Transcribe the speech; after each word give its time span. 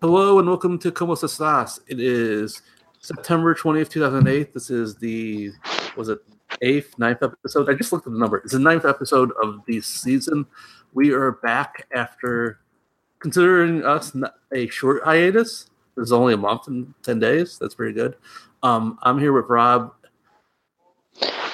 Hello 0.00 0.38
and 0.38 0.46
welcome 0.46 0.78
to 0.78 0.92
Como 0.92 1.16
Estás. 1.16 1.80
It 1.88 1.98
is 1.98 2.62
September 3.00 3.52
20th, 3.52 3.88
2008. 3.88 4.54
This 4.54 4.70
is 4.70 4.94
the, 4.94 5.50
was 5.96 6.08
it 6.08 6.20
eighth, 6.62 6.96
ninth 7.00 7.20
episode? 7.20 7.68
I 7.68 7.74
just 7.74 7.90
looked 7.90 8.06
at 8.06 8.12
the 8.12 8.18
number. 8.18 8.36
It's 8.36 8.52
the 8.52 8.60
ninth 8.60 8.84
episode 8.84 9.32
of 9.42 9.60
the 9.66 9.80
season. 9.80 10.46
We 10.94 11.10
are 11.10 11.32
back 11.32 11.88
after 11.92 12.60
considering 13.18 13.84
us 13.84 14.16
a 14.52 14.68
short 14.68 15.02
hiatus. 15.02 15.68
Was 15.96 16.12
only 16.12 16.34
a 16.34 16.36
month 16.36 16.68
and 16.68 16.94
10 17.02 17.18
days. 17.18 17.58
That's 17.58 17.74
pretty 17.74 17.94
good. 17.94 18.14
Um, 18.62 19.00
I'm 19.02 19.18
here 19.18 19.32
with 19.32 19.46
Rob. 19.48 19.94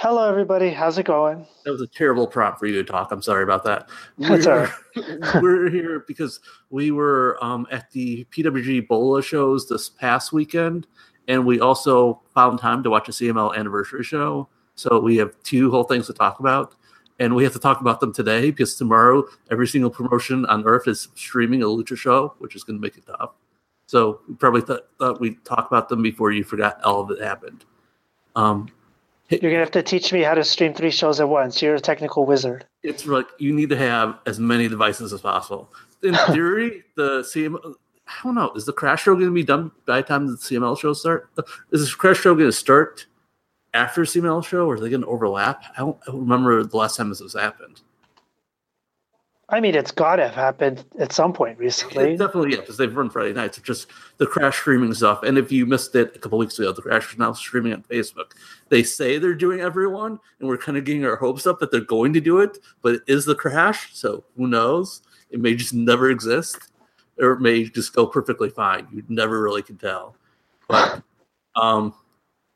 Hello, 0.05 0.29
everybody. 0.29 0.68
How's 0.68 0.98
it 0.98 1.07
going? 1.07 1.46
That 1.64 1.71
was 1.71 1.80
a 1.80 1.86
terrible 1.86 2.27
prompt 2.27 2.59
for 2.59 2.66
you 2.66 2.75
to 2.75 2.84
talk. 2.84 3.11
I'm 3.11 3.23
sorry 3.23 3.43
about 3.43 3.64
that. 3.64 3.89
That's 4.18 4.45
we're, 4.45 4.71
we're 5.41 5.71
here 5.71 6.04
because 6.07 6.41
we 6.68 6.91
were 6.91 7.43
um, 7.43 7.67
at 7.71 7.90
the 7.90 8.26
PWG 8.26 8.86
Bola 8.86 9.22
shows 9.22 9.67
this 9.67 9.89
past 9.89 10.31
weekend, 10.31 10.86
and 11.26 11.46
we 11.46 11.59
also 11.59 12.21
found 12.35 12.59
time 12.59 12.82
to 12.82 12.90
watch 12.90 13.09
a 13.09 13.12
CMLL 13.12 13.57
anniversary 13.57 14.04
show. 14.04 14.46
So 14.75 15.00
we 15.00 15.17
have 15.17 15.32
two 15.43 15.71
whole 15.71 15.85
things 15.85 16.07
to 16.09 16.12
talk 16.12 16.39
about, 16.39 16.75
and 17.18 17.34
we 17.34 17.43
have 17.43 17.54
to 17.54 17.59
talk 17.59 17.81
about 17.81 18.00
them 18.00 18.12
today 18.12 18.50
because 18.50 18.76
tomorrow 18.76 19.25
every 19.50 19.67
single 19.67 19.89
promotion 19.90 20.45
on 20.45 20.67
earth 20.67 20.86
is 20.86 21.09
streaming 21.14 21.62
a 21.62 21.67
lucha 21.67 21.96
show, 21.96 22.34
which 22.40 22.54
is 22.54 22.62
going 22.62 22.76
to 22.76 22.82
make 22.82 22.98
it 22.98 23.07
tough. 23.07 23.31
So 23.86 24.21
we 24.29 24.34
probably 24.34 24.61
th- 24.61 24.81
thought 24.98 25.18
we'd 25.18 25.43
talk 25.46 25.67
about 25.67 25.89
them 25.89 26.03
before 26.03 26.31
you 26.31 26.45
forgot 26.45 26.79
all 26.84 27.00
of 27.00 27.11
it 27.11 27.23
happened. 27.23 27.64
Um, 28.36 28.68
you're 29.30 29.40
gonna 29.40 29.58
have 29.58 29.70
to 29.72 29.82
teach 29.82 30.12
me 30.12 30.22
how 30.22 30.34
to 30.34 30.44
stream 30.44 30.74
three 30.74 30.90
shows 30.90 31.20
at 31.20 31.28
once. 31.28 31.62
You're 31.62 31.74
a 31.76 31.80
technical 31.80 32.27
wizard. 32.27 32.66
It's 32.83 33.06
like 33.06 33.27
you 33.38 33.52
need 33.52 33.70
to 33.70 33.77
have 33.77 34.19
as 34.27 34.38
many 34.38 34.69
devices 34.69 35.12
as 35.12 35.20
possible. 35.20 35.72
In 36.02 36.14
theory, 36.33 36.84
the 36.97 37.20
CMLL, 37.20 37.74
I 38.06 38.12
don't 38.22 38.34
know, 38.34 38.52
is 38.55 38.66
the 38.66 38.72
crash 38.72 39.05
show 39.05 39.14
going 39.14 39.27
to 39.27 39.33
be 39.33 39.42
done 39.42 39.70
by 39.86 40.03
the 40.03 40.06
time 40.06 40.27
the 40.27 40.36
CMLL 40.36 40.78
show 40.78 40.92
start? 40.92 41.31
Is 41.72 41.81
this 41.81 41.94
crash 41.94 42.20
show 42.20 42.34
going 42.34 42.48
to 42.48 42.53
start 42.53 43.06
after 43.72 44.03
the 44.03 44.06
CMLL 44.06 44.44
show, 44.44 44.66
or 44.66 44.75
are 44.75 44.81
they 44.81 44.91
going 44.91 45.03
to 45.03 45.06
overlap? 45.06 45.64
I 45.77 45.81
don't, 45.81 45.97
I 46.03 46.11
don't 46.11 46.20
remember 46.20 46.62
the 46.62 46.77
last 46.77 46.97
time 46.97 47.09
this 47.09 47.20
has 47.20 47.33
happened. 47.33 47.81
I 49.48 49.61
mean, 49.61 49.75
it's 49.75 49.91
got 49.91 50.17
to 50.17 50.25
have 50.25 50.34
happened 50.34 50.84
at 50.98 51.12
some 51.12 51.33
point 51.33 51.59
recently. 51.59 52.14
It 52.14 52.19
definitely, 52.19 52.53
yeah, 52.53 52.61
because 52.61 52.78
they've 52.78 52.95
run 52.95 53.11
Friday 53.11 53.34
nights. 53.34 53.59
It's 53.59 53.67
just 53.67 53.89
the 54.17 54.27
crash 54.27 54.56
streaming 54.56 54.95
stuff. 54.95 55.23
And 55.23 55.37
if 55.37 55.53
you 55.53 55.67
missed 55.67 55.95
it 55.95 56.17
a 56.17 56.19
couple 56.19 56.39
weeks 56.39 56.59
ago, 56.59 56.73
the 56.73 56.81
crash 56.81 57.12
is 57.12 57.19
now 57.19 57.33
streaming 57.33 57.75
on 57.75 57.83
Facebook. 57.83 58.33
They 58.70 58.83
say 58.83 59.19
they're 59.19 59.34
doing 59.34 59.61
everyone, 59.61 60.19
and 60.41 60.48
we're 60.48 60.56
kind 60.56 60.78
of 60.78 60.84
getting 60.84 61.05
our 61.05 61.17
hopes 61.17 61.47
up 61.47 61.59
that 61.61 61.70
they're 61.70 61.83
going 61.83 62.15
to 62.15 62.20
do 62.20 62.41
it, 62.41 62.59
but 62.81 62.95
it 62.95 63.03
is 63.06 63.27
the 63.27 63.34
crash. 63.34 63.91
So 63.92 64.25
who 64.37 64.47
knows? 64.47 65.03
It 65.31 65.41
may 65.41 65.55
just 65.55 65.75
never 65.75 66.11
exist, 66.11 66.70
or 67.19 67.33
it 67.33 67.41
may 67.41 67.65
just 67.65 67.92
go 67.92 68.06
perfectly 68.06 68.48
fine. 68.48 68.89
You 68.92 69.05
never 69.09 69.42
really 69.42 69.62
can 69.62 69.77
tell. 69.77 70.17
But 70.69 71.03
um, 71.55 71.95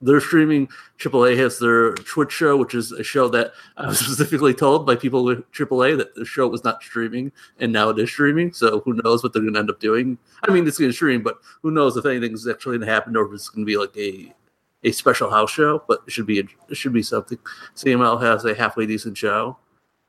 they're 0.01 0.21
streaming 0.21 0.69
AAA 0.99 1.37
has 1.39 1.59
their 1.59 1.95
Twitch 1.95 2.33
show, 2.33 2.57
which 2.57 2.75
is 2.75 2.93
a 2.93 3.03
show 3.03 3.29
that 3.29 3.53
I 3.77 3.87
was 3.87 3.99
specifically 4.05 4.55
told 4.55 4.87
by 4.87 4.95
people 4.95 5.25
with 5.25 5.51
AAA 5.53 5.97
that 5.99 6.15
the 6.15 6.25
show 6.25 6.47
was 6.49 6.65
not 6.65 6.83
streaming, 6.83 7.33
and 7.59 7.73
now 7.73 7.89
it 7.91 7.99
is 7.99 8.11
streaming. 8.11 8.53
So 8.53 8.81
who 8.81 9.01
knows 9.03 9.23
what 9.23 9.33
they're 9.33 9.43
going 9.43 9.55
to 9.55 9.61
end 9.61 9.71
up 9.71 9.81
doing? 9.81 10.19
I 10.43 10.53
mean, 10.53 10.67
it's 10.67 10.79
going 10.79 10.91
to 10.91 10.97
stream, 10.97 11.23
but 11.23 11.39
who 11.63 11.71
knows 11.71 11.97
if 11.97 12.07
anything's 12.07 12.47
actually 12.47 12.79
going 12.79 12.87
to 12.87 12.95
happen 12.95 13.17
or 13.17 13.27
if 13.27 13.33
it's 13.33 13.49
going 13.49 13.65
to 13.65 13.71
be 13.71 13.77
like 13.77 13.97
a 13.97 14.35
a 14.85 14.93
special 14.93 15.29
house 15.29 15.51
show. 15.51 15.83
But 15.89 16.03
it 16.07 16.13
should 16.13 16.27
be 16.27 16.39
it 16.39 16.77
should 16.77 16.93
be 16.93 17.03
something. 17.03 17.39
CMLL 17.75 18.23
has 18.23 18.45
a 18.45 18.55
halfway 18.55 18.87
decent 18.87 19.17
show. 19.17 19.57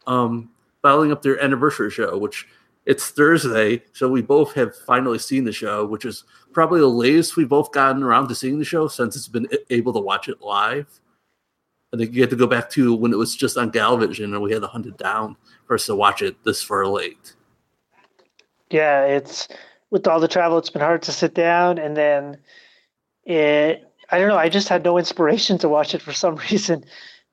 Um, 0.06 0.52
following 0.82 1.12
up 1.12 1.22
their 1.22 1.42
anniversary 1.42 1.92
show, 1.92 2.18
which 2.18 2.48
it's 2.86 3.10
Thursday, 3.10 3.84
so 3.94 4.10
we 4.10 4.22
both 4.22 4.54
have 4.54 4.76
finally 4.76 5.20
seen 5.20 5.44
the 5.44 5.52
show, 5.52 5.86
which 5.86 6.06
is 6.06 6.24
probably 6.54 6.80
the 6.80 6.88
latest 6.88 7.38
we've 7.38 7.50
both 7.50 7.72
gotten 7.72 8.04
around 8.04 8.28
to 8.30 8.36
seeing 8.36 8.60
the 8.60 8.66
show 8.66 8.88
since 8.88 9.16
it's 9.16 9.28
been 9.28 9.48
able 9.70 9.94
to 9.94 10.00
watch 10.00 10.28
it 10.28 10.42
live. 10.42 10.88
I 11.94 11.98
think 11.98 12.14
you 12.14 12.22
had 12.22 12.30
to 12.30 12.36
go 12.36 12.48
back 12.48 12.70
to 12.72 12.94
when 12.94 13.14
it 13.14 13.18
was 13.18 13.36
just 13.36 13.58
on 13.58 13.72
Galavision 13.72 14.26
and 14.26 14.42
we 14.42 14.52
had 14.52 14.62
to 14.62 14.68
hunt 14.68 14.86
it 14.86 14.98
down 14.98 15.36
for 15.66 15.76
us 15.76 15.88
to 15.88 15.96
watch 15.96 16.22
it 16.22 16.44
this 16.44 16.62
far 16.62 16.86
late. 16.86 17.36
Yeah, 18.70 19.06
it's 19.06 19.48
with 19.90 20.08
all 20.08 20.20
the 20.20 20.28
travel, 20.28 20.58
it's 20.58 20.70
been 20.70 20.82
hard 20.82 21.02
to 21.04 21.12
sit 21.12 21.34
down, 21.34 21.78
and 21.78 21.98
then 21.98 22.38
it. 23.24 23.86
I 24.12 24.18
don't 24.18 24.30
know. 24.30 24.38
I 24.38 24.50
just 24.50 24.70
had 24.70 24.84
no 24.84 24.98
inspiration 24.98 25.60
to 25.60 25.70
watch 25.70 25.94
it 25.94 26.02
for 26.02 26.14
some 26.14 26.36
reason, 26.52 26.84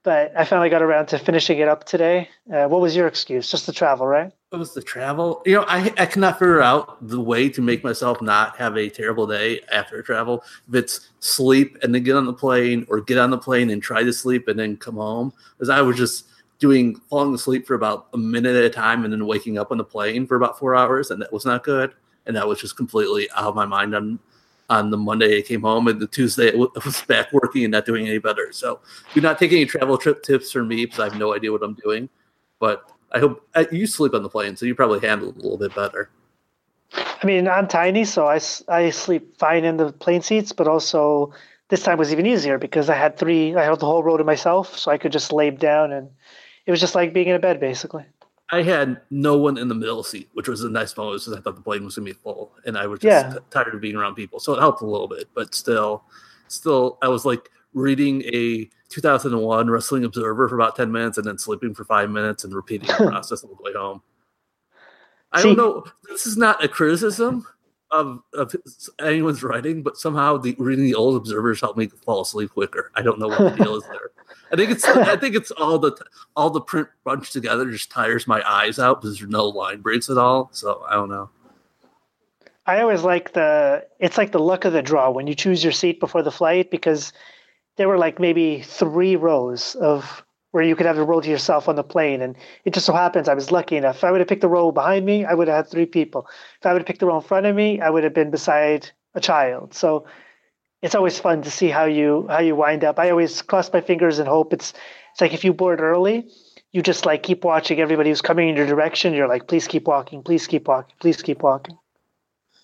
but 0.06 0.32
I 0.36 0.44
finally 0.44 0.70
got 0.70 0.82
around 0.82 1.06
to 1.06 1.18
finishing 1.18 1.58
it 1.58 1.66
up 1.66 1.82
today. 1.82 2.28
Uh, 2.50 2.68
what 2.68 2.80
was 2.80 2.94
your 2.94 3.08
excuse? 3.08 3.50
Just 3.50 3.66
the 3.66 3.72
travel, 3.72 4.06
right? 4.06 4.32
It 4.52 4.56
was 4.56 4.72
the 4.72 4.80
travel. 4.80 5.42
You 5.44 5.56
know, 5.56 5.64
I 5.66 5.92
I 5.98 6.06
cannot 6.06 6.38
figure 6.38 6.62
out 6.62 6.96
the 7.06 7.20
way 7.20 7.48
to 7.48 7.60
make 7.60 7.82
myself 7.82 8.22
not 8.22 8.56
have 8.56 8.76
a 8.76 8.88
terrible 8.88 9.26
day 9.26 9.62
after 9.72 10.00
travel. 10.02 10.44
If 10.68 10.76
it's 10.76 11.10
sleep 11.18 11.76
and 11.82 11.92
then 11.92 12.04
get 12.04 12.14
on 12.14 12.24
the 12.24 12.32
plane, 12.32 12.86
or 12.88 13.00
get 13.00 13.18
on 13.18 13.30
the 13.30 13.36
plane 13.36 13.68
and 13.68 13.82
try 13.82 14.04
to 14.04 14.12
sleep 14.12 14.46
and 14.46 14.56
then 14.56 14.76
come 14.76 14.94
home, 14.94 15.32
because 15.58 15.68
I 15.68 15.82
was 15.82 15.96
just 15.96 16.26
doing 16.60 16.94
falling 17.10 17.34
asleep 17.34 17.66
for 17.66 17.74
about 17.74 18.06
a 18.14 18.16
minute 18.16 18.54
at 18.54 18.62
a 18.62 18.70
time 18.70 19.02
and 19.02 19.12
then 19.12 19.26
waking 19.26 19.58
up 19.58 19.72
on 19.72 19.78
the 19.78 19.84
plane 19.84 20.24
for 20.24 20.36
about 20.36 20.56
four 20.56 20.76
hours, 20.76 21.10
and 21.10 21.20
that 21.20 21.32
was 21.32 21.44
not 21.44 21.64
good. 21.64 21.92
And 22.26 22.36
that 22.36 22.46
was 22.46 22.60
just 22.60 22.76
completely 22.76 23.28
out 23.32 23.44
of 23.44 23.56
my 23.56 23.66
mind 23.66 23.92
on 23.94 24.20
on 24.68 24.90
the 24.90 24.96
Monday 24.96 25.38
I 25.38 25.42
came 25.42 25.62
home, 25.62 25.88
and 25.88 26.00
the 26.00 26.06
Tuesday 26.06 26.52
I 26.52 26.56
was 26.84 27.02
back 27.02 27.32
working 27.32 27.64
and 27.64 27.72
not 27.72 27.86
doing 27.86 28.08
any 28.08 28.18
better. 28.18 28.52
So 28.52 28.80
do 29.14 29.20
not 29.20 29.38
take 29.38 29.52
any 29.52 29.66
travel 29.66 29.98
trip 29.98 30.22
tips 30.22 30.52
from 30.52 30.68
me 30.68 30.84
because 30.84 31.00
I 31.00 31.04
have 31.04 31.18
no 31.18 31.34
idea 31.34 31.52
what 31.52 31.62
I'm 31.62 31.74
doing. 31.74 32.08
But 32.58 32.90
I 33.12 33.18
hope 33.18 33.48
you 33.70 33.86
sleep 33.86 34.14
on 34.14 34.22
the 34.22 34.28
plane, 34.28 34.56
so 34.56 34.66
you 34.66 34.74
probably 34.74 35.00
handle 35.00 35.28
it 35.30 35.36
a 35.36 35.38
little 35.38 35.58
bit 35.58 35.74
better. 35.74 36.10
I 36.92 37.26
mean, 37.26 37.48
I'm 37.48 37.66
tiny, 37.66 38.04
so 38.04 38.26
I, 38.26 38.40
I 38.68 38.90
sleep 38.90 39.36
fine 39.38 39.64
in 39.64 39.76
the 39.76 39.92
plane 39.92 40.22
seats, 40.22 40.52
but 40.52 40.68
also 40.68 41.32
this 41.68 41.82
time 41.82 41.98
was 41.98 42.12
even 42.12 42.26
easier 42.26 42.58
because 42.58 42.88
I 42.88 42.94
had 42.94 43.18
three, 43.18 43.54
I 43.54 43.64
had 43.64 43.80
the 43.80 43.86
whole 43.86 44.02
row 44.02 44.16
to 44.16 44.24
myself, 44.24 44.78
so 44.78 44.90
I 44.90 44.98
could 44.98 45.12
just 45.12 45.32
lay 45.32 45.50
down 45.50 45.92
and 45.92 46.10
it 46.64 46.70
was 46.70 46.80
just 46.80 46.94
like 46.94 47.12
being 47.12 47.28
in 47.28 47.36
a 47.36 47.40
bed 47.40 47.60
basically. 47.60 48.04
I 48.50 48.62
had 48.62 49.00
no 49.10 49.36
one 49.36 49.58
in 49.58 49.68
the 49.68 49.74
middle 49.74 50.04
seat, 50.04 50.28
which 50.34 50.48
was 50.48 50.62
a 50.62 50.70
nice 50.70 50.96
moment 50.96 51.20
because 51.20 51.38
I 51.38 51.40
thought 51.40 51.56
the 51.56 51.62
plane 51.62 51.84
was 51.84 51.96
going 51.96 52.06
to 52.06 52.14
be 52.14 52.20
full 52.20 52.52
and 52.64 52.78
I 52.78 52.86
was 52.86 53.00
just 53.00 53.34
yeah. 53.34 53.38
tired 53.50 53.74
of 53.74 53.80
being 53.80 53.96
around 53.96 54.14
people. 54.14 54.38
So 54.38 54.54
it 54.54 54.60
helped 54.60 54.82
a 54.82 54.86
little 54.86 55.08
bit, 55.08 55.28
but 55.34 55.54
still, 55.54 56.04
still, 56.46 56.98
I 57.02 57.08
was 57.08 57.24
like 57.24 57.50
reading 57.74 58.22
a 58.22 58.70
2001 58.88 59.68
Wrestling 59.68 60.04
Observer 60.04 60.48
for 60.48 60.54
about 60.54 60.76
10 60.76 60.92
minutes 60.92 61.18
and 61.18 61.26
then 61.26 61.38
sleeping 61.38 61.74
for 61.74 61.84
five 61.84 62.08
minutes 62.08 62.44
and 62.44 62.54
repeating 62.54 62.86
the 62.86 62.94
process 63.10 63.42
on 63.42 63.50
the 63.50 63.62
way 63.62 63.72
home. 63.72 64.00
I 65.32 65.42
See, 65.42 65.54
don't 65.54 65.56
know. 65.56 65.84
This 66.08 66.26
is 66.26 66.36
not 66.36 66.62
a 66.64 66.68
criticism 66.68 67.46
of, 67.90 68.20
of 68.34 68.54
anyone's 69.00 69.42
writing, 69.42 69.82
but 69.82 69.96
somehow 69.96 70.36
the 70.36 70.54
reading 70.58 70.84
the 70.84 70.94
old 70.94 71.16
observers 71.16 71.60
helped 71.60 71.78
me 71.78 71.88
fall 72.04 72.22
asleep 72.22 72.50
quicker. 72.50 72.90
I 72.94 73.02
don't 73.02 73.18
know 73.18 73.28
what 73.28 73.38
the 73.38 73.64
deal 73.64 73.76
is 73.76 73.84
there. 73.84 74.10
I 74.52 74.56
think 74.56 74.70
it's 74.70 74.84
I 74.84 75.16
think 75.16 75.34
it's 75.34 75.50
all 75.52 75.78
the 75.78 75.96
all 76.36 76.50
the 76.50 76.60
print 76.60 76.88
bunched 77.04 77.32
together 77.32 77.70
just 77.70 77.90
tires 77.90 78.26
my 78.26 78.42
eyes 78.48 78.78
out 78.78 79.00
because 79.00 79.18
there's 79.18 79.30
no 79.30 79.46
line 79.46 79.80
breaks 79.80 80.10
at 80.10 80.18
all. 80.18 80.50
So 80.52 80.84
I 80.88 80.94
don't 80.94 81.08
know. 81.08 81.30
I 82.66 82.80
always 82.80 83.02
like 83.02 83.32
the 83.32 83.86
it's 84.00 84.18
like 84.18 84.32
the 84.32 84.40
luck 84.40 84.64
of 84.64 84.72
the 84.72 84.82
draw 84.82 85.10
when 85.10 85.26
you 85.26 85.34
choose 85.34 85.62
your 85.62 85.72
seat 85.72 86.00
before 86.00 86.22
the 86.22 86.32
flight 86.32 86.70
because 86.70 87.12
there 87.76 87.88
were 87.88 87.98
like 87.98 88.18
maybe 88.18 88.62
three 88.62 89.16
rows 89.16 89.74
of 89.76 90.24
where 90.56 90.64
you 90.64 90.74
could 90.74 90.86
have 90.86 90.96
a 90.96 91.04
row 91.04 91.20
to 91.20 91.28
yourself 91.28 91.68
on 91.68 91.76
the 91.76 91.84
plane. 91.84 92.22
And 92.22 92.34
it 92.64 92.72
just 92.72 92.86
so 92.86 92.94
happens 92.94 93.28
I 93.28 93.34
was 93.34 93.52
lucky 93.52 93.76
enough. 93.76 93.96
If 93.96 94.04
I 94.04 94.10
would 94.10 94.20
have 94.20 94.26
picked 94.26 94.40
the 94.40 94.48
row 94.48 94.72
behind 94.72 95.04
me, 95.04 95.22
I 95.22 95.34
would 95.34 95.48
have 95.48 95.56
had 95.66 95.70
three 95.70 95.84
people. 95.84 96.26
If 96.58 96.64
I 96.64 96.72
would 96.72 96.80
have 96.80 96.86
picked 96.86 97.00
the 97.00 97.06
row 97.06 97.16
in 97.16 97.22
front 97.22 97.44
of 97.44 97.54
me, 97.54 97.78
I 97.82 97.90
would 97.90 98.04
have 98.04 98.14
been 98.14 98.30
beside 98.30 98.90
a 99.14 99.20
child. 99.20 99.74
So 99.74 100.06
it's 100.80 100.94
always 100.94 101.20
fun 101.20 101.42
to 101.42 101.50
see 101.50 101.68
how 101.68 101.84
you 101.84 102.26
how 102.30 102.38
you 102.40 102.56
wind 102.56 102.84
up. 102.84 102.98
I 102.98 103.10
always 103.10 103.42
cross 103.42 103.70
my 103.70 103.82
fingers 103.82 104.18
and 104.18 104.26
hope 104.26 104.54
it's 104.54 104.72
it's 105.12 105.20
like 105.20 105.34
if 105.34 105.44
you 105.44 105.52
board 105.52 105.82
early, 105.82 106.26
you 106.72 106.80
just 106.80 107.04
like 107.04 107.22
keep 107.22 107.44
watching 107.44 107.78
everybody 107.78 108.08
who's 108.08 108.22
coming 108.22 108.48
in 108.48 108.56
your 108.56 108.66
direction. 108.66 109.12
You're 109.12 109.28
like, 109.28 109.48
please 109.48 109.68
keep 109.68 109.86
walking, 109.86 110.22
please 110.22 110.46
keep 110.46 110.68
walking, 110.68 110.96
please 111.00 111.20
keep 111.20 111.42
walking. 111.42 111.76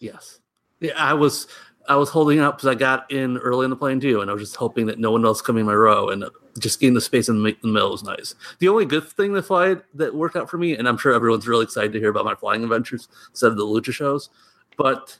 Yes. 0.00 0.40
Yeah, 0.80 0.92
I 0.96 1.12
was 1.12 1.46
I 1.86 1.96
was 1.96 2.08
holding 2.08 2.40
up 2.40 2.56
because 2.56 2.68
I 2.68 2.74
got 2.74 3.10
in 3.10 3.36
early 3.36 3.64
in 3.64 3.70
the 3.70 3.76
plane 3.76 4.00
too, 4.00 4.22
and 4.22 4.30
I 4.30 4.32
was 4.32 4.44
just 4.44 4.56
hoping 4.56 4.86
that 4.86 4.98
no 4.98 5.10
one 5.10 5.26
else 5.26 5.42
coming 5.42 5.60
in 5.60 5.66
my 5.66 5.74
row, 5.74 6.08
and 6.08 6.24
just 6.58 6.80
getting 6.80 6.94
the 6.94 7.00
space 7.00 7.28
in 7.28 7.42
the, 7.42 7.56
middle 7.62 7.90
was 7.90 8.02
nice. 8.02 8.34
The 8.58 8.68
only 8.68 8.84
good 8.84 9.08
thing 9.08 9.32
that 9.32 9.44
flight 9.44 9.82
that 9.94 10.14
worked 10.14 10.36
out 10.36 10.50
for 10.50 10.58
me, 10.58 10.76
and 10.76 10.88
I'm 10.88 10.98
sure 10.98 11.12
everyone's 11.12 11.48
really 11.48 11.64
excited 11.64 11.92
to 11.92 11.98
hear 11.98 12.10
about 12.10 12.24
my 12.24 12.34
flying 12.34 12.62
adventures 12.62 13.08
instead 13.30 13.52
of 13.52 13.56
the 13.56 13.64
lucha 13.64 13.92
shows, 13.92 14.30
but 14.76 15.18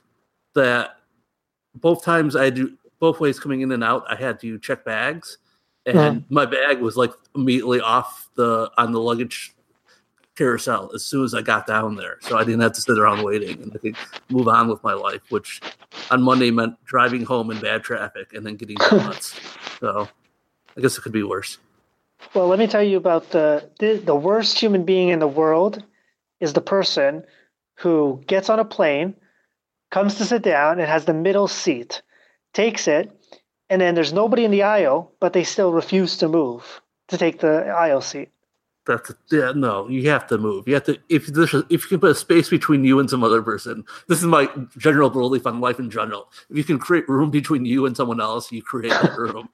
that 0.55 0.97
both 1.75 2.03
times 2.03 2.35
I 2.35 2.49
do 2.49 2.77
both 2.99 3.19
ways 3.19 3.39
coming 3.39 3.61
in 3.61 3.71
and 3.71 3.83
out, 3.83 4.05
I 4.09 4.15
had 4.15 4.39
to 4.41 4.59
check 4.59 4.85
bags, 4.85 5.37
and 5.85 5.95
yeah. 5.95 6.15
my 6.29 6.45
bag 6.45 6.79
was 6.79 6.95
like 6.95 7.11
immediately 7.35 7.81
off 7.81 8.29
the 8.35 8.71
on 8.77 8.91
the 8.91 8.99
luggage 8.99 9.53
carousel 10.35 10.89
as 10.95 11.03
soon 11.03 11.23
as 11.23 11.33
I 11.33 11.41
got 11.41 11.67
down 11.67 11.95
there. 11.95 12.17
So 12.21 12.37
I 12.37 12.43
didn't 12.43 12.61
have 12.61 12.73
to 12.73 12.81
sit 12.81 12.97
around 12.97 13.23
waiting 13.23 13.61
and 13.61 13.71
I 13.73 13.77
could 13.77 13.95
move 14.29 14.47
on 14.47 14.67
with 14.67 14.83
my 14.83 14.93
life, 14.93 15.21
which 15.29 15.61
on 16.09 16.23
Monday 16.23 16.49
meant 16.49 16.83
driving 16.85 17.23
home 17.23 17.51
in 17.51 17.59
bad 17.59 17.83
traffic 17.83 18.33
and 18.33 18.45
then 18.45 18.55
getting 18.55 18.77
donuts. 18.77 19.39
so 19.79 20.07
I 20.77 20.81
guess 20.81 20.97
it 20.97 21.01
could 21.01 21.11
be 21.11 21.23
worse. 21.23 21.57
Well, 22.33 22.47
let 22.47 22.59
me 22.59 22.67
tell 22.67 22.83
you 22.83 22.97
about 22.97 23.31
the, 23.31 23.69
the 23.79 23.95
the 23.97 24.15
worst 24.15 24.57
human 24.57 24.85
being 24.85 25.09
in 25.09 25.19
the 25.19 25.27
world 25.27 25.83
is 26.39 26.53
the 26.53 26.61
person 26.61 27.23
who 27.75 28.23
gets 28.27 28.49
on 28.49 28.59
a 28.59 28.65
plane, 28.65 29.15
comes 29.91 30.15
to 30.15 30.25
sit 30.25 30.41
down 30.41 30.79
and 30.79 30.87
has 30.87 31.05
the 31.05 31.13
middle 31.13 31.47
seat, 31.47 32.01
takes 32.53 32.87
it, 32.87 33.11
and 33.69 33.81
then 33.81 33.95
there's 33.95 34.13
nobody 34.13 34.45
in 34.45 34.51
the 34.51 34.63
aisle, 34.63 35.11
but 35.19 35.33
they 35.33 35.43
still 35.43 35.71
refuse 35.73 36.17
to 36.17 36.27
move 36.27 36.81
to 37.07 37.17
take 37.17 37.39
the 37.39 37.67
aisle 37.67 38.01
seat. 38.01 38.29
That's 38.85 39.13
yeah, 39.31 39.53
no, 39.55 39.87
you 39.87 40.09
have 40.09 40.27
to 40.27 40.37
move. 40.37 40.67
You 40.67 40.73
have 40.73 40.83
to 40.85 40.99
if 41.07 41.29
a, 41.29 41.63
if 41.69 41.83
you 41.83 41.89
can 41.89 41.99
put 41.99 42.11
a 42.11 42.15
space 42.15 42.49
between 42.49 42.83
you 42.83 42.99
and 42.99 43.09
some 43.09 43.23
other 43.23 43.41
person. 43.41 43.85
This 44.09 44.19
is 44.19 44.25
my 44.25 44.49
general 44.77 45.09
belief 45.09 45.47
on 45.47 45.61
life 45.61 45.79
in 45.79 45.89
general. 45.89 46.29
If 46.49 46.57
you 46.57 46.63
can 46.65 46.79
create 46.79 47.07
room 47.07 47.31
between 47.31 47.63
you 47.63 47.85
and 47.85 47.95
someone 47.95 48.19
else, 48.19 48.51
you 48.51 48.61
create 48.61 48.91
that 48.91 49.17
room. 49.17 49.49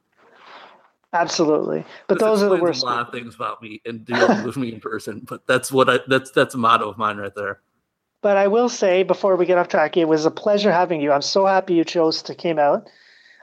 Absolutely, 1.11 1.83
but 2.07 2.19
this 2.19 2.23
those 2.23 2.43
are 2.43 2.49
the 2.49 2.57
worst. 2.57 2.83
A 2.83 2.85
lot 2.85 3.07
of 3.07 3.11
things 3.11 3.33
about 3.33 3.61
me 3.61 3.81
and 3.85 4.05
dealing 4.05 4.43
with 4.43 4.57
me 4.57 4.73
in 4.73 4.79
person, 4.79 5.21
but 5.27 5.45
that's 5.47 5.71
what 5.71 5.89
I 5.89 5.99
that's 6.07 6.31
that's 6.31 6.53
a 6.53 6.57
motto 6.57 6.87
of 6.87 6.97
mine 6.97 7.17
right 7.17 7.33
there. 7.35 7.61
But 8.21 8.37
I 8.37 8.47
will 8.47 8.69
say 8.69 9.03
before 9.03 9.35
we 9.35 9.45
get 9.45 9.57
off 9.57 9.69
track, 9.69 9.97
it 9.97 10.07
was 10.07 10.25
a 10.25 10.31
pleasure 10.31 10.71
having 10.71 11.01
you. 11.01 11.11
I'm 11.11 11.21
so 11.21 11.45
happy 11.45 11.73
you 11.73 11.83
chose 11.83 12.21
to 12.23 12.35
came 12.35 12.59
out. 12.59 12.89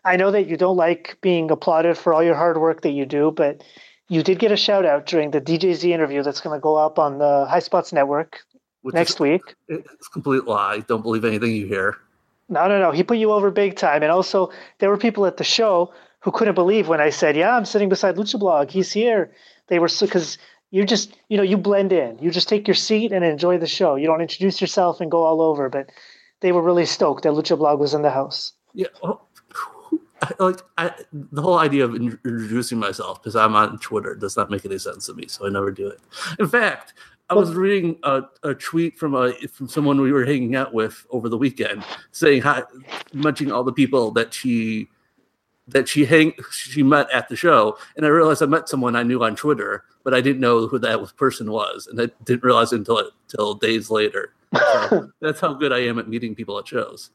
I 0.04 0.16
know 0.16 0.30
that 0.30 0.46
you 0.46 0.56
don't 0.56 0.76
like 0.76 1.18
being 1.20 1.50
applauded 1.50 1.98
for 1.98 2.14
all 2.14 2.22
your 2.22 2.36
hard 2.36 2.58
work 2.60 2.82
that 2.82 2.90
you 2.90 3.06
do, 3.06 3.32
but 3.32 3.64
you 4.08 4.22
did 4.22 4.38
get 4.38 4.52
a 4.52 4.56
shout 4.56 4.84
out 4.84 5.06
during 5.06 5.32
the 5.32 5.40
DJZ 5.40 5.84
interview 5.90 6.22
that's 6.22 6.40
going 6.40 6.56
to 6.56 6.62
go 6.62 6.76
up 6.76 6.98
on 6.98 7.18
the 7.18 7.46
Highspots 7.50 7.92
Network 7.92 8.40
Which 8.82 8.94
next 8.94 9.14
is, 9.14 9.20
week. 9.20 9.42
It's 9.68 10.06
a 10.06 10.10
complete 10.10 10.44
lie. 10.44 10.80
Don't 10.86 11.02
believe 11.02 11.24
anything 11.24 11.56
you 11.56 11.66
hear. 11.66 11.96
No, 12.48 12.68
no, 12.68 12.78
no. 12.78 12.92
He 12.92 13.02
put 13.02 13.18
you 13.18 13.32
over 13.32 13.50
big 13.50 13.74
time. 13.74 14.04
And 14.04 14.12
also, 14.12 14.50
there 14.78 14.90
were 14.90 14.96
people 14.96 15.26
at 15.26 15.38
the 15.38 15.44
show 15.44 15.92
who 16.26 16.32
couldn't 16.32 16.56
believe 16.56 16.88
when 16.88 17.00
I 17.00 17.10
said, 17.10 17.36
"Yeah, 17.36 17.56
I'm 17.56 17.64
sitting 17.64 17.88
beside 17.88 18.16
Lucha 18.16 18.36
Blog. 18.36 18.68
He's 18.68 18.90
here." 18.90 19.30
They 19.68 19.78
were 19.78 19.86
so 19.86 20.06
because 20.06 20.38
you 20.72 20.84
just 20.84 21.16
you 21.28 21.36
know 21.36 21.44
you 21.44 21.56
blend 21.56 21.92
in. 21.92 22.18
You 22.20 22.32
just 22.32 22.48
take 22.48 22.66
your 22.66 22.74
seat 22.74 23.12
and 23.12 23.24
enjoy 23.24 23.58
the 23.58 23.68
show. 23.68 23.94
You 23.94 24.08
don't 24.08 24.20
introduce 24.20 24.60
yourself 24.60 25.00
and 25.00 25.08
go 25.08 25.22
all 25.22 25.40
over. 25.40 25.68
But 25.68 25.90
they 26.40 26.50
were 26.50 26.62
really 26.62 26.84
stoked 26.84 27.22
that 27.22 27.32
Lucha 27.32 27.56
Blog 27.56 27.78
was 27.78 27.94
in 27.94 28.02
the 28.02 28.10
house. 28.10 28.54
Yeah, 28.74 28.88
oh, 29.04 29.20
well, 30.40 30.48
like 30.48 30.62
I, 30.78 30.90
the 31.12 31.42
whole 31.42 31.60
idea 31.60 31.84
of 31.84 31.94
introducing 31.94 32.78
myself 32.78 33.22
because 33.22 33.36
I'm 33.36 33.54
on 33.54 33.78
Twitter 33.78 34.16
does 34.16 34.36
not 34.36 34.50
make 34.50 34.64
any 34.64 34.78
sense 34.78 35.06
to 35.06 35.14
me, 35.14 35.28
so 35.28 35.46
I 35.46 35.50
never 35.50 35.70
do 35.70 35.86
it. 35.86 36.00
In 36.40 36.48
fact, 36.48 36.94
I 37.30 37.34
was 37.34 37.54
reading 37.54 38.00
a, 38.02 38.22
a 38.42 38.52
tweet 38.52 38.98
from 38.98 39.14
a 39.14 39.32
from 39.46 39.68
someone 39.68 40.00
we 40.00 40.10
were 40.10 40.24
hanging 40.24 40.56
out 40.56 40.74
with 40.74 41.06
over 41.10 41.28
the 41.28 41.38
weekend, 41.38 41.84
saying 42.10 42.42
hi, 42.42 42.64
mentioning 43.12 43.52
all 43.52 43.62
the 43.62 43.72
people 43.72 44.10
that 44.10 44.34
she 44.34 44.88
that 45.68 45.88
she 45.88 46.04
hang 46.04 46.32
she 46.52 46.82
met 46.82 47.10
at 47.10 47.28
the 47.28 47.36
show, 47.36 47.76
and 47.96 48.06
I 48.06 48.08
realized 48.08 48.42
I 48.42 48.46
met 48.46 48.68
someone 48.68 48.96
I 48.96 49.02
knew 49.02 49.22
on 49.22 49.36
Twitter, 49.36 49.84
but 50.04 50.14
I 50.14 50.20
didn't 50.20 50.40
know 50.40 50.66
who 50.66 50.78
that 50.78 51.16
person 51.16 51.50
was, 51.50 51.86
and 51.86 52.00
I 52.00 52.08
didn't 52.24 52.44
realize 52.44 52.72
until 52.72 53.10
until 53.28 53.54
days 53.54 53.90
later. 53.90 54.32
So 54.54 55.10
that's 55.20 55.40
how 55.40 55.54
good 55.54 55.72
I 55.72 55.80
am 55.80 55.98
at 55.98 56.08
meeting 56.08 56.34
people 56.34 56.58
at 56.58 56.68
shows. 56.68 57.10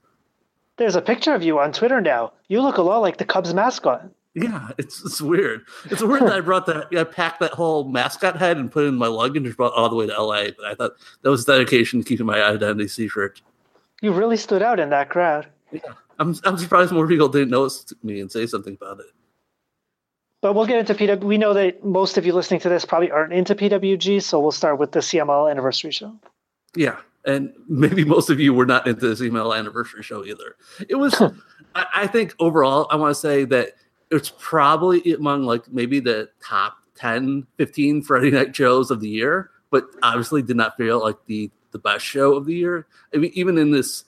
There's 0.77 0.95
a 0.95 1.01
picture 1.01 1.33
of 1.33 1.43
you 1.43 1.59
on 1.59 1.71
Twitter 1.71 2.01
now. 2.01 2.33
You 2.47 2.61
look 2.61 2.77
a 2.77 2.81
lot 2.81 2.99
like 2.99 3.17
the 3.17 3.25
Cubs 3.25 3.53
mascot. 3.53 4.09
Yeah, 4.33 4.69
it's 4.77 5.03
it's 5.03 5.21
weird. 5.21 5.65
It's 5.85 6.01
weird 6.01 6.21
that 6.23 6.33
I 6.33 6.39
brought 6.39 6.65
that. 6.67 6.87
I 6.97 7.03
packed 7.03 7.41
that 7.41 7.51
whole 7.51 7.83
mascot 7.85 8.37
head 8.37 8.57
and 8.57 8.71
put 8.71 8.85
it 8.85 8.87
in 8.87 8.95
my 8.95 9.07
luggage 9.07 9.45
and 9.45 9.57
brought 9.57 9.73
all 9.73 9.89
the 9.89 9.95
way 9.95 10.07
to 10.07 10.21
LA. 10.21 10.45
But 10.57 10.65
I 10.65 10.75
thought 10.75 10.91
that 11.21 11.29
was 11.29 11.43
dedication 11.43 12.01
to 12.01 12.07
keeping 12.07 12.25
my 12.25 12.41
identity 12.41 12.87
secret. 12.87 13.41
You 14.01 14.13
really 14.13 14.37
stood 14.37 14.61
out 14.61 14.79
in 14.79 14.89
that 14.89 15.09
crowd. 15.09 15.47
Yeah, 15.71 15.81
I'm 16.21 16.35
I'm 16.43 16.57
surprised 16.57 16.91
more 16.91 17.07
people 17.07 17.27
didn't 17.27 17.49
notice 17.49 17.91
me 18.03 18.21
and 18.21 18.31
say 18.31 18.45
something 18.45 18.77
about 18.79 18.99
it. 18.99 19.07
But 20.39 20.53
we'll 20.53 20.67
get 20.67 20.79
into 20.79 20.93
PW. 20.93 21.23
We 21.23 21.37
know 21.37 21.53
that 21.53 21.83
most 21.83 22.17
of 22.17 22.25
you 22.25 22.33
listening 22.33 22.59
to 22.61 22.69
this 22.69 22.85
probably 22.85 23.11
aren't 23.11 23.33
into 23.33 23.55
PWG, 23.55 24.21
so 24.21 24.39
we'll 24.39 24.51
start 24.51 24.79
with 24.79 24.91
the 24.91 24.99
CMLL 24.99 25.49
anniversary 25.49 25.91
show. 25.91 26.15
Yeah, 26.75 26.97
and 27.25 27.53
maybe 27.67 28.03
most 28.05 28.29
of 28.29 28.39
you 28.39 28.53
were 28.53 28.65
not 28.65 28.87
into 28.87 29.07
this 29.07 29.21
email 29.21 29.53
anniversary 29.53 30.03
show 30.03 30.23
either. 30.23 30.55
It 30.89 30.95
was, 30.95 31.19
I, 31.75 31.85
I, 31.95 32.07
think 32.07 32.35
overall, 32.39 32.87
I 32.89 32.95
want 32.95 33.11
to 33.11 33.19
say 33.19 33.45
that 33.45 33.73
it's 34.09 34.31
probably 34.39 35.13
among 35.13 35.43
like 35.43 35.71
maybe 35.71 35.99
the 35.99 36.29
top 36.43 36.77
10, 36.95 37.45
15 37.57 38.01
Friday 38.03 38.31
night 38.31 38.55
shows 38.55 38.89
of 38.89 38.99
the 38.99 39.09
year, 39.09 39.51
but 39.69 39.85
obviously 40.01 40.41
did 40.41 40.57
not 40.57 40.77
feel 40.77 41.01
like 41.01 41.17
the 41.25 41.51
the 41.71 41.79
best 41.79 42.05
show 42.05 42.35
of 42.35 42.45
the 42.45 42.53
year. 42.53 42.85
I 43.13 43.17
mean, 43.17 43.31
even 43.33 43.57
in 43.57 43.71
this, 43.71 44.03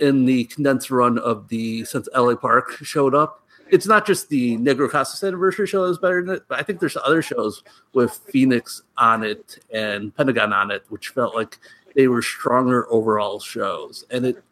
in 0.00 0.24
the 0.24 0.44
condensed 0.44 0.90
run 0.90 1.18
of 1.18 1.48
the 1.48 1.84
since 1.84 2.08
LA 2.14 2.34
Park 2.34 2.72
showed 2.82 3.14
up, 3.14 3.44
it's 3.70 3.86
not 3.86 4.06
just 4.06 4.28
the 4.28 4.56
Negro 4.58 4.90
Casas 4.90 5.22
anniversary 5.22 5.66
show 5.66 5.84
is 5.84 5.98
better 5.98 6.22
than 6.24 6.36
it, 6.36 6.42
but 6.48 6.58
I 6.58 6.62
think 6.62 6.80
there's 6.80 6.96
other 6.96 7.22
shows 7.22 7.62
with 7.92 8.20
Phoenix 8.30 8.82
on 8.96 9.24
it 9.24 9.58
and 9.72 10.14
Pentagon 10.14 10.52
on 10.52 10.70
it, 10.70 10.84
which 10.88 11.08
felt 11.08 11.34
like 11.34 11.58
they 11.94 12.08
were 12.08 12.22
stronger 12.22 12.90
overall 12.92 13.40
shows. 13.40 14.04
And 14.10 14.24
it 14.26 14.42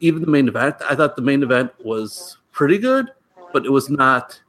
even 0.00 0.22
the 0.22 0.30
main 0.30 0.48
event, 0.48 0.76
I 0.88 0.94
thought 0.94 1.16
the 1.16 1.22
main 1.22 1.42
event 1.42 1.72
was 1.84 2.38
pretty 2.52 2.78
good, 2.78 3.12
but 3.52 3.64
it 3.64 3.70
was 3.70 3.88
not 3.88 4.40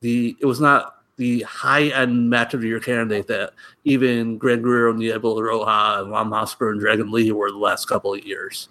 the 0.00 0.36
it 0.40 0.46
was 0.46 0.60
not 0.60 0.94
the 1.16 1.42
high 1.42 1.84
end 1.88 2.28
match 2.28 2.54
of 2.54 2.60
the 2.60 2.68
year 2.68 2.80
candidate 2.80 3.26
that 3.28 3.52
even 3.84 4.38
Gran 4.38 4.62
Guerrero, 4.62 4.92
Diablo 4.92 5.40
Roja, 5.40 6.00
and 6.00 6.10
Juan 6.10 6.30
Mosquera 6.30 6.72
and 6.72 6.80
Dragon 6.80 7.10
Lee 7.10 7.30
were 7.30 7.50
the 7.50 7.58
last 7.58 7.86
couple 7.86 8.14
of 8.14 8.24
years. 8.24 8.68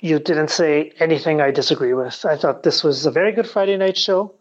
You 0.00 0.18
didn't 0.18 0.50
say 0.50 0.92
anything 0.98 1.40
I 1.40 1.50
disagree 1.50 1.94
with. 1.94 2.24
I 2.24 2.36
thought 2.36 2.62
this 2.62 2.84
was 2.84 3.06
a 3.06 3.10
very 3.10 3.32
good 3.32 3.48
Friday 3.48 3.76
night 3.76 3.96
show, 3.96 4.34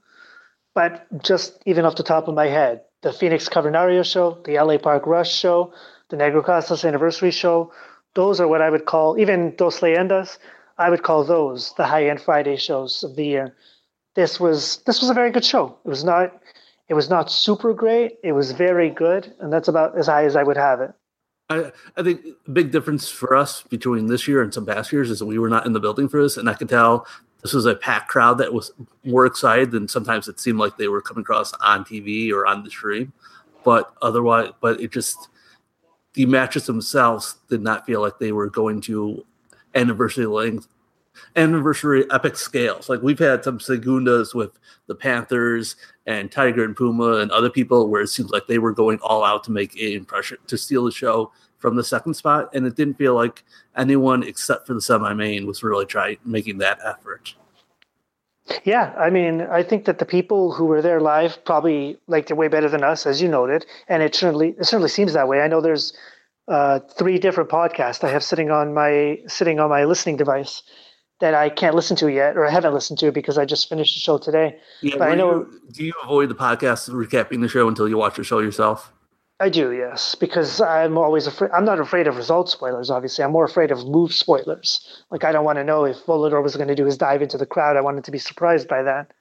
but 0.73 1.05
just 1.23 1.61
even 1.65 1.85
off 1.85 1.95
the 1.95 2.03
top 2.03 2.27
of 2.27 2.35
my 2.35 2.47
head, 2.47 2.81
the 3.01 3.13
Phoenix 3.13 3.47
Cavernario 3.47 4.03
show, 4.03 4.39
the 4.45 4.59
LA 4.59 4.77
Park 4.77 5.05
Rush 5.05 5.33
show, 5.33 5.73
the 6.09 6.17
Negro 6.17 6.43
Casas 6.43 6.85
anniversary 6.85 7.31
show. 7.31 7.71
Those 8.15 8.39
are 8.39 8.47
what 8.47 8.61
I 8.61 8.69
would 8.69 8.85
call, 8.85 9.17
even 9.17 9.55
Dos 9.55 9.79
Leyendas, 9.79 10.37
I 10.77 10.89
would 10.89 11.03
call 11.03 11.23
those 11.23 11.73
the 11.73 11.85
high 11.85 12.07
end 12.07 12.21
Friday 12.21 12.57
shows 12.57 13.03
of 13.03 13.15
the 13.15 13.25
year. 13.25 13.55
This 14.15 14.39
was 14.39 14.77
this 14.85 15.01
was 15.01 15.09
a 15.09 15.13
very 15.13 15.31
good 15.31 15.45
show. 15.45 15.77
It 15.85 15.89
was 15.89 16.03
not 16.03 16.41
it 16.89 16.93
was 16.93 17.09
not 17.09 17.31
super 17.31 17.73
great. 17.73 18.17
It 18.23 18.33
was 18.33 18.51
very 18.51 18.89
good, 18.89 19.33
and 19.39 19.51
that's 19.51 19.67
about 19.67 19.97
as 19.97 20.07
high 20.07 20.25
as 20.25 20.35
I 20.35 20.43
would 20.43 20.57
have 20.57 20.81
it. 20.81 20.93
I, 21.53 21.71
I 21.97 22.03
think 22.03 22.25
big 22.51 22.71
difference 22.71 23.09
for 23.09 23.35
us 23.35 23.63
between 23.63 24.07
this 24.07 24.27
year 24.27 24.41
and 24.41 24.53
some 24.53 24.65
past 24.65 24.91
years 24.91 25.09
is 25.09 25.19
that 25.19 25.25
we 25.25 25.39
were 25.39 25.49
not 25.49 25.65
in 25.65 25.73
the 25.73 25.79
building 25.79 26.07
for 26.09 26.21
this, 26.21 26.37
and 26.37 26.49
I 26.49 26.53
could 26.53 26.69
tell 26.69 27.07
this 27.41 27.53
was 27.53 27.65
a 27.65 27.75
packed 27.75 28.07
crowd 28.07 28.37
that 28.37 28.53
was 28.53 28.71
more 29.03 29.25
excited 29.25 29.71
than 29.71 29.87
sometimes 29.87 30.27
it 30.27 30.39
seemed 30.39 30.59
like 30.59 30.77
they 30.77 30.87
were 30.87 31.01
coming 31.01 31.21
across 31.21 31.53
on 31.53 31.83
TV 31.83 32.31
or 32.31 32.45
on 32.45 32.63
the 32.63 32.69
stream. 32.69 33.11
But 33.65 33.93
otherwise, 34.01 34.51
but 34.61 34.79
it 34.79 34.91
just 34.91 35.29
the 36.13 36.25
matches 36.25 36.65
themselves 36.65 37.37
did 37.49 37.61
not 37.61 37.85
feel 37.85 38.01
like 38.01 38.19
they 38.19 38.31
were 38.31 38.49
going 38.49 38.81
to 38.81 39.25
anniversary 39.75 40.25
length 40.25 40.67
anniversary 41.35 42.05
epic 42.11 42.35
scales. 42.35 42.89
Like 42.89 43.01
we've 43.01 43.19
had 43.19 43.43
some 43.43 43.59
segundas 43.59 44.33
with 44.33 44.51
the 44.87 44.95
Panthers 44.95 45.75
and 46.05 46.31
Tiger 46.31 46.63
and 46.63 46.75
Puma 46.75 47.17
and 47.17 47.31
other 47.31 47.49
people 47.49 47.89
where 47.89 48.01
it 48.01 48.07
seems 48.07 48.31
like 48.31 48.47
they 48.47 48.59
were 48.59 48.73
going 48.73 48.99
all 49.01 49.23
out 49.23 49.43
to 49.45 49.51
make 49.51 49.73
an 49.75 49.93
impression 49.93 50.37
to 50.47 50.57
steal 50.57 50.85
the 50.85 50.91
show 50.91 51.31
from 51.57 51.75
the 51.75 51.83
second 51.83 52.13
spot. 52.13 52.49
And 52.53 52.65
it 52.65 52.75
didn't 52.75 52.97
feel 52.97 53.15
like 53.15 53.43
anyone 53.77 54.23
except 54.23 54.67
for 54.67 54.73
the 54.73 54.81
semi 54.81 55.13
main 55.13 55.45
was 55.47 55.63
really 55.63 55.85
trying 55.85 56.17
making 56.25 56.57
that 56.59 56.79
effort. 56.83 57.35
Yeah, 58.65 58.93
I 58.97 59.09
mean, 59.09 59.41
I 59.41 59.63
think 59.63 59.85
that 59.85 59.99
the 59.99 60.05
people 60.05 60.51
who 60.51 60.65
were 60.65 60.81
there 60.81 60.99
live 60.99 61.43
probably 61.45 61.97
liked 62.07 62.29
it 62.29 62.33
way 62.33 62.49
better 62.49 62.67
than 62.67 62.83
us, 62.83 63.05
as 63.05 63.21
you 63.21 63.29
noted, 63.29 63.65
and 63.87 64.03
it 64.03 64.13
certainly 64.13 64.49
it 64.59 64.65
certainly 64.65 64.89
seems 64.89 65.13
that 65.13 65.29
way. 65.29 65.41
I 65.41 65.47
know 65.47 65.61
there's 65.61 65.93
uh, 66.49 66.79
three 66.97 67.19
different 67.19 67.49
podcasts 67.49 68.03
I 68.03 68.11
have 68.11 68.23
sitting 68.23 68.51
on 68.51 68.73
my 68.73 69.19
sitting 69.27 69.61
on 69.61 69.69
my 69.69 69.85
listening 69.85 70.17
device 70.17 70.61
that 71.23 71.33
I 71.33 71.47
can't 71.47 71.73
listen 71.73 71.95
to 71.97 72.11
yet, 72.11 72.35
or 72.35 72.45
I 72.45 72.51
haven't 72.51 72.73
listened 72.73 72.99
to 72.99 73.09
because 73.09 73.37
I 73.37 73.45
just 73.45 73.69
finished 73.69 73.95
the 73.95 74.01
show 74.01 74.17
today. 74.17 74.57
Yeah, 74.81 74.97
but 74.97 75.09
I 75.09 75.15
know. 75.15 75.47
You, 75.47 75.61
do 75.71 75.85
you 75.85 75.93
avoid 76.03 76.27
the 76.27 76.35
podcast 76.35 76.89
recapping 76.89 77.39
the 77.39 77.47
show 77.47 77.69
until 77.69 77.87
you 77.87 77.95
watch 77.95 78.17
the 78.17 78.25
show 78.25 78.39
yourself? 78.39 78.91
I 79.39 79.47
do, 79.47 79.71
yes, 79.71 80.15
because 80.15 80.59
I'm 80.59 80.97
always 80.97 81.25
afraid. 81.25 81.51
I'm 81.51 81.63
not 81.63 81.79
afraid 81.79 82.07
of 82.07 82.17
result 82.17 82.49
spoilers. 82.49 82.89
Obviously, 82.89 83.23
I'm 83.23 83.31
more 83.31 83.45
afraid 83.45 83.71
of 83.71 83.87
move 83.87 84.13
spoilers. 84.13 85.01
Like 85.11 85.23
I 85.23 85.31
don't 85.31 85.45
want 85.45 85.59
to 85.59 85.63
know 85.63 85.85
if 85.85 86.05
Volador 86.05 86.43
was 86.43 86.57
going 86.57 86.67
to 86.67 86.75
do 86.75 86.83
his 86.83 86.97
dive 86.97 87.21
into 87.21 87.37
the 87.37 87.45
crowd. 87.45 87.77
I 87.77 87.81
wanted 87.81 88.03
to 88.03 88.11
be 88.11 88.19
surprised 88.19 88.67
by 88.67 88.83
that. 88.83 89.13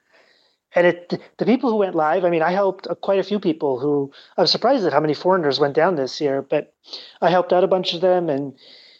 And 0.74 0.88
it, 0.88 1.20
the 1.38 1.46
people 1.46 1.70
who 1.70 1.76
went 1.76 1.94
live. 1.94 2.24
I 2.24 2.30
mean, 2.30 2.42
I 2.42 2.50
helped 2.50 2.88
uh, 2.88 2.96
quite 2.96 3.20
a 3.20 3.28
few 3.30 3.38
people 3.38 3.78
who. 3.78 4.10
I 4.36 4.40
was 4.40 4.50
surprised 4.50 4.84
at 4.84 4.92
how 4.92 4.98
many 4.98 5.14
foreigners 5.14 5.60
went 5.60 5.74
down 5.76 5.94
this 5.94 6.20
year, 6.20 6.42
but 6.42 6.74
I 7.20 7.30
helped 7.30 7.52
out 7.52 7.62
a 7.62 7.68
bunch 7.68 7.94
of 7.94 8.00
them, 8.00 8.28
and 8.28 8.54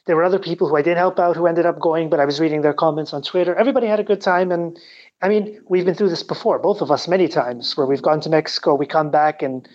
there 0.06 0.16
were 0.16 0.24
other 0.24 0.38
people 0.38 0.68
who 0.68 0.76
I 0.76 0.82
didn't 0.82 0.98
help 0.98 1.18
out 1.18 1.36
who 1.36 1.46
ended 1.46 1.66
up 1.66 1.78
going. 1.78 2.10
But 2.10 2.20
I 2.20 2.24
was 2.24 2.40
reading 2.40 2.62
their 2.62 2.74
comments 2.74 3.12
on 3.12 3.22
Twitter. 3.22 3.54
Everybody 3.54 3.86
had 3.86 4.00
a 4.00 4.04
good 4.04 4.20
time, 4.20 4.50
and 4.50 4.78
I 5.20 5.28
mean, 5.28 5.60
we've 5.68 5.84
been 5.84 5.94
through 5.94 6.10
this 6.10 6.22
before, 6.22 6.58
both 6.58 6.80
of 6.80 6.90
us, 6.90 7.06
many 7.06 7.28
times, 7.28 7.76
where 7.76 7.86
we've 7.86 8.02
gone 8.02 8.20
to 8.22 8.28
Mexico, 8.28 8.74
we 8.74 8.86
come 8.86 9.10
back 9.10 9.42
and 9.42 9.68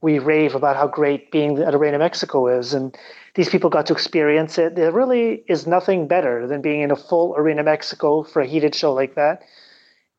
we 0.00 0.18
rave 0.18 0.54
about 0.54 0.76
how 0.76 0.86
great 0.86 1.30
being 1.30 1.58
at 1.58 1.74
Arena 1.74 1.98
Mexico 1.98 2.46
is, 2.46 2.72
and 2.72 2.96
these 3.34 3.48
people 3.48 3.70
got 3.70 3.86
to 3.86 3.92
experience 3.92 4.58
it. 4.58 4.74
There 4.76 4.92
really 4.92 5.44
is 5.48 5.66
nothing 5.66 6.08
better 6.08 6.46
than 6.46 6.62
being 6.62 6.80
in 6.80 6.90
a 6.90 6.96
full 6.96 7.34
Arena 7.36 7.62
Mexico 7.62 8.22
for 8.22 8.40
a 8.40 8.46
heated 8.46 8.74
show 8.74 8.94
like 8.94 9.14
that. 9.16 9.42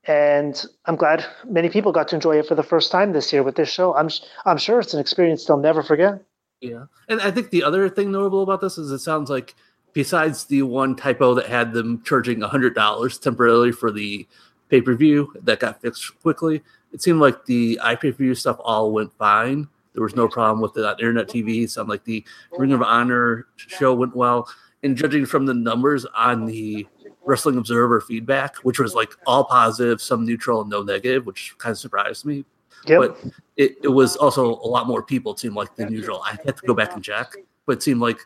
And 0.03 0.63
I'm 0.85 0.95
glad 0.95 1.25
many 1.45 1.69
people 1.69 1.91
got 1.91 2.07
to 2.09 2.15
enjoy 2.15 2.39
it 2.39 2.47
for 2.47 2.55
the 2.55 2.63
first 2.63 2.91
time 2.91 3.11
this 3.11 3.33
year 3.33 3.43
with 3.43 3.55
this 3.55 3.69
show. 3.69 3.93
I'm 3.95 4.09
I'm 4.45 4.57
sure 4.57 4.79
it's 4.79 4.93
an 4.93 5.01
experience 5.01 5.45
they'll 5.45 5.57
never 5.57 5.83
forget. 5.83 6.21
Yeah, 6.61 6.85
and 7.07 7.21
I 7.21 7.31
think 7.31 7.49
the 7.49 7.63
other 7.63 7.87
thing 7.89 8.11
notable 8.11 8.43
about 8.43 8.61
this 8.61 8.77
is 8.77 8.91
it 8.91 8.99
sounds 8.99 9.29
like 9.29 9.55
besides 9.93 10.45
the 10.45 10.63
one 10.63 10.95
typo 10.95 11.33
that 11.35 11.47
had 11.47 11.73
them 11.73 12.01
charging 12.03 12.41
hundred 12.41 12.75
dollars 12.75 13.17
temporarily 13.17 13.71
for 13.71 13.91
the 13.91 14.27
pay 14.69 14.81
per 14.81 14.95
view 14.95 15.33
that 15.43 15.59
got 15.59 15.81
fixed 15.81 16.19
quickly, 16.21 16.61
it 16.93 17.01
seemed 17.01 17.19
like 17.19 17.45
the 17.45 17.79
iPay 17.83 18.11
per 18.11 18.11
view 18.11 18.35
stuff 18.35 18.57
all 18.59 18.91
went 18.91 19.13
fine. 19.17 19.67
There 19.93 20.03
was 20.03 20.15
no 20.15 20.27
problem 20.27 20.61
with 20.61 20.77
it 20.77 20.85
on 20.85 20.99
internet 20.99 21.27
TV. 21.27 21.67
Sounded 21.67 21.89
like 21.89 22.03
the 22.03 22.23
Ring 22.57 22.71
of 22.71 22.83
Honor 22.83 23.47
show 23.55 23.95
went 23.95 24.15
well. 24.15 24.47
And 24.83 24.95
judging 24.95 25.25
from 25.25 25.47
the 25.47 25.55
numbers 25.55 26.05
on 26.15 26.45
the 26.45 26.85
Wrestling 27.25 27.57
Observer 27.57 28.01
feedback, 28.01 28.57
which 28.57 28.79
was 28.79 28.93
like 28.93 29.09
all 29.25 29.43
positive, 29.43 29.99
some 29.99 30.23
neutral, 30.23 30.61
and 30.61 30.69
no 30.69 30.83
negative, 30.83 31.25
which 31.25 31.55
kind 31.57 31.71
of 31.71 31.79
surprised 31.79 32.25
me. 32.25 32.45
Yep. 32.87 32.99
But 32.99 33.33
it, 33.57 33.77
it 33.83 33.89
was 33.89 34.15
also 34.15 34.55
a 34.59 34.67
lot 34.67 34.87
more 34.87 35.01
people, 35.03 35.33
it 35.33 35.39
seemed 35.39 35.55
like, 35.55 35.75
than 35.75 35.91
usual. 35.91 36.21
I 36.23 36.37
had 36.45 36.57
to 36.57 36.65
go 36.65 36.73
back 36.73 36.93
and 36.93 37.03
check, 37.03 37.33
but 37.65 37.77
it 37.77 37.83
seemed 37.83 38.01
like 38.01 38.19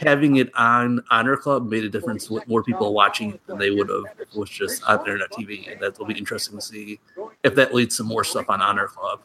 having 0.00 0.36
it 0.36 0.50
on 0.54 1.02
Honor 1.10 1.36
Club 1.36 1.68
made 1.68 1.84
a 1.84 1.88
difference 1.88 2.28
with 2.28 2.46
more 2.48 2.62
people 2.62 2.92
watching 2.94 3.34
it 3.34 3.46
than 3.46 3.58
they 3.58 3.70
would 3.70 3.88
have 3.88 4.04
was 4.34 4.50
just 4.50 4.82
on 4.84 5.00
internet 5.00 5.30
TV. 5.32 5.70
And 5.70 5.80
that 5.80 5.98
will 5.98 6.06
be 6.06 6.14
interesting 6.14 6.56
to 6.56 6.62
see 6.62 7.00
if 7.42 7.54
that 7.54 7.74
leads 7.74 7.96
to 7.98 8.04
more 8.04 8.24
stuff 8.24 8.50
on 8.50 8.60
Honor 8.60 8.88
Club. 8.88 9.20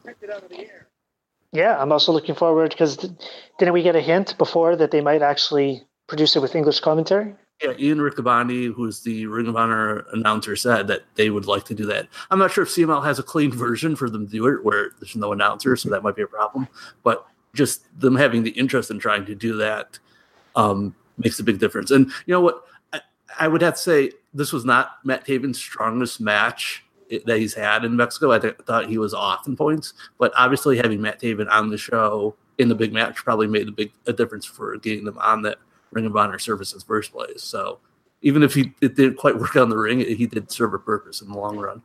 Yeah, 1.51 1.81
I'm 1.81 1.91
also 1.91 2.11
looking 2.11 2.35
forward 2.35 2.69
because 2.69 2.97
didn't 3.57 3.73
we 3.73 3.81
get 3.81 3.95
a 3.95 4.01
hint 4.01 4.37
before 4.37 4.75
that 4.75 4.91
they 4.91 5.01
might 5.01 5.23
actually 5.23 5.83
produce 6.07 6.35
it 6.35 6.41
with 6.41 6.55
English 6.55 6.79
commentary? 6.81 7.33
Yeah, 7.61 7.73
Ian 7.77 7.97
Riccaboni, 7.97 8.73
who's 8.73 9.01
the 9.01 9.25
Ring 9.25 9.47
of 9.47 9.57
Honor 9.57 10.05
announcer, 10.13 10.55
said 10.55 10.87
that 10.87 11.03
they 11.15 11.29
would 11.29 11.45
like 11.45 11.65
to 11.65 11.73
do 11.73 11.85
that. 11.87 12.07
I'm 12.31 12.39
not 12.39 12.51
sure 12.51 12.63
if 12.63 12.69
CMLL 12.69 13.03
has 13.03 13.19
a 13.19 13.23
clean 13.23 13.51
version 13.51 13.97
for 13.97 14.09
them 14.09 14.25
to 14.25 14.31
do 14.31 14.47
it 14.47 14.63
where 14.63 14.91
there's 14.99 15.15
no 15.15 15.33
announcer, 15.33 15.75
so 15.75 15.89
that 15.89 16.01
might 16.01 16.15
be 16.15 16.21
a 16.21 16.27
problem. 16.27 16.69
But 17.03 17.25
just 17.53 17.83
them 17.99 18.15
having 18.15 18.43
the 18.43 18.51
interest 18.51 18.91
in 18.91 18.99
trying 18.99 19.25
to 19.25 19.35
do 19.35 19.57
that 19.57 19.99
um, 20.55 20.95
makes 21.17 21.39
a 21.39 21.43
big 21.43 21.59
difference. 21.59 21.91
And 21.91 22.07
you 22.25 22.33
know 22.33 22.41
what? 22.41 22.63
I, 22.93 23.01
I 23.39 23.47
would 23.49 23.61
have 23.61 23.75
to 23.75 23.81
say 23.81 24.11
this 24.33 24.53
was 24.53 24.63
not 24.63 24.91
Matt 25.03 25.25
Taven's 25.25 25.57
strongest 25.57 26.21
match 26.21 26.85
that 27.25 27.39
he's 27.39 27.55
had 27.55 27.83
in 27.83 27.95
Mexico. 27.95 28.31
I 28.31 28.39
th- 28.39 28.57
thought 28.65 28.87
he 28.87 28.97
was 28.97 29.13
off 29.13 29.47
in 29.47 29.57
points, 29.57 29.93
but 30.17 30.31
obviously 30.37 30.77
having 30.77 31.01
Matt 31.01 31.19
Taven 31.19 31.49
on 31.49 31.69
the 31.69 31.77
show 31.77 32.35
in 32.57 32.69
the 32.69 32.75
big 32.75 32.93
match 32.93 33.17
probably 33.17 33.47
made 33.47 33.67
a 33.67 33.71
big 33.71 33.91
a 34.05 34.13
difference 34.13 34.45
for 34.45 34.77
getting 34.77 35.05
them 35.05 35.17
on 35.17 35.41
that 35.41 35.57
Ring 35.91 36.05
of 36.05 36.15
Honor 36.15 36.39
service 36.39 36.73
in 36.73 36.79
first 36.79 37.11
place. 37.11 37.43
So 37.43 37.79
even 38.21 38.43
if 38.43 38.53
he 38.53 38.73
it 38.81 38.95
didn't 38.95 39.17
quite 39.17 39.37
work 39.37 39.55
on 39.55 39.69
the 39.69 39.77
ring, 39.77 39.99
he 39.99 40.27
did 40.27 40.51
serve 40.51 40.73
a 40.73 40.79
purpose 40.79 41.21
in 41.21 41.29
the 41.29 41.37
long 41.37 41.57
run. 41.57 41.81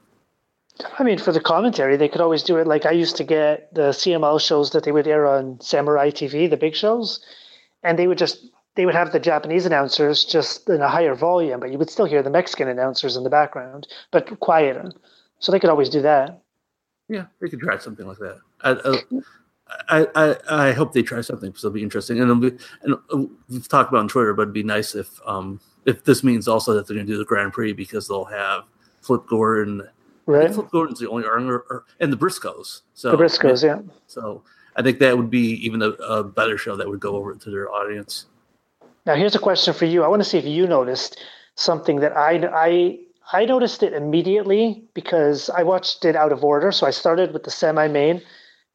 I 0.98 1.04
mean, 1.04 1.18
for 1.18 1.30
the 1.30 1.40
commentary, 1.40 1.96
they 1.96 2.08
could 2.08 2.20
always 2.20 2.42
do 2.42 2.56
it. 2.56 2.66
Like 2.66 2.84
I 2.84 2.90
used 2.90 3.16
to 3.16 3.24
get 3.24 3.72
the 3.74 3.90
CMLL 3.90 4.40
shows 4.40 4.70
that 4.70 4.82
they 4.82 4.90
would 4.90 5.06
air 5.06 5.26
on 5.26 5.60
Samurai 5.60 6.10
TV, 6.10 6.50
the 6.50 6.56
big 6.56 6.74
shows, 6.74 7.24
and 7.82 7.98
they 7.98 8.08
would 8.08 8.18
just 8.18 8.44
they 8.74 8.86
would 8.86 8.94
have 8.94 9.12
the 9.12 9.20
Japanese 9.20 9.66
announcers 9.66 10.24
just 10.24 10.68
in 10.68 10.80
a 10.80 10.88
higher 10.88 11.14
volume, 11.14 11.60
but 11.60 11.70
you 11.70 11.78
would 11.78 11.90
still 11.90 12.06
hear 12.06 12.22
the 12.22 12.30
Mexican 12.30 12.68
announcers 12.68 13.16
in 13.16 13.22
the 13.22 13.30
background, 13.30 13.86
but 14.10 14.40
quieter. 14.40 14.92
So 15.38 15.52
they 15.52 15.60
could 15.60 15.70
always 15.70 15.88
do 15.88 16.02
that. 16.02 16.40
Yeah, 17.08 17.26
they 17.40 17.48
could 17.48 17.60
try 17.60 17.78
something 17.78 18.06
like 18.06 18.18
that. 18.18 18.38
I, 18.62 18.70
I, 18.72 19.20
I, 19.88 20.36
I 20.50 20.72
hope 20.72 20.92
they 20.92 21.02
try 21.02 21.20
something 21.20 21.50
because 21.50 21.64
it'll 21.64 21.74
be 21.74 21.82
interesting. 21.82 22.20
And, 22.20 22.30
it'll 22.30 22.50
be, 22.50 22.56
and 22.82 23.30
we've 23.48 23.68
talked 23.68 23.90
about 23.90 24.00
on 24.00 24.08
Twitter, 24.08 24.34
but 24.34 24.42
it'd 24.42 24.54
be 24.54 24.62
nice 24.62 24.94
if 24.94 25.20
um 25.26 25.60
if 25.84 26.04
this 26.04 26.24
means 26.24 26.48
also 26.48 26.74
that 26.74 26.86
they're 26.86 26.94
going 26.94 27.06
to 27.06 27.12
do 27.12 27.18
the 27.18 27.24
Grand 27.24 27.52
Prix 27.52 27.72
because 27.72 28.08
they'll 28.08 28.24
have 28.24 28.64
Flip 29.02 29.26
Gordon. 29.26 29.82
Right. 30.26 30.52
Flip 30.52 30.70
Gordon's 30.70 31.00
the 31.00 31.08
only 31.08 31.24
or, 31.24 31.84
and 32.00 32.12
the 32.12 32.16
Briscoes. 32.16 32.82
So 32.94 33.10
the 33.10 33.18
Briscoes, 33.18 33.62
yeah. 33.62 33.82
So 34.06 34.42
I 34.76 34.82
think 34.82 34.98
that 35.00 35.16
would 35.16 35.30
be 35.30 35.54
even 35.66 35.82
a, 35.82 35.90
a 35.90 36.24
better 36.24 36.56
show 36.56 36.76
that 36.76 36.88
would 36.88 37.00
go 37.00 37.16
over 37.16 37.34
to 37.34 37.50
their 37.50 37.70
audience. 37.70 38.26
Now, 39.06 39.14
here's 39.14 39.34
a 39.34 39.38
question 39.38 39.74
for 39.74 39.84
you. 39.84 40.02
I 40.02 40.08
want 40.08 40.22
to 40.22 40.28
see 40.28 40.38
if 40.38 40.46
you 40.46 40.66
noticed 40.66 41.22
something 41.56 42.00
that 42.00 42.16
I, 42.16 42.48
I, 42.52 42.98
I 43.32 43.44
noticed 43.44 43.82
it 43.82 43.92
immediately 43.92 44.82
because 44.94 45.50
I 45.50 45.62
watched 45.62 46.06
it 46.06 46.16
out 46.16 46.32
of 46.32 46.42
order. 46.42 46.72
So 46.72 46.86
I 46.86 46.90
started 46.90 47.32
with 47.34 47.44
the 47.44 47.50
semi-main, 47.50 48.22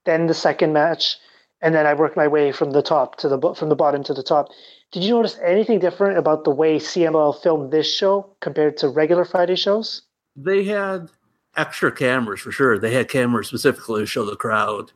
then 0.06 0.28
the 0.28 0.34
second 0.34 0.74
match, 0.74 1.18
and 1.62 1.74
then 1.76 1.86
I 1.86 1.94
worked 1.94 2.16
my 2.16 2.28
way 2.28 2.52
from 2.52 2.72
the 2.72 2.82
top 2.82 3.18
to 3.18 3.30
the 3.30 3.54
from 3.54 3.70
the 3.70 3.76
bottom 3.76 4.04
to 4.04 4.14
the 4.14 4.24
top. 4.24 4.50
Did 4.92 5.04
you 5.04 5.12
notice 5.12 5.38
anything 5.44 5.80
different 5.80 6.18
about 6.18 6.44
the 6.44 6.52
way 6.52 6.80
CMLL 6.80 7.42
filmed 7.42 7.72
this 7.72 7.94
show 7.94 8.36
compared 8.40 8.78
to 8.78 8.90
regular 8.90 9.26
Friday 9.26 9.56
shows? 9.56 10.02
They 10.36 10.64
had 10.64 11.10
extra 11.56 11.92
cameras 11.92 12.42
for 12.42 12.52
sure. 12.52 12.80
They 12.80 12.94
had 12.94 13.10
cameras 13.10 13.48
specifically 13.48 14.02
to 14.02 14.06
show 14.06 14.26
the 14.26 14.36
crowd 14.36 14.92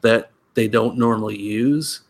that 0.00 0.30
they 0.54 0.66
don't 0.66 0.98
normally 0.98 1.38
use 1.38 2.02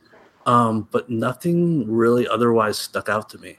um, 0.47 0.89
but 0.93 1.11
nothing 1.11 1.91
really 1.91 2.27
otherwise 2.27 2.79
stuck 2.79 3.09
out 3.09 3.29
to 3.31 3.39
me. 3.39 3.59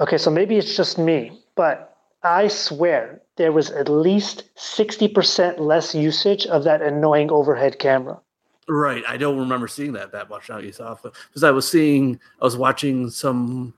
Okay, 0.00 0.18
so 0.18 0.30
maybe 0.30 0.56
it's 0.56 0.76
just 0.76 0.98
me, 0.98 1.40
but 1.54 1.96
I 2.24 2.48
swear 2.48 3.22
there 3.36 3.52
was 3.52 3.70
at 3.70 3.88
least 3.88 4.44
60% 4.56 5.58
less 5.58 5.94
usage 5.94 6.46
of 6.46 6.64
that 6.64 6.82
annoying 6.82 7.30
overhead 7.30 7.78
camera. 7.78 8.20
Right. 8.68 9.02
I 9.06 9.16
don't 9.16 9.38
remember 9.38 9.68
seeing 9.68 9.92
that 9.92 10.12
that 10.12 10.30
much 10.30 10.48
now 10.48 10.58
you 10.58 10.72
saw 10.72 10.96
because 11.02 11.44
I 11.44 11.50
was 11.50 11.68
seeing 11.68 12.18
I 12.40 12.44
was 12.44 12.56
watching 12.56 13.10
some 13.10 13.74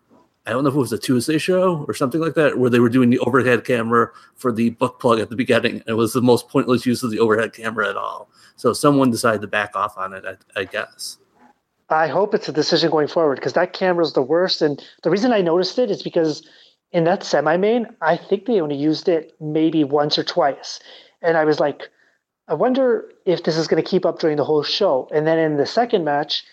I 0.47 0.51
don't 0.51 0.63
know 0.63 0.71
if 0.71 0.77
it 0.77 0.79
was 0.79 0.93
a 0.93 0.99
Tuesday 0.99 1.39
show 1.39 1.85
or 1.89 1.95
something 1.95 2.21
like 2.21 2.35
that 2.35 2.59
where 2.59 2.71
they 2.71 2.79
were 2.79 2.89
doing 2.89 3.11
the 3.11 3.19
overhead 3.21 3.65
camera 3.65 4.11
for 4.37 4.53
the 4.53 4.71
book 4.71 5.01
plug 5.01 5.19
at 5.19 5.29
the 5.29 5.35
beginning. 5.35 5.83
It 5.89 5.95
was 5.95 6.13
the 6.13 6.23
most 6.23 6.49
pointless 6.49 6.87
use 6.87 7.03
of 7.03 7.11
the 7.11 7.19
overhead 7.19 7.53
camera 7.53 7.91
at 7.91 7.97
all. 7.97 8.29
So 8.55 8.73
someone 8.73 9.11
decided 9.11 9.41
to 9.41 9.49
back 9.49 9.75
off 9.75 9.99
on 9.99 10.13
it, 10.13 10.25
I, 10.25 10.61
I 10.61 10.65
guess. 10.65 11.19
I 11.89 12.07
hope 12.07 12.33
it's 12.33 12.49
a 12.49 12.53
decision 12.53 12.91
going 12.91 13.09
forward 13.09 13.37
because 13.37 13.55
that 13.55 13.73
camera 13.73 14.05
is 14.05 14.13
the 14.13 14.23
worst. 14.23 14.63
And 14.63 14.83
the 15.03 15.11
reason 15.11 15.33
I 15.33 15.41
noticed 15.41 15.81
it 15.81 15.91
is 15.91 16.03
because 16.03 16.49
in 16.93 17.05
that 17.05 17.23
semi 17.23 17.57
main, 17.57 17.87
I 18.01 18.17
think 18.17 18.47
they 18.47 18.61
only 18.61 18.77
used 18.77 19.09
it 19.09 19.35
maybe 19.41 19.85
once 19.85 20.19
or 20.19 20.25
twice. 20.25 20.81
And 21.23 21.37
I 21.37 21.45
was 21.45 21.61
like, 21.61 21.89
I 22.49 22.55
wonder 22.55 23.11
if 23.25 23.43
this 23.43 23.57
is 23.57 23.67
going 23.67 23.83
to 23.83 23.89
keep 23.89 24.07
up 24.07 24.21
during 24.21 24.37
the 24.37 24.45
whole 24.45 24.63
show. 24.63 25.09
And 25.13 25.27
then 25.27 25.39
in 25.39 25.57
the 25.57 25.67
second 25.67 26.05
match, 26.05 26.45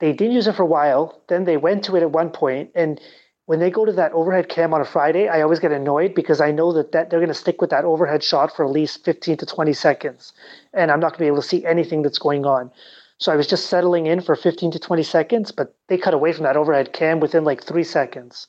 they 0.00 0.12
didn't 0.12 0.34
use 0.34 0.46
it 0.46 0.54
for 0.54 0.62
a 0.62 0.66
while. 0.66 1.22
Then 1.28 1.44
they 1.44 1.56
went 1.56 1.84
to 1.84 1.96
it 1.96 2.02
at 2.02 2.12
one 2.12 2.30
point, 2.30 2.70
and 2.74 3.00
when 3.48 3.60
they 3.60 3.70
go 3.70 3.86
to 3.86 3.92
that 3.92 4.12
overhead 4.12 4.50
cam 4.50 4.74
on 4.74 4.82
a 4.82 4.84
Friday, 4.84 5.26
I 5.26 5.40
always 5.40 5.58
get 5.58 5.72
annoyed 5.72 6.14
because 6.14 6.38
I 6.38 6.50
know 6.50 6.70
that, 6.74 6.92
that 6.92 7.08
they're 7.08 7.18
going 7.18 7.28
to 7.28 7.34
stick 7.34 7.62
with 7.62 7.70
that 7.70 7.86
overhead 7.86 8.22
shot 8.22 8.54
for 8.54 8.62
at 8.62 8.70
least 8.70 9.06
15 9.06 9.38
to 9.38 9.46
20 9.46 9.72
seconds. 9.72 10.34
And 10.74 10.90
I'm 10.90 11.00
not 11.00 11.12
going 11.12 11.20
to 11.20 11.24
be 11.24 11.26
able 11.28 11.40
to 11.40 11.48
see 11.48 11.64
anything 11.64 12.02
that's 12.02 12.18
going 12.18 12.44
on. 12.44 12.70
So 13.16 13.32
I 13.32 13.36
was 13.36 13.46
just 13.46 13.70
settling 13.70 14.04
in 14.04 14.20
for 14.20 14.36
15 14.36 14.72
to 14.72 14.78
20 14.78 15.02
seconds, 15.02 15.50
but 15.50 15.74
they 15.88 15.96
cut 15.96 16.12
away 16.12 16.34
from 16.34 16.44
that 16.44 16.58
overhead 16.58 16.92
cam 16.92 17.20
within 17.20 17.44
like 17.44 17.64
three 17.64 17.84
seconds. 17.84 18.48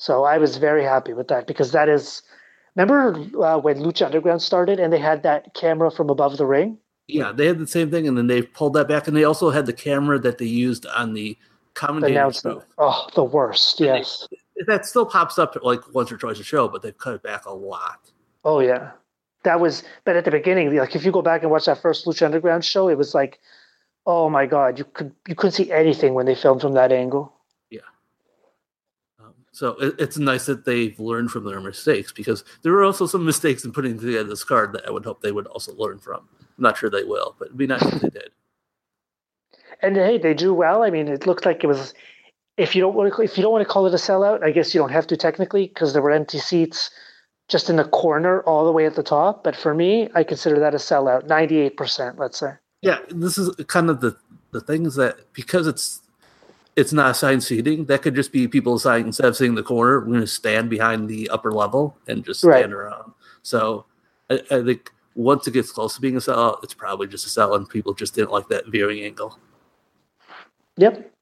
So 0.00 0.24
I 0.24 0.38
was 0.38 0.56
very 0.56 0.82
happy 0.82 1.12
with 1.12 1.28
that 1.28 1.46
because 1.46 1.72
that 1.72 1.88
is. 1.88 2.22
Remember 2.74 3.12
uh, 3.44 3.58
when 3.58 3.80
Lucha 3.80 4.06
Underground 4.06 4.40
started 4.40 4.80
and 4.80 4.90
they 4.90 4.98
had 4.98 5.22
that 5.24 5.52
camera 5.54 5.90
from 5.90 6.08
above 6.08 6.38
the 6.38 6.46
ring? 6.46 6.78
Yeah, 7.06 7.32
they 7.32 7.46
had 7.46 7.58
the 7.58 7.66
same 7.66 7.90
thing, 7.90 8.08
and 8.08 8.16
then 8.16 8.26
they 8.26 8.40
pulled 8.40 8.72
that 8.74 8.88
back, 8.88 9.08
and 9.08 9.16
they 9.16 9.24
also 9.24 9.50
had 9.50 9.66
the 9.66 9.72
camera 9.74 10.18
that 10.20 10.38
they 10.38 10.46
used 10.46 10.86
on 10.86 11.12
the 11.12 11.36
commentator 11.74 12.30
booth. 12.42 12.64
Oh, 12.78 13.08
the 13.14 13.24
worst! 13.24 13.78
yes, 13.80 14.26
they, 14.30 14.64
that 14.66 14.86
still 14.86 15.04
pops 15.04 15.38
up 15.38 15.54
like 15.62 15.80
once 15.92 16.10
or 16.10 16.16
twice 16.16 16.38
a 16.38 16.44
show, 16.44 16.66
but 16.68 16.80
they've 16.80 16.96
cut 16.96 17.14
it 17.14 17.22
back 17.22 17.44
a 17.44 17.52
lot. 17.52 18.10
Oh 18.44 18.60
yeah, 18.60 18.92
that 19.42 19.60
was. 19.60 19.82
But 20.06 20.16
at 20.16 20.24
the 20.24 20.30
beginning, 20.30 20.74
like 20.74 20.96
if 20.96 21.04
you 21.04 21.12
go 21.12 21.20
back 21.20 21.42
and 21.42 21.50
watch 21.50 21.66
that 21.66 21.82
first 21.82 22.06
Lucha 22.06 22.24
Underground 22.24 22.64
show, 22.64 22.88
it 22.88 22.96
was 22.96 23.14
like 23.14 23.38
oh 24.06 24.30
my 24.30 24.46
god, 24.46 24.78
you 24.78 24.84
could 24.84 25.12
you 25.28 25.34
couldn't 25.34 25.52
see 25.52 25.70
anything 25.70 26.14
when 26.14 26.26
they 26.26 26.34
filmed 26.34 26.62
from 26.62 26.72
that 26.72 26.92
angle. 26.92 27.34
So 29.60 29.72
it, 29.72 29.94
it's 29.98 30.16
nice 30.16 30.46
that 30.46 30.64
they've 30.64 30.98
learned 30.98 31.30
from 31.30 31.44
their 31.44 31.60
mistakes 31.60 32.12
because 32.12 32.44
there 32.62 32.72
were 32.72 32.82
also 32.82 33.06
some 33.06 33.26
mistakes 33.26 33.62
in 33.62 33.72
putting 33.72 34.00
together 34.00 34.24
this 34.24 34.42
card 34.42 34.72
that 34.72 34.86
I 34.86 34.90
would 34.90 35.04
hope 35.04 35.20
they 35.20 35.32
would 35.32 35.46
also 35.48 35.74
learn 35.74 35.98
from. 35.98 36.26
I'm 36.40 36.62
not 36.62 36.78
sure 36.78 36.88
they 36.88 37.04
will, 37.04 37.36
but 37.38 37.48
it'd 37.48 37.58
be 37.58 37.66
nice 37.66 37.82
if 37.82 38.00
they 38.00 38.08
did. 38.08 38.30
And 39.82 39.96
hey, 39.96 40.16
they 40.16 40.32
do 40.32 40.54
well. 40.54 40.82
I 40.82 40.88
mean, 40.88 41.08
it 41.08 41.26
looked 41.26 41.44
like 41.44 41.62
it 41.62 41.66
was. 41.66 41.92
If 42.56 42.74
you 42.74 42.80
don't 42.80 42.94
want 42.94 43.14
to, 43.14 43.20
if 43.20 43.36
you 43.36 43.42
don't 43.42 43.52
want 43.52 43.60
to 43.60 43.70
call 43.70 43.86
it 43.86 43.92
a 43.92 43.98
sellout, 43.98 44.42
I 44.42 44.50
guess 44.50 44.72
you 44.72 44.80
don't 44.80 44.92
have 44.92 45.06
to 45.08 45.16
technically 45.18 45.66
because 45.66 45.92
there 45.92 46.00
were 46.00 46.10
empty 46.10 46.38
seats 46.38 46.90
just 47.48 47.68
in 47.68 47.76
the 47.76 47.84
corner 47.84 48.40
all 48.44 48.64
the 48.64 48.72
way 48.72 48.86
at 48.86 48.94
the 48.94 49.02
top. 49.02 49.44
But 49.44 49.56
for 49.56 49.74
me, 49.74 50.08
I 50.14 50.24
consider 50.24 50.58
that 50.58 50.72
a 50.72 50.78
sellout, 50.78 51.26
ninety 51.26 51.58
eight 51.58 51.76
percent, 51.76 52.18
let's 52.18 52.38
say. 52.38 52.52
Yeah, 52.80 53.00
this 53.10 53.36
is 53.36 53.54
kind 53.66 53.90
of 53.90 54.00
the 54.00 54.16
the 54.52 54.62
things 54.62 54.94
that 54.94 55.18
because 55.34 55.66
it's 55.66 56.00
it's 56.76 56.92
not 56.92 57.10
assigned 57.10 57.42
seating, 57.42 57.84
that 57.86 58.02
could 58.02 58.14
just 58.14 58.32
be 58.32 58.48
people 58.48 58.74
assigned 58.74 59.06
instead 59.06 59.26
of 59.26 59.36
sitting 59.36 59.52
in 59.52 59.56
the 59.56 59.62
corner, 59.62 60.00
we're 60.00 60.06
going 60.06 60.20
to 60.20 60.26
stand 60.26 60.70
behind 60.70 61.08
the 61.08 61.28
upper 61.30 61.52
level 61.52 61.96
and 62.08 62.24
just 62.24 62.40
stand 62.40 62.54
right. 62.54 62.72
around. 62.72 63.12
So 63.42 63.86
I, 64.30 64.40
I, 64.50 64.62
think 64.62 64.90
once 65.14 65.46
it 65.46 65.52
gets 65.52 65.72
close 65.72 65.94
to 65.94 66.00
being 66.00 66.16
a 66.16 66.20
sellout, 66.20 66.62
it's 66.62 66.74
probably 66.74 67.06
just 67.06 67.26
a 67.26 67.28
sell, 67.28 67.54
and 67.54 67.68
people 67.68 67.94
just 67.94 68.14
didn't 68.14 68.30
like 68.30 68.48
that 68.48 68.68
viewing 68.68 69.00
angle. 69.00 69.38
Yep. 70.76 71.12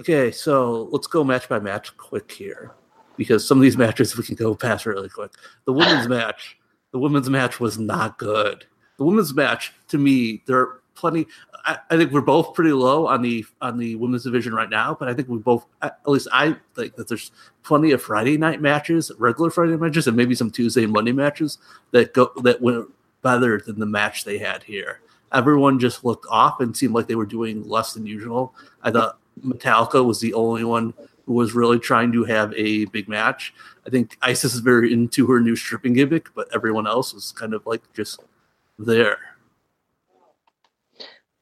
Okay, 0.00 0.30
so 0.30 0.88
let's 0.92 1.06
go 1.06 1.24
match 1.24 1.48
by 1.48 1.58
match 1.58 1.96
quick 1.96 2.30
here 2.30 2.72
because 3.16 3.46
some 3.46 3.58
of 3.58 3.62
these 3.62 3.76
matches 3.78 4.16
we 4.16 4.24
can 4.24 4.36
go 4.36 4.54
past 4.54 4.86
really 4.86 5.08
quick. 5.08 5.32
The 5.64 5.72
women's 5.72 6.08
match, 6.08 6.58
the 6.92 6.98
women's 6.98 7.30
match 7.30 7.58
was 7.58 7.78
not 7.78 8.18
good 8.18 8.66
the 8.96 9.04
women's 9.04 9.34
match 9.34 9.72
to 9.88 9.98
me, 9.98 10.42
there 10.46 10.80
plenty. 10.96 11.26
I, 11.64 11.78
I, 11.90 11.96
think 11.96 12.12
we're 12.12 12.20
both 12.20 12.54
pretty 12.54 12.72
low 12.72 13.06
on 13.06 13.22
the 13.22 13.44
on 13.60 13.78
the 13.78 13.96
women's 13.96 14.24
division 14.24 14.54
right 14.54 14.70
now, 14.70 14.96
but 14.98 15.08
I 15.08 15.14
think 15.14 15.28
we 15.28 15.38
both, 15.38 15.66
at 15.82 15.98
least 16.06 16.28
I 16.32 16.56
think 16.74 16.96
that 16.96 17.08
there's 17.08 17.30
plenty 17.62 17.92
of 17.92 18.02
Friday 18.02 18.36
night 18.36 18.60
matches, 18.60 19.12
regular 19.18 19.50
Friday 19.50 19.76
matches, 19.76 20.06
and 20.06 20.16
maybe 20.16 20.34
some 20.34 20.50
Tuesday 20.50 20.84
and 20.84 20.92
Monday 20.92 21.12
matches 21.12 21.58
that 21.92 22.14
go 22.14 22.32
that 22.42 22.60
went 22.60 22.88
better 23.22 23.60
than 23.60 23.78
the 23.78 23.86
match 23.86 24.24
they 24.24 24.38
had 24.38 24.62
here. 24.62 25.00
Everyone 25.32 25.78
just 25.78 26.04
looked 26.04 26.26
off 26.30 26.60
and 26.60 26.76
seemed 26.76 26.94
like 26.94 27.08
they 27.08 27.16
were 27.16 27.26
doing 27.26 27.68
less 27.68 27.92
than 27.92 28.06
usual. 28.06 28.54
I 28.82 28.90
thought 28.90 29.18
Metálica 29.44 30.04
was 30.04 30.20
the 30.20 30.34
only 30.34 30.64
one 30.64 30.94
who 31.26 31.34
was 31.34 31.54
really 31.54 31.78
trying 31.78 32.12
to 32.12 32.24
have 32.24 32.52
a 32.54 32.84
big 32.86 33.08
match. 33.08 33.52
I 33.86 33.90
think 33.90 34.16
Isis 34.22 34.54
is 34.54 34.60
very 34.60 34.92
into 34.92 35.26
her 35.26 35.40
new 35.40 35.56
stripping 35.56 35.94
gimmick, 35.94 36.32
but 36.34 36.48
everyone 36.54 36.86
else 36.86 37.12
was 37.12 37.32
kind 37.32 37.52
of 37.52 37.66
like 37.66 37.82
just 37.92 38.20
there. 38.78 39.18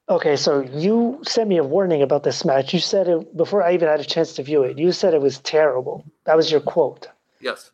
Okay, 0.08 0.36
so 0.36 0.60
you 0.60 1.20
sent 1.22 1.48
me 1.48 1.56
a 1.56 1.64
warning 1.64 2.02
about 2.02 2.24
this 2.24 2.44
match. 2.44 2.74
You 2.74 2.80
said 2.80 3.08
it 3.08 3.36
before 3.36 3.62
I 3.62 3.72
even 3.72 3.88
had 3.88 4.00
a 4.00 4.04
chance 4.04 4.34
to 4.34 4.42
view 4.42 4.62
it. 4.62 4.78
You 4.78 4.92
said 4.92 5.14
it 5.14 5.22
was 5.22 5.38
terrible. 5.38 6.04
That 6.24 6.36
was 6.36 6.50
your 6.50 6.60
quote. 6.60 7.08
Yes. 7.40 7.70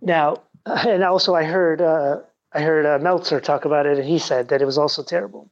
Now, 0.00 0.42
and 0.66 1.04
also 1.04 1.34
I 1.34 1.44
heard 1.44 1.80
uh, 1.80 2.18
I 2.52 2.62
heard 2.62 2.84
uh, 2.84 2.98
Meltzer 2.98 3.40
talk 3.40 3.64
about 3.64 3.86
it, 3.86 3.98
and 3.98 4.08
he 4.08 4.18
said 4.18 4.48
that 4.48 4.60
it 4.60 4.64
was 4.64 4.78
also 4.78 5.04
terrible. 5.04 5.48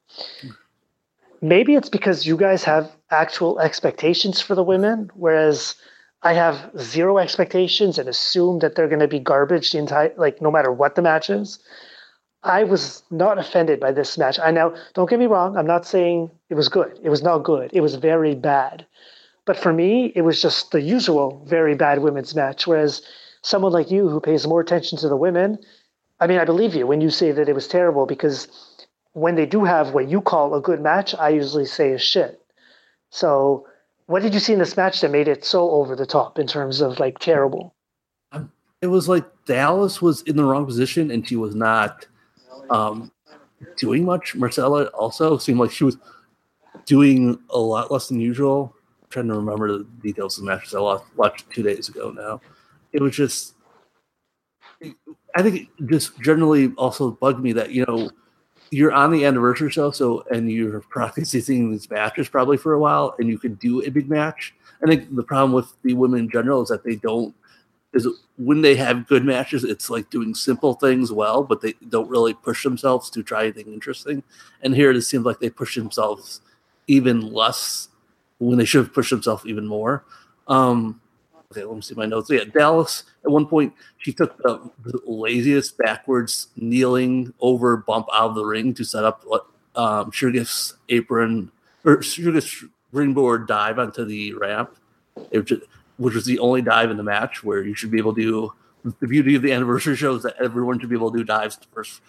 Maybe 1.41 1.75
it's 1.75 1.91
because 1.91 2.27
you 2.27 2.37
guys 2.37 2.65
have 2.65 2.91
actual 3.11 3.61
expectations 3.61 4.41
for 4.41 4.55
the 4.55 4.63
women, 4.65 5.11
whereas 5.15 5.77
I 6.23 6.33
have 6.33 6.71
zero 6.79 7.19
expectations 7.19 7.99
and 7.99 8.09
assume 8.09 8.61
that 8.61 8.75
they're 8.75 8.89
going 8.89 9.01
to 9.01 9.09
be 9.09 9.19
garbage 9.21 9.71
the 9.71 9.79
entire 9.79 10.13
like 10.17 10.41
no 10.41 10.51
matter 10.51 10.73
what 10.73 10.97
the 10.97 11.03
match 11.03 11.31
is. 11.31 11.61
I 12.45 12.65
was 12.65 13.03
not 13.11 13.39
offended 13.39 13.81
by 13.81 13.93
this 13.93 14.19
match. 14.19 14.39
I 14.39 14.51
now 14.51 14.75
don't 14.93 15.09
get 15.09 15.19
me 15.19 15.27
wrong. 15.27 15.57
I'm 15.57 15.67
not 15.67 15.87
saying 15.87 16.31
it 16.51 16.55
was 16.55 16.69
good. 16.69 16.99
It 17.03 17.09
was 17.09 17.23
not 17.23 17.39
good. 17.39 17.71
It 17.73 17.81
was 17.81 17.95
very 17.95 18.35
bad. 18.35 18.87
But 19.47 19.57
for 19.57 19.73
me, 19.73 20.13
it 20.15 20.23
was 20.23 20.41
just 20.41 20.71
the 20.71 20.81
usual 20.81 21.43
very 21.47 21.75
bad 21.75 22.01
women's 22.01 22.35
match. 22.35 22.67
Whereas 22.67 23.03
someone 23.43 23.73
like 23.73 23.91
you 23.91 24.09
who 24.09 24.21
pays 24.21 24.47
more 24.47 24.61
attention 24.61 24.99
to 24.99 25.09
the 25.09 25.17
women, 25.17 25.59
I 26.21 26.27
mean, 26.27 26.39
I 26.39 26.45
believe 26.45 26.75
you 26.75 26.87
when 26.87 27.01
you 27.01 27.11
say 27.11 27.33
that 27.33 27.49
it 27.49 27.55
was 27.55 27.67
terrible 27.67 28.07
because 28.07 28.49
when 29.13 29.37
they 29.37 29.47
do 29.47 29.65
have 29.65 29.95
what 29.95 30.09
you 30.09 30.21
call 30.21 30.55
a 30.55 30.61
good 30.61 30.81
match, 30.81 31.15
I 31.15 31.31
usually 31.31 31.67
say 31.67 31.91
is 31.91 32.03
shit. 32.03 32.41
So, 33.11 33.67
what 34.07 34.23
did 34.23 34.35
you 34.35 34.41
see 34.41 34.53
in 34.53 34.59
this 34.59 34.77
match 34.77 35.01
that 35.01 35.11
made 35.11 35.29
it 35.29 35.45
so 35.45 35.71
over 35.71 35.97
the 35.97 36.05
top 36.05 36.39
in 36.39 36.47
terms 36.47 36.83
of 36.83 37.01
like 37.01 37.19
terrible? 37.21 37.75
It 38.83 38.89
was 38.89 39.09
like 39.09 39.25
Dalys 39.47 40.03
was 40.03 40.21
in 40.23 40.37
the 40.37 40.45
wrong 40.45 40.67
position 40.67 41.11
and 41.11 41.27
she 41.27 41.37
was 41.37 41.55
not 41.55 42.07
um, 42.71 43.11
doing 43.77 44.05
much. 44.05 44.35
Marcela 44.35 44.85
also 44.87 45.39
seemed 45.39 45.59
like 45.59 45.71
she 45.71 45.85
was 45.85 45.97
doing 46.87 47.39
a 47.51 47.59
lot 47.59 47.91
less 47.91 48.09
than 48.09 48.21
usual. 48.21 48.75
I'm 49.03 49.09
trying 49.11 49.29
to 49.29 49.35
remember 49.35 49.79
the 49.79 49.85
details 50.03 50.39
of 50.39 50.45
the 50.45 50.51
matches 50.51 50.75
I 50.75 50.99
watched 51.17 51.51
two 51.51 51.63
days 51.63 51.89
ago 51.89 52.11
now. 52.11 52.41
It 52.93 53.03
was 53.03 53.17
just, 53.17 53.55
I 55.35 55.43
think 55.43 55.69
it 55.79 55.87
just 55.87 56.21
generally 56.21 56.73
also 56.77 57.13
bugged 57.13 57.43
me 57.43 57.53
that, 57.53 57.71
you 57.71 57.85
know, 57.87 58.11
you're 58.71 58.93
on 58.93 59.13
the 59.13 59.25
anniversary 59.25 59.71
show, 59.71 59.91
so 59.91 60.25
and 60.31 60.51
you're 60.51 60.81
practicing 60.91 61.71
these 61.71 61.89
matches 61.91 62.29
probably 62.29 62.57
for 62.57 62.73
a 62.73 62.79
while, 62.79 63.15
and 63.19 63.29
you 63.29 63.39
can 63.39 63.55
do 63.55 63.83
a 63.83 63.91
big 63.91 64.09
match. 64.11 64.55
I 64.83 64.87
think 64.87 65.15
the 65.15 65.23
problem 65.23 65.53
with 65.53 65.73
the 65.83 65.95
women 65.95 66.21
in 66.21 66.31
general 66.31 66.63
is 66.63 66.69
that 66.69 66.85
they 66.85 66.97
don't 66.97 67.35
is 67.95 68.09
when 68.37 68.63
they 68.63 68.75
have 68.75 69.07
good 69.07 69.25
matches, 69.25 69.65
it's 69.65 69.89
like 69.89 70.11
doing 70.11 70.35
simple 70.35 70.75
things 70.75 71.13
well, 71.13 71.45
but 71.45 71.61
they 71.61 71.75
don't 71.89 72.11
really 72.11 72.35
push 72.35 72.65
themselves 72.65 73.09
to 73.11 73.23
try 73.23 73.45
anything 73.45 73.73
interesting. 73.73 74.23
And 74.63 74.75
here 74.75 74.91
it 74.91 75.03
seems 75.03 75.25
like 75.25 75.39
they 75.39 75.51
push 75.51 75.77
themselves 75.77 76.41
even 76.87 77.33
less 77.33 77.89
when 78.39 78.59
they 78.59 78.65
should 78.65 78.85
have 78.85 78.95
pushed 78.95 79.11
themselves 79.11 79.47
even 79.47 79.67
more. 79.67 80.05
Um, 80.49 81.01
okay, 81.51 81.65
let 81.65 81.77
me 81.77 81.83
see 81.83 81.95
my 81.95 82.07
notes. 82.07 82.31
Yeah, 82.31 82.45
Dalys 82.45 83.05
at 83.25 83.31
one 83.31 83.47
point 83.47 83.73
she 83.99 84.13
took 84.13 84.37
the, 84.39 84.71
the 84.85 85.01
laziest 85.07 85.79
backwards 85.79 86.49
kneeling 86.57 87.33
over 87.41 87.77
bump 87.77 88.09
out 88.13 88.31
of 88.31 88.35
the 88.35 88.45
ring 88.45 88.75
to 88.75 88.85
set 88.85 89.05
up 89.05 89.25
um, 89.77 90.11
apron 90.89 91.51
or 91.85 92.03
Sugar's 92.03 92.65
springboard 92.89 93.47
dive 93.47 93.79
onto 93.79 94.05
the 94.05 94.35
ramp. 94.35 94.77
It 95.31 95.45
just, 95.45 95.63
which 95.97 96.15
was 96.15 96.25
the 96.25 96.39
only 96.39 96.63
dive 96.63 96.91
in 96.91 96.97
the 96.97 97.03
match 97.03 97.45
where 97.45 97.63
you 97.63 97.75
should 97.75 97.91
be 97.91 97.99
able 97.99 98.15
to. 98.15 98.53
The 99.01 99.07
beauty 99.07 99.35
of 99.35 99.43
the 99.43 99.53
anniversary 99.53 99.97
show 99.97 100.15
is 100.15 100.23
that 100.25 100.37
everyone 100.39 100.79
should 100.79 100.91
be 100.91 100.97
able 100.97 101.11
to 101.11 101.19
do 101.19 101.25
dives 101.25 101.57
the 101.57 101.67
first 101.73 102.03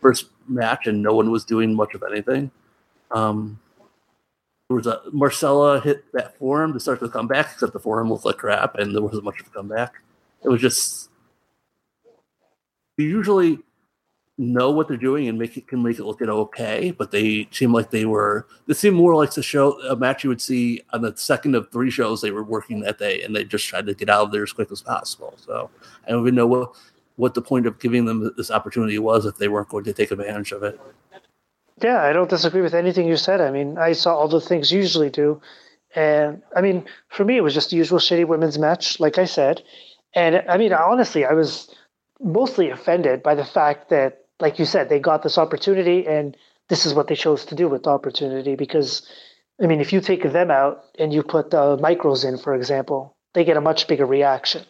first 0.00 0.30
match, 0.48 0.86
and 0.86 1.02
no 1.02 1.14
one 1.14 1.30
was 1.30 1.44
doing 1.44 1.74
much 1.74 1.94
of 1.94 2.02
anything. 2.02 2.50
Um, 3.10 3.60
there 4.68 4.76
was 4.76 4.86
a 4.86 5.02
Marcela 5.12 5.80
hit 5.80 6.04
that 6.12 6.36
forum 6.38 6.72
to 6.72 6.80
start 6.80 6.98
the 6.98 7.08
comeback, 7.08 7.52
except 7.52 7.72
the 7.72 7.78
forum 7.78 8.10
looked 8.10 8.24
like 8.24 8.38
crap, 8.38 8.74
and 8.76 8.94
there 8.94 9.02
wasn't 9.02 9.24
much 9.24 9.40
of 9.40 9.46
a 9.46 9.50
comeback. 9.50 9.94
It 10.42 10.48
was 10.48 10.60
just 10.60 11.10
usually 12.96 13.60
know 14.38 14.70
what 14.70 14.86
they're 14.88 14.96
doing 14.96 15.28
and 15.28 15.38
make 15.38 15.56
it 15.56 15.66
can 15.66 15.82
make 15.82 15.98
it 15.98 16.04
look 16.04 16.20
okay, 16.20 16.90
but 16.90 17.10
they 17.10 17.48
seem 17.50 17.72
like 17.72 17.90
they 17.90 18.04
were. 18.04 18.46
This 18.66 18.78
seemed 18.78 18.96
more 18.96 19.14
like 19.14 19.32
the 19.32 19.42
show 19.42 19.80
a 19.82 19.96
match 19.96 20.24
you 20.24 20.30
would 20.30 20.42
see 20.42 20.82
on 20.92 21.02
the 21.02 21.16
second 21.16 21.54
of 21.54 21.70
three 21.70 21.90
shows 21.90 22.20
they 22.20 22.30
were 22.30 22.44
working 22.44 22.80
that 22.80 22.98
day, 22.98 23.22
and 23.22 23.34
they 23.34 23.44
just 23.44 23.66
tried 23.66 23.86
to 23.86 23.94
get 23.94 24.10
out 24.10 24.26
of 24.26 24.32
there 24.32 24.42
as 24.42 24.52
quick 24.52 24.70
as 24.70 24.82
possible. 24.82 25.34
So 25.36 25.70
I 26.06 26.10
don't 26.10 26.22
even 26.22 26.34
know 26.34 26.46
what 26.46 26.72
what 27.16 27.34
the 27.34 27.42
point 27.42 27.66
of 27.66 27.78
giving 27.78 28.04
them 28.04 28.30
this 28.36 28.50
opportunity 28.50 28.98
was 28.98 29.24
if 29.24 29.38
they 29.38 29.48
weren't 29.48 29.70
going 29.70 29.84
to 29.84 29.92
take 29.92 30.10
advantage 30.10 30.52
of 30.52 30.62
it. 30.62 30.78
Yeah, 31.82 32.02
I 32.02 32.12
don't 32.12 32.30
disagree 32.30 32.60
with 32.62 32.74
anything 32.74 33.06
you 33.06 33.16
said. 33.16 33.40
I 33.40 33.50
mean, 33.50 33.78
I 33.78 33.92
saw 33.92 34.14
all 34.14 34.28
the 34.28 34.40
things 34.40 34.70
you 34.70 34.80
usually 34.80 35.10
do. 35.10 35.40
And 35.94 36.42
I 36.54 36.60
mean, 36.60 36.84
for 37.08 37.24
me, 37.24 37.38
it 37.38 37.42
was 37.42 37.54
just 37.54 37.70
the 37.70 37.76
usual 37.76 37.98
shitty 37.98 38.26
women's 38.26 38.58
match, 38.58 39.00
like 39.00 39.16
I 39.16 39.24
said. 39.24 39.62
And 40.14 40.42
I 40.48 40.58
mean, 40.58 40.74
honestly, 40.74 41.24
I 41.24 41.32
was 41.32 41.74
mostly 42.20 42.70
offended 42.70 43.22
by 43.22 43.34
the 43.34 43.44
fact 43.44 43.88
that 43.90 44.25
like 44.40 44.58
you 44.58 44.64
said, 44.64 44.88
they 44.88 44.98
got 44.98 45.22
this 45.22 45.38
opportunity 45.38 46.06
and 46.06 46.36
this 46.68 46.86
is 46.86 46.94
what 46.94 47.08
they 47.08 47.14
chose 47.14 47.44
to 47.46 47.54
do 47.54 47.68
with 47.68 47.84
the 47.84 47.90
opportunity 47.90 48.56
because 48.56 49.08
I 49.62 49.66
mean, 49.66 49.80
if 49.80 49.92
you 49.92 50.00
take 50.00 50.22
them 50.22 50.50
out 50.50 50.84
and 50.98 51.12
you 51.12 51.22
put 51.22 51.50
the 51.50 51.78
micros 51.78 52.28
in, 52.28 52.36
for 52.36 52.54
example, 52.54 53.16
they 53.32 53.44
get 53.44 53.56
a 53.56 53.60
much 53.60 53.88
bigger 53.88 54.04
reaction 54.04 54.64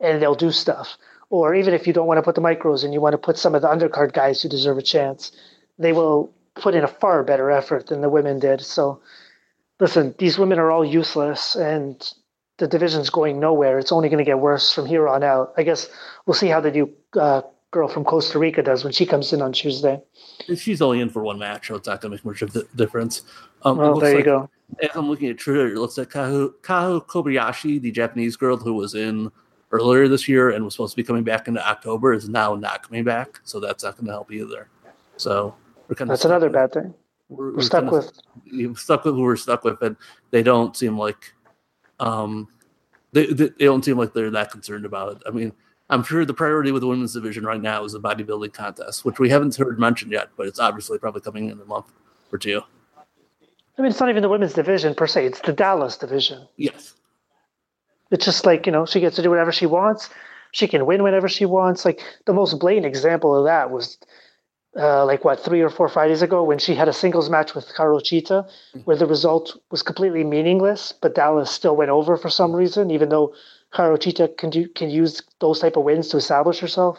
and 0.00 0.22
they'll 0.22 0.34
do 0.34 0.50
stuff. 0.50 0.96
Or 1.30 1.54
even 1.54 1.74
if 1.74 1.86
you 1.86 1.92
don't 1.92 2.06
want 2.06 2.18
to 2.18 2.22
put 2.22 2.34
the 2.34 2.40
micros 2.40 2.84
in, 2.84 2.92
you 2.92 3.00
want 3.02 3.12
to 3.12 3.18
put 3.18 3.36
some 3.36 3.54
of 3.54 3.62
the 3.62 3.68
undercard 3.68 4.14
guys 4.14 4.40
who 4.40 4.48
deserve 4.48 4.78
a 4.78 4.82
chance, 4.82 5.32
they 5.78 5.92
will 5.92 6.32
put 6.54 6.74
in 6.74 6.84
a 6.84 6.88
far 6.88 7.22
better 7.22 7.50
effort 7.50 7.88
than 7.88 8.00
the 8.00 8.08
women 8.08 8.38
did. 8.38 8.62
So, 8.62 9.02
listen, 9.78 10.14
these 10.18 10.38
women 10.38 10.58
are 10.58 10.70
all 10.70 10.84
useless 10.84 11.54
and 11.54 12.02
the 12.56 12.66
division's 12.66 13.10
going 13.10 13.38
nowhere. 13.38 13.78
It's 13.78 13.92
only 13.92 14.08
going 14.08 14.24
to 14.24 14.24
get 14.24 14.38
worse 14.38 14.72
from 14.72 14.86
here 14.86 15.06
on 15.06 15.22
out. 15.22 15.52
I 15.56 15.64
guess 15.64 15.88
we'll 16.24 16.34
see 16.34 16.48
how 16.48 16.60
the 16.60 16.70
new 16.70 16.90
uh, 17.14 17.42
girl 17.70 17.88
from 17.88 18.04
Costa 18.04 18.38
Rica 18.38 18.62
does 18.62 18.84
when 18.84 18.92
she 18.92 19.04
comes 19.04 19.32
in 19.32 19.42
on 19.42 19.52
Tuesday. 19.52 20.00
She's 20.56 20.80
only 20.80 21.00
in 21.00 21.10
for 21.10 21.22
one 21.22 21.38
match, 21.38 21.68
so 21.68 21.76
it's 21.76 21.86
not 21.86 22.00
going 22.00 22.10
to 22.10 22.16
make 22.16 22.24
much 22.24 22.42
of 22.42 22.54
a 22.56 22.64
difference. 22.76 23.22
Um, 23.62 23.76
well, 23.76 23.98
there 23.98 24.18
you 24.18 24.24
go. 24.24 24.48
As 24.82 24.90
I'm 24.94 25.08
looking 25.08 25.28
at 25.28 25.38
Twitter, 25.38 25.68
it 25.68 25.78
looks 25.78 25.98
like 25.98 26.10
Kaho, 26.10 26.52
Kaho 26.62 27.04
Kobayashi, 27.04 27.80
the 27.80 27.90
Japanese 27.90 28.36
girl 28.36 28.56
who 28.56 28.74
was 28.74 28.94
in 28.94 29.30
earlier 29.70 30.08
this 30.08 30.28
year 30.28 30.50
and 30.50 30.64
was 30.64 30.74
supposed 30.74 30.92
to 30.92 30.96
be 30.96 31.04
coming 31.04 31.24
back 31.24 31.48
into 31.48 31.66
October, 31.66 32.12
is 32.12 32.28
now 32.28 32.54
not 32.54 32.82
coming 32.82 33.04
back. 33.04 33.40
So 33.44 33.60
that's 33.60 33.84
not 33.84 33.96
going 33.96 34.06
to 34.06 34.12
help 34.12 34.32
either. 34.32 34.68
So 35.16 35.54
we're 35.88 35.94
kind 35.94 36.10
of 36.10 36.16
that's 36.16 36.24
another 36.24 36.46
with, 36.46 36.54
bad 36.54 36.72
thing. 36.72 36.94
We're, 37.28 37.54
we're 37.54 37.62
stuck 37.62 37.90
with 37.90 38.12
of, 38.62 38.78
stuck 38.78 39.04
with 39.04 39.14
who 39.14 39.22
we're 39.22 39.36
stuck 39.36 39.64
with, 39.64 39.82
and 39.82 39.96
they 40.30 40.42
don't 40.42 40.76
seem 40.76 40.98
like 40.98 41.34
um 42.00 42.48
they, 43.12 43.26
they, 43.26 43.48
they 43.48 43.64
don't 43.64 43.84
seem 43.84 43.98
like 43.98 44.12
they're 44.12 44.30
that 44.30 44.50
concerned 44.50 44.84
about 44.84 45.16
it. 45.16 45.22
I 45.26 45.30
mean, 45.30 45.52
I'm 45.90 46.02
sure 46.02 46.24
the 46.24 46.34
priority 46.34 46.70
with 46.70 46.82
the 46.82 46.86
women's 46.86 47.14
division 47.14 47.44
right 47.44 47.60
now 47.60 47.84
is 47.84 47.92
the 47.92 48.00
bodybuilding 48.00 48.52
contest, 48.52 49.04
which 49.04 49.18
we 49.18 49.30
haven't 49.30 49.56
heard 49.56 49.78
mentioned 49.78 50.12
yet, 50.12 50.28
but 50.36 50.46
it's 50.46 50.58
obviously 50.58 50.98
probably 50.98 51.22
coming 51.22 51.48
in 51.48 51.60
a 51.60 51.64
month 51.64 51.86
or 52.30 52.38
two. 52.38 52.62
I 53.78 53.82
mean, 53.82 53.90
it's 53.90 54.00
not 54.00 54.10
even 54.10 54.22
the 54.22 54.28
women's 54.28 54.52
division 54.52 54.94
per 54.94 55.06
se; 55.06 55.26
it's 55.26 55.40
the 55.40 55.52
Dalys 55.52 55.98
division. 55.98 56.46
Yes. 56.56 56.94
It's 58.10 58.24
just 58.24 58.44
like 58.44 58.66
you 58.66 58.72
know, 58.72 58.84
she 58.84 59.00
gets 59.00 59.16
to 59.16 59.22
do 59.22 59.30
whatever 59.30 59.52
she 59.52 59.66
wants. 59.66 60.10
She 60.52 60.66
can 60.66 60.84
win 60.84 61.02
whenever 61.02 61.28
she 61.28 61.46
wants. 61.46 61.84
Like 61.84 62.02
the 62.26 62.32
most 62.32 62.58
blatant 62.58 62.86
example 62.86 63.36
of 63.36 63.44
that 63.44 63.70
was, 63.70 63.98
uh, 64.76 65.06
like 65.06 65.24
what 65.24 65.40
three 65.40 65.60
or 65.60 65.70
four 65.70 65.88
Fridays 65.88 66.22
ago 66.22 66.42
when 66.42 66.58
she 66.58 66.74
had 66.74 66.88
a 66.88 66.92
singles 66.92 67.30
match 67.30 67.54
with 67.54 67.68
Hikaru 67.68 68.00
Shida, 68.00 68.50
where 68.84 68.96
the 68.96 69.06
result 69.06 69.56
was 69.70 69.82
completely 69.82 70.24
meaningless, 70.24 70.92
but 70.92 71.14
Dalys 71.14 71.48
still 71.48 71.76
went 71.76 71.90
over 71.90 72.16
for 72.16 72.28
some 72.28 72.54
reason, 72.54 72.90
even 72.90 73.08
though 73.10 73.32
Hikaru 73.74 73.98
Shida 73.98 74.36
can 74.36 74.50
do 74.50 74.68
can 74.68 74.90
use 74.90 75.22
those 75.40 75.60
type 75.60 75.76
of 75.76 75.84
wins 75.84 76.08
to 76.08 76.16
establish 76.16 76.58
herself. 76.58 76.98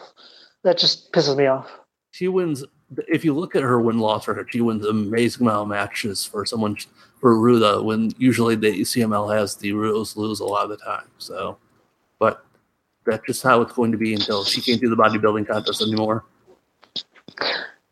That 0.62 0.78
just 0.78 1.12
pisses 1.12 1.36
me 1.36 1.46
off. 1.46 1.70
She 2.12 2.28
wins. 2.28 2.64
If 3.08 3.24
you 3.24 3.34
look 3.34 3.54
at 3.54 3.62
her 3.62 3.80
win 3.80 3.98
loss 3.98 4.26
record, 4.26 4.48
she 4.50 4.60
wins 4.60 4.84
amazing 4.84 5.46
amount 5.46 5.62
of 5.62 5.68
matches 5.68 6.24
for 6.24 6.44
someone 6.44 6.76
for 7.20 7.34
Ruda. 7.36 7.84
When 7.84 8.12
usually 8.18 8.56
the 8.56 8.80
CMLL 8.80 9.34
has 9.34 9.56
the 9.56 9.72
Rudos 9.72 10.16
lose 10.16 10.40
a 10.40 10.44
lot 10.44 10.64
of 10.64 10.70
the 10.70 10.76
time. 10.76 11.08
So, 11.18 11.56
but 12.18 12.44
that's 13.06 13.24
just 13.26 13.42
how 13.42 13.60
it's 13.62 13.72
going 13.72 13.92
to 13.92 13.98
be 13.98 14.14
until 14.14 14.44
she 14.44 14.60
can't 14.60 14.80
do 14.80 14.88
the 14.88 14.96
bodybuilding 14.96 15.46
contest 15.46 15.82
anymore. 15.82 16.24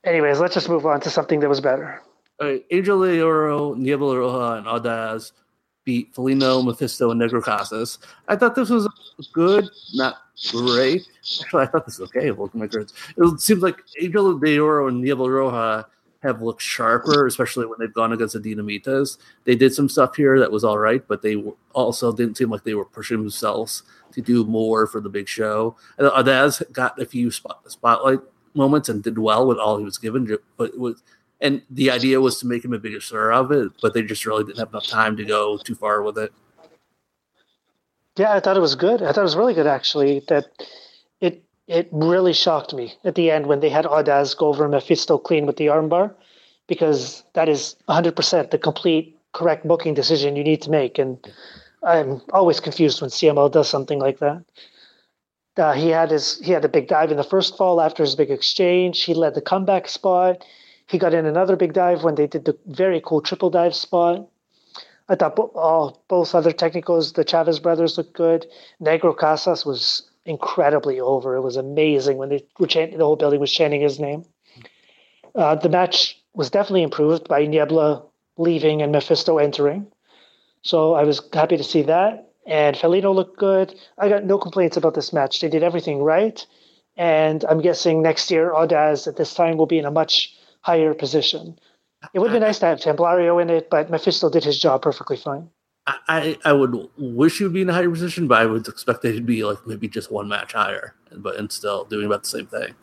Anyways, 0.04 0.40
let's 0.40 0.54
just 0.54 0.68
move 0.68 0.86
on 0.86 1.00
to 1.00 1.10
something 1.10 1.40
that 1.40 1.48
was 1.48 1.60
better. 1.60 2.02
right, 2.40 2.64
Angel 2.70 3.02
de 3.02 3.22
Oro, 3.22 3.74
Niebla 3.74 4.14
Roja, 4.16 4.58
and 4.58 4.66
Audaz 4.66 5.32
beat 5.88 6.12
Felino, 6.12 6.62
Mephisto, 6.62 7.10
and 7.10 7.18
Negro 7.18 7.42
Casas. 7.42 7.96
I 8.28 8.36
thought 8.36 8.54
this 8.54 8.68
was 8.68 8.86
good, 9.32 9.70
not 9.94 10.16
great. 10.50 11.08
Actually, 11.18 11.62
I 11.62 11.66
thought 11.66 11.86
this 11.86 11.98
was 11.98 12.10
okay. 12.10 12.30
My 12.52 12.66
grades. 12.66 12.92
It 13.16 13.40
seems 13.40 13.62
like 13.62 13.78
Angel 13.98 14.38
de 14.38 14.58
Oro 14.58 14.88
and 14.88 15.00
Niebla 15.00 15.26
Roja 15.26 15.86
have 16.22 16.42
looked 16.42 16.60
sharper, 16.60 17.26
especially 17.26 17.64
when 17.64 17.78
they've 17.80 17.94
gone 17.94 18.12
against 18.12 18.34
the 18.34 18.54
Dinamitas. 18.54 19.16
They 19.44 19.56
did 19.56 19.72
some 19.72 19.88
stuff 19.88 20.14
here 20.14 20.38
that 20.38 20.52
was 20.52 20.62
all 20.62 20.76
right, 20.76 21.02
but 21.08 21.22
they 21.22 21.42
also 21.72 22.12
didn't 22.12 22.36
seem 22.36 22.50
like 22.50 22.64
they 22.64 22.74
were 22.74 22.84
pushing 22.84 23.16
themselves 23.16 23.82
to 24.12 24.20
do 24.20 24.44
more 24.44 24.86
for 24.86 25.00
the 25.00 25.08
big 25.08 25.26
show. 25.26 25.74
And 25.96 26.06
Audaz 26.10 26.70
got 26.70 27.00
a 27.00 27.06
few 27.06 27.30
spot, 27.30 27.62
spotlight 27.70 28.20
moments 28.52 28.90
and 28.90 29.02
did 29.02 29.18
well 29.18 29.46
with 29.46 29.56
all 29.56 29.78
he 29.78 29.84
was 29.84 29.96
given, 29.96 30.36
but 30.58 30.74
it 30.74 30.78
was 30.78 31.02
and 31.40 31.62
the 31.70 31.90
idea 31.90 32.20
was 32.20 32.38
to 32.40 32.46
make 32.46 32.64
him 32.64 32.72
a 32.72 32.78
bigger 32.78 33.00
star 33.00 33.32
of 33.32 33.52
it, 33.52 33.72
but 33.80 33.94
they 33.94 34.02
just 34.02 34.26
really 34.26 34.44
didn't 34.44 34.58
have 34.58 34.70
enough 34.70 34.86
time 34.86 35.16
to 35.16 35.24
go 35.24 35.56
too 35.58 35.74
far 35.74 36.02
with 36.02 36.18
it. 36.18 36.32
Yeah, 38.16 38.32
I 38.34 38.40
thought 38.40 38.56
it 38.56 38.60
was 38.60 38.74
good. 38.74 39.02
I 39.02 39.12
thought 39.12 39.20
it 39.20 39.22
was 39.22 39.36
really 39.36 39.54
good 39.54 39.66
actually. 39.66 40.24
That 40.28 40.46
it 41.20 41.42
it 41.68 41.88
really 41.92 42.32
shocked 42.32 42.74
me 42.74 42.94
at 43.04 43.14
the 43.14 43.30
end 43.30 43.46
when 43.46 43.60
they 43.60 43.68
had 43.68 43.84
Audaz 43.84 44.36
go 44.36 44.48
over 44.48 44.68
Mephisto 44.68 45.18
clean 45.18 45.46
with 45.46 45.56
the 45.56 45.66
armbar, 45.66 46.12
because 46.66 47.22
that 47.34 47.48
is 47.48 47.76
100% 47.88 48.50
the 48.50 48.58
complete 48.58 49.16
correct 49.32 49.66
booking 49.68 49.94
decision 49.94 50.34
you 50.34 50.42
need 50.42 50.62
to 50.62 50.70
make. 50.70 50.98
And 50.98 51.18
I'm 51.84 52.20
always 52.32 52.58
confused 52.58 53.00
when 53.00 53.10
CMLL 53.10 53.52
does 53.52 53.68
something 53.68 54.00
like 54.00 54.18
that. 54.18 54.44
Uh, 55.56 55.72
he 55.72 55.88
had 55.88 56.10
his 56.10 56.38
he 56.38 56.52
had 56.52 56.64
a 56.64 56.68
big 56.68 56.88
dive 56.88 57.10
in 57.10 57.16
the 57.16 57.24
first 57.24 57.56
fall 57.56 57.80
after 57.80 58.02
his 58.02 58.14
big 58.14 58.30
exchange. 58.30 59.04
He 59.04 59.14
led 59.14 59.34
the 59.34 59.40
comeback 59.40 59.88
spot. 59.88 60.44
He 60.88 60.98
got 60.98 61.14
in 61.14 61.26
another 61.26 61.54
big 61.54 61.74
dive 61.74 62.02
when 62.02 62.14
they 62.14 62.26
did 62.26 62.46
the 62.46 62.56
very 62.66 63.00
cool 63.04 63.20
triple 63.20 63.50
dive 63.50 63.74
spot. 63.74 64.26
I 65.08 65.14
thought 65.14 65.38
oh, 65.38 66.00
both 66.08 66.34
other 66.34 66.52
technicals, 66.52 67.12
the 67.12 67.24
Chavez 67.24 67.60
brothers 67.60 67.96
looked 67.96 68.14
good. 68.14 68.46
Negro 68.82 69.16
Casas 69.16 69.64
was 69.64 70.08
incredibly 70.24 70.98
over. 71.00 71.36
It 71.36 71.42
was 71.42 71.56
amazing 71.56 72.16
when 72.16 72.30
they 72.30 72.44
were 72.58 72.66
chanting, 72.66 72.98
the 72.98 73.04
whole 73.04 73.16
building 73.16 73.40
was 73.40 73.52
chanting 73.52 73.80
his 73.80 74.00
name. 74.00 74.24
Uh, 75.34 75.54
the 75.54 75.68
match 75.68 76.20
was 76.34 76.50
definitely 76.50 76.82
improved 76.82 77.28
by 77.28 77.46
Niebla 77.46 78.04
leaving 78.36 78.82
and 78.82 78.92
Mephisto 78.92 79.38
entering. 79.38 79.86
So 80.62 80.94
I 80.94 81.04
was 81.04 81.22
happy 81.32 81.56
to 81.56 81.64
see 81.64 81.82
that. 81.82 82.32
And 82.46 82.76
Felino 82.76 83.14
looked 83.14 83.38
good. 83.38 83.74
I 83.98 84.08
got 84.08 84.24
no 84.24 84.38
complaints 84.38 84.78
about 84.78 84.94
this 84.94 85.12
match. 85.12 85.40
They 85.40 85.48
did 85.48 85.62
everything 85.62 86.02
right. 86.02 86.44
And 86.96 87.44
I'm 87.44 87.60
guessing 87.60 88.02
next 88.02 88.30
year, 88.30 88.52
Audaz 88.52 89.06
at 89.06 89.16
this 89.16 89.34
time 89.34 89.58
will 89.58 89.66
be 89.66 89.78
in 89.78 89.84
a 89.84 89.90
much 89.90 90.34
higher 90.68 90.92
position. 90.92 91.58
It 92.12 92.18
would 92.18 92.30
be 92.30 92.38
nice 92.38 92.58
to 92.58 92.66
have 92.66 92.78
Templario 92.78 93.40
in 93.40 93.48
it, 93.48 93.70
but 93.70 93.88
Mephisto 93.88 94.28
did 94.28 94.44
his 94.44 94.58
job 94.60 94.82
perfectly 94.82 95.16
fine. 95.16 95.48
I, 95.86 96.36
I 96.44 96.52
would 96.52 96.76
wish 96.98 97.38
he 97.38 97.44
would 97.44 97.54
be 97.54 97.62
in 97.62 97.70
a 97.70 97.72
higher 97.72 97.88
position, 97.88 98.28
but 98.28 98.42
I 98.42 98.44
would 98.44 98.68
expect 98.68 99.02
it 99.06 99.14
to 99.14 99.22
be 99.22 99.42
like 99.44 99.66
maybe 99.66 99.88
just 99.88 100.12
one 100.12 100.28
match 100.28 100.52
higher, 100.52 100.94
but 101.16 101.36
and 101.36 101.50
still 101.50 101.84
doing 101.84 102.04
about 102.04 102.24
the 102.24 102.28
same 102.28 102.46
thing. 102.46 102.74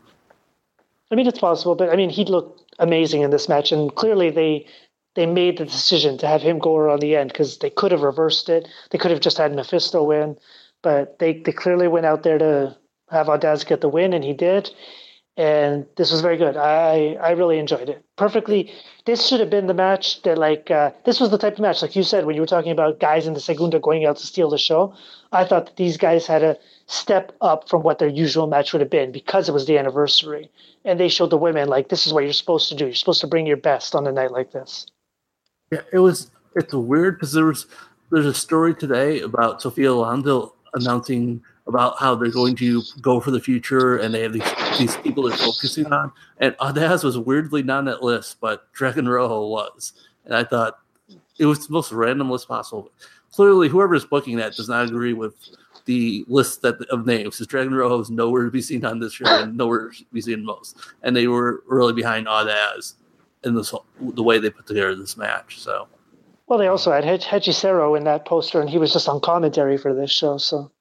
I 1.11 1.15
mean, 1.15 1.27
it's 1.27 1.37
possible, 1.37 1.75
but 1.75 1.91
I 1.91 1.95
mean, 1.95 2.09
he 2.09 2.25
looked 2.25 2.73
amazing 2.79 3.21
in 3.21 3.29
this 3.29 3.47
match, 3.47 3.71
and 3.71 3.93
clearly 3.93 4.31
they 4.31 4.65
they 5.13 5.27
made 5.27 5.59
the 5.59 5.65
decision 5.65 6.17
to 6.17 6.27
have 6.27 6.41
him 6.41 6.57
go 6.57 6.75
around 6.75 7.01
the 7.01 7.15
end 7.15 7.31
because 7.31 7.59
they 7.59 7.69
could 7.69 7.91
have 7.91 8.01
reversed 8.01 8.49
it. 8.49 8.67
They 8.89 8.97
could 8.97 9.11
have 9.11 9.21
just 9.27 9.37
had 9.37 9.53
Mephisto 9.53 10.01
win, 10.03 10.39
but 10.81 11.19
they 11.19 11.33
they 11.45 11.51
clearly 11.51 11.87
went 11.87 12.07
out 12.07 12.23
there 12.23 12.39
to 12.39 12.75
have 13.11 13.27
Audaz 13.27 13.63
get 13.67 13.81
the 13.81 13.95
win, 13.97 14.13
and 14.13 14.23
he 14.23 14.33
did 14.33 14.71
and 15.37 15.85
this 15.97 16.11
was 16.11 16.21
very 16.21 16.37
good. 16.37 16.55
I 16.55 17.17
I 17.21 17.31
really 17.31 17.59
enjoyed 17.59 17.89
it. 17.89 18.03
Perfectly. 18.15 18.71
This 19.05 19.27
should 19.27 19.39
have 19.39 19.49
been 19.49 19.67
the 19.67 19.73
match 19.73 20.21
that 20.23 20.37
like 20.37 20.71
uh, 20.71 20.91
this 21.03 21.19
was 21.19 21.29
the 21.29 21.37
type 21.37 21.53
of 21.53 21.59
match 21.59 21.81
like 21.81 21.95
you 21.95 22.03
said 22.03 22.25
when 22.25 22.35
you 22.35 22.41
were 22.41 22.47
talking 22.47 22.71
about 22.71 22.99
guys 22.99 23.27
in 23.27 23.33
the 23.33 23.39
Segunda 23.39 23.79
going 23.79 24.05
out 24.05 24.17
to 24.17 24.25
steal 24.25 24.49
the 24.49 24.57
show. 24.57 24.93
I 25.31 25.43
thought 25.43 25.65
that 25.65 25.75
these 25.75 25.97
guys 25.97 26.25
had 26.25 26.43
a 26.43 26.57
step 26.87 27.33
up 27.41 27.67
from 27.67 27.83
what 27.83 27.99
their 27.99 28.07
usual 28.07 28.47
match 28.47 28.71
would 28.71 28.81
have 28.81 28.89
been 28.89 29.11
because 29.11 29.49
it 29.49 29.51
was 29.51 29.65
the 29.65 29.77
anniversary, 29.77 30.49
and 30.85 30.99
they 30.99 31.09
showed 31.09 31.31
the 31.31 31.37
women 31.37 31.67
like 31.67 31.89
this 31.89 32.07
is 32.07 32.13
what 32.13 32.23
you're 32.23 32.33
supposed 32.33 32.69
to 32.69 32.75
do. 32.75 32.85
You're 32.85 32.95
supposed 32.95 33.21
to 33.21 33.27
bring 33.27 33.45
your 33.45 33.57
best 33.57 33.93
on 33.95 34.07
a 34.07 34.11
night 34.11 34.31
like 34.31 34.51
this. 34.51 34.87
Yeah, 35.71 35.81
it 35.91 35.99
was. 35.99 36.31
It's 36.55 36.73
weird 36.73 37.15
because 37.15 37.33
there 37.33 37.45
was 37.45 37.67
there's 38.11 38.25
a 38.25 38.33
story 38.33 38.73
today 38.73 39.19
about 39.19 39.61
Sofía 39.61 39.89
Alonso 39.89 40.55
announcing 40.73 41.43
about 41.67 41.99
how 41.99 42.15
they're 42.15 42.29
going 42.29 42.55
to 42.55 42.81
go 43.01 43.19
for 43.19 43.31
the 43.31 43.39
future 43.39 43.97
and 43.97 44.13
they 44.13 44.21
have 44.21 44.33
these, 44.33 44.43
these 44.77 44.95
people 44.97 45.23
they're 45.23 45.37
focusing 45.37 45.91
on. 45.91 46.11
And 46.39 46.55
Audaz 46.57 47.03
was 47.03 47.17
weirdly 47.17 47.63
not 47.63 47.79
on 47.79 47.85
that 47.85 48.03
list, 48.03 48.37
but 48.39 48.71
Dragon 48.73 49.07
Rojo 49.07 49.47
was. 49.47 49.93
And 50.25 50.35
I 50.35 50.43
thought 50.43 50.79
it 51.37 51.45
was 51.45 51.67
the 51.67 51.73
most 51.73 51.91
random 51.91 52.29
list 52.29 52.47
possible. 52.47 52.91
Clearly, 53.31 53.67
whoever 53.67 53.95
is 53.95 54.05
booking 54.05 54.37
that 54.37 54.55
does 54.55 54.69
not 54.69 54.87
agree 54.87 55.13
with 55.13 55.35
the 55.85 56.25
list 56.27 56.61
that 56.61 56.81
of 56.89 57.05
names. 57.05 57.35
Because 57.35 57.47
Dragon 57.47 57.73
Rojo 57.73 57.99
is 57.99 58.09
nowhere 58.09 58.45
to 58.45 58.51
be 58.51 58.61
seen 58.61 58.85
on 58.85 58.99
this 58.99 59.13
show 59.13 59.25
and 59.27 59.57
nowhere 59.57 59.89
to 59.89 60.05
be 60.13 60.21
seen 60.21 60.43
most. 60.43 60.77
And 61.03 61.15
they 61.15 61.27
were 61.27 61.63
really 61.67 61.93
behind 61.93 62.27
Audaz 62.27 62.93
in 63.43 63.55
this 63.55 63.73
the 63.99 64.23
way 64.23 64.39
they 64.39 64.49
put 64.49 64.67
together 64.67 64.95
this 64.95 65.17
match. 65.17 65.59
So. 65.59 65.87
Well, 66.47 66.59
they 66.59 66.67
also 66.67 66.91
had 66.91 67.03
Hechicero 67.03 67.97
in 67.97 68.03
that 68.03 68.25
poster, 68.25 68.61
and 68.61 68.69
he 68.69 68.77
was 68.77 68.93
just 68.93 69.09
on 69.09 69.19
commentary 69.19 69.77
for 69.77 69.93
this 69.93 70.11
show. 70.11 70.37
So 70.37 70.71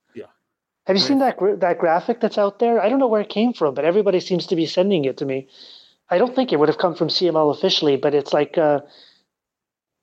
have 0.86 0.96
you 0.96 1.02
right. 1.02 1.08
seen 1.08 1.18
that 1.20 1.60
that 1.60 1.78
graphic 1.78 2.20
that's 2.20 2.38
out 2.38 2.58
there? 2.58 2.80
I 2.80 2.88
don't 2.88 2.98
know 2.98 3.08
where 3.08 3.22
it 3.22 3.28
came 3.30 3.52
from, 3.52 3.74
but 3.74 3.84
everybody 3.84 4.20
seems 4.20 4.46
to 4.48 4.56
be 4.56 4.66
sending 4.66 5.04
it 5.04 5.16
to 5.18 5.24
me. 5.24 5.48
I 6.10 6.18
don't 6.18 6.34
think 6.34 6.52
it 6.52 6.58
would 6.58 6.68
have 6.68 6.78
come 6.78 6.94
from 6.94 7.08
CMLL 7.08 7.56
officially, 7.56 7.96
but 7.96 8.14
it's 8.14 8.32
like 8.34 8.58
uh, 8.58 8.80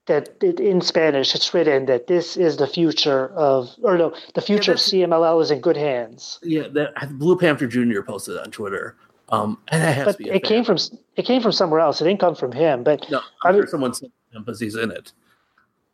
that 0.07 0.29
it, 0.41 0.59
in 0.59 0.81
Spanish. 0.81 1.35
It's 1.35 1.53
written 1.53 1.85
that 1.85 2.07
this 2.07 2.35
is 2.35 2.57
the 2.57 2.67
future 2.67 3.27
of, 3.29 3.69
or 3.83 3.97
no, 3.97 4.13
the 4.33 4.41
future 4.41 4.71
yeah, 4.71 4.75
of 4.75 4.79
CMLL 4.79 5.41
is 5.41 5.51
in 5.51 5.61
good 5.61 5.77
hands. 5.77 6.39
Yeah, 6.41 6.67
that 6.69 7.17
Blue 7.19 7.37
Panther 7.37 7.67
Jr. 7.67 8.01
posted 8.01 8.37
on 8.37 8.49
Twitter. 8.49 8.95
Um, 9.29 9.59
but 9.71 10.19
it 10.19 10.43
came 10.43 10.65
from 10.65 10.77
it 11.15 11.25
came 11.25 11.41
from 11.41 11.51
somewhere 11.51 11.79
else. 11.79 12.01
It 12.01 12.05
didn't 12.05 12.19
come 12.19 12.35
from 12.35 12.51
him. 12.51 12.83
But 12.83 13.05
no, 13.09 13.21
I'm 13.43 13.55
sure 13.55 13.67
someone 13.67 13.93
sent 13.93 14.11
him 14.31 14.43
because 14.43 14.59
he's 14.59 14.75
in 14.75 14.91
it. 14.91 15.13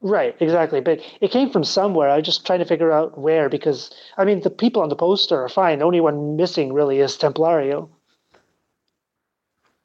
Right, 0.01 0.35
exactly. 0.39 0.79
But 0.79 0.99
it 1.21 1.31
came 1.31 1.49
from 1.49 1.63
somewhere. 1.63 2.09
I 2.09 2.17
was 2.17 2.25
just 2.25 2.45
trying 2.45 2.59
to 2.59 2.65
figure 2.65 2.91
out 2.91 3.17
where 3.17 3.49
because 3.49 3.91
I 4.17 4.25
mean 4.25 4.41
the 4.41 4.49
people 4.49 4.81
on 4.81 4.89
the 4.89 4.95
poster 4.95 5.43
are 5.43 5.49
fine. 5.49 5.79
The 5.79 5.85
only 5.85 6.01
one 6.01 6.35
missing 6.35 6.71
really 6.71 6.99
is 6.99 7.17
Templario. 7.17 7.89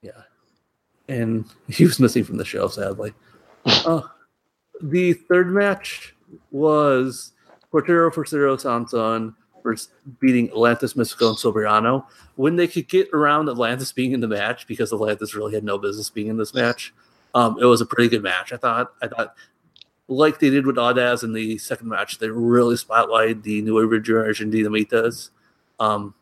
Yeah. 0.03 0.23
And 1.09 1.47
he 1.69 1.85
was 1.85 1.99
missing 1.99 2.25
from 2.25 2.37
the 2.37 2.45
show, 2.45 2.69
sadly. 2.69 3.15
uh, 3.65 4.03
the 4.83 5.15
third 5.15 5.53
match 5.53 6.15
was 6.51 7.33
Cuatrero 7.73 8.13
Forastero 8.13 8.61
Sanson 8.61 9.35
versus 9.63 9.89
beating 10.21 10.49
Atlantis 10.49 10.95
Místico 10.95 11.29
and 11.29 11.39
Soberano. 11.39 12.05
When 12.37 12.57
they 12.57 12.67
could 12.67 12.89
get 12.89 13.09
around 13.13 13.49
Atlantis 13.49 13.93
being 13.93 14.13
in 14.13 14.21
the 14.21 14.29
match, 14.29 14.67
because 14.67 14.93
Atlantis 14.93 15.35
really 15.35 15.55
had 15.55 15.65
no 15.65 15.79
business 15.79 16.11
being 16.11 16.27
in 16.27 16.37
this 16.37 16.53
match, 16.53 16.93
um, 17.35 17.57
it 17.61 17.65
was 17.65 17.81
a 17.81 17.87
pretty 17.87 18.09
good 18.09 18.23
match. 18.23 18.53
I 18.53 18.57
thought. 18.57 18.93
I 19.01 19.09
thought 19.09 19.35
like 20.13 20.39
they 20.39 20.51
did 20.51 20.67
with 20.67 20.77
Audaz 20.77 21.23
in 21.23 21.33
the 21.33 21.59
second 21.59 21.89
match, 21.89 22.19
they 22.19 22.29
really 22.29 22.77
spotlighted 22.77 23.43
the 23.43 23.63
New 23.63 24.01
Generation 24.01 24.51
Dinamitas. 24.51 25.31
Um, 25.81 26.15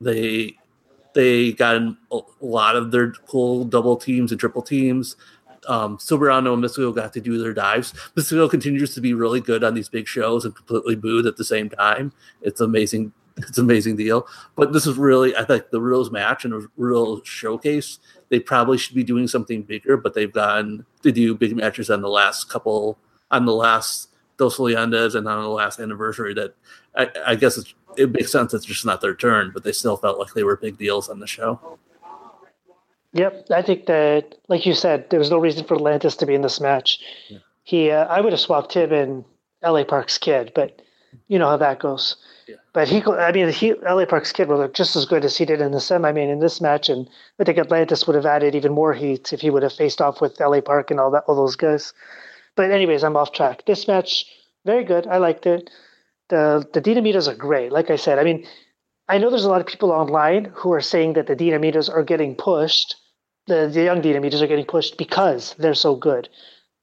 they 0.00 0.56
they 1.14 1.52
got 1.52 1.76
a 1.76 2.20
lot 2.40 2.76
of 2.76 2.90
their 2.90 3.12
cool 3.12 3.64
double 3.64 3.96
teams 3.96 4.30
and 4.32 4.40
triple 4.40 4.62
teams. 4.62 5.16
Um, 5.66 5.96
Soberano 5.98 6.54
and 6.54 6.62
Místico 6.62 6.94
got 6.94 7.12
to 7.14 7.20
do 7.20 7.38
their 7.42 7.54
dives. 7.54 7.92
Místico 8.16 8.48
continues 8.50 8.94
to 8.94 9.00
be 9.00 9.14
really 9.14 9.40
good 9.40 9.64
on 9.64 9.74
these 9.74 9.88
big 9.88 10.06
shows 10.06 10.44
and 10.44 10.54
completely 10.54 10.94
booed 10.94 11.26
at 11.26 11.36
the 11.36 11.44
same 11.44 11.68
time. 11.70 12.12
It's 12.42 12.60
amazing. 12.60 13.12
It's 13.38 13.58
amazing 13.58 13.96
deal. 13.96 14.26
But 14.54 14.72
this 14.72 14.86
is 14.86 14.96
really, 14.96 15.36
I 15.36 15.44
think, 15.44 15.70
the 15.70 15.80
real 15.80 16.08
match 16.10 16.44
and 16.44 16.54
a 16.54 16.66
real 16.76 17.22
showcase 17.24 17.98
they 18.28 18.40
probably 18.40 18.78
should 18.78 18.94
be 18.94 19.04
doing 19.04 19.28
something 19.28 19.62
bigger, 19.62 19.96
but 19.96 20.14
they've 20.14 20.32
gotten 20.32 20.84
to 21.02 21.12
do 21.12 21.34
big 21.34 21.56
matches 21.56 21.90
on 21.90 22.00
the 22.00 22.08
last 22.08 22.48
couple, 22.48 22.98
on 23.30 23.44
the 23.44 23.54
last 23.54 24.10
Dos 24.36 24.58
Leyendas 24.58 25.14
and 25.14 25.28
on 25.28 25.42
the 25.42 25.48
last 25.48 25.80
anniversary. 25.80 26.34
That 26.34 26.54
I, 26.96 27.10
I 27.26 27.34
guess 27.34 27.58
it 27.96 28.12
makes 28.12 28.32
sense. 28.32 28.52
It's 28.54 28.64
just 28.64 28.84
not 28.84 29.00
their 29.00 29.14
turn, 29.14 29.50
but 29.52 29.64
they 29.64 29.72
still 29.72 29.96
felt 29.96 30.18
like 30.18 30.34
they 30.34 30.44
were 30.44 30.56
big 30.56 30.78
deals 30.78 31.08
on 31.08 31.20
the 31.20 31.26
show. 31.26 31.78
Yep, 33.12 33.46
I 33.50 33.62
think 33.62 33.86
that, 33.86 34.34
like 34.48 34.66
you 34.66 34.74
said, 34.74 35.08
there 35.08 35.18
was 35.18 35.30
no 35.30 35.38
reason 35.38 35.64
for 35.64 35.74
Atlantis 35.74 36.16
to 36.16 36.26
be 36.26 36.34
in 36.34 36.42
this 36.42 36.60
match. 36.60 37.00
Yeah. 37.28 37.38
He, 37.62 37.90
uh, 37.90 38.04
I 38.04 38.20
would 38.20 38.34
have 38.34 38.40
swapped 38.40 38.74
him 38.74 38.92
in 38.92 39.24
LA 39.64 39.84
Park's 39.84 40.18
kid, 40.18 40.52
but 40.54 40.82
you 41.26 41.38
know 41.38 41.48
how 41.48 41.56
that 41.56 41.78
goes. 41.78 42.16
But 42.72 42.88
he, 42.88 43.02
I 43.02 43.32
mean, 43.32 43.48
he, 43.50 43.74
LA 43.74 44.04
Park's 44.04 44.32
kid 44.32 44.48
will 44.48 44.58
look 44.58 44.74
just 44.74 44.96
as 44.96 45.04
good 45.04 45.24
as 45.24 45.36
he 45.36 45.44
did 45.44 45.60
in 45.60 45.72
the 45.72 45.80
semi 45.80 46.12
main 46.12 46.28
in 46.28 46.40
this 46.40 46.60
match, 46.60 46.88
and 46.88 47.08
I 47.38 47.44
think 47.44 47.58
Atlantis 47.58 48.06
would 48.06 48.16
have 48.16 48.26
added 48.26 48.54
even 48.54 48.72
more 48.72 48.94
heat 48.94 49.32
if 49.32 49.40
he 49.40 49.50
would 49.50 49.62
have 49.62 49.72
faced 49.72 50.00
off 50.00 50.20
with 50.20 50.38
LA 50.40 50.60
Park 50.60 50.90
and 50.90 51.00
all 51.00 51.10
that, 51.10 51.24
all 51.26 51.34
those 51.34 51.56
guys. 51.56 51.92
But 52.54 52.70
anyways, 52.70 53.04
I'm 53.04 53.16
off 53.16 53.32
track. 53.32 53.64
This 53.66 53.88
match, 53.88 54.26
very 54.64 54.84
good. 54.84 55.06
I 55.06 55.18
liked 55.18 55.46
it. 55.46 55.70
The 56.28 56.66
the 56.72 56.80
Dinamitas 56.80 57.28
are 57.28 57.34
great. 57.34 57.72
Like 57.72 57.90
I 57.90 57.96
said, 57.96 58.18
I 58.18 58.24
mean, 58.24 58.46
I 59.08 59.18
know 59.18 59.30
there's 59.30 59.44
a 59.44 59.50
lot 59.50 59.60
of 59.60 59.66
people 59.66 59.92
online 59.92 60.52
who 60.54 60.72
are 60.72 60.80
saying 60.80 61.14
that 61.14 61.26
the 61.26 61.36
Dinamitas 61.36 61.88
are 61.92 62.02
getting 62.02 62.34
pushed 62.34 62.96
the, 63.46 63.70
the 63.72 63.84
young 63.84 64.02
Dynamitas 64.02 64.42
are 64.42 64.46
getting 64.46 64.64
pushed 64.64 64.96
because 64.98 65.54
they're 65.58 65.74
so 65.74 65.94
good. 65.94 66.28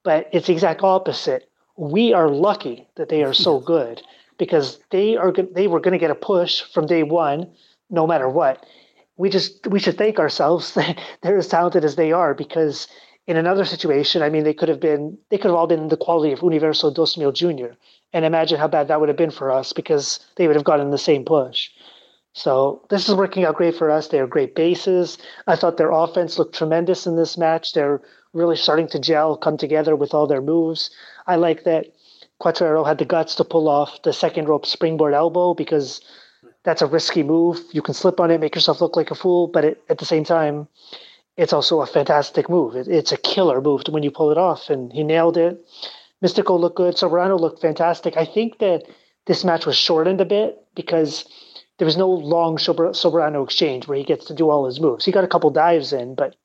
But 0.04 0.30
it's 0.32 0.48
the 0.48 0.54
exact 0.54 0.82
opposite. 0.84 1.50
We 1.78 2.14
are 2.14 2.30
lucky 2.30 2.88
that 2.96 3.10
they 3.10 3.24
are 3.24 3.34
so 3.34 3.60
good 3.60 4.02
because 4.38 4.80
they 4.92 5.18
are 5.18 5.32
they 5.32 5.68
were 5.68 5.80
going 5.80 5.94
to 5.94 5.98
get 6.00 6.12
a 6.12 6.16
push 6.16 6.62
from 6.62 6.86
day 6.86 7.04
one, 7.04 7.52
no 7.90 8.08
matter 8.08 8.30
what. 8.30 8.66
We 9.18 9.30
just 9.30 9.68
we 9.68 9.80
should 9.80 9.98
thank 9.98 10.20
ourselves 10.20 10.74
that 10.76 11.00
they're 11.22 11.38
as 11.38 11.48
talented 11.48 11.86
as 11.86 11.96
they 11.96 12.12
are 12.12 12.34
because 12.34 12.88
in 13.26 13.38
another 13.38 13.64
situation, 13.64 14.22
I 14.22 14.30
mean, 14.30 14.44
they 14.44 14.54
could 14.54 14.70
have 14.70 14.80
been 14.80 15.18
they 15.30 15.38
could 15.38 15.50
have 15.50 15.56
all 15.56 15.68
been 15.68 15.88
the 15.88 15.98
quality 15.98 16.34
of 16.34 16.42
Universo 16.44 16.92
dos 16.92 17.18
Mil 17.18 17.32
Junior, 17.32 17.76
and 18.12 18.26
imagine 18.26 18.60
how 18.60 18.68
bad 18.68 18.88
that 18.88 19.00
would 19.00 19.10
have 19.10 19.18
been 19.18 19.32
for 19.32 19.52
us 19.52 19.74
because 19.74 20.20
they 20.36 20.48
would 20.48 20.56
have 20.56 20.66
gotten 20.66 20.92
the 20.92 20.98
same 20.98 21.24
push. 21.24 21.70
So 22.34 22.82
this 22.90 23.08
is 23.08 23.16
working 23.16 23.46
out 23.46 23.56
great 23.56 23.76
for 23.76 23.92
us. 23.92 24.08
They 24.08 24.20
are 24.20 24.28
great 24.28 24.56
bases. 24.56 25.20
I 25.46 25.56
thought 25.56 25.78
their 25.78 25.92
offense 25.92 26.40
looked 26.40 26.56
tremendous 26.56 27.06
in 27.06 27.16
this 27.16 27.38
match. 27.38 27.74
They're 27.74 28.02
really 28.34 28.56
starting 28.56 28.88
to 28.90 29.00
gel, 29.00 29.38
come 29.38 29.56
together 29.56 29.96
with 29.96 30.14
all 30.16 30.26
their 30.26 30.42
moves. 30.42 30.90
I 31.28 31.36
like 31.36 31.64
that 31.64 31.93
Cuatrero 32.44 32.86
had 32.86 32.98
the 32.98 33.06
guts 33.06 33.36
to 33.36 33.46
pull 33.46 33.70
off 33.70 34.02
the 34.02 34.12
second 34.12 34.50
rope 34.50 34.66
springboard 34.66 35.14
elbow 35.14 35.54
because 35.54 36.02
that's 36.64 36.82
a 36.82 36.88
risky 36.88 37.24
move. 37.24 37.62
You 37.72 37.82
can 37.82 37.94
slip 37.94 38.20
on 38.20 38.32
it, 38.32 38.42
make 38.42 38.56
yourself 38.56 38.82
look 38.82 38.98
like 38.98 39.12
a 39.12 39.16
fool, 39.16 39.48
but 39.48 39.64
it, 39.64 39.82
at 39.90 39.98
the 39.98 40.06
same 40.06 40.26
time, 40.26 40.68
it's 41.38 41.54
also 41.54 41.82
a 41.82 41.86
fantastic 41.86 42.50
move. 42.50 42.76
It, 42.76 42.90
it's 42.90 43.14
a 43.14 43.18
killer 43.18 43.62
move 43.62 43.84
when 43.90 44.04
you 44.04 44.12
pull 44.12 44.30
it 44.30 44.38
off, 44.38 44.70
and 44.70 44.92
he 44.92 45.04
nailed 45.04 45.38
it. 45.38 45.66
Místico 46.22 46.60
looked 46.60 46.76
good. 46.76 46.96
Soberano 46.96 47.40
looked 47.40 47.62
fantastic. 47.62 48.18
I 48.18 48.26
think 48.26 48.60
that 48.60 48.84
this 49.26 49.46
match 49.46 49.66
was 49.66 49.78
shortened 49.78 50.20
a 50.20 50.26
bit 50.26 50.66
because 50.76 51.26
there 51.78 51.86
was 51.86 51.98
no 51.98 52.10
long 52.10 52.58
Soberano 52.58 53.44
exchange 53.44 53.88
where 53.88 53.98
he 53.98 54.04
gets 54.04 54.26
to 54.26 54.34
do 54.34 54.50
all 54.50 54.66
his 54.66 54.82
moves. 54.82 55.06
He 55.06 55.14
got 55.14 55.24
a 55.24 55.30
couple 55.30 55.50
dives 55.50 55.94
in, 55.94 56.16
but 56.16 56.36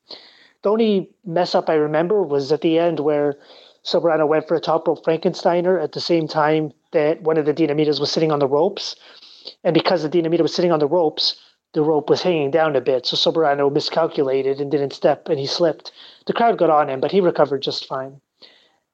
the 0.63 0.71
only 0.71 1.11
mess 1.25 1.55
up 1.55 1.69
I 1.69 1.75
remember 1.75 2.23
was 2.23 2.53
at 2.53 2.61
the 2.61 2.79
end 2.79 3.01
where 3.01 3.37
Soberano 3.85 4.27
went 4.27 4.47
for 4.47 4.57
a 4.57 4.61
top 4.61 4.87
rope 4.87 5.05
Frankensteiner 5.05 5.83
at 5.83 5.93
the 5.93 6.01
same 6.01 6.29
time 6.29 6.73
that 6.93 7.23
one 7.23 7.39
of 7.39 7.47
the 7.47 7.55
Dinamitas 7.55 8.01
was 8.01 8.11
sitting 8.11 8.33
on 8.33 8.39
the 8.39 8.47
ropes. 8.47 8.97
And 9.65 9.75
because 9.75 10.03
the 10.03 10.11
Dinamita 10.11 10.43
was 10.43 10.55
sitting 10.55 10.73
on 10.73 10.79
the 10.79 10.87
ropes, 10.87 11.37
the 11.75 11.83
rope 11.83 12.09
was 12.09 12.23
hanging 12.23 12.51
down 12.51 12.77
a 12.77 12.81
bit. 12.81 13.07
So 13.07 13.17
Soberano 13.17 13.73
miscalculated 13.73 14.61
and 14.61 14.71
didn't 14.71 14.93
step 14.93 15.29
and 15.29 15.39
he 15.39 15.47
slipped. 15.47 15.93
The 16.27 16.33
crowd 16.33 16.59
got 16.59 16.71
on 16.71 16.89
him, 16.89 17.01
but 17.01 17.13
he 17.13 17.21
recovered 17.21 17.63
just 17.63 17.87
fine. 17.87 18.21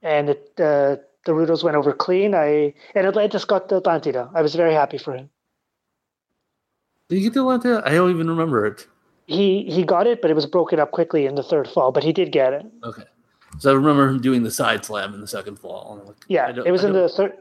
And 0.02 0.30
it, 0.30 0.52
uh, 0.58 0.96
the 1.24 1.32
Rudos 1.32 1.64
went 1.64 1.76
over 1.76 1.92
clean. 1.92 2.34
I 2.34 2.74
and 2.94 3.06
Atlantis 3.06 3.44
got 3.44 3.68
the 3.68 3.80
Atlantida. 3.80 4.30
I 4.34 4.42
was 4.42 4.54
very 4.54 4.74
happy 4.74 4.98
for 4.98 5.14
him. 5.14 5.30
Did 7.08 7.16
he 7.16 7.22
get 7.22 7.34
the 7.34 7.40
Atlanta? 7.40 7.82
I 7.84 7.92
don't 7.92 8.10
even 8.10 8.28
remember 8.28 8.66
it. 8.66 8.86
He 9.26 9.64
he 9.64 9.84
got 9.84 10.06
it, 10.06 10.20
but 10.20 10.30
it 10.30 10.34
was 10.34 10.46
broken 10.46 10.78
up 10.78 10.90
quickly 10.90 11.26
in 11.26 11.34
the 11.34 11.42
third 11.42 11.68
fall. 11.68 11.92
But 11.92 12.04
he 12.04 12.12
did 12.12 12.32
get 12.32 12.52
it. 12.52 12.66
Okay, 12.82 13.04
so 13.58 13.70
I 13.70 13.74
remember 13.74 14.08
him 14.08 14.20
doing 14.20 14.42
the 14.42 14.50
side 14.50 14.84
slam 14.84 15.14
in 15.14 15.20
the 15.20 15.26
second 15.26 15.58
fall. 15.58 16.02
Like, 16.06 16.16
yeah, 16.28 16.52
it 16.64 16.70
was 16.70 16.84
in 16.84 16.92
the 16.92 17.08
third. 17.08 17.32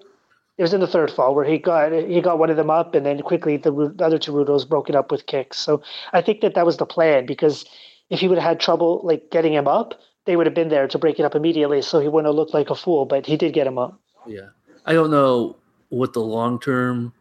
It 0.58 0.62
was 0.62 0.74
in 0.74 0.82
the 0.82 0.88
third 0.88 1.10
fall 1.10 1.34
where 1.34 1.46
he 1.46 1.58
got 1.58 1.92
he 1.92 2.22
got 2.22 2.40
one 2.40 2.50
of 2.50 2.58
them 2.58 2.70
up, 2.70 2.94
and 2.96 3.06
then 3.06 3.22
quickly 3.22 3.58
the, 3.58 3.72
the 3.72 4.06
other 4.06 4.20
two 4.20 4.32
Rudos 4.32 4.68
broke 4.68 4.90
it 4.90 4.96
up 4.96 5.12
with 5.12 5.26
kicks. 5.26 5.58
So 5.58 5.82
I 6.12 6.22
think 6.22 6.42
that 6.42 6.54
that 6.56 6.66
was 6.66 6.78
the 6.78 6.86
plan 6.86 7.26
because 7.26 7.66
if 8.10 8.20
he 8.20 8.28
would 8.28 8.38
have 8.38 8.48
had 8.48 8.60
trouble 8.60 9.02
like 9.04 9.32
getting 9.32 9.54
him 9.54 9.68
up, 9.68 10.00
they 10.26 10.36
would 10.36 10.46
have 10.46 10.54
been 10.54 10.70
there 10.70 10.88
to 10.88 10.98
break 11.00 11.20
it 11.20 11.24
up 11.24 11.36
immediately, 11.36 11.82
so 11.82 12.00
he 12.00 12.08
wouldn't 12.08 12.28
have 12.28 12.36
looked 12.36 12.54
like 12.54 12.70
a 12.70 12.76
fool. 12.76 13.06
But 13.06 13.26
he 13.26 13.36
did 13.36 13.54
get 13.54 13.66
him 13.66 13.78
up. 13.78 14.00
Yeah, 14.28 14.50
I 14.86 14.94
don't 14.94 15.12
know 15.12 15.58
what 15.90 16.14
the 16.14 16.22
long 16.22 16.60
term 16.60 17.14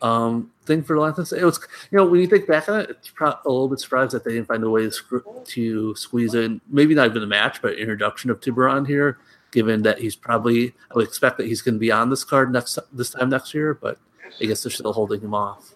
um, 0.00 0.50
thing 0.68 0.84
for 0.84 0.94
Atlantis. 0.94 1.32
It 1.32 1.42
was, 1.42 1.58
you 1.90 1.98
know, 1.98 2.06
when 2.06 2.20
you 2.20 2.28
think 2.28 2.46
back 2.46 2.68
on 2.68 2.80
it, 2.80 2.90
it's 2.90 3.10
a 3.20 3.24
little 3.44 3.68
bit 3.68 3.80
surprised 3.80 4.12
that 4.12 4.22
they 4.22 4.34
didn't 4.34 4.46
find 4.46 4.62
a 4.62 4.70
way 4.70 4.88
to, 4.88 5.42
to 5.44 5.94
squeeze 5.96 6.34
in, 6.34 6.60
maybe 6.68 6.94
not 6.94 7.06
even 7.06 7.22
a 7.24 7.26
match, 7.26 7.60
but 7.60 7.76
introduction 7.76 8.30
of 8.30 8.40
Tiburon 8.40 8.86
here, 8.86 9.18
given 9.50 9.82
that 9.82 9.98
he's 9.98 10.14
probably, 10.14 10.74
I 10.90 10.94
would 10.94 11.06
expect 11.06 11.38
that 11.38 11.46
he's 11.46 11.62
going 11.62 11.74
to 11.74 11.80
be 11.80 11.90
on 11.90 12.10
this 12.10 12.22
card 12.22 12.52
next 12.52 12.78
this 12.92 13.10
time 13.10 13.30
next 13.30 13.52
year, 13.52 13.74
but 13.74 13.98
I 14.40 14.44
guess 14.44 14.62
they're 14.62 14.70
still 14.70 14.92
holding 14.92 15.20
him 15.20 15.34
off. 15.34 15.74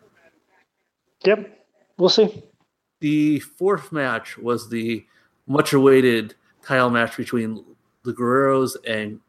Yep, 1.24 1.66
we'll 1.96 2.09
see. 2.09 2.44
The 3.00 3.40
fourth 3.40 3.90
match 3.90 4.38
was 4.38 4.68
the 4.68 5.05
much 5.48 5.72
awaited 5.72 6.35
title 6.64 6.90
match 6.90 7.16
between 7.16 7.64
the 8.05 8.12
Guerreros 8.12 8.76
and 8.87 9.20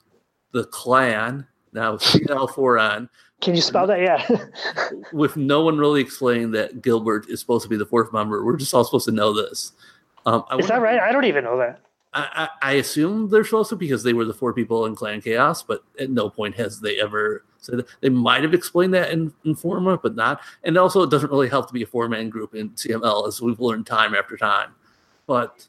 the 0.52 0.66
Clan. 0.66 1.48
Now, 1.72 1.98
CL4N 1.98 3.10
can 3.44 3.56
you 3.56 3.62
spell 3.62 3.86
that? 3.88 4.00
Yeah. 4.00 4.26
with 5.14 5.36
no 5.36 5.62
one 5.62 5.78
really 5.78 6.02
explaining 6.02 6.52
that 6.52 6.82
Gilbert 6.82 7.28
is 7.30 7.40
supposed 7.40 7.64
to 7.64 7.70
be 7.70 7.78
the 7.78 7.86
fourth 7.86 8.14
member, 8.14 8.44
we're 8.44 8.58
just 8.58 8.74
all 8.74 8.84
supposed 8.84 9.06
to 9.06 9.12
know 9.12 9.34
this. 9.34 9.74
Um, 10.26 10.44
is 10.58 10.68
that 10.68 10.82
right? 10.82 11.00
I 11.00 11.12
don't 11.12 11.26
even 11.26 11.44
know 11.44 11.58
that. 11.58 11.82
I, 12.14 12.48
I, 12.62 12.70
I, 12.70 12.74
assume 12.74 13.30
they're 13.30 13.44
supposed 13.44 13.70
to 13.70 13.76
because 13.76 14.04
they 14.04 14.14
were 14.14 14.24
the 14.24 14.34
four 14.34 14.54
people 14.54 14.86
in 14.86 14.96
Clan 14.96 15.20
Chaos, 15.20 15.64
but 15.64 15.84
at 16.00 16.12
no 16.12 16.30
point 16.30 16.56
has 16.56 16.80
they 16.80 17.02
ever 17.02 17.44
said 17.58 17.80
that. 17.80 17.88
They 18.02 18.10
might 18.10 18.44
have 18.44 18.54
explained 18.54 18.94
that 18.94 19.12
in, 19.12 19.34
in 19.44 19.56
Forma, 19.56 19.98
but 19.98 20.16
not. 20.16 20.42
And 20.64 20.78
also, 20.78 21.02
it 21.02 21.10
doesn't 21.10 21.32
really 21.32 21.50
help 21.50 21.68
to 21.68 21.74
be 21.74 21.84
a 21.84 21.88
four 21.88 22.08
man 22.08 22.30
group 22.30 22.56
in 22.56 22.70
CMLL, 22.72 23.28
as 23.28 23.42
we've 23.42 23.60
learned 23.60 23.88
time 23.88 24.16
after 24.16 24.38
time. 24.38 24.76
But 25.26 25.68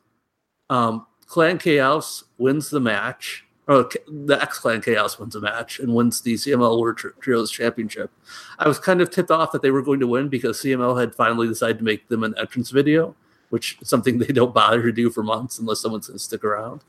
um, 0.70 1.06
Clan 1.26 1.58
Chaos 1.58 2.24
wins 2.38 2.70
the 2.70 2.80
match 2.80 3.44
or 3.66 3.88
the 4.06 4.40
X 4.40 4.58
Clan 4.58 4.82
Chaos 4.82 5.18
wins 5.18 5.34
a 5.34 5.40
match 5.40 5.78
and 5.78 5.94
wins 5.94 6.20
the 6.20 6.34
CMLL 6.34 6.78
World 6.80 7.00
Trios 7.20 7.50
Championship. 7.50 8.10
I 8.58 8.68
was 8.68 8.78
kind 8.78 9.00
of 9.00 9.10
tipped 9.10 9.30
off 9.30 9.52
that 9.52 9.62
they 9.62 9.70
were 9.70 9.82
going 9.82 10.00
to 10.00 10.06
win 10.06 10.28
because 10.28 10.60
CMLL 10.60 11.00
had 11.00 11.14
finally 11.14 11.48
decided 11.48 11.78
to 11.78 11.84
make 11.84 12.08
them 12.08 12.24
an 12.24 12.34
entrance 12.38 12.70
video, 12.70 13.14
which 13.48 13.78
is 13.80 13.88
something 13.88 14.18
they 14.20 14.26
don't 14.26 14.54
bother 14.54 14.82
to 14.82 14.92
do 14.92 15.10
for 15.10 15.22
months 15.22 15.58
unless 15.58 15.80
someone's 15.80 16.08
going 16.08 16.18
to 16.18 16.24
stick 16.24 16.44
around. 16.44 16.82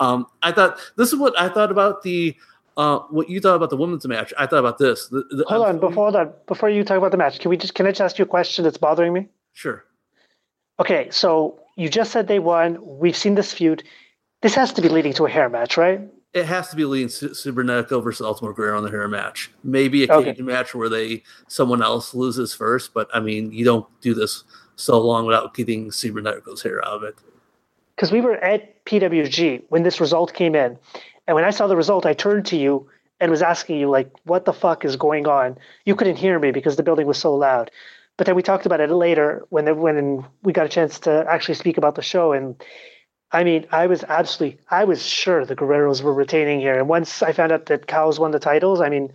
Um, 0.00 0.26
I 0.42 0.52
thought 0.52 0.78
this 0.96 1.12
is 1.12 1.18
what 1.18 1.38
I 1.38 1.48
thought 1.48 1.70
about 1.70 2.02
the 2.02 2.36
uh, 2.76 3.00
what 3.10 3.28
you 3.28 3.38
thought 3.38 3.56
about 3.56 3.68
the 3.68 3.76
women's 3.76 4.06
match. 4.06 4.32
I 4.38 4.46
thought 4.46 4.60
about 4.60 4.78
this. 4.78 5.08
The, 5.08 5.24
the, 5.30 5.44
Hold 5.48 5.66
on, 5.66 5.78
before 5.78 6.10
that, 6.12 6.46
before 6.46 6.70
you 6.70 6.84
talk 6.84 6.96
about 6.96 7.10
the 7.10 7.18
match, 7.18 7.38
can 7.38 7.50
we 7.50 7.58
just 7.58 7.74
can 7.74 7.86
I 7.86 7.90
just 7.90 8.00
ask 8.00 8.18
you 8.18 8.24
a 8.24 8.28
question 8.28 8.64
that's 8.64 8.78
bothering 8.78 9.12
me? 9.12 9.28
Sure. 9.52 9.84
Okay, 10.80 11.10
so 11.10 11.60
you 11.76 11.90
just 11.90 12.10
said 12.10 12.28
they 12.28 12.38
won. 12.38 12.78
We've 12.80 13.16
seen 13.16 13.34
this 13.34 13.52
feud. 13.52 13.82
This 14.40 14.54
has 14.54 14.72
to 14.72 14.82
be 14.82 14.88
leading 14.88 15.12
to 15.14 15.26
a 15.26 15.30
hair 15.30 15.48
match, 15.48 15.76
right? 15.76 16.00
It 16.34 16.46
has 16.46 16.70
to 16.70 16.76
be 16.76 16.84
leading 16.84 17.08
Cibernetico 17.08 18.02
versus 18.02 18.24
Ultimo 18.24 18.52
Guerrero 18.52 18.78
in 18.78 18.84
the 18.84 18.90
hair 18.90 19.06
match. 19.06 19.50
Maybe 19.62 20.04
a 20.04 20.12
okay. 20.12 20.32
cage 20.32 20.42
match 20.42 20.74
where 20.74 20.88
they 20.88 21.22
someone 21.48 21.82
else 21.82 22.14
loses 22.14 22.54
first, 22.54 22.94
but 22.94 23.08
I 23.12 23.20
mean, 23.20 23.52
you 23.52 23.64
don't 23.64 23.86
do 24.00 24.14
this 24.14 24.44
so 24.76 24.98
long 25.00 25.26
without 25.26 25.54
getting 25.54 25.90
Cibernetico's 25.90 26.62
hair 26.62 26.84
out 26.86 26.94
of 26.94 27.02
it. 27.02 27.16
Because 27.96 28.10
we 28.10 28.22
were 28.22 28.36
at 28.36 28.82
PWG 28.86 29.64
when 29.68 29.82
this 29.82 30.00
result 30.00 30.32
came 30.32 30.54
in, 30.54 30.78
and 31.26 31.34
when 31.34 31.44
I 31.44 31.50
saw 31.50 31.66
the 31.66 31.76
result, 31.76 32.06
I 32.06 32.14
turned 32.14 32.46
to 32.46 32.56
you 32.56 32.88
and 33.20 33.30
was 33.30 33.42
asking 33.42 33.78
you 33.78 33.90
like, 33.90 34.10
"What 34.24 34.46
the 34.46 34.54
fuck 34.54 34.84
is 34.86 34.96
going 34.96 35.26
on?" 35.26 35.58
You 35.84 35.94
couldn't 35.94 36.16
hear 36.16 36.38
me 36.38 36.50
because 36.50 36.76
the 36.76 36.82
building 36.82 37.06
was 37.06 37.18
so 37.18 37.34
loud. 37.34 37.70
But 38.16 38.26
then 38.26 38.36
we 38.36 38.42
talked 38.42 38.66
about 38.66 38.80
it 38.80 38.90
later 38.90 39.44
when 39.50 39.64
the, 39.64 39.74
when 39.74 40.24
we 40.42 40.52
got 40.52 40.66
a 40.66 40.68
chance 40.68 40.98
to 41.00 41.24
actually 41.28 41.54
speak 41.54 41.76
about 41.76 41.94
the 41.94 42.02
show, 42.02 42.32
and 42.32 42.56
I 43.32 43.44
mean, 43.44 43.66
I 43.72 43.86
was 43.86 44.04
absolutely, 44.04 44.60
I 44.70 44.84
was 44.84 45.02
sure 45.04 45.44
the 45.44 45.56
Guerreros 45.56 46.02
were 46.02 46.12
retaining 46.12 46.60
here. 46.60 46.78
And 46.78 46.88
once 46.88 47.22
I 47.22 47.32
found 47.32 47.50
out 47.50 47.66
that 47.66 47.86
Cows 47.86 48.20
won 48.20 48.30
the 48.30 48.38
titles, 48.38 48.80
I 48.80 48.90
mean, 48.90 49.10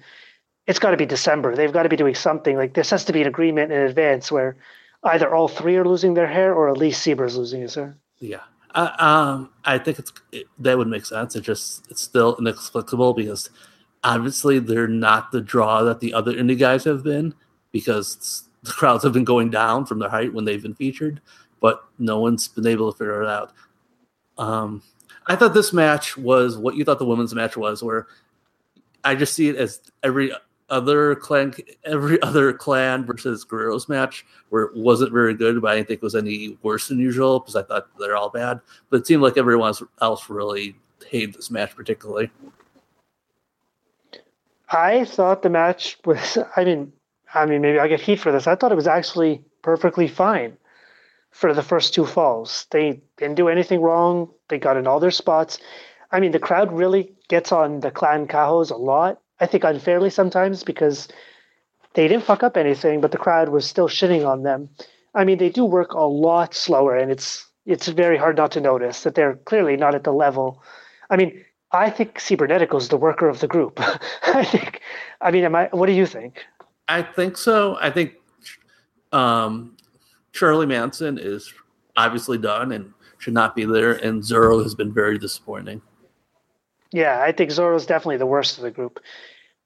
it's 0.65 0.79
got 0.79 0.91
to 0.91 0.97
be 0.97 1.05
December. 1.05 1.55
They've 1.55 1.71
got 1.71 1.83
to 1.83 1.89
be 1.89 1.95
doing 1.95 2.15
something. 2.15 2.57
Like, 2.57 2.73
this 2.73 2.89
has 2.89 3.05
to 3.05 3.13
be 3.13 3.21
an 3.21 3.27
agreement 3.27 3.71
in 3.71 3.79
advance 3.79 4.31
where 4.31 4.57
either 5.03 5.33
all 5.33 5.47
three 5.47 5.75
are 5.77 5.85
losing 5.85 6.15
their 6.15 6.27
hair 6.27 6.53
or 6.53 6.69
at 6.69 6.77
least 6.77 7.03
Seaber's 7.03 7.37
losing 7.37 7.61
his 7.61 7.75
hair. 7.75 7.95
Yeah. 8.19 8.41
Uh, 8.73 8.91
um, 8.99 9.49
I 9.63 9.77
think 9.77 9.99
it's 9.99 10.11
it, 10.31 10.47
that 10.59 10.77
would 10.77 10.87
make 10.87 11.05
sense. 11.05 11.35
It 11.35 11.41
just, 11.41 11.89
it's 11.89 12.01
still 12.01 12.35
inexplicable 12.37 13.13
because 13.13 13.49
obviously 14.03 14.59
they're 14.59 14.87
not 14.87 15.31
the 15.31 15.41
draw 15.41 15.83
that 15.83 15.99
the 15.99 16.13
other 16.13 16.33
indie 16.33 16.57
guys 16.57 16.83
have 16.83 17.03
been 17.03 17.35
because 17.71 18.49
the 18.63 18.71
crowds 18.71 19.03
have 19.03 19.13
been 19.13 19.23
going 19.23 19.51
down 19.51 19.85
from 19.85 19.99
their 19.99 20.09
height 20.09 20.33
when 20.33 20.45
they've 20.45 20.61
been 20.61 20.75
featured, 20.75 21.21
but 21.61 21.83
no 21.97 22.19
one's 22.19 22.47
been 22.47 22.67
able 22.67 22.91
to 22.91 22.97
figure 22.97 23.21
it 23.21 23.29
out. 23.29 23.53
Um, 24.37 24.81
I 25.27 25.35
thought 25.35 25.53
this 25.53 25.73
match 25.73 26.17
was 26.17 26.57
what 26.57 26.75
you 26.75 26.83
thought 26.83 26.99
the 26.99 27.05
women's 27.05 27.35
match 27.35 27.57
was, 27.57 27.83
where 27.83 28.07
I 29.03 29.15
just 29.15 29.33
see 29.33 29.49
it 29.49 29.55
as 29.55 29.81
every 30.03 30.31
other 30.69 31.15
clan, 31.15 31.53
every 31.83 32.21
other 32.23 32.53
clan 32.53 33.05
versus 33.05 33.45
Guerreros 33.45 33.89
match, 33.89 34.25
where 34.49 34.63
it 34.63 34.75
wasn't 34.75 35.11
very 35.11 35.33
good, 35.33 35.61
but 35.61 35.71
I 35.71 35.75
didn't 35.75 35.87
think 35.89 35.97
it 35.97 36.03
was 36.03 36.15
any 36.15 36.57
worse 36.63 36.87
than 36.87 36.99
usual 36.99 37.39
because 37.39 37.55
I 37.55 37.63
thought 37.63 37.87
they're 37.99 38.15
all 38.15 38.29
bad. 38.29 38.59
But 38.89 39.01
it 39.01 39.07
seemed 39.07 39.21
like 39.21 39.37
everyone 39.37 39.73
else 40.01 40.29
really 40.29 40.75
hated 41.05 41.35
this 41.35 41.51
match 41.51 41.75
particularly. 41.75 42.31
I 44.69 45.05
thought 45.05 45.43
the 45.43 45.49
match 45.49 45.97
was. 46.05 46.37
I 46.55 46.63
mean, 46.63 46.91
I 47.33 47.45
mean, 47.45 47.61
maybe 47.61 47.79
I 47.79 47.87
get 47.87 48.01
heat 48.01 48.19
for 48.19 48.31
this. 48.31 48.47
I 48.47 48.55
thought 48.55 48.71
it 48.71 48.75
was 48.75 48.87
actually 48.87 49.41
perfectly 49.61 50.07
fine 50.07 50.57
for 51.37 51.53
the 51.53 51.61
first 51.61 51.93
two 51.93 52.03
falls. 52.03 52.65
They 52.71 52.99
didn't 53.17 53.35
do 53.35 53.47
anything 53.47 53.79
wrong. 53.79 54.27
They 54.49 54.57
got 54.57 54.75
in 54.75 54.87
all 54.87 54.99
their 54.99 55.11
spots. 55.11 55.59
I 56.11 56.19
mean, 56.19 56.31
the 56.31 56.39
crowd 56.39 56.73
really 56.73 57.13
gets 57.29 57.51
on 57.51 57.81
the 57.81 57.91
Clan 57.91 58.27
Chaos 58.27 58.71
a 58.71 58.75
lot. 58.75 59.21
I 59.39 59.45
think 59.45 59.63
unfairly 59.63 60.09
sometimes 60.09 60.63
because 60.63 61.07
they 61.93 62.07
didn't 62.07 62.23
fuck 62.23 62.41
up 62.41 62.57
anything, 62.57 63.01
but 63.01 63.11
the 63.11 63.19
crowd 63.19 63.49
was 63.49 63.67
still 63.67 63.87
shitting 63.87 64.27
on 64.27 64.41
them. 64.41 64.67
I 65.13 65.25
mean, 65.25 65.37
they 65.37 65.49
do 65.49 65.63
work 65.63 65.93
a 65.93 66.07
lot 66.07 66.55
slower, 66.55 66.97
and 66.97 67.11
it's 67.11 67.45
it's 67.67 67.87
very 67.87 68.17
hard 68.17 68.37
not 68.37 68.51
to 68.53 68.61
notice 68.61 69.03
that 69.03 69.13
they're 69.13 69.35
clearly 69.45 69.77
not 69.77 69.93
at 69.93 70.05
the 70.05 70.13
level. 70.13 70.63
I 71.11 71.17
mean, 71.17 71.45
I 71.71 71.91
think 71.91 72.17
Cibernetico 72.17 72.77
is 72.77 72.89
the 72.89 72.97
worker 72.97 73.29
of 73.29 73.41
the 73.41 73.47
group. 73.47 73.79
I 74.23 74.43
think. 74.43 74.81
I 75.21 75.29
mean, 75.29 75.43
am 75.43 75.53
I? 75.53 75.69
What 75.71 75.85
do 75.85 75.93
you 75.93 76.07
think? 76.07 76.43
I 76.87 77.03
think 77.03 77.37
so. 77.37 77.77
I 77.79 77.91
think 77.91 78.13
um, 79.11 79.76
Charly 80.37 80.67
Manson 80.67 81.17
is 81.17 81.51
obviously 81.95 82.37
done 82.37 82.71
and 82.71 82.93
should 83.17 83.33
not 83.33 83.55
be 83.55 83.65
there, 83.65 83.93
and 83.93 84.21
Zorro 84.21 84.61
has 84.61 84.75
been 84.75 84.93
very 84.93 85.17
disappointing. 85.17 85.81
Yeah, 86.91 87.21
I 87.21 87.31
think 87.31 87.49
Zorro 87.49 87.75
is 87.75 87.87
definitely 87.87 88.17
the 88.17 88.27
worst 88.27 88.57
of 88.57 88.63
the 88.63 88.71
group. 88.71 88.99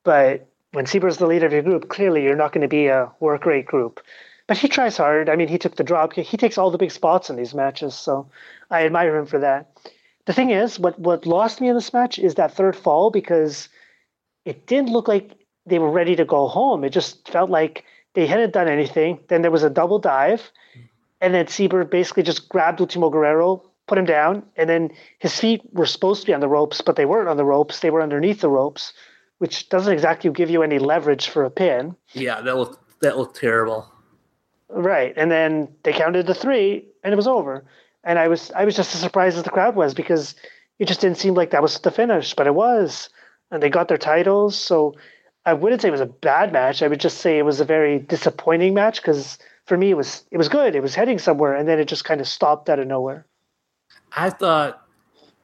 But 0.03 0.47
when 0.71 0.85
Seabird's 0.85 1.17
the 1.17 1.27
leader 1.27 1.45
of 1.45 1.51
your 1.51 1.61
group, 1.61 1.89
clearly 1.89 2.23
you're 2.23 2.35
not 2.35 2.53
going 2.53 2.61
to 2.61 2.67
be 2.69 2.87
a 2.87 3.11
work 3.19 3.45
rate 3.45 3.65
group. 3.65 3.99
But 4.47 4.57
he 4.57 4.67
tries 4.67 4.97
hard. 4.97 5.29
I 5.29 5.35
mean, 5.35 5.49
he 5.49 5.57
took 5.57 5.75
the 5.75 5.83
drop. 5.83 6.13
He 6.13 6.37
takes 6.37 6.57
all 6.57 6.71
the 6.71 6.77
big 6.77 6.91
spots 6.91 7.29
in 7.29 7.35
these 7.35 7.53
matches, 7.53 7.93
so 7.93 8.27
I 8.69 8.85
admire 8.85 9.15
him 9.17 9.25
for 9.25 9.39
that. 9.39 9.77
The 10.25 10.33
thing 10.33 10.51
is, 10.51 10.79
what 10.79 10.97
what 10.99 11.25
lost 11.25 11.61
me 11.61 11.67
in 11.67 11.75
this 11.75 11.93
match 11.93 12.17
is 12.17 12.35
that 12.35 12.53
third 12.53 12.75
fall 12.75 13.11
because 13.11 13.69
it 14.45 14.67
didn't 14.67 14.91
look 14.91 15.07
like 15.07 15.31
they 15.65 15.79
were 15.79 15.91
ready 15.91 16.15
to 16.15 16.25
go 16.25 16.47
home. 16.47 16.83
It 16.83 16.91
just 16.91 17.29
felt 17.29 17.49
like 17.49 17.83
they 18.13 18.27
hadn't 18.27 18.53
done 18.53 18.67
anything. 18.67 19.19
Then 19.27 19.41
there 19.41 19.51
was 19.51 19.63
a 19.63 19.69
double 19.69 19.99
dive, 19.99 20.51
and 21.19 21.33
then 21.33 21.47
Seabird 21.47 21.89
basically 21.89 22.23
just 22.23 22.49
grabbed 22.49 22.81
Ultimo 22.81 23.09
Guerrero, 23.09 23.63
put 23.87 23.97
him 23.97 24.05
down, 24.05 24.43
and 24.55 24.69
then 24.69 24.91
his 25.19 25.39
feet 25.39 25.61
were 25.73 25.85
supposed 25.85 26.21
to 26.21 26.27
be 26.27 26.33
on 26.33 26.39
the 26.39 26.47
ropes, 26.47 26.81
but 26.81 26.95
they 26.95 27.05
weren't 27.05 27.29
on 27.29 27.37
the 27.37 27.45
ropes. 27.45 27.79
They 27.79 27.89
were 27.89 28.01
underneath 28.01 28.41
the 28.41 28.49
ropes, 28.49 28.93
which 29.37 29.69
doesn't 29.69 29.93
exactly 29.93 30.29
give 30.31 30.49
you 30.49 30.63
any 30.63 30.79
leverage 30.79 31.29
for 31.29 31.43
a 31.43 31.49
pin. 31.49 31.95
Yeah, 32.13 32.41
that 32.41 32.57
looked 32.57 32.99
that 33.01 33.17
looked 33.17 33.39
terrible. 33.39 33.91
Right, 34.69 35.13
and 35.17 35.29
then 35.29 35.67
they 35.83 35.91
counted 35.91 36.27
the 36.27 36.33
three, 36.33 36.85
and 37.03 37.13
it 37.13 37.17
was 37.17 37.27
over. 37.27 37.65
And 38.03 38.17
I 38.17 38.27
was 38.27 38.51
I 38.51 38.65
was 38.65 38.75
just 38.75 38.95
as 38.95 39.01
surprised 39.01 39.37
as 39.37 39.43
the 39.43 39.49
crowd 39.49 39.75
was 39.75 39.93
because 39.93 40.35
it 40.79 40.87
just 40.87 41.01
didn't 41.01 41.17
seem 41.17 41.33
like 41.33 41.51
that 41.51 41.61
was 41.61 41.77
the 41.79 41.91
finish, 41.91 42.33
but 42.33 42.47
it 42.47 42.55
was, 42.55 43.09
and 43.51 43.61
they 43.61 43.69
got 43.69 43.87
their 43.87 43.97
titles. 43.97 44.55
So 44.55 44.95
I 45.45 45.53
wouldn't 45.53 45.81
say 45.81 45.87
it 45.87 45.91
was 45.91 46.01
a 46.01 46.05
bad 46.05 46.53
match. 46.53 46.83
I 46.83 46.87
would 46.87 46.99
just 46.99 47.17
say 47.17 47.37
it 47.37 47.45
was 47.45 47.59
a 47.59 47.65
very 47.65 47.99
disappointing 47.99 48.73
match 48.73 49.01
because 49.01 49.39
for 49.65 49.77
me 49.77 49.91
it 49.91 49.97
was 49.97 50.23
it 50.31 50.37
was 50.37 50.49
good. 50.49 50.75
It 50.75 50.81
was 50.81 50.95
heading 50.95 51.19
somewhere, 51.19 51.55
and 51.55 51.67
then 51.67 51.79
it 51.79 51.87
just 51.87 52.05
kind 52.05 52.21
of 52.21 52.27
stopped 52.27 52.69
out 52.69 52.79
of 52.79 52.87
nowhere. 52.87 53.25
I 54.15 54.29
thought 54.29 54.85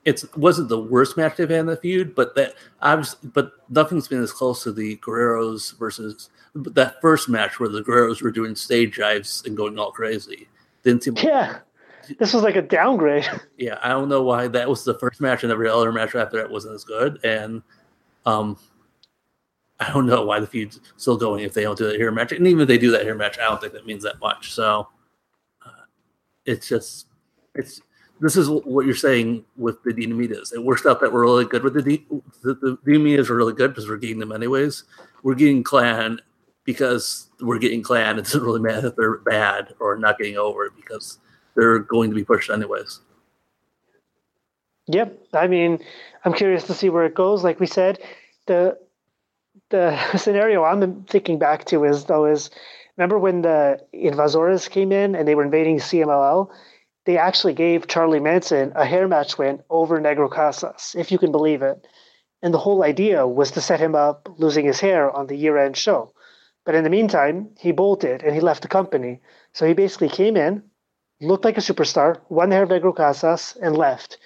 it 0.06 0.24
wasn't 0.38 0.70
the 0.70 0.80
worst 0.80 1.18
match 1.18 1.36
they've 1.36 1.50
had 1.50 1.60
in 1.60 1.66
the 1.66 1.78
feud, 1.78 2.16
but 2.16 2.36
that 2.36 2.54
I 2.82 2.96
was, 2.96 3.16
but 3.16 3.52
nothing's 3.70 4.08
been 4.08 4.22
as 4.22 4.32
close 4.32 4.64
to 4.64 4.72
the 4.72 4.98
Guerreros 4.98 5.78
versus 5.78 6.30
that 6.56 7.02
first 7.02 7.28
match 7.28 7.60
where 7.60 7.70
the 7.70 7.82
Guerreros 7.82 8.22
were 8.22 8.32
doing 8.32 8.56
stage 8.56 8.98
dives 8.98 9.44
and 9.46 9.58
going 9.58 9.78
all 9.78 9.92
crazy. 9.92 10.48
Didn't 10.84 11.04
seem. 11.04 11.18
Yeah, 11.18 11.60
this 12.20 12.34
was 12.34 12.44
like 12.44 12.56
a 12.56 12.62
downgrade. 12.62 13.28
Yeah, 13.58 13.80
I 13.82 13.90
don't 13.90 14.08
know 14.08 14.22
why 14.22 14.48
that 14.50 14.70
was 14.70 14.84
the 14.84 14.94
first 15.00 15.20
match, 15.20 15.44
and 15.44 15.52
every 15.52 15.68
other 15.68 15.92
match 15.92 16.14
after 16.16 16.38
that 16.38 16.52
wasn't 16.52 16.76
as 16.76 16.84
good. 16.84 17.20
And 17.26 17.64
um, 18.26 18.58
I 19.80 19.92
don't 19.92 20.08
know 20.08 20.26
why 20.26 20.40
the 20.40 20.48
feud's 20.48 20.80
still 20.98 21.18
going 21.18 21.44
if 21.44 21.54
they 21.54 21.64
don't 21.64 21.78
do 21.78 21.88
that 21.88 21.98
here 21.98 22.12
match. 22.12 22.32
And 22.32 22.48
even 22.48 22.62
if 22.62 22.68
they 22.68 22.78
do 22.78 22.92
that 22.92 23.04
here 23.04 23.16
match, 23.16 23.38
I 23.38 23.44
don't 23.44 23.62
think 23.62 23.74
that 23.74 23.86
means 23.86 24.04
that 24.04 24.20
much. 24.20 24.52
So 24.54 24.88
uh, 25.66 25.86
it's 26.46 26.68
just 26.68 27.08
it's 27.54 27.82
this 28.20 28.36
is 28.36 28.50
what 28.50 28.86
you're 28.86 28.96
saying 28.96 29.46
with 29.58 29.82
the 29.84 29.94
Dinamitas. 29.94 30.54
It 30.54 30.64
works 30.64 30.86
out 30.86 31.00
that 31.02 31.14
we're 31.14 31.22
really 31.22 31.46
good 31.46 31.64
with 31.64 31.76
the 31.76 31.84
D, 31.84 32.06
the, 32.42 32.56
the 32.56 32.78
Dinamitas 32.86 33.30
are 33.30 33.36
really 33.36 33.54
good 33.54 33.70
because 33.70 33.88
we're 33.88 33.98
getting 33.98 34.20
them 34.20 34.32
anyways. 34.32 34.84
We're 35.22 35.36
getting 35.36 35.64
Clan 35.64 36.20
because 36.64 37.30
we're 37.40 37.60
getting 37.60 37.84
Clan. 37.84 38.18
It 38.18 38.24
doesn't 38.24 38.42
really 38.42 38.60
matter 38.60 38.88
if 38.88 38.96
they're 38.96 39.20
bad 39.20 39.76
or 39.80 39.98
not 39.98 40.18
getting 40.18 40.38
over 40.38 40.72
because 40.76 41.20
they're 41.56 41.80
going 41.80 42.10
to 42.10 42.16
be 42.16 42.24
pushed 42.24 42.50
anyways. 42.50 43.02
Yep. 44.88 45.20
I 45.34 45.48
mean, 45.48 45.80
I'm 46.26 46.34
curious 46.34 46.64
to 46.66 46.74
see 46.74 46.90
where 46.90 47.06
it 47.06 47.14
goes. 47.14 47.44
Like 47.44 47.60
we 47.60 47.68
said, 47.68 48.00
the 48.48 48.78
the 49.70 49.98
scenario 50.18 50.64
I'm 50.64 51.04
thinking 51.04 51.40
back 51.40 51.66
to 51.66 51.84
is 51.84 52.06
though 52.06 52.26
is 52.26 52.50
remember 52.98 53.20
when 53.20 53.42
the 53.42 53.80
Invasores 53.94 54.70
came 54.70 54.92
in 54.92 55.16
and 55.16 55.28
they 55.28 55.36
were 55.36 55.44
invading 55.44 55.78
CMLL? 55.78 56.50
They 57.06 57.18
actually 57.18 57.54
gave 57.54 57.88
Charly 57.88 58.20
Manson 58.20 58.74
a 58.76 58.86
hair 58.86 59.08
match 59.08 59.38
win 59.38 59.64
over 59.70 60.00
Negro 60.00 60.30
Casas, 60.30 60.94
if 60.98 61.12
you 61.12 61.18
can 61.18 61.32
believe 61.32 61.62
it. 61.62 61.88
And 62.42 62.54
the 62.54 62.60
whole 62.60 62.84
idea 62.84 63.26
was 63.26 63.52
to 63.52 63.62
set 63.62 63.80
him 63.80 63.96
up 63.96 64.28
losing 64.38 64.66
his 64.66 64.80
hair 64.80 65.10
on 65.10 65.28
the 65.28 65.36
year 65.36 65.58
end 65.58 65.78
show. 65.78 66.14
But 66.66 66.76
in 66.76 66.84
the 66.84 66.90
meantime, 66.90 67.52
he 67.58 67.72
bolted 67.72 68.24
and 68.24 68.36
he 68.36 68.42
left 68.42 68.62
the 68.62 68.68
company. 68.68 69.22
So 69.54 69.66
he 69.66 69.74
basically 69.74 70.10
came 70.10 70.36
in, 70.36 70.64
looked 71.22 71.46
like 71.46 71.58
a 71.58 71.62
superstar, 71.62 72.20
won 72.30 72.50
the 72.50 72.56
hair 72.56 72.64
of 72.64 72.70
Negro 72.70 72.94
Casas, 72.96 73.58
and 73.62 73.78
left. 73.78 74.18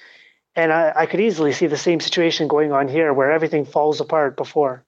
And 0.56 0.74
I, 0.74 0.92
I 0.96 1.06
could 1.06 1.22
easily 1.22 1.54
see 1.54 1.68
the 1.68 1.78
same 1.78 2.00
situation 2.00 2.48
going 2.48 2.72
on 2.72 2.88
here 2.88 3.14
where 3.14 3.32
everything 3.32 3.66
falls 3.66 4.02
apart 4.02 4.36
before. 4.36 4.86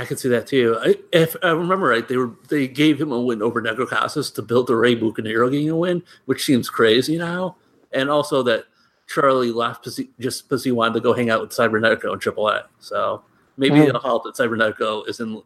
I 0.00 0.04
can 0.04 0.16
see 0.16 0.28
that 0.30 0.46
too. 0.46 0.78
I, 0.80 0.96
if 1.12 1.36
I 1.42 1.50
remember 1.50 1.86
right, 1.88 2.06
they 2.06 2.16
were 2.16 2.32
they 2.48 2.68
gave 2.68 3.00
him 3.00 3.12
a 3.12 3.20
win 3.20 3.42
over 3.42 3.62
Negro 3.62 3.88
Casas 3.88 4.30
to 4.32 4.42
build 4.42 4.66
the 4.66 4.76
Rey 4.76 4.96
Bucanero 4.96 5.50
getting 5.50 5.70
a 5.70 5.76
win, 5.76 6.02
which 6.24 6.44
seems 6.44 6.68
crazy 6.68 7.16
now. 7.16 7.56
And 7.92 8.10
also 8.10 8.42
that 8.44 8.64
Charlie 9.06 9.52
left 9.52 9.84
just 10.18 10.48
because 10.48 10.64
he 10.64 10.72
wanted 10.72 10.94
to 10.94 11.00
go 11.00 11.12
hang 11.12 11.30
out 11.30 11.40
with 11.40 11.50
Cibernetico 11.50 12.12
and 12.12 12.20
AAA. 12.20 12.64
So 12.80 13.22
maybe 13.56 13.76
mm. 13.76 13.88
it'll 13.88 14.00
help 14.00 14.24
that 14.24 14.34
Cibernetico 14.34 15.08
is 15.08 15.20
in 15.20 15.42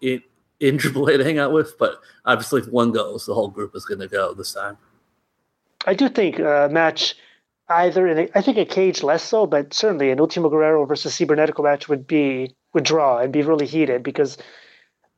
in 0.00 0.22
in 0.60 0.78
AAA 0.78 1.18
to 1.18 1.24
hang 1.24 1.38
out 1.38 1.52
with. 1.52 1.78
But 1.78 2.00
obviously, 2.24 2.62
if 2.62 2.68
one 2.68 2.92
goes, 2.92 3.26
the 3.26 3.34
whole 3.34 3.48
group 3.48 3.74
is 3.74 3.84
going 3.84 4.00
to 4.00 4.08
go 4.08 4.34
this 4.34 4.52
time. 4.52 4.78
I 5.86 5.94
do 5.94 6.08
think 6.08 6.38
a 6.38 6.64
uh, 6.64 6.68
match 6.68 7.16
either 7.68 8.06
in 8.06 8.18
a, 8.18 8.28
I 8.34 8.42
think 8.42 8.58
a 8.58 8.64
cage 8.64 9.02
less 9.02 9.22
so, 9.22 9.46
but 9.46 9.72
certainly 9.72 10.10
an 10.10 10.20
Ultimo 10.20 10.48
Guerrero 10.48 10.84
versus 10.84 11.14
Cibernetico 11.14 11.64
match 11.64 11.88
would 11.88 12.06
be 12.06 12.54
would 12.72 12.84
draw 12.84 13.18
and 13.18 13.32
be 13.32 13.42
really 13.42 13.66
heated 13.66 14.02
because 14.02 14.36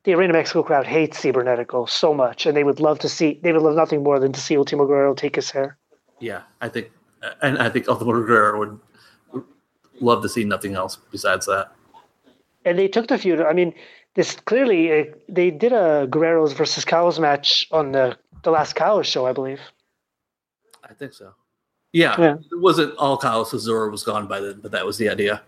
the 0.03 0.13
Arena 0.13 0.33
Mexico 0.33 0.63
crowd 0.63 0.85
hates 0.85 1.19
Cibernetico 1.19 1.89
so 1.89 2.13
much, 2.13 2.45
and 2.45 2.55
they 2.55 2.63
would 2.63 2.79
love 2.79 2.99
to 2.99 3.09
see 3.09 3.39
they 3.43 3.51
would 3.51 3.61
love 3.61 3.75
nothing 3.75 4.03
more 4.03 4.19
than 4.19 4.31
to 4.31 4.39
see 4.39 4.57
Ultimo 4.57 4.85
Guerrero 4.85 5.13
take 5.13 5.35
his 5.35 5.51
hair. 5.51 5.77
Yeah, 6.19 6.43
I 6.61 6.69
think, 6.69 6.91
and 7.41 7.57
I 7.57 7.69
think 7.69 7.87
Ultimo 7.87 8.11
Guerrero 8.11 8.59
would 8.59 8.79
love 9.99 10.21
to 10.21 10.29
see 10.29 10.43
nothing 10.43 10.75
else 10.75 10.97
besides 11.11 11.45
that. 11.47 11.73
And 12.65 12.77
they 12.77 12.87
took 12.87 13.07
the 13.07 13.17
feud. 13.17 13.41
I 13.41 13.53
mean, 13.53 13.73
this 14.15 14.35
clearly 14.35 14.91
uh, 14.91 15.03
they 15.27 15.51
did 15.51 15.73
a 15.73 16.07
Guerreros 16.09 16.53
versus 16.53 16.85
Chaos 16.85 17.19
match 17.19 17.67
on 17.71 17.91
the 17.91 18.17
the 18.43 18.51
last 18.51 18.75
Chaos 18.75 19.05
show, 19.07 19.25
I 19.25 19.33
believe. 19.33 19.59
I 20.83 20.93
think 20.93 21.13
so. 21.13 21.33
Yeah, 21.93 22.15
yeah. 22.19 22.33
it 22.33 22.59
wasn't 22.59 22.95
all 22.97 23.17
Chaos. 23.17 23.53
Zorro 23.53 23.89
was 23.89 24.03
gone 24.03 24.27
by 24.27 24.39
then, 24.39 24.59
but 24.61 24.71
that 24.71 24.85
was 24.85 24.97
the 24.97 25.09
idea. 25.09 25.41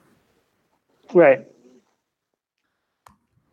Right 1.14 1.46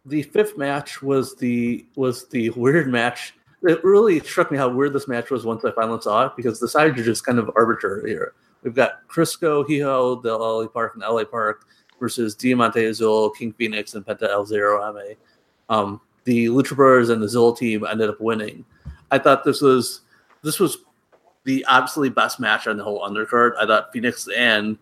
the 0.06 0.22
fifth 0.22 0.56
match 0.56 1.02
was 1.02 1.34
the 1.34 1.84
was 1.96 2.28
the 2.28 2.50
weird 2.50 2.88
match. 2.88 3.34
It 3.62 3.82
really 3.84 4.20
struck 4.20 4.50
me 4.50 4.56
how 4.56 4.68
weird 4.68 4.92
this 4.92 5.08
match 5.08 5.30
was 5.30 5.44
once 5.44 5.64
I 5.64 5.72
finally 5.72 6.00
saw 6.00 6.26
it 6.26 6.32
because 6.36 6.60
the 6.60 6.68
sides 6.68 6.98
are 6.98 7.04
just 7.04 7.26
kind 7.26 7.38
of 7.38 7.50
arbitrary 7.56 8.10
here. 8.10 8.34
We've 8.62 8.74
got 8.74 9.06
Caristico, 9.08 9.66
Hijo, 9.66 10.22
Del 10.22 10.38
LA 10.38 10.68
Park, 10.68 10.94
and 10.94 11.02
LA 11.02 11.24
Park 11.24 11.66
versus 11.98 12.34
Diamante 12.34 12.84
Azul, 12.84 13.30
King 13.30 13.52
Phoenix, 13.52 13.94
and 13.94 14.06
Penta 14.06 14.28
El 14.28 14.46
Zero 14.46 14.92
MA. 14.92 15.14
Um, 15.74 16.00
the 16.24 16.46
Lucha 16.46 16.76
Brothers 16.76 17.08
and 17.08 17.20
the 17.20 17.26
Zul 17.26 17.56
team 17.56 17.84
ended 17.84 18.08
up 18.08 18.20
winning. 18.20 18.64
I 19.10 19.18
thought 19.18 19.44
this 19.44 19.60
was 19.60 20.02
this 20.42 20.60
was 20.60 20.78
the 21.46 21.64
absolutely 21.68 22.12
best 22.12 22.38
match 22.40 22.66
on 22.66 22.76
the 22.76 22.84
whole 22.84 23.00
undercard. 23.08 23.52
I 23.58 23.66
thought 23.66 23.92
Phoenix 23.92 24.28
and 24.36 24.76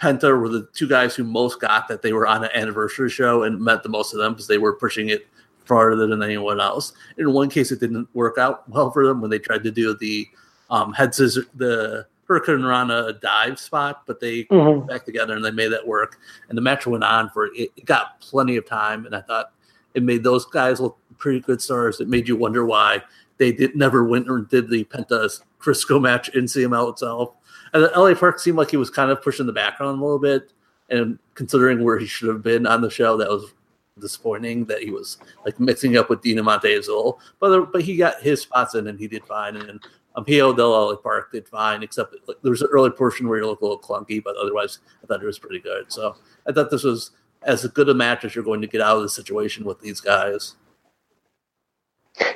Penta 0.00 0.40
were 0.40 0.48
the 0.48 0.68
two 0.72 0.88
guys 0.88 1.14
who 1.14 1.24
most 1.24 1.60
got 1.60 1.88
that 1.88 2.02
they 2.02 2.12
were 2.12 2.26
on 2.26 2.44
an 2.44 2.50
anniversary 2.54 3.10
show 3.10 3.42
and 3.42 3.60
met 3.60 3.82
the 3.82 3.88
most 3.88 4.14
of 4.14 4.20
them 4.20 4.32
because 4.32 4.46
they 4.46 4.58
were 4.58 4.72
pushing 4.72 5.08
it 5.08 5.26
farther 5.64 6.06
than 6.06 6.22
anyone 6.22 6.60
else. 6.60 6.92
In 7.18 7.32
one 7.32 7.50
case, 7.50 7.72
it 7.72 7.80
didn't 7.80 8.08
work 8.14 8.38
out 8.38 8.68
well 8.68 8.90
for 8.92 9.04
them 9.04 9.20
when 9.20 9.30
they 9.30 9.40
tried 9.40 9.64
to 9.64 9.70
do 9.72 9.94
the 9.96 10.26
um, 10.70 10.92
head 10.92 11.14
scissor, 11.14 11.46
the 11.56 12.06
Hurricanrana 12.28 13.20
dive 13.20 13.58
spot, 13.58 14.04
but 14.06 14.20
they 14.20 14.44
mm-hmm. 14.44 14.86
back 14.86 15.04
together 15.04 15.34
and 15.34 15.44
they 15.44 15.50
made 15.50 15.72
that 15.72 15.86
work. 15.86 16.18
And 16.48 16.56
the 16.56 16.62
match 16.62 16.86
went 16.86 17.04
on 17.04 17.28
for 17.30 17.46
it, 17.46 17.70
it 17.76 17.84
got 17.84 18.20
plenty 18.20 18.56
of 18.56 18.66
time, 18.66 19.04
and 19.04 19.16
I 19.16 19.20
thought 19.20 19.52
it 19.94 20.04
made 20.04 20.22
those 20.22 20.46
guys 20.46 20.80
look 20.80 20.96
pretty 21.18 21.40
good 21.40 21.60
stars. 21.60 22.00
It 22.00 22.08
made 22.08 22.28
you 22.28 22.36
wonder 22.36 22.64
why 22.64 23.02
they 23.38 23.52
did 23.52 23.74
never 23.74 24.04
went 24.04 24.30
or 24.30 24.40
did 24.40 24.70
the 24.70 24.84
Penta 24.84 25.42
Caristico 25.62 26.00
match 26.00 26.28
in 26.30 26.44
CMLL 26.44 26.92
itself. 26.92 27.34
And 27.72 27.88
LA 27.96 28.14
Park 28.14 28.38
seemed 28.38 28.58
like 28.58 28.70
he 28.70 28.76
was 28.76 28.90
kind 28.90 29.10
of 29.10 29.22
pushing 29.22 29.46
the 29.46 29.52
background 29.52 29.98
a 29.98 30.02
little 30.02 30.18
bit, 30.18 30.52
and 30.90 31.18
considering 31.34 31.82
where 31.82 31.98
he 31.98 32.06
should 32.06 32.28
have 32.28 32.42
been 32.42 32.66
on 32.66 32.82
the 32.82 32.90
show, 32.90 33.16
that 33.16 33.28
was 33.28 33.52
disappointing 33.98 34.64
that 34.66 34.82
he 34.82 34.90
was 34.90 35.18
like 35.44 35.58
mixing 35.60 35.96
up 35.96 36.10
with 36.10 36.22
Diamante 36.22 36.74
Azul. 36.74 37.20
But 37.40 37.72
but 37.72 37.82
he 37.82 37.96
got 37.96 38.20
his 38.22 38.42
spots 38.42 38.74
in 38.74 38.86
and 38.88 38.98
he 38.98 39.08
did 39.08 39.24
fine. 39.24 39.56
And 39.56 39.80
um, 40.14 40.24
Hijo 40.26 40.52
del 40.52 40.70
LA 40.70 40.96
Park 40.96 41.32
did 41.32 41.48
fine, 41.48 41.82
except 41.82 42.14
like, 42.26 42.38
there 42.42 42.50
was 42.50 42.62
an 42.62 42.68
early 42.72 42.90
portion 42.90 43.28
where 43.28 43.38
he 43.38 43.44
looked 43.44 43.62
a 43.62 43.64
little 43.64 43.80
clunky, 43.80 44.22
but 44.22 44.36
otherwise 44.36 44.78
I 45.02 45.06
thought 45.06 45.22
it 45.22 45.26
was 45.26 45.38
pretty 45.38 45.60
good. 45.60 45.90
So 45.92 46.16
I 46.46 46.52
thought 46.52 46.70
this 46.70 46.84
was 46.84 47.12
as 47.42 47.66
good 47.68 47.88
a 47.88 47.94
match 47.94 48.24
as 48.24 48.34
you're 48.34 48.44
going 48.44 48.60
to 48.60 48.66
get 48.66 48.80
out 48.80 48.96
of 48.96 49.02
the 49.02 49.08
situation 49.08 49.64
with 49.64 49.80
these 49.80 50.00
guys. 50.00 50.56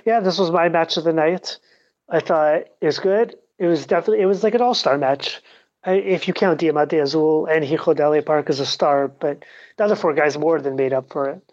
Yeah, 0.05 0.21
this 0.21 0.39
was 0.39 0.51
my 0.51 0.69
match 0.69 0.97
of 0.97 1.05
the 1.05 1.13
night. 1.13 1.59
I 2.09 2.21
thought 2.21 2.63
it 2.81 2.87
was 2.87 2.99
good 2.99 3.35
It 3.59 3.67
was 3.67 3.87
definitely 3.87 4.23
it 4.23 4.27
was 4.27 4.43
like 4.43 4.55
an 4.55 4.63
all 4.63 4.75
star 4.75 4.99
match. 4.99 5.41
If 5.85 6.27
you 6.27 6.35
count 6.35 6.59
Diamante 6.59 6.99
Azul 6.99 7.47
and 7.47 7.65
Hijo 7.65 7.95
de 7.95 8.09
LA 8.09 8.21
Park 8.21 8.51
as 8.51 8.59
a 8.59 8.67
star, 8.67 9.07
but 9.07 9.45
the 9.77 9.85
other 9.85 9.95
four 9.95 10.15
guys 10.15 10.37
more 10.37 10.61
than 10.61 10.75
made 10.75 10.93
up 10.93 11.13
for 11.13 11.29
it. 11.31 11.53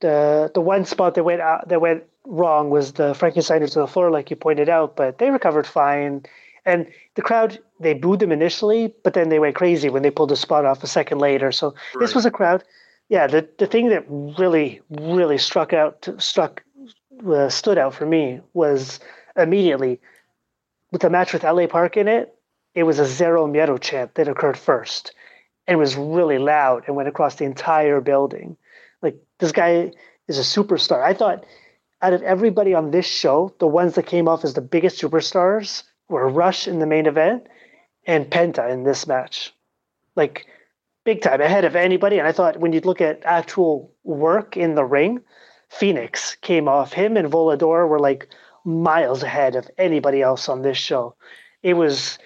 The 0.00 0.50
the 0.52 0.60
one 0.60 0.84
spot 0.84 1.14
that 1.14 1.24
went 1.24 1.40
out 1.40 1.68
that 1.68 1.80
went 1.80 2.04
wrong 2.24 2.70
was 2.70 2.92
the 2.92 3.12
Frankensteiner 3.12 3.70
to 3.72 3.80
the 3.80 3.86
floor, 3.86 4.10
like 4.10 4.30
you 4.30 4.36
pointed 4.36 4.68
out, 4.68 4.96
but 4.96 5.18
they 5.18 5.30
recovered 5.30 5.66
fine. 5.66 6.24
And 6.64 6.86
the 7.14 7.22
crowd 7.22 7.58
they 7.80 7.94
booed 7.94 8.20
them 8.20 8.32
initially, 8.32 8.94
but 9.04 9.14
then 9.14 9.28
they 9.28 9.38
went 9.38 9.56
crazy 9.56 9.88
when 9.88 10.02
they 10.02 10.10
pulled 10.10 10.30
the 10.30 10.36
spot 10.36 10.64
off 10.64 10.82
a 10.82 10.88
second 10.88 11.18
later. 11.18 11.52
So 11.52 11.68
right. 11.68 12.00
this 12.00 12.14
was 12.14 12.26
a 12.26 12.30
crowd. 12.30 12.64
Yeah, 13.08 13.26
the 13.26 13.48
the 13.58 13.66
thing 13.66 13.88
that 13.90 14.04
really 14.08 14.80
really 14.90 15.38
struck 15.38 15.72
out 15.72 16.08
struck 16.18 16.62
uh, 17.26 17.48
stood 17.48 17.78
out 17.78 17.94
for 17.94 18.06
me 18.06 18.40
was 18.54 18.98
immediately 19.36 20.00
with 20.90 21.02
the 21.02 21.10
match 21.10 21.32
with 21.32 21.42
LA 21.44 21.66
Park 21.66 21.96
in 21.96 22.08
it. 22.08 22.34
It 22.74 22.84
was 22.84 22.98
a 22.98 23.06
Zero 23.06 23.46
Miedo 23.46 23.80
chant 23.80 24.14
that 24.14 24.28
occurred 24.28 24.56
first, 24.56 25.14
and 25.66 25.78
was 25.78 25.96
really 25.96 26.38
loud 26.38 26.84
and 26.86 26.96
went 26.96 27.08
across 27.08 27.34
the 27.34 27.44
entire 27.44 28.00
building. 28.00 28.56
Like 29.02 29.16
this 29.38 29.52
guy 29.52 29.92
is 30.28 30.38
a 30.38 30.42
superstar. 30.42 31.02
I 31.02 31.14
thought 31.14 31.44
out 32.00 32.12
of 32.12 32.22
everybody 32.22 32.74
on 32.74 32.90
this 32.90 33.06
show, 33.06 33.54
the 33.58 33.66
ones 33.66 33.94
that 33.94 34.06
came 34.06 34.28
off 34.28 34.44
as 34.44 34.54
the 34.54 34.60
biggest 34.60 35.00
superstars 35.00 35.84
were 36.08 36.28
Rush 36.28 36.66
in 36.66 36.78
the 36.78 36.86
main 36.86 37.06
event 37.06 37.46
and 38.06 38.30
Penta 38.30 38.70
in 38.70 38.84
this 38.84 39.06
match. 39.06 39.54
Like 40.16 40.46
big 41.04 41.22
time 41.22 41.40
ahead 41.40 41.64
of 41.64 41.76
anybody. 41.76 42.18
And 42.18 42.26
I 42.26 42.32
thought 42.32 42.58
when 42.58 42.72
you 42.72 42.80
look 42.80 43.00
at 43.00 43.22
actual 43.24 43.92
work 44.04 44.56
in 44.56 44.74
the 44.74 44.84
ring, 44.84 45.20
Phoenix 45.68 46.36
came 46.36 46.68
off. 46.68 46.92
Him 46.92 47.16
and 47.16 47.30
Volador 47.30 47.88
were 47.88 48.00
like 48.00 48.28
miles 48.64 49.22
ahead 49.22 49.56
of 49.56 49.70
anybody 49.78 50.22
else 50.22 50.48
on 50.48 50.62
this 50.62 50.78
show. 50.78 51.14
It 51.62 51.74
was, 51.74 52.18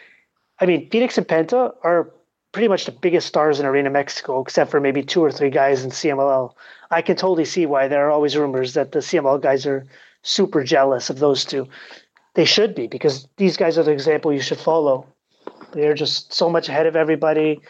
I 0.60 0.66
mean, 0.66 0.88
Phoenix 0.90 1.18
and 1.18 1.26
Penta 1.26 1.74
are 1.82 2.12
pretty 2.52 2.68
much 2.68 2.86
the 2.86 2.92
biggest 2.92 3.26
stars 3.26 3.60
in 3.60 3.66
Arena 3.66 3.90
Mexico, 3.90 4.40
except 4.40 4.70
for 4.70 4.80
maybe 4.80 5.02
two 5.02 5.22
or 5.22 5.30
three 5.30 5.50
guys 5.50 5.84
in 5.84 5.90
CMLL. 5.90 6.52
I 6.90 7.02
can 7.02 7.16
totally 7.16 7.44
see 7.44 7.66
why 7.66 7.88
there 7.88 8.06
are 8.06 8.10
always 8.10 8.36
rumors 8.36 8.74
that 8.74 8.92
the 8.92 9.00
CMLL 9.00 9.42
guys 9.42 9.66
are 9.66 9.86
super 10.22 10.64
jealous 10.64 11.10
of 11.10 11.18
those 11.18 11.44
two. 11.44 11.68
They 12.34 12.44
should 12.44 12.74
be 12.74 12.86
because 12.86 13.28
these 13.36 13.56
guys 13.56 13.78
are 13.78 13.82
the 13.82 13.92
example 13.92 14.32
you 14.32 14.40
should 14.40 14.58
follow. 14.58 15.06
They're 15.72 15.94
just 15.94 16.32
so 16.32 16.48
much 16.48 16.68
ahead 16.68 16.86
of 16.86 16.96
everybody 16.96 17.60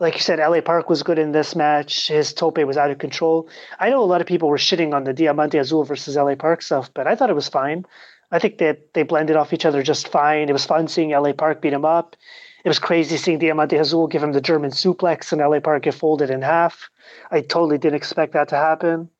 like 0.00 0.14
you 0.14 0.20
said, 0.20 0.38
LA 0.38 0.60
Park 0.60 0.90
was 0.90 1.02
good 1.02 1.18
in 1.18 1.32
this 1.32 1.54
match. 1.54 2.08
His 2.08 2.32
tope 2.32 2.58
was 2.58 2.76
out 2.76 2.90
of 2.90 2.98
control. 2.98 3.48
I 3.78 3.90
know 3.90 4.02
a 4.02 4.04
lot 4.04 4.20
of 4.20 4.26
people 4.26 4.48
were 4.48 4.58
shitting 4.58 4.92
on 4.92 5.04
the 5.04 5.12
Diamante 5.12 5.58
Azul 5.58 5.84
versus 5.84 6.16
LA 6.16 6.34
Park 6.34 6.62
stuff, 6.62 6.90
but 6.94 7.06
I 7.06 7.14
thought 7.14 7.30
it 7.30 7.34
was 7.34 7.48
fine. 7.48 7.86
I 8.30 8.38
think 8.38 8.58
that 8.58 8.94
they 8.94 9.02
blended 9.02 9.36
off 9.36 9.52
each 9.52 9.66
other 9.66 9.82
just 9.82 10.08
fine. 10.08 10.48
It 10.48 10.52
was 10.52 10.66
fun 10.66 10.88
seeing 10.88 11.10
LA 11.10 11.32
Park 11.32 11.60
beat 11.60 11.72
him 11.72 11.84
up. 11.84 12.16
It 12.64 12.68
was 12.68 12.78
crazy 12.78 13.16
seeing 13.16 13.38
Diamante 13.38 13.76
Azul 13.76 14.06
give 14.06 14.22
him 14.22 14.32
the 14.32 14.40
German 14.40 14.70
suplex 14.70 15.32
and 15.32 15.40
LA 15.40 15.60
Park 15.60 15.82
get 15.82 15.94
folded 15.94 16.30
in 16.30 16.42
half. 16.42 16.88
I 17.30 17.42
totally 17.42 17.78
didn't 17.78 17.96
expect 17.96 18.32
that 18.32 18.48
to 18.48 18.56
happen. 18.56 19.10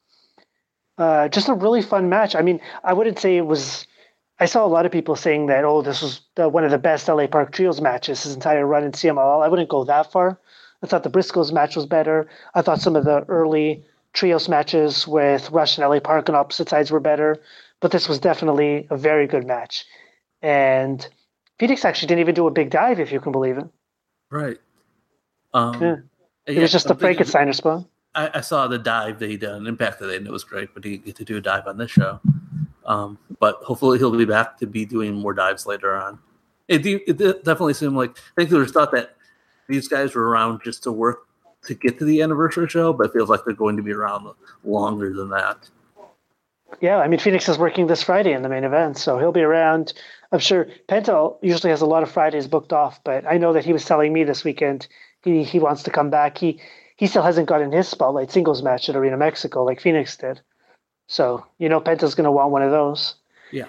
Uh, 0.97 1.29
just 1.29 1.49
a 1.49 1.55
really 1.55 1.83
fun 1.83 2.09
match. 2.09 2.35
I 2.35 2.43
mean, 2.43 2.61
I 2.83 2.93
wouldn't 2.93 3.19
say 3.19 3.37
it 3.37 3.47
was. 3.47 3.87
I 4.41 4.47
saw 4.47 4.65
a 4.65 4.69
lot 4.69 4.87
of 4.87 4.93
people 4.93 5.15
saying 5.15 5.47
that, 5.47 5.65
oh, 5.65 5.83
this 5.83 6.03
was 6.03 6.23
the, 6.35 6.49
one 6.49 6.65
of 6.65 6.71
the 6.71 6.79
best 6.79 7.07
LA 7.07 7.27
Park 7.27 7.53
Trios 7.53 7.81
matches 7.81 8.25
his 8.25 8.35
entire 8.35 8.67
run 8.67 8.85
in 8.85 8.93
CMLL. 8.93 9.45
I 9.45 9.49
wouldn't 9.49 9.69
go 9.69 9.85
that 9.85 10.11
far. 10.11 10.41
I 10.83 10.87
thought 10.87 11.03
the 11.03 11.11
Briscoes 11.11 11.53
match 11.53 11.77
was 11.77 11.87
better. 11.87 12.29
I 12.55 12.63
thought 12.63 12.81
some 12.81 12.97
of 12.97 13.05
the 13.05 13.25
early 13.29 13.85
trios 14.15 14.49
matches 14.49 15.07
with 15.07 15.51
Rush 15.51 15.77
and 15.77 15.87
LA 15.87 16.01
Park 16.01 16.29
on 16.29 16.35
opposite 16.35 16.69
sides 16.69 16.91
were 16.91 17.01
better, 17.01 17.41
but 17.85 17.91
this 17.91 18.09
was 18.09 18.19
definitely 18.19 18.87
a 18.89 18.97
very 18.97 19.27
good 19.27 19.47
match. 19.47 19.85
And 20.41 21.07
Phoenix 21.59 21.85
actually 21.85 22.09
didn't 22.09 22.21
even 22.21 22.35
do 22.35 22.47
a 22.47 22.51
big 22.51 22.71
dive, 22.71 22.99
if 22.99 23.13
you 23.13 23.21
can 23.21 23.31
believe 23.31 23.59
it. 23.59 23.67
Right. 24.31 24.57
Um, 25.53 25.83
yeah. 25.83 25.97
It 26.47 26.55
yeah, 26.55 26.63
was 26.63 26.73
just 26.73 26.89
a 26.89 26.95
Frankensteiner 26.95 27.55
spot. 27.55 27.85
I, 28.15 28.31
I, 28.39 28.41
saw 28.41 28.69
the 28.69 28.79
dive 28.79 29.19
that 29.19 29.29
he 29.29 29.37
did 29.37 29.51
on 29.51 29.67
Impact 29.67 29.99
today, 29.99 30.17
and 30.17 30.27
it 30.27 30.33
was 30.33 30.45
great, 30.45 30.73
but 30.73 30.83
he 30.83 30.93
didn't 30.93 31.05
get 31.05 31.17
to 31.17 31.27
do 31.27 31.37
a 31.37 31.43
dive 31.43 31.67
on 31.67 31.77
this 31.77 31.91
show. 31.91 32.21
Um, 32.87 33.19
but 33.39 33.57
hopefully 33.57 33.99
he'll 33.99 34.17
be 34.17 34.25
back 34.25 34.57
to 34.61 34.67
be 34.67 34.87
doing 34.87 35.13
more 35.13 35.35
dives 35.35 35.67
later 35.67 35.95
on. 35.95 36.19
It, 36.69 36.87
it 36.87 37.19
definitely 37.19 37.75
seemed 37.75 37.97
like 37.97 38.17
I 38.17 38.21
think 38.35 38.49
there 38.49 38.61
was 38.61 38.73
thought 38.73 38.93
that 38.93 39.15
these 39.69 39.89
guys 39.89 40.15
were 40.15 40.27
around 40.27 40.63
just 40.65 40.85
to 40.85 40.93
work 40.93 41.29
to 41.67 41.75
get 41.75 41.99
to 41.99 42.07
the 42.07 42.23
anniversary 42.23 42.67
show, 42.67 42.95
but 42.95 43.09
it 43.09 43.13
feels 43.13 43.29
like 43.29 43.45
they're 43.45 43.53
going 43.53 43.77
to 43.77 43.83
be 43.83 43.93
around 43.93 44.27
longer 44.65 45.13
than 45.13 45.29
that. 45.29 45.69
Yeah, 46.81 46.99
I 46.99 47.09
mean 47.09 47.21
Phoenix 47.21 47.49
is 47.49 47.59
working 47.59 47.87
this 47.87 48.03
Friday 48.03 48.33
in 48.33 48.43
the 48.43 48.49
main 48.49 48.65
event, 48.65 48.99
so 48.99 49.19
he'll 49.19 49.33
be 49.33 49.43
around. 49.43 49.93
I'm 50.33 50.39
sure 50.41 50.67
Penta 50.89 51.37
usually 51.43 51.71
has 51.71 51.83
a 51.83 51.87
lot 51.87 52.03
of 52.03 52.11
Fridays 52.11 52.49
booked 52.49 52.73
off, 52.73 53.03
but 53.05 53.25
I 53.27 53.39
know 53.39 53.53
that 53.53 53.65
he 53.65 53.73
was 53.73 53.85
telling 53.85 54.13
me 54.13 54.25
this 54.25 54.45
weekend 54.45 54.89
he 55.23 55.45
he 55.45 55.59
wants 55.59 55.83
to 55.85 55.91
come 55.91 56.11
back. 56.11 56.39
He 56.39 56.61
he 56.97 57.07
still 57.07 57.23
hasn't 57.23 57.49
gotten 57.49 57.73
his 57.73 57.89
spotlight 57.89 58.31
singles 58.31 58.63
match 58.63 58.89
at 58.89 58.97
Arena 58.97 59.17
Mexico 59.17 59.65
like 59.65 59.81
Phoenix 59.81 60.17
did. 60.17 60.41
So 61.07 61.45
you 61.59 61.69
know 61.69 61.81
Penta's 61.81 62.15
going 62.15 62.25
to 62.25 62.33
want 62.33 62.51
one 62.51 62.63
of 62.63 62.71
those. 62.71 63.15
Yeah. 63.53 63.69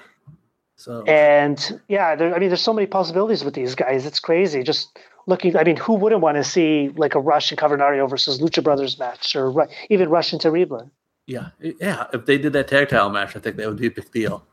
So 0.78 1.04
and 1.04 1.82
yeah, 1.88 2.16
there, 2.16 2.36
I 2.36 2.39
mean, 2.39 2.50
there's 2.50 2.62
so 2.62 2.74
many 2.74 2.88
possibilities 2.88 3.43
with 3.43 3.54
these 3.54 3.76
guys. 3.76 4.06
It's 4.06 4.20
crazy. 4.20 4.62
Just 4.64 4.98
looking. 5.26 5.56
I 5.56 5.64
mean, 5.64 5.78
who 5.78 5.93
wouldn't 5.93 6.22
want 6.22 6.36
to 6.38 6.43
see 6.43 6.89
like 6.96 7.16
a 7.16 7.20
Rush 7.20 7.52
and 7.52 7.60
Cavernario 7.60 8.10
versus 8.10 8.39
Lucha 8.39 8.64
Brothers 8.64 9.00
match, 9.00 9.36
or 9.36 9.68
even 9.89 10.10
Rush 10.10 10.34
and 10.34 10.41
Terrible? 10.41 10.91
Yeah, 11.28 11.49
yeah. 11.59 12.05
If 12.13 12.26
they 12.26 12.38
did 12.38 12.53
that 12.53 12.67
tag 12.67 12.89
title 12.89 13.09
match, 13.09 13.36
I 13.36 13.39
think 13.39 13.55
that 13.57 13.67
would 13.67 13.80
be 13.80 13.88
a 13.88 13.91
big 13.91 14.11
deal. 14.11 14.45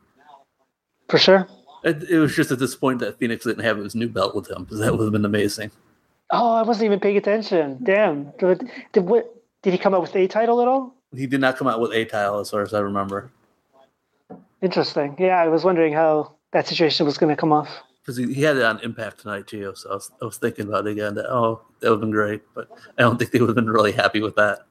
For 1.09 1.17
sure. 1.17 1.47
It, 1.83 2.03
it 2.09 2.17
was 2.17 2.35
just 2.35 2.51
at 2.51 2.59
this 2.59 2.75
point 2.75 2.99
that 2.99 3.19
Phoenix 3.19 3.43
didn't 3.45 3.63
have 3.63 3.77
his 3.77 3.93
new 3.93 4.07
belt 4.07 4.35
with 4.35 4.49
him 4.49 4.63
because 4.63 4.79
that 4.79 4.91
would 4.91 5.03
have 5.03 5.11
been 5.11 5.25
amazing. 5.25 5.71
Oh, 6.31 6.55
I 6.55 6.63
wasn't 6.63 6.85
even 6.85 6.99
paying 6.99 7.17
attention. 7.17 7.79
Damn. 7.83 8.31
Did, 8.39 8.69
did, 8.93 9.05
what, 9.05 9.35
did 9.61 9.73
he 9.73 9.77
come 9.77 9.93
out 9.93 10.01
with 10.01 10.15
a 10.15 10.27
title 10.27 10.61
at 10.61 10.67
all? 10.67 10.95
He 11.15 11.27
did 11.27 11.41
not 11.41 11.57
come 11.57 11.67
out 11.67 11.79
with 11.79 11.91
a 11.91 12.05
title, 12.05 12.39
as 12.39 12.49
far 12.49 12.61
as 12.61 12.73
I 12.73 12.79
remember. 12.79 13.29
Interesting. 14.61 15.15
Yeah, 15.19 15.39
I 15.39 15.49
was 15.49 15.63
wondering 15.63 15.93
how 15.93 16.33
that 16.53 16.67
situation 16.67 17.05
was 17.05 17.17
going 17.17 17.35
to 17.35 17.39
come 17.39 17.51
off 17.51 17.69
because 18.03 18.17
he, 18.17 18.33
he, 18.33 18.41
had 18.41 18.57
it 18.57 18.63
on 18.63 18.79
Impact 18.81 19.19
tonight 19.19 19.47
too. 19.47 19.73
So 19.75 19.91
I 19.91 19.93
was, 19.93 20.11
I 20.21 20.25
was 20.25 20.37
thinking 20.37 20.67
about 20.67 20.87
it 20.87 20.91
again. 20.91 21.15
That 21.15 21.29
oh, 21.29 21.61
that 21.79 21.89
would 21.89 21.95
have 21.95 22.01
been 22.01 22.11
great, 22.11 22.41
but 22.53 22.69
I 22.97 23.01
don't 23.01 23.17
think 23.17 23.31
they 23.31 23.39
would 23.39 23.49
have 23.49 23.55
been 23.55 23.69
really 23.69 23.91
happy 23.91 24.21
with 24.21 24.35
that. 24.35 24.65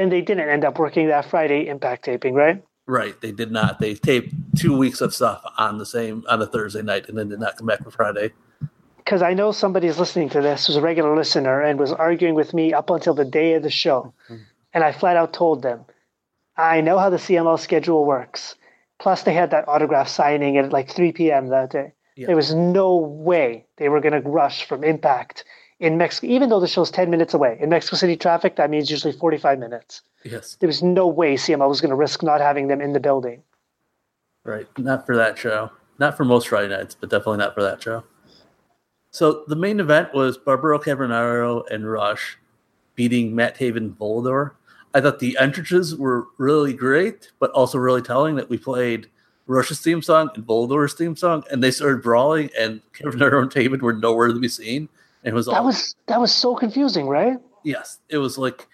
And 0.00 0.10
they 0.10 0.22
didn't 0.22 0.48
end 0.48 0.64
up 0.64 0.78
working 0.78 1.08
that 1.08 1.26
Friday 1.26 1.68
Impact 1.68 2.06
taping, 2.06 2.32
right? 2.32 2.64
Right, 2.86 3.20
they 3.20 3.32
did 3.32 3.52
not. 3.52 3.80
They 3.80 3.94
taped 3.94 4.32
two 4.56 4.74
weeks 4.74 5.02
of 5.02 5.14
stuff 5.14 5.42
on 5.58 5.76
the 5.76 5.84
same 5.84 6.24
on 6.26 6.40
a 6.40 6.46
Thursday 6.46 6.80
night, 6.80 7.06
and 7.08 7.18
then 7.18 7.28
did 7.28 7.38
not 7.38 7.58
come 7.58 7.66
back 7.66 7.84
for 7.84 7.90
Friday. 7.90 8.32
Because 8.96 9.20
I 9.20 9.34
know 9.34 9.52
somebody's 9.52 9.98
listening 9.98 10.30
to 10.30 10.40
this 10.40 10.66
who's 10.66 10.76
a 10.76 10.80
regular 10.80 11.14
listener 11.14 11.60
and 11.60 11.78
was 11.78 11.92
arguing 11.92 12.34
with 12.34 12.54
me 12.54 12.72
up 12.72 12.88
until 12.88 13.12
the 13.12 13.26
day 13.26 13.52
of 13.54 13.62
the 13.62 13.70
show, 13.70 14.14
mm-hmm. 14.30 14.42
and 14.72 14.82
I 14.82 14.92
flat 14.92 15.16
out 15.16 15.34
told 15.34 15.62
them, 15.62 15.84
I 16.56 16.80
know 16.80 16.98
how 16.98 17.10
the 17.10 17.18
CMLL 17.18 17.60
schedule 17.60 18.06
works. 18.06 18.56
Plus, 18.98 19.22
they 19.22 19.34
had 19.34 19.50
that 19.50 19.68
autograph 19.68 20.08
signing 20.08 20.56
at 20.56 20.72
like 20.72 20.90
3 20.90 21.12
p.m. 21.12 21.48
that 21.48 21.70
day. 21.70 21.92
Yeah. 22.16 22.26
There 22.26 22.36
was 22.36 22.54
no 22.54 22.96
way 22.96 23.66
they 23.76 23.90
were 23.90 24.00
going 24.00 24.20
to 24.20 24.28
rush 24.28 24.64
from 24.64 24.82
Impact 24.82 25.44
in 25.80 25.98
Mexico, 25.98 26.26
even 26.28 26.48
though 26.48 26.60
the 26.60 26.68
show's 26.68 26.90
10 26.90 27.10
minutes 27.10 27.34
away. 27.34 27.56
In 27.60 27.70
Mexico 27.70 27.96
City 27.96 28.16
traffic, 28.16 28.56
that 28.56 28.70
means 28.70 28.90
usually 28.90 29.12
45 29.12 29.58
minutes. 29.58 30.02
Yes. 30.24 30.56
There 30.60 30.66
was 30.66 30.82
no 30.82 31.06
way 31.06 31.34
CMLL 31.34 31.68
was 31.68 31.80
going 31.80 31.90
to 31.90 31.96
risk 31.96 32.22
not 32.22 32.40
having 32.40 32.68
them 32.68 32.80
in 32.80 32.92
the 32.92 33.00
building. 33.00 33.42
Right. 34.44 34.66
Not 34.78 35.06
for 35.06 35.16
that 35.16 35.38
show. 35.38 35.70
Not 35.98 36.16
for 36.16 36.24
most 36.24 36.48
Friday 36.48 36.68
nights, 36.68 36.94
but 36.94 37.10
definitely 37.10 37.38
not 37.38 37.54
for 37.54 37.62
that 37.62 37.82
show. 37.82 38.04
So 39.10 39.44
the 39.48 39.56
main 39.56 39.80
event 39.80 40.14
was 40.14 40.38
Barbaro 40.38 40.78
Cavernario 40.78 41.64
and 41.70 41.90
Rush 41.90 42.38
beating 42.94 43.34
Matt 43.34 43.58
Taven 43.58 43.96
Volador. 43.96 44.52
I 44.94 45.00
thought 45.00 45.18
the 45.18 45.36
entrances 45.38 45.96
were 45.96 46.26
really 46.38 46.72
great, 46.72 47.32
but 47.38 47.50
also 47.52 47.78
really 47.78 48.02
telling 48.02 48.36
that 48.36 48.48
we 48.48 48.58
played– 48.58 49.08
Rush's 49.50 49.80
theme 49.80 50.00
song 50.00 50.30
and 50.36 50.46
Volador's 50.46 50.94
theme 50.94 51.16
song, 51.16 51.42
and 51.50 51.62
they 51.62 51.72
started 51.72 52.02
brawling, 52.02 52.50
and 52.56 52.80
Kevin 52.92 53.20
and 53.20 53.50
Taven 53.50 53.82
were 53.82 53.92
nowhere 53.92 54.28
to 54.28 54.38
be 54.38 54.48
seen. 54.48 54.88
It 55.22 55.34
was 55.34 55.46
that 55.46 55.56
all, 55.56 55.66
was 55.66 55.94
that 56.06 56.20
was 56.20 56.34
so 56.34 56.54
confusing, 56.54 57.06
right? 57.06 57.38
Yes, 57.64 57.98
it 58.08 58.18
was 58.18 58.38
like 58.38 58.66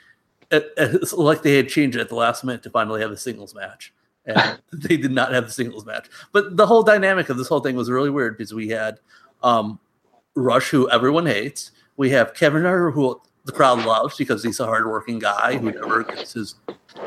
it, 0.50 0.72
it's 0.76 1.12
like 1.12 1.42
they 1.42 1.56
had 1.56 1.68
changed 1.68 1.96
it 1.96 2.00
at 2.00 2.08
the 2.08 2.14
last 2.14 2.44
minute 2.44 2.62
to 2.64 2.70
finally 2.70 3.00
have 3.00 3.10
a 3.10 3.16
singles 3.16 3.54
match, 3.54 3.92
and 4.24 4.58
they 4.72 4.96
did 4.96 5.12
not 5.12 5.32
have 5.32 5.46
the 5.46 5.52
singles 5.52 5.84
match. 5.84 6.08
But 6.32 6.56
the 6.56 6.66
whole 6.66 6.82
dynamic 6.82 7.28
of 7.28 7.36
this 7.36 7.48
whole 7.48 7.60
thing 7.60 7.76
was 7.76 7.90
really 7.90 8.10
weird 8.10 8.36
because 8.36 8.54
we 8.54 8.68
had 8.68 9.00
um, 9.42 9.78
Rush, 10.34 10.70
who 10.70 10.88
everyone 10.90 11.26
hates. 11.26 11.72
We 11.96 12.10
have 12.10 12.34
Kevin 12.34 12.62
who 12.62 13.20
the 13.44 13.52
crowd 13.52 13.84
loves 13.84 14.16
because 14.16 14.42
he's 14.42 14.60
a 14.60 14.66
hardworking 14.66 15.18
guy 15.18 15.56
who 15.56 15.72
never 15.72 16.02
gets 16.02 16.34
his 16.34 16.56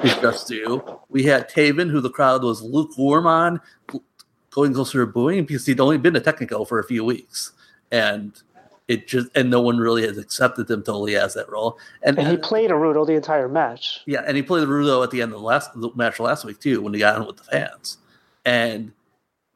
his 0.02 0.16
just 0.16 0.48
due. 0.48 1.00
We 1.10 1.24
had 1.24 1.50
Taven, 1.50 1.90
who 1.90 2.02
the 2.02 2.10
crowd 2.10 2.44
was 2.44 2.62
lukewarm 2.62 3.28
on, 3.28 3.62
going 4.50 4.74
closer 4.74 5.06
to 5.06 5.12
booing 5.12 5.46
because 5.46 5.66
he'd 5.66 5.80
only 5.80 5.98
been 5.98 6.16
a 6.16 6.22
technical 6.22 6.66
for 6.66 6.80
a 6.80 6.84
few 6.84 7.04
weeks, 7.04 7.52
and 7.92 8.42
it 8.90 9.08
just 9.08 9.28
and 9.36 9.50
no 9.52 9.62
one 9.62 9.78
really 9.78 10.02
has 10.02 10.18
accepted 10.18 10.70
him 10.70 10.82
totally 10.82 11.16
as 11.16 11.36
that 11.36 11.48
role. 11.50 11.78
And, 12.02 12.18
and 12.18 12.28
he 12.28 12.38
played 12.38 12.72
a 12.72 12.74
Rudo 12.74 13.06
the 13.06 13.14
entire 13.14 13.48
match. 13.48 14.02
Yeah, 14.08 14.24
and 14.26 14.36
he 14.36 14.42
played 14.44 14.64
a 14.64 14.68
Rudo 14.68 15.04
at 15.04 15.12
the 15.12 15.22
end 15.22 15.32
of 15.32 15.40
the 15.40 15.46
last 15.46 15.72
the 15.80 15.92
match 15.96 16.20
last 16.20 16.44
week 16.44 16.60
too 16.60 16.82
when 16.82 16.94
he 16.94 17.00
got 17.00 17.16
on 17.16 17.28
with 17.28 17.38
the 17.38 17.44
fans, 17.44 18.00
and 18.44 18.92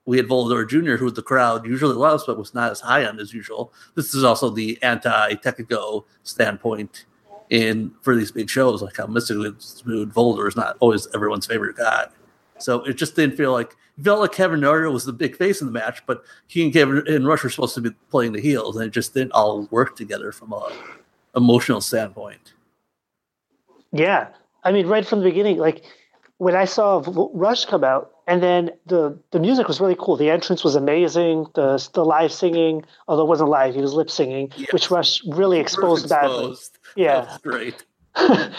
we 0.05 0.17
had 0.17 0.27
Volador 0.27 0.69
Jr., 0.69 0.97
who 0.97 1.09
the 1.09 1.23
crowd 1.23 1.65
usually 1.65 1.95
loves, 1.95 2.25
but 2.25 2.37
was 2.37 2.53
not 2.53 2.71
as 2.71 2.81
high 2.81 3.05
on 3.05 3.19
as 3.19 3.33
usual. 3.33 3.73
This 3.95 4.13
is 4.13 4.23
also 4.23 4.49
the 4.49 4.77
anti 4.83 5.33
Tekico 5.33 6.05
standpoint 6.21 7.05
in 7.49 7.91
for 8.01 8.15
these 8.15 8.31
big 8.31 8.51
shows, 8.51 8.83
like 8.83 8.97
how 8.97 9.07
mystically 9.07 9.51
smooth 9.57 10.13
Volador 10.13 10.47
is 10.47 10.55
not 10.55 10.77
always 10.79 11.07
everyone's 11.15 11.47
favorite 11.47 11.75
guy. 11.75 12.05
So 12.59 12.83
it 12.83 12.93
just 12.93 13.15
didn't 13.15 13.35
feel 13.35 13.51
like 13.51 13.75
it 13.97 14.03
felt 14.03 14.19
like 14.19 14.31
Cavernario 14.31 14.91
was 14.91 15.05
the 15.05 15.13
big 15.13 15.35
face 15.35 15.61
in 15.61 15.67
the 15.67 15.73
match, 15.73 16.03
but 16.05 16.23
he 16.47 16.63
and 16.63 16.73
Kevin 16.73 17.03
and 17.07 17.27
Rush 17.27 17.43
were 17.43 17.49
supposed 17.49 17.75
to 17.75 17.81
be 17.81 17.91
playing 18.09 18.33
the 18.33 18.41
heels, 18.41 18.75
and 18.75 18.85
it 18.85 18.91
just 18.91 19.13
didn't 19.13 19.33
all 19.33 19.67
work 19.71 19.95
together 19.95 20.31
from 20.31 20.53
a 20.53 20.71
emotional 21.35 21.81
standpoint. 21.81 22.53
Yeah, 23.91 24.29
I 24.63 24.71
mean, 24.71 24.87
right 24.87 25.05
from 25.05 25.19
the 25.19 25.25
beginning, 25.25 25.57
like 25.57 25.83
when 26.37 26.55
I 26.55 26.65
saw 26.65 27.03
Rush 27.33 27.65
come 27.65 27.83
out, 27.83 28.11
and 28.25 28.41
then 28.41 28.71
the 28.87 29.17
the 29.31 29.39
music 29.39 29.67
was 29.67 29.79
really 29.79 29.95
cool. 29.99 30.17
The 30.17 30.29
entrance 30.29 30.63
was 30.63 30.75
amazing. 30.75 31.47
The 31.53 31.87
the 31.93 32.03
live 32.03 32.31
singing, 32.31 32.83
although 33.07 33.23
it 33.23 33.29
wasn't 33.29 33.49
live, 33.49 33.75
he 33.75 33.81
was 33.81 33.93
lip 33.93 34.09
singing, 34.09 34.51
yes. 34.55 34.73
which 34.73 34.89
Rush 34.89 35.23
really 35.27 35.59
exposed, 35.59 36.05
exposed. 36.05 36.73
badly. 36.95 37.03
Yeah, 37.03 37.37
great. 37.43 37.85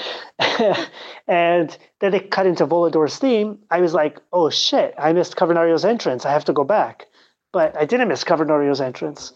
and 1.28 1.78
then 2.00 2.12
they 2.12 2.20
cut 2.20 2.46
into 2.46 2.66
Volador's 2.66 3.18
theme. 3.18 3.58
I 3.70 3.80
was 3.80 3.94
like, 3.94 4.18
oh 4.32 4.50
shit, 4.50 4.94
I 4.98 5.12
missed 5.12 5.36
Cavernario's 5.36 5.84
entrance. 5.84 6.26
I 6.26 6.32
have 6.32 6.44
to 6.46 6.52
go 6.52 6.64
back. 6.64 7.06
But 7.52 7.76
I 7.76 7.84
didn't 7.84 8.08
miss 8.08 8.24
Cavernario's 8.24 8.80
entrance. 8.80 9.32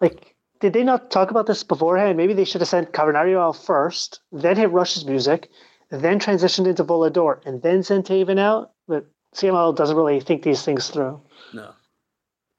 Like, 0.00 0.36
did 0.60 0.72
they 0.72 0.84
not 0.84 1.10
talk 1.10 1.30
about 1.30 1.46
this 1.46 1.62
beforehand? 1.62 2.16
Maybe 2.16 2.32
they 2.32 2.44
should 2.44 2.60
have 2.60 2.68
sent 2.68 2.92
Cavernario 2.92 3.40
out 3.40 3.56
first, 3.56 4.20
then 4.32 4.56
hit 4.56 4.70
Rush's 4.70 5.04
music, 5.04 5.50
then 5.90 6.18
transitioned 6.18 6.66
into 6.66 6.84
Volador, 6.84 7.44
and 7.44 7.62
then 7.62 7.82
sent 7.82 8.06
Taven 8.06 8.38
out. 8.38 8.72
But 8.86 9.06
CMLL 9.34 9.76
doesn't 9.76 9.96
really 9.96 10.20
think 10.20 10.42
these 10.42 10.62
things 10.62 10.88
through. 10.88 11.20
No. 11.52 11.72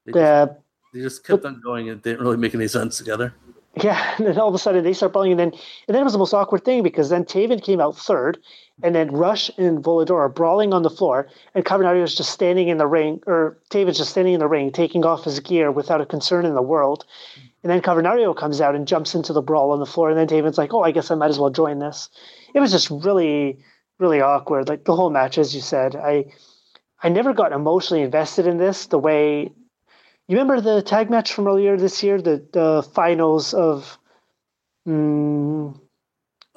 They 0.05 0.11
just, 0.11 0.23
uh, 0.23 0.47
they 0.93 1.01
just 1.01 1.25
kept 1.25 1.43
but, 1.43 1.49
on 1.49 1.61
going 1.61 1.89
and 1.89 2.01
didn't 2.01 2.21
really 2.21 2.37
make 2.37 2.53
any 2.53 2.67
sense 2.67 2.97
together. 2.97 3.33
Yeah, 3.83 4.15
and 4.17 4.25
then 4.25 4.39
all 4.39 4.47
of 4.47 4.55
a 4.55 4.59
sudden 4.59 4.83
they 4.83 4.93
start 4.93 5.13
brawling, 5.13 5.31
and 5.31 5.39
then 5.39 5.51
and 5.87 5.93
then 5.93 6.01
it 6.01 6.03
was 6.03 6.13
the 6.13 6.19
most 6.19 6.33
awkward 6.33 6.65
thing 6.65 6.83
because 6.83 7.09
then 7.09 7.25
Taven 7.25 7.61
came 7.61 7.79
out 7.79 7.95
third, 7.95 8.39
and 8.81 8.95
then 8.95 9.11
Rush 9.11 9.51
and 9.57 9.83
Volador 9.83 10.15
are 10.15 10.29
brawling 10.29 10.73
on 10.73 10.83
the 10.83 10.89
floor, 10.89 11.27
and 11.53 11.65
Cavernario 11.65 12.03
is 12.03 12.15
just 12.15 12.31
standing 12.31 12.69
in 12.69 12.77
the 12.77 12.87
ring, 12.87 13.21
or 13.27 13.57
Taven's 13.69 13.97
just 13.97 14.11
standing 14.11 14.33
in 14.33 14.39
the 14.39 14.47
ring, 14.47 14.71
taking 14.71 15.05
off 15.05 15.25
his 15.25 15.39
gear 15.41 15.71
without 15.71 16.01
a 16.01 16.05
concern 16.05 16.45
in 16.45 16.55
the 16.55 16.61
world. 16.61 17.05
And 17.61 17.71
then 17.71 17.81
Cavernario 17.81 18.35
comes 18.35 18.61
out 18.61 18.75
and 18.75 18.87
jumps 18.87 19.13
into 19.13 19.33
the 19.33 19.41
brawl 19.41 19.71
on 19.71 19.79
the 19.79 19.85
floor, 19.85 20.09
and 20.09 20.17
then 20.17 20.27
Taven's 20.27 20.57
like, 20.57 20.73
"Oh, 20.73 20.81
I 20.81 20.91
guess 20.91 21.11
I 21.11 21.15
might 21.15 21.29
as 21.29 21.39
well 21.39 21.51
join 21.51 21.79
this." 21.79 22.09
It 22.55 22.59
was 22.59 22.71
just 22.71 22.89
really, 22.89 23.59
really 23.99 24.21
awkward. 24.21 24.69
Like 24.69 24.85
the 24.85 24.95
whole 24.95 25.11
match, 25.11 25.37
as 25.37 25.53
you 25.53 25.61
said, 25.61 25.95
I, 25.95 26.33
I 27.03 27.09
never 27.09 27.33
got 27.33 27.51
emotionally 27.51 28.03
invested 28.03 28.47
in 28.47 28.57
this 28.57 28.87
the 28.87 28.97
way 28.97 29.51
you 30.27 30.37
remember 30.37 30.59
the 30.61 30.81
tag 30.81 31.09
match 31.09 31.33
from 31.33 31.47
earlier 31.47 31.77
this 31.77 32.03
year, 32.03 32.21
the 32.21 32.45
the 32.51 32.87
finals 32.93 33.53
of. 33.53 33.97
Mm, 34.87 35.79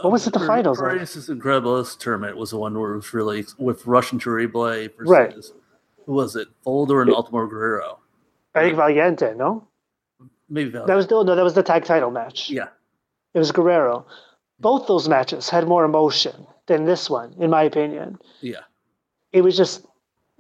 what 0.01 0.12
was 0.12 0.27
it? 0.27 0.33
The 0.33 0.41
finals. 0.41 0.79
Parejas 0.79 1.29
Increíbles 1.29 1.99
tournament 1.99 2.37
was 2.37 2.51
the 2.51 2.59
one 2.59 2.79
where 2.79 2.93
it 2.93 2.97
was 2.97 3.12
really 3.14 3.45
with 3.59 3.87
Rush 3.87 4.12
and 4.12 4.21
Terrible 4.21 4.64
versus 4.64 5.07
right. 5.07 5.35
who 6.07 6.12
was 6.12 6.37
it? 6.37 6.49
Volador 6.64 7.03
and 7.03 7.11
Ultimo 7.11 7.47
Guerrero. 7.47 7.99
I 8.55 8.62
think 8.62 8.77
Valiente, 8.77 9.37
no? 9.37 9.68
Maybe 10.49 10.71
Valiente. 10.71 10.87
that 10.87 10.97
was 10.97 11.07
the 11.07 11.23
no, 11.23 11.35
that 11.37 11.45
was 11.45 11.55
the 11.55 11.62
tag 11.62 11.85
title 11.85 12.11
match. 12.11 12.51
Yeah, 12.51 12.68
it 13.35 13.39
was 13.39 13.53
Guerrero. 13.53 14.07
Both 14.59 14.87
those 14.87 15.09
matches 15.09 15.49
had 15.49 15.66
more 15.66 15.85
emotion 15.85 16.47
than 16.66 16.85
this 16.85 17.09
one, 17.09 17.35
in 17.39 17.51
my 17.51 17.62
opinion. 17.62 18.18
Yeah, 18.41 18.61
it 19.33 19.43
was 19.43 19.57
just 19.57 19.87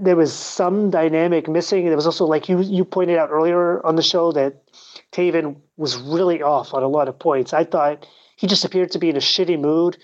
there 0.00 0.16
was 0.16 0.32
some 0.32 0.90
dynamic 0.90 1.48
missing. 1.48 1.84
There 1.84 1.96
was 1.96 2.06
also, 2.06 2.24
like 2.24 2.48
you 2.48 2.60
you 2.60 2.84
pointed 2.84 3.18
out 3.18 3.30
earlier 3.30 3.84
on 3.84 3.96
the 3.96 4.02
show, 4.02 4.32
that 4.32 4.62
Taven 5.12 5.56
was 5.76 5.96
really 5.96 6.42
off 6.42 6.72
on 6.72 6.82
a 6.82 6.88
lot 6.88 7.06
of 7.06 7.18
points. 7.18 7.52
I 7.52 7.64
thought 7.64 8.06
he 8.36 8.46
just 8.46 8.64
appeared 8.64 8.90
to 8.92 8.98
be 8.98 9.10
in 9.10 9.16
a 9.16 9.20
shitty 9.20 9.60
mood. 9.60 9.98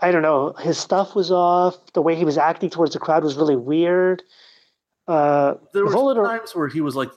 I 0.00 0.10
don't 0.10 0.22
know. 0.22 0.54
His 0.54 0.78
stuff 0.78 1.14
was 1.14 1.30
off. 1.30 1.76
The 1.92 2.02
way 2.02 2.14
he 2.14 2.24
was 2.24 2.38
acting 2.38 2.70
towards 2.70 2.94
the 2.94 2.98
crowd 2.98 3.22
was 3.22 3.36
really 3.36 3.56
weird. 3.56 4.22
Uh, 5.06 5.54
there 5.72 5.84
were 5.84 5.92
Volador, 5.92 6.26
times 6.26 6.54
where 6.54 6.68
he 6.68 6.80
was 6.80 6.96
like 6.96 7.10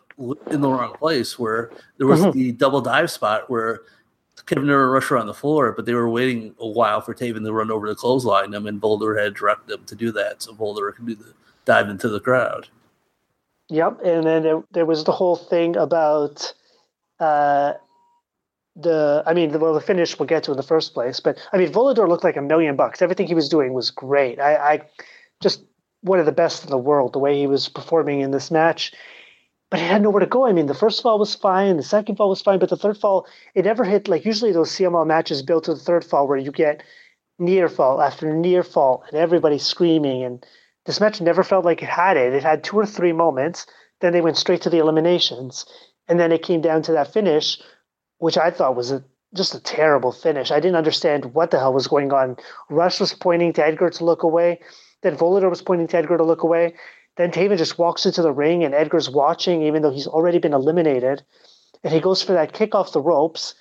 in 0.50 0.62
the 0.62 0.70
wrong 0.70 0.94
place. 0.94 1.40
Where 1.40 1.72
there 1.98 2.08
was 2.08 2.22
mm-hmm. 2.22 2.38
the 2.38 2.52
double 2.52 2.82
dive 2.82 3.10
spot 3.10 3.50
where 3.50 3.82
Kevin 4.46 4.70
and 4.70 4.92
Rush 4.92 5.10
were 5.10 5.18
on 5.18 5.28
the 5.28 5.34
floor, 5.34 5.72
but 5.72 5.86
they 5.86 5.94
were 5.94 6.10
waiting 6.10 6.56
a 6.60 6.68
while 6.68 7.00
for 7.00 7.14
Taven 7.14 7.46
to 7.46 7.54
run 7.54 7.72
over 7.72 7.88
the 7.88 7.96
clothesline 7.96 8.52
them, 8.52 8.68
and 8.68 8.82
Volador 8.82 9.22
had 9.22 9.34
directed 9.34 9.68
them 9.68 9.86
to 9.86 9.96
do 9.96 10.12
that, 10.12 10.42
so 10.42 10.54
Volador 10.54 10.94
could 10.94 11.06
do 11.06 11.16
the 11.16 11.34
dive 11.66 11.90
into 11.90 12.10
the 12.10 12.20
crowd. 12.20 12.68
Yep, 13.70 14.02
and 14.04 14.26
then 14.26 14.64
there, 14.72 14.86
was 14.86 15.06
the 15.06 15.14
whole 15.14 15.38
thing 15.38 15.78
about 15.78 16.54
uh, 17.22 17.74
the. 18.76 19.24
I 19.26 19.34
mean, 19.34 19.52
the, 19.52 19.60
well, 19.60 19.74
the 19.74 19.80
finish 19.80 20.20
we'll 20.20 20.28
get 20.28 20.44
to 20.44 20.52
in 20.52 20.58
the 20.58 20.64
first 20.64 20.94
place, 20.94 21.22
but 21.22 21.38
I 21.54 21.58
mean, 21.58 21.72
Volador 21.72 22.10
looked 22.10 22.26
like 22.26 22.36
a 22.36 22.42
million 22.42 22.76
bucks. 22.76 23.02
Everything 23.02 23.28
he 23.28 23.34
was 23.34 23.48
doing 23.48 23.72
was 23.72 23.90
great. 23.90 24.42
I, 24.42 24.56
I 24.56 24.82
just 25.42 25.64
one 26.02 26.20
of 26.20 26.26
the 26.26 26.34
best 26.34 26.66
in 26.66 26.70
the 26.70 26.78
world. 26.78 27.14
The 27.14 27.20
way 27.20 27.40
he 27.40 27.48
was 27.48 27.70
performing 27.70 28.20
in 28.20 28.32
this 28.32 28.52
match, 28.52 28.92
but 29.70 29.80
he 29.80 29.86
had 29.86 30.02
nowhere 30.02 30.20
to 30.20 30.26
go. 30.26 30.46
I 30.46 30.52
mean, 30.52 30.66
the 30.66 30.74
first 30.74 31.02
fall 31.02 31.18
was 31.18 31.34
fine, 31.34 31.78
the 31.78 31.84
second 31.84 32.18
fall 32.18 32.30
was 32.30 32.42
fine, 32.42 32.60
but 32.60 32.70
the 32.70 32.76
third 32.76 32.98
fall 32.98 33.26
it 33.56 33.64
never 33.64 33.86
hit. 33.86 34.10
Like 34.10 34.26
usually 34.26 34.52
those 34.52 34.72
CMLL 34.72 35.08
matches 35.08 35.42
built 35.42 35.64
to 35.64 35.74
the 35.74 35.80
third 35.80 36.04
fall 36.04 36.28
where 36.28 36.38
you 36.38 36.52
get 36.52 36.84
near 37.40 37.70
fall 37.70 38.02
after 38.02 38.34
near 38.36 38.64
fall 38.64 39.04
and 39.08 39.18
everybody's 39.18 39.64
screaming 39.64 40.24
and 40.24 40.46
this 40.86 41.00
match 41.00 41.22
never 41.22 41.44
felt 41.44 41.66
like 41.66 41.82
it 41.84 41.90
had 41.90 42.18
it. 42.18 42.34
It 42.34 42.44
had 42.44 42.64
two 42.64 42.78
or 42.78 42.86
three 42.86 43.14
moments, 43.14 43.66
then 44.00 44.14
they 44.14 44.22
went 44.22 44.38
straight 44.38 44.62
to 44.64 44.70
the 44.70 44.80
eliminations. 44.80 45.66
And 46.08 46.20
then 46.20 46.32
it 46.32 46.44
came 46.44 46.62
down 46.62 46.82
to 46.84 46.94
that 46.94 47.14
finish, 47.14 47.60
which 48.18 48.38
I 48.38 48.52
thought 48.52 48.76
was 48.76 48.92
a, 48.92 49.04
just 49.36 49.56
a 49.56 49.62
terrible 49.62 50.12
finish. 50.12 50.52
I 50.52 50.60
didn't 50.60 50.76
understand 50.76 51.34
what 51.34 51.52
the 51.52 51.60
hell 51.60 51.74
was 51.74 51.88
going 51.88 52.12
on. 52.12 52.38
Rush 52.70 53.00
was 53.00 53.14
pointing 53.14 53.54
to 53.54 53.66
Edgar 53.66 53.90
to 53.92 54.06
look 54.06 54.24
away. 54.24 54.60
Then 55.04 55.16
Volador 55.16 55.50
was 55.50 55.62
pointing 55.62 55.88
to 55.88 55.98
Edgar 55.98 56.18
to 56.18 56.24
look 56.24 56.44
away. 56.44 56.74
Then 57.18 57.32
Taven 57.32 57.58
just 57.58 57.78
walks 57.78 58.06
into 58.06 58.22
the 58.22 58.32
ring 58.32 58.64
and 58.64 58.74
Edgar's 58.74 59.10
watching, 59.10 59.62
even 59.62 59.82
though 59.82 59.92
he's 59.92 60.08
already 60.08 60.40
been 60.40 60.54
eliminated. 60.54 61.24
And 61.84 61.94
he 61.94 62.00
goes 62.00 62.22
for 62.22 62.34
that 62.34 62.54
kick 62.54 62.74
off 62.74 62.94
the 62.94 63.02
ropes. 63.02 63.54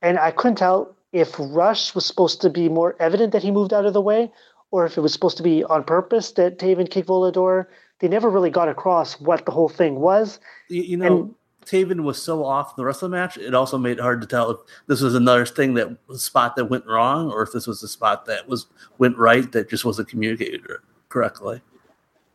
And 0.00 0.18
I 0.18 0.30
couldn't 0.30 0.56
tell 0.56 0.96
if 1.12 1.34
Rush 1.38 1.94
was 1.94 2.06
supposed 2.06 2.42
to 2.42 2.50
be 2.50 2.68
more 2.68 2.96
evident 3.00 3.32
that 3.32 3.42
he 3.42 3.50
moved 3.50 3.72
out 3.72 3.86
of 3.86 3.92
the 3.92 4.00
way 4.00 4.30
or 4.70 4.84
if 4.86 4.96
it 4.96 5.00
was 5.00 5.12
supposed 5.12 5.36
to 5.36 5.42
be 5.42 5.64
on 5.64 5.84
purpose 5.84 6.32
that 6.32 6.58
Taven 6.58 6.90
kicked 6.90 7.08
Volador. 7.08 7.66
They 8.00 8.08
never 8.08 8.30
really 8.30 8.50
got 8.50 8.68
across 8.68 9.20
what 9.20 9.44
the 9.44 9.50
whole 9.50 9.68
thing 9.68 9.96
was. 9.96 10.38
You, 10.68 10.82
you 10.82 10.96
know, 10.96 11.06
and, 11.06 11.34
Taven 11.68 12.02
was 12.02 12.22
so 12.22 12.44
off 12.44 12.76
the 12.76 12.84
rest 12.84 13.02
of 13.02 13.10
the 13.10 13.16
match, 13.16 13.36
it 13.36 13.54
also 13.54 13.76
made 13.76 13.98
it 13.98 14.00
hard 14.00 14.20
to 14.22 14.26
tell 14.26 14.50
if 14.50 14.58
this 14.86 15.00
was 15.00 15.14
another 15.14 15.44
thing 15.44 15.74
that 15.74 15.98
was 16.06 16.22
spot 16.22 16.56
that 16.56 16.66
went 16.66 16.86
wrong, 16.86 17.30
or 17.30 17.42
if 17.42 17.52
this 17.52 17.66
was 17.66 17.82
a 17.82 17.88
spot 17.88 18.24
that 18.26 18.48
was 18.48 18.66
went 18.96 19.18
right 19.18 19.50
that 19.52 19.68
just 19.68 19.84
wasn't 19.84 20.08
communicated 20.08 20.62
correctly. 21.08 21.60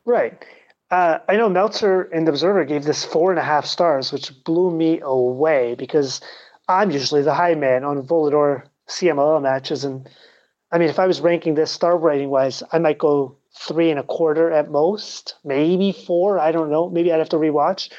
Right. 0.05 0.45
Uh, 0.91 1.19
I 1.27 1.37
know 1.37 1.49
Meltzer 1.49 2.03
and 2.13 2.27
the 2.27 2.31
Observer 2.31 2.65
gave 2.65 2.83
this 2.83 3.03
four 3.03 3.31
and 3.31 3.39
a 3.39 3.43
half 3.43 3.65
stars, 3.65 4.11
which 4.11 4.31
blew 4.43 4.69
me 4.69 4.99
away 5.01 5.73
because 5.75 6.21
I'm 6.67 6.91
usually 6.91 7.23
the 7.23 7.33
high 7.33 7.55
man 7.55 7.83
on 7.83 8.05
Volador 8.05 8.63
CMLL 8.87 9.41
matches, 9.41 9.83
and 9.83 10.07
I 10.73 10.79
mean, 10.79 10.89
if 10.89 10.97
I 10.97 11.05
was 11.05 11.21
ranking 11.21 11.53
this 11.53 11.71
star 11.71 11.95
rating 11.95 12.29
wise, 12.29 12.63
I 12.71 12.79
might 12.79 12.97
go 12.97 13.37
three 13.55 13.91
and 13.91 13.99
a 13.99 14.03
quarter 14.03 14.51
at 14.51 14.71
most, 14.71 15.35
maybe 15.45 15.91
four. 15.91 16.39
I 16.39 16.51
don't 16.51 16.71
know. 16.71 16.89
Maybe 16.89 17.13
I'd 17.13 17.19
have 17.19 17.29
to 17.29 17.37
rewatch. 17.37 17.91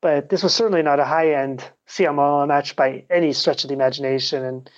But 0.00 0.28
this 0.28 0.42
was 0.42 0.52
certainly 0.52 0.82
not 0.82 0.98
a 0.98 1.04
high 1.04 1.34
end 1.34 1.64
CMLL 1.86 2.48
match 2.48 2.74
by 2.74 3.04
any 3.08 3.32
stretch 3.32 3.62
of 3.62 3.68
the 3.68 3.74
imagination. 3.74 4.44
And 4.44 4.68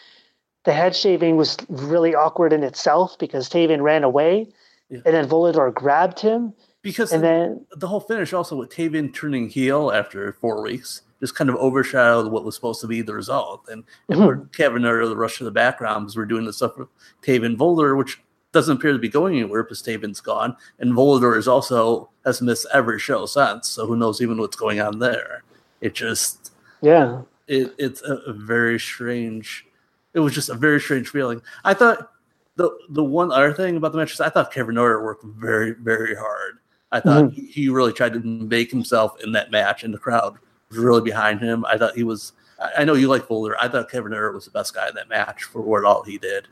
the 0.65 0.75
head 0.75 0.95
shaving 0.95 1.37
was 1.37 1.57
really 1.71 2.15
awkward 2.15 2.53
in 2.53 2.63
itself 2.63 3.19
because 3.19 3.49
Taven 3.49 3.81
ran 3.81 4.05
away 4.05 4.53
yeah. 4.91 5.01
and 5.07 5.15
then 5.15 5.27
Volador 5.27 5.73
grabbed 5.73 6.21
him. 6.21 6.53
Because 6.83 7.11
and 7.11 7.25
then 7.25 7.67
the 7.75 7.89
whole 7.89 8.01
finish 8.01 8.35
also 8.35 8.55
with 8.57 8.71
Taven 8.71 9.15
turning 9.15 9.49
heel 9.49 9.91
after 9.91 10.33
four 10.35 10.63
weeks 10.63 11.01
just 11.21 11.35
kind 11.35 11.51
of 11.51 11.57
overshadowed 11.57 12.33
what 12.33 12.45
was 12.45 12.55
supposed 12.55 12.81
to 12.81 12.87
be 12.87 13.03
the 13.03 13.15
result. 13.15 13.69
And, 13.69 13.85
mm-hmm. 14.11 14.45
Kevin 14.49 14.85
or 14.85 15.07
the 15.07 15.17
rush 15.17 15.39
to 15.39 15.45
the 15.45 15.51
background 15.51 16.07
because 16.07 16.17
we're 16.17 16.25
doing 16.25 16.45
the 16.45 16.53
stuff 16.53 16.77
with 16.77 16.89
Taven 17.23 17.57
Volador, 17.57 17.97
which 17.97 18.21
doesn't 18.53 18.79
appear 18.79 18.93
to 18.93 18.99
be 18.99 19.09
going 19.09 19.37
anywhere 19.37 19.63
because 19.63 19.83
Taven's 19.83 20.21
gone. 20.21 20.57
And 20.79 20.93
Volador 20.93 21.37
is 21.37 21.47
also 21.47 22.11
has 22.25 22.43
missed 22.43 22.67
every 22.73 22.99
show 22.99 23.27
since. 23.27 23.69
So 23.69 23.87
who 23.87 23.97
knows 23.97 24.21
even 24.21 24.39
what's 24.39 24.57
going 24.57 24.81
on 24.81 24.99
there. 24.99 25.45
It 25.81 25.95
just 25.95 26.53
Yeah. 26.81 27.23
It, 27.47 27.75
it's 27.79 28.03
a, 28.03 28.15
a 28.27 28.33
very 28.33 28.79
strange 28.79 29.67
it 30.15 30.21
was 30.21 30.35
just 30.35 30.49
a 30.49 30.55
very 30.55 30.81
strange 30.81 31.09
feeling. 31.09 31.43
I 31.65 31.75
thought 31.75 32.11
the 32.57 32.77
the 32.89 33.05
one 33.05 33.31
other 33.31 33.53
thing 33.53 33.77
about 33.77 33.93
the 33.93 33.99
match 33.99 34.13
is 34.13 34.21
I 34.21 34.29
thought 34.29 34.53
Cavernario 34.53 35.03
worked 35.03 35.25
very, 35.25 35.73
very 35.73 36.15
hard. 36.15 36.59
I 36.93 37.01
thought 37.01 37.25
mm-hmm. 37.25 37.45
he 37.47 37.69
really 37.69 37.93
tried 37.93 38.15
to 38.15 38.21
make 38.21 38.71
himself 38.71 39.21
in 39.23 39.33
that 39.33 39.51
match, 39.51 39.85
and 39.85 39.95
the 39.95 39.99
crowd 39.99 40.39
was 40.71 40.79
really 40.79 41.03
behind 41.03 41.41
him. 41.41 41.65
I 41.67 41.77
thought 41.77 41.95
he 41.95 42.05
was. 42.05 42.33
I 42.77 42.85
know 42.85 42.95
you 42.95 43.09
like 43.09 43.27
Volador. 43.27 43.55
I 43.59 43.69
thought 43.69 43.91
Kevin 43.91 44.15
Earl 44.15 44.35
was 44.35 44.45
the 44.45 44.51
best 44.51 44.75
guy 44.75 44.89
in 44.89 44.95
that 44.95 45.09
match 45.09 45.45
for 45.45 45.63
what 45.63 45.85
all 45.85 46.03
he 46.03 46.19
did. 46.19 46.47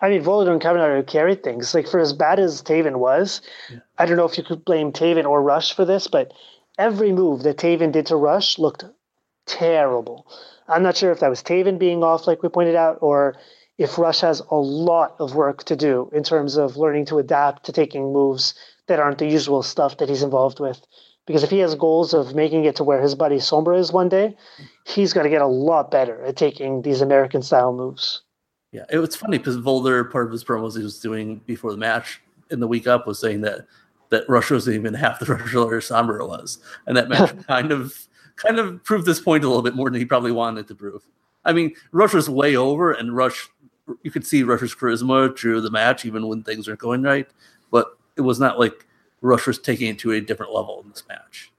I 0.00 0.08
mean, 0.08 0.24
Volador 0.24 0.50
and 0.50 0.60
Kevin 0.60 0.82
Cavernario 0.82 1.06
carried 1.06 1.44
things. 1.44 1.74
Like 1.74 1.86
for 1.86 2.00
as 2.00 2.12
bad 2.12 2.40
as 2.40 2.62
Taven 2.62 2.96
was, 2.96 3.40
yeah. 3.70 3.78
I 3.98 4.06
don't 4.06 4.16
know 4.16 4.24
if 4.24 4.36
you 4.36 4.42
could 4.42 4.64
blame 4.64 4.90
Taven 4.90 5.24
or 5.24 5.40
Rush 5.40 5.74
for 5.74 5.84
this, 5.84 6.08
but 6.08 6.32
every 6.76 7.12
move 7.12 7.44
that 7.44 7.58
Taven 7.58 7.92
did 7.92 8.06
to 8.06 8.16
Rush 8.16 8.58
looked 8.58 8.84
terrible. 9.46 10.26
I'm 10.68 10.82
not 10.82 10.96
sure 10.96 11.12
if 11.12 11.20
that 11.20 11.30
was 11.30 11.42
Taven 11.42 11.78
being 11.78 12.02
off, 12.02 12.26
like 12.26 12.42
we 12.42 12.48
pointed 12.48 12.74
out, 12.74 12.98
or 13.00 13.36
if 13.78 13.98
Rush 13.98 14.20
has 14.20 14.42
a 14.50 14.56
lot 14.56 15.14
of 15.20 15.36
work 15.36 15.62
to 15.64 15.76
do 15.76 16.10
in 16.12 16.24
terms 16.24 16.56
of 16.56 16.76
learning 16.76 17.06
to 17.06 17.18
adapt 17.18 17.64
to 17.66 17.72
taking 17.72 18.12
moves 18.12 18.54
that 18.88 18.98
aren't 18.98 19.18
the 19.18 19.26
usual 19.26 19.62
stuff 19.62 19.98
that 19.98 20.08
he's 20.08 20.22
involved 20.24 20.58
with. 20.58 20.80
Because 21.26 21.44
if 21.44 21.50
he 21.50 21.58
has 21.58 21.74
goals 21.74 22.14
of 22.14 22.34
making 22.34 22.64
it 22.64 22.74
to 22.76 22.84
where 22.84 23.00
his 23.00 23.14
buddy 23.14 23.36
Sombra 23.36 23.78
is 23.78 23.92
one 23.92 24.08
day, 24.08 24.36
he's 24.86 25.12
got 25.12 25.22
to 25.22 25.28
get 25.28 25.40
a 25.40 25.46
lot 25.46 25.90
better 25.90 26.22
at 26.24 26.36
taking 26.36 26.82
these 26.82 27.00
American 27.00 27.42
style 27.42 27.72
moves. 27.72 28.22
Yeah, 28.72 28.84
it 28.90 28.98
was 28.98 29.14
funny 29.14 29.38
because 29.38 29.56
Volador, 29.58 30.10
part 30.10 30.26
of 30.26 30.32
his 30.32 30.42
promos 30.42 30.76
he 30.76 30.82
was 30.82 30.98
doing 30.98 31.40
before 31.46 31.70
the 31.70 31.76
match 31.76 32.20
in 32.50 32.58
the 32.58 32.66
week 32.66 32.86
up 32.86 33.06
was 33.06 33.20
saying 33.20 33.42
that 33.42 33.66
that 34.08 34.28
Russia 34.28 34.54
wasn't 34.54 34.76
even 34.76 34.94
half 34.94 35.18
the 35.20 35.26
Rush 35.34 35.54
or 35.54 35.80
Sombra 35.80 36.26
was, 36.26 36.58
and 36.86 36.96
that 36.96 37.08
match 37.08 37.34
kind 37.46 37.70
of 37.70 38.08
kind 38.36 38.58
of 38.58 38.82
proved 38.82 39.06
this 39.06 39.20
point 39.20 39.44
a 39.44 39.46
little 39.46 39.62
bit 39.62 39.74
more 39.74 39.90
than 39.90 40.00
he 40.00 40.06
probably 40.06 40.32
wanted 40.32 40.66
to 40.68 40.74
prove. 40.74 41.06
I 41.44 41.52
mean, 41.52 41.74
Rush 41.92 42.14
was 42.14 42.30
way 42.30 42.56
over, 42.56 42.92
and 42.92 43.14
Rush 43.14 43.48
you 44.02 44.10
could 44.10 44.26
see 44.26 44.42
Rush's 44.42 44.74
charisma 44.74 45.36
through 45.36 45.60
the 45.60 45.70
match, 45.70 46.04
even 46.04 46.26
when 46.26 46.42
things 46.42 46.68
aren't 46.68 46.80
going 46.80 47.02
right. 47.02 47.28
But 47.70 47.96
it 48.16 48.22
was 48.22 48.38
not 48.38 48.58
like 48.58 48.86
Rush 49.22 49.46
was 49.46 49.58
taking 49.58 49.88
it 49.88 49.98
to 50.00 50.12
a 50.12 50.20
different 50.20 50.52
level 50.52 50.82
in 50.84 50.90
this 50.90 51.04
match. 51.08 51.50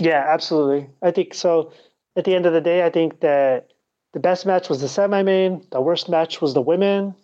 Yeah, 0.00 0.24
absolutely. 0.28 0.90
I 1.02 1.10
think 1.10 1.34
so. 1.34 1.72
At 2.16 2.24
the 2.24 2.34
end 2.34 2.46
of 2.46 2.52
the 2.52 2.60
day, 2.60 2.84
I 2.84 2.90
think 2.90 3.20
that 3.20 3.72
the 4.12 4.20
best 4.20 4.46
match 4.46 4.68
was 4.68 4.80
the 4.80 4.88
semi-main. 4.88 5.66
The 5.70 5.80
worst 5.80 6.08
match 6.08 6.40
was 6.40 6.54
the 6.54 6.60
women, 6.60 7.14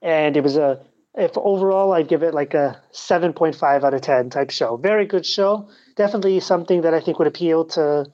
and 0.00 0.36
it 0.36 0.42
was 0.42 0.56
a. 0.56 0.80
If 1.16 1.36
overall, 1.36 1.92
I'd 1.92 2.08
give 2.08 2.24
it 2.24 2.34
like 2.34 2.54
a 2.54 2.80
seven 2.90 3.32
point 3.32 3.54
five 3.54 3.84
out 3.84 3.94
of 3.94 4.00
ten 4.00 4.30
type 4.30 4.50
show. 4.50 4.76
Very 4.76 5.06
good 5.06 5.24
show. 5.24 5.68
Definitely 5.96 6.40
something 6.40 6.82
that 6.82 6.94
I 6.94 7.00
think 7.00 7.18
would 7.18 7.28
appeal 7.28 7.64
to 7.66 8.06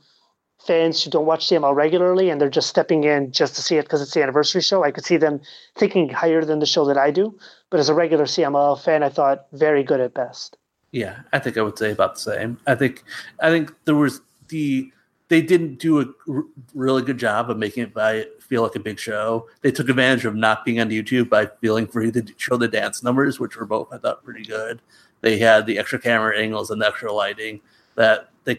fans 0.66 1.02
who 1.02 1.10
don't 1.10 1.26
watch 1.26 1.46
CMLL 1.48 1.74
regularly 1.74 2.30
and 2.30 2.40
they're 2.40 2.50
just 2.50 2.68
stepping 2.68 3.04
in 3.04 3.32
just 3.32 3.54
to 3.56 3.62
see 3.62 3.76
it 3.76 3.82
because 3.82 4.02
it's 4.02 4.12
the 4.12 4.22
anniversary 4.22 4.60
show. 4.60 4.84
I 4.84 4.90
could 4.90 5.04
see 5.04 5.16
them 5.16 5.40
thinking 5.76 6.08
higher 6.08 6.44
than 6.44 6.58
the 6.58 6.66
show 6.66 6.84
that 6.84 6.98
I 6.98 7.10
do. 7.10 7.36
But 7.70 7.80
as 7.80 7.88
a 7.88 7.94
regular 7.94 8.24
CMLL 8.24 8.82
fan, 8.82 9.02
I 9.02 9.08
thought 9.08 9.46
very 9.52 9.82
good 9.82 10.00
at 10.00 10.14
best. 10.14 10.56
Yeah, 10.92 11.20
I 11.32 11.38
think 11.38 11.56
I 11.56 11.62
would 11.62 11.78
say 11.78 11.92
about 11.92 12.14
the 12.14 12.20
same. 12.20 12.58
I 12.66 12.74
think 12.74 13.04
I 13.40 13.50
think 13.50 13.72
there 13.84 13.94
was 13.94 14.20
the 14.48 14.90
they 15.28 15.40
didn't 15.40 15.78
do 15.78 16.00
a 16.00 16.06
r- 16.28 16.44
really 16.74 17.02
good 17.02 17.18
job 17.18 17.48
of 17.48 17.56
making 17.56 17.84
it 17.84 17.94
by 17.94 18.26
feel 18.40 18.62
like 18.62 18.74
a 18.74 18.80
big 18.80 18.98
show. 18.98 19.48
They 19.62 19.70
took 19.70 19.88
advantage 19.88 20.24
of 20.24 20.34
not 20.34 20.64
being 20.64 20.80
on 20.80 20.90
YouTube 20.90 21.28
by 21.28 21.48
feeling 21.60 21.86
free 21.86 22.10
to 22.10 22.26
show 22.36 22.56
the 22.56 22.66
dance 22.66 23.04
numbers, 23.04 23.38
which 23.38 23.56
were 23.56 23.66
both 23.66 23.92
I 23.92 23.98
thought 23.98 24.24
pretty 24.24 24.44
good. 24.44 24.82
They 25.20 25.38
had 25.38 25.66
the 25.66 25.78
extra 25.78 26.00
camera 26.00 26.36
angles 26.36 26.70
and 26.70 26.82
the 26.82 26.88
extra 26.88 27.12
lighting 27.12 27.60
that 27.94 28.30
they 28.44 28.56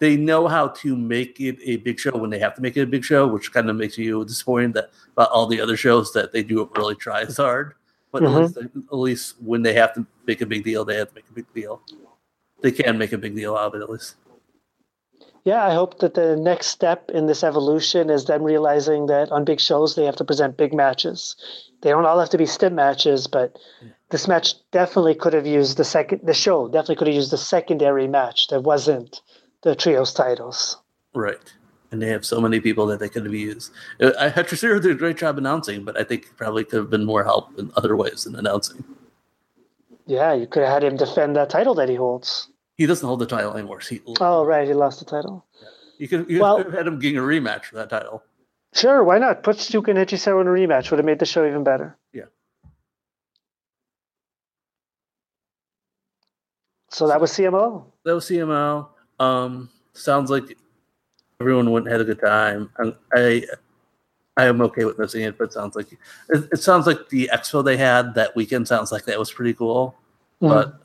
they 0.00 0.16
know 0.16 0.48
how 0.48 0.68
to 0.68 0.96
make 0.96 1.40
it 1.40 1.58
a 1.62 1.76
big 1.76 2.00
show 2.00 2.16
when 2.16 2.30
they 2.30 2.38
have 2.38 2.54
to 2.54 2.62
make 2.62 2.76
it 2.76 2.82
a 2.82 2.86
big 2.86 3.04
show, 3.04 3.26
which 3.26 3.52
kind 3.52 3.68
of 3.70 3.76
makes 3.76 3.96
you 3.96 4.24
disappointed 4.24 4.72
that 4.74 4.90
about 5.12 5.30
all 5.30 5.46
the 5.46 5.60
other 5.60 5.76
shows 5.76 6.12
that 6.14 6.32
they 6.32 6.42
do 6.42 6.62
it 6.62 6.70
really 6.76 6.96
try 6.96 7.20
as 7.20 7.36
hard. 7.36 7.74
But 8.10 8.22
mm-hmm. 8.22 8.36
at, 8.36 8.42
least, 8.42 8.56
at, 8.56 8.98
least, 8.98 9.34
when 9.40 9.62
they 9.62 9.74
have 9.74 9.94
to 9.94 10.06
make 10.26 10.40
a 10.40 10.46
big 10.46 10.64
deal, 10.64 10.84
they 10.84 10.96
have 10.96 11.10
to 11.10 11.14
make 11.14 11.28
a 11.28 11.32
big 11.32 11.52
deal. 11.54 11.82
They 12.62 12.72
can 12.72 12.98
make 12.98 13.12
a 13.12 13.18
big 13.18 13.36
deal 13.36 13.56
out 13.56 13.74
of 13.74 13.80
it 13.80 13.84
at 13.84 13.90
least. 13.90 14.16
Yeah, 15.44 15.64
I 15.64 15.72
hope 15.72 16.00
that 16.00 16.14
the 16.14 16.36
next 16.36 16.66
step 16.66 17.10
in 17.10 17.26
this 17.26 17.44
evolution 17.44 18.10
is 18.10 18.24
them 18.24 18.42
realizing 18.42 19.06
that 19.06 19.30
on 19.30 19.44
big 19.44 19.60
shows 19.60 19.94
they 19.94 20.04
have 20.04 20.16
to 20.16 20.24
present 20.24 20.56
big 20.56 20.74
matches. 20.74 21.36
They 21.82 21.90
don't 21.90 22.04
all 22.04 22.18
have 22.18 22.28
to 22.30 22.38
be 22.38 22.44
stim 22.46 22.74
matches, 22.74 23.26
but 23.26 23.58
this 24.10 24.28
match 24.28 24.54
definitely 24.70 25.14
could 25.14 25.32
have 25.32 25.46
used 25.46 25.78
the 25.78 25.84
second. 25.84 26.20
The 26.24 26.34
show 26.34 26.68
definitely 26.68 26.96
could 26.96 27.06
have 27.06 27.16
used 27.16 27.32
the 27.32 27.38
secondary 27.38 28.06
match 28.06 28.48
that 28.48 28.62
wasn't 28.62 29.22
the 29.62 29.74
trios 29.74 30.12
titles. 30.12 30.78
Right. 31.14 31.38
And 31.90 32.00
they 32.00 32.08
have 32.08 32.24
so 32.24 32.40
many 32.40 32.60
people 32.60 32.86
that 32.86 33.00
they 33.00 33.08
could 33.08 33.24
have 33.24 33.34
used. 33.34 33.72
Uh, 34.00 34.12
I 34.18 34.28
had 34.28 34.46
Hechicero 34.46 34.80
did 34.80 34.92
a 34.92 34.94
great 34.94 35.16
job 35.16 35.38
announcing, 35.38 35.84
but 35.84 35.98
I 35.98 36.04
think 36.04 36.36
probably 36.36 36.64
could 36.64 36.78
have 36.78 36.90
been 36.90 37.04
more 37.04 37.24
help 37.24 37.58
in 37.58 37.72
other 37.76 37.96
ways 37.96 38.24
than 38.24 38.36
announcing. 38.36 38.84
Yeah, 40.06 40.32
you 40.32 40.46
could 40.46 40.62
have 40.62 40.72
had 40.72 40.84
him 40.84 40.96
defend 40.96 41.36
that 41.36 41.50
title 41.50 41.74
that 41.74 41.88
he 41.88 41.96
holds. 41.96 42.48
He 42.76 42.86
doesn't 42.86 43.06
hold 43.06 43.20
the 43.20 43.26
title 43.26 43.52
anymore. 43.54 43.80
He, 43.80 44.00
oh, 44.20 44.44
right. 44.44 44.66
He 44.66 44.74
lost 44.74 45.00
the 45.00 45.04
title. 45.04 45.44
Yeah. 45.60 45.68
You 45.98 46.08
could, 46.08 46.30
you 46.30 46.40
well, 46.40 46.56
could 46.56 46.66
have 46.66 46.74
had 46.74 46.86
him 46.86 46.98
getting 46.98 47.18
a 47.18 47.22
rematch 47.22 47.66
for 47.66 47.76
that 47.76 47.90
title. 47.90 48.22
Sure, 48.72 49.02
why 49.02 49.18
not? 49.18 49.42
Put 49.42 49.58
Stuka 49.58 49.90
and 49.90 49.98
Hechicero 49.98 50.40
in 50.40 50.46
a 50.46 50.50
rematch. 50.50 50.90
Would 50.90 50.98
have 50.98 51.04
made 51.04 51.18
the 51.18 51.26
show 51.26 51.46
even 51.46 51.64
better. 51.64 51.96
Yeah. 52.12 52.24
So 56.88 57.08
that 57.08 57.20
was 57.20 57.32
CMLL. 57.32 57.84
That 58.04 58.14
was 58.14 58.24
CMLL. 58.26 58.88
Um, 59.20 59.68
sounds 59.92 60.30
like 60.30 60.56
everyone 61.40 61.70
went 61.70 61.88
had 61.88 62.00
a 62.00 62.04
good 62.04 62.20
time. 62.20 62.70
And 62.78 62.94
I 63.12 63.44
I 64.36 64.46
am 64.46 64.60
okay 64.62 64.84
with 64.84 64.98
missing 64.98 65.22
it, 65.22 65.36
but 65.38 65.44
it 65.44 65.52
sounds 65.52 65.76
like 65.76 65.92
it, 65.92 65.98
it, 66.52 66.58
sounds 66.58 66.86
like 66.86 67.08
the 67.10 67.30
expo 67.32 67.64
they 67.64 67.76
had 67.76 68.14
that 68.14 68.34
weekend 68.34 68.66
sounds 68.66 68.90
like 68.90 69.04
that 69.04 69.18
was 69.18 69.30
pretty 69.30 69.54
cool. 69.54 69.94
Mm-hmm. 70.42 70.48
But 70.48 70.80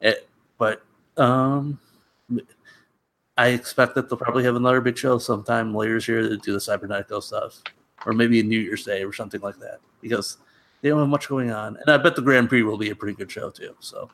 it 0.00 0.28
but 0.56 0.82
um 1.16 1.78
I 3.36 3.48
expect 3.48 3.94
that 3.96 4.08
they'll 4.08 4.18
probably 4.18 4.44
have 4.44 4.56
another 4.56 4.80
big 4.80 4.96
show 4.96 5.18
sometime 5.18 5.74
later 5.74 5.94
this 5.94 6.06
year 6.06 6.22
to 6.22 6.36
do 6.36 6.52
the 6.52 6.58
Cibernetico 6.58 7.22
stuff. 7.22 7.60
Or 8.06 8.12
maybe 8.12 8.40
a 8.40 8.42
New 8.42 8.58
Year's 8.58 8.84
Day 8.84 9.02
or 9.02 9.12
something 9.12 9.40
like 9.40 9.58
that. 9.58 9.78
Because 10.00 10.38
they 10.80 10.88
don't 10.88 11.00
have 11.00 11.08
much 11.08 11.28
going 11.28 11.50
on. 11.50 11.76
And 11.76 11.88
I 11.88 11.96
bet 11.98 12.16
the 12.16 12.22
Grand 12.22 12.48
Prix 12.48 12.62
will 12.62 12.78
be 12.78 12.90
a 12.90 12.94
pretty 12.94 13.16
good 13.16 13.30
show 13.30 13.50
too. 13.50 13.74
So 13.80 14.10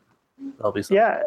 that'll 0.56 0.72
be 0.72 0.82
something. 0.82 0.96
Yeah 0.96 1.22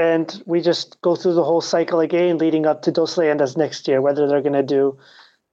and 0.00 0.42
we 0.46 0.62
just 0.62 0.98
go 1.02 1.14
through 1.14 1.34
the 1.34 1.44
whole 1.44 1.60
cycle 1.60 2.00
again 2.00 2.38
leading 2.38 2.64
up 2.64 2.80
to 2.82 2.90
Dos 2.90 3.16
Leyendas 3.16 3.54
next 3.54 3.86
year, 3.86 4.00
whether 4.00 4.26
they're 4.26 4.40
going 4.40 4.54
to 4.54 4.62
do 4.62 4.98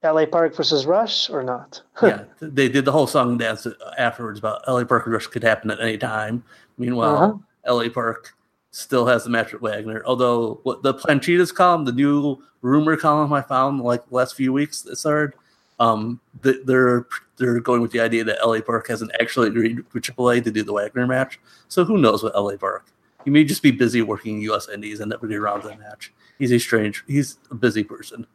LA 0.02 0.26
Park 0.26 0.56
versus 0.56 0.86
Rush 0.86 1.30
or 1.30 1.44
not. 1.44 1.82
yeah, 2.02 2.24
they 2.40 2.70
did 2.70 2.86
the 2.86 2.94
whole 2.94 3.08
song 3.08 3.32
and 3.32 3.40
dance 3.40 3.68
afterwards 3.98 4.40
about 4.40 4.62
LA 4.66 4.86
Park 4.86 5.06
and 5.06 5.14
Rush 5.14 5.28
could 5.28 5.44
happen 5.44 5.70
at 5.70 5.82
any 5.82 5.98
time. 5.98 6.46
Meanwhile, 6.78 7.44
uh-huh. 7.66 7.74
LA 7.74 7.90
Park 7.90 8.36
still 8.72 9.06
has 9.06 9.26
the 9.26 9.30
match 9.30 9.52
with 9.52 9.62
Wagner. 9.62 10.02
Although 10.06 10.62
what 10.64 10.82
the 10.82 10.94
Planchitas 10.94 11.54
column, 11.54 11.84
the 11.84 11.92
new 11.92 12.42
rumor 12.62 12.96
column 12.96 13.34
I 13.34 13.42
found 13.42 13.82
like 13.82 14.08
the 14.08 14.16
last 14.16 14.36
few 14.36 14.54
weeks 14.54 14.82
that 14.84 14.96
started, 14.96 15.38
um, 15.78 16.22
they're 16.42 17.06
they're 17.36 17.60
going 17.60 17.82
with 17.82 17.92
the 17.92 18.00
idea 18.00 18.24
that 18.24 18.40
LA 18.42 18.62
Park 18.62 18.88
hasn't 18.88 19.12
actually 19.20 19.50
agreed 19.50 19.84
with 19.92 20.04
AAA 20.04 20.42
to 20.46 20.52
do 20.52 20.64
the 20.64 20.72
Wagner 20.72 21.06
match. 21.06 21.38
So 21.68 21.84
who 21.84 21.98
knows 21.98 22.24
what 22.24 22.34
LA 22.34 22.56
Park 22.56 22.86
he 23.28 23.32
may 23.32 23.44
just 23.44 23.62
be 23.62 23.72
busy 23.72 24.02
working 24.02 24.40
U.S. 24.44 24.70
Indies 24.70 25.02
and 25.02 25.10
never 25.10 25.28
get 25.28 25.36
around 25.36 25.64
to 25.64 25.68
the 25.68 25.76
match. 25.76 26.14
He's 26.40 26.50
a 26.54 26.60
strange. 26.60 27.04
He's 27.08 27.38
a 27.52 27.56
busy 27.56 27.84
person. 27.84 28.26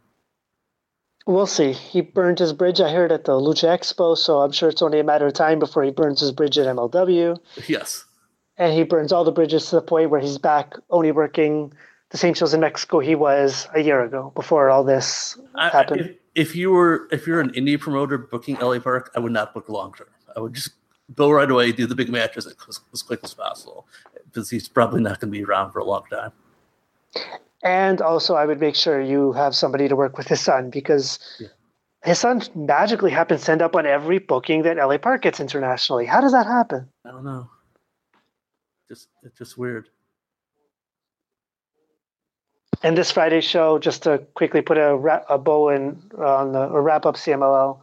We'll 1.27 1.47
see. 1.47 1.73
He 1.73 2.03
burned 2.03 2.39
his 2.39 2.53
bridge, 2.53 2.79
I 2.79 2.93
heard, 2.93 3.11
at 3.11 3.25
the 3.25 3.33
Lucha 3.33 3.75
Expo, 3.75 4.19
so 4.19 4.41
I'm 4.41 4.53
sure 4.53 4.69
it's 4.69 4.83
only 4.83 5.01
a 5.01 5.05
matter 5.05 5.27
of 5.27 5.33
time 5.33 5.59
before 5.59 5.83
he 5.83 5.91
burns 5.91 6.21
his 6.21 6.31
bridge 6.31 6.59
at 6.59 6.67
MLW. 6.67 7.39
Yes. 7.67 8.05
And 8.59 8.75
he 8.75 8.83
burns 8.83 9.13
all 9.13 9.25
the 9.25 9.33
bridges 9.33 9.71
to 9.71 9.77
the 9.77 9.81
point 9.81 10.11
where 10.11 10.21
he's 10.21 10.37
back 10.37 10.75
only 10.91 11.11
working 11.11 11.73
the 12.11 12.19
same 12.19 12.35
shows 12.35 12.53
in 12.53 12.61
Mexico 12.61 12.99
he 12.99 13.15
was 13.15 13.69
a 13.75 13.81
year 13.81 14.05
ago 14.05 14.31
before 14.35 14.69
all 14.69 14.85
this 14.85 15.39
I, 15.55 15.71
happened. 15.71 16.03
If, 16.03 16.49
if, 16.49 16.55
you 16.55 16.71
were 16.71 17.09
if 17.11 17.27
you're 17.27 17.41
an 17.41 17.53
indie 17.53 17.81
promoter 17.81 18.19
booking 18.19 18.57
LA 18.57 18.79
Park, 18.79 19.11
I 19.17 19.21
would 19.21 19.33
not 19.33 19.55
book 19.55 19.71
long 19.71 19.95
term. 19.95 20.09
I 20.37 20.41
would 20.41 20.53
just 20.53 20.73
go 21.15 21.31
right 21.31 21.51
away, 21.51 21.73
do 21.73 21.87
the 21.87 21.95
big 21.95 22.11
matches 22.11 22.47
as, 22.47 22.81
as 22.93 23.03
quick 23.03 23.21
as 23.23 23.33
possible 23.33 23.87
because 24.33 24.51
he's 24.51 24.69
probably 24.69 25.01
not 25.01 25.21
going 25.21 25.33
to 25.33 25.39
be 25.39 25.45
around 25.45 25.73
for 25.73 25.79
a 25.79 25.85
long 25.85 26.05
time. 26.11 26.33
And 27.63 28.01
also, 28.01 28.35
I 28.35 28.45
would 28.45 28.61
make 28.61 28.75
sure 28.75 29.01
you 29.01 29.33
have 29.33 29.55
somebody 29.55 29.89
to 29.89 29.95
work 29.95 30.17
with 30.17 30.27
his 30.27 30.41
son 30.41 30.71
because 30.71 31.19
yeah. 31.39 31.49
his 32.05 32.19
son 32.19 32.43
magically 32.55 33.11
happens 33.11 33.45
to 33.45 33.53
end 33.53 33.63
up 33.63 33.77
on 33.77 33.87
every 33.87 34.19
booking 34.19 34.63
that 34.63 34.79
LA 34.79 34.99
Park 34.99 35.23
gets 35.23 35.39
internationally. 35.39 36.07
How 36.07 36.21
does 36.21 36.33
that 36.33 36.47
happen? 36.47 36.89
I 37.07 37.11
don't 37.11 37.25
know. 37.25 37.49
Just 38.89 39.09
it's 39.23 39.39
just 39.39 39.57
weird. 39.57 39.89
And 42.83 42.99
this 42.99 43.13
Friday 43.13 43.41
show, 43.41 43.79
just 43.79 44.03
to 44.03 44.19
quickly 44.35 44.61
put 44.61 44.77
a, 44.77 44.95
a 45.29 45.39
bow 45.39 45.69
in 45.69 46.03
uh, 46.19 46.39
on 46.39 46.53
the 46.53 46.65
or 46.67 46.83
wrap 46.83 47.07
up 47.07 47.15
CMLL, 47.15 47.81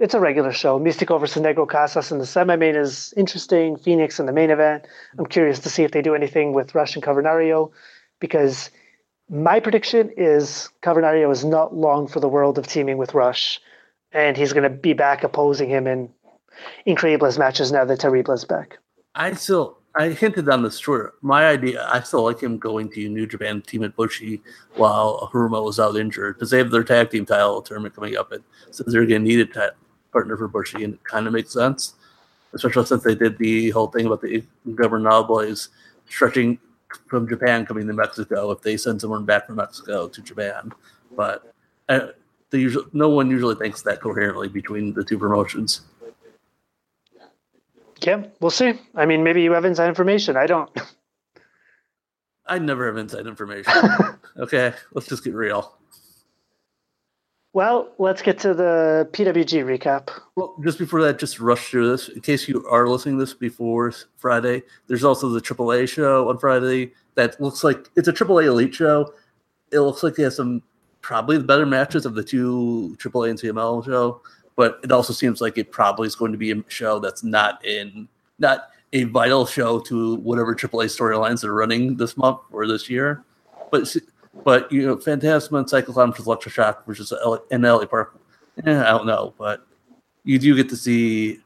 it's 0.00 0.14
a 0.14 0.20
regular 0.20 0.50
show. 0.50 0.80
Místico 0.80 1.20
versus 1.20 1.42
Negro 1.42 1.68
Casas 1.68 2.10
in 2.10 2.18
the 2.18 2.26
semi-main 2.26 2.74
is 2.74 3.12
interesting. 3.16 3.76
Phoenix 3.76 4.18
in 4.18 4.26
the 4.26 4.32
main 4.32 4.50
event. 4.50 4.86
I'm 5.18 5.26
curious 5.26 5.58
to 5.60 5.68
see 5.68 5.84
if 5.84 5.92
they 5.92 6.00
do 6.02 6.14
anything 6.14 6.54
with 6.54 6.74
Rush 6.74 6.94
and 6.96 7.04
Cavernario, 7.04 7.70
because 8.18 8.70
my 9.28 9.60
prediction 9.60 10.10
is 10.16 10.70
Cavernario 10.82 11.30
is 11.30 11.44
not 11.44 11.76
long 11.76 12.08
for 12.08 12.18
the 12.18 12.28
world 12.28 12.58
of 12.58 12.66
teaming 12.66 12.96
with 12.96 13.14
Rush, 13.14 13.60
and 14.12 14.36
he's 14.36 14.54
going 14.54 14.64
to 14.64 14.70
be 14.70 14.94
back 14.94 15.22
opposing 15.22 15.68
him 15.68 15.86
in 15.86 16.08
Increíbles 16.86 17.38
matches 17.38 17.70
now 17.70 17.84
that 17.84 18.00
Terrible's 18.00 18.44
back. 18.44 18.78
I 19.14 19.34
still 19.34 19.78
I 19.96 20.10
hinted 20.10 20.48
on 20.48 20.62
this 20.62 20.78
short. 20.78 21.14
My 21.20 21.46
idea, 21.46 21.86
I 21.90 22.00
still 22.00 22.24
like 22.24 22.40
him 22.40 22.58
going 22.58 22.90
to 22.92 23.08
New 23.08 23.26
Japan 23.26 23.60
team 23.60 23.82
at 23.82 23.96
Bushi 23.96 24.40
while 24.76 25.28
Hiromu 25.32 25.64
was 25.64 25.80
out 25.80 25.96
injured 25.96 26.36
because 26.36 26.50
they 26.50 26.58
have 26.58 26.70
their 26.70 26.84
tag 26.84 27.10
team 27.10 27.26
title 27.26 27.60
tournament 27.60 27.94
coming 27.94 28.16
up, 28.16 28.32
and 28.32 28.42
since 28.70 28.92
they're 28.92 29.06
going 29.06 29.24
to 29.24 29.28
need 29.28 29.40
a 29.40 29.72
partner 30.12 30.36
for 30.36 30.48
Bushi, 30.48 30.84
and 30.84 30.94
it 30.94 31.04
kind 31.04 31.26
of 31.26 31.32
makes 31.32 31.52
sense. 31.52 31.94
especially 32.52 32.84
since 32.86 33.04
they 33.04 33.14
did 33.14 33.38
the 33.38 33.70
whole 33.70 33.86
thing 33.88 34.06
about 34.06 34.20
the 34.20 34.42
Ingobernables 34.66 35.68
stretching 36.08 36.58
from 37.06 37.28
Japan 37.28 37.64
coming 37.64 37.86
to 37.86 37.92
Mexico 37.92 38.50
if 38.50 38.62
they 38.62 38.76
send 38.76 39.00
someone 39.00 39.24
back 39.24 39.46
from 39.46 39.56
Mexico 39.56 40.08
to 40.08 40.22
Japan. 40.22 40.72
But 41.16 41.54
uh, 41.88 42.08
usually, 42.50 42.86
no 42.92 43.08
one 43.08 43.30
usually 43.30 43.54
thinks 43.54 43.82
that 43.82 44.00
coherently 44.00 44.48
between 44.48 44.92
the 44.94 45.04
two 45.04 45.18
promotions. 45.18 45.82
Yeah, 48.02 48.24
we'll 48.40 48.50
see. 48.50 48.74
I 48.94 49.06
mean, 49.06 49.22
maybe 49.22 49.42
you 49.42 49.52
have 49.52 49.64
inside 49.64 49.88
information. 49.88 50.36
I 50.36 50.46
don't. 50.46 50.70
I 52.46 52.58
never 52.58 52.86
have 52.86 52.96
inside 52.96 53.26
information. 53.26 53.72
okay, 54.38 54.72
let's 54.92 55.06
just 55.06 55.22
get 55.22 55.34
real. 55.34 55.76
Well, 57.52 57.92
let's 57.98 58.22
get 58.22 58.38
to 58.40 58.54
the 58.54 59.08
PWG 59.12 59.64
recap. 59.64 60.08
Well, 60.36 60.54
just 60.62 60.78
before 60.78 61.02
that, 61.02 61.18
just 61.18 61.40
rush 61.40 61.68
through 61.68 61.90
this. 61.90 62.08
In 62.08 62.20
case 62.20 62.48
you 62.48 62.64
are 62.68 62.86
listening 62.86 63.18
this 63.18 63.34
before 63.34 63.92
Friday, 64.18 64.62
there's 64.86 65.02
also 65.02 65.28
the 65.28 65.40
AAA 65.40 65.88
show 65.88 66.28
on 66.28 66.38
Friday 66.38 66.92
that 67.16 67.40
looks 67.40 67.64
like 67.64 67.90
it's 67.96 68.06
a 68.06 68.12
AAA 68.12 68.44
Elite 68.44 68.74
show. 68.74 69.12
It 69.72 69.80
looks 69.80 70.04
like 70.04 70.14
they 70.14 70.22
have 70.22 70.32
some 70.32 70.62
probably 71.00 71.38
the 71.38 71.44
better 71.44 71.66
matches 71.66 72.06
of 72.06 72.14
the 72.14 72.22
two 72.22 72.96
AAA 73.00 73.30
and 73.30 73.38
CMLL 73.38 73.84
show, 73.84 74.20
but 74.54 74.78
it 74.84 74.92
also 74.92 75.12
seems 75.12 75.40
like 75.40 75.58
it 75.58 75.72
probably 75.72 76.06
is 76.06 76.14
going 76.14 76.30
to 76.30 76.38
be 76.38 76.52
a 76.52 76.64
show 76.68 77.00
that's 77.00 77.24
not 77.24 77.64
in 77.64 78.08
not 78.38 78.68
a 78.92 79.04
vital 79.04 79.44
show 79.44 79.80
to 79.80 80.16
whatever 80.16 80.54
AAA 80.54 80.86
storylines 80.86 81.42
are 81.42 81.54
running 81.54 81.96
this 81.96 82.16
month 82.16 82.38
or 82.52 82.66
this 82.66 82.88
year. 82.88 83.24
But 83.72 83.92
but 84.44 84.70
you 84.70 84.86
know, 84.86 84.96
Phantasma 84.96 85.58
and 85.58 85.68
Cyclone 85.68 86.12
versus 86.12 86.26
Electroshock 86.26 86.86
versus 86.86 87.12
in 87.50 87.62
LA 87.62 87.86
Park. 87.86 88.18
Eh, 88.64 88.80
I 88.80 88.90
don't 88.90 89.06
know, 89.06 89.34
but 89.38 89.66
you 90.24 90.38
do 90.38 90.54
get 90.54 90.68
to 90.70 90.76
see. 90.76 91.40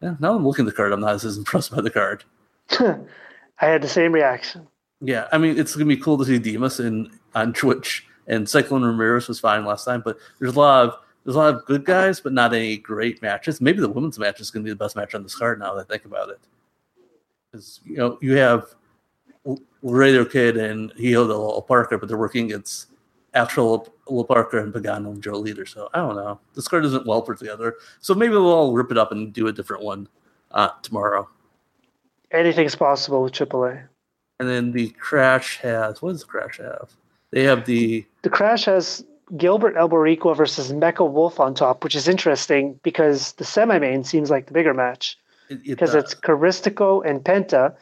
Yeah, 0.00 0.16
now 0.18 0.34
I'm 0.34 0.46
looking 0.46 0.66
at 0.66 0.70
the 0.70 0.76
card. 0.76 0.92
I'm 0.92 1.00
not 1.00 1.14
as 1.14 1.36
impressed 1.36 1.74
by 1.74 1.80
the 1.80 1.90
card. 1.90 2.24
I 2.70 2.96
had 3.66 3.82
the 3.82 3.88
same 3.88 4.12
reaction. 4.12 4.66
Yeah, 5.00 5.28
I 5.32 5.38
mean, 5.38 5.58
it's 5.58 5.74
gonna 5.74 5.86
be 5.86 5.96
cool 5.96 6.18
to 6.18 6.24
see 6.24 6.38
Demas 6.38 6.80
in 6.80 7.10
on 7.34 7.52
Twitch, 7.52 8.06
and 8.26 8.48
Cyclone 8.48 8.84
Ramirez 8.84 9.28
was 9.28 9.40
fine 9.40 9.64
last 9.64 9.84
time, 9.84 10.02
but 10.04 10.18
there's 10.38 10.54
a 10.54 10.58
lot 10.58 10.86
of 10.86 10.94
there's 11.24 11.36
a 11.36 11.38
lot 11.38 11.54
of 11.54 11.64
good 11.66 11.84
guys, 11.84 12.20
but 12.20 12.32
not 12.32 12.54
any 12.54 12.76
great 12.76 13.22
matches. 13.22 13.60
Maybe 13.60 13.80
the 13.80 13.88
women's 13.88 14.18
match 14.18 14.40
is 14.40 14.50
gonna 14.50 14.64
be 14.64 14.70
the 14.70 14.76
best 14.76 14.96
match 14.96 15.14
on 15.14 15.22
this 15.22 15.36
card 15.36 15.58
now 15.58 15.74
that 15.74 15.86
I 15.86 15.92
think 15.92 16.04
about 16.04 16.30
it. 16.30 16.40
Because 17.50 17.80
you 17.84 17.96
know 17.96 18.18
you 18.20 18.36
have 18.36 18.74
Radio 19.82 20.24
Kid 20.24 20.56
and 20.56 20.92
Hijo 20.92 21.26
de 21.26 21.34
La 21.34 21.60
Parka, 21.60 21.98
but 21.98 22.08
they're 22.08 22.16
working 22.16 22.46
against 22.46 22.88
actual 23.34 23.92
La 24.08 24.22
Parka 24.22 24.58
and 24.58 24.72
Pagano 24.72 25.10
and 25.10 25.22
Joe 25.22 25.42
Líder. 25.42 25.68
So 25.68 25.88
I 25.94 25.98
don't 25.98 26.16
know. 26.16 26.38
This 26.54 26.68
card 26.68 26.84
isn't 26.84 27.06
well 27.06 27.22
put 27.22 27.38
together. 27.38 27.76
So 28.00 28.14
maybe 28.14 28.32
we'll 28.32 28.52
all 28.52 28.72
rip 28.72 28.90
it 28.90 28.98
up 28.98 29.12
and 29.12 29.32
do 29.32 29.48
a 29.48 29.52
different 29.52 29.82
one 29.82 30.08
uh, 30.50 30.70
tomorrow. 30.82 31.28
Anything's 32.30 32.76
possible 32.76 33.22
with 33.22 33.32
AAA. 33.32 33.82
And 34.40 34.48
then 34.48 34.72
the 34.72 34.90
Crash 34.90 35.58
has 35.58 36.02
what 36.02 36.12
does 36.12 36.20
the 36.20 36.26
Crash 36.26 36.58
have? 36.58 36.90
They 37.30 37.44
have 37.44 37.64
the 37.64 38.04
the 38.22 38.30
Crash 38.30 38.64
has 38.64 39.04
Gilbert 39.36 39.76
el 39.76 39.88
Boricua 39.88 40.36
versus 40.36 40.72
Mecha 40.72 41.10
Wolf 41.10 41.40
on 41.40 41.54
top, 41.54 41.84
which 41.84 41.94
is 41.94 42.08
interesting 42.08 42.78
because 42.82 43.32
the 43.32 43.44
semi 43.44 43.78
main 43.78 44.04
seems 44.04 44.30
like 44.30 44.46
the 44.46 44.52
bigger 44.52 44.74
match 44.74 45.18
because 45.48 45.94
it, 45.94 45.98
it 45.98 46.04
it's 46.04 46.14
Caristico 46.14 47.04
and 47.08 47.22
Penta 47.22 47.74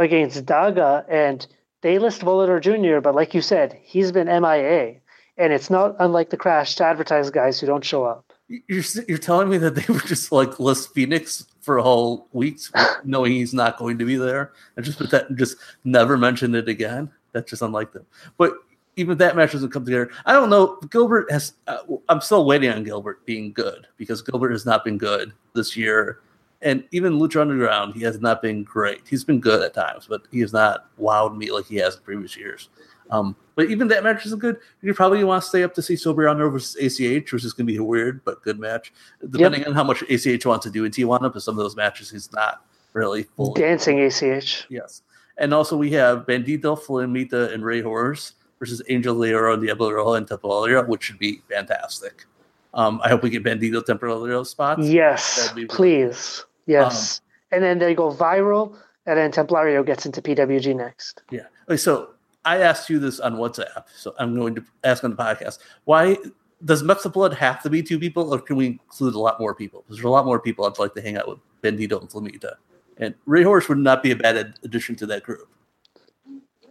against 0.00 0.46
Daga, 0.46 1.04
and 1.08 1.46
they 1.82 1.98
list 1.98 2.22
Volador 2.22 2.60
Jr., 2.60 3.00
but 3.00 3.14
like 3.14 3.34
you 3.34 3.42
said, 3.42 3.78
he's 3.82 4.10
been 4.10 4.26
MIA. 4.26 4.96
And 5.36 5.52
it's 5.52 5.70
not 5.70 5.96
unlike 5.98 6.30
the 6.30 6.36
crash 6.36 6.74
to 6.76 6.84
advertise 6.84 7.30
guys 7.30 7.60
who 7.60 7.66
don't 7.66 7.84
show 7.84 8.04
up. 8.04 8.32
You're, 8.48 8.82
you're 9.06 9.18
telling 9.18 9.48
me 9.48 9.58
that 9.58 9.74
they 9.74 9.92
were 9.92 10.00
just 10.00 10.32
like 10.32 10.58
list 10.58 10.92
Phoenix 10.92 11.46
for 11.60 11.78
a 11.78 11.82
whole 11.82 12.28
week, 12.32 12.58
knowing 13.04 13.32
he's 13.32 13.54
not 13.54 13.78
going 13.78 13.98
to 13.98 14.04
be 14.04 14.16
there, 14.16 14.52
and 14.76 14.84
just 14.84 14.98
put 14.98 15.10
that, 15.10 15.34
just 15.36 15.56
never 15.84 16.16
mention 16.16 16.54
it 16.54 16.68
again. 16.68 17.10
That's 17.32 17.48
just 17.48 17.62
unlike 17.62 17.92
them. 17.92 18.04
But 18.38 18.54
even 18.96 19.18
that 19.18 19.36
match 19.36 19.52
doesn't 19.52 19.70
come 19.70 19.84
together. 19.84 20.10
I 20.26 20.32
don't 20.32 20.50
know. 20.50 20.78
Gilbert 20.90 21.30
has. 21.30 21.54
Uh, 21.68 21.78
I'm 22.08 22.20
still 22.20 22.44
waiting 22.44 22.70
on 22.70 22.82
Gilbert 22.82 23.24
being 23.24 23.52
good 23.52 23.86
because 23.96 24.20
Gilbert 24.20 24.50
has 24.50 24.66
not 24.66 24.84
been 24.84 24.98
good 24.98 25.32
this 25.54 25.76
year 25.76 26.20
and 26.62 26.84
even 26.90 27.14
Lucha 27.14 27.40
Underground, 27.40 27.94
he 27.94 28.02
has 28.02 28.20
not 28.20 28.42
been 28.42 28.64
great. 28.64 29.02
He's 29.08 29.24
been 29.24 29.40
good 29.40 29.62
at 29.62 29.74
times, 29.74 30.06
but 30.08 30.22
he 30.30 30.40
has 30.40 30.52
not 30.52 30.86
wowed 30.98 31.36
me 31.36 31.50
like 31.50 31.66
he 31.66 31.76
has 31.76 31.96
in 31.96 32.02
previous 32.02 32.36
years. 32.36 32.68
Um, 33.10 33.34
but 33.56 33.70
even 33.70 33.88
that 33.88 34.04
match 34.04 34.24
isn't 34.26 34.38
good. 34.38 34.58
You 34.82 34.94
probably 34.94 35.24
want 35.24 35.42
to 35.42 35.48
stay 35.48 35.62
up 35.62 35.74
to 35.74 35.82
see 35.82 35.94
Soberano 35.94 36.50
versus 36.50 36.76
ACH, 36.76 37.32
which 37.32 37.44
is 37.44 37.52
going 37.52 37.66
to 37.66 37.72
be 37.72 37.78
a 37.78 37.82
weird 37.82 38.24
but 38.24 38.42
good 38.42 38.58
match, 38.58 38.92
depending 39.30 39.60
yep. 39.60 39.68
on 39.68 39.74
how 39.74 39.84
much 39.84 40.02
ACH 40.02 40.46
wants 40.46 40.64
to 40.64 40.70
do 40.70 40.84
in 40.84 40.92
Tijuana. 40.92 41.32
But 41.32 41.42
some 41.42 41.58
of 41.58 41.62
those 41.64 41.76
matches, 41.76 42.10
he's 42.10 42.32
not 42.32 42.64
really 42.92 43.24
full. 43.24 43.54
Dancing 43.54 44.00
ACH. 44.00 44.66
Yes. 44.68 45.02
And 45.38 45.52
also 45.54 45.76
we 45.76 45.90
have 45.92 46.26
Bandito, 46.26 46.78
Flamita, 46.78 47.52
and 47.52 47.64
Rey 47.64 47.80
Horus 47.80 48.34
versus 48.58 48.82
Angel 48.88 49.16
Leoro, 49.16 49.60
Diablo 49.60 49.90
Rojo, 49.90 50.14
and 50.14 50.26
Templario, 50.26 50.86
which 50.86 51.04
should 51.04 51.18
be 51.18 51.42
fantastic. 51.50 52.26
Um, 52.74 53.00
I 53.02 53.08
hope 53.08 53.22
we 53.22 53.30
get 53.30 53.42
Bandito 53.42 53.82
Templario 53.82 54.46
spots. 54.46 54.86
Yes, 54.86 55.52
please. 55.68 56.44
Yes. 56.70 57.20
Um, 57.20 57.26
and 57.52 57.64
then 57.64 57.78
they 57.78 57.94
go 57.94 58.12
viral, 58.12 58.76
and 59.06 59.18
then 59.18 59.32
Templario 59.32 59.84
gets 59.84 60.06
into 60.06 60.22
PWG 60.22 60.76
next. 60.76 61.22
Yeah. 61.30 61.46
Okay, 61.68 61.76
so 61.76 62.10
I 62.44 62.58
asked 62.58 62.88
you 62.88 62.98
this 62.98 63.20
on 63.20 63.36
WhatsApp, 63.36 63.84
so 63.94 64.14
I'm 64.18 64.34
going 64.34 64.54
to 64.54 64.64
ask 64.84 65.02
on 65.02 65.10
the 65.10 65.16
podcast. 65.16 65.58
Why 65.84 66.16
does 66.64 66.82
Blood 66.82 67.34
have 67.34 67.62
to 67.62 67.70
be 67.70 67.82
two 67.82 67.98
people, 67.98 68.32
or 68.32 68.40
can 68.40 68.56
we 68.56 68.66
include 68.66 69.14
a 69.14 69.18
lot 69.18 69.40
more 69.40 69.54
people? 69.54 69.80
Because 69.80 69.96
there's 69.96 70.04
a 70.04 70.10
lot 70.10 70.26
more 70.26 70.38
people 70.38 70.64
I'd 70.64 70.78
like 70.78 70.94
to 70.94 71.02
hang 71.02 71.16
out 71.16 71.28
with 71.28 71.38
Bandito 71.62 72.00
and 72.00 72.08
Flamita. 72.08 72.54
And 72.98 73.14
Rey 73.26 73.42
Horus 73.42 73.68
would 73.68 73.78
not 73.78 74.02
be 74.02 74.10
a 74.10 74.16
bad 74.16 74.54
addition 74.62 74.94
to 74.96 75.06
that 75.06 75.22
group. 75.22 75.48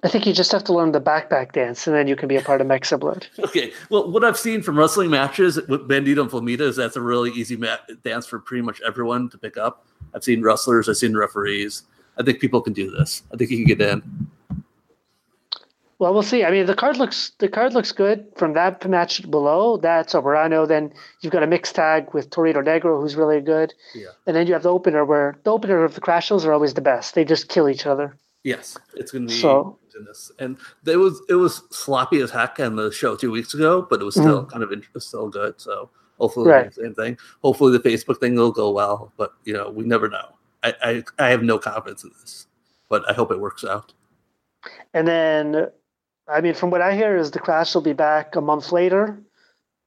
I 0.04 0.08
think 0.08 0.26
you 0.26 0.34
just 0.34 0.52
have 0.52 0.64
to 0.66 0.74
learn 0.74 0.94
the 0.94 1.02
backpack 1.02 1.52
dance, 1.52 1.86
and 1.86 1.96
then 1.96 2.08
you 2.08 2.16
can 2.16 2.28
be 2.28 2.38
a 2.38 2.42
part 2.42 2.62
of 2.62 3.00
Blood. 3.00 3.28
okay. 3.40 3.74
Well, 3.90 4.10
what 4.10 4.24
I've 4.24 4.38
seen 4.38 4.62
from 4.62 4.78
wrestling 4.78 5.10
matches 5.10 5.58
with 5.68 5.88
Bandito 5.90 6.22
and 6.22 6.32
Flamita 6.32 6.62
is 6.62 6.78
that's 6.78 6.96
a 6.96 7.02
really 7.02 7.32
easy 7.32 7.62
dance 8.04 8.26
for 8.26 8.40
pretty 8.40 8.62
much 8.62 8.82
everyone 8.82 9.30
to 9.30 9.38
pick 9.38 9.58
up. 9.58 9.86
I've 10.14 10.24
seen 10.24 10.42
wrestlers, 10.42 10.88
I've 10.88 10.98
seen 10.98 11.18
referees. 11.18 11.84
I 12.18 12.24
think 12.24 12.40
people 12.40 12.62
can 12.62 12.74
do 12.74 12.90
this. 12.92 13.24
I 13.34 13.38
think 13.38 13.50
you 13.52 13.58
can 13.58 13.66
get 13.66 13.82
in. 13.82 14.30
Well, 16.00 16.14
we'll 16.14 16.24
see. 16.24 16.46
I 16.46 16.52
mean, 16.52 16.66
the 16.66 16.76
card 16.76 16.96
looks 16.96 17.32
the 17.40 17.50
card 17.50 17.74
looks 17.74 17.92
good 17.92 18.26
from 18.38 18.54
that 18.54 18.88
match 18.90 19.30
below. 19.30 19.76
That's 19.76 20.14
Soberano. 20.14 20.66
Then 20.66 20.94
you've 21.20 21.34
got 21.34 21.44
a 21.44 21.48
mixed 21.48 21.76
tag 21.76 22.14
with 22.14 22.30
Torito 22.30 22.64
Negro, 22.64 23.02
who's 23.02 23.18
really 23.18 23.42
good. 23.42 23.74
Yeah. 23.94 24.08
And 24.26 24.34
then 24.34 24.48
you 24.48 24.54
have 24.54 24.64
the 24.64 24.72
opener, 24.72 25.04
where 25.04 25.38
the 25.44 25.52
opener 25.52 25.84
of 25.84 25.96
the 25.96 26.02
crash 26.02 26.28
shows 26.28 26.46
are 26.46 26.54
always 26.54 26.74
the 26.74 26.82
best. 26.82 27.16
They 27.16 27.26
just 27.26 27.50
kill 27.50 27.68
each 27.68 27.86
other. 27.86 28.16
Yes, 28.44 28.78
it's 28.96 29.12
going 29.12 29.28
to 29.28 29.34
be 29.34 29.40
so. 29.40 29.78
This. 30.06 30.32
And 30.40 30.58
it 30.86 30.98
was 30.98 31.22
it 31.30 31.36
was 31.36 31.64
sloppy 31.72 32.20
as 32.22 32.32
heck 32.32 32.60
on 32.60 32.76
the 32.76 32.92
show 32.92 33.16
two 33.16 33.32
weeks 33.32 33.54
ago, 33.54 33.86
but 33.90 34.02
it 34.02 34.06
was 34.06 34.16
still 34.16 34.42
mm-hmm. 34.42 34.50
kind 34.50 34.64
of 34.64 34.72
it 34.72 34.84
was 34.94 35.06
still 35.06 35.30
good. 35.30 35.60
So 35.60 35.90
hopefully 36.20 36.50
right. 36.50 36.74
the 36.74 36.84
same 36.84 36.94
thing. 36.94 37.18
Hopefully 37.44 37.72
the 37.78 37.90
Facebook 37.90 38.20
thing 38.20 38.36
will 38.36 38.52
go 38.52 38.72
well, 38.72 39.12
but 39.18 39.34
you 39.46 39.54
know 39.54 39.70
we 39.70 39.84
never 39.84 40.10
know. 40.10 40.36
I, 40.64 40.74
I 40.82 41.04
I 41.20 41.30
have 41.30 41.44
no 41.44 41.58
confidence 41.58 42.04
in 42.04 42.12
this, 42.22 42.48
but 42.90 43.10
I 43.10 43.14
hope 43.14 43.32
it 43.32 43.40
works 43.40 43.64
out. 43.64 43.94
And 44.94 45.08
then, 45.08 45.68
I 46.28 46.42
mean, 46.42 46.54
from 46.54 46.70
what 46.70 46.82
I 46.82 46.96
hear, 46.96 47.16
is 47.16 47.32
the 47.32 47.40
crash 47.40 47.74
will 47.74 47.82
be 47.82 47.94
back 47.94 48.36
a 48.36 48.42
month 48.42 48.72
later, 48.72 49.22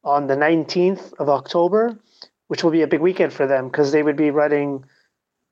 on 0.05 0.27
the 0.27 0.37
nineteenth 0.37 1.13
of 1.19 1.29
October, 1.29 1.99
which 2.49 2.65
will 2.65 2.71
be 2.71 2.83
a 2.83 2.87
big 2.87 3.01
weekend 3.01 3.33
for 3.33 3.47
them 3.47 3.69
because 3.69 3.93
they 3.93 4.03
would 4.03 4.17
be 4.17 4.31
running 4.31 4.85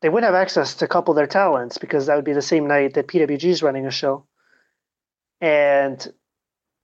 they 0.00 0.08
would 0.08 0.22
have 0.22 0.34
access 0.34 0.74
to 0.74 0.88
couple 0.88 1.14
their 1.14 1.26
talents 1.26 1.78
because 1.78 2.06
that 2.06 2.16
would 2.16 2.24
be 2.24 2.32
the 2.32 2.42
same 2.42 2.66
night 2.66 2.94
that 2.94 3.06
PWG 3.06 3.44
is 3.44 3.62
running 3.62 3.86
a 3.86 3.90
show. 3.90 4.24
And 5.40 6.12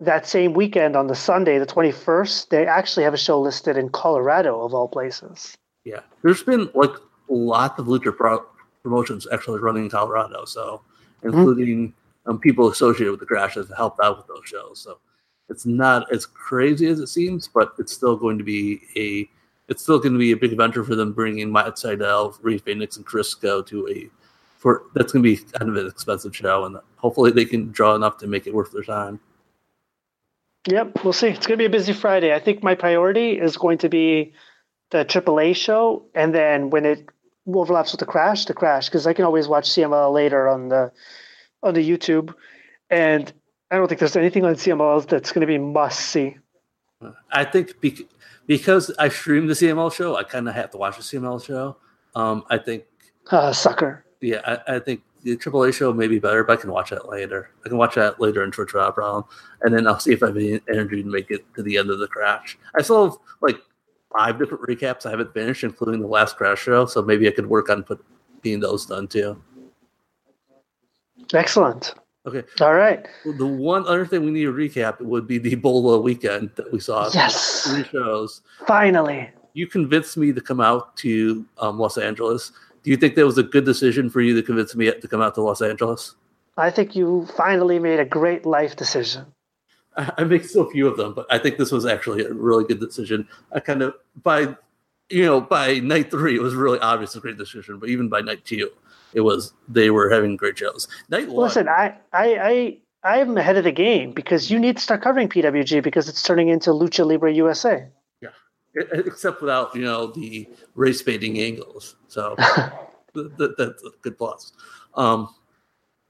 that 0.00 0.26
same 0.26 0.52
weekend 0.52 0.96
on 0.96 1.06
the 1.06 1.14
Sunday, 1.14 1.58
the 1.58 1.66
21st, 1.66 2.48
they 2.48 2.66
actually 2.66 3.04
have 3.04 3.14
a 3.14 3.18
show 3.18 3.40
listed 3.40 3.76
in 3.76 3.88
Colorado, 3.88 4.62
of 4.62 4.74
all 4.74 4.88
places. 4.88 5.56
Yeah. 5.84 6.00
There's 6.22 6.42
been 6.42 6.70
like 6.74 6.92
lots 7.28 7.78
of 7.78 7.86
Lucha 7.86 8.16
pro- 8.16 8.44
promotions 8.82 9.26
actually 9.32 9.60
running 9.60 9.84
in 9.84 9.90
Colorado. 9.90 10.44
So, 10.44 10.82
mm-hmm. 11.22 11.28
including 11.28 11.88
mm-hmm. 11.88 12.30
um, 12.30 12.38
people 12.38 12.68
associated 12.68 13.10
with 13.10 13.20
the 13.20 13.26
crashes 13.26 13.70
helped 13.76 14.00
out 14.00 14.18
with 14.18 14.26
those 14.26 14.44
shows. 14.44 14.80
So, 14.80 14.98
it's 15.48 15.66
not 15.66 16.12
as 16.12 16.26
crazy 16.26 16.86
as 16.88 16.98
it 16.98 17.06
seems, 17.06 17.48
but 17.48 17.74
it's 17.78 17.92
still 17.92 18.16
going 18.16 18.38
to 18.38 18.44
be 18.44 18.80
a 18.96 19.28
it's 19.68 19.82
still 19.82 19.98
going 19.98 20.12
to 20.12 20.18
be 20.18 20.32
a 20.32 20.36
big 20.36 20.52
adventure 20.52 20.84
for 20.84 20.94
them 20.94 21.12
bringing 21.12 21.50
Matt 21.50 21.74
Sydal, 21.74 22.38
Rey 22.40 22.58
Fenix, 22.58 22.96
and 22.96 23.06
Caristico 23.06 23.66
to 23.66 23.88
a 23.88 24.08
for 24.66 24.82
that's 24.94 25.12
going 25.12 25.22
to 25.22 25.30
be 25.30 25.36
kind 25.36 25.70
of 25.70 25.76
an 25.76 25.86
expensive 25.86 26.34
show, 26.34 26.64
and 26.64 26.76
hopefully 26.96 27.30
they 27.30 27.44
can 27.44 27.70
draw 27.70 27.94
enough 27.94 28.18
to 28.18 28.26
make 28.26 28.48
it 28.48 28.52
worth 28.52 28.72
their 28.72 28.82
time. 28.82 29.20
Yep, 30.66 31.04
we'll 31.04 31.12
see. 31.12 31.28
It's 31.28 31.46
going 31.46 31.56
to 31.56 31.62
be 31.62 31.66
a 31.66 31.70
busy 31.70 31.92
Friday. 31.92 32.34
I 32.34 32.40
think 32.40 32.64
my 32.64 32.74
priority 32.74 33.38
is 33.38 33.56
going 33.56 33.78
to 33.78 33.88
be 33.88 34.32
the 34.90 35.04
AAA 35.04 35.54
show, 35.54 36.06
and 36.16 36.34
then 36.34 36.70
when 36.70 36.84
it 36.84 37.08
overlaps 37.46 37.92
with 37.92 38.00
the 38.00 38.06
crash, 38.06 38.46
the 38.46 38.54
crash, 38.54 38.86
because 38.86 39.06
I 39.06 39.12
can 39.12 39.24
always 39.24 39.46
watch 39.46 39.70
CMLL 39.70 40.12
later 40.12 40.48
on 40.48 40.68
the 40.68 40.90
on 41.62 41.74
the 41.74 41.88
YouTube, 41.88 42.34
and 42.90 43.32
I 43.70 43.76
don't 43.76 43.86
think 43.86 44.00
there's 44.00 44.16
anything 44.16 44.44
on 44.44 44.54
CMLL 44.54 45.06
that's 45.06 45.30
going 45.30 45.42
to 45.42 45.46
be 45.46 45.58
must 45.58 46.00
see. 46.00 46.38
I 47.30 47.44
think 47.44 47.74
because 48.48 48.90
I 48.98 49.10
stream 49.10 49.46
the 49.46 49.54
CMLL 49.54 49.94
show, 49.94 50.16
I 50.16 50.24
kind 50.24 50.48
of 50.48 50.56
have 50.56 50.72
to 50.72 50.76
watch 50.76 50.96
the 50.96 51.04
CMLL 51.04 51.44
show. 51.44 51.76
Um, 52.16 52.42
I 52.50 52.58
think 52.58 52.82
Uh, 53.30 53.52
sucker. 53.52 54.05
Yeah, 54.26 54.40
I, 54.44 54.76
I 54.76 54.78
think 54.80 55.02
the 55.22 55.36
AAA 55.36 55.72
show 55.72 55.92
may 55.92 56.08
be 56.08 56.18
better, 56.18 56.42
but 56.42 56.58
I 56.58 56.60
can 56.60 56.72
watch 56.72 56.90
that 56.90 57.08
later. 57.08 57.50
I 57.64 57.68
can 57.68 57.78
watch 57.78 57.94
that 57.94 58.20
later 58.20 58.42
in 58.42 58.50
Twitch 58.50 58.72
without 58.72 58.96
problem, 58.96 59.24
and 59.62 59.72
then 59.72 59.86
I'll 59.86 60.00
see 60.00 60.12
if 60.12 60.22
I 60.22 60.26
have 60.26 60.36
any 60.36 60.60
energy 60.68 61.02
to 61.02 61.08
make 61.08 61.30
it 61.30 61.44
to 61.54 61.62
the 61.62 61.78
end 61.78 61.90
of 61.90 62.00
the 62.00 62.08
crash. 62.08 62.58
I 62.76 62.82
still 62.82 63.10
have 63.10 63.18
like 63.40 63.56
five 64.16 64.36
different 64.36 64.64
recaps 64.64 65.06
I 65.06 65.10
haven't 65.10 65.32
finished, 65.32 65.62
including 65.62 66.00
the 66.00 66.08
last 66.08 66.36
crash 66.36 66.60
show, 66.60 66.86
so 66.86 67.02
maybe 67.02 67.28
I 67.28 67.30
could 67.30 67.46
work 67.46 67.70
on 67.70 67.84
put, 67.84 68.04
getting 68.42 68.58
those 68.58 68.84
done 68.86 69.06
too. 69.06 69.40
Excellent. 71.32 71.94
Okay. 72.26 72.42
All 72.60 72.74
right. 72.74 73.06
The 73.24 73.46
one 73.46 73.86
other 73.86 74.04
thing 74.04 74.24
we 74.24 74.32
need 74.32 74.44
to 74.44 74.52
recap 74.52 75.00
would 75.00 75.28
be 75.28 75.38
the 75.38 75.54
BOLA 75.54 76.00
weekend 76.00 76.50
that 76.56 76.72
we 76.72 76.80
saw. 76.80 77.08
Yes. 77.14 77.62
Three 77.62 77.84
shows. 77.84 78.42
Finally. 78.66 79.30
You 79.54 79.68
convinced 79.68 80.16
me 80.16 80.32
to 80.32 80.40
come 80.40 80.60
out 80.60 80.96
to 80.98 81.46
um, 81.58 81.78
Los 81.78 81.96
Angeles. 81.96 82.50
Do 82.86 82.92
you 82.92 82.96
think 82.96 83.16
that 83.16 83.26
was 83.26 83.36
a 83.36 83.42
good 83.42 83.64
decision 83.64 84.08
for 84.08 84.20
you 84.20 84.32
to 84.36 84.44
convince 84.44 84.76
me 84.76 84.92
to 84.92 85.08
come 85.08 85.20
out 85.20 85.34
to 85.34 85.42
Los 85.42 85.60
Angeles? 85.60 86.14
I 86.56 86.70
think 86.70 86.94
you 86.94 87.26
finally 87.36 87.80
made 87.80 87.98
a 87.98 88.04
great 88.04 88.46
life 88.46 88.76
decision. 88.76 89.26
I, 89.96 90.12
I 90.18 90.22
make 90.22 90.44
so 90.44 90.70
few 90.70 90.86
of 90.86 90.96
them, 90.96 91.12
but 91.12 91.26
I 91.28 91.38
think 91.38 91.58
this 91.58 91.72
was 91.72 91.84
actually 91.84 92.24
a 92.24 92.32
really 92.32 92.62
good 92.62 92.78
decision. 92.78 93.26
I 93.50 93.58
kind 93.58 93.82
of 93.82 93.96
by 94.22 94.54
you 95.10 95.24
know 95.24 95.40
by 95.40 95.80
night 95.80 96.12
three 96.12 96.36
it 96.36 96.42
was 96.42 96.54
really 96.54 96.78
obvious 96.78 97.16
a 97.16 97.20
great 97.20 97.38
decision, 97.38 97.80
but 97.80 97.88
even 97.88 98.08
by 98.08 98.20
night 98.20 98.44
two 98.44 98.70
it 99.14 99.22
was 99.22 99.52
they 99.68 99.90
were 99.90 100.08
having 100.08 100.36
great 100.36 100.56
shows. 100.56 100.86
Night 101.08 101.26
one, 101.26 101.42
Listen, 101.42 101.68
I, 101.68 101.96
I, 102.12 102.78
I, 103.02 103.14
I'm 103.18 103.36
ahead 103.36 103.56
of 103.56 103.64
the 103.64 103.72
game 103.72 104.12
because 104.12 104.48
you 104.48 104.60
need 104.60 104.76
to 104.76 104.82
start 104.84 105.02
covering 105.02 105.28
PWG 105.28 105.82
because 105.82 106.08
it's 106.08 106.22
turning 106.22 106.50
into 106.50 106.70
Lucha 106.70 107.04
Libre 107.04 107.32
USA. 107.32 107.88
Except 108.76 109.40
without 109.40 109.74
you 109.74 109.82
know 109.82 110.08
the 110.08 110.48
race 110.74 111.02
baiting 111.02 111.38
angles. 111.40 111.96
So 112.08 112.36
th- 113.14 113.28
th- 113.38 113.50
that's 113.58 113.82
a 113.84 113.90
good 114.02 114.18
plus. 114.18 114.52
Um, 114.94 115.34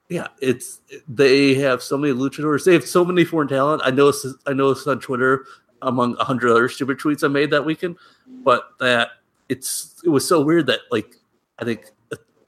yeah, 0.09 0.29
it's 0.41 0.81
they 1.09 1.55
have 1.55 1.83
so 1.83 1.99
many 1.99 2.13
luchadors. 2.13 2.65
They 2.65 2.75
have 2.75 2.87
so 2.87 3.05
many 3.05 3.25
foreign 3.25 3.49
talent. 3.49 3.83
I 3.85 3.91
noticed. 3.91 4.27
I 4.47 4.53
noticed 4.53 4.87
on 4.87 5.01
Twitter 5.01 5.47
among 5.83 6.17
a 6.19 6.25
hundred 6.25 6.51
other 6.51 6.69
stupid 6.69 6.99
tweets 6.99 7.25
I 7.25 7.29
made 7.29 7.51
that 7.51 7.65
weekend, 7.65 7.97
but 8.27 8.71
that 8.81 9.11
it's 9.49 10.01
it 10.05 10.09
was 10.09 10.27
so 10.27 10.43
weird 10.43 10.67
that 10.67 10.81
like 10.91 11.17
I 11.59 11.65
think 11.65 11.87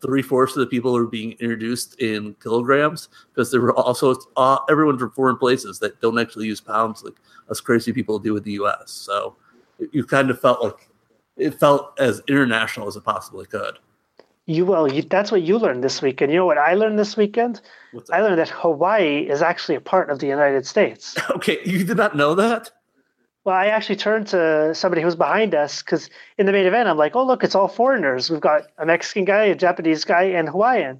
three 0.01 0.23
fourths 0.23 0.57
of 0.57 0.61
the 0.61 0.67
people 0.67 0.93
were 0.93 1.07
being 1.07 1.33
introduced 1.33 2.01
in 2.01 2.35
kilograms 2.35 3.09
because 3.31 3.51
there 3.51 3.61
were 3.61 3.75
also 3.75 4.15
uh, 4.37 4.59
everyone 4.71 4.99
from 4.99 5.11
foreign 5.11 5.37
places 5.37 5.79
that 5.81 6.01
don't 6.01 6.19
actually 6.19 6.47
use 6.47 6.61
pounds 6.61 7.03
like 7.03 7.15
us 7.51 7.61
crazy 7.61 7.93
people 7.93 8.19
do 8.19 8.37
in 8.37 8.43
the 8.43 8.53
U.S. 8.53 8.91
So 8.91 9.37
you 9.93 10.05
kind 10.05 10.31
of 10.31 10.41
felt 10.41 10.63
like 10.63 10.89
it 11.37 11.59
felt 11.59 11.99
as 11.99 12.21
international 12.29 12.89
as 12.89 12.97
it 12.97 13.05
possibly 13.05 13.47
could. 13.47 13.79
You 14.47 14.65
well, 14.65 14.91
you, 14.91 15.03
that's 15.03 15.31
what 15.31 15.43
you 15.43 15.59
learned 15.59 15.85
this 15.85 16.01
weekend. 16.01 16.33
You 16.33 16.39
know 16.39 16.47
what 16.47 16.57
I 16.57 16.73
learned 16.75 16.99
this 16.99 17.17
weekend? 17.17 17.61
I 18.11 18.23
learned 18.23 18.39
that 18.39 18.49
Hawaii 18.49 19.29
is 19.29 19.43
actually 19.43 19.75
a 19.75 19.81
part 19.81 20.09
of 20.09 20.21
the 20.21 20.27
United 20.27 20.67
States. 20.67 21.17
Okay, 21.31 21.59
you 21.65 21.85
did 21.85 21.99
not 21.99 22.17
know 22.17 22.35
that? 22.35 22.71
Well, 23.45 23.55
I 23.55 23.67
actually 23.67 23.97
turned 23.97 24.27
to 24.29 24.75
somebody 24.75 25.03
who 25.03 25.07
was 25.07 25.17
behind 25.17 25.55
us 25.55 25.83
because 25.83 26.11
in 26.39 26.47
the 26.47 26.53
main 26.53 26.67
event, 26.67 26.89
I'm 26.89 26.97
like, 26.97 27.15
oh, 27.15 27.25
look, 27.25 27.45
it's 27.45 27.55
all 27.55 27.69
foreigners. 27.69 28.31
We've 28.31 28.41
got 28.41 28.65
a 28.79 28.87
Mexican 28.87 29.25
guy, 29.25 29.45
a 29.45 29.55
Japanese 29.55 30.05
guy, 30.05 30.25
and 30.25 30.49
Hawaiian. 30.49 30.99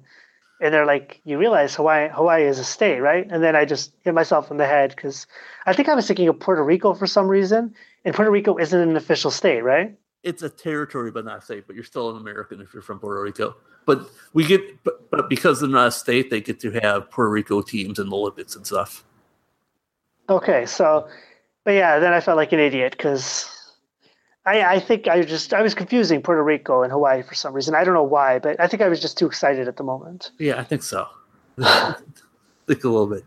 And 0.61 0.73
they're 0.73 0.85
like, 0.85 1.21
you 1.23 1.37
realize 1.37 1.75
Hawaii, 1.75 2.09
Hawaii 2.09 2.43
is 2.43 2.59
a 2.59 2.65
state, 2.65 2.99
right? 2.99 3.25
And 3.29 3.41
then 3.41 3.55
I 3.55 3.63
just 3.63 3.93
hit 4.01 4.13
myself 4.13 4.51
in 4.51 4.57
the 4.57 4.65
head 4.65 4.89
because 4.89 5.25
I 5.65 5.73
think 5.73 5.87
I 5.87 5.95
was 5.95 6.05
thinking 6.05 6.27
of 6.27 6.39
Puerto 6.39 6.63
Rico 6.63 6.93
for 6.93 7.07
some 7.07 7.27
reason. 7.27 7.73
And 8.03 8.13
Puerto 8.13 8.31
Rico 8.31 8.57
isn't 8.57 8.79
an 8.79 8.97
official 8.97 9.31
state, 9.31 9.61
right? 9.61 9.97
It's 10.23 10.43
a 10.43 10.49
territory, 10.49 11.11
but 11.11 11.23
not 11.23 11.39
a 11.39 11.41
state. 11.41 11.65
But 11.65 11.75
you're 11.75 11.85
still 11.85 12.09
an 12.09 12.17
American 12.17 12.59
if 12.59 12.73
you're 12.73 12.83
from 12.83 12.99
Puerto 12.99 13.21
Rico. 13.21 13.55
But 13.85 14.09
we 14.33 14.45
get, 14.45 14.83
but, 14.83 15.09
but 15.09 15.29
because 15.29 15.61
they're 15.61 15.69
not 15.69 15.87
a 15.87 15.91
state, 15.91 16.29
they 16.29 16.41
get 16.41 16.59
to 16.59 16.71
have 16.81 17.09
Puerto 17.09 17.31
Rico 17.31 17.61
teams 17.61 17.97
in 17.97 18.09
the 18.09 18.15
Olympics 18.15 18.55
and 18.55 18.67
stuff. 18.67 19.05
Okay, 20.29 20.65
so, 20.65 21.07
but 21.63 21.71
yeah, 21.71 21.99
then 21.99 22.13
I 22.13 22.19
felt 22.19 22.37
like 22.37 22.51
an 22.51 22.59
idiot 22.59 22.91
because 22.91 23.49
I, 24.45 24.61
I 24.63 24.79
think 24.79 25.07
I 25.07 25.21
just, 25.21 25.53
I 25.53 25.61
was 25.61 25.73
confusing 25.75 26.21
Puerto 26.21 26.43
Rico 26.43 26.81
and 26.81 26.91
Hawaii 26.91 27.21
for 27.21 27.35
some 27.35 27.53
reason. 27.53 27.75
I 27.75 27.83
don't 27.83 27.93
know 27.93 28.03
why, 28.03 28.39
but 28.39 28.59
I 28.59 28.67
think 28.67 28.81
I 28.81 28.89
was 28.89 28.99
just 28.99 29.17
too 29.17 29.25
excited 29.25 29.67
at 29.67 29.77
the 29.77 29.83
moment. 29.83 30.31
Yeah, 30.39 30.59
I 30.59 30.63
think 30.63 30.83
so. 30.83 31.07
think 32.69 32.83
a 32.83 32.89
little 32.89 33.07
bit. 33.07 33.25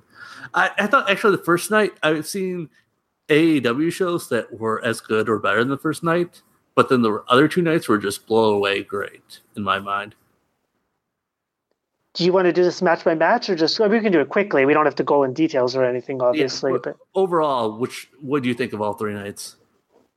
I, 0.55 0.71
I 0.79 0.87
thought 0.87 1.11
actually 1.11 1.37
the 1.37 1.45
first 1.45 1.71
night 1.71 1.93
I've 2.03 2.27
seen 2.27 2.71
AEW 3.29 3.93
shows 3.93 4.29
that 4.29 4.59
were 4.59 4.83
as 4.85 5.01
good 5.01 5.29
or 5.29 5.39
better 5.39 5.61
than 5.61 5.69
the 5.69 5.79
first 5.79 6.03
night, 6.03 6.43
but 6.75 6.89
then 6.89 7.03
the 7.03 7.23
other 7.29 7.49
two 7.49 7.63
nights 7.63 7.89
were 7.89 7.99
just 7.99 8.27
blow 8.27 8.55
away 8.55 8.83
great 8.83 9.41
in 9.57 9.63
my 9.63 9.79
mind. 9.79 10.15
Do 12.15 12.25
you 12.25 12.33
want 12.33 12.45
to 12.45 12.53
do 12.53 12.63
this 12.63 12.83
match 12.83 13.05
by 13.05 13.15
match 13.15 13.49
or 13.49 13.57
just, 13.57 13.81
well, 13.81 13.89
we 13.89 14.01
can 14.01 14.13
do 14.13 14.21
it 14.21 14.29
quickly. 14.29 14.67
We 14.67 14.75
don't 14.75 14.85
have 14.85 14.97
to 14.97 15.05
go 15.05 15.23
in 15.23 15.33
details 15.33 15.75
or 15.75 15.85
anything, 15.85 16.21
obviously. 16.21 16.73
but 16.73 16.83
but 16.83 16.97
overall, 17.15 17.79
which 17.79 18.11
what 18.21 18.43
do 18.43 18.51
you 18.51 18.55
think 18.55 18.75
of 18.75 18.83
all 18.83 18.93
three 18.93 19.15
nights? 19.15 19.57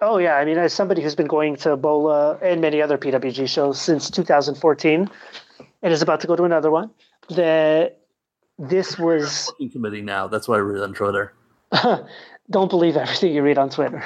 Oh 0.01 0.17
yeah, 0.17 0.35
I 0.35 0.45
mean, 0.45 0.57
as 0.57 0.73
somebody 0.73 1.01
who's 1.01 1.15
been 1.15 1.27
going 1.27 1.55
to 1.57 1.77
Bola 1.77 2.37
and 2.41 2.59
many 2.61 2.81
other 2.81 2.97
PWG 2.97 3.47
shows 3.47 3.79
since 3.79 4.09
2014, 4.09 5.09
and 5.81 5.93
is 5.93 6.01
about 6.01 6.19
to 6.21 6.27
go 6.27 6.35
to 6.35 6.43
another 6.43 6.69
one, 6.69 6.89
that 7.29 7.99
this 8.59 8.97
was 8.97 9.51
committee 9.71 10.01
now. 10.01 10.27
That's 10.27 10.47
why 10.47 10.55
I 10.55 10.59
read 10.59 10.81
on 10.81 10.93
Twitter. 10.93 11.33
don't 12.49 12.69
believe 12.69 12.97
everything 12.97 13.33
you 13.33 13.41
read 13.41 13.57
on 13.57 13.69
Twitter. 13.69 14.03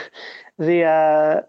The 0.58 0.84
uh, 0.84 1.42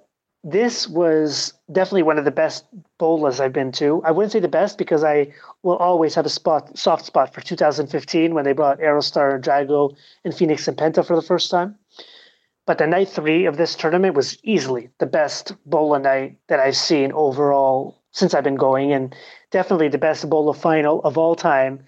this 0.42 0.88
was 0.88 1.52
definitely 1.70 2.02
one 2.02 2.18
of 2.18 2.24
the 2.24 2.30
best 2.30 2.64
bolas 2.98 3.40
I've 3.40 3.52
been 3.52 3.72
to. 3.72 4.02
I 4.04 4.10
wouldn't 4.10 4.32
say 4.32 4.40
the 4.40 4.48
best 4.48 4.78
because 4.78 5.04
I 5.04 5.32
will 5.62 5.76
always 5.76 6.14
have 6.14 6.24
a 6.24 6.30
spot 6.30 6.78
soft 6.78 7.04
spot 7.04 7.34
for 7.34 7.40
2015 7.40 8.34
when 8.34 8.44
they 8.44 8.52
brought 8.52 8.78
Aerostar, 8.78 9.34
and 9.34 9.44
Drago, 9.44 9.94
and 10.24 10.34
Phoenix 10.34 10.66
and 10.66 10.76
Penta 10.76 11.04
for 11.06 11.14
the 11.14 11.22
first 11.22 11.50
time. 11.50 11.76
But 12.70 12.78
the 12.78 12.86
night 12.86 13.08
three 13.08 13.46
of 13.46 13.56
this 13.56 13.74
tournament 13.74 14.14
was 14.14 14.38
easily 14.44 14.90
the 14.98 15.06
best 15.06 15.56
bola 15.66 15.98
night 15.98 16.38
that 16.46 16.60
I've 16.60 16.76
seen 16.76 17.10
overall 17.10 18.00
since 18.12 18.32
I've 18.32 18.44
been 18.44 18.54
going, 18.54 18.92
and 18.92 19.12
definitely 19.50 19.88
the 19.88 19.98
best 19.98 20.30
bola 20.30 20.54
final 20.54 21.02
of 21.02 21.18
all 21.18 21.34
time. 21.34 21.84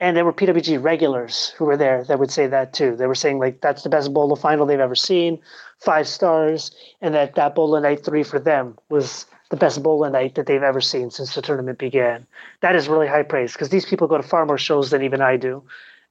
And 0.00 0.16
there 0.16 0.24
were 0.24 0.32
PWG 0.32 0.82
regulars 0.82 1.50
who 1.50 1.64
were 1.64 1.76
there 1.76 2.02
that 2.02 2.18
would 2.18 2.32
say 2.32 2.48
that 2.48 2.72
too. 2.72 2.96
They 2.96 3.06
were 3.06 3.14
saying 3.14 3.38
like 3.38 3.60
that's 3.60 3.84
the 3.84 3.88
best 3.88 4.12
bola 4.12 4.34
final 4.34 4.66
they've 4.66 4.80
ever 4.80 4.96
seen, 4.96 5.38
five 5.78 6.08
stars, 6.08 6.72
and 7.00 7.14
that 7.14 7.36
that 7.36 7.54
bola 7.54 7.80
night 7.80 8.04
three 8.04 8.24
for 8.24 8.40
them 8.40 8.76
was 8.88 9.26
the 9.50 9.56
best 9.56 9.80
bola 9.80 10.10
night 10.10 10.34
that 10.34 10.46
they've 10.46 10.60
ever 10.60 10.80
seen 10.80 11.12
since 11.12 11.36
the 11.36 11.40
tournament 11.40 11.78
began. 11.78 12.26
That 12.62 12.74
is 12.74 12.88
really 12.88 13.06
high 13.06 13.22
praise 13.22 13.52
because 13.52 13.68
these 13.68 13.86
people 13.86 14.08
go 14.08 14.16
to 14.16 14.24
far 14.24 14.44
more 14.44 14.58
shows 14.58 14.90
than 14.90 15.02
even 15.02 15.20
I 15.20 15.36
do, 15.36 15.62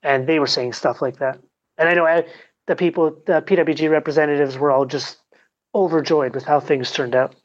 and 0.03 0.26
they 0.26 0.39
were 0.39 0.47
saying 0.47 0.72
stuff 0.72 1.01
like 1.01 1.18
that. 1.18 1.38
And 1.78 1.89
I 1.89 1.93
know 1.93 2.05
the 2.68 2.76
people, 2.76 3.11
the 3.26 3.41
PWG 3.41 3.89
representatives 3.89 4.57
were 4.57 4.72
all 4.72 4.86
just 4.86 5.18
overjoyed 5.74 6.34
with 6.34 6.45
how 6.45 6.59
things 6.59 6.91
turned 6.91 7.16
out. 7.16 7.36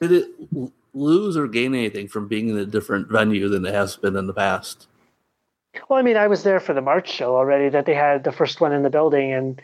Did 0.00 0.12
it 0.12 0.28
lose 0.94 1.36
or 1.36 1.46
gain 1.46 1.74
anything 1.74 2.08
from 2.08 2.28
being 2.28 2.48
in 2.48 2.56
a 2.56 2.64
different 2.64 3.08
venue 3.08 3.48
than 3.48 3.64
it 3.66 3.74
has 3.74 3.96
been 3.96 4.16
in 4.16 4.26
the 4.26 4.34
past? 4.34 4.86
Well, 5.88 5.98
I 5.98 6.02
mean, 6.02 6.16
I 6.16 6.26
was 6.26 6.42
there 6.42 6.60
for 6.60 6.72
the 6.72 6.80
March 6.80 7.10
show 7.10 7.36
already 7.36 7.68
that 7.68 7.86
they 7.86 7.94
had 7.94 8.24
the 8.24 8.32
first 8.32 8.60
one 8.60 8.72
in 8.72 8.82
the 8.82 8.90
building, 8.90 9.32
and 9.32 9.60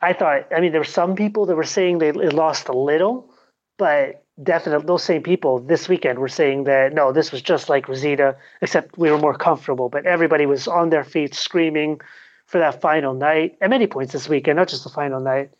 I 0.00 0.12
thought, 0.12 0.46
I 0.54 0.60
mean, 0.60 0.72
there 0.72 0.80
were 0.80 0.84
some 0.84 1.14
people 1.14 1.46
that 1.46 1.56
were 1.56 1.64
saying 1.64 1.98
they 1.98 2.08
it 2.08 2.32
lost 2.32 2.68
a 2.68 2.72
little, 2.72 3.30
but 3.76 4.24
definitely 4.42 4.86
those 4.86 5.04
same 5.04 5.22
people 5.22 5.58
this 5.58 5.88
weekend 5.88 6.18
were 6.18 6.28
saying 6.28 6.64
that 6.64 6.94
no, 6.94 7.12
this 7.12 7.30
was 7.30 7.42
just 7.42 7.68
like 7.68 7.88
Reseda, 7.88 8.36
except 8.62 8.96
we 8.96 9.10
were 9.10 9.18
more 9.18 9.34
comfortable. 9.34 9.90
But 9.90 10.06
everybody 10.06 10.46
was 10.46 10.66
on 10.66 10.90
their 10.90 11.04
feet 11.04 11.34
screaming 11.34 12.00
for 12.50 12.58
that 12.58 12.80
final 12.80 13.14
night 13.14 13.56
at 13.60 13.70
many 13.70 13.86
points 13.86 14.12
this 14.12 14.28
weekend, 14.28 14.56
not 14.56 14.66
just 14.66 14.82
the 14.82 14.90
final 14.90 15.20
night. 15.20 15.50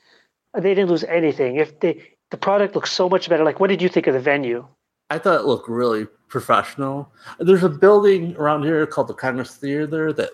They 0.55 0.74
didn't 0.74 0.91
lose 0.91 1.05
anything. 1.05 1.55
If 1.55 1.78
they, 1.78 2.03
the 2.30 2.36
product 2.36 2.74
looks 2.74 2.91
so 2.91 3.09
much 3.09 3.28
better. 3.28 3.45
Like, 3.45 3.61
what 3.61 3.68
did 3.68 3.80
you 3.80 3.88
think 3.88 4.09
of 4.09 4.14
the 4.14 4.20
venue? 4.20 4.66
I 5.09 5.18
thought 5.18 5.38
it 5.41 5.47
looked 5.47 5.68
really 5.68 6.07
professional. 6.26 7.12
There's 7.38 7.62
a 7.62 7.68
building 7.68 8.34
around 8.36 8.64
here 8.64 8.84
called 8.86 9.07
the 9.07 9.14
Congress 9.14 9.55
Theater 9.55 10.12
that, 10.14 10.30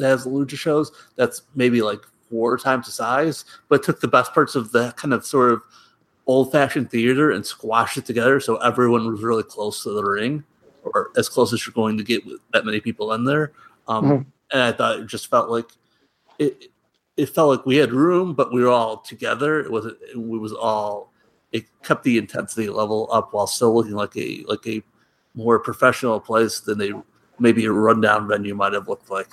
has 0.00 0.26
lucha 0.26 0.56
shows. 0.58 0.90
That's 1.14 1.42
maybe 1.54 1.82
like 1.82 2.00
four 2.28 2.58
times 2.58 2.86
the 2.86 2.92
size, 2.92 3.44
but 3.68 3.84
took 3.84 4.00
the 4.00 4.08
best 4.08 4.34
parts 4.34 4.56
of 4.56 4.72
that 4.72 4.96
kind 4.96 5.14
of 5.14 5.24
sort 5.24 5.52
of 5.52 5.62
old-fashioned 6.26 6.90
theater 6.90 7.30
and 7.30 7.46
squashed 7.46 7.96
it 7.96 8.06
together 8.06 8.40
so 8.40 8.56
everyone 8.56 9.06
was 9.06 9.22
really 9.22 9.44
close 9.44 9.84
to 9.84 9.90
the 9.90 10.02
ring, 10.02 10.42
or 10.82 11.10
as 11.16 11.28
close 11.28 11.52
as 11.52 11.64
you're 11.64 11.74
going 11.74 11.96
to 11.96 12.02
get 12.02 12.26
with 12.26 12.40
that 12.52 12.64
many 12.64 12.80
people 12.80 13.12
in 13.12 13.24
there. 13.24 13.52
Um, 13.86 14.04
Mhm. 14.04 14.26
And 14.52 14.62
I 14.62 14.72
thought 14.72 14.98
it 14.98 15.06
just 15.06 15.28
felt 15.30 15.48
like 15.48 15.70
it. 16.42 16.68
It 17.16 17.26
felt 17.28 17.50
like 17.50 17.66
we 17.66 17.76
had 17.76 17.92
room, 17.92 18.32
but 18.32 18.52
we 18.52 18.62
were 18.62 18.70
all 18.70 18.98
together. 18.98 19.60
It 19.60 19.70
was 19.70 19.86
it 19.86 20.16
was 20.16 20.52
all 20.52 21.12
it 21.52 21.64
kept 21.82 22.04
the 22.04 22.16
intensity 22.16 22.68
level 22.68 23.08
up 23.12 23.32
while 23.32 23.46
still 23.46 23.74
looking 23.74 23.92
like 23.92 24.16
a 24.16 24.44
like 24.48 24.66
a 24.66 24.82
more 25.34 25.58
professional 25.58 26.20
place 26.20 26.60
than 26.60 26.80
a 26.80 27.02
maybe 27.38 27.64
a 27.64 27.72
rundown 27.72 28.28
venue 28.28 28.54
might 28.54 28.72
have 28.72 28.88
looked 28.88 29.10
like. 29.10 29.28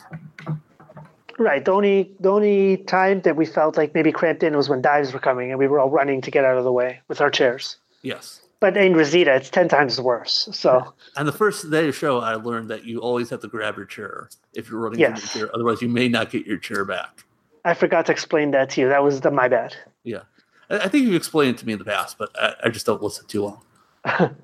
Right. 1.37 1.63
The 1.63 1.71
only 1.71 2.11
the 2.19 2.29
only 2.29 2.77
time 2.77 3.21
that 3.21 3.37
we 3.37 3.45
felt 3.45 3.77
like 3.77 3.93
maybe 3.93 4.11
cramped 4.11 4.43
in 4.43 4.57
was 4.57 4.67
when 4.67 4.81
dives 4.81 5.13
were 5.13 5.19
coming 5.19 5.51
and 5.51 5.59
we 5.59 5.67
were 5.67 5.79
all 5.79 5.89
running 5.89 6.19
to 6.21 6.31
get 6.31 6.43
out 6.43 6.57
of 6.57 6.65
the 6.65 6.71
way 6.71 6.99
with 7.07 7.21
our 7.21 7.31
chairs. 7.31 7.77
Yes. 8.01 8.41
But 8.59 8.75
in 8.75 8.93
Reseda, 8.93 9.35
it's 9.35 9.49
ten 9.49 9.69
times 9.69 10.01
worse. 10.01 10.49
So, 10.51 10.93
and 11.15 11.27
the 11.27 11.31
first 11.31 11.69
day 11.71 11.87
of 11.87 11.95
show, 11.95 12.19
I 12.19 12.35
learned 12.35 12.69
that 12.69 12.83
you 12.83 12.99
always 12.99 13.29
have 13.29 13.39
to 13.41 13.47
grab 13.47 13.77
your 13.77 13.85
chair 13.85 14.29
if 14.53 14.69
you're 14.69 14.79
running 14.79 14.99
yes. 14.99 15.31
from 15.31 15.39
your 15.39 15.47
chair. 15.47 15.55
Otherwise, 15.55 15.81
you 15.81 15.87
may 15.87 16.09
not 16.09 16.29
get 16.29 16.45
your 16.45 16.57
chair 16.57 16.83
back. 16.83 17.23
I 17.63 17.73
forgot 17.73 18.05
to 18.07 18.11
explain 18.11 18.51
that 18.51 18.71
to 18.71 18.81
you. 18.81 18.89
That 18.89 19.03
was 19.03 19.21
the 19.21 19.31
my 19.31 19.47
bad. 19.47 19.75
Yeah, 20.03 20.23
I, 20.69 20.87
think 20.87 21.05
you've 21.05 21.15
explained 21.15 21.55
it 21.55 21.59
to 21.59 21.65
me 21.65 21.73
in 21.73 21.79
the 21.79 21.85
past, 21.85 22.17
but 22.17 22.29
I, 22.39 22.55
I 22.65 22.69
just 22.69 22.85
don't 22.85 23.01
listen 23.01 23.25
too 23.27 23.43
long. 23.43 23.61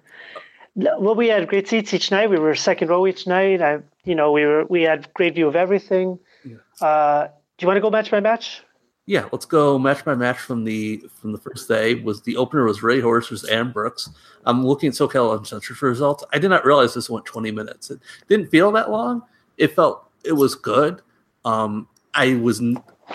well, 0.75 1.15
we 1.15 1.27
had 1.27 1.47
great 1.47 1.67
seats 1.67 1.93
each 1.93 2.11
night. 2.11 2.29
We 2.29 2.39
were 2.39 2.55
second 2.55 2.89
row 2.89 3.05
each 3.07 3.27
night. 3.27 3.61
I, 3.61 3.79
you 4.03 4.15
know, 4.15 4.31
we 4.31 4.45
were 4.45 4.65
we 4.65 4.83
had 4.83 5.13
great 5.13 5.35
view 5.35 5.47
of 5.47 5.55
everything. 5.55 6.19
Yeah. 6.43 6.57
Uh, 6.85 7.27
do 7.57 7.63
you 7.63 7.67
want 7.67 7.77
to 7.77 7.81
go 7.81 7.89
match 7.89 8.11
by 8.11 8.19
match? 8.19 8.61
Yeah, 9.07 9.29
let's 9.31 9.45
go 9.45 9.77
match 9.77 10.03
by 10.03 10.15
match 10.15 10.39
from 10.39 10.63
the 10.63 11.03
from 11.13 11.31
the 11.31 11.37
first 11.37 11.67
day. 11.67 11.95
Was 11.95 12.21
the 12.23 12.37
opener 12.37 12.63
was 12.63 12.81
Rey 12.81 12.99
Horus 12.99 13.27
versus 13.27 13.47
Adam 13.49 13.71
Brooks. 13.71 14.09
I'm 14.45 14.65
looking 14.65 14.89
at 14.89 14.95
SoCal 14.95 15.37
Uncensored 15.37 15.77
for 15.77 15.87
results. 15.87 16.23
I 16.33 16.39
did 16.39 16.49
not 16.49 16.65
realize 16.65 16.93
this 16.95 17.09
went 17.09 17.25
20 17.25 17.51
minutes. 17.51 17.91
It 17.91 17.99
didn't 18.27 18.49
feel 18.49 18.71
that 18.71 18.89
long. 18.89 19.21
It 19.57 19.75
felt 19.75 20.09
it 20.23 20.33
was 20.33 20.55
good. 20.55 21.01
Um, 21.43 21.87
I 22.15 22.35
was 22.35 22.61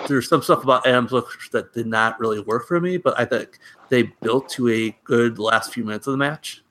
there's 0.06 0.28
some 0.28 0.42
stuff 0.42 0.62
about 0.62 0.86
Adam 0.86 1.06
Brooks 1.06 1.48
that 1.50 1.72
did 1.72 1.86
not 1.86 2.20
really 2.20 2.40
work 2.40 2.68
for 2.68 2.80
me, 2.80 2.96
but 2.96 3.18
I 3.18 3.24
think 3.24 3.58
they 3.88 4.02
built 4.22 4.48
to 4.50 4.68
a 4.68 4.96
good 5.02 5.40
last 5.40 5.74
few 5.74 5.84
minutes 5.84 6.06
of 6.06 6.12
the 6.12 6.18
match. 6.18 6.62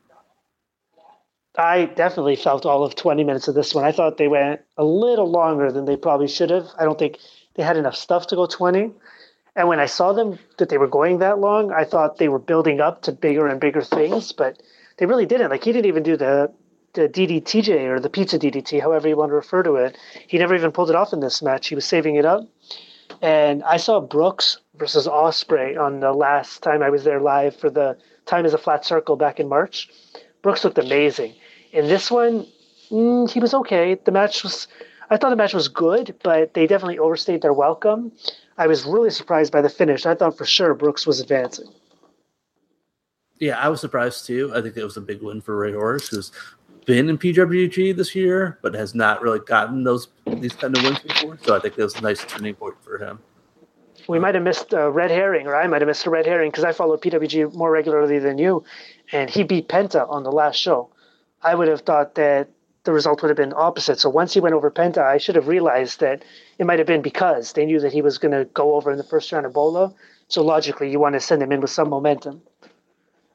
I 1.57 1.85
definitely 1.85 2.37
felt 2.37 2.65
all 2.65 2.85
of 2.85 2.95
20 2.95 3.25
minutes 3.25 3.49
of 3.49 3.55
this 3.55 3.75
one. 3.75 3.83
I 3.83 3.91
thought 3.91 4.17
they 4.17 4.29
went 4.29 4.61
a 4.77 4.85
little 4.85 5.29
longer 5.29 5.73
than 5.73 5.83
they 5.83 5.97
probably 5.97 6.29
should 6.29 6.49
have. 6.49 6.67
I 6.79 6.85
don't 6.85 6.97
think 6.97 7.17
they 7.55 7.63
had 7.63 7.75
enough 7.75 7.95
stuff 7.95 8.27
to 8.27 8.35
go 8.37 8.45
20. 8.45 8.93
And 9.59 9.67
when 9.67 9.81
I 9.81 9.87
saw 9.87 10.13
them 10.13 10.39
that 10.55 10.69
they 10.69 10.77
were 10.77 10.87
going 10.87 11.19
that 11.19 11.39
long, 11.39 11.73
I 11.73 11.83
thought 11.83 12.15
they 12.15 12.29
were 12.29 12.39
building 12.39 12.79
up 12.79 13.01
to 13.01 13.11
bigger 13.11 13.45
and 13.45 13.59
bigger 13.59 13.81
things, 13.81 14.31
but 14.31 14.63
they 14.95 15.05
really 15.05 15.25
didn't. 15.25 15.49
Like 15.49 15.65
he 15.65 15.73
didn't 15.73 15.87
even 15.87 16.01
do 16.01 16.15
the 16.15 16.49
the 16.93 17.09
DDTJ 17.09 17.85
or 17.89 17.99
the 17.99 18.09
pizza 18.09 18.39
DDT, 18.39 18.79
however 18.79 19.09
you 19.09 19.17
want 19.17 19.31
to 19.31 19.35
refer 19.35 19.61
to 19.63 19.75
it. 19.75 19.97
He 20.27 20.37
never 20.37 20.55
even 20.55 20.71
pulled 20.71 20.89
it 20.89 20.95
off 20.95 21.11
in 21.11 21.19
this 21.19 21.41
match. 21.41 21.67
He 21.67 21.75
was 21.75 21.83
saving 21.83 22.15
it 22.15 22.23
up. 22.23 22.47
And 23.21 23.61
I 23.63 23.75
saw 23.75 23.99
Brooks 23.99 24.59
versus 24.75 25.07
Ospreay 25.07 25.77
on 25.77 25.99
the 25.99 26.13
last 26.13 26.63
time 26.63 26.81
I 26.81 26.89
was 26.89 27.03
there 27.03 27.19
live 27.19 27.53
for 27.53 27.69
the 27.69 27.97
Time 28.27 28.45
is 28.45 28.53
a 28.53 28.57
Flat 28.57 28.85
Circle 28.85 29.17
back 29.17 29.41
in 29.41 29.49
March. 29.49 29.89
Brooks 30.41 30.63
looked 30.63 30.77
amazing. 30.77 31.35
In 31.73 31.87
this 31.87 32.09
one, 32.09 32.47
mm, 32.89 33.29
he 33.29 33.41
was 33.41 33.53
okay. 33.53 33.95
The 34.05 34.13
match 34.13 34.41
was 34.41 34.67
I 35.09 35.17
thought 35.17 35.31
the 35.31 35.35
match 35.35 35.53
was 35.53 35.67
good, 35.67 36.15
but 36.23 36.53
they 36.53 36.67
definitely 36.67 36.99
overstayed 36.99 37.41
their 37.41 37.53
welcome. 37.53 38.11
I 38.59 38.67
was 38.67 38.85
really 38.85 39.09
surprised 39.09 39.53
by 39.53 39.61
the 39.61 39.69
finish. 39.69 40.05
I 40.05 40.13
thought 40.13 40.37
for 40.37 40.45
sure 40.45 40.73
Brooks 40.73 41.07
was 41.07 41.21
advancing. 41.21 41.69
Yeah, 43.39 43.57
I 43.57 43.69
was 43.69 43.79
surprised 43.79 44.27
too. 44.27 44.51
I 44.53 44.61
think 44.61 44.75
it 44.75 44.83
was 44.83 44.97
a 44.97 45.01
big 45.01 45.23
win 45.23 45.39
for 45.39 45.55
Rey 45.55 45.71
Horus, 45.71 46.09
who's 46.09 46.33
been 46.85 47.07
in 47.07 47.17
PWG 47.17 47.95
this 47.95 48.13
year, 48.13 48.59
but 48.61 48.73
has 48.73 48.93
not 48.93 49.21
really 49.21 49.39
gotten 49.39 49.83
those 49.83 50.09
these 50.27 50.53
kind 50.53 50.77
of 50.77 50.83
wins 50.83 50.99
before. 50.99 51.39
So 51.41 51.55
I 51.55 51.59
think 51.59 51.77
it 51.77 51.83
was 51.83 51.95
a 51.95 52.01
nice 52.01 52.25
turning 52.25 52.53
point 52.53 52.75
for 52.83 52.97
him. 52.97 53.19
We 54.09 54.19
might 54.19 54.35
have 54.35 54.43
missed 54.43 54.73
a 54.73 54.91
red 54.91 55.09
herring, 55.09 55.47
or 55.47 55.55
I 55.55 55.65
might 55.67 55.81
have 55.81 55.87
missed 55.87 56.05
a 56.05 56.09
red 56.09 56.25
herring 56.25 56.51
because 56.51 56.65
I 56.65 56.73
follow 56.73 56.97
PWG 56.97 57.53
more 57.53 57.71
regularly 57.71 58.19
than 58.19 58.37
you, 58.37 58.65
and 59.13 59.29
he 59.29 59.43
beat 59.43 59.69
Penta 59.69 60.09
on 60.09 60.23
the 60.23 60.31
last 60.33 60.57
show. 60.57 60.89
I 61.41 61.55
would 61.55 61.69
have 61.69 61.81
thought 61.81 62.15
that 62.15 62.49
the 62.83 62.93
result 62.93 63.21
would 63.21 63.29
have 63.29 63.37
been 63.37 63.53
opposite. 63.55 63.99
So 63.99 64.09
once 64.09 64.33
he 64.33 64.39
went 64.39 64.55
over 64.55 64.71
Penta, 64.71 64.99
I 64.99 65.17
should 65.17 65.35
have 65.35 65.47
realized 65.47 65.99
that 65.99 66.23
it 66.57 66.65
might 66.65 66.79
have 66.79 66.87
been 66.87 67.01
because 67.01 67.53
they 67.53 67.65
knew 67.65 67.79
that 67.79 67.93
he 67.93 68.01
was 68.01 68.17
going 68.17 68.31
to 68.31 68.45
go 68.45 68.75
over 68.75 68.91
in 68.91 68.97
the 68.97 69.03
first 69.03 69.31
round 69.31 69.45
of 69.45 69.53
BOLA. 69.53 69.93
So 70.27 70.43
logically, 70.43 70.91
you 70.91 70.99
want 70.99 71.13
to 71.13 71.19
send 71.19 71.41
him 71.41 71.51
in 71.51 71.61
with 71.61 71.71
some 71.71 71.89
momentum. 71.89 72.41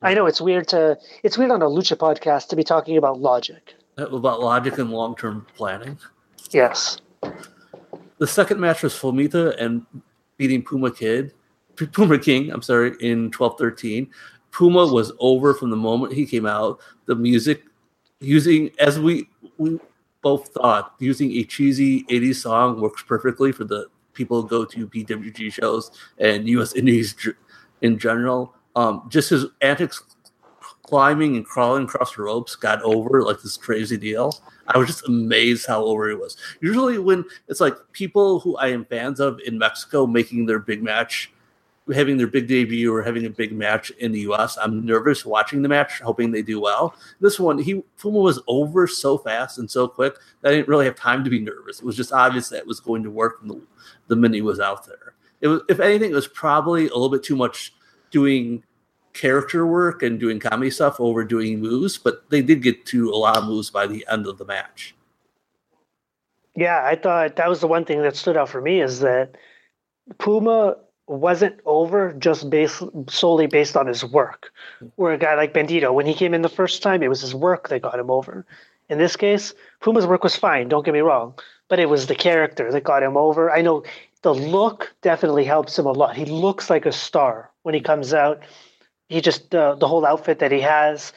I 0.03 0.15
know 0.15 0.27
it's 0.27 0.41
weird 0.41 0.69
to 0.69 0.99
it's 1.23 1.39
weird 1.39 1.51
on 1.51 1.63
a 1.63 1.67
lucha 1.67 1.97
podcast 1.97 2.49
to 2.49 2.57
be 2.57 2.63
talking 2.63 2.97
about 2.97 3.21
logic. 3.21 3.75
Uh, 3.99 4.07
about 4.09 4.41
logic 4.41 4.79
and 4.79 4.91
long 4.91 5.17
term 5.17 5.47
planning. 5.57 5.99
Yes. 6.51 6.99
The 8.19 8.27
second 8.27 8.61
match 8.61 8.83
was 8.83 8.95
Flamita 8.95 9.61
and 9.61 9.85
beating 10.37 10.63
Puma 10.63 10.91
Kid, 10.91 11.33
Puma 11.77 12.19
King. 12.19 12.51
I'm 12.51 12.63
sorry, 12.63 12.95
in 13.01 13.31
12-13. 13.31 14.09
Puma 14.53 14.87
was 14.87 15.11
over 15.19 15.53
from 15.55 15.71
the 15.71 15.77
moment 15.77 16.13
he 16.13 16.27
came 16.27 16.47
out. 16.47 16.81
The 17.07 17.15
music 17.15 17.65
using 18.21 18.71
as 18.79 19.01
we 19.01 19.29
we 19.59 19.79
both 20.23 20.49
thought 20.49 20.95
using 20.99 21.33
a 21.33 21.45
cheesy 21.45 22.05
80s 22.05 22.37
song 22.37 22.81
works 22.81 23.03
perfectly 23.03 23.53
for 23.53 23.65
the 23.65 23.87
people 24.15 24.43
who 24.43 24.49
go 24.49 24.65
to 24.65 24.89
PWG 24.89 25.53
shows 25.53 25.91
and 26.19 26.49
US 26.49 26.73
Indies 26.77 27.15
in 27.83 27.99
general. 27.99 28.55
Um, 28.77 29.07
just 29.09 29.31
his 29.31 29.47
antics 29.61 30.03
climbing 30.85 31.37
and 31.37 31.45
crawling 31.45 31.85
across 31.85 32.15
the 32.15 32.23
ropes 32.23 32.57
got 32.57 32.83
over 32.83 33.23
like 33.23 33.41
this 33.43 33.57
crazy 33.57 33.97
deal. 33.97 34.39
I 34.69 34.79
was 34.79 34.89
just 34.89 35.07
amazed 35.07 35.67
how 35.67 35.85
over 35.85 36.09
he 36.09 36.15
was. 36.15 36.37
Usually, 36.61 36.99
when 36.99 37.25
it's 37.49 37.61
like 37.61 37.77
people 37.93 38.41
who 38.41 38.57
I 38.57 38.69
am 38.69 38.85
fans 38.87 39.21
of 39.21 39.41
in 39.45 39.59
Mexico 39.59 40.07
making 40.07 40.47
their 40.47 40.59
big 40.59 40.83
match 40.83 41.33
having 41.93 42.17
their 42.17 42.27
big 42.27 42.47
debut 42.47 42.95
or 42.95 43.03
having 43.03 43.27
a 43.27 43.31
big 43.31 43.53
match 43.53 43.91
in 43.99 44.13
the 44.13 44.21
US. 44.21 44.57
I'm 44.57 44.87
nervous 44.87 45.27
watching 45.27 45.61
the 45.63 45.69
match, 45.69 46.01
hoping 46.01 46.31
they 46.31 46.43
do 46.43 46.61
well. 46.61 46.95
This 47.21 47.39
one, 47.39 47.59
he 47.59 47.83
Puma 47.99 48.21
was 48.21 48.41
over 48.47 48.87
so 48.87 49.19
fast 49.19 49.59
and 49.59 49.71
so 49.71 49.87
quick 49.87 50.15
that 50.41 50.51
I 50.51 50.57
didn't 50.57 50.69
really 50.69 50.87
have 50.87 50.95
time 50.95 51.25
to 51.25 51.31
be 51.31 51.41
nervous. 51.41 51.81
It 51.81 51.85
was 51.85 51.97
just 51.97 52.13
obvious 52.13 52.49
that 52.49 52.59
it 52.59 52.67
was 52.67 52.81
going 52.81 53.03
to 53.03 53.11
work 53.11 53.41
from 53.41 53.49
the, 53.49 53.61
the 54.09 54.17
minute 54.17 54.37
he 54.37 54.43
was 54.43 54.61
out 54.61 54.87
there. 54.87 55.15
It 55.41 55.49
was, 55.49 55.61
if 55.69 55.81
anything, 55.81 56.11
it 56.11 56.15
was 56.15 56.29
probably 56.29 56.85
a 56.85 56.95
little 56.95 57.11
bit 57.11 57.23
too 57.23 57.37
much 57.37 57.75
doing 58.11 58.63
character 59.13 59.67
work 59.67 60.03
and 60.03 60.19
doing 60.19 60.41
comedy 60.41 60.71
stuff 60.71 61.01
over 61.01 61.25
doing 61.25 61.61
moves, 61.61 61.99
but 61.99 62.29
they 62.31 62.43
did 62.43 62.63
get 62.63 62.85
to 62.87 63.11
a 63.11 63.17
lot 63.17 63.37
of 63.37 63.45
moves 63.45 63.71
by 63.71 63.87
the 63.87 64.05
end 64.11 64.27
of 64.27 64.39
the 64.39 64.45
match. 64.45 64.95
Yeah, 66.57 66.83
I 66.85 66.97
thought 66.97 67.37
that 67.37 67.49
was 67.49 67.61
the 67.61 67.67
one 67.67 67.85
thing 67.85 68.03
that 68.03 68.17
stood 68.17 68.37
out 68.37 68.49
for 68.49 68.61
me 68.61 68.81
is 68.81 69.01
that 69.01 69.37
Puma 70.19 70.77
wasn't 71.07 71.61
over 71.67 72.13
just 72.13 72.49
based 72.49 72.83
solely 73.09 73.47
based 73.47 73.77
on 73.77 73.87
his 73.87 74.05
work. 74.05 74.53
Where 74.97 75.13
a 75.13 75.19
guy 75.19 75.35
like 75.35 75.53
Bandito, 75.53 75.93
when 75.93 76.07
he 76.07 76.15
came 76.15 76.35
in 76.35 76.43
the 76.43 76.49
first 76.49 76.83
time, 76.83 77.03
it 77.03 77.09
was 77.09 77.21
his 77.21 77.35
work 77.35 77.69
that 77.69 77.83
got 77.83 77.99
him 77.99 78.11
over. 78.11 78.47
In 78.89 78.99
this 78.99 79.17
case, 79.17 79.55
Puma's 79.83 80.07
work 80.07 80.23
was 80.23 80.37
fine, 80.37 80.69
don't 80.69 80.85
get 80.85 80.95
me 80.95 81.01
wrong, 81.01 81.35
but 81.69 81.79
it 81.79 81.89
was 81.89 82.07
the 82.07 82.15
character 82.15 82.71
that 82.71 82.85
got 82.85 83.03
him 83.03 83.17
over. 83.17 83.51
I 83.51 83.63
know 83.63 83.83
the 84.23 84.35
look 84.35 84.95
definitely 85.03 85.45
helps 85.45 85.79
him 85.79 85.87
a 85.87 85.93
lot. 85.93 86.17
He 86.17 86.25
looks 86.25 86.71
like 86.71 86.87
a 86.87 86.93
star 86.93 87.51
when 87.63 87.75
he 87.75 87.81
comes 87.81 88.13
out. 88.13 88.43
He 89.09 89.21
just 89.21 89.55
uh, 89.55 89.75
the 89.75 89.89
whole 89.89 90.07
outfit 90.07 90.39
that 90.39 90.53
he 90.53 90.61
has, 90.61 91.13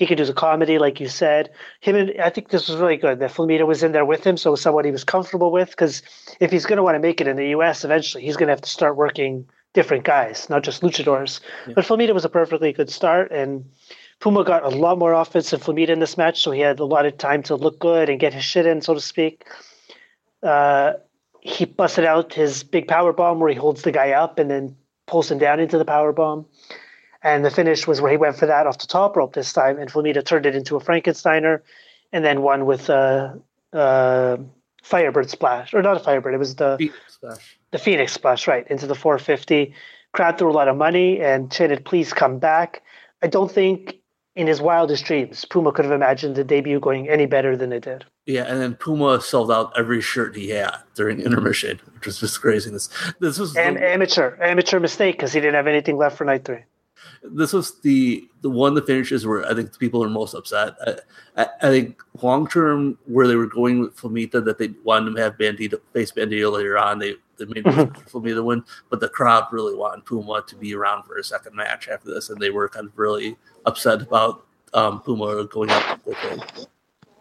he 0.00 0.06
could 0.06 0.16
do 0.16 0.24
the 0.24 0.32
comedy, 0.32 0.78
like 0.78 0.98
you 0.98 1.08
said. 1.08 1.50
Him 1.80 1.94
and 1.94 2.18
I 2.22 2.30
think 2.30 2.48
this 2.48 2.70
was 2.70 2.80
really 2.80 2.96
good 2.96 3.18
that 3.18 3.32
Flamita 3.32 3.66
was 3.66 3.82
in 3.82 3.92
there 3.92 4.06
with 4.06 4.26
him, 4.26 4.38
so 4.38 4.56
someone 4.56 4.86
he 4.86 4.90
was 4.90 5.04
comfortable 5.04 5.52
with. 5.52 5.68
Because 5.68 6.02
if 6.40 6.50
he's 6.50 6.64
going 6.64 6.78
to 6.78 6.82
want 6.82 6.94
to 6.94 7.00
make 7.00 7.20
it 7.20 7.28
in 7.28 7.36
the 7.36 7.48
U.S. 7.48 7.84
eventually, 7.84 8.24
he's 8.24 8.38
going 8.38 8.46
to 8.46 8.52
have 8.52 8.62
to 8.62 8.70
start 8.70 8.96
working 8.96 9.46
different 9.74 10.04
guys, 10.04 10.48
not 10.48 10.62
just 10.62 10.80
luchadors. 10.80 11.40
Yeah. 11.66 11.74
But 11.74 11.84
Flamita 11.84 12.14
was 12.14 12.24
a 12.24 12.30
perfectly 12.30 12.72
good 12.72 12.88
start, 12.88 13.30
and 13.30 13.62
Puma 14.20 14.42
got 14.42 14.64
a 14.64 14.70
lot 14.70 14.98
more 14.98 15.12
offense 15.12 15.50
than 15.50 15.60
Flamita 15.60 15.90
in 15.90 16.00
this 16.00 16.16
match, 16.16 16.40
so 16.40 16.50
he 16.50 16.60
had 16.60 16.80
a 16.80 16.86
lot 16.86 17.04
of 17.04 17.18
time 17.18 17.42
to 17.42 17.54
look 17.54 17.78
good 17.78 18.08
and 18.08 18.18
get 18.18 18.32
his 18.32 18.42
shit 18.42 18.64
in, 18.64 18.80
so 18.80 18.94
to 18.94 19.00
speak. 19.00 19.44
Uh, 20.42 20.94
he 21.42 21.66
busted 21.66 22.06
out 22.06 22.32
his 22.32 22.64
big 22.64 22.88
power 22.88 23.12
bomb 23.12 23.38
where 23.38 23.50
he 23.50 23.54
holds 23.54 23.82
the 23.82 23.92
guy 23.92 24.12
up 24.12 24.38
and 24.38 24.50
then 24.50 24.74
pulls 25.06 25.30
him 25.30 25.36
down 25.36 25.60
into 25.60 25.76
the 25.76 25.84
power 25.84 26.10
bomb. 26.10 26.46
And 27.22 27.44
the 27.44 27.50
finish 27.50 27.86
was 27.86 28.00
where 28.00 28.10
he 28.10 28.16
went 28.16 28.36
for 28.36 28.46
that 28.46 28.66
off 28.66 28.78
the 28.78 28.86
top 28.86 29.16
rope 29.16 29.34
this 29.34 29.52
time, 29.52 29.78
and 29.78 29.90
Flamita 29.90 30.24
turned 30.24 30.46
it 30.46 30.56
into 30.56 30.76
a 30.76 30.80
Frankensteiner, 30.80 31.60
and 32.12 32.24
then 32.24 32.42
one 32.42 32.64
with 32.64 32.88
a, 32.88 33.38
a 33.72 34.38
Firebird 34.82 35.28
splash, 35.28 35.74
or 35.74 35.82
not 35.82 35.96
a 35.96 36.00
Firebird, 36.00 36.34
it 36.34 36.38
was 36.38 36.54
the 36.54 36.76
Phoenix 36.78 36.96
splash. 37.08 37.58
The 37.72 37.78
Phoenix 37.78 38.12
splash, 38.12 38.48
right, 38.48 38.66
into 38.68 38.86
the 38.86 38.94
450. 38.94 39.74
Crowd 40.12 40.38
threw 40.38 40.50
a 40.50 40.52
lot 40.52 40.68
of 40.68 40.76
money 40.76 41.20
and 41.20 41.52
chanted, 41.52 41.84
"Please 41.84 42.12
come 42.12 42.38
back." 42.38 42.82
I 43.22 43.26
don't 43.26 43.52
think 43.52 43.96
in 44.34 44.46
his 44.46 44.60
wildest 44.60 45.04
dreams 45.04 45.44
Puma 45.44 45.72
could 45.72 45.84
have 45.84 45.92
imagined 45.92 46.36
the 46.36 46.42
debut 46.42 46.80
going 46.80 47.08
any 47.08 47.26
better 47.26 47.56
than 47.56 47.72
it 47.72 47.84
did. 47.84 48.06
Yeah, 48.26 48.44
and 48.44 48.60
then 48.60 48.74
Puma 48.74 49.20
sold 49.20 49.52
out 49.52 49.72
every 49.76 50.00
shirt 50.00 50.34
he 50.34 50.48
had 50.48 50.74
during 50.94 51.20
intermission, 51.20 51.80
which 51.94 52.06
was 52.06 52.18
just 52.18 52.40
crazy. 52.40 52.70
This 52.70 52.88
this 53.20 53.38
was 53.38 53.56
Am- 53.56 53.74
the... 53.74 53.86
amateur 53.86 54.36
amateur 54.40 54.80
mistake 54.80 55.16
because 55.16 55.32
he 55.32 55.40
didn't 55.40 55.54
have 55.54 55.66
anything 55.66 55.98
left 55.98 56.16
for 56.16 56.24
night 56.24 56.44
three 56.44 56.64
this 57.22 57.52
was 57.52 57.80
the 57.80 58.28
the 58.40 58.50
one 58.50 58.74
the 58.74 58.82
finishes 58.82 59.26
where 59.26 59.44
I 59.44 59.54
think 59.54 59.72
the 59.72 59.78
people 59.78 60.02
are 60.02 60.08
most 60.08 60.34
upset. 60.34 60.74
I, 60.86 61.42
I, 61.42 61.46
I 61.62 61.68
think 61.68 62.02
long 62.22 62.46
term 62.46 62.98
where 63.06 63.26
they 63.26 63.36
were 63.36 63.46
going 63.46 63.80
with 63.80 63.96
Flamita 63.96 64.44
that 64.44 64.58
they 64.58 64.68
wanted 64.84 65.14
to 65.16 65.22
have 65.22 65.36
Bandito 65.36 65.80
face 65.92 66.12
Bandito 66.12 66.52
later 66.52 66.78
on. 66.78 66.98
They 66.98 67.16
they 67.36 67.44
made 67.46 67.64
mm-hmm. 67.64 67.92
Flamita 68.08 68.44
win, 68.44 68.64
but 68.88 69.00
the 69.00 69.08
crowd 69.08 69.46
really 69.50 69.74
wanted 69.74 70.04
Puma 70.04 70.42
to 70.46 70.56
be 70.56 70.74
around 70.74 71.04
for 71.04 71.18
a 71.18 71.24
second 71.24 71.54
match 71.54 71.88
after 71.88 72.12
this, 72.12 72.30
and 72.30 72.40
they 72.40 72.50
were 72.50 72.68
kind 72.68 72.86
of 72.86 72.98
really 72.98 73.36
upset 73.66 74.02
about 74.02 74.46
um, 74.74 75.00
Puma 75.00 75.44
going 75.44 75.70
up 75.70 76.02
quickly. 76.02 76.42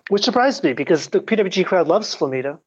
Which 0.10 0.24
surprised 0.24 0.64
me 0.64 0.74
because 0.74 1.08
the 1.08 1.20
PWG 1.20 1.66
crowd 1.66 1.88
loves 1.88 2.16
Flamita. 2.16 2.60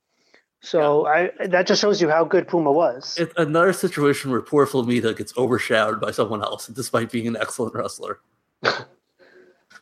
So 0.63 1.07
yeah. 1.07 1.29
I 1.41 1.47
that 1.49 1.67
just 1.67 1.81
shows 1.81 2.01
you 2.01 2.09
how 2.09 2.25
good 2.25 2.47
Puma 2.47 2.71
was. 2.73 3.17
It's 3.19 3.35
another 3.37 3.73
situation 3.73 4.31
where 4.31 4.41
poor 4.41 4.67
Flamita 4.67 5.17
gets 5.17 5.37
overshadowed 5.37 6.01
by 6.01 6.13
someone 6.13 6.43
else, 6.43 6.69
despite 6.69 7.11
being 7.11 7.27
an 7.27 7.37
excellent 7.37 7.75
wrestler. 7.75 8.21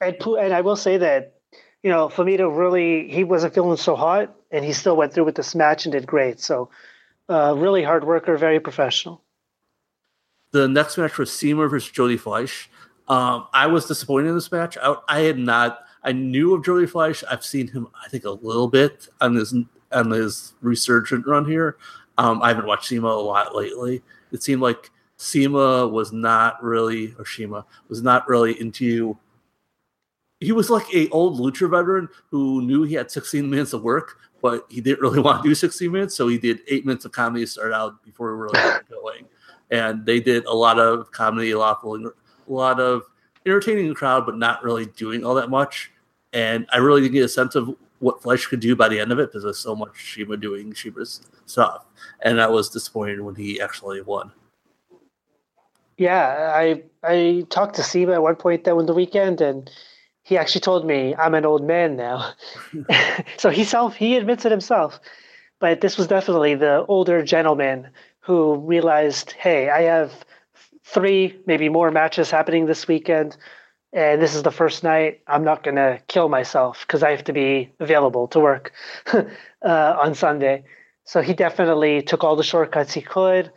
And 0.00 0.16
and 0.38 0.54
I 0.54 0.62
will 0.62 0.76
say 0.76 0.96
that 0.96 1.34
you 1.82 1.90
know 1.90 2.08
Flamita 2.08 2.48
really 2.56 3.08
he 3.10 3.22
wasn't 3.22 3.52
feeling 3.52 3.76
so 3.76 3.96
hot, 3.96 4.34
and 4.50 4.64
he 4.64 4.72
still 4.72 4.96
went 4.96 5.12
through 5.12 5.26
with 5.26 5.34
this 5.34 5.54
match 5.54 5.84
and 5.84 5.92
did 5.92 6.06
great. 6.06 6.40
So 6.40 6.70
uh, 7.28 7.54
really 7.56 7.82
hard 7.82 8.04
worker, 8.04 8.36
very 8.38 8.60
professional. 8.60 9.22
The 10.52 10.68
next 10.68 10.96
match 10.96 11.18
was 11.18 11.30
CIMA 11.30 11.68
versus 11.68 11.90
Jody 11.90 12.16
Fleisch. 12.16 12.68
Um, 13.08 13.46
I 13.52 13.66
was 13.66 13.86
disappointed 13.86 14.28
in 14.28 14.34
this 14.34 14.50
match. 14.50 14.78
I, 14.82 14.96
I, 15.08 15.20
had 15.20 15.38
not. 15.38 15.80
I 16.02 16.12
knew 16.12 16.54
of 16.54 16.64
Jody 16.64 16.86
Fleisch. 16.86 17.22
I've 17.30 17.44
seen 17.44 17.68
him, 17.68 17.88
I 18.04 18.08
think, 18.08 18.24
a 18.24 18.30
little 18.30 18.68
bit 18.68 19.08
on 19.20 19.34
his 19.34 19.54
on 19.92 20.10
his 20.10 20.54
resurgent 20.60 21.26
run 21.26 21.44
here. 21.44 21.76
Um, 22.18 22.42
I 22.42 22.48
haven't 22.48 22.66
watched 22.66 22.86
CIMA 22.86 23.08
a 23.08 23.08
lot 23.08 23.54
lately. 23.54 24.02
It 24.32 24.42
seemed 24.42 24.60
like 24.60 24.90
CIMA 25.16 25.88
was 25.88 26.12
not 26.12 26.62
really, 26.62 27.14
or 27.18 27.24
Shima 27.24 27.64
was 27.88 28.02
not 28.02 28.28
really 28.28 28.60
into. 28.60 28.84
you. 28.84 29.18
He 30.40 30.52
was 30.52 30.70
like 30.70 30.86
a 30.94 31.08
old 31.10 31.38
lucha 31.38 31.70
veteran 31.70 32.08
who 32.30 32.62
knew 32.62 32.82
he 32.84 32.94
had 32.94 33.10
16 33.10 33.48
minutes 33.48 33.74
of 33.74 33.82
work, 33.82 34.18
but 34.40 34.66
he 34.70 34.80
didn't 34.80 35.00
really 35.00 35.20
want 35.22 35.42
to 35.42 35.48
do 35.48 35.54
16 35.54 35.90
minutes, 35.92 36.14
so 36.14 36.28
he 36.28 36.38
did 36.38 36.60
eight 36.68 36.86
minutes 36.86 37.04
of 37.04 37.12
comedy 37.12 37.44
to 37.44 37.50
start 37.50 37.72
out 37.72 38.02
before 38.02 38.34
we 38.34 38.42
really 38.42 38.54
got 38.54 38.88
going. 38.88 39.26
And 39.70 40.04
they 40.04 40.20
did 40.20 40.46
a 40.46 40.54
lot 40.54 40.78
of 40.78 41.10
comedy, 41.12 41.50
a 41.52 41.58
lot 41.58 41.80
of, 41.84 42.02
a 42.04 42.12
lot 42.46 42.80
of 42.80 43.02
entertaining 43.46 43.88
the 43.88 43.94
crowd, 43.94 44.26
but 44.26 44.36
not 44.36 44.64
really 44.64 44.86
doing 44.86 45.24
all 45.24 45.34
that 45.34 45.50
much. 45.50 45.92
And 46.32 46.66
I 46.72 46.78
really 46.78 47.02
didn't 47.02 47.14
get 47.14 47.24
a 47.24 47.28
sense 47.28 47.54
of 47.54 47.74
what 48.00 48.22
Fleisch 48.22 48.48
could 48.48 48.60
do 48.60 48.74
by 48.74 48.88
the 48.88 48.98
end 48.98 49.12
of 49.12 49.18
it 49.18 49.28
because 49.28 49.44
there's 49.44 49.58
so 49.58 49.76
much 49.76 49.96
Shima 49.96 50.36
doing 50.36 50.72
Shima's 50.72 51.20
stuff. 51.46 51.86
And 52.22 52.40
I 52.40 52.48
was 52.48 52.68
disappointed 52.68 53.20
when 53.20 53.36
he 53.36 53.60
actually 53.60 54.00
won. 54.00 54.32
Yeah, 55.96 56.52
I 56.54 56.82
I 57.04 57.44
talked 57.50 57.76
to 57.76 57.82
CIMA 57.82 58.12
at 58.14 58.22
one 58.22 58.36
point 58.36 58.64
though 58.64 58.80
in 58.80 58.86
the 58.86 58.94
weekend, 58.94 59.40
and 59.40 59.70
he 60.22 60.38
actually 60.38 60.62
told 60.62 60.86
me 60.86 61.14
I'm 61.14 61.34
an 61.34 61.44
old 61.44 61.62
man 61.62 61.96
now. 61.96 62.32
so 63.36 63.50
he 63.50 63.64
self 63.64 63.94
he 63.94 64.16
admits 64.16 64.44
it 64.44 64.50
himself. 64.50 64.98
But 65.60 65.82
this 65.82 65.98
was 65.98 66.06
definitely 66.06 66.54
the 66.54 66.86
older 66.88 67.22
gentleman 67.22 67.88
who 68.20 68.56
realized, 68.56 69.32
hey, 69.32 69.68
I 69.68 69.82
have 69.82 70.24
three, 70.84 71.38
maybe 71.46 71.68
more 71.68 71.90
matches 71.90 72.30
happening 72.30 72.64
this 72.64 72.88
weekend, 72.88 73.36
and 73.92 74.22
this 74.22 74.34
is 74.34 74.42
the 74.42 74.50
first 74.50 74.84
night. 74.84 75.20
I'm 75.26 75.44
not 75.44 75.62
gonna 75.62 76.00
kill 76.06 76.28
myself 76.28 76.84
because 76.86 77.02
I 77.02 77.10
have 77.10 77.24
to 77.24 77.32
be 77.32 77.70
available 77.80 78.28
to 78.28 78.40
work 78.40 78.72
uh, 79.12 79.24
on 79.62 80.14
Sunday. 80.14 80.64
So 81.04 81.22
he 81.22 81.34
definitely 81.34 82.02
took 82.02 82.22
all 82.22 82.36
the 82.36 82.44
shortcuts 82.44 82.92
he 82.92 83.02
could. 83.02 83.50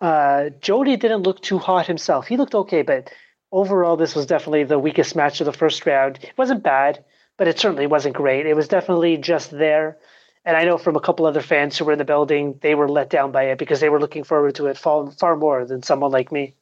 Uh, 0.00 0.50
Jody 0.60 0.96
didn't 0.96 1.22
look 1.22 1.40
too 1.40 1.58
hot 1.58 1.86
himself. 1.86 2.26
He 2.26 2.36
looked 2.36 2.54
okay, 2.54 2.82
but 2.82 3.12
overall, 3.52 3.96
this 3.96 4.14
was 4.14 4.26
definitely 4.26 4.64
the 4.64 4.78
weakest 4.78 5.14
match 5.14 5.40
of 5.40 5.46
the 5.46 5.52
first 5.52 5.86
round. 5.86 6.18
It 6.22 6.36
wasn't 6.36 6.62
bad, 6.62 7.04
but 7.36 7.48
it 7.48 7.58
certainly 7.58 7.86
wasn't 7.86 8.16
great. 8.16 8.46
It 8.46 8.54
was 8.54 8.68
definitely 8.68 9.16
just 9.18 9.50
there. 9.50 9.98
And 10.44 10.56
I 10.56 10.64
know 10.64 10.78
from 10.78 10.96
a 10.96 11.00
couple 11.00 11.26
other 11.26 11.40
fans 11.40 11.76
who 11.76 11.84
were 11.84 11.92
in 11.92 11.98
the 11.98 12.04
building, 12.04 12.58
they 12.60 12.74
were 12.74 12.88
let 12.88 13.10
down 13.10 13.32
by 13.32 13.44
it 13.44 13.58
because 13.58 13.80
they 13.80 13.88
were 13.88 14.00
looking 14.00 14.24
forward 14.24 14.54
to 14.56 14.66
it 14.66 14.78
far, 14.78 15.10
far 15.12 15.36
more 15.36 15.64
than 15.64 15.82
someone 15.82 16.12
like 16.12 16.30
me. 16.30 16.54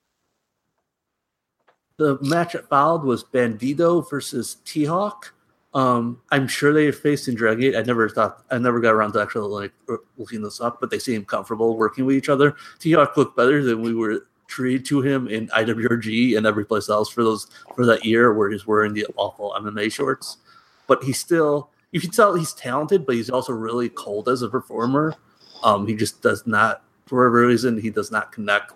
The 1.99 2.19
match 2.23 2.55
that 2.55 2.69
followed 2.69 3.05
was 3.05 3.23
Bandito 3.23 4.09
versus 4.09 4.57
T 4.65 4.85
Hawk. 4.85 5.33
Um, 5.75 6.21
I'm 6.31 6.47
sure 6.49 6.73
they 6.73 6.91
faced 6.93 7.27
in 7.27 7.35
Dragon 7.35 7.75
I 7.75 7.83
never 7.83 8.09
thought 8.09 8.45
I 8.51 8.59
never 8.59 8.81
got 8.81 8.95
around 8.95 9.13
to 9.13 9.21
actually 9.21 9.49
like 9.49 9.73
looking 10.17 10.43
this 10.43 10.61
up, 10.61 10.81
but 10.81 10.91
they 10.91 10.99
seem 10.99 11.25
comfortable 11.25 11.77
working 11.77 12.05
with 12.05 12.17
each 12.17 12.29
other. 12.29 12.57
T 12.79 12.93
Hawk 12.93 13.17
looked 13.17 13.37
better 13.37 13.63
than 13.63 13.83
we 13.83 13.95
were 13.95 14.27
treated 14.49 14.85
to 14.87 15.01
him 15.03 15.29
in 15.29 15.49
IWRG 15.49 16.37
and 16.37 16.47
every 16.47 16.65
place 16.65 16.89
else 16.89 17.09
for 17.09 17.25
those 17.25 17.49
for 17.75 17.87
that 17.87 18.05
year 18.05 18.33
where 18.35 18.51
he's 18.51 18.67
wearing 18.67 18.93
the 18.93 19.07
awful 19.17 19.55
MMA 19.59 19.93
shorts. 19.93 20.39
But 20.87 21.03
he's 21.03 21.19
still 21.19 21.71
you 21.93 22.01
can 22.01 22.11
tell 22.11 22.35
he's 22.35 22.53
talented, 22.53 23.07
but 23.07 23.15
he's 23.15 23.31
also 23.31 23.53
really 23.53 23.89
cold 23.89 24.29
as 24.29 24.43
a 24.43 24.49
performer. 24.49 25.15
Um, 25.63 25.87
he 25.87 25.95
just 25.95 26.23
does 26.23 26.45
not, 26.45 26.83
for 27.07 27.21
whatever 27.21 27.47
reason, 27.47 27.81
he 27.81 27.89
does 27.89 28.11
not 28.11 28.33
connect 28.33 28.73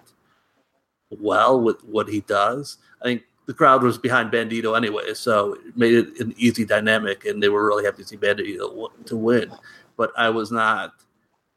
well 1.11 1.61
with 1.61 1.83
what 1.83 2.09
he 2.09 2.21
does. 2.21 2.79
I 3.03 3.05
think 3.05 3.23
the 3.47 3.55
crowd 3.55 3.83
was 3.83 3.99
behind 3.99 4.31
Bandito 4.31 4.77
anyway, 4.77 5.15
so 5.15 5.55
it 5.55 5.77
made 5.77 5.95
it 5.95 6.21
an 6.21 6.35
easy 6.37 6.65
dynamic, 6.65 7.25
and 7.25 7.43
they 7.43 7.49
were 7.49 7.67
really 7.67 7.85
happy 7.85 8.03
to 8.03 8.09
see 8.09 8.17
Bandito 8.17 8.91
to 9.07 9.17
win. 9.17 9.53
But 9.97 10.13
I 10.17 10.31
was 10.31 10.53
not. 10.53 10.93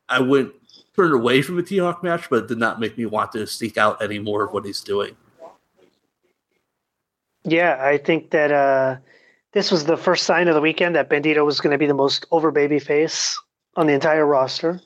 I 0.08 0.20
went 0.20 0.54
turned 0.96 1.14
away 1.14 1.42
from 1.42 1.56
the 1.56 1.64
T 1.64 1.78
Hawk 1.78 2.04
match, 2.04 2.30
but 2.30 2.44
it 2.44 2.48
did 2.48 2.58
not 2.58 2.80
make 2.80 2.98
me 2.98 3.06
want 3.06 3.32
to 3.34 3.48
seek 3.48 3.78
out 3.78 4.02
any 4.02 4.20
more 4.20 4.44
of 4.44 4.54
what 4.54 4.66
he's 4.66 4.82
doing. 4.82 5.16
Yeah, 7.44 7.78
I 7.82 7.98
think 7.98 8.32
that 8.32 8.52
uh, 8.52 8.98
this 9.54 9.72
was 9.72 9.86
the 9.86 9.98
first 9.98 10.26
sign 10.26 10.48
of 10.48 10.56
the 10.56 10.62
weekend 10.62 10.96
that 10.96 11.10
Bandito 11.10 11.46
was 11.46 11.60
going 11.60 11.72
to 11.72 11.78
be 11.78 11.88
the 11.88 11.94
most 11.94 12.26
over 12.32 12.52
baby 12.52 12.80
face 12.80 13.40
on 13.76 13.88
the 13.88 13.94
entire 13.94 14.26
roster. 14.26 14.80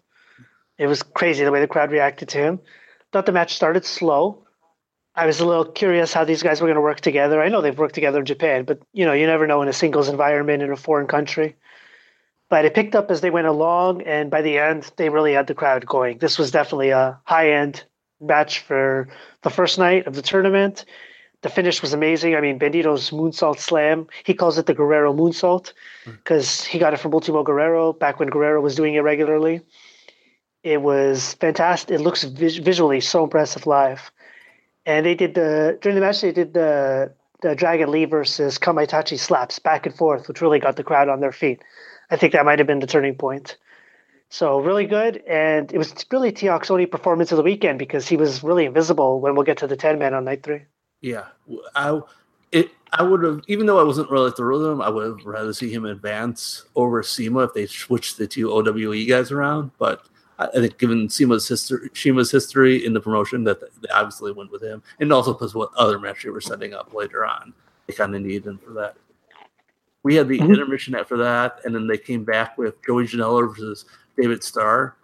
It 0.77 0.87
was 0.87 1.03
crazy 1.03 1.43
the 1.43 1.51
way 1.51 1.59
the 1.59 1.67
crowd 1.67 1.91
reacted 1.91 2.29
to 2.29 2.37
him. 2.37 2.59
Thought 3.11 3.25
the 3.25 3.31
match 3.31 3.53
started 3.53 3.85
slow, 3.85 4.44
I 5.15 5.25
was 5.25 5.39
a 5.39 5.45
little 5.45 5.65
curious 5.65 6.11
how 6.11 6.25
these 6.25 6.43
guys 6.43 6.59
were 6.59 6.67
going 6.67 6.75
to 6.75 6.81
work 6.81 6.99
together. 6.99 7.41
I 7.41 7.47
know 7.47 7.61
they've 7.61 7.77
worked 7.77 7.95
together 7.95 8.19
in 8.19 8.25
Japan, 8.25 8.65
but 8.65 8.79
you 8.91 9.05
know, 9.05 9.13
you 9.13 9.25
never 9.25 9.47
know 9.47 9.61
in 9.61 9.69
a 9.69 9.73
singles 9.73 10.09
environment 10.09 10.61
in 10.61 10.71
a 10.71 10.75
foreign 10.75 11.07
country. 11.07 11.55
But 12.49 12.65
it 12.65 12.73
picked 12.73 12.95
up 12.95 13.09
as 13.09 13.21
they 13.21 13.29
went 13.29 13.47
along, 13.47 14.01
and 14.03 14.29
by 14.29 14.41
the 14.41 14.57
end, 14.57 14.91
they 14.97 15.09
really 15.09 15.33
had 15.33 15.47
the 15.47 15.55
crowd 15.55 15.85
going. 15.85 16.17
This 16.17 16.37
was 16.37 16.51
definitely 16.51 16.89
a 16.89 17.19
high 17.23 17.51
end 17.51 17.85
match 18.19 18.59
for 18.59 19.07
the 19.41 19.49
first 19.49 19.79
night 19.79 20.05
of 20.05 20.15
the 20.15 20.21
tournament. 20.21 20.85
The 21.41 21.49
finish 21.49 21.81
was 21.81 21.93
amazing. 21.93 22.35
I 22.35 22.41
mean, 22.41 22.59
Bandito's 22.59 23.09
moonsault 23.11 23.59
slam, 23.59 24.07
he 24.25 24.33
calls 24.33 24.57
it 24.57 24.65
the 24.65 24.73
Guerrero 24.73 25.13
moonsault 25.13 25.73
hmm. 26.03 26.11
because 26.11 26.63
he 26.63 26.77
got 26.77 26.93
it 26.93 26.99
from 26.99 27.13
Ultimo 27.13 27.43
Guerrero 27.43 27.93
back 27.93 28.19
when 28.19 28.29
Guerrero 28.29 28.61
was 28.61 28.75
doing 28.75 28.95
it 28.95 28.99
regularly. 28.99 29.61
It 30.63 30.81
was 30.81 31.35
fantastic. 31.35 31.95
It 31.95 32.01
looks 32.01 32.23
vis- 32.23 32.57
visually 32.57 32.99
so 32.99 33.23
impressive 33.23 33.65
live 33.65 34.11
and 34.85 35.05
they 35.05 35.15
did 35.15 35.33
the 35.33 35.77
during 35.81 35.95
the 35.95 36.01
match 36.01 36.21
they 36.21 36.31
did 36.31 36.53
the 36.53 37.11
the 37.41 37.55
Dragon 37.55 37.91
Lee 37.91 38.05
versus 38.05 38.57
Kamaitachi 38.57 39.19
slaps 39.19 39.59
back 39.59 39.85
and 39.85 39.95
forth, 39.95 40.27
which 40.27 40.41
really 40.41 40.59
got 40.59 40.77
the 40.77 40.83
crowd 40.83 41.09
on 41.09 41.19
their 41.19 41.31
feet. 41.31 41.61
I 42.09 42.17
think 42.17 42.33
that 42.33 42.45
might 42.45 42.59
have 42.59 42.67
been 42.67 42.79
the 42.79 42.87
turning 42.87 43.15
point. 43.15 43.57
So 44.29 44.59
really 44.59 44.85
good, 44.85 45.17
and 45.27 45.71
it 45.71 45.77
was 45.77 45.93
really 46.11 46.31
T 46.31 46.47
Hawk's 46.47 46.71
only 46.71 46.85
performance 46.85 47.31
of 47.31 47.37
the 47.37 47.43
weekend 47.43 47.79
because 47.79 48.07
he 48.07 48.17
was 48.17 48.43
really 48.43 48.65
invisible 48.65 49.19
when 49.21 49.35
we'll 49.35 49.45
get 49.45 49.57
to 49.59 49.67
the 49.67 49.77
ten 49.77 49.99
man 49.99 50.13
on 50.13 50.25
night 50.25 50.43
three. 50.43 50.63
Yeah, 51.01 51.25
I 51.75 52.01
it 52.51 52.71
I 52.91 53.03
would 53.03 53.23
have 53.23 53.41
even 53.47 53.65
though 53.65 53.79
I 53.79 53.83
wasn't 53.83 54.09
really 54.09 54.31
thrilled 54.31 54.63
with 54.63 54.71
him, 54.71 54.81
I 54.81 54.89
would 54.89 55.05
have 55.05 55.25
rather 55.25 55.53
see 55.53 55.71
him 55.71 55.85
advance 55.85 56.65
over 56.75 57.03
CIMA 57.03 57.43
if 57.43 57.53
they 57.53 57.65
switched 57.67 58.17
the 58.17 58.27
two 58.27 58.51
OWE 58.51 59.05
guys 59.05 59.31
around. 59.31 59.71
But 59.77 60.05
I 60.37 60.47
think 60.51 60.77
given 60.77 61.07
CIMA's 61.07 61.47
history, 61.47 61.89
Shima's 61.93 62.31
history 62.31 62.85
in 62.85 62.93
the 62.93 62.99
promotion, 62.99 63.43
that 63.45 63.61
they 63.81 63.87
obviously 63.89 64.31
went 64.31 64.51
with 64.51 64.61
him, 64.61 64.83
and 64.99 65.11
also 65.13 65.33
because 65.33 65.55
what 65.55 65.69
other 65.77 65.97
match 65.97 66.23
they 66.23 66.29
were 66.29 66.41
setting 66.41 66.73
up 66.73 66.93
later 66.93 67.25
on, 67.25 67.53
they 67.87 67.93
kind 67.93 68.13
of 68.15 68.21
needed 68.21 68.45
him 68.45 68.57
for 68.57 68.73
that. 68.73 68.95
We 70.03 70.15
had 70.15 70.27
the 70.27 70.39
mm-hmm. 70.39 70.51
intermission 70.51 70.93
after 70.93 71.17
that, 71.17 71.61
and 71.63 71.73
then 71.73 71.87
they 71.87 71.97
came 71.97 72.23
back 72.23 72.57
with 72.57 72.75
Joey 72.85 73.05
Janela 73.05 73.47
versus 73.49 73.85
David 74.17 74.43
Starr. 74.43 74.95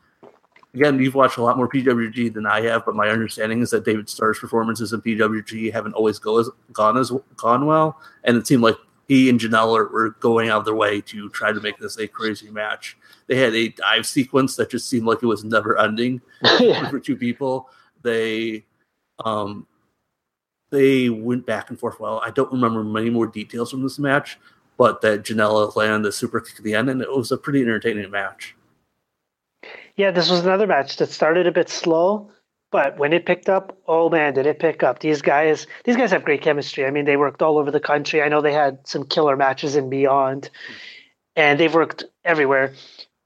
Again, 0.73 0.99
you've 0.99 1.15
watched 1.15 1.38
a 1.38 1.43
lot 1.43 1.57
more 1.57 1.68
PWG 1.68 2.34
than 2.34 2.45
I 2.45 2.61
have, 2.61 2.85
but 2.85 2.95
my 2.95 3.10
understanding 3.10 3.61
is 3.61 3.72
that 3.72 3.84
David 3.84 4.10
Starr's 4.10 4.39
performances 4.39 4.93
in 4.93 5.01
PWG 5.01 5.72
haven't 5.73 5.93
always 5.93 6.19
go 6.19 6.39
as, 6.39 6.49
gone 6.72 6.97
as 6.97 7.11
gone 7.35 7.65
well, 7.65 7.99
and 8.26 8.38
it 8.38 8.47
seemed 8.47 8.64
like 8.64 8.76
he 9.07 9.30
and 9.30 9.39
Janela 9.39 9.91
were 9.91 10.11
going 10.19 10.49
out 10.49 10.60
of 10.60 10.65
their 10.65 10.76
way 10.76 11.01
to 11.01 11.30
try 11.30 11.51
to 11.51 11.60
make 11.60 11.77
this 11.80 11.97
a 11.97 12.07
crazy 12.07 12.49
match. 12.49 12.97
They 13.27 13.38
had 13.38 13.56
a 13.56 13.69
dive 13.69 14.06
sequence 14.06 14.56
that 14.56 14.69
just 14.69 14.89
seemed 14.89 15.06
like 15.06 15.23
it 15.23 15.27
was 15.27 15.43
never 15.43 15.80
ending 15.80 16.22
yeah. 16.60 16.89
for 16.89 16.99
two 16.99 17.15
people. 17.15 17.69
They 18.03 18.65
um 19.23 19.68
they 20.72 21.10
went 21.10 21.45
back 21.45 21.69
and 21.69 21.80
forth 21.80 21.99
well. 21.99 22.22
I 22.26 22.31
don't 22.31 22.52
remember 22.52 22.84
many 22.84 23.10
more 23.10 23.27
details 23.27 23.72
from 23.72 23.84
this 23.84 23.99
match, 23.99 24.39
but 24.77 25.02
that 25.02 25.23
Janela 25.23 25.76
landed 25.76 26.07
the 26.07 26.11
super 26.11 26.39
kick 26.39 26.57
at 26.57 26.64
the 26.64 26.73
end, 26.73 26.89
and 26.89 27.02
it 27.02 27.11
was 27.11 27.31
a 27.31 27.38
pretty 27.38 27.61
entertaining 27.61 28.10
match. 28.10 28.56
Yeah, 29.98 30.11
this 30.11 30.30
was 30.30 30.39
another 30.39 30.65
match 30.65 30.98
that 30.98 31.10
started 31.10 31.45
a 31.45 31.52
bit 31.52 31.69
slow, 31.69 32.31
but 32.72 32.98
when 32.98 33.11
it 33.11 33.26
picked 33.26 33.49
up, 33.49 33.77
oh 33.88 34.10
man, 34.10 34.34
did 34.34 34.45
it 34.45 34.60
pick 34.60 34.81
up! 34.81 34.99
These 34.99 35.22
guys, 35.22 35.68
these 35.84 35.98
guys 35.98 36.11
have 36.11 36.23
great 36.23 36.41
chemistry. 36.41 36.85
I 36.85 36.91
mean, 36.91 37.06
they 37.06 37.18
worked 37.18 37.41
all 37.41 37.57
over 37.57 37.69
the 37.69 37.81
country. 37.81 38.22
I 38.22 38.30
know 38.30 38.41
they 38.41 38.53
had 38.53 38.88
some 38.88 39.06
killer 39.06 39.35
matches 39.35 39.76
and 39.76 39.89
beyond, 39.89 40.49
and 41.35 41.60
they've 41.60 41.73
worked 41.73 42.06
everywhere. 42.23 42.73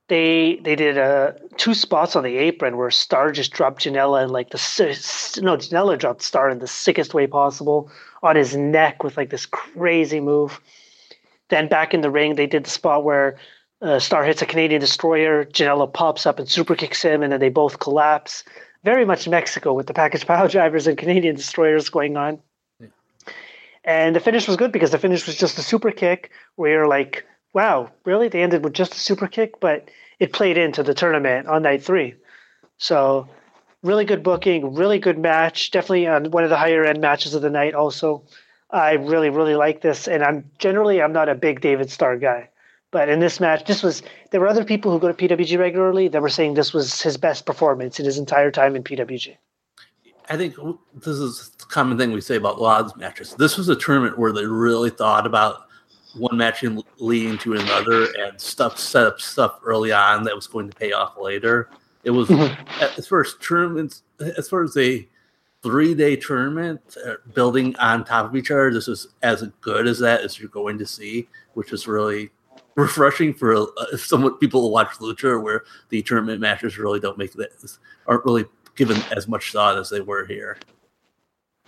They 0.07 0.60
they 0.64 0.76
did 0.76 0.98
uh, 0.98 1.32
two 1.57 1.73
spots 1.73 2.15
on 2.15 2.23
the 2.23 2.38
apron 2.38 2.77
where 2.77 2.91
Starr 2.91 3.32
just 3.32 3.52
dropped 3.52 3.84
Janela 3.84 4.22
and 4.22 4.32
like 4.32 4.52
the 4.52 5.41
no 5.41 5.57
Janela 5.57 5.98
dropped 5.98 6.22
Starr 6.22 6.49
in 6.49 6.60
the 6.60 6.68
sickest 6.68 7.14
way 7.15 7.26
possible 7.26 7.90
on 8.22 8.36
his 8.36 8.56
neck 8.56 9.03
with 9.03 9.18
like 9.18 9.32
this 9.32 9.48
crazy 9.48 10.19
move. 10.19 10.61
Then 11.49 11.68
back 11.68 11.94
in 11.94 12.02
the 12.02 12.11
ring, 12.11 12.36
they 12.36 12.48
did 12.48 12.65
the 12.65 12.69
spot 12.69 13.03
where 13.03 13.38
uh, 13.82 13.99
Starr 13.99 14.23
hits 14.23 14.41
a 14.41 14.45
Canadian 14.45 14.82
destroyer, 14.82 15.45
Janela 15.45 15.91
pops 15.91 16.26
up 16.26 16.40
and 16.40 16.49
super 16.49 16.76
kicks 16.76 17.02
him, 17.02 17.22
and 17.22 17.32
then 17.32 17.40
they 17.40 17.49
both 17.49 17.80
collapse 17.80 18.44
very 18.84 19.06
much 19.06 19.27
Mexico 19.27 19.73
with 19.73 19.88
the 19.88 19.94
package 19.94 20.26
pile 20.26 20.48
drivers 20.48 20.88
and 20.88 20.98
Canadian 20.98 21.36
destroyers 21.36 21.90
going 21.90 22.15
on. 22.15 22.40
Yeah. 22.80 22.88
And 23.84 24.15
the 24.15 24.19
finish 24.19 24.48
was 24.48 24.57
good 24.57 24.72
because 24.72 24.91
the 24.91 24.99
finish 24.99 25.26
was 25.26 25.36
just 25.36 25.57
a 25.57 25.64
super 25.64 25.91
kick 25.91 26.32
where 26.56 26.72
you're 26.72 26.88
like, 26.88 27.26
wow, 27.56 27.90
really? 28.03 28.27
They 28.27 28.44
ended 28.44 28.64
with 28.64 28.73
just 28.73 28.94
a 28.94 28.99
super 28.99 29.27
kick, 29.27 29.60
but 29.60 29.90
it 30.19 30.34
played 30.34 30.57
into 30.57 30.84
the 30.84 30.94
tournament 30.94 31.48
on 31.48 31.64
night 31.64 31.84
three. 31.84 32.14
So 32.77 33.27
really 33.82 34.06
good 34.06 34.22
booking, 34.22 34.76
really 34.76 34.99
good 34.99 35.18
match. 35.18 35.72
Definitely 35.72 36.06
on 36.06 36.32
one 36.32 36.44
of 36.44 36.52
the 36.52 36.57
higher 36.57 36.84
end 36.84 37.02
matches 37.02 37.34
of 37.34 37.41
the 37.41 37.49
night. 37.49 37.73
Also, 37.73 38.23
I 38.69 38.94
really 38.94 39.30
really 39.30 39.56
like 39.56 39.82
this, 39.82 40.07
and 40.07 40.22
I'm 40.22 40.49
generally 40.60 41.02
I'm 41.02 41.14
not 41.14 41.30
a 41.30 41.36
big 41.36 41.61
David 41.61 41.90
Starr 41.90 42.18
guy, 42.18 42.49
but 42.91 43.10
in 43.10 43.19
this 43.19 43.40
match, 43.40 43.65
this 43.65 43.82
was 43.82 44.03
there 44.32 44.41
were 44.41 44.49
other 44.49 44.65
people 44.65 44.91
who 44.91 44.99
go 44.99 45.11
to 45.11 45.14
PWG 45.14 45.57
regularly 45.57 46.10
that 46.10 46.22
were 46.22 46.30
saying 46.30 46.56
this 46.56 46.73
was 46.73 47.02
his 47.02 47.15
best 47.15 47.45
performance 47.45 47.99
in 47.99 48.06
his 48.06 48.18
entire 48.18 48.52
time 48.52 48.76
in 48.76 48.84
PWG. 48.84 49.38
I 50.27 50.38
think 50.38 50.56
this 50.95 51.07
is 51.07 51.52
a 51.61 51.65
common 51.68 51.98
thing 51.98 52.11
we 52.11 52.19
say 52.19 52.36
about 52.36 52.57
of 52.60 52.98
matches. 52.98 53.36
This 53.36 53.57
was 53.57 53.69
a 53.69 53.76
tournament 53.76 54.18
where 54.18 54.34
they 54.34 54.45
really 54.45 54.90
thought 54.90 55.27
about 55.27 55.65
one 56.18 56.38
match 56.38 56.64
leading 56.98 57.38
to 57.40 57.54
another 57.54 58.08
and 58.20 58.40
stuff 58.40 58.80
set 58.80 59.06
up 59.06 59.20
stuff 59.20 59.60
early 59.64 59.92
on 59.92 60.24
that 60.24 60.36
was 60.36 60.48
going 60.48 60.70
to 60.70 60.76
pay 60.76 60.92
off 60.92 61.16
later. 61.20 61.70
It 62.04 62.12
was 62.12 62.30
mm-hmm. 62.30 62.84
as 62.98 63.08
far 63.08 63.22
as 63.22 63.36
tournaments, 63.42 64.04
as 64.38 64.48
far 64.48 64.64
as 64.64 64.78
a 64.78 65.08
three 65.64 65.96
day 65.96 66.16
tournament 66.16 66.80
uh, 67.06 67.16
building 67.34 67.76
on 67.78 68.06
top 68.06 68.28
of 68.28 68.36
each 68.36 68.52
other. 68.52 68.72
This 68.72 68.88
is 68.88 69.08
as 69.24 69.44
good 69.62 69.88
as 69.88 70.00
that 70.00 70.22
as 70.22 70.40
you're 70.40 70.50
going 70.50 70.78
to 70.78 70.86
see, 70.86 71.28
which 71.56 71.74
is 71.74 71.88
really 71.88 72.30
refreshing 72.76 73.34
for 73.34 73.56
uh, 73.56 73.98
some 73.98 74.38
people 74.38 74.62
who 74.62 74.68
watch 74.70 74.90
Lucha, 75.00 75.42
where 75.42 75.64
the 75.90 76.04
tournament 76.04 76.40
matches 76.40 76.78
really 76.78 77.00
don't 77.00 77.18
make 77.18 77.34
that 77.34 77.78
aren't 78.06 78.26
really 78.26 78.46
given 78.76 79.02
as 79.16 79.28
much 79.28 79.52
thought 79.52 79.78
as 79.78 79.90
they 79.90 80.02
were 80.02 80.26
here. 80.26 80.58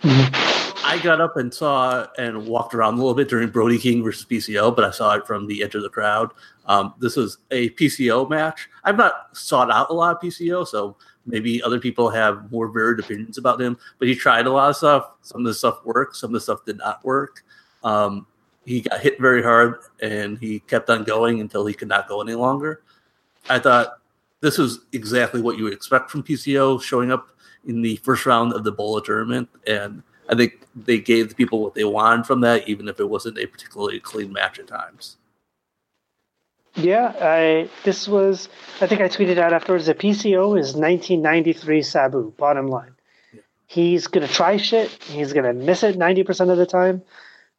Mm-hmm. 0.03 0.47
I 0.88 0.99
got 0.99 1.19
up 1.19 1.35
and 1.35 1.53
saw 1.53 2.07
and 2.18 2.47
walked 2.47 2.73
around 2.73 2.93
a 2.93 2.97
little 2.97 3.14
bit 3.14 3.27
during 3.27 3.49
Brody 3.49 3.77
King 3.77 4.01
versus 4.01 4.26
PCO, 4.26 4.73
but 4.73 4.85
I 4.85 4.91
saw 4.91 5.15
it 5.15 5.27
from 5.27 5.45
the 5.45 5.61
edge 5.61 5.76
of 5.76 5.84
the 5.84 5.89
crowd. 5.89 6.31
Um, 6.65 6.93
this 6.97 7.18
was 7.18 7.39
a 7.51 7.72
PCO 7.72 8.30
match. 8.30 8.69
I've 8.85 8.95
not 8.95 9.35
sought 9.35 9.69
out 9.69 9.89
a 9.89 9.93
lot 9.93 10.15
of 10.15 10.22
PCO, 10.22 10.65
so 10.65 10.95
maybe 11.26 11.61
other 11.61 11.77
people 11.77 12.09
have 12.09 12.49
more 12.53 12.69
varied 12.69 13.01
opinions 13.01 13.38
about 13.38 13.59
him. 13.59 13.77
But 13.99 14.07
he 14.07 14.15
tried 14.15 14.47
a 14.47 14.49
lot 14.49 14.69
of 14.69 14.77
stuff. 14.77 15.11
Some 15.23 15.41
of 15.41 15.47
the 15.47 15.53
stuff 15.53 15.84
worked, 15.84 16.15
some 16.15 16.30
of 16.30 16.35
the 16.35 16.39
stuff 16.39 16.64
did 16.64 16.77
not 16.77 17.03
work. 17.03 17.43
Um, 17.84 18.26
he 18.65 18.80
got 18.80 19.01
hit 19.01 19.19
very 19.19 19.43
hard, 19.43 19.80
and 20.01 20.38
he 20.38 20.61
kept 20.61 20.89
on 20.89 21.03
going 21.03 21.41
until 21.41 21.65
he 21.65 21.73
could 21.73 21.89
not 21.89 22.07
go 22.07 22.22
any 22.22 22.35
longer. 22.35 22.81
I 23.49 23.59
thought 23.59 23.99
this 24.39 24.57
was 24.57 24.85
exactly 24.93 25.41
what 25.41 25.57
you 25.57 25.65
would 25.65 25.73
expect 25.73 26.11
from 26.11 26.23
PCO 26.23 26.81
showing 26.81 27.11
up 27.11 27.27
in 27.68 27.81
the 27.81 27.97
first 27.97 28.26
round 28.26 28.53
of 28.53 28.64
the 28.64 28.72
BOLA 28.72 29.03
tournament, 29.03 29.49
and 29.68 30.01
I 30.30 30.36
think 30.36 30.60
they 30.76 30.99
gave 30.99 31.30
the 31.30 31.36
people 31.36 31.62
what 31.62 31.76
they 31.76 31.84
wanted 31.84 32.26
from 32.26 32.41
that, 32.41 32.68
even 32.68 32.88
if 32.88 32.99
it 32.99 33.10
wasn't 33.10 33.38
a 33.38 33.48
particularly 33.48 33.99
clean 33.99 34.34
match 34.34 34.60
at 34.60 34.68
times. 34.68 35.18
Yeah, 36.76 37.14
I 37.20 37.70
this 37.84 38.08
was 38.08 38.49
I 38.82 38.88
think 38.88 39.02
I 39.02 39.08
tweeted 39.08 39.40
out 39.40 39.52
afterwards 39.52 39.88
that 39.88 39.98
PCO 39.98 40.60
is 40.60 40.76
1993 40.76 41.82
Sabu. 41.82 42.34
Bottom 42.38 42.68
line, 42.68 42.94
yeah. 43.34 43.41
he's 43.66 44.06
gonna 44.06 44.28
try 44.28 44.58
shit. 44.58 44.91
He's 45.04 45.34
gonna 45.34 45.54
miss 45.54 45.82
it 45.82 45.98
90 45.98 46.24
percent 46.24 46.52
of 46.52 46.58
the 46.58 46.68
time, 46.68 47.02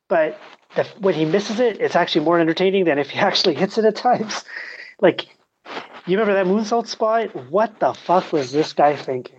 but 0.07 0.39
the, 0.77 0.85
when 1.01 1.15
he 1.15 1.25
misses 1.25 1.59
it, 1.59 1.81
it's 1.81 1.97
actually 1.97 2.25
more 2.25 2.39
entertaining 2.39 2.85
than 2.85 2.99
if 2.99 3.11
he 3.11 3.19
actually 3.31 3.55
hits 3.55 3.77
it 3.77 3.85
at 3.85 3.97
times. 3.97 4.45
Like, 5.01 5.27
you 6.07 6.19
remember 6.19 6.35
that 6.35 6.47
moonsault 6.47 6.87
spot? 6.87 7.35
What 7.51 7.81
the 7.81 7.95
fuck 7.95 8.33
was 8.33 8.53
this 8.53 8.73
guy 8.73 8.95
thinking? 8.95 9.38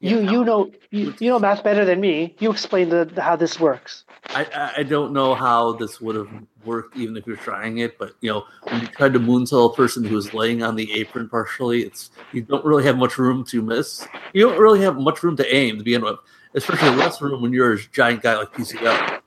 You 0.00 0.20
you 0.20 0.44
know 0.44 0.70
you, 0.90 1.14
you 1.18 1.30
know 1.30 1.38
math 1.38 1.64
better 1.64 1.84
than 1.84 2.00
me. 2.00 2.36
You 2.38 2.50
explain 2.50 2.90
the, 2.90 3.06
the, 3.06 3.22
how 3.22 3.34
this 3.34 3.58
works. 3.58 4.04
I, 4.26 4.72
I 4.78 4.82
don't 4.82 5.12
know 5.12 5.34
how 5.34 5.72
this 5.72 6.00
would 6.02 6.16
have 6.16 6.28
worked 6.66 6.96
even 6.96 7.16
if 7.16 7.26
you're 7.26 7.36
trying 7.36 7.78
it, 7.78 7.96
but 7.98 8.14
you 8.20 8.30
know 8.30 8.44
when 8.64 8.82
you 8.82 8.88
try 8.88 9.08
to 9.08 9.18
moonsault 9.18 9.72
a 9.72 9.76
person 9.76 10.04
who's 10.04 10.34
laying 10.34 10.62
on 10.62 10.76
the 10.76 10.92
apron 10.92 11.30
partially, 11.30 11.82
it's 11.82 12.10
you 12.32 12.42
don't 12.42 12.64
really 12.64 12.84
have 12.84 12.98
much 12.98 13.16
room 13.16 13.42
to 13.46 13.62
miss. 13.62 14.06
You 14.34 14.48
don't 14.48 14.58
really 14.58 14.82
have 14.82 14.96
much 14.96 15.22
room 15.22 15.36
to 15.36 15.54
aim 15.54 15.78
to 15.78 15.84
begin 15.84 16.02
with, 16.02 16.18
especially 16.54 16.90
less 16.90 17.22
room 17.22 17.40
when 17.40 17.54
you're 17.54 17.72
a 17.72 17.78
giant 17.92 18.22
guy 18.22 18.36
like 18.36 18.52
PCO. 18.52 19.20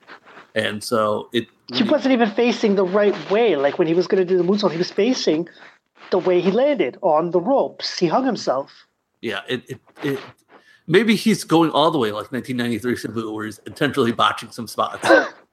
And 0.54 0.84
so 0.84 1.30
it. 1.34 1.48
He 1.74 1.84
wasn't 1.84 2.14
even 2.14 2.30
facing 2.30 2.76
the 2.76 2.86
right 2.86 3.32
way. 3.32 3.56
Like 3.56 3.80
when 3.80 3.88
he 3.88 3.96
was 3.96 4.06
going 4.06 4.26
to 4.26 4.26
do 4.26 4.38
the 4.38 4.44
moonsault, 4.44 4.72
he 4.72 4.78
was 4.78 4.92
facing 4.92 5.48
the 6.12 6.20
way 6.20 6.42
he 6.42 6.52
landed 6.52 6.98
on 7.02 7.32
the 7.32 7.40
ropes. 7.40 7.98
He 7.98 8.08
hung 8.08 8.26
himself. 8.26 8.88
Yeah, 9.22 9.42
it, 9.48 9.70
it, 9.70 9.80
it 10.04 10.20
maybe 10.90 11.16
he's 11.16 11.46
going 11.46 11.72
all 11.72 11.92
the 11.92 11.98
way 11.98 12.12
like 12.12 12.32
1993 12.34 12.96
Sabu, 12.98 13.32
where 13.32 13.46
he's 13.46 13.60
intentionally 13.60 14.12
botching 14.12 14.52
some 14.52 14.68
spots, 14.68 15.08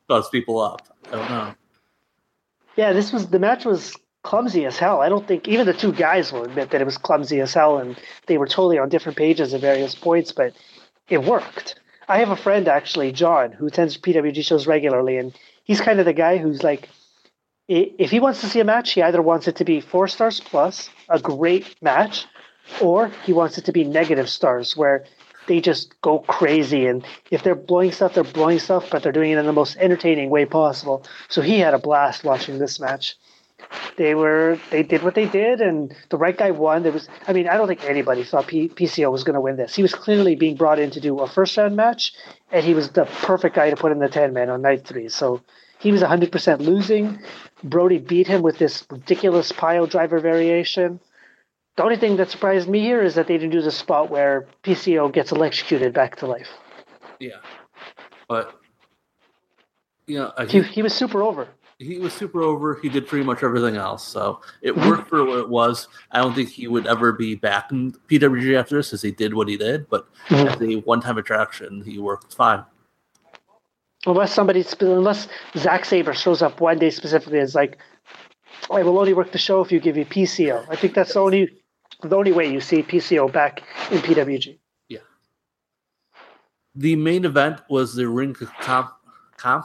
spots 0.05 0.29
people 0.33 0.59
up. 0.59 0.89
I 1.09 1.11
don't 1.13 1.31
know. 1.31 1.55
Yeah, 2.77 2.93
this 2.93 3.13
was 3.13 3.29
the 3.29 3.39
match 3.39 3.65
was 3.65 3.95
clumsy 4.23 4.65
as 4.65 4.77
hell. 4.77 5.01
I 5.01 5.09
don't 5.09 5.27
think 5.29 5.47
even 5.47 5.67
the 5.67 5.73
two 5.73 5.93
guys 5.93 6.33
will 6.33 6.43
admit 6.43 6.71
that 6.71 6.81
it 6.81 6.85
was 6.85 6.99
clumsy 6.99 7.41
as 7.41 7.55
hell, 7.55 7.79
and 7.79 7.97
they 8.27 8.39
were 8.39 8.49
totally 8.49 8.79
on 8.79 8.89
different 8.89 9.17
pages 9.17 9.55
at 9.55 9.61
various 9.61 9.95
points, 9.95 10.33
but 10.33 10.53
it 11.09 11.23
worked. 11.23 11.79
I 12.09 12.19
have 12.19 12.31
a 12.31 12.37
friend 12.37 12.67
actually, 12.67 13.13
John, 13.13 13.53
who 13.53 13.67
attends 13.67 13.97
PWG 13.97 14.45
shows 14.45 14.67
regularly, 14.67 15.17
and 15.17 15.33
he's 15.65 15.81
kind 15.81 16.01
of 16.01 16.07
the 16.07 16.13
guy 16.13 16.39
who's 16.39 16.63
like, 16.63 16.89
if 17.69 18.11
he 18.11 18.21
wants 18.21 18.41
to 18.41 18.47
see 18.47 18.61
a 18.61 18.65
match, 18.65 18.93
he 18.93 19.03
either 19.03 19.23
wants 19.23 19.49
it 19.49 19.57
to 19.57 19.65
be 19.65 19.81
four 19.81 20.07
stars 20.07 20.41
plus, 20.41 20.89
a 21.09 21.19
great 21.19 21.75
match, 21.83 22.27
or 22.81 23.11
he 23.25 23.33
wants 23.33 23.59
it 23.59 23.65
to 23.65 23.73
be 23.73 23.85
negative 23.85 24.29
stars, 24.29 24.77
where 24.77 25.05
they 25.47 25.61
just 25.61 26.01
go 26.01 26.21
crazy. 26.21 26.87
And 26.87 27.05
if 27.31 27.43
they're 27.43 27.55
blowing 27.55 27.93
stuff, 27.93 28.15
they're 28.15 28.25
blowing 28.25 28.59
stuff, 28.59 28.91
but 28.91 29.03
they're 29.03 29.13
doing 29.13 29.33
it 29.33 29.39
in 29.39 29.47
the 29.47 29.53
most 29.53 29.77
entertaining 29.79 30.31
way 30.31 30.45
possible. 30.47 31.05
So 31.29 31.43
he 31.43 31.59
had 31.59 31.75
a 31.75 31.79
blast 31.79 32.25
watching 32.25 32.59
this 32.59 32.81
match. 32.81 33.17
They 33.97 34.15
were 34.15 34.59
they 34.71 34.83
did 34.83 35.03
what 35.03 35.15
they 35.15 35.27
did, 35.27 35.61
and 35.61 35.95
the 36.11 36.19
right 36.19 36.37
guy 36.37 36.51
won. 36.51 36.83
There 36.83 36.93
was, 36.93 37.09
I 37.27 37.33
mean, 37.33 37.49
I 37.49 37.57
don't 37.57 37.67
think 37.67 37.85
anybody 37.85 38.23
thought 38.23 38.47
P- 38.47 38.69
PCO 38.69 39.11
was 39.11 39.25
going 39.25 39.35
to 39.35 39.41
win 39.41 39.57
this. 39.57 39.75
He 39.75 39.83
was 39.83 39.95
clearly 39.95 40.37
being 40.37 40.57
brought 40.57 40.79
in 40.79 40.91
to 40.93 41.01
do 41.01 41.19
a 41.21 41.29
first 41.29 41.57
round 41.57 41.75
match, 41.75 42.13
and 42.53 42.65
he 42.65 42.75
was 42.75 42.91
the 42.91 43.07
perfect 43.07 43.57
guy 43.57 43.71
to 43.71 43.77
put 43.77 43.93
in 43.93 43.99
the 43.99 44.09
ten 44.09 44.33
man 44.33 44.51
on 44.51 44.63
night 44.63 44.87
three. 44.87 45.09
So 45.09 45.43
he 45.79 45.93
was 45.93 46.03
100% 46.03 46.61
losing. 46.61 47.19
Brody 47.63 47.99
beat 47.99 48.27
him 48.27 48.43
with 48.43 48.59
this 48.59 48.85
ridiculous 48.91 49.53
pile 49.53 49.87
driver 49.87 50.21
variation. 50.21 51.01
The 51.77 51.83
only 51.83 51.97
thing 51.97 52.17
that 52.17 52.31
surprised 52.31 52.69
me 52.69 52.81
here 52.81 53.03
is 53.03 53.15
that 53.17 53.27
they 53.27 53.35
didn't 53.35 53.51
do 53.51 53.61
the 53.61 53.71
spot 53.71 54.11
where 54.11 54.47
PCO 54.63 55.13
gets 55.13 55.31
electrocuted 55.31 55.93
back 55.93 56.17
to 56.17 56.27
life. 56.27 56.49
Yeah, 57.21 57.37
but 58.29 58.59
you 60.07 60.19
know, 60.19 60.33
he, 60.49 60.63
he 60.63 60.83
was 60.83 60.95
super 60.95 61.23
over. 61.23 61.49
He 61.79 61.99
was 61.99 62.15
super 62.15 62.41
over. 62.41 62.79
He 62.81 62.89
did 62.89 63.07
pretty 63.07 63.25
much 63.25 63.43
everything 63.43 63.77
else, 63.77 64.07
so 64.07 64.41
it 64.63 64.75
worked 64.75 65.11
for 65.11 65.23
what 65.25 65.39
it 65.41 65.49
was. 65.51 65.89
I 66.11 66.21
don't 66.21 66.35
think 66.35 66.49
he 66.49 66.67
would 66.67 66.87
ever 66.87 67.13
be 67.13 67.35
back 67.35 67.71
in 67.71 67.93
PWG 68.09 68.59
after 68.59 68.77
this, 68.77 68.95
as 68.95 69.03
he 69.03 69.11
did 69.11 69.35
what 69.35 69.49
he 69.49 69.59
did. 69.59 69.89
But 69.91 70.07
mm-hmm. 70.29 70.49
as 70.49 70.61
a 70.63 70.81
one-time 70.81 71.19
attraction, 71.19 71.83
he 71.85 71.99
worked 71.99 72.33
fine. 72.33 72.65
Unless 74.07 74.33
somebody, 74.33 74.65
unless 74.81 75.29
Zack 75.57 75.85
Sabre 75.85 76.15
shows 76.15 76.41
up 76.41 76.63
one 76.63 76.79
day 76.79 76.89
specifically 76.89 77.41
is 77.41 77.55
like, 77.55 77.77
I 78.71 78.83
will 78.83 78.99
only 78.99 79.13
work 79.13 79.33
the 79.33 79.39
show 79.39 79.61
if 79.61 79.71
you 79.71 79.81
give 79.81 79.97
me 79.97 80.05
PCO. 80.05 80.65
I 80.71 80.77
think 80.77 80.95
that's 80.95 81.13
the 81.13 81.21
only 81.21 81.51
the 82.03 82.17
only 82.17 82.33
way 82.33 82.51
you 82.51 82.61
see 82.61 82.83
PCO 82.83 83.33
back 83.33 83.63
in 83.91 83.99
PWG. 83.99 84.59
Yeah. 84.89 84.99
The 86.75 86.97
main 86.97 87.25
event 87.25 87.61
was 87.69 87.95
the 87.95 88.09
ring 88.09 88.35
comp. 88.63 89.65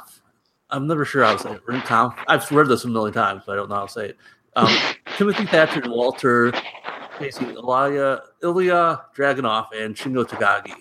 I'm 0.69 0.87
never 0.87 1.03
sure 1.03 1.23
how 1.23 1.35
to 1.35 1.39
say 1.39 1.53
it. 1.53 1.61
Ring. 1.67 1.81
I've 1.89 2.49
read 2.51 2.67
this 2.67 2.85
a 2.85 2.87
million 2.87 3.13
times, 3.13 3.43
but 3.45 3.53
I 3.53 3.55
don't 3.57 3.69
know 3.69 3.75
how 3.75 3.85
to 3.85 3.91
say 3.91 4.05
it. 4.09 4.17
Um, 4.55 4.75
Timothy 5.17 5.45
Thatcher 5.45 5.81
and 5.81 5.91
Walter 5.91 6.53
facing 7.19 7.51
Ilya, 7.51 8.21
Ilya 8.41 9.01
Dragunov 9.15 9.67
and 9.77 9.95
Shingo 9.95 10.23
Takagi. 10.25 10.73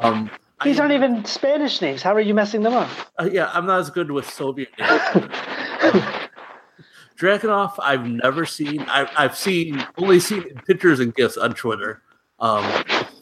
Um, 0.00 0.30
These 0.64 0.78
I, 0.78 0.82
aren't 0.82 0.94
even 0.94 1.24
Spanish 1.24 1.80
names. 1.80 2.02
How 2.02 2.14
are 2.14 2.20
you 2.20 2.34
messing 2.34 2.62
them 2.62 2.74
up? 2.74 2.88
Uh, 3.18 3.28
yeah, 3.30 3.50
I'm 3.52 3.66
not 3.66 3.80
as 3.80 3.90
good 3.90 4.10
with 4.10 4.28
Soviet 4.28 4.68
names. 4.78 5.00
Dragunov, 7.20 7.74
I've 7.78 8.06
never 8.06 8.46
seen. 8.46 8.80
I, 8.88 9.04
have 9.22 9.36
seen 9.36 9.84
only 9.98 10.20
seen 10.20 10.54
pictures 10.66 11.00
and 11.00 11.14
gifs 11.14 11.36
on 11.36 11.52
Twitter 11.52 12.02
um, 12.38 12.64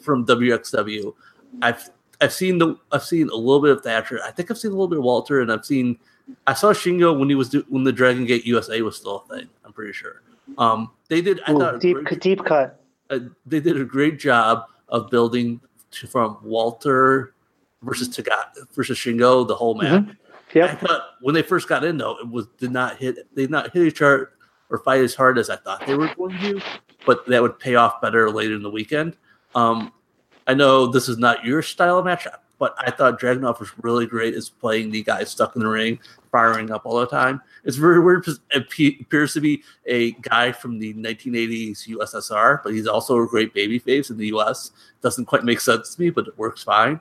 from 0.01 0.25
WXW. 0.25 1.13
I've 1.61 1.89
I've 2.21 2.31
seen 2.31 2.59
the 2.59 2.77
I've 2.93 3.03
seen 3.03 3.27
a 3.29 3.35
little 3.35 3.61
bit 3.61 3.71
of 3.71 3.83
Thatcher. 3.83 4.21
I 4.25 4.31
think 4.31 4.49
I've 4.49 4.57
seen 4.57 4.71
a 4.71 4.73
little 4.73 4.87
bit 4.87 4.99
of 4.99 5.03
Walter, 5.03 5.41
and 5.41 5.51
I've 5.51 5.65
seen 5.65 5.99
I 6.47 6.53
saw 6.53 6.71
Shingo 6.71 7.17
when 7.17 7.27
he 7.27 7.35
was 7.35 7.49
do, 7.49 7.65
when 7.67 7.83
the 7.83 7.91
Dragon 7.91 8.25
Gate 8.25 8.45
USA 8.45 8.81
was 8.81 8.95
still 8.95 9.25
a 9.29 9.35
thing. 9.35 9.49
I'm 9.65 9.73
pretty 9.73 9.93
sure. 9.93 10.21
Um, 10.57 10.91
they 11.09 11.21
did. 11.21 11.41
I 11.45 11.51
Ooh, 11.51 11.59
thought 11.59 11.81
deep 11.81 11.97
great, 12.05 12.21
deep 12.21 12.45
cut. 12.45 12.81
Uh, 13.09 13.19
they 13.45 13.59
did 13.59 13.79
a 13.79 13.85
great 13.85 14.17
job 14.17 14.65
of 14.87 15.09
building 15.09 15.59
to, 15.91 16.07
from 16.07 16.37
Walter 16.41 17.33
versus 17.81 18.07
Tagat 18.07 18.69
versus 18.73 18.97
Shingo 18.97 19.45
the 19.45 19.55
whole 19.55 19.75
match. 19.75 20.03
Mm-hmm. 20.03 20.11
Yeah. 20.53 20.65
I 20.65 20.75
thought 20.75 21.01
when 21.21 21.35
they 21.35 21.41
first 21.41 21.67
got 21.67 21.83
in 21.83 21.97
though, 21.97 22.17
it 22.19 22.29
was 22.29 22.47
did 22.57 22.71
not 22.71 22.97
hit 22.97 23.17
they 23.35 23.43
did 23.43 23.51
not 23.51 23.71
hit 23.73 23.85
each 23.85 24.01
other 24.01 24.31
or 24.69 24.79
fight 24.79 25.01
as 25.01 25.15
hard 25.15 25.37
as 25.37 25.49
I 25.49 25.55
thought 25.55 25.85
they 25.85 25.95
were 25.95 26.13
going 26.15 26.37
to, 26.39 26.61
but 27.05 27.25
that 27.27 27.41
would 27.41 27.59
pay 27.59 27.75
off 27.75 28.01
better 28.01 28.29
later 28.29 28.55
in 28.55 28.63
the 28.63 28.69
weekend. 28.69 29.17
Um, 29.55 29.91
I 30.47 30.53
know 30.53 30.87
this 30.87 31.09
is 31.09 31.17
not 31.17 31.45
your 31.45 31.61
style 31.61 31.97
of 31.97 32.05
match. 32.05 32.27
but 32.59 32.75
I 32.77 32.91
thought 32.91 33.19
Dragunov 33.19 33.59
was 33.59 33.71
really 33.81 34.05
great 34.05 34.33
as 34.35 34.49
playing 34.49 34.91
the 34.91 35.01
guy 35.01 35.23
stuck 35.23 35.55
in 35.55 35.61
the 35.61 35.67
ring, 35.67 35.97
firing 36.31 36.71
up 36.71 36.85
all 36.85 36.99
the 36.99 37.07
time. 37.07 37.41
It's 37.63 37.77
very 37.77 37.99
weird. 38.01 38.27
It 38.27 38.67
appears 39.01 39.33
to 39.33 39.41
be 39.41 39.63
a 39.85 40.11
guy 40.11 40.51
from 40.51 40.77
the 40.77 40.93
1980s 40.93 41.87
USSR, 41.87 42.61
but 42.63 42.73
he's 42.73 42.85
also 42.85 43.17
a 43.19 43.27
great 43.27 43.53
babyface 43.55 44.09
in 44.09 44.17
the 44.17 44.27
US. 44.35 44.71
Doesn't 45.01 45.25
quite 45.25 45.45
make 45.45 45.61
sense 45.61 45.95
to 45.95 46.01
me, 46.01 46.09
but 46.09 46.27
it 46.27 46.37
works 46.37 46.61
fine. 46.61 46.99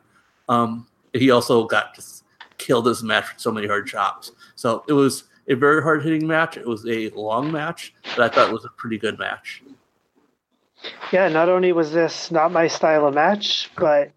Um, 0.48 0.86
he 1.12 1.30
also 1.30 1.64
got 1.64 1.94
just 1.94 2.24
killed 2.58 2.84
this 2.84 3.02
match 3.02 3.24
with 3.32 3.40
so 3.40 3.50
many 3.50 3.66
hard 3.66 3.86
chops. 3.86 4.32
So 4.54 4.84
it 4.88 4.92
was 4.92 5.24
a 5.48 5.54
very 5.54 5.82
hard 5.82 6.02
hitting 6.02 6.26
match. 6.26 6.56
It 6.56 6.66
was 6.66 6.86
a 6.86 7.10
long 7.10 7.50
match, 7.50 7.94
but 8.16 8.20
I 8.20 8.34
thought 8.34 8.50
it 8.50 8.52
was 8.52 8.64
a 8.64 8.70
pretty 8.70 8.98
good 8.98 9.18
match. 9.18 9.62
Yeah, 11.12 11.28
not 11.28 11.48
only 11.48 11.72
was 11.72 11.92
this 11.92 12.30
not 12.30 12.52
my 12.52 12.68
style 12.68 13.06
of 13.06 13.14
match, 13.14 13.70
but 13.76 14.10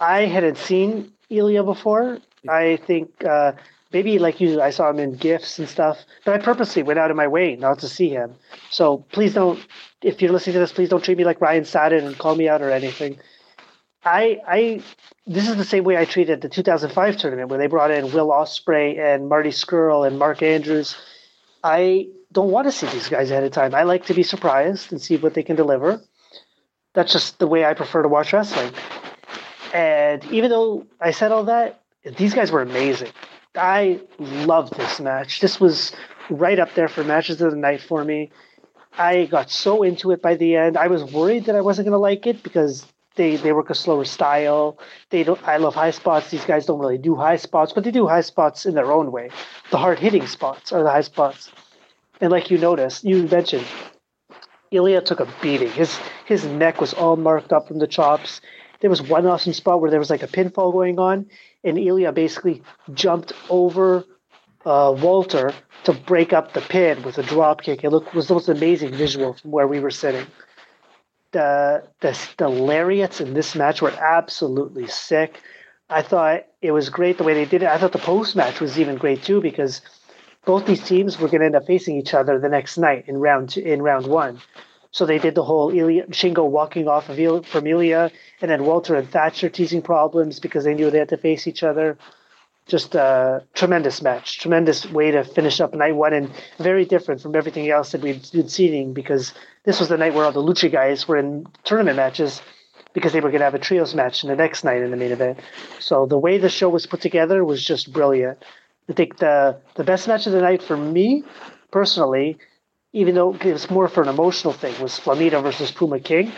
I 0.00 0.26
hadn't 0.26 0.58
seen 0.58 1.12
Ilya 1.28 1.64
before. 1.64 2.18
I 2.48 2.76
think 2.86 3.24
uh, 3.24 3.52
maybe 3.92 4.18
like 4.18 4.40
you, 4.40 4.60
I 4.60 4.70
saw 4.70 4.88
him 4.90 4.98
in 4.98 5.16
gifs 5.16 5.58
and 5.58 5.68
stuff, 5.68 6.04
but 6.24 6.34
I 6.34 6.44
purposely 6.44 6.82
went 6.82 6.98
out 6.98 7.10
of 7.10 7.16
my 7.16 7.26
way 7.26 7.56
not 7.56 7.78
to 7.80 7.88
see 7.88 8.08
him. 8.08 8.34
So 8.70 8.98
please 9.12 9.34
don't, 9.34 9.64
if 10.02 10.22
you're 10.22 10.32
listening 10.32 10.54
to 10.54 10.60
this, 10.60 10.72
please 10.72 10.88
don't 10.88 11.02
treat 11.02 11.18
me 11.18 11.24
like 11.24 11.40
Ryan 11.40 11.64
Satin 11.64 12.06
and 12.06 12.16
call 12.16 12.36
me 12.36 12.48
out 12.48 12.62
or 12.62 12.70
anything. 12.70 13.18
I, 14.06 14.40
I, 14.46 14.82
this 15.26 15.48
is 15.48 15.56
the 15.56 15.64
same 15.64 15.82
way 15.82 15.96
I 15.96 16.04
treated 16.04 16.40
the 16.40 16.48
2005 16.48 17.16
tournament 17.16 17.48
where 17.48 17.58
they 17.58 17.66
brought 17.66 17.90
in 17.90 18.12
Will 18.12 18.28
Ospreay 18.28 18.98
and 18.98 19.28
Marty 19.28 19.50
Scurll 19.50 20.06
and 20.06 20.16
Mark 20.16 20.42
Andrews. 20.42 20.96
I 21.64 22.10
don't 22.30 22.52
want 22.52 22.68
to 22.68 22.72
see 22.72 22.86
these 22.86 23.08
guys 23.08 23.32
ahead 23.32 23.42
of 23.42 23.50
time. 23.50 23.74
I 23.74 23.82
like 23.82 24.06
to 24.06 24.14
be 24.14 24.22
surprised 24.22 24.92
and 24.92 25.02
see 25.02 25.16
what 25.16 25.34
they 25.34 25.42
can 25.42 25.56
deliver. 25.56 26.00
That's 26.94 27.12
just 27.12 27.40
the 27.40 27.48
way 27.48 27.64
I 27.64 27.74
prefer 27.74 28.02
to 28.02 28.08
watch 28.08 28.32
wrestling. 28.32 28.72
And 29.74 30.24
even 30.26 30.50
though 30.50 30.86
I 31.00 31.10
said 31.10 31.32
all 31.32 31.44
that, 31.44 31.80
these 32.16 32.32
guys 32.32 32.52
were 32.52 32.62
amazing. 32.62 33.10
I 33.56 34.00
loved 34.20 34.76
this 34.76 35.00
match. 35.00 35.40
This 35.40 35.58
was 35.58 35.90
right 36.30 36.60
up 36.60 36.74
there 36.74 36.86
for 36.86 37.02
matches 37.02 37.40
of 37.40 37.50
the 37.50 37.56
night 37.56 37.80
for 37.80 38.04
me. 38.04 38.30
I 38.96 39.26
got 39.26 39.50
so 39.50 39.82
into 39.82 40.12
it 40.12 40.22
by 40.22 40.36
the 40.36 40.54
end. 40.54 40.76
I 40.76 40.86
was 40.86 41.02
worried 41.02 41.46
that 41.46 41.56
I 41.56 41.60
wasn't 41.60 41.86
going 41.86 41.98
to 41.98 41.98
like 41.98 42.26
it 42.28 42.44
because 42.44 42.86
they 43.16 43.36
they 43.36 43.52
work 43.52 43.70
a 43.70 43.74
slower 43.74 44.04
style. 44.04 44.78
They 45.10 45.24
don't. 45.24 45.42
I 45.46 45.56
love 45.56 45.74
high 45.74 45.90
spots. 45.90 46.30
These 46.30 46.44
guys 46.44 46.66
don't 46.66 46.78
really 46.78 46.98
do 46.98 47.14
high 47.16 47.36
spots, 47.36 47.72
but 47.72 47.84
they 47.84 47.90
do 47.90 48.06
high 48.06 48.20
spots 48.20 48.66
in 48.66 48.74
their 48.74 48.92
own 48.92 49.12
way. 49.12 49.30
The 49.70 49.78
hard 49.78 49.98
hitting 49.98 50.26
spots 50.26 50.72
are 50.72 50.82
the 50.82 50.90
high 50.90 51.02
spots. 51.02 51.50
And 52.20 52.30
like 52.30 52.50
you 52.50 52.58
noticed, 52.58 53.04
you 53.04 53.24
mentioned, 53.24 53.66
Ilya 54.70 55.02
took 55.02 55.20
a 55.20 55.28
beating. 55.42 55.70
His 55.70 55.98
his 56.26 56.44
neck 56.44 56.80
was 56.80 56.94
all 56.94 57.16
marked 57.16 57.52
up 57.52 57.68
from 57.68 57.78
the 57.78 57.86
chops. 57.86 58.40
There 58.80 58.90
was 58.90 59.02
one 59.02 59.26
awesome 59.26 59.52
spot 59.52 59.80
where 59.80 59.90
there 59.90 59.98
was 59.98 60.10
like 60.10 60.22
a 60.22 60.26
pinfall 60.26 60.72
going 60.72 60.98
on, 60.98 61.26
and 61.64 61.78
Ilya 61.78 62.12
basically 62.12 62.62
jumped 62.92 63.32
over 63.48 64.04
uh, 64.64 64.94
Walter 64.98 65.52
to 65.84 65.92
break 65.92 66.32
up 66.32 66.52
the 66.52 66.60
pin 66.60 67.02
with 67.02 67.18
a 67.18 67.22
drop 67.22 67.62
kick. 67.62 67.84
It 67.84 67.90
looked 67.90 68.14
was 68.14 68.28
the 68.28 68.34
most 68.34 68.48
amazing 68.48 68.92
visual 68.92 69.34
from 69.34 69.50
where 69.52 69.66
we 69.66 69.80
were 69.80 69.90
sitting. 69.90 70.26
The 71.36 71.82
the, 72.00 72.18
the 72.38 72.48
lariats 72.48 73.20
in 73.20 73.34
this 73.34 73.54
match 73.54 73.82
were 73.82 73.90
absolutely 73.90 74.86
sick. 74.86 75.42
I 75.90 76.00
thought 76.00 76.46
it 76.62 76.72
was 76.72 76.88
great 76.88 77.18
the 77.18 77.24
way 77.24 77.34
they 77.34 77.44
did 77.44 77.62
it. 77.62 77.68
I 77.68 77.76
thought 77.76 77.92
the 77.92 77.98
post 77.98 78.34
match 78.36 78.58
was 78.58 78.78
even 78.78 78.96
great 78.96 79.22
too 79.22 79.42
because 79.42 79.82
both 80.46 80.64
these 80.64 80.82
teams 80.82 81.18
were 81.18 81.28
going 81.28 81.40
to 81.40 81.46
end 81.46 81.56
up 81.56 81.66
facing 81.66 81.98
each 81.98 82.14
other 82.14 82.38
the 82.38 82.48
next 82.48 82.78
night 82.78 83.04
in 83.06 83.18
round 83.18 83.50
two, 83.50 83.60
in 83.60 83.82
round 83.82 84.06
one. 84.06 84.40
So 84.92 85.04
they 85.04 85.18
did 85.18 85.34
the 85.34 85.44
whole 85.44 85.70
Ilya, 85.70 86.06
Shingo 86.06 86.48
walking 86.48 86.88
off 86.88 87.10
of 87.10 87.18
Il, 87.20 87.42
from 87.42 87.66
and 87.66 88.10
then 88.40 88.64
Walter 88.64 88.94
and 88.94 89.06
Thatcher 89.06 89.50
teasing 89.50 89.82
problems 89.82 90.40
because 90.40 90.64
they 90.64 90.72
knew 90.72 90.90
they 90.90 91.00
had 91.00 91.10
to 91.10 91.18
face 91.18 91.46
each 91.46 91.62
other. 91.62 91.98
Just 92.66 92.94
a 92.94 93.44
tremendous 93.52 94.00
match, 94.00 94.38
tremendous 94.40 94.90
way 94.90 95.10
to 95.10 95.22
finish 95.22 95.60
up 95.60 95.74
night 95.74 95.96
one, 95.96 96.14
and 96.14 96.30
very 96.58 96.86
different 96.86 97.20
from 97.20 97.36
everything 97.36 97.68
else 97.68 97.92
that 97.92 98.00
we'd 98.00 98.26
been 98.32 98.48
seeing 98.48 98.94
because 98.94 99.34
this 99.66 99.80
was 99.80 99.90
the 99.90 99.98
night 99.98 100.14
where 100.14 100.24
all 100.24 100.32
the 100.32 100.42
Lucha 100.42 100.72
guys 100.72 101.06
were 101.06 101.18
in 101.18 101.46
tournament 101.64 101.96
matches 101.96 102.40
because 102.94 103.12
they 103.12 103.20
were 103.20 103.28
going 103.28 103.40
to 103.40 103.44
have 103.44 103.54
a 103.54 103.58
trios 103.58 103.94
match 103.94 104.24
in 104.24 104.30
the 104.30 104.36
next 104.36 104.64
night 104.64 104.80
in 104.80 104.90
the 104.90 104.96
main 104.96 105.12
event. 105.12 105.38
So 105.80 106.06
the 106.06 106.16
way 106.16 106.38
the 106.38 106.48
show 106.48 106.70
was 106.70 106.86
put 106.86 107.02
together 107.02 107.44
was 107.44 107.62
just 107.62 107.92
brilliant. 107.92 108.42
I 108.88 108.94
think 108.94 109.18
the 109.18 109.58
the 109.74 109.84
best 109.84 110.08
match 110.08 110.26
of 110.26 110.32
the 110.32 110.40
night 110.40 110.62
for 110.62 110.76
me 110.76 111.24
personally, 111.70 112.38
even 112.92 113.14
though 113.16 113.34
it 113.34 113.44
was 113.44 113.68
more 113.68 113.88
for 113.88 114.02
an 114.02 114.08
emotional 114.08 114.54
thing, 114.54 114.80
was 114.80 114.98
Flamita 114.98 115.42
versus 115.42 115.72
Puma 115.72 116.00
King, 116.00 116.32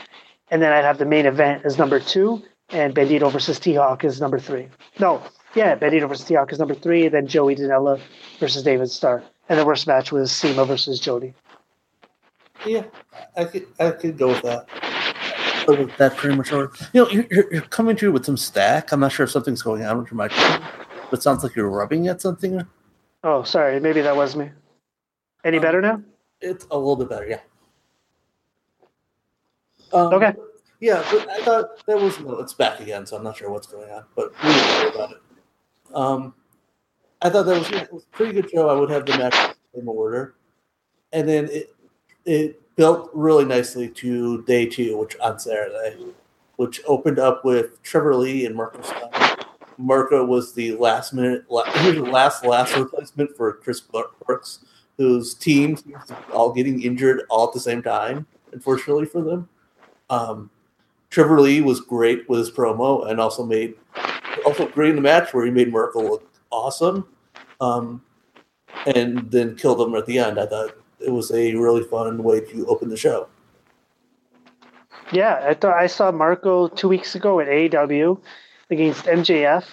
and 0.50 0.60
then 0.62 0.72
I'd 0.72 0.84
have 0.84 0.98
the 0.98 1.04
main 1.04 1.26
event 1.26 1.64
as 1.66 1.78
number 1.78 2.00
two, 2.00 2.42
and 2.70 2.94
Bandito 2.94 3.30
versus 3.30 3.60
T 3.60 3.74
Hawk 3.74 4.02
as 4.04 4.20
number 4.20 4.38
three. 4.38 4.68
No, 4.98 5.22
yeah, 5.54 5.76
Bandito 5.76 6.08
versus 6.08 6.24
T 6.24 6.34
Hawk 6.34 6.50
is 6.52 6.58
number 6.58 6.74
three, 6.74 7.04
and 7.04 7.14
then 7.14 7.26
Joey 7.26 7.54
Janela 7.54 8.00
versus 8.40 8.62
David 8.62 8.90
Starr, 8.90 9.22
and 9.50 9.58
the 9.58 9.66
worst 9.66 9.86
match 9.86 10.10
was 10.10 10.32
CIMA 10.32 10.64
versus 10.64 10.98
Jody. 10.98 11.34
Yeah, 12.66 12.84
I 13.36 13.44
could 13.44 13.66
I 13.78 13.90
could 13.90 14.18
go 14.18 14.28
with 14.28 14.42
that. 14.42 14.66
Go 15.66 15.84
with 15.84 15.96
that 15.96 16.16
pretty 16.16 16.36
much. 16.36 16.50
You 16.50 16.70
know, 16.94 17.08
you're, 17.10 17.26
you're 17.30 17.62
coming 17.62 17.96
through 17.96 18.12
with 18.12 18.24
some 18.24 18.36
stack. 18.36 18.92
I'm 18.92 19.00
not 19.00 19.12
sure 19.12 19.24
if 19.24 19.30
something's 19.30 19.62
going 19.62 19.84
on 19.84 19.98
with 19.98 20.10
your 20.10 20.16
microphone. 20.16 20.66
It 21.12 21.22
sounds 21.22 21.42
like 21.42 21.54
you're 21.54 21.70
rubbing 21.70 22.08
at 22.08 22.20
something. 22.20 22.66
Oh, 23.24 23.42
sorry. 23.42 23.80
Maybe 23.80 24.00
that 24.00 24.16
was 24.16 24.36
me. 24.36 24.50
Any 25.44 25.58
um, 25.58 25.62
better 25.62 25.80
now? 25.80 26.02
It's 26.40 26.66
a 26.70 26.78
little 26.78 26.96
bit 26.96 27.08
better, 27.08 27.26
yeah. 27.26 27.40
Um, 29.92 30.14
okay. 30.14 30.34
Yeah, 30.80 31.04
but 31.10 31.28
I 31.28 31.42
thought 31.42 31.86
that 31.86 32.00
was 32.00 32.20
well, 32.20 32.38
it's 32.38 32.52
back 32.52 32.78
again, 32.80 33.04
so 33.04 33.16
I'm 33.16 33.24
not 33.24 33.36
sure 33.36 33.50
what's 33.50 33.66
going 33.66 33.90
on, 33.90 34.04
but 34.14 34.32
we 34.42 34.48
don't 34.50 34.68
worry 34.68 34.94
about 34.94 35.10
it. 35.10 35.18
Um, 35.94 36.34
I 37.20 37.30
thought 37.30 37.46
that 37.46 37.58
was, 37.58 37.70
yeah, 37.70 37.86
was, 37.90 38.04
a 38.04 38.16
pretty 38.16 38.32
good 38.32 38.48
show. 38.50 38.68
I 38.68 38.78
would 38.78 38.90
have 38.90 39.04
the 39.04 39.18
match 39.18 39.56
in 39.74 39.88
order, 39.88 40.36
and 41.12 41.28
then 41.28 41.48
it 41.50 41.74
it 42.28 42.76
built 42.76 43.10
really 43.14 43.44
nicely 43.44 43.88
to 43.88 44.42
day 44.42 44.66
two, 44.66 44.96
which 44.98 45.16
on 45.18 45.38
Saturday, 45.38 45.96
which 46.56 46.80
opened 46.86 47.18
up 47.18 47.44
with 47.44 47.82
Trevor 47.82 48.14
Lee 48.14 48.46
and 48.46 48.54
Marko 48.54 48.82
Stunt 48.82 49.14
Marko 49.78 50.24
was 50.24 50.52
the 50.52 50.72
last 50.72 51.14
minute, 51.14 51.44
he 51.48 51.54
was 51.86 51.94
the 51.94 52.02
last 52.02 52.44
last 52.44 52.76
replacement 52.76 53.36
for 53.36 53.54
Chris 53.54 53.80
Brooks, 53.80 54.64
whose 54.96 55.34
team 55.34 55.78
all 56.32 56.52
getting 56.52 56.82
injured 56.82 57.22
all 57.30 57.46
at 57.46 57.54
the 57.54 57.60
same 57.60 57.80
time. 57.80 58.26
Unfortunately 58.52 59.06
for 59.06 59.22
them, 59.22 59.48
um, 60.10 60.50
Trevor 61.10 61.40
Lee 61.40 61.60
was 61.60 61.80
great 61.80 62.28
with 62.28 62.40
his 62.40 62.50
promo 62.50 63.08
and 63.08 63.20
also 63.20 63.44
made 63.44 63.74
also 64.44 64.66
great 64.66 64.90
in 64.90 64.96
the 64.96 65.02
match 65.02 65.32
where 65.32 65.44
he 65.44 65.50
made 65.50 65.72
Marko 65.72 66.02
look 66.02 66.30
awesome, 66.50 67.06
um, 67.60 68.02
and 68.86 69.30
then 69.30 69.54
killed 69.54 69.80
him 69.80 69.94
at 69.94 70.06
the 70.06 70.18
end. 70.18 70.40
I 70.40 70.46
thought 70.46 70.76
it 71.00 71.10
was 71.10 71.30
a 71.30 71.54
really 71.54 71.84
fun 71.84 72.22
way 72.22 72.40
to 72.40 72.66
open 72.66 72.88
the 72.88 72.96
show. 72.96 73.28
Yeah, 75.12 75.42
I 75.48 75.54
thought 75.54 75.76
I 75.76 75.86
saw 75.86 76.10
Marko 76.10 76.68
two 76.68 76.88
weeks 76.88 77.14
ago 77.14 77.40
at 77.40 77.48
AEW 77.48 78.20
against 78.70 79.06
MJF, 79.06 79.64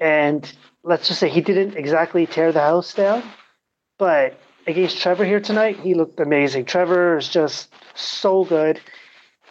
and 0.00 0.52
let's 0.82 1.06
just 1.06 1.20
say 1.20 1.28
he 1.28 1.40
didn't 1.40 1.76
exactly 1.76 2.26
tear 2.26 2.50
the 2.50 2.60
house 2.60 2.92
down, 2.92 3.22
but 3.98 4.38
against 4.66 4.98
Trevor 4.98 5.24
here 5.24 5.40
tonight, 5.40 5.78
he 5.78 5.94
looked 5.94 6.18
amazing. 6.18 6.64
Trevor 6.64 7.18
is 7.18 7.28
just 7.28 7.72
so 7.94 8.44
good, 8.44 8.80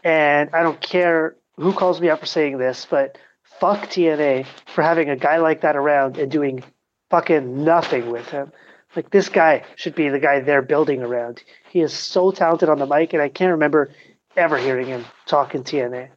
and 0.03 0.49
I 0.53 0.61
don't 0.61 0.81
care 0.81 1.37
who 1.55 1.71
calls 1.71 2.01
me 2.01 2.09
out 2.09 2.19
for 2.19 2.25
saying 2.25 2.57
this, 2.57 2.85
but 2.89 3.17
fuck 3.59 3.87
TNA 3.87 4.45
for 4.73 4.81
having 4.81 5.09
a 5.09 5.15
guy 5.15 5.37
like 5.37 5.61
that 5.61 5.77
around 5.77 6.17
and 6.17 6.29
doing 6.29 6.63
fucking 7.09 7.63
nothing 7.63 8.11
with 8.11 8.27
him. 8.27 8.51
Like 8.95 9.09
this 9.09 9.29
guy 9.29 9.63
should 9.75 9.95
be 9.95 10.09
the 10.09 10.19
guy 10.19 10.39
they're 10.39 10.61
building 10.61 11.01
around. 11.01 11.43
He 11.69 11.81
is 11.81 11.93
so 11.93 12.31
talented 12.31 12.69
on 12.69 12.79
the 12.79 12.85
mic, 12.85 13.13
and 13.13 13.21
I 13.21 13.29
can't 13.29 13.51
remember 13.51 13.89
ever 14.35 14.57
hearing 14.57 14.87
him 14.87 15.05
talking 15.25 15.63
TNA. 15.63 16.09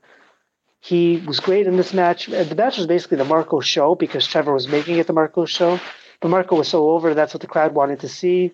He 0.81 1.23
was 1.27 1.41
great 1.41 1.67
in 1.67 1.77
this 1.77 1.93
match. 1.93 2.27
The 2.27 2.55
match 2.55 2.77
was 2.77 2.87
basically 2.87 3.17
the 3.17 3.25
Marko 3.25 3.61
show 3.61 3.95
because 3.95 4.27
Trevor 4.27 4.53
was 4.53 4.69
making 4.69 4.99
it 4.99 5.07
the 5.07 5.13
Marko 5.13 5.45
show. 5.45 5.81
But 6.21 6.29
Marko 6.29 6.57
was 6.57 6.69
so 6.69 6.91
over, 6.91 7.13
that's 7.15 7.35
what 7.35 7.41
the 7.41 7.47
crowd 7.47 7.75
wanted 7.75 8.01
to 8.01 8.09
see. 8.09 8.53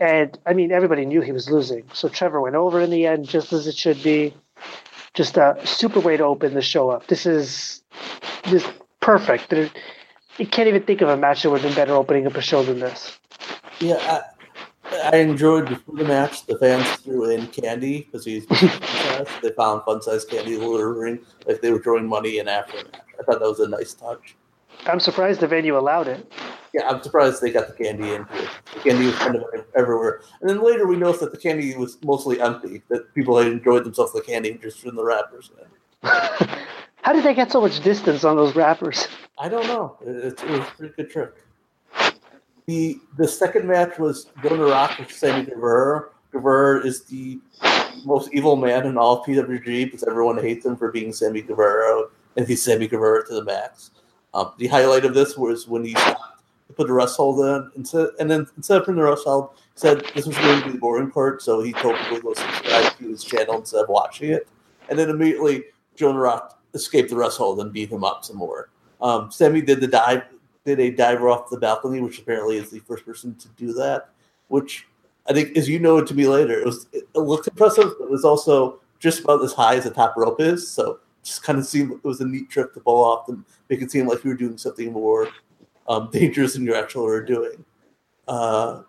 And 0.00 0.38
I 0.46 0.54
mean, 0.54 0.72
everybody 0.72 1.04
knew 1.04 1.20
he 1.20 1.32
was 1.32 1.50
losing. 1.50 1.84
So 1.92 2.08
Trevor 2.08 2.40
went 2.40 2.56
over 2.56 2.80
in 2.80 2.90
the 2.90 3.06
end, 3.06 3.28
just 3.28 3.52
as 3.52 3.66
it 3.66 3.76
should 3.76 4.02
be. 4.02 4.34
Just 5.14 5.36
a 5.36 5.56
super 5.64 6.00
way 6.00 6.16
to 6.16 6.24
open 6.24 6.54
the 6.54 6.62
show 6.62 6.90
up. 6.90 7.06
This 7.06 7.26
is 7.26 7.82
just 8.44 8.70
perfect. 9.00 9.52
you 9.52 10.46
can't 10.46 10.68
even 10.68 10.82
think 10.82 11.02
of 11.02 11.08
a 11.08 11.16
match 11.16 11.42
that 11.42 11.50
would 11.50 11.60
have 11.60 11.70
been 11.70 11.76
better 11.76 11.94
opening 11.94 12.26
up 12.26 12.34
a 12.34 12.40
show 12.40 12.62
than 12.64 12.80
this. 12.80 13.18
Yeah, 13.80 14.22
I 14.92 15.16
enjoyed 15.16 15.68
before 15.68 15.96
the 15.96 16.04
match. 16.04 16.46
The 16.46 16.58
fans 16.58 16.86
threw 17.00 17.30
in 17.30 17.46
candy 17.48 18.02
because 18.02 18.24
he's 18.24 18.46
they 19.42 19.50
found 19.56 19.82
fun 19.84 20.02
size 20.02 20.24
candy 20.24 20.56
littering 20.56 21.20
like 21.46 21.60
they 21.60 21.72
were 21.72 21.82
throwing 21.82 22.06
money 22.06 22.38
in 22.38 22.48
after 22.48 22.78
the 22.78 22.84
match. 22.84 23.02
I 23.18 23.22
thought 23.24 23.40
that 23.40 23.48
was 23.48 23.60
a 23.60 23.68
nice 23.68 23.94
touch. 23.94 24.36
I'm 24.86 25.00
surprised 25.00 25.40
the 25.40 25.46
venue 25.46 25.78
allowed 25.78 26.08
it. 26.08 26.30
Yeah, 26.74 26.88
I'm 26.88 27.02
surprised 27.02 27.40
they 27.40 27.52
got 27.52 27.68
the 27.68 27.84
candy 27.84 28.14
in 28.14 28.26
here. 28.26 28.48
The 28.74 28.80
candy 28.80 29.06
was 29.06 29.14
kind 29.16 29.36
of 29.36 29.44
everywhere. 29.76 30.22
And 30.40 30.50
then 30.50 30.62
later 30.62 30.86
we 30.86 30.96
noticed 30.96 31.20
that 31.20 31.32
the 31.32 31.38
candy 31.38 31.76
was 31.76 31.98
mostly 32.02 32.40
empty, 32.40 32.82
that 32.88 33.14
people 33.14 33.38
had 33.38 33.46
enjoyed 33.46 33.84
themselves 33.84 34.12
the 34.12 34.20
candy 34.20 34.58
just 34.60 34.84
in 34.84 34.96
the 34.96 35.04
wrappers. 35.04 35.50
How 36.02 37.12
did 37.12 37.24
they 37.24 37.34
get 37.34 37.52
so 37.52 37.60
much 37.60 37.80
distance 37.80 38.24
on 38.24 38.36
those 38.36 38.56
wrappers? 38.56 39.08
I 39.38 39.48
don't 39.48 39.66
know. 39.66 39.96
It, 40.00 40.42
it 40.42 40.50
was 40.50 40.60
a 40.60 40.72
pretty 40.76 40.94
good 40.96 41.10
trick. 41.10 41.34
The 42.66 42.98
the 43.18 43.28
second 43.28 43.66
match 43.66 43.98
was 43.98 44.28
Jonah 44.42 44.64
Rock 44.64 44.96
versus 44.98 45.16
Sammy 45.16 45.44
Guevara. 45.44 46.06
Guevara 46.32 46.84
is 46.84 47.04
the 47.04 47.38
most 48.04 48.30
evil 48.32 48.56
man 48.56 48.86
in 48.86 48.96
all 48.96 49.18
of 49.20 49.26
PWG 49.26 49.84
because 49.84 50.02
everyone 50.04 50.38
hates 50.38 50.64
him 50.64 50.76
for 50.76 50.90
being 50.90 51.12
Sammy 51.12 51.42
Guevara, 51.42 52.06
and 52.36 52.46
he's 52.46 52.62
Sammy 52.62 52.88
Guevara 52.88 53.26
to 53.26 53.34
the 53.34 53.44
max. 53.44 53.90
Um, 54.32 54.52
the 54.58 54.66
highlight 54.66 55.04
of 55.04 55.14
this 55.14 55.36
was 55.36 55.68
when 55.68 55.84
he 55.84 55.94
put 56.74 56.86
the 56.86 56.92
rust 56.92 57.16
hold 57.16 57.38
in, 57.40 57.70
and 58.18 58.30
then 58.30 58.46
instead 58.56 58.78
of 58.78 58.84
putting 58.84 58.96
the 58.96 59.02
rust 59.02 59.24
hold, 59.24 59.50
said 59.74 60.04
this 60.14 60.26
was 60.26 60.36
going 60.38 60.60
to 60.60 60.66
be 60.66 60.72
the 60.72 60.78
boring 60.78 61.10
part, 61.10 61.42
so 61.42 61.60
he 61.60 61.72
told 61.74 61.96
people 61.98 62.16
to 62.16 62.22
go 62.22 62.34
subscribe 62.34 62.96
to 62.98 63.08
his 63.08 63.22
channel 63.22 63.58
instead 63.58 63.82
of 63.82 63.88
watching 63.88 64.30
it. 64.30 64.48
And 64.88 64.98
then 64.98 65.10
immediately, 65.10 65.64
Jonah 65.94 66.18
Rock 66.18 66.60
escaped 66.74 67.10
the 67.10 67.16
rust 67.16 67.38
hold 67.38 67.60
and 67.60 67.72
beat 67.72 67.90
him 67.90 68.04
up 68.04 68.24
some 68.24 68.36
more. 68.36 68.70
Um, 69.00 69.30
Sammy 69.30 69.60
did 69.60 69.80
the 69.80 69.86
dive, 69.86 70.22
did 70.64 70.80
a 70.80 70.90
diver 70.90 71.28
off 71.28 71.50
the 71.50 71.58
balcony, 71.58 72.00
which 72.00 72.18
apparently 72.18 72.56
is 72.56 72.70
the 72.70 72.80
first 72.80 73.04
person 73.04 73.34
to 73.36 73.48
do 73.50 73.72
that. 73.74 74.10
Which 74.48 74.86
I 75.26 75.32
think, 75.32 75.56
as 75.56 75.68
you 75.68 75.78
know 75.78 75.98
it 75.98 76.06
to 76.08 76.14
me 76.14 76.26
later, 76.26 76.58
it 76.58 76.66
was 76.66 76.86
it 76.92 77.06
looked 77.14 77.48
impressive, 77.48 77.92
but 77.98 78.06
it 78.06 78.10
was 78.10 78.24
also 78.24 78.80
just 78.98 79.22
about 79.22 79.42
as 79.42 79.52
high 79.52 79.76
as 79.76 79.84
the 79.84 79.90
top 79.90 80.14
rope 80.16 80.40
is. 80.40 80.68
So 80.68 81.00
just 81.22 81.42
kind 81.42 81.58
of 81.58 81.66
seemed 81.66 81.92
it 81.92 82.04
was 82.04 82.20
a 82.20 82.26
neat 82.26 82.50
trick 82.50 82.74
to 82.74 82.80
pull 82.80 83.02
off 83.02 83.28
and 83.28 83.44
make 83.68 83.82
it 83.82 83.90
seem 83.90 84.06
like 84.06 84.22
you 84.24 84.30
were 84.30 84.36
doing 84.36 84.58
something 84.58 84.92
more 84.92 85.28
um, 85.88 86.08
dangerous 86.12 86.54
than 86.54 86.64
you 86.64 86.74
actually 86.74 87.06
were 87.06 87.24
doing. 87.24 87.64
Uh, 88.28 88.82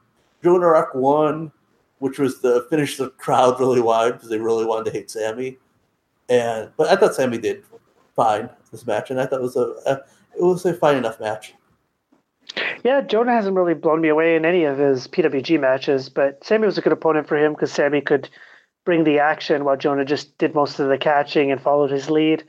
Jonah 0.44 0.68
Rock 0.68 0.94
won, 0.94 1.52
which 2.00 2.20
was 2.20 2.42
the 2.42 2.68
finish 2.70 2.98
the 2.98 3.10
crowd 3.12 3.60
really 3.60 3.82
wide 3.82 4.14
because 4.14 4.30
they 4.30 4.38
really 4.38 4.66
wanted 4.66 4.86
to 4.86 4.92
hate 4.92 5.10
Sammy. 5.10 5.58
And 6.30 6.72
but 6.78 6.88
I 6.88 6.96
thought 6.96 7.16
Sammy 7.16 7.38
did 7.38 7.64
fine 8.16 8.50
this 8.72 8.86
match, 8.86 9.12
and 9.12 9.20
I 9.20 9.26
thought 9.26 9.40
it 9.40 9.44
was 9.44 9.56
a, 9.56 9.76
a 9.86 10.02
it 10.38 10.44
was 10.44 10.66
a 10.66 10.74
fine 10.74 10.98
enough 10.98 11.20
match. 11.20 11.54
Yeah, 12.84 13.02
Jonah 13.02 13.34
hasn't 13.34 13.56
really 13.56 13.74
blown 13.74 14.02
me 14.02 14.10
away 14.10 14.36
in 14.36 14.46
any 14.46 14.64
of 14.64 14.78
his 14.78 15.08
PWG 15.08 15.60
matches, 15.60 16.10
but 16.10 16.44
Sammy 16.44 16.66
was 16.66 16.78
a 16.78 16.82
good 16.82 16.94
opponent 16.94 17.28
for 17.28 17.38
him 17.38 17.54
because 17.54 17.72
Sammy 17.72 18.02
could 18.02 18.30
bring 18.86 19.04
the 19.04 19.20
action 19.20 19.66
while 19.66 19.76
Jonah 19.78 20.06
just 20.06 20.38
did 20.38 20.54
most 20.54 20.80
of 20.80 20.88
the 20.88 20.98
catching 20.98 21.52
and 21.52 21.60
followed 21.60 21.92
his 21.92 22.10
lead. 22.10 22.44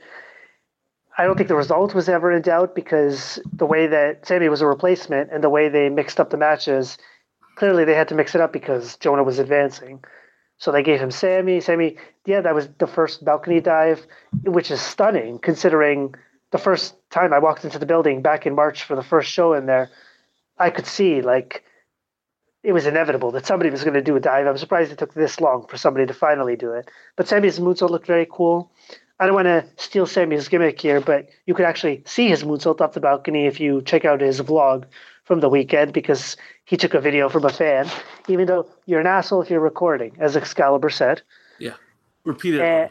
I 1.17 1.25
don't 1.25 1.35
think 1.35 1.49
the 1.49 1.55
result 1.55 1.95
was 1.95 2.07
ever 2.07 2.31
in 2.31 2.43
doubt 2.43 2.75
because 2.75 3.39
the 3.51 3.65
way 3.65 3.87
that 3.87 4.27
Sammy 4.27 4.49
was 4.49 4.61
a 4.61 4.67
replacement 4.67 5.31
and 5.31 5.43
the 5.43 5.49
way 5.49 5.67
they 5.67 5.89
mixed 5.89 6.19
up 6.19 6.29
the 6.29 6.37
matches, 6.37 6.97
clearly 7.55 7.85
they 7.85 7.95
had 7.95 8.07
to 8.09 8.15
mix 8.15 8.35
it 8.35 8.41
up 8.41 8.53
because 8.53 8.97
Jonah 8.97 9.23
was 9.23 9.39
advancing. 9.39 10.03
So 10.59 10.71
they 10.71 10.83
gave 10.83 10.99
him 10.99 11.11
Sammy. 11.11 11.59
Sammy, 11.59 11.97
yeah, 12.25 12.41
that 12.41 12.53
was 12.53 12.69
the 12.77 12.87
first 12.87 13.25
balcony 13.25 13.59
dive, 13.59 14.05
which 14.43 14.69
is 14.69 14.79
stunning 14.79 15.39
considering 15.39 16.13
the 16.51 16.57
first 16.57 16.95
time 17.09 17.33
I 17.33 17.39
walked 17.39 17.65
into 17.65 17.79
the 17.79 17.85
building 17.85 18.21
back 18.21 18.45
in 18.45 18.55
March 18.55 18.83
for 18.83 18.95
the 18.95 19.03
first 19.03 19.31
show 19.31 19.53
in 19.53 19.65
there, 19.65 19.89
I 20.57 20.69
could 20.69 20.87
see 20.87 21.21
like 21.21 21.63
it 22.63 22.73
was 22.73 22.85
inevitable 22.85 23.31
that 23.31 23.45
somebody 23.45 23.69
was 23.69 23.83
going 23.83 23.93
to 23.93 24.01
do 24.01 24.15
a 24.15 24.19
dive. 24.19 24.47
I'm 24.47 24.57
surprised 24.57 24.91
it 24.91 24.97
took 24.97 25.13
this 25.13 25.39
long 25.39 25.65
for 25.67 25.77
somebody 25.77 26.05
to 26.05 26.13
finally 26.13 26.55
do 26.55 26.73
it. 26.73 26.89
But 27.15 27.27
Sammy's 27.27 27.59
moonsault 27.59 27.89
looked 27.89 28.07
very 28.07 28.27
cool. 28.29 28.71
I 29.19 29.25
don't 29.25 29.35
want 29.35 29.45
to 29.45 29.65
steal 29.77 30.05
Sammy's 30.05 30.47
gimmick 30.47 30.79
here, 30.79 31.01
but 31.01 31.29
you 31.45 31.53
could 31.53 31.65
actually 31.65 32.03
see 32.05 32.27
his 32.27 32.43
moonsault 32.43 32.81
off 32.81 32.93
the 32.93 32.99
balcony 32.99 33.45
if 33.45 33.59
you 33.59 33.81
check 33.81 34.05
out 34.05 34.21
his 34.21 34.41
vlog 34.41 34.85
from 35.23 35.39
the 35.39 35.49
weekend 35.49 35.91
because 35.93 36.37
he 36.65 36.77
took 36.77 36.93
a 36.93 37.01
video 37.01 37.27
from 37.29 37.45
a 37.45 37.49
fan. 37.49 37.87
Even 38.27 38.45
though 38.47 38.69
you're 38.85 38.99
an 38.99 39.07
asshole 39.07 39.41
if 39.41 39.49
you're 39.49 39.59
recording, 39.59 40.15
as 40.19 40.35
Excalibur 40.35 40.89
said. 40.89 41.21
Yeah, 41.59 41.73
repeatedly. 42.25 42.67
Uh, 42.67 42.87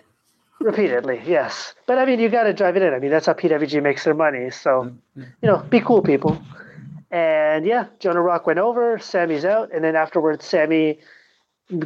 repeatedly, 0.60 1.22
yes. 1.26 1.74
But 1.86 1.98
I 1.98 2.04
mean, 2.04 2.20
you 2.20 2.28
got 2.28 2.44
to 2.44 2.52
drive 2.52 2.76
it 2.76 2.82
in. 2.82 2.94
I 2.94 2.98
mean, 2.98 3.10
that's 3.10 3.26
how 3.26 3.34
PWG 3.34 3.82
makes 3.82 4.04
their 4.04 4.14
money. 4.14 4.50
So, 4.50 4.92
you 5.16 5.24
know, 5.42 5.58
be 5.58 5.80
cool, 5.80 6.02
people. 6.02 6.40
And 7.10 7.64
yeah, 7.64 7.86
Jonah 8.00 8.20
Rock 8.20 8.46
went 8.46 8.58
over, 8.58 8.98
Sammy's 8.98 9.44
out, 9.44 9.72
and 9.72 9.84
then 9.84 9.94
afterwards, 9.94 10.44
Sammy 10.44 10.98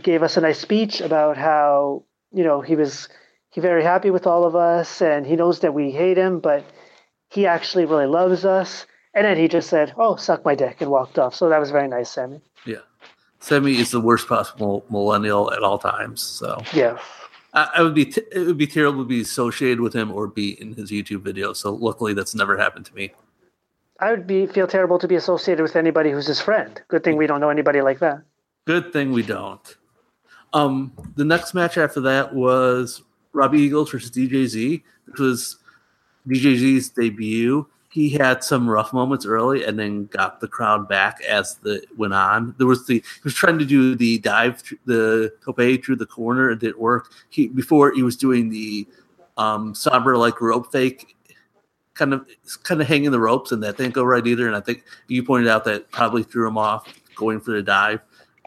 gave 0.02 0.22
us 0.22 0.36
a 0.36 0.40
nice 0.40 0.58
speech 0.58 1.00
about 1.00 1.36
how 1.36 2.04
you 2.32 2.44
know 2.44 2.60
he 2.60 2.76
was 2.76 3.08
he 3.50 3.60
very 3.60 3.82
happy 3.82 4.10
with 4.10 4.26
all 4.26 4.44
of 4.44 4.56
us, 4.56 5.02
and 5.02 5.26
he 5.26 5.36
knows 5.36 5.60
that 5.60 5.74
we 5.74 5.90
hate 5.90 6.16
him, 6.16 6.40
but 6.40 6.64
he 7.28 7.46
actually 7.46 7.84
really 7.84 8.06
loves 8.06 8.44
us. 8.44 8.86
And 9.12 9.24
then 9.24 9.36
he 9.36 9.48
just 9.48 9.68
said, 9.68 9.92
"Oh, 9.96 10.16
suck 10.16 10.44
my 10.44 10.54
dick," 10.54 10.80
and 10.80 10.90
walked 10.90 11.18
off. 11.18 11.34
So 11.34 11.48
that 11.48 11.58
was 11.58 11.70
very 11.70 11.88
nice, 11.88 12.10
Sammy. 12.10 12.40
Yeah, 12.64 12.82
Sammy 13.40 13.76
is 13.76 13.90
the 13.90 14.00
worst 14.00 14.26
possible 14.26 14.84
millennial 14.88 15.52
at 15.52 15.62
all 15.62 15.78
times. 15.78 16.22
So 16.22 16.62
yeah, 16.72 16.98
I, 17.52 17.82
would 17.82 17.94
be 17.94 18.06
t- 18.06 18.22
it 18.32 18.46
would 18.46 18.58
be 18.58 18.66
terrible 18.66 19.02
to 19.02 19.08
be 19.08 19.20
associated 19.20 19.80
with 19.80 19.94
him 19.94 20.12
or 20.12 20.28
be 20.28 20.60
in 20.60 20.74
his 20.74 20.90
YouTube 20.90 21.22
video. 21.22 21.52
So 21.52 21.74
luckily, 21.74 22.14
that's 22.14 22.34
never 22.34 22.56
happened 22.56 22.86
to 22.86 22.94
me. 22.94 23.12
I 23.98 24.10
would 24.10 24.26
be 24.26 24.46
feel 24.46 24.66
terrible 24.66 24.98
to 24.98 25.08
be 25.08 25.16
associated 25.16 25.62
with 25.62 25.76
anybody 25.76 26.10
who's 26.10 26.26
his 26.26 26.40
friend. 26.40 26.80
Good 26.88 27.04
thing 27.04 27.16
we 27.16 27.26
don't 27.26 27.40
know 27.40 27.50
anybody 27.50 27.82
like 27.82 27.98
that. 27.98 28.22
Good 28.66 28.92
thing 28.92 29.12
we 29.12 29.22
don't. 29.22 29.76
Um, 30.52 30.92
the 31.16 31.24
next 31.24 31.54
match 31.54 31.76
after 31.76 32.00
that 32.02 32.34
was 32.34 33.02
Robbie 33.32 33.60
Eagles 33.60 33.90
versus 33.90 34.10
DJZ, 34.10 34.82
which 35.06 35.18
was 35.18 35.56
DJZ's 36.28 36.90
debut. 36.90 37.66
He 37.90 38.08
had 38.10 38.44
some 38.44 38.70
rough 38.70 38.92
moments 38.92 39.26
early, 39.26 39.64
and 39.64 39.78
then 39.78 40.06
got 40.06 40.40
the 40.40 40.46
crowd 40.46 40.88
back 40.88 41.20
as 41.28 41.56
the 41.56 41.84
went 41.96 42.14
on. 42.14 42.54
There 42.56 42.66
was 42.66 42.86
the 42.86 42.94
he 42.94 43.20
was 43.24 43.34
trying 43.34 43.58
to 43.58 43.64
do 43.64 43.96
the 43.96 44.18
dive, 44.18 44.62
the 44.84 45.32
tope 45.44 45.84
through 45.84 45.96
the 45.96 46.06
corner. 46.06 46.50
It 46.50 46.60
didn't 46.60 46.78
work. 46.78 47.12
He 47.30 47.48
before 47.48 47.92
he 47.92 48.02
was 48.02 48.16
doing 48.16 48.48
the 48.48 48.86
um, 49.36 49.74
somber 49.74 50.16
like 50.16 50.40
rope 50.40 50.70
fake 50.70 51.16
kind 52.00 52.14
of 52.14 52.26
kind 52.62 52.80
of 52.80 52.86
hanging 52.86 53.10
the 53.10 53.20
ropes, 53.20 53.52
and 53.52 53.62
that 53.62 53.76
didn't 53.76 53.94
go 53.94 54.04
right 54.04 54.26
either. 54.26 54.46
And 54.46 54.56
I 54.56 54.60
think 54.60 54.84
you 55.08 55.22
pointed 55.22 55.48
out 55.48 55.64
that 55.64 55.90
probably 55.90 56.22
threw 56.22 56.48
him 56.48 56.56
off 56.56 56.86
going 57.14 57.40
for 57.40 57.50
the 57.50 57.62
dive. 57.62 58.00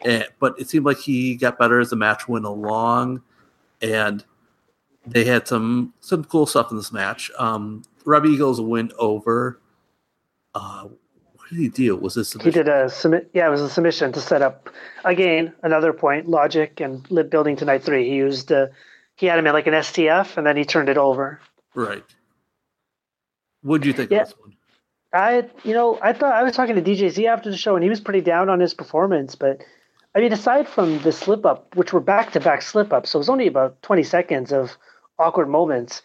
And, 0.04 0.26
but 0.40 0.58
it 0.58 0.68
seemed 0.68 0.84
like 0.84 0.98
he 0.98 1.36
got 1.36 1.58
better 1.58 1.78
as 1.78 1.90
the 1.90 1.96
match 1.96 2.28
went 2.28 2.44
along, 2.44 3.22
and 3.80 4.24
they 5.06 5.24
had 5.24 5.46
some 5.46 5.94
some 6.00 6.24
cool 6.24 6.46
stuff 6.46 6.70
in 6.70 6.76
this 6.76 6.92
match. 6.92 7.30
Um, 7.38 7.82
Robbie 8.04 8.30
Eagles 8.30 8.60
went 8.60 8.92
over. 8.98 9.60
Uh, 10.54 10.88
what 11.34 11.48
did 11.50 11.58
he 11.58 11.68
do? 11.68 11.96
Was 11.96 12.14
this 12.14 12.32
he 12.32 12.50
did 12.50 12.68
a 12.68 12.88
submit? 12.88 13.30
Yeah, 13.34 13.48
it 13.48 13.50
was 13.50 13.60
a 13.60 13.68
submission 13.68 14.12
to 14.12 14.20
set 14.20 14.42
up 14.42 14.70
again 15.04 15.52
another 15.62 15.92
point 15.92 16.28
logic 16.28 16.80
and 16.80 17.08
lip 17.10 17.30
building 17.30 17.56
to 17.56 17.64
night 17.64 17.82
three. 17.82 18.08
He 18.08 18.16
used 18.16 18.50
uh, 18.50 18.68
he 19.16 19.26
had 19.26 19.38
him 19.38 19.46
at 19.46 19.54
like 19.54 19.66
an 19.66 19.74
STF, 19.74 20.36
and 20.36 20.46
then 20.46 20.56
he 20.56 20.64
turned 20.64 20.88
it 20.88 20.98
over. 20.98 21.40
Right. 21.74 22.04
What 23.62 23.80
do 23.80 23.88
you 23.88 23.94
think 23.94 24.10
yeah. 24.10 24.22
of 24.22 24.28
this 24.28 24.38
one? 24.38 24.56
I, 25.12 25.48
you 25.62 25.74
know, 25.74 25.98
I 26.02 26.12
thought 26.12 26.34
I 26.34 26.42
was 26.42 26.56
talking 26.56 26.74
to 26.74 26.82
DJZ 26.82 27.26
after 27.26 27.50
the 27.50 27.56
show, 27.56 27.76
and 27.76 27.84
he 27.84 27.90
was 27.90 28.00
pretty 28.00 28.20
down 28.20 28.48
on 28.48 28.58
his 28.58 28.74
performance. 28.74 29.36
But 29.36 29.62
I 30.14 30.20
mean, 30.20 30.32
aside 30.32 30.68
from 30.68 30.98
the 31.02 31.12
slip 31.12 31.46
up, 31.46 31.76
which 31.76 31.92
were 31.92 32.00
back 32.00 32.32
to 32.32 32.40
back 32.40 32.62
slip 32.62 32.92
ups, 32.92 33.10
so 33.10 33.18
it 33.18 33.20
was 33.20 33.28
only 33.28 33.46
about 33.46 33.80
twenty 33.82 34.02
seconds 34.02 34.52
of 34.52 34.76
awkward 35.18 35.48
moments. 35.48 36.02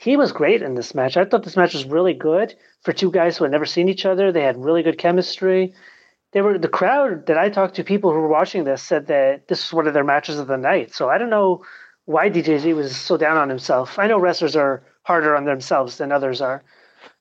He 0.00 0.16
was 0.16 0.32
great 0.32 0.62
in 0.62 0.74
this 0.74 0.94
match. 0.94 1.16
I 1.16 1.24
thought 1.24 1.44
this 1.44 1.56
match 1.56 1.74
was 1.74 1.84
really 1.84 2.14
good 2.14 2.54
for 2.82 2.92
two 2.92 3.10
guys 3.10 3.36
who 3.36 3.44
had 3.44 3.52
never 3.52 3.66
seen 3.66 3.88
each 3.88 4.04
other. 4.04 4.32
They 4.32 4.42
had 4.42 4.62
really 4.62 4.82
good 4.82 4.98
chemistry. 4.98 5.74
They 6.32 6.42
were 6.42 6.58
the 6.58 6.68
crowd 6.68 7.26
that 7.26 7.38
I 7.38 7.48
talked 7.48 7.76
to. 7.76 7.84
People 7.84 8.12
who 8.12 8.18
were 8.18 8.28
watching 8.28 8.64
this 8.64 8.82
said 8.82 9.06
that 9.06 9.48
this 9.48 9.64
was 9.64 9.72
one 9.72 9.86
of 9.86 9.94
their 9.94 10.04
matches 10.04 10.38
of 10.38 10.46
the 10.46 10.56
night. 10.56 10.94
So 10.94 11.08
I 11.08 11.16
don't 11.18 11.30
know 11.30 11.64
why 12.04 12.28
DJZ 12.28 12.74
was 12.74 12.96
so 12.96 13.16
down 13.16 13.36
on 13.36 13.48
himself. 13.48 13.98
I 13.98 14.06
know 14.06 14.18
wrestlers 14.18 14.56
are 14.56 14.82
harder 15.02 15.36
on 15.36 15.44
themselves 15.44 15.98
than 15.98 16.12
others 16.12 16.40
are, 16.40 16.62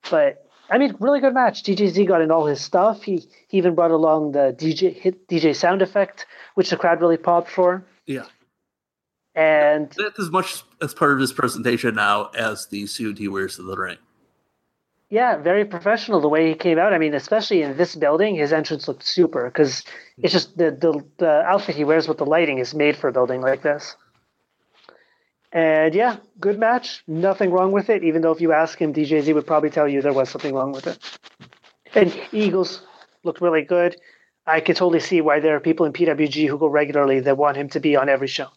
but 0.10 0.48
I 0.70 0.78
mean, 0.78 0.96
really 1.00 1.22
good 1.22 1.34
match. 1.34 1.64
DJZ 1.64 2.08
got 2.08 2.22
in 2.22 2.32
all 2.32 2.46
his 2.46 2.62
stuff. 2.62 3.04
He 3.04 3.28
he 3.48 3.58
even 3.58 3.76
brought 3.76 3.92
along 3.92 4.34
the 4.34 4.56
DJ 4.58 4.94
hit 4.94 5.28
DJ 5.28 5.56
sound 5.56 5.82
effect, 5.82 6.26
which 6.56 6.70
the 6.70 6.78
crowd 6.78 7.00
really 7.00 7.18
popped 7.18 7.50
for. 7.50 7.86
Yeah. 8.06 8.26
And 9.36 9.94
that's 9.98 10.20
as 10.20 10.32
much 10.32 10.64
as 10.82 10.94
part 10.94 11.12
of 11.12 11.20
his 11.20 11.34
presentation 11.34 11.96
now 11.96 12.30
as 12.38 12.68
the 12.68 12.86
suit 12.88 13.18
he 13.18 13.28
wears 13.28 13.56
to 13.56 13.64
the 13.64 13.78
ring. 13.78 13.98
Yeah, 15.10 15.38
very 15.38 15.64
professional 15.64 16.20
the 16.20 16.28
way 16.28 16.50
he 16.50 16.56
came 16.56 16.78
out. 16.78 16.92
I 16.92 16.98
mean, 16.98 17.14
especially 17.14 17.62
in 17.62 17.78
this 17.78 17.96
building, 17.96 18.36
his 18.36 18.52
entrance 18.52 18.90
looked 18.90 19.04
super 19.04 19.46
because 19.46 19.84
it's 20.18 20.34
just 20.34 20.58
the, 20.58 20.72
the 20.72 21.02
the 21.18 21.44
outfit 21.44 21.76
he 21.76 21.86
wears 21.86 22.10
with 22.10 22.18
the 22.18 22.26
lighting 22.26 22.58
is 22.58 22.74
made 22.74 22.98
for 22.98 23.08
a 23.08 23.14
building 23.14 23.40
like 23.40 23.62
this. 23.62 23.96
And 25.54 25.96
yeah, 25.96 26.18
good 26.42 26.60
match. 26.60 27.04
Nothing 27.08 27.52
wrong 27.52 27.72
with 27.72 27.90
it. 27.90 28.04
Even 28.04 28.22
though 28.22 28.32
if 28.32 28.42
you 28.42 28.52
ask 28.52 28.78
him, 28.80 28.94
DJZ 28.94 29.34
would 29.34 29.48
probably 29.48 29.70
tell 29.70 29.88
you 29.88 30.02
there 30.02 30.12
was 30.12 30.30
something 30.30 30.54
wrong 30.54 30.74
with 30.74 30.88
it. 30.88 31.00
And 31.96 32.14
Eagles 32.34 32.82
looked 33.24 33.40
really 33.40 33.62
good. 33.62 33.96
I 34.46 34.60
can 34.60 34.76
totally 34.76 35.00
see 35.00 35.22
why 35.22 35.40
there 35.40 35.56
are 35.56 35.60
people 35.62 35.86
in 35.86 35.94
PWG 35.94 36.48
who 36.48 36.58
go 36.58 36.68
regularly 36.68 37.22
that 37.22 37.38
want 37.38 37.56
him 37.56 37.70
to 37.70 37.80
be 37.80 37.96
on 37.96 38.10
every 38.10 38.28
show. 38.28 38.48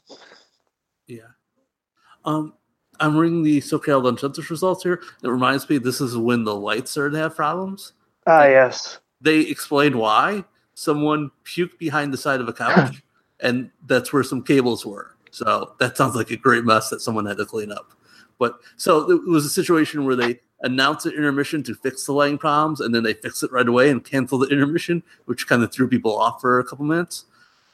Um, 2.25 2.55
I'm 2.99 3.17
reading 3.17 3.43
the 3.43 3.61
SoCal 3.61 4.07
Uncensored 4.09 4.51
results 4.51 4.83
here. 4.83 5.03
It 5.23 5.29
reminds 5.29 5.69
me 5.69 5.79
this 5.79 6.01
is 6.01 6.17
when 6.17 6.45
the 6.45 6.55
lights 6.55 6.91
started 6.91 7.13
to 7.13 7.19
have 7.19 7.37
problems. 7.37 7.95
Ah, 8.27 8.43
uh, 8.43 8.47
yes. 8.47 8.99
They 9.21 9.41
explained 9.41 9.95
why. 9.95 10.45
Someone 10.75 11.31
puked 11.45 11.79
behind 11.79 12.13
the 12.13 12.19
side 12.19 12.41
of 12.41 12.49
a 12.49 12.53
couch, 12.53 13.03
and 13.41 13.71
that's 13.87 14.13
where 14.13 14.23
some 14.23 14.43
cables 14.43 14.85
were. 14.85 15.17
So 15.31 15.75
that 15.79 15.97
sounds 15.97 16.15
like 16.15 16.31
a 16.31 16.37
great 16.37 16.65
mess 16.65 16.91
that 16.91 17.01
someone 17.01 17.27
had 17.27 17.39
to 17.39 17.47
clean 17.47 17.73
up. 17.73 17.93
But 18.39 18.59
so 18.77 19.11
it 19.11 19.27
was 19.27 19.45
a 19.45 19.51
situation 19.51 20.05
where 20.05 20.17
they 20.17 20.41
announced 20.63 21.07
an 21.07 21.13
intermission 21.13 21.63
to 21.63 21.75
fix 21.75 22.05
the 22.05 22.13
lighting 22.13 22.39
problems, 22.39 22.81
and 22.81 22.95
then 22.95 23.03
they 23.03 23.15
fixed 23.15 23.43
it 23.43 23.53
right 23.53 23.69
away 23.69 23.91
and 23.91 24.05
canceled 24.05 24.43
the 24.43 24.49
intermission, 24.49 25.03
which 25.27 25.47
kind 25.47 25.63
of 25.63 25.73
threw 25.73 25.89
people 25.89 26.17
off 26.17 26.41
for 26.41 26.59
a 26.59 26.65
couple 26.65 26.85
minutes. 26.85 27.25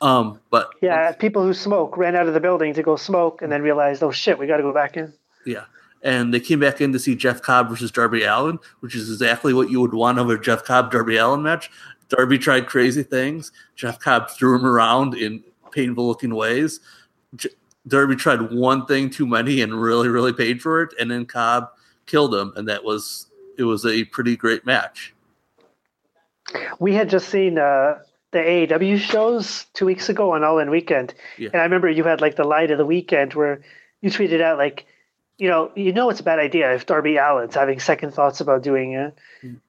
Um, 0.01 0.40
but 0.51 0.70
yeah, 0.82 1.12
people 1.12 1.43
who 1.43 1.55
smoke 1.55 1.97
ran 1.97 2.14
out 2.14 2.27
of 2.27 2.35
the 2.35 2.40
building 2.40 2.74
to 2.74 2.82
go 2.82 2.97
smoke, 2.97 3.43
and 3.43 3.51
then 3.51 3.62
realized, 3.62 4.02
oh 4.02 4.10
shit, 4.10 4.39
we 4.39 4.47
got 4.47 4.59
to 4.59 4.62
go 4.62 4.73
back 4.73 4.97
in. 4.97 5.12
Yeah, 5.47 5.64
and 6.02 6.35
they 6.35 6.40
came 6.40 6.60
back 6.60 6.81
in 6.81 6.93
to 6.93 6.98
see 6.98 7.14
Jeff 7.14 7.40
Cobb 7.40 7.68
versus 7.68 7.90
Darby 7.90 8.24
Allin, 8.24 8.59
which 8.81 8.94
is 8.94 9.10
exactly 9.10 9.55
what 9.55 9.70
you 9.70 9.81
would 9.81 9.94
want 9.94 10.18
of 10.18 10.28
a 10.28 10.39
Jeff 10.39 10.64
Cobb 10.64 10.90
Darby 10.90 11.16
Allin 11.16 11.43
match. 11.43 11.70
Darby 12.09 12.39
tried 12.39 12.66
crazy 12.66 13.02
things. 13.02 13.52
Jeff 13.74 13.98
Cobb 13.98 14.31
threw 14.31 14.56
him 14.56 14.66
around 14.66 15.14
in 15.14 15.43
painful 15.73 16.06
looking 16.06 16.35
ways. 16.35 16.81
J- 17.35 17.51
Darby 17.89 18.16
tried 18.16 18.52
one 18.52 18.86
thing 18.86 19.10
too 19.10 19.27
many 19.27 19.60
and 19.60 19.81
really, 19.81 20.09
really 20.09 20.32
paid 20.32 20.60
for 20.60 20.82
it, 20.82 20.93
and 21.01 21.10
then 21.10 21.24
Cobb 21.24 21.70
killed 22.06 22.35
him, 22.35 22.52
and 22.56 22.68
that 22.68 22.85
was 22.85 23.27
it 23.56 23.64
was 23.64 23.86
a 23.86 24.05
pretty 24.05 24.36
great 24.36 24.66
match. 24.66 25.14
We 26.78 26.94
had 26.94 27.09
just 27.09 27.28
seen 27.28 27.59
uh, 27.59 27.98
the 28.32 28.39
AEW 28.39 28.98
shows 28.98 29.66
two 29.73 29.86
weeks 29.86 30.09
ago 30.09 30.32
on 30.32 30.44
All 30.44 30.59
In 30.59 30.70
Weekend, 30.70 31.15
yeah. 31.39 31.51
and 31.53 31.61
I 31.61 31.65
remember 31.65 31.89
you 31.89 32.05
had 32.05 32.20
like 32.20 32.36
the 32.36 32.44
light 32.44 32.70
of 32.70 32.78
the 32.78 32.86
weekend 32.86 33.35
where 33.35 33.62
you 34.03 34.11
tweeted 34.11 34.40
out 34.40 34.59
like, 34.59 34.86
you 35.39 35.48
know, 35.48 35.70
you 35.74 35.93
know 35.93 36.11
it's 36.11 36.20
a 36.20 36.24
bad 36.24 36.39
idea 36.39 36.74
if 36.74 36.86
Darby 36.86 37.19
Allin's 37.19 37.55
having 37.55 37.78
second 37.81 38.12
thoughts 38.12 38.40
about 38.40 38.62
doing 38.62 38.93
it. 38.93 39.15
Mm. 39.43 39.61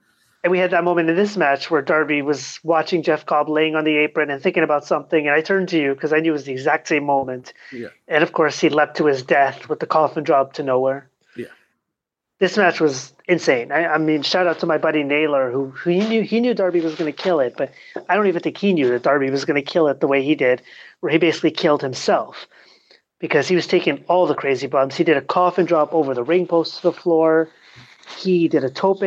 And 0.44 0.52
we 0.52 0.60
had 0.60 0.72
that 0.72 0.84
moment 0.84 1.10
in 1.10 1.16
this 1.16 1.36
match 1.36 1.70
where 1.70 1.82
Darby 1.82 2.22
was 2.22 2.60
watching 2.64 3.04
Jeff 3.04 3.26
Cobb 3.26 3.50
laying 3.50 3.76
on 3.76 3.84
the 3.84 3.98
apron 3.98 4.30
and 4.30 4.42
thinking 4.42 4.64
about 4.64 4.86
something. 4.86 5.28
And 5.28 5.36
I 5.36 5.42
turned 5.42 5.68
to 5.70 5.78
you 5.78 5.94
because 5.94 6.14
I 6.14 6.20
knew 6.20 6.30
it 6.30 6.34
was 6.34 6.46
the 6.46 6.54
exact 6.54 6.88
same 6.88 7.04
moment. 7.04 7.54
Yeah. 7.72 7.90
And 8.08 8.24
of 8.24 8.32
course, 8.32 8.60
he 8.60 8.70
leapt 8.70 8.98
to 8.98 9.08
his 9.08 9.24
death 9.24 9.68
with 9.68 9.80
the 9.80 9.88
coffin 9.88 10.24
drop 10.24 10.54
to 10.54 10.64
nowhere. 10.64 11.10
This 12.40 12.58
match 12.58 12.80
was 12.80 13.14
insane. 13.28 13.72
I, 13.72 13.88
I 13.88 13.98
mean, 13.98 14.22
shout 14.22 14.46
out 14.46 14.60
to 14.60 14.68
my 14.68 14.78
buddy 14.78 15.04
Naylor, 15.04 15.52
who, 15.52 15.70
who 15.70 15.90
he 15.90 16.08
knew 16.08 16.22
he 16.22 16.40
knew 16.40 16.54
Darby 16.54 16.82
was 16.82 16.96
going 16.96 17.12
to 17.12 17.24
kill 17.24 17.40
it, 17.40 17.56
but 17.58 17.72
I 18.08 18.16
don't 18.16 18.28
even 18.28 18.42
think 18.42 18.58
he 18.58 18.74
knew 18.74 18.90
that 18.90 19.04
Darby 19.04 19.30
was 19.32 19.46
going 19.46 19.56
to 19.56 19.72
kill 19.72 19.88
it 19.88 20.00
the 20.00 20.08
way 20.08 20.22
he 20.24 20.36
did, 20.36 20.62
where 21.00 21.12
he 21.12 21.18
basically 21.18 21.52
killed 21.52 21.82
himself 21.82 22.48
because 23.20 23.48
he 23.48 23.56
was 23.56 23.68
taking 23.68 24.04
all 24.08 24.28
the 24.28 24.36
crazy 24.36 24.68
bumps. 24.68 24.96
He 24.96 25.04
did 25.04 25.18
a 25.18 25.22
coffin 25.22 25.66
drop 25.66 25.94
over 25.94 26.14
the 26.14 26.24
ring 26.24 26.46
post 26.48 26.78
to 26.78 26.84
the 26.84 26.94
floor. 26.94 27.50
He 28.18 28.48
did 28.48 28.64
a 28.64 28.70
tope 28.70 29.04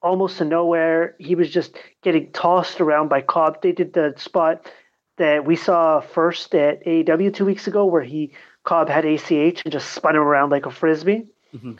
almost 0.00 0.38
to 0.38 0.44
nowhere. 0.44 1.14
He 1.18 1.34
was 1.34 1.50
just 1.50 1.76
getting 2.02 2.32
tossed 2.32 2.80
around 2.80 3.08
by 3.08 3.20
Cobb. 3.20 3.62
They 3.62 3.72
did 3.72 3.92
the 3.92 4.14
spot 4.16 4.70
that 5.18 5.44
we 5.44 5.56
saw 5.56 6.00
first 6.00 6.54
at 6.54 6.84
AEW 6.84 7.34
two 7.34 7.44
weeks 7.44 7.66
ago 7.66 7.84
where 7.84 8.02
he 8.02 8.32
Cobb 8.64 8.88
had 8.88 9.04
ACH 9.04 9.30
and 9.30 9.72
just 9.72 9.92
spun 9.92 10.16
him 10.16 10.22
around 10.22 10.50
like 10.50 10.66
a 10.66 10.70
frisbee. 10.70 11.26
Mm-hmm. 11.54 11.74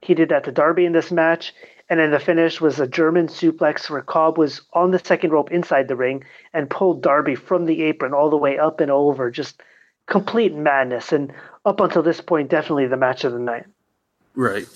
He 0.00 0.14
did 0.14 0.28
that 0.28 0.44
to 0.44 0.52
Darby 0.52 0.84
in 0.84 0.92
this 0.92 1.10
match. 1.10 1.54
And 1.90 1.98
then 1.98 2.10
the 2.10 2.20
finish 2.20 2.60
was 2.60 2.78
a 2.78 2.86
German 2.86 3.28
suplex 3.28 3.88
where 3.88 4.02
Cobb 4.02 4.36
was 4.36 4.60
on 4.74 4.90
the 4.90 4.98
second 4.98 5.30
rope 5.30 5.50
inside 5.50 5.88
the 5.88 5.96
ring 5.96 6.22
and 6.52 6.68
pulled 6.68 7.02
Darby 7.02 7.34
from 7.34 7.64
the 7.64 7.82
apron 7.82 8.12
all 8.12 8.28
the 8.28 8.36
way 8.36 8.58
up 8.58 8.80
and 8.80 8.90
over. 8.90 9.30
Just 9.30 9.62
complete 10.06 10.54
madness. 10.54 11.12
And 11.12 11.32
up 11.64 11.80
until 11.80 12.02
this 12.02 12.20
point, 12.20 12.50
definitely 12.50 12.86
the 12.86 12.96
match 12.96 13.24
of 13.24 13.32
the 13.32 13.38
night. 13.38 13.64
Right. 14.34 14.66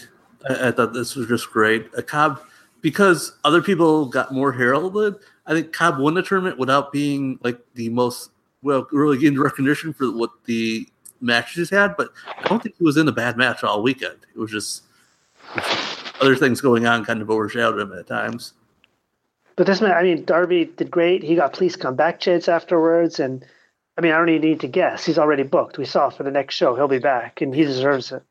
I, 0.49 0.69
I 0.69 0.71
thought 0.71 0.95
this 0.95 1.15
was 1.15 1.29
just 1.29 1.51
great. 1.51 1.87
A 1.97 2.03
Cobb 2.03 2.41
because 2.81 3.33
other 3.45 3.63
people 3.63 4.07
got 4.07 4.33
more 4.33 4.53
heralded. 4.53 5.17
I 5.47 5.53
think 5.53 5.73
Cobb 5.73 5.99
won 5.99 6.15
the 6.15 6.23
tournament 6.23 6.59
without 6.59 6.93
being 6.93 7.39
like 7.43 7.61
the 7.75 7.91
most 7.91 8.31
well, 8.63 8.87
really 8.93 9.19
getting 9.19 9.39
recognition 9.39 9.93
for 9.93 10.11
what 10.11 10.31
the 10.47 10.87
matches 11.21 11.71
had. 11.71 11.97
But 11.97 12.11
I 12.39 12.49
don't 12.49 12.63
think 12.63 12.77
he 12.79 12.85
was 12.85 12.97
in 12.97 13.09
a 13.09 13.13
bad 13.13 13.37
match 13.37 13.63
all 13.63 13.83
weekend. 13.83 14.19
It 14.35 14.39
was 14.39 14.51
just 14.51 14.85
other 16.21 16.37
things 16.37 16.61
going 16.61 16.87
on 16.87 17.05
kind 17.05 17.21
of 17.21 17.31
overshadowed 17.31 17.81
him 17.81 17.93
at 17.93 18.07
times. 18.07 18.55
But 19.57 19.67
this 19.67 19.81
man, 19.81 19.93
I 19.93 20.03
mean, 20.03 20.25
Darby 20.25 20.67
did 20.77 20.91
great. 20.91 21.23
He 21.23 21.35
got 21.35 21.53
please 21.53 21.77
come 21.77 21.95
back 21.95 22.21
chance 22.21 22.49
afterwards, 22.49 23.21
and 23.21 23.45
I 23.99 24.01
mean, 24.01 24.13
I 24.13 24.17
don't 24.17 24.29
even 24.31 24.43
need 24.43 24.61
to 24.61 24.69
guess. 24.69 25.05
He's 25.05 25.19
already 25.19 25.43
booked. 25.43 25.77
We 25.77 25.85
saw 25.85 26.09
for 26.09 26.23
the 26.23 26.31
next 26.31 26.55
show. 26.55 26.75
He'll 26.75 26.89
be 26.89 26.99
back, 26.99 27.43
and 27.43 27.55
he 27.55 27.65
deserves 27.65 28.13
it. 28.13 28.23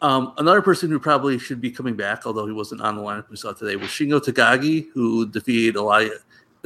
Um, 0.00 0.34
another 0.38 0.60
person 0.60 0.90
who 0.90 0.98
probably 0.98 1.38
should 1.38 1.60
be 1.60 1.70
coming 1.70 1.96
back, 1.96 2.26
although 2.26 2.46
he 2.46 2.52
wasn't 2.52 2.82
on 2.82 2.96
the 2.96 3.02
lineup 3.02 3.28
we 3.30 3.36
saw 3.36 3.52
today, 3.52 3.76
was 3.76 3.88
Shingo 3.88 4.20
Takagi, 4.20 4.86
who 4.92 5.26
defeated 5.26 5.76
Ilya, 5.76 6.10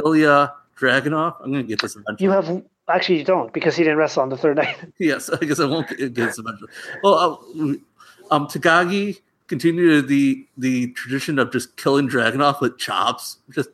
Ilya 0.05 0.53
Dragunov. 0.79 1.37
I'm 1.41 1.53
going 1.53 1.65
to 1.65 1.69
get 1.69 1.81
this 1.81 1.97
eventually. 1.97 2.25
You 2.25 2.31
have 2.31 2.62
actually 2.89 3.19
you 3.19 3.25
don't 3.25 3.53
because 3.53 3.77
he 3.77 3.85
didn't 3.85 3.99
wrestle 3.99 4.23
on 4.23 4.29
the 4.29 4.37
third 4.37 4.57
night. 4.57 4.77
yes, 4.99 5.31
I 5.31 5.45
guess 5.45 5.61
I 5.61 5.66
won't 5.66 5.89
get 5.89 6.15
this 6.15 6.39
eventually. 6.39 6.70
Well, 7.03 7.15
uh, 7.15 8.35
um, 8.35 8.47
Takagi 8.49 9.20
continued 9.49 10.09
the 10.09 10.47
the 10.57 10.93
tradition 10.93 11.39
of 11.39 11.51
just 11.51 11.77
killing 11.77 12.09
Dragunov 12.09 12.61
with 12.61 12.79
chops. 12.79 13.39
Just 13.51 13.70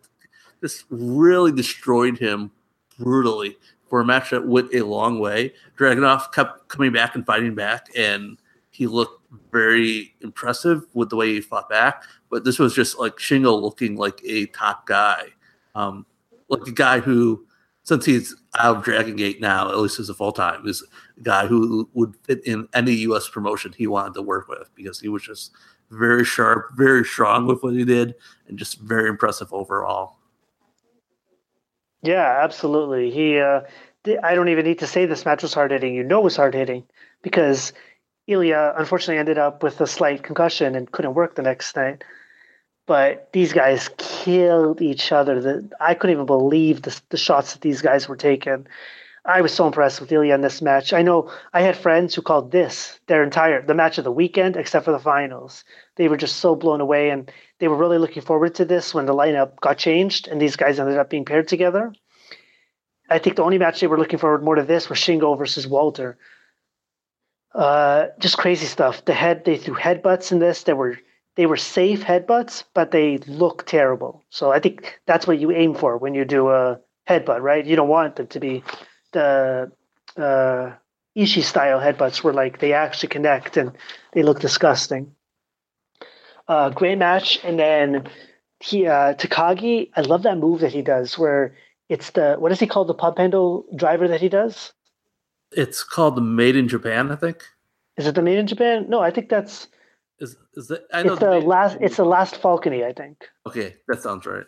just 0.62 0.84
really 0.88 1.52
destroyed 1.52 2.18
him 2.18 2.50
brutally 2.98 3.58
for 3.88 4.00
a 4.00 4.04
match 4.04 4.30
that 4.30 4.46
went 4.46 4.74
a 4.74 4.82
long 4.82 5.18
way. 5.18 5.52
Dragunov 5.76 6.32
kept 6.32 6.68
coming 6.68 6.92
back 6.92 7.14
and 7.14 7.26
fighting 7.26 7.54
back, 7.54 7.88
and 7.96 8.38
he 8.70 8.86
looked 8.86 9.20
very 9.52 10.14
impressive 10.20 10.84
with 10.94 11.10
the 11.10 11.16
way 11.16 11.34
he 11.34 11.40
fought 11.40 11.68
back. 11.68 12.04
But 12.30 12.44
this 12.44 12.58
was 12.58 12.74
just 12.74 12.98
like 12.98 13.16
Shingo 13.16 13.60
looking 13.60 13.96
like 13.96 14.20
a 14.24 14.46
top 14.46 14.86
guy, 14.86 15.28
um, 15.74 16.06
like 16.48 16.66
a 16.66 16.72
guy 16.72 17.00
who, 17.00 17.46
since 17.82 18.04
he's 18.04 18.34
out 18.58 18.78
of 18.78 18.84
Dragon 18.84 19.16
Gate 19.16 19.40
now, 19.40 19.68
at 19.68 19.78
least 19.78 20.00
as 20.00 20.08
a 20.08 20.14
full 20.14 20.32
time, 20.32 20.66
is 20.66 20.82
guy 21.22 21.46
who 21.46 21.88
would 21.94 22.16
fit 22.24 22.44
in 22.44 22.68
any 22.74 22.92
U.S. 22.92 23.28
promotion 23.28 23.72
he 23.76 23.86
wanted 23.86 24.14
to 24.14 24.22
work 24.22 24.48
with 24.48 24.70
because 24.74 25.00
he 25.00 25.08
was 25.08 25.22
just 25.22 25.52
very 25.90 26.24
sharp, 26.24 26.70
very 26.76 27.04
strong 27.04 27.46
with 27.46 27.62
what 27.62 27.74
he 27.74 27.84
did, 27.84 28.14
and 28.48 28.58
just 28.58 28.80
very 28.80 29.08
impressive 29.08 29.52
overall. 29.52 30.18
Yeah, 32.02 32.40
absolutely. 32.42 33.10
He, 33.10 33.38
uh, 33.38 33.62
I 34.22 34.34
don't 34.34 34.48
even 34.48 34.66
need 34.66 34.80
to 34.80 34.86
say 34.86 35.06
this 35.06 35.24
match 35.24 35.42
was 35.42 35.54
hard 35.54 35.70
hitting. 35.70 35.94
You 35.94 36.04
know, 36.04 36.20
it 36.20 36.24
was 36.24 36.36
hard 36.36 36.54
hitting 36.54 36.84
because 37.22 37.72
Ilya 38.26 38.74
unfortunately 38.76 39.18
ended 39.18 39.38
up 39.38 39.62
with 39.62 39.80
a 39.80 39.86
slight 39.86 40.22
concussion 40.22 40.74
and 40.74 40.90
couldn't 40.92 41.14
work 41.14 41.34
the 41.34 41.42
next 41.42 41.74
night. 41.76 42.04
But 42.86 43.30
these 43.32 43.54
guys 43.54 43.88
killed 43.96 44.82
each 44.82 45.10
other. 45.10 45.40
The, 45.40 45.70
I 45.80 45.94
couldn't 45.94 46.14
even 46.14 46.26
believe 46.26 46.82
the, 46.82 47.00
the 47.08 47.16
shots 47.16 47.54
that 47.54 47.62
these 47.62 47.80
guys 47.80 48.08
were 48.08 48.16
taking. 48.16 48.66
I 49.26 49.40
was 49.40 49.54
so 49.54 49.66
impressed 49.66 50.00
with 50.00 50.12
Ilya 50.12 50.34
in 50.34 50.42
this 50.42 50.60
match. 50.60 50.92
I 50.92 51.00
know 51.00 51.30
I 51.54 51.62
had 51.62 51.76
friends 51.76 52.14
who 52.14 52.20
called 52.20 52.52
this 52.52 53.00
their 53.06 53.22
entire 53.22 53.62
the 53.62 53.74
match 53.74 53.96
of 53.96 54.04
the 54.04 54.12
weekend, 54.12 54.56
except 54.56 54.84
for 54.84 54.92
the 54.92 54.98
finals. 54.98 55.64
They 55.96 56.08
were 56.08 56.18
just 56.18 56.36
so 56.36 56.54
blown 56.54 56.82
away, 56.82 57.08
and 57.08 57.30
they 57.58 57.68
were 57.68 57.76
really 57.76 57.98
looking 57.98 58.22
forward 58.22 58.54
to 58.56 58.66
this 58.66 58.92
when 58.92 59.06
the 59.06 59.14
lineup 59.14 59.60
got 59.60 59.78
changed 59.78 60.28
and 60.28 60.40
these 60.40 60.56
guys 60.56 60.78
ended 60.78 60.98
up 60.98 61.08
being 61.08 61.24
paired 61.24 61.48
together. 61.48 61.92
I 63.08 63.18
think 63.18 63.36
the 63.36 63.44
only 63.44 63.58
match 63.58 63.80
they 63.80 63.86
were 63.86 63.98
looking 63.98 64.18
forward 64.18 64.42
more 64.42 64.56
to 64.56 64.62
this 64.62 64.88
was 64.88 64.98
Shingo 64.98 65.38
versus 65.38 65.66
Walter, 65.66 66.18
uh, 67.54 68.06
just 68.18 68.36
crazy 68.36 68.66
stuff. 68.66 69.04
The 69.04 69.14
head 69.14 69.44
they 69.44 69.56
threw 69.56 69.74
headbutts 69.74 70.32
in 70.32 70.38
this. 70.38 70.64
They 70.64 70.74
were 70.74 70.98
they 71.36 71.46
were 71.46 71.56
safe 71.56 72.02
headbutts, 72.04 72.64
but 72.74 72.90
they 72.90 73.18
look 73.18 73.64
terrible. 73.64 74.22
So 74.28 74.52
I 74.52 74.60
think 74.60 75.00
that's 75.06 75.26
what 75.26 75.38
you 75.38 75.50
aim 75.50 75.74
for 75.74 75.96
when 75.96 76.14
you 76.14 76.26
do 76.26 76.50
a 76.50 76.78
headbutt, 77.08 77.40
right? 77.40 77.64
You 77.64 77.76
don't 77.76 77.88
want 77.88 78.16
them 78.16 78.26
to 78.28 78.40
be 78.40 78.62
the 79.14 79.72
uh, 80.16 80.72
Ishii 81.16 81.42
style 81.42 81.80
headbutts 81.80 82.22
where 82.22 82.34
like 82.34 82.58
they 82.58 82.72
actually 82.72 83.08
connect 83.08 83.56
and 83.56 83.72
they 84.12 84.22
look 84.22 84.40
disgusting. 84.40 85.14
Uh, 86.46 86.68
great 86.68 86.98
match, 86.98 87.40
and 87.42 87.58
then 87.58 88.06
he 88.60 88.86
uh, 88.86 89.14
Takagi. 89.14 89.90
I 89.96 90.02
love 90.02 90.22
that 90.24 90.36
move 90.36 90.60
that 90.60 90.72
he 90.72 90.82
does 90.82 91.18
where 91.18 91.56
it's 91.88 92.10
the 92.10 92.36
what 92.38 92.52
is 92.52 92.60
he 92.60 92.66
called 92.66 92.88
the 92.88 92.94
pump 92.94 93.18
handle 93.18 93.64
driver 93.74 94.08
that 94.08 94.20
he 94.20 94.28
does. 94.28 94.72
It's 95.52 95.82
called 95.84 96.16
the 96.16 96.20
Made 96.20 96.56
in 96.56 96.68
Japan, 96.68 97.10
I 97.10 97.16
think. 97.16 97.38
Is 97.96 98.06
it 98.06 98.14
the 98.14 98.22
Made 98.22 98.38
in 98.38 98.46
Japan? 98.46 98.86
No, 98.88 99.00
I 99.00 99.10
think 99.10 99.28
that's. 99.28 99.68
Is 100.18 100.36
is 100.54 100.68
that? 100.68 100.84
I 100.92 101.02
know 101.02 101.12
it's 101.12 101.20
the, 101.20 101.40
the 101.40 101.46
last. 101.46 101.78
It's 101.80 101.96
the 101.96 102.04
last 102.04 102.36
Falconry, 102.36 102.84
I 102.84 102.92
think. 102.92 103.24
Okay, 103.46 103.76
that 103.88 104.02
sounds 104.02 104.26
right. 104.26 104.46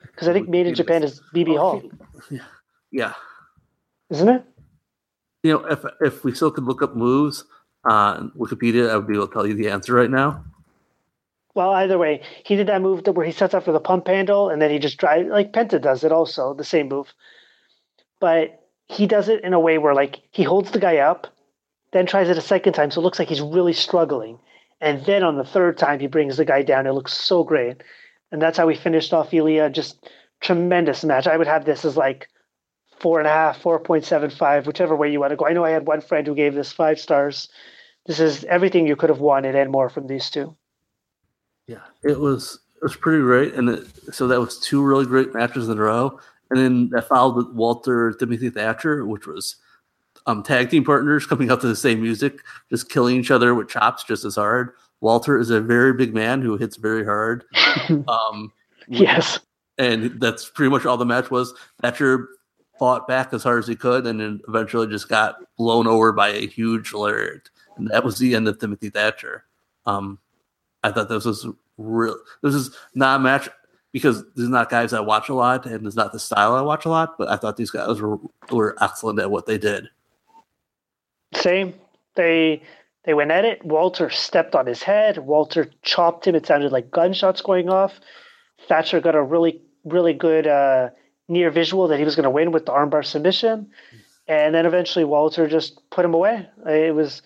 Because 0.00 0.28
I 0.28 0.32
think 0.32 0.48
Made 0.48 0.66
in 0.66 0.74
Japan 0.74 1.02
is 1.02 1.20
BB 1.34 1.58
Hall. 1.58 1.82
Yeah. 2.30 2.40
yeah. 2.90 3.12
Isn't 4.10 4.28
it? 4.28 4.44
You 5.42 5.52
know, 5.52 5.64
if 5.66 5.84
if 6.00 6.24
we 6.24 6.34
still 6.34 6.50
could 6.50 6.64
look 6.64 6.82
up 6.82 6.96
moves 6.96 7.44
on 7.84 8.30
Wikipedia, 8.36 8.90
I 8.90 8.96
would 8.96 9.06
be 9.06 9.14
able 9.14 9.28
to 9.28 9.32
tell 9.32 9.46
you 9.46 9.54
the 9.54 9.70
answer 9.70 9.94
right 9.94 10.10
now. 10.10 10.44
Well, 11.54 11.70
either 11.70 11.98
way, 11.98 12.22
he 12.44 12.56
did 12.56 12.66
that 12.66 12.82
move 12.82 13.06
where 13.06 13.26
he 13.26 13.32
sets 13.32 13.54
up 13.54 13.64
for 13.64 13.72
the 13.72 13.80
pump 13.80 14.08
handle 14.08 14.50
and 14.50 14.60
then 14.60 14.70
he 14.70 14.78
just 14.78 14.96
drives 14.96 15.28
like 15.28 15.52
Penta 15.52 15.80
does 15.80 16.02
it 16.02 16.10
also, 16.10 16.52
the 16.54 16.64
same 16.64 16.88
move. 16.88 17.12
But 18.20 18.60
he 18.88 19.06
does 19.06 19.28
it 19.28 19.44
in 19.44 19.52
a 19.52 19.60
way 19.60 19.78
where 19.78 19.94
like 19.94 20.20
he 20.30 20.42
holds 20.42 20.72
the 20.72 20.80
guy 20.80 20.98
up, 20.98 21.28
then 21.92 22.06
tries 22.06 22.28
it 22.28 22.38
a 22.38 22.42
second 22.42 22.72
time, 22.72 22.90
so 22.90 23.00
it 23.00 23.04
looks 23.04 23.18
like 23.18 23.28
he's 23.28 23.40
really 23.40 23.72
struggling. 23.72 24.38
And 24.80 25.04
then 25.06 25.22
on 25.22 25.36
the 25.36 25.44
third 25.44 25.78
time 25.78 26.00
he 26.00 26.08
brings 26.08 26.36
the 26.36 26.44
guy 26.44 26.62
down. 26.62 26.86
It 26.86 26.92
looks 26.92 27.14
so 27.14 27.44
great. 27.44 27.82
And 28.32 28.42
that's 28.42 28.58
how 28.58 28.66
we 28.66 28.74
finished 28.74 29.12
off 29.12 29.32
Ilya. 29.32 29.70
Just 29.70 30.08
tremendous 30.40 31.04
match. 31.04 31.28
I 31.28 31.36
would 31.36 31.46
have 31.46 31.64
this 31.64 31.84
as 31.84 31.96
like 31.96 32.28
four 32.98 33.18
and 33.18 33.26
a 33.26 33.30
half, 33.30 33.60
four 33.60 33.78
point 33.78 34.04
seven 34.04 34.30
five, 34.30 34.66
whichever 34.66 34.96
way 34.96 35.10
you 35.10 35.20
want 35.20 35.30
to 35.30 35.36
go. 35.36 35.46
I 35.46 35.52
know 35.52 35.64
I 35.64 35.70
had 35.70 35.86
one 35.86 36.00
friend 36.00 36.26
who 36.26 36.34
gave 36.34 36.54
this 36.54 36.72
five 36.72 36.98
stars, 36.98 37.48
this 38.06 38.20
is 38.20 38.44
everything 38.44 38.86
you 38.86 38.96
could 38.96 39.08
have 39.08 39.20
wanted 39.20 39.54
and 39.54 39.70
more 39.70 39.88
from 39.88 40.06
these 40.06 40.28
two. 40.28 40.56
Yeah, 41.66 41.80
it 42.02 42.20
was 42.20 42.58
it 42.76 42.82
was 42.82 42.96
pretty 42.96 43.22
great, 43.22 43.54
and 43.54 43.70
it, 43.70 43.86
so 44.12 44.28
that 44.28 44.40
was 44.40 44.58
two 44.58 44.82
really 44.82 45.06
great 45.06 45.32
matches 45.32 45.68
in 45.68 45.78
a 45.78 45.82
row, 45.82 46.18
and 46.50 46.60
then 46.60 46.90
that 46.90 47.08
followed 47.08 47.36
with 47.36 47.48
Walter 47.54 48.12
Timothy 48.12 48.50
Thatcher, 48.50 49.06
which 49.06 49.26
was 49.26 49.56
um, 50.26 50.42
tag 50.42 50.70
team 50.70 50.84
partners 50.84 51.24
coming 51.26 51.50
out 51.50 51.62
to 51.62 51.66
the 51.66 51.76
same 51.76 52.02
music, 52.02 52.40
just 52.68 52.90
killing 52.90 53.16
each 53.16 53.30
other 53.30 53.54
with 53.54 53.68
chops 53.68 54.04
just 54.04 54.26
as 54.26 54.34
hard. 54.34 54.72
Walter 55.00 55.38
is 55.38 55.50
a 55.50 55.60
very 55.60 55.94
big 55.94 56.14
man 56.14 56.42
who 56.42 56.56
hits 56.56 56.76
very 56.76 57.04
hard. 57.04 57.44
um, 58.08 58.52
yes, 58.86 59.40
and 59.78 60.20
that's 60.20 60.50
pretty 60.50 60.70
much 60.70 60.84
all 60.84 60.98
the 60.98 61.06
match 61.06 61.30
was. 61.30 61.54
Thatcher 61.80 62.28
fought 62.78 63.06
back 63.06 63.32
as 63.32 63.42
hard 63.42 63.60
as 63.60 63.68
he 63.68 63.76
could, 63.76 64.06
and 64.06 64.20
then 64.20 64.40
eventually 64.48 64.86
just 64.86 65.08
got 65.08 65.36
blown 65.56 65.86
over 65.86 66.12
by 66.12 66.28
a 66.28 66.46
huge 66.46 66.92
lariat, 66.92 67.50
and 67.76 67.88
that 67.90 68.04
was 68.04 68.18
the 68.18 68.34
end 68.34 68.48
of 68.48 68.58
Timothy 68.58 68.90
Thatcher. 68.90 69.44
Um, 69.86 70.18
I 70.82 70.90
thought 70.90 71.08
this 71.08 71.24
was 71.24 71.46
real. 71.78 72.16
This 72.42 72.54
is 72.54 72.76
not 72.94 73.20
a 73.20 73.22
match 73.22 73.48
because 73.92 74.24
these 74.34 74.46
are 74.46 74.50
not 74.50 74.70
guys 74.70 74.92
I 74.92 75.00
watch 75.00 75.28
a 75.28 75.34
lot, 75.34 75.66
and 75.66 75.86
it's 75.86 75.96
not 75.96 76.12
the 76.12 76.18
style 76.18 76.54
I 76.54 76.62
watch 76.62 76.84
a 76.84 76.90
lot. 76.90 77.16
But 77.18 77.28
I 77.28 77.36
thought 77.36 77.56
these 77.56 77.70
guys 77.70 78.00
were 78.00 78.18
were 78.50 78.76
excellent 78.82 79.20
at 79.20 79.30
what 79.30 79.46
they 79.46 79.58
did. 79.58 79.88
Same. 81.34 81.74
They 82.16 82.62
they 83.04 83.14
went 83.14 83.30
at 83.30 83.44
it. 83.44 83.64
Walter 83.64 84.10
stepped 84.10 84.54
on 84.54 84.66
his 84.66 84.82
head. 84.82 85.18
Walter 85.18 85.70
chopped 85.82 86.26
him. 86.26 86.34
It 86.34 86.46
sounded 86.46 86.72
like 86.72 86.90
gunshots 86.90 87.40
going 87.40 87.68
off. 87.68 88.00
Thatcher 88.68 89.00
got 89.00 89.14
a 89.14 89.22
really 89.22 89.60
really 89.84 90.14
good 90.14 90.46
uh, 90.46 90.90
near 91.28 91.50
visual 91.50 91.88
that 91.88 91.98
he 91.98 92.04
was 92.04 92.16
going 92.16 92.24
to 92.24 92.30
win 92.30 92.52
with 92.52 92.66
the 92.66 92.72
armbar 92.72 93.04
submission, 93.04 93.70
and 94.26 94.54
then 94.54 94.66
eventually 94.66 95.04
Walter 95.04 95.46
just 95.48 95.80
put 95.90 96.04
him 96.04 96.14
away. 96.14 96.48
It 96.66 96.94
was. 96.94 97.22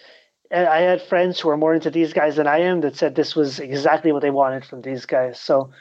I 0.50 0.80
had 0.80 1.02
friends 1.02 1.38
who 1.38 1.50
are 1.50 1.58
more 1.58 1.74
into 1.74 1.90
these 1.90 2.14
guys 2.14 2.36
than 2.36 2.46
I 2.46 2.60
am 2.60 2.80
that 2.80 2.96
said 2.96 3.14
this 3.14 3.36
was 3.36 3.60
exactly 3.60 4.12
what 4.12 4.22
they 4.22 4.30
wanted 4.30 4.64
from 4.64 4.80
these 4.80 5.04
guys. 5.04 5.38
So 5.38 5.72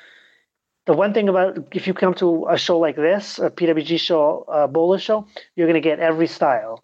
the 0.87 0.93
one 0.93 1.13
thing 1.13 1.29
about 1.29 1.57
if 1.73 1.87
you 1.87 1.93
come 1.93 2.13
to 2.15 2.47
a 2.49 2.57
show 2.57 2.77
like 2.77 2.97
this, 2.97 3.39
a 3.39 3.49
PWG 3.49 3.99
show, 3.99 4.43
a 4.47 4.67
BOLA 4.67 4.99
show, 4.99 5.25
you're 5.55 5.67
going 5.67 5.81
to 5.81 5.89
get 5.89 5.99
every 5.99 6.27
style. 6.27 6.83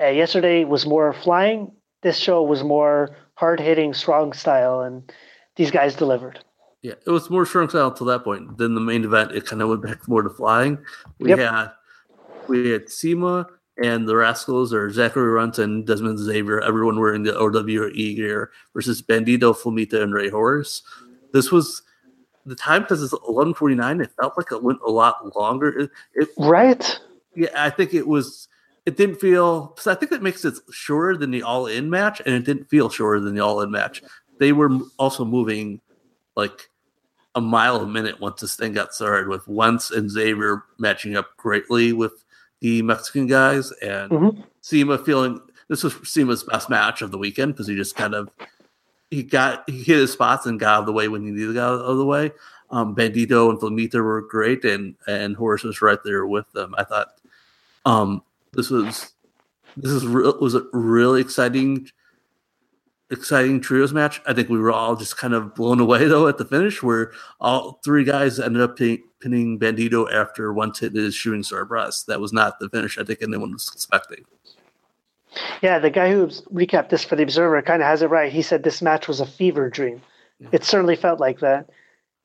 Uh, 0.00 0.08
yesterday 0.08 0.64
was 0.64 0.84
more 0.84 1.12
flying. 1.12 1.72
This 2.02 2.18
show 2.18 2.42
was 2.42 2.64
more 2.64 3.16
hard 3.34 3.60
hitting, 3.60 3.94
strong 3.94 4.32
style, 4.32 4.80
and 4.80 5.10
these 5.56 5.70
guys 5.70 5.94
delivered. 5.94 6.42
Yeah, 6.82 6.94
it 7.06 7.10
was 7.10 7.30
more 7.30 7.46
strong 7.46 7.68
style 7.68 7.88
until 7.88 8.06
that 8.06 8.24
point. 8.24 8.58
Then 8.58 8.74
the 8.74 8.80
main 8.80 9.04
event, 9.04 9.32
it 9.32 9.46
kind 9.46 9.62
of 9.62 9.68
went 9.68 9.82
back 9.82 10.08
more 10.08 10.22
to 10.22 10.30
flying. 10.30 10.78
We 11.18 11.30
yep. 11.30 11.38
had 11.38 11.70
we 12.48 12.70
had 12.70 12.90
CIMA 12.90 13.46
and 13.82 14.06
the 14.06 14.16
Rascals, 14.16 14.74
or 14.74 14.90
Zachary 14.90 15.30
Runt 15.30 15.58
and 15.58 15.86
Desmond 15.86 16.18
Xavier, 16.18 16.60
everyone 16.60 16.98
wearing 16.98 17.22
the 17.22 17.36
OWE 17.36 17.90
gear, 17.92 18.50
versus 18.74 19.00
Bandito, 19.00 19.56
Flamita, 19.56 20.02
and 20.02 20.12
Rey 20.12 20.28
Horus. 20.28 20.82
This 21.32 21.52
was 21.52 21.82
the 22.44 22.56
time 22.56 22.82
because 22.82 23.02
it's 23.02 23.14
11:49. 23.14 24.02
It 24.02 24.10
felt 24.20 24.36
like 24.36 24.50
it 24.50 24.62
went 24.62 24.80
a 24.84 24.90
lot 24.90 25.36
longer. 25.36 25.68
It, 25.68 25.90
it, 26.14 26.28
right? 26.36 27.00
Yeah, 27.34 27.48
I 27.56 27.70
think 27.70 27.94
it 27.94 28.08
was 28.08 28.48
it 28.86 28.96
didn't 28.96 29.20
feel 29.20 29.68
because 29.68 29.86
I 29.86 29.94
think 29.94 30.10
it 30.10 30.22
makes 30.22 30.44
it 30.44 30.54
shorter 30.72 31.16
than 31.16 31.30
the 31.30 31.42
all 31.44 31.66
in 31.66 31.88
match, 31.88 32.20
and 32.26 32.34
it 32.34 32.44
didn't 32.44 32.68
feel 32.68 32.90
shorter 32.90 33.20
than 33.20 33.34
the 33.34 33.40
all 33.40 33.60
in 33.60 33.70
match. 33.70 34.02
They 34.38 34.52
were 34.52 34.78
also 34.98 35.24
moving 35.24 35.80
like 36.36 36.68
a 37.34 37.40
mile 37.40 37.76
a 37.76 37.86
minute 37.86 38.20
once 38.20 38.40
this 38.40 38.56
thing 38.56 38.72
got 38.72 38.94
started, 38.94 39.28
with 39.28 39.46
Wentz 39.48 39.90
and 39.90 40.10
Xavier 40.10 40.64
matching 40.78 41.16
up 41.16 41.36
greatly 41.36 41.92
with 41.92 42.24
the 42.60 42.82
Mexican 42.82 43.26
guys, 43.26 43.72
and 43.82 44.10
mm-hmm. 44.10 44.40
CIMA 44.60 44.98
feeling 44.98 45.40
this 45.68 45.82
was 45.82 45.94
CIMA's 46.04 46.44
best 46.44 46.68
match 46.68 47.02
of 47.02 47.10
the 47.10 47.18
weekend 47.18 47.54
because 47.54 47.66
he 47.66 47.74
just 47.74 47.96
kind 47.96 48.14
of 48.14 48.28
he 49.10 49.22
got 49.22 49.68
he 49.68 49.82
hit 49.82 49.98
his 49.98 50.12
spots 50.12 50.46
and 50.46 50.60
got 50.60 50.74
out 50.74 50.80
of 50.80 50.86
the 50.86 50.92
way 50.92 51.08
when 51.08 51.24
he 51.24 51.30
needed 51.30 51.48
to 51.48 51.52
get 51.54 51.62
out 51.62 51.80
of 51.80 51.96
the 51.96 52.04
way. 52.04 52.32
Um, 52.70 52.94
Bandito 52.94 53.50
and 53.50 53.58
Flamita 53.58 54.02
were 54.02 54.22
great, 54.22 54.64
and 54.64 54.94
and 55.06 55.36
Horus 55.36 55.62
was 55.62 55.82
right 55.82 55.98
there 56.04 56.26
with 56.26 56.50
them. 56.52 56.74
I 56.78 56.84
thought 56.84 57.08
um, 57.84 58.22
this 58.52 58.70
was 58.70 59.12
this 59.76 59.90
is 59.90 60.06
re- 60.06 60.32
was 60.40 60.54
a 60.54 60.66
really 60.72 61.20
exciting 61.20 61.88
exciting 63.12 63.60
trios 63.60 63.92
match. 63.92 64.20
I 64.26 64.32
think 64.32 64.48
we 64.48 64.58
were 64.58 64.72
all 64.72 64.96
just 64.96 65.16
kind 65.16 65.34
of 65.34 65.54
blown 65.54 65.78
away 65.80 66.06
though 66.06 66.26
at 66.28 66.38
the 66.38 66.44
finish, 66.44 66.82
where 66.82 67.12
all 67.40 67.80
three 67.84 68.04
guys 68.04 68.40
ended 68.40 68.62
up 68.62 68.76
pin- 68.76 69.02
pinning 69.20 69.58
Bandito 69.58 70.12
after 70.12 70.52
one 70.52 70.72
hit 70.78 70.94
his 70.94 71.14
shooting 71.14 71.42
star 71.42 71.64
press. 71.66 72.02
That 72.04 72.20
was 72.20 72.32
not 72.32 72.58
the 72.58 72.68
finish 72.68 72.98
I 72.98 73.04
think 73.04 73.22
anyone 73.22 73.52
was 73.52 73.70
expecting. 73.72 74.24
Yeah, 75.62 75.78
the 75.78 75.90
guy 75.90 76.10
who 76.10 76.26
recapped 76.52 76.90
this 76.90 77.04
for 77.04 77.16
the 77.16 77.22
Observer 77.22 77.62
kind 77.62 77.80
of 77.80 77.86
has 77.86 78.02
it 78.02 78.08
right. 78.08 78.32
He 78.32 78.42
said 78.42 78.62
this 78.62 78.82
match 78.82 79.08
was 79.08 79.20
a 79.20 79.26
fever 79.26 79.70
dream. 79.70 80.02
Yeah. 80.38 80.48
It 80.52 80.64
certainly 80.64 80.96
felt 80.96 81.20
like 81.20 81.40
that 81.40 81.70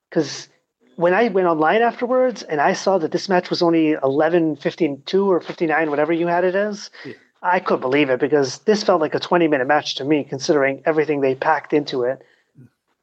because 0.09 0.49
when 0.97 1.13
I 1.13 1.29
went 1.29 1.47
online 1.47 1.81
afterwards 1.81 2.43
and 2.43 2.59
I 2.59 2.73
saw 2.73 2.97
that 2.97 3.11
this 3.11 3.29
match 3.29 3.49
was 3.49 3.61
only 3.61 3.91
11, 3.91 4.57
15, 4.57 5.03
2 5.05 5.31
or 5.31 5.39
59, 5.39 5.89
whatever 5.89 6.11
you 6.11 6.27
had 6.27 6.43
it 6.43 6.55
as, 6.55 6.89
yeah. 7.05 7.13
I 7.41 7.59
couldn't 7.59 7.81
believe 7.81 8.09
it 8.09 8.19
because 8.19 8.59
this 8.59 8.83
felt 8.83 9.01
like 9.01 9.15
a 9.15 9.19
20 9.19 9.47
minute 9.47 9.67
match 9.67 9.95
to 9.95 10.05
me, 10.05 10.23
considering 10.23 10.81
everything 10.85 11.21
they 11.21 11.35
packed 11.35 11.73
into 11.73 12.03
it. 12.03 12.25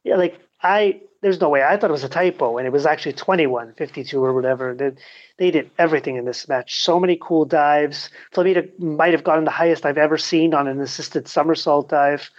Yeah, 0.02 0.16
like 0.16 0.40
I, 0.62 1.00
there's 1.20 1.40
no 1.40 1.48
way. 1.48 1.62
I 1.62 1.76
thought 1.76 1.90
it 1.90 1.92
was 1.92 2.04
a 2.04 2.08
typo 2.08 2.58
and 2.58 2.66
it 2.66 2.72
was 2.72 2.84
actually 2.84 3.12
21, 3.12 3.74
52 3.74 4.22
or 4.22 4.32
whatever. 4.32 4.74
They, 4.74 4.92
they 5.38 5.50
did 5.50 5.70
everything 5.78 6.16
in 6.16 6.24
this 6.24 6.48
match. 6.48 6.82
So 6.82 6.98
many 6.98 7.18
cool 7.20 7.44
dives. 7.44 8.10
Flamita 8.34 8.78
might 8.78 9.12
have 9.12 9.24
gotten 9.24 9.44
the 9.44 9.50
highest 9.50 9.86
I've 9.86 9.98
ever 9.98 10.18
seen 10.18 10.52
on 10.52 10.68
an 10.68 10.80
assisted 10.80 11.28
somersault 11.28 11.88
dive. 11.88 12.30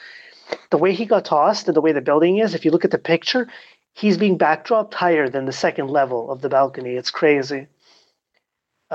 The 0.70 0.78
way 0.78 0.94
he 0.94 1.06
got 1.06 1.26
tossed 1.26 1.68
and 1.68 1.76
the 1.76 1.82
way 1.82 1.92
the 1.92 2.02
building 2.02 2.38
is, 2.38 2.54
if 2.54 2.66
you 2.66 2.72
look 2.72 2.86
at 2.86 2.92
the 2.92 2.98
picture, 2.98 3.48
he's 3.94 4.18
being 4.18 4.38
backdropped 4.38 4.94
higher 4.94 5.30
than 5.30 5.46
the 5.46 5.52
second 5.52 5.90
level 5.90 6.30
of 6.30 6.42
the 6.42 6.50
balcony. 6.50 6.92
It's 6.92 7.10
crazy. 7.10 7.68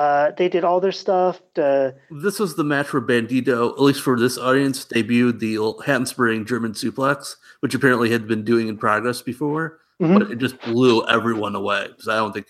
Uh, 0.01 0.31
they 0.39 0.49
did 0.49 0.65
all 0.65 0.81
their 0.81 0.93
stuff. 0.93 1.43
To... 1.57 1.95
This 2.11 2.39
was 2.39 2.57
the 2.57 2.65
match 2.65 2.91
where 2.95 3.03
Bandito, 3.03 3.71
at 3.73 3.83
least 3.83 4.01
for 4.01 4.19
this 4.19 4.39
audience, 4.39 4.87
debuted 4.87 5.41
the 5.41 5.85
handspring 5.85 6.47
German 6.47 6.73
suplex, 6.73 7.37
which 7.61 7.75
apparently 7.75 8.11
had 8.11 8.27
been 8.27 8.43
doing 8.43 8.69
in 8.69 8.79
progress 8.79 9.21
before, 9.21 9.81
mm-hmm. 10.01 10.15
but 10.15 10.31
it 10.31 10.39
just 10.39 10.59
blew 10.63 11.07
everyone 11.07 11.55
away 11.55 11.89
because 11.89 12.09
I 12.09 12.17
don't 12.17 12.33
think 12.33 12.47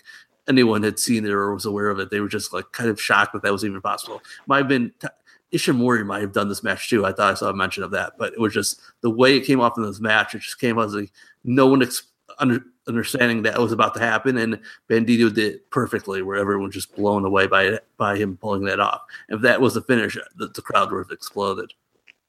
anyone 0.47 0.81
had 0.81 0.97
seen 0.97 1.25
it 1.25 1.31
or 1.31 1.53
was 1.53 1.65
aware 1.65 1.89
of 1.89 1.99
it. 1.99 2.09
They 2.09 2.21
were 2.21 2.29
just 2.29 2.53
like 2.53 2.71
kind 2.71 2.89
of 2.89 3.01
shocked 3.01 3.33
that 3.33 3.41
that 3.41 3.51
was 3.51 3.65
even 3.65 3.81
possible. 3.81 4.21
Might 4.47 4.59
have 4.59 4.69
been 4.69 4.93
Ishimori 5.51 6.05
might 6.05 6.21
have 6.21 6.31
done 6.31 6.47
this 6.47 6.63
match 6.63 6.89
too. 6.89 7.05
I 7.05 7.11
thought 7.11 7.31
I 7.31 7.33
saw 7.33 7.49
a 7.49 7.53
mention 7.53 7.83
of 7.83 7.91
that, 7.91 8.13
but 8.17 8.31
it 8.31 8.39
was 8.39 8.53
just 8.53 8.79
the 9.01 9.09
way 9.09 9.35
it 9.35 9.41
came 9.41 9.59
off 9.59 9.77
in 9.77 9.83
this 9.83 9.99
match. 9.99 10.33
It 10.35 10.39
just 10.39 10.57
came 10.61 10.79
as 10.79 10.93
like 10.93 11.11
no 11.43 11.67
one 11.67 11.83
ex- 11.83 12.03
under, 12.39 12.63
understanding 12.87 13.43
that 13.43 13.59
was 13.59 13.71
about 13.71 13.93
to 13.95 13.99
happen, 13.99 14.37
and 14.37 14.59
Bandito 14.89 15.33
did 15.33 15.37
it 15.37 15.69
perfectly, 15.69 16.21
where 16.21 16.37
everyone 16.37 16.65
was 16.65 16.73
just 16.73 16.95
blown 16.95 17.25
away 17.25 17.47
by 17.47 17.63
it, 17.63 17.85
by 17.97 18.17
him 18.17 18.37
pulling 18.37 18.63
that 18.65 18.79
off. 18.79 19.01
If 19.29 19.41
that 19.41 19.61
was 19.61 19.73
the 19.73 19.81
finish, 19.81 20.17
the, 20.35 20.47
the 20.47 20.61
crowd 20.61 20.91
would 20.91 20.99
have 20.99 21.11
exploded. 21.11 21.73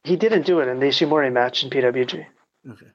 He 0.05 0.17
didn't 0.17 0.47
do 0.47 0.61
it 0.61 0.69
in 0.69 0.81
the 0.81 0.87
Ishimori 0.87 1.33
match 1.33 1.63
in 1.63 1.71
PWG. 1.71 2.27
Okay. 2.71 2.87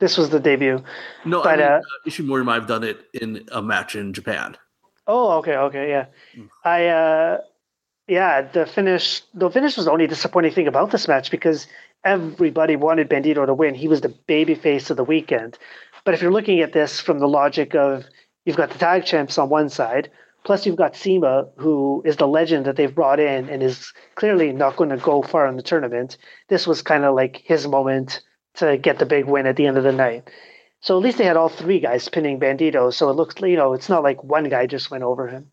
This 0.00 0.16
was 0.16 0.30
the 0.30 0.40
debut. 0.40 0.82
No, 1.24 1.42
but, 1.42 1.54
I 1.54 1.56
mean, 1.56 1.66
uh, 1.66 1.76
uh, 1.76 2.08
Ishimori 2.08 2.44
might 2.44 2.54
have 2.54 2.66
done 2.66 2.84
it 2.84 3.06
in 3.14 3.46
a 3.52 3.62
match 3.62 3.94
in 3.94 4.12
Japan. 4.12 4.56
Oh, 5.06 5.38
okay, 5.38 5.56
okay, 5.56 5.88
yeah. 5.88 6.06
Mm. 6.36 6.48
I, 6.64 6.86
uh, 6.86 7.38
yeah, 8.08 8.42
the 8.42 8.66
finish. 8.66 9.22
The 9.34 9.50
finish 9.50 9.76
was 9.76 9.86
the 9.86 9.92
only 9.92 10.06
disappointing 10.06 10.52
thing 10.52 10.66
about 10.66 10.90
this 10.90 11.08
match 11.08 11.30
because 11.30 11.66
everybody 12.04 12.76
wanted 12.76 13.08
Bandito 13.08 13.46
to 13.46 13.54
win. 13.54 13.74
He 13.74 13.88
was 13.88 14.00
the 14.00 14.08
baby 14.08 14.54
face 14.54 14.90
of 14.90 14.96
the 14.96 15.04
weekend. 15.04 15.58
But 16.04 16.14
if 16.14 16.22
you're 16.22 16.32
looking 16.32 16.60
at 16.60 16.72
this 16.72 17.00
from 17.00 17.18
the 17.18 17.28
logic 17.28 17.74
of 17.74 18.04
you've 18.44 18.56
got 18.56 18.70
the 18.70 18.78
tag 18.78 19.04
champs 19.04 19.38
on 19.38 19.48
one 19.48 19.68
side, 19.68 20.10
plus 20.44 20.66
you've 20.66 20.76
got 20.76 20.96
CIMA, 20.96 21.48
who 21.56 22.02
is 22.04 22.16
the 22.16 22.28
legend 22.28 22.66
that 22.66 22.76
they've 22.76 22.94
brought 22.94 23.20
in 23.20 23.48
and 23.48 23.62
is 23.62 23.92
clearly 24.14 24.52
not 24.52 24.76
going 24.76 24.90
to 24.90 24.98
go 24.98 25.22
far 25.22 25.46
in 25.46 25.56
the 25.56 25.62
tournament. 25.62 26.18
This 26.48 26.66
was 26.66 26.82
kind 26.82 27.04
of 27.04 27.14
like 27.14 27.42
his 27.44 27.66
moment 27.66 28.20
to 28.56 28.76
get 28.76 28.98
the 28.98 29.06
big 29.06 29.24
win 29.24 29.46
at 29.46 29.56
the 29.56 29.66
end 29.66 29.78
of 29.78 29.84
the 29.84 29.92
night. 29.92 30.30
So 30.80 30.96
at 30.98 31.02
least 31.02 31.16
they 31.16 31.24
had 31.24 31.38
all 31.38 31.48
three 31.48 31.80
guys 31.80 32.08
pinning 32.10 32.38
Bandito. 32.38 32.92
So 32.92 33.08
it 33.08 33.14
looks, 33.14 33.34
you 33.40 33.56
know, 33.56 33.72
it's 33.72 33.88
not 33.88 34.02
like 34.02 34.22
one 34.22 34.48
guy 34.50 34.66
just 34.66 34.90
went 34.90 35.02
over 35.02 35.28
him. 35.28 35.50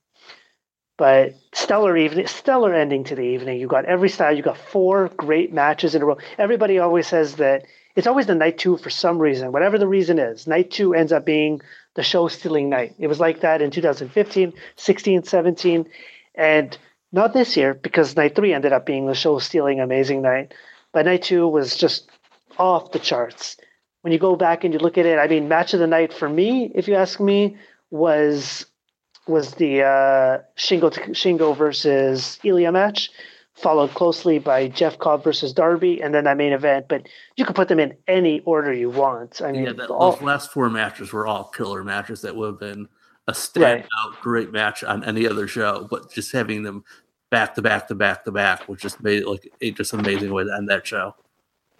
But 0.98 1.36
stellar 1.54 1.96
evening, 1.96 2.28
stellar 2.28 2.74
ending 2.74 3.06
to 3.06 3.16
the 3.16 3.24
evening. 3.24 3.60
You 3.60 3.68
got 3.68 3.86
every 3.86 4.10
style. 4.10 4.36
You 4.36 4.44
got 4.44 4.58
four 4.58 5.10
great 5.16 5.54
matches 5.54 5.96
in 5.96 6.02
a 6.02 6.06
row. 6.06 6.18
Everybody 6.38 6.80
always 6.80 7.08
says 7.08 7.38
that 7.38 7.66
it's 7.96 8.08
always 8.08 8.26
the 8.26 8.36
night 8.36 8.58
two 8.58 8.78
for 8.78 8.90
some 8.90 9.20
reason, 9.20 9.52
whatever 9.52 9.78
the 9.78 9.88
reason 9.88 10.20
is. 10.20 10.48
Night 10.48 10.72
two 10.72 10.94
ends 10.94 11.12
up 11.12 11.26
being 11.26 11.62
the 11.96 12.04
show 12.04 12.28
stealing 12.28 12.70
night. 12.70 12.96
It 13.00 13.08
was 13.08 13.20
like 13.20 13.42
that 13.42 13.62
in 13.62 13.72
2015, 13.72 14.54
16, 14.76 15.24
17, 15.24 15.90
and 16.36 16.78
not 17.12 17.34
this 17.34 17.58
year 17.58 17.74
because 17.74 18.16
night 18.16 18.36
three 18.36 18.54
ended 18.54 18.74
up 18.74 18.86
being 18.86 19.06
the 19.06 19.16
show 19.16 19.40
stealing 19.40 19.80
amazing 19.80 20.22
night. 20.22 20.54
But 20.94 21.06
night 21.06 21.24
two 21.24 21.48
was 21.48 21.76
just 21.76 22.10
off 22.58 22.92
the 22.92 23.00
charts. 23.00 23.58
When 24.02 24.14
you 24.14 24.20
go 24.20 24.36
back 24.36 24.64
and 24.64 24.74
you 24.74 24.80
look 24.80 24.98
at 24.98 25.06
it, 25.06 25.20
I 25.20 25.28
mean, 25.28 25.48
match 25.48 25.74
of 25.74 25.80
the 25.80 25.88
night 25.88 26.14
for 26.14 26.28
me, 26.28 26.72
if 26.74 26.88
you 26.88 26.96
ask 26.96 27.20
me, 27.20 27.58
was 27.92 28.66
was 29.28 29.54
the 29.56 29.84
uh, 29.84 30.40
Shingo 30.58 30.92
Shingo 31.12 31.56
versus 31.56 32.40
Ilja 32.44 32.74
match 32.74 33.12
followed 33.62 33.94
closely 33.94 34.40
by 34.40 34.68
Jeff 34.68 34.98
Cobb 35.00 35.24
versus 35.24 35.54
Darby, 35.54 36.02
and 36.02 36.14
then 36.14 36.24
that 36.26 36.38
main 36.38 36.54
event. 36.54 36.88
But 36.88 37.08
you 37.36 37.46
can 37.46 37.54
put 37.54 37.68
them 37.68 37.80
in 37.80 37.96
any 38.08 38.42
order 38.42 38.74
you 38.74 38.90
want. 38.90 39.42
I 39.42 39.52
mean, 39.52 39.64
yeah, 39.64 39.74
that, 39.74 39.90
all, 39.90 40.14
those 40.14 40.22
last 40.22 40.52
four 40.52 40.70
matches 40.70 41.14
were 41.14 41.28
all 41.28 41.46
killer 41.46 41.84
matches 41.84 42.22
that 42.22 42.36
would 42.36 42.48
have 42.48 42.60
been 42.60 42.88
a 43.28 43.34
standout 43.34 43.84
right. 43.84 44.22
great 44.22 44.52
match 44.52 44.84
on 44.84 45.04
any 45.04 45.28
other 45.28 45.48
show, 45.48 45.88
but 45.90 46.12
just 46.12 46.32
having 46.32 46.64
them 46.64 46.84
back 47.30 47.56
to 47.56 47.62
back 47.62 47.88
to 47.88 47.96
back 47.96 48.26
to 48.26 48.32
back, 48.32 48.68
which 48.68 48.82
just 48.82 49.02
made 49.02 49.20
it 49.20 49.28
like 49.28 49.52
a 49.62 49.72
just 49.72 49.94
amazing 49.94 50.34
way 50.34 50.44
to 50.44 50.54
end 50.54 50.70
that 50.70 50.86
show. 50.86 51.16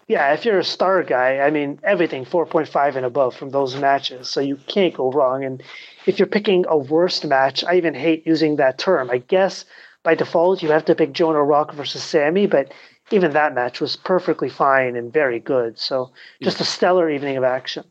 Yeah, 0.08 0.32
if 0.32 0.44
you're 0.44 0.58
a 0.58 0.64
star 0.64 1.02
guy, 1.02 1.38
I 1.38 1.50
mean 1.50 1.78
everything 1.84 2.24
4.5 2.24 2.96
and 2.96 3.06
above 3.06 3.36
from 3.36 3.50
those 3.50 3.76
matches, 3.76 4.28
so 4.28 4.40
you 4.40 4.56
can't 4.66 4.94
go 4.94 5.12
wrong. 5.12 5.44
And 5.44 5.62
if 6.06 6.18
you're 6.18 6.26
picking 6.26 6.64
a 6.68 6.76
worst 6.76 7.24
match, 7.24 7.62
I 7.64 7.76
even 7.76 7.94
hate 7.94 8.26
using 8.26 8.56
that 8.56 8.78
term. 8.78 9.10
I 9.10 9.18
guess 9.18 9.64
by 10.02 10.14
default 10.14 10.62
you 10.62 10.70
have 10.70 10.84
to 10.86 10.94
pick 10.94 11.12
Jonah 11.12 11.42
Rock 11.42 11.72
versus 11.74 12.02
Sammy, 12.02 12.46
but 12.46 12.72
even 13.10 13.32
that 13.32 13.54
match 13.54 13.80
was 13.80 13.96
perfectly 13.96 14.48
fine 14.48 14.96
and 14.96 15.12
very 15.12 15.38
good. 15.38 15.78
So 15.78 16.10
just 16.42 16.58
yeah. 16.58 16.62
a 16.62 16.66
stellar 16.66 17.10
evening 17.10 17.36
of 17.36 17.44
action. 17.44 17.84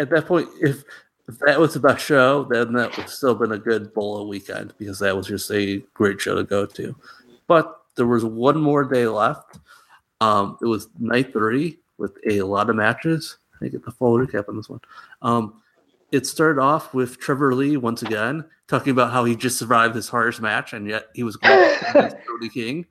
At 0.00 0.10
that 0.10 0.26
point, 0.26 0.48
if 0.60 0.84
if 1.28 1.38
that 1.40 1.60
was 1.60 1.74
the 1.74 1.80
best 1.80 2.04
show, 2.04 2.44
then 2.44 2.72
that 2.72 2.96
would 2.96 3.08
still 3.08 3.36
been 3.36 3.52
a 3.52 3.58
good 3.58 3.94
BOLA 3.94 4.26
weekend 4.26 4.74
because 4.78 4.98
that 4.98 5.16
was 5.16 5.28
just 5.28 5.50
a 5.52 5.78
great 5.94 6.20
show 6.20 6.34
to 6.34 6.42
go 6.42 6.66
to. 6.66 6.94
But 7.46 7.80
there 7.96 8.06
was 8.06 8.24
one 8.24 8.60
more 8.60 8.84
day 8.84 9.06
left. 9.06 9.58
Um, 10.20 10.58
it 10.60 10.66
was 10.66 10.88
night 10.98 11.32
three 11.32 11.78
with 11.98 12.16
a 12.28 12.42
lot 12.42 12.68
of 12.68 12.76
matches. 12.76 13.36
I 13.62 13.68
get 13.68 13.84
the 13.84 13.92
full 13.92 14.18
recap 14.18 14.48
on 14.48 14.56
this 14.56 14.68
one. 14.68 14.80
Um, 15.22 15.62
it 16.12 16.26
started 16.26 16.60
off 16.60 16.94
with 16.94 17.18
Trevor 17.18 17.54
Lee 17.54 17.76
once 17.76 18.02
again 18.02 18.44
talking 18.68 18.90
about 18.90 19.12
how 19.12 19.24
he 19.24 19.36
just 19.36 19.58
survived 19.58 19.94
his 19.94 20.08
hardest 20.08 20.40
match 20.40 20.72
and 20.72 20.86
yet 20.86 21.06
he 21.14 21.22
was 21.22 21.36
going 21.36 21.74
against 21.88 22.16
Brody 22.26 22.48
King, 22.48 22.86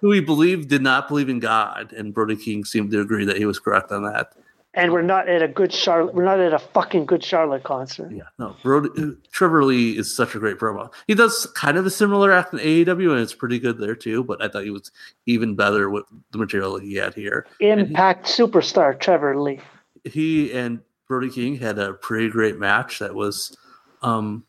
who 0.00 0.12
he 0.12 0.20
believed 0.20 0.68
did 0.68 0.82
not 0.82 1.08
believe 1.08 1.28
in 1.28 1.40
God, 1.40 1.92
and 1.92 2.14
Brody 2.14 2.36
King 2.36 2.64
seemed 2.64 2.90
to 2.92 3.00
agree 3.00 3.24
that 3.24 3.36
he 3.36 3.46
was 3.46 3.58
correct 3.58 3.92
on 3.92 4.04
that 4.04 4.34
and 4.74 4.92
we're 4.92 5.02
not 5.02 5.28
at 5.28 5.42
a 5.42 5.48
good 5.48 5.72
Charlotte. 5.72 6.14
We're 6.14 6.24
not 6.24 6.40
at 6.40 6.52
a 6.52 6.58
fucking 6.58 7.06
good 7.06 7.22
Charlotte 7.22 7.62
concert. 7.62 8.10
Yeah, 8.12 8.24
no. 8.38 8.56
Brody, 8.62 9.16
Trevor 9.30 9.64
Lee 9.64 9.96
is 9.96 10.14
such 10.14 10.34
a 10.34 10.38
great 10.38 10.58
promo. 10.58 10.92
He 11.06 11.14
does 11.14 11.46
kind 11.54 11.76
of 11.76 11.86
a 11.86 11.90
similar 11.90 12.32
act 12.32 12.52
in 12.52 12.58
AEW, 12.58 13.12
and 13.12 13.20
it's 13.20 13.34
pretty 13.34 13.58
good 13.58 13.78
there 13.78 13.94
too. 13.94 14.24
But 14.24 14.42
I 14.42 14.48
thought 14.48 14.64
he 14.64 14.70
was 14.70 14.90
even 15.26 15.54
better 15.54 15.90
with 15.90 16.04
the 16.32 16.38
material 16.38 16.78
he 16.78 16.96
had 16.96 17.14
here. 17.14 17.46
Impact 17.60 18.26
he, 18.26 18.42
superstar 18.42 18.98
Trevor 18.98 19.40
Lee. 19.40 19.60
He 20.04 20.52
and 20.52 20.80
Brody 21.08 21.30
King 21.30 21.56
had 21.56 21.78
a 21.78 21.92
pretty 21.94 22.30
great 22.30 22.58
match. 22.58 22.98
That 22.98 23.14
was, 23.14 23.56
um, 24.02 24.44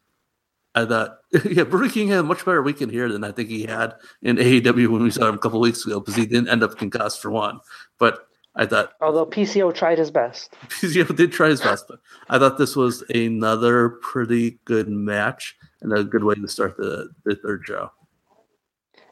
I 0.74 0.86
thought, 0.86 1.20
yeah, 1.46 1.64
Brody 1.64 1.90
King 1.90 2.10
had 2.10 2.20
a 2.20 2.24
much 2.24 2.46
better 2.46 2.62
weekend 2.62 2.92
here 2.92 3.12
than 3.12 3.24
I 3.24 3.32
think 3.32 3.50
he 3.50 3.64
had 3.64 3.94
in 4.22 4.38
AEW 4.38 4.88
when 4.88 5.04
we 5.04 5.12
saw 5.12 5.28
him 5.28 5.36
a 5.36 5.40
couple 5.40 5.60
weeks 5.60 5.86
ago 5.86 6.00
because 6.00 6.16
he 6.16 6.26
didn't 6.26 6.50
end 6.50 6.64
up 6.64 6.78
concussed 6.78 7.22
for 7.22 7.32
one, 7.32 7.60
but 8.00 8.28
I 8.56 8.66
thought, 8.66 8.94
although 9.02 9.26
PCO 9.26 9.74
tried 9.74 9.98
his 9.98 10.12
best, 10.12 10.54
PCO 10.68 11.16
did 11.16 11.32
try 11.32 11.50
his 11.50 11.62
best, 11.62 11.88
but 11.88 12.00
I 12.30 12.40
thought 12.40 12.58
this 12.58 12.76
was 12.76 13.04
another 13.10 13.90
pretty 13.90 14.60
good 14.66 14.88
match 14.88 15.56
and 15.82 15.94
a 15.94 16.04
good 16.04 16.24
way 16.24 16.36
to 16.36 16.48
start 16.48 16.78
the, 16.78 17.10
the 17.26 17.36
third 17.36 17.64
show. 17.66 17.92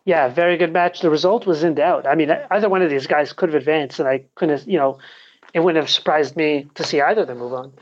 Yeah, 0.06 0.28
very 0.28 0.58
good 0.58 0.74
match. 0.74 1.00
The 1.00 1.10
result 1.10 1.46
was 1.46 1.64
in 1.64 1.76
doubt. 1.76 2.06
I 2.06 2.16
mean, 2.16 2.30
either 2.52 2.68
one 2.68 2.82
of 2.82 2.90
these 2.90 3.08
guys 3.08 3.32
could 3.32 3.50
have 3.50 3.56
advanced, 3.62 4.00
and 4.00 4.08
I 4.08 4.26
couldn't, 4.36 4.60
have, 4.60 4.68
you 4.68 4.78
know, 4.78 5.00
it 5.54 5.60
wouldn't 5.60 5.82
have 5.82 5.90
surprised 5.90 6.36
me 6.36 6.68
to 6.76 6.84
see 6.84 7.02
either 7.02 7.22
of 7.22 7.28
them 7.28 7.38
move 7.38 7.54
on. 7.54 7.74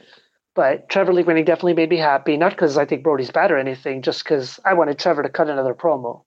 But 0.54 0.90
Trevor 0.90 1.14
Lee 1.14 1.24
winning 1.24 1.46
definitely 1.46 1.74
made 1.74 1.90
me 1.90 1.98
happy, 1.98 2.36
not 2.36 2.52
because 2.52 2.78
I 2.78 2.86
think 2.86 3.04
Brody's 3.04 3.32
bad 3.32 3.52
or 3.52 3.58
anything, 3.58 4.02
just 4.02 4.24
because 4.24 4.60
I 4.66 4.74
wanted 4.74 5.00
Trevor 5.00 5.24
to 5.24 5.30
cut 5.30 5.50
another 5.50 5.74
promo. 5.74 6.24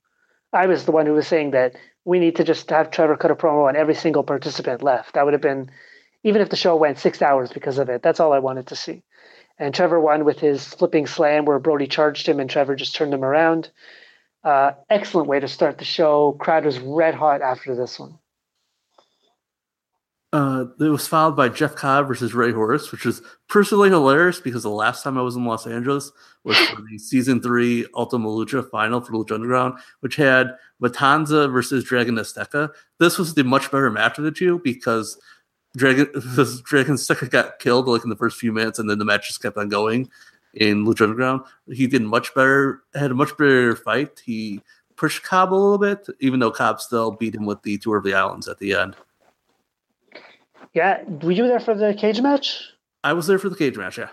I 0.53 0.66
was 0.66 0.87
the 0.87 0.93
one 0.93 1.05
who 1.05 1.12
was 1.12 1.27
saying 1.27 1.51
that 1.51 1.75
we 2.05 2.19
need 2.19 2.37
to 2.37 2.45
just 2.45 2.71
have 2.71 2.91
Trevor 2.91 3.16
cut 3.16 3.31
a 3.31 3.35
promo 3.35 3.69
on 3.69 3.77
every 3.77 3.95
single 3.95 4.23
participant 4.23 4.83
left. 4.83 5.15
That 5.15 5.25
would 5.25 5.35
have 5.35 5.43
been, 5.43 5.71
even 6.23 6.41
if 6.41 6.49
the 6.49 6.57
show 6.57 6.77
went 6.77 6.99
six 6.99 7.21
hours 7.21 7.53
because 7.53 7.79
of 7.79 7.91
it, 7.91 8.03
that's 8.03 8.21
all 8.21 8.33
I 8.33 8.39
wanted 8.39 8.69
to 8.69 8.77
see. 8.77 9.03
And 9.59 9.75
Trevor 9.75 10.01
won 10.01 10.25
with 10.25 10.41
his 10.41 10.66
flipping 10.66 11.07
slam 11.07 11.45
where 11.45 11.59
Brody 11.59 11.87
charged 11.87 12.27
him 12.27 12.41
and 12.41 12.49
Trevor 12.49 12.77
just 12.77 12.95
turned 12.95 13.12
him 13.12 13.25
around. 13.25 13.71
Uh, 14.43 14.73
excellent 14.91 15.29
way 15.29 15.41
to 15.41 15.49
start 15.49 15.79
the 15.79 15.85
show. 15.85 16.33
Crowd 16.33 16.65
was 16.65 16.79
red 16.79 17.15
hot 17.15 17.43
after 17.43 17.75
this 17.75 17.99
one. 17.99 18.19
Uh, 20.35 20.65
it 20.81 20.89
was 20.89 21.06
filed 21.06 21.36
by 21.36 21.48
Jeff 21.48 21.77
Cobb 21.77 22.09
versus 22.09 22.35
Rey 22.35 22.51
Horus, 22.51 22.90
which 22.90 23.05
was 23.05 23.23
personally 23.48 23.89
hilarious 23.89 24.40
because 24.40 24.65
the 24.65 24.69
last 24.69 25.05
time 25.05 25.16
I 25.16 25.23
was 25.23 25.36
in 25.36 25.44
Los 25.44 25.65
Angeles 25.65 26.11
was 26.43 26.59
for 26.59 26.82
the 26.82 26.98
season 26.98 27.40
three 27.40 27.86
Ultima 27.94 28.27
Lucha 28.28 28.69
final 28.69 29.01
for 29.01 29.12
Lucha 29.12 29.36
Underground, 29.36 29.78
which 30.01 30.16
had 30.16 30.56
Matanza 30.82 31.52
versus 31.52 31.85
Dragon 31.85 32.16
Azteca. 32.16 32.70
This 32.98 33.16
was 33.16 33.35
the 33.35 33.44
much 33.44 33.70
better 33.70 33.90
match 33.90 34.19
of 34.19 34.24
the 34.24 34.32
two 34.32 34.59
because 34.65 35.20
Dragon 35.77 36.06
Dragon 36.65 36.94
Azteca 36.94 37.31
got 37.31 37.61
killed 37.61 37.86
like 37.86 38.02
in 38.02 38.11
the 38.11 38.16
first 38.16 38.36
few 38.36 38.52
minutes, 38.52 38.81
and 38.81 38.90
then 38.90 38.98
the 38.98 39.05
match 39.05 39.28
just 39.28 39.40
kept 39.40 39.56
on 39.56 39.69
going 39.69 40.11
in 40.55 40.85
Lucha 40.85 41.02
Underground. 41.02 41.43
He 41.73 41.86
did 41.86 42.02
much 42.02 42.35
better, 42.35 42.82
had 42.93 43.12
a 43.12 43.15
much 43.15 43.36
better 43.36 43.77
fight. 43.77 44.20
He 44.24 44.62
pushed 44.97 45.23
Cobb 45.23 45.52
a 45.52 45.55
little 45.55 45.78
bit, 45.78 46.09
even 46.19 46.40
though 46.40 46.51
Cobb 46.51 46.81
still 46.81 47.12
beat 47.12 47.36
him 47.36 47.47
with 47.47 47.62
the 47.62 47.78
Tour 47.78 47.98
of 47.98 48.05
the 48.05 48.15
Islands 48.15 48.48
at 48.48 48.59
the 48.59 48.74
end. 48.74 48.97
Yeah, 50.75 51.03
were 51.05 51.31
you 51.31 51.47
there 51.47 51.61
for 51.61 51.75
the 51.75 51.95
cage 51.95 52.21
match? 52.21 52.61
I 53.05 53.13
was 53.13 53.27
there 53.27 53.39
for 53.39 53.49
the 53.49 53.57
cage 53.57 53.77
match. 53.77 53.97
Yeah. 53.97 54.09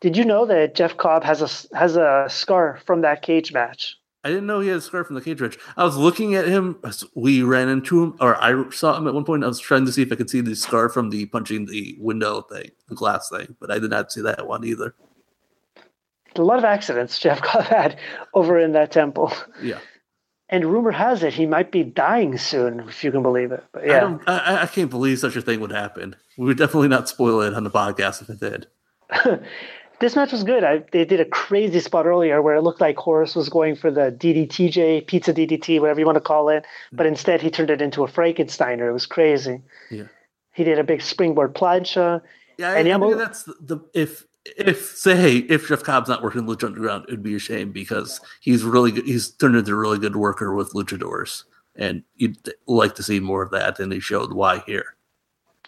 Did 0.00 0.16
you 0.16 0.24
know 0.24 0.46
that 0.46 0.74
Jeff 0.74 0.96
Cobb 0.96 1.24
has 1.24 1.42
a 1.42 1.76
has 1.76 1.96
a 1.96 2.26
scar 2.28 2.78
from 2.84 3.00
that 3.00 3.22
cage 3.22 3.52
match? 3.52 3.96
I 4.22 4.28
didn't 4.28 4.46
know 4.46 4.60
he 4.60 4.68
had 4.68 4.78
a 4.78 4.82
scar 4.82 5.04
from 5.04 5.14
the 5.14 5.22
cage 5.22 5.40
match. 5.40 5.56
I 5.78 5.84
was 5.84 5.96
looking 5.96 6.34
at 6.34 6.46
him. 6.46 6.78
As 6.84 7.04
we 7.14 7.42
ran 7.42 7.68
into 7.68 8.02
him, 8.02 8.16
or 8.20 8.36
I 8.42 8.68
saw 8.70 8.96
him 8.96 9.06
at 9.08 9.14
one 9.14 9.24
point. 9.24 9.44
I 9.44 9.48
was 9.48 9.58
trying 9.58 9.86
to 9.86 9.92
see 9.92 10.02
if 10.02 10.12
I 10.12 10.16
could 10.16 10.28
see 10.28 10.42
the 10.42 10.54
scar 10.54 10.90
from 10.90 11.08
the 11.08 11.26
punching 11.26 11.66
the 11.66 11.96
window 11.98 12.42
thing, 12.42 12.70
the 12.88 12.94
glass 12.94 13.30
thing, 13.30 13.56
but 13.58 13.70
I 13.70 13.78
did 13.78 13.90
not 13.90 14.12
see 14.12 14.20
that 14.20 14.46
one 14.46 14.64
either. 14.64 14.94
A 16.36 16.42
lot 16.42 16.58
of 16.58 16.64
accidents 16.64 17.18
Jeff 17.18 17.40
Cobb 17.40 17.64
had 17.64 17.98
over 18.34 18.58
in 18.58 18.72
that 18.72 18.92
temple. 18.92 19.32
Yeah. 19.62 19.78
And 20.52 20.66
rumor 20.66 20.90
has 20.90 21.22
it 21.22 21.32
he 21.32 21.46
might 21.46 21.70
be 21.70 21.84
dying 21.84 22.36
soon, 22.36 22.80
if 22.80 23.04
you 23.04 23.12
can 23.12 23.22
believe 23.22 23.52
it. 23.52 23.64
But 23.72 23.86
yeah, 23.86 24.18
I, 24.26 24.38
I, 24.38 24.62
I 24.62 24.66
can't 24.66 24.90
believe 24.90 25.20
such 25.20 25.36
a 25.36 25.42
thing 25.42 25.60
would 25.60 25.70
happen. 25.70 26.16
We 26.36 26.46
would 26.46 26.58
definitely 26.58 26.88
not 26.88 27.08
spoil 27.08 27.40
it 27.40 27.54
on 27.54 27.62
the 27.62 27.70
podcast 27.70 28.20
if 28.20 28.30
it 28.30 28.40
did. 28.40 28.66
this 30.00 30.16
match 30.16 30.32
was 30.32 30.42
good. 30.42 30.64
I, 30.64 30.82
they 30.90 31.04
did 31.04 31.20
a 31.20 31.24
crazy 31.24 31.78
spot 31.78 32.04
earlier 32.04 32.42
where 32.42 32.56
it 32.56 32.62
looked 32.62 32.80
like 32.80 32.96
Horus 32.96 33.36
was 33.36 33.48
going 33.48 33.76
for 33.76 33.92
the 33.92 34.10
DDTJ, 34.10 35.06
pizza 35.06 35.32
DDT, 35.32 35.80
whatever 35.80 36.00
you 36.00 36.06
want 36.06 36.16
to 36.16 36.20
call 36.20 36.48
it, 36.48 36.66
but 36.90 37.06
mm. 37.06 37.10
instead 37.10 37.40
he 37.40 37.50
turned 37.50 37.70
it 37.70 37.80
into 37.80 38.02
a 38.02 38.08
Frankensteiner. 38.08 38.88
It 38.88 38.92
was 38.92 39.06
crazy. 39.06 39.62
Yeah. 39.88 40.04
He 40.52 40.64
did 40.64 40.80
a 40.80 40.84
big 40.84 41.00
springboard 41.00 41.54
plancha. 41.54 42.22
Yeah, 42.58 42.72
and 42.72 42.88
I, 42.88 42.92
I 42.92 42.96
mean, 42.98 43.16
that's 43.16 43.44
the, 43.44 43.54
the 43.60 43.78
if 43.94 44.24
if 44.44 44.96
say 44.96 45.36
if 45.36 45.68
Jeff 45.68 45.82
Cobb's 45.82 46.08
not 46.08 46.22
working 46.22 46.42
Lucha 46.42 46.64
Underground, 46.64 47.04
it'd 47.08 47.22
be 47.22 47.34
a 47.34 47.38
shame 47.38 47.72
because 47.72 48.20
he's 48.40 48.62
really 48.62 48.90
good. 48.90 49.04
He's 49.04 49.30
turned 49.30 49.56
into 49.56 49.72
a 49.72 49.76
really 49.76 49.98
good 49.98 50.16
worker 50.16 50.54
with 50.54 50.72
luchadors, 50.72 51.44
and 51.76 52.02
you'd 52.16 52.38
like 52.66 52.94
to 52.96 53.02
see 53.02 53.20
more 53.20 53.42
of 53.42 53.50
that. 53.50 53.78
And 53.78 53.92
he 53.92 54.00
showed 54.00 54.32
why 54.32 54.62
here. 54.66 54.96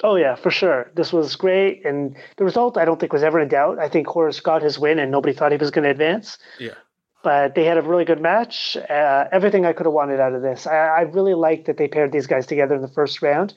Oh 0.03 0.17
yeah, 0.17 0.35
for 0.35 0.51
sure. 0.51 0.91
This 0.95 1.13
was 1.13 1.37
great, 1.37 1.85
and 1.85 2.17
the 2.39 2.45
result 2.45 2.79
I 2.79 2.85
don't 2.85 2.99
think 2.99 3.13
was 3.13 3.23
ever 3.23 3.39
in 3.39 3.49
doubt. 3.49 3.79
I 3.79 3.89
think 3.89 4.07
Horus 4.07 4.41
got 4.41 4.63
his 4.63 4.79
win, 4.79 4.99
and 4.99 5.11
nobody 5.11 5.35
thought 5.35 5.53
he 5.53 5.59
was 5.59 5.71
going 5.71 5.85
to 5.85 5.91
advance. 5.91 6.39
Yeah. 6.59 6.75
But 7.23 7.55
they 7.55 7.65
had 7.65 7.79
a 7.79 7.83
really 7.83 8.05
good 8.05 8.21
match. 8.21 8.77
Uh, 8.77 9.29
everything 9.31 9.65
I 9.65 9.73
could 9.73 9.87
have 9.87 9.93
wanted 9.93 10.19
out 10.19 10.33
of 10.35 10.43
this. 10.43 10.67
I, 10.67 10.77
I 10.77 11.01
really 11.03 11.35
liked 11.35 11.67
that 11.67 11.77
they 11.77 11.87
paired 11.87 12.11
these 12.11 12.27
guys 12.27 12.47
together 12.47 12.75
in 12.75 12.83
the 12.83 12.89
first 12.89 13.23
round, 13.23 13.55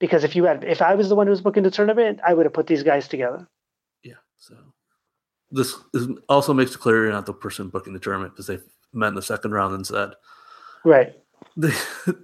because 0.00 0.24
if 0.24 0.36
you 0.36 0.44
had, 0.44 0.64
if 0.64 0.82
I 0.82 0.96
was 0.96 1.08
the 1.08 1.14
one 1.14 1.28
who 1.28 1.30
was 1.30 1.40
booking 1.40 1.62
the 1.62 1.70
tournament, 1.70 2.20
I 2.26 2.34
would 2.34 2.44
have 2.44 2.52
put 2.52 2.66
these 2.66 2.82
guys 2.82 3.06
together. 3.08 3.48
This 5.50 5.74
is, 5.94 6.08
also 6.28 6.52
makes 6.52 6.74
it 6.74 6.78
clear 6.78 7.04
you're 7.04 7.12
not 7.12 7.26
the 7.26 7.32
person 7.32 7.68
booking 7.68 7.92
the 7.92 8.00
tournament 8.00 8.34
because 8.34 8.46
they 8.46 8.58
met 8.92 9.08
in 9.08 9.14
the 9.14 9.22
second 9.22 9.52
round 9.52 9.74
instead. 9.74 10.10
Right. 10.84 11.14
The, 11.58 11.74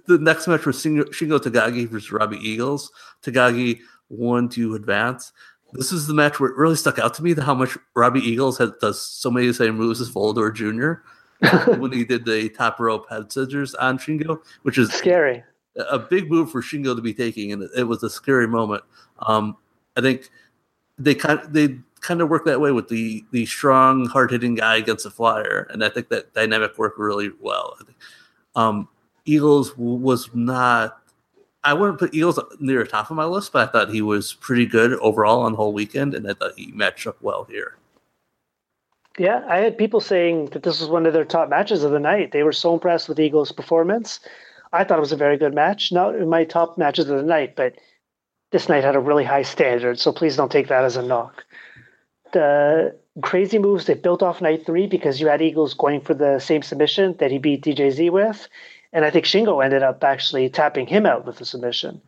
the 0.05 0.19
next 0.19 0.47
match 0.47 0.65
was 0.65 0.77
Shingo, 0.77 1.05
Takagi 1.39 1.87
versus 1.87 2.11
Robbie 2.11 2.37
Eagles. 2.37 2.91
Takagi 3.23 3.79
won 4.09 4.47
to 4.49 4.75
advance. 4.75 5.31
This 5.73 5.91
is 5.91 6.05
the 6.05 6.13
match 6.13 6.39
where 6.39 6.51
it 6.51 6.57
really 6.57 6.75
stuck 6.75 6.99
out 6.99 7.15
to 7.15 7.23
me 7.23 7.33
how 7.33 7.55
much 7.55 7.75
Robbie 7.95 8.19
Eagles 8.19 8.59
has, 8.59 8.71
does 8.79 9.01
so 9.01 9.31
many 9.31 9.47
the 9.47 9.53
same 9.53 9.75
moves 9.75 9.99
as 10.01 10.11
Volador 10.11 10.53
Jr. 10.53 11.01
when 11.79 11.91
he 11.91 12.05
did 12.05 12.25
the 12.25 12.49
top 12.49 12.79
rope 12.79 13.09
head 13.09 13.31
scissors 13.31 13.73
on 13.75 13.97
Shingo, 13.97 14.39
which 14.61 14.77
is 14.77 14.91
scary. 14.93 15.43
A 15.89 15.97
big 15.97 16.29
move 16.29 16.51
for 16.51 16.61
Shingo 16.61 16.95
to 16.95 17.01
be 17.01 17.13
taking, 17.13 17.51
and 17.51 17.67
it 17.75 17.85
was 17.85 18.03
a 18.03 18.09
scary 18.09 18.47
moment. 18.47 18.83
Um, 19.19 19.57
I 19.97 20.01
think 20.01 20.29
they 20.97 21.15
kind 21.15 21.39
of, 21.39 21.53
they 21.53 21.79
kind 22.03 22.21
of 22.21 22.29
work 22.29 22.45
that 22.45 22.61
way 22.61 22.71
with 22.71 22.89
the 22.89 23.25
the 23.31 23.45
strong, 23.45 24.05
hard 24.05 24.29
hitting 24.29 24.55
guy 24.55 24.75
against 24.75 25.05
a 25.05 25.09
flyer, 25.09 25.67
and 25.71 25.83
I 25.83 25.89
think 25.89 26.09
that 26.09 26.33
dynamic 26.33 26.77
worked 26.77 26.99
really 26.99 27.31
well. 27.39 27.77
Um, 28.55 28.87
Eagles 29.25 29.75
was 29.77 30.29
not. 30.33 30.99
I 31.63 31.73
wouldn't 31.73 31.97
put 31.97 32.13
Eagles 32.13 32.39
near 32.59 32.83
the 32.83 32.89
top 32.89 33.09
of 33.09 33.15
my 33.15 33.25
list, 33.25 33.53
but 33.53 33.67
I 33.67 33.71
thought 33.71 33.89
he 33.89 34.01
was 34.01 34.33
pretty 34.33 34.65
good 34.65 34.93
overall 34.99 35.41
on 35.41 35.53
the 35.53 35.57
whole 35.57 35.73
weekend, 35.73 36.13
and 36.13 36.29
I 36.29 36.33
thought 36.33 36.51
he 36.57 36.71
matched 36.73 37.07
up 37.07 37.21
well 37.21 37.45
here. 37.45 37.77
Yeah, 39.17 39.45
I 39.47 39.57
had 39.59 39.77
people 39.77 40.01
saying 40.01 40.47
that 40.47 40.63
this 40.63 40.81
was 40.81 40.89
one 40.89 41.05
of 41.05 41.13
their 41.13 41.23
top 41.23 41.47
matches 41.47 41.83
of 41.83 41.91
the 41.91 41.99
night. 41.99 42.31
They 42.31 42.43
were 42.43 42.51
so 42.51 42.73
impressed 42.73 43.07
with 43.07 43.19
Eagles' 43.19 43.51
performance. 43.51 44.19
I 44.73 44.83
thought 44.83 44.97
it 44.97 45.01
was 45.01 45.11
a 45.11 45.17
very 45.17 45.37
good 45.37 45.53
match. 45.53 45.91
Not 45.91 46.15
in 46.15 46.27
my 46.27 46.43
top 46.43 46.77
matches 46.77 47.09
of 47.09 47.17
the 47.17 47.23
night, 47.23 47.55
but 47.55 47.75
this 48.51 48.67
night 48.67 48.83
had 48.83 48.95
a 48.95 48.99
really 48.99 49.23
high 49.23 49.43
standard, 49.43 49.99
so 49.99 50.11
please 50.11 50.35
don't 50.35 50.51
take 50.51 50.67
that 50.67 50.83
as 50.83 50.97
a 50.97 51.01
knock. 51.01 51.45
The 52.33 52.95
crazy 53.21 53.59
moves 53.59 53.85
they 53.85 53.93
built 53.93 54.23
off 54.23 54.41
night 54.41 54.65
three 54.65 54.87
because 54.87 55.21
you 55.21 55.27
had 55.27 55.41
Eagles 55.41 55.73
going 55.73 56.01
for 56.01 56.13
the 56.13 56.39
same 56.39 56.61
submission 56.61 57.15
that 57.19 57.31
he 57.31 57.37
beat 57.37 57.63
DJZ 57.63 58.11
with. 58.11 58.47
And 58.91 59.05
I 59.05 59.09
think 59.09 59.25
Shingo 59.25 59.63
ended 59.63 59.83
up 59.83 60.03
actually 60.03 60.49
tapping 60.49 60.87
him 60.87 61.05
out 61.05 61.25
with 61.25 61.37
the 61.37 61.45
submission. 61.45 62.01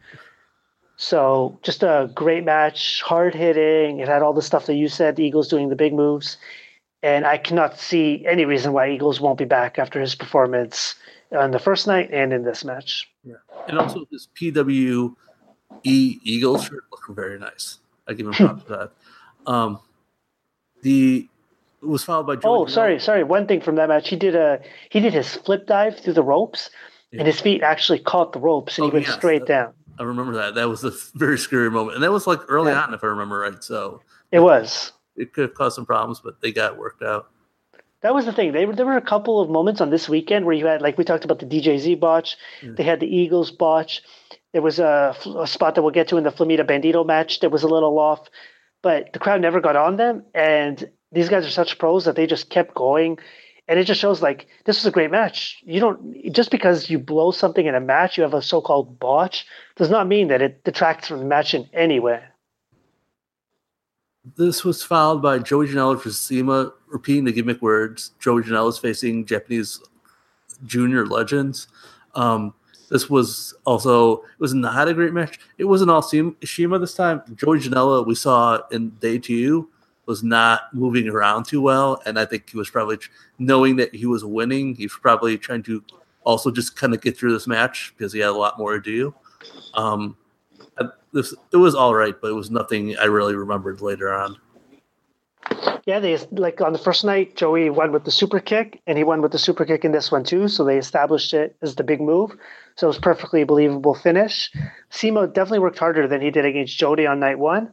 So 0.97 1.59
just 1.61 1.83
a 1.83 2.09
great 2.13 2.45
match, 2.45 3.01
hard 3.01 3.35
hitting. 3.35 3.99
It 3.99 4.07
had 4.07 4.21
all 4.21 4.33
the 4.33 4.41
stuff 4.41 4.65
that 4.67 4.75
you 4.75 4.87
said, 4.87 5.15
the 5.15 5.23
Eagles 5.23 5.47
doing 5.47 5.69
the 5.69 5.75
big 5.75 5.93
moves. 5.93 6.37
And 7.03 7.25
I 7.25 7.37
cannot 7.37 7.77
see 7.77 8.25
any 8.25 8.45
reason 8.45 8.73
why 8.73 8.89
Eagles 8.89 9.19
won't 9.19 9.37
be 9.37 9.45
back 9.45 9.77
after 9.77 9.99
his 9.99 10.15
performance 10.15 10.95
on 11.31 11.51
the 11.51 11.59
first 11.59 11.85
night 11.85 12.09
and 12.11 12.33
in 12.33 12.43
this 12.43 12.63
match. 12.63 13.09
Yeah. 13.23 13.35
And 13.67 13.77
also 13.77 14.05
his 14.11 14.27
PWE 14.39 15.15
Eagles 15.83 16.65
shirt 16.65 16.83
looked 16.91 17.09
very 17.09 17.37
nice. 17.37 17.79
I 18.07 18.13
give 18.13 18.27
him 18.27 18.33
props 18.33 18.63
for 18.63 18.69
that. 18.77 19.51
Um, 19.51 19.79
the 20.85 21.27
it 21.81 21.87
was 21.87 22.03
followed 22.03 22.27
by 22.27 22.35
Joey 22.35 22.41
Oh, 22.45 22.65
sorry, 22.67 22.99
sorry. 22.99 23.23
One 23.23 23.47
thing 23.47 23.59
from 23.59 23.75
that 23.75 23.89
match, 23.89 24.07
he 24.07 24.15
did 24.15 24.35
a 24.35 24.61
he 24.89 24.99
did 24.99 25.13
his 25.13 25.35
flip 25.35 25.67
dive 25.67 25.99
through 25.99 26.13
the 26.13 26.23
ropes, 26.23 26.69
yeah. 27.11 27.19
and 27.19 27.27
his 27.27 27.41
feet 27.41 27.61
actually 27.63 27.99
caught 27.99 28.31
the 28.31 28.39
ropes, 28.39 28.77
and 28.77 28.85
oh, 28.85 28.89
he 28.89 28.93
went 28.93 29.07
yes, 29.07 29.15
straight 29.15 29.41
that, 29.41 29.47
down. 29.47 29.73
I 29.99 30.03
remember 30.03 30.33
that. 30.35 30.55
That 30.55 30.69
was 30.69 30.83
a 30.83 30.91
very 31.15 31.37
scary 31.37 31.71
moment, 31.71 31.95
and 31.95 32.03
that 32.03 32.11
was 32.11 32.27
like 32.27 32.39
early 32.47 32.71
yeah. 32.71 32.83
on, 32.83 32.93
if 32.93 33.03
I 33.03 33.07
remember 33.07 33.39
right. 33.39 33.61
So 33.63 34.01
it 34.31 34.39
was. 34.39 34.93
It 35.17 35.33
could 35.33 35.43
have 35.43 35.53
caused 35.55 35.75
some 35.75 35.85
problems, 35.85 36.21
but 36.23 36.39
they 36.41 36.51
got 36.51 36.77
worked 36.77 37.01
out. 37.01 37.31
That 38.01 38.13
was 38.13 38.25
the 38.25 38.33
thing. 38.33 38.51
They 38.51 38.67
were, 38.67 38.75
there 38.75 38.85
were 38.85 38.97
a 38.97 39.01
couple 39.01 39.41
of 39.41 39.49
moments 39.49 39.81
on 39.81 39.89
this 39.89 40.07
weekend 40.07 40.45
where 40.45 40.53
you 40.53 40.67
had, 40.67 40.81
like 40.81 40.97
we 40.97 41.03
talked 41.03 41.25
about 41.25 41.39
the 41.39 41.45
DJZ 41.47 41.99
botch. 41.99 42.37
They 42.61 42.83
had 42.83 42.99
the 42.99 43.07
Eagles 43.07 43.49
botch. 43.49 44.03
There 44.51 44.61
was 44.61 44.77
a, 44.77 45.15
a, 45.37 45.47
spot 45.47 45.73
that 45.75 45.81
we'll 45.81 45.91
get 45.91 46.09
to 46.09 46.17
in 46.17 46.23
the 46.23 46.31
Flamita 46.31 46.63
Bandito 46.63 47.05
match 47.05 47.39
that 47.39 47.49
was 47.49 47.63
a 47.63 47.67
little 47.67 47.97
off, 47.97 48.29
but 48.85 49.11
the 49.13 49.17
crowd 49.17 49.41
never 49.41 49.59
got 49.59 49.75
on 49.75 49.95
them. 49.95 50.23
And 50.35 50.87
these 51.11 51.27
guys 51.27 51.43
are 51.43 51.49
such 51.49 51.79
pros 51.79 52.05
that 52.05 52.15
they 52.15 52.27
just 52.27 52.51
kept 52.51 52.75
going 52.75 53.17
and 53.67 53.79
it 53.79 53.85
just 53.85 53.99
shows 53.99 54.21
like 54.21 54.45
this 54.65 54.77
was 54.77 54.85
a 54.85 54.91
great 54.91 55.09
match. 55.09 55.63
You 55.65 55.79
don't 55.79 56.31
just 56.31 56.51
because 56.51 56.87
you 56.87 56.99
blow 56.99 57.31
something 57.31 57.65
in 57.65 57.73
a 57.73 57.79
match, 57.79 58.15
you 58.15 58.21
have 58.21 58.35
a 58.35 58.43
so-called 58.43 58.99
botch, 58.99 59.47
does 59.75 59.89
not 59.89 60.07
mean 60.07 60.27
that 60.27 60.43
it 60.43 60.63
detracts 60.63 61.07
from 61.07 61.17
the 61.17 61.25
match 61.25 61.55
in 61.55 61.67
any 61.73 61.99
way. 61.99 62.21
This 64.37 64.63
was 64.63 64.83
followed 64.83 65.23
by 65.23 65.39
Joey 65.39 65.65
Janela 65.65 65.99
for 65.99 66.11
CIMA 66.11 66.71
repeating 66.87 67.23
the 67.23 67.31
gimmick 67.31 67.63
words. 67.63 68.11
Joey 68.19 68.43
Janela 68.43 68.69
is 68.69 68.77
facing 68.77 69.25
Japanese 69.25 69.79
junior 70.63 71.07
legends. 71.07 71.67
Um, 72.13 72.53
this 72.89 73.09
was 73.09 73.53
also 73.65 74.17
it 74.17 74.39
was 74.39 74.53
not 74.53 74.87
a 74.87 74.93
great 74.93 75.13
match. 75.13 75.39
It 75.57 75.65
wasn't 75.65 75.91
all 75.91 76.01
CIMA 76.01 76.79
this 76.79 76.93
time. 76.93 77.21
Joey 77.35 77.59
Janela 77.59 78.05
we 78.05 78.15
saw 78.15 78.59
in 78.71 78.89
day 79.01 79.17
two 79.17 79.69
was 80.05 80.23
not 80.23 80.73
moving 80.73 81.07
around 81.07 81.45
too 81.45 81.61
well, 81.61 81.99
and 82.05 82.19
I 82.19 82.25
think 82.25 82.49
he 82.49 82.57
was 82.57 82.69
probably 82.69 82.99
knowing 83.39 83.75
that 83.77 83.93
he 83.93 84.05
was 84.05 84.23
winning. 84.23 84.75
He 84.75 84.85
was 84.85 84.97
probably 85.01 85.37
trying 85.37 85.63
to 85.63 85.83
also 86.23 86.51
just 86.51 86.75
kind 86.75 86.93
of 86.93 87.01
get 87.01 87.17
through 87.17 87.33
this 87.33 87.47
match 87.47 87.93
because 87.97 88.13
he 88.13 88.19
had 88.19 88.29
a 88.29 88.33
lot 88.33 88.59
more 88.59 88.73
to 88.73 88.81
do. 88.81 89.15
Um, 89.73 90.15
this 91.15 91.33
it 91.51 91.57
was 91.57 91.73
all 91.73 91.95
right, 91.95 92.13
but 92.21 92.29
it 92.29 92.35
was 92.35 92.51
nothing 92.51 92.97
I 92.97 93.05
really 93.05 93.35
remembered 93.35 93.81
later 93.81 94.13
on. 94.13 94.37
Yeah, 95.85 95.99
they 95.99 96.17
like 96.31 96.61
on 96.61 96.73
the 96.73 96.79
first 96.79 97.03
night, 97.03 97.35
Joey 97.35 97.69
won 97.69 97.91
with 97.91 98.05
the 98.05 98.11
super 98.11 98.39
kick, 98.39 98.81
and 98.87 98.97
he 98.97 99.03
won 99.03 99.21
with 99.21 99.31
the 99.31 99.37
super 99.39 99.65
kick 99.65 99.85
in 99.85 99.91
this 99.91 100.11
one 100.11 100.23
too. 100.23 100.47
So 100.47 100.63
they 100.63 100.77
established 100.77 101.33
it 101.33 101.55
as 101.61 101.75
the 101.75 101.83
big 101.83 102.01
move. 102.01 102.31
So 102.75 102.87
it 102.87 102.89
was 102.89 102.97
perfectly 102.97 103.43
believable 103.43 103.93
finish. 103.93 104.51
CIMA 104.89 105.27
definitely 105.27 105.59
worked 105.59 105.79
harder 105.79 106.07
than 106.07 106.21
he 106.21 106.31
did 106.31 106.45
against 106.45 106.77
Jody 106.77 107.05
on 107.05 107.19
night 107.19 107.37
one, 107.37 107.71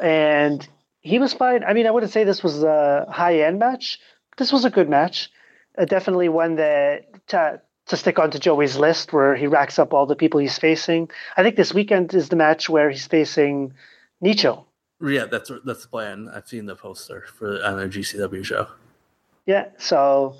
and 0.00 0.66
he 1.00 1.18
was 1.18 1.34
fine. 1.34 1.62
I 1.62 1.74
mean, 1.74 1.86
I 1.86 1.90
wouldn't 1.90 2.12
say 2.12 2.24
this 2.24 2.42
was 2.42 2.62
a 2.62 3.06
high 3.10 3.40
end 3.40 3.58
match. 3.58 4.00
This 4.38 4.52
was 4.52 4.64
a 4.64 4.70
good 4.70 4.88
match. 4.88 5.30
Uh, 5.78 5.84
definitely 5.84 6.28
one 6.28 6.56
that 6.56 7.28
to, 7.28 7.60
to 7.86 7.96
stick 7.96 8.18
onto 8.18 8.38
Joey's 8.38 8.76
list 8.76 9.12
where 9.12 9.36
he 9.36 9.46
racks 9.46 9.78
up 9.78 9.92
all 9.92 10.06
the 10.06 10.16
people 10.16 10.40
he's 10.40 10.58
facing. 10.58 11.10
I 11.36 11.42
think 11.42 11.56
this 11.56 11.74
weekend 11.74 12.14
is 12.14 12.28
the 12.28 12.36
match 12.36 12.68
where 12.68 12.90
he's 12.90 13.06
facing 13.06 13.74
Nicho. 14.24 14.65
Yeah, 15.00 15.26
that's 15.26 15.50
that's 15.64 15.82
the 15.82 15.88
plan. 15.88 16.30
I've 16.32 16.48
seen 16.48 16.66
the 16.66 16.74
poster 16.74 17.24
for 17.34 17.62
on 17.62 17.80
a 17.80 17.86
GCW 17.86 18.44
show. 18.44 18.68
Yeah, 19.44 19.68
so 19.78 20.36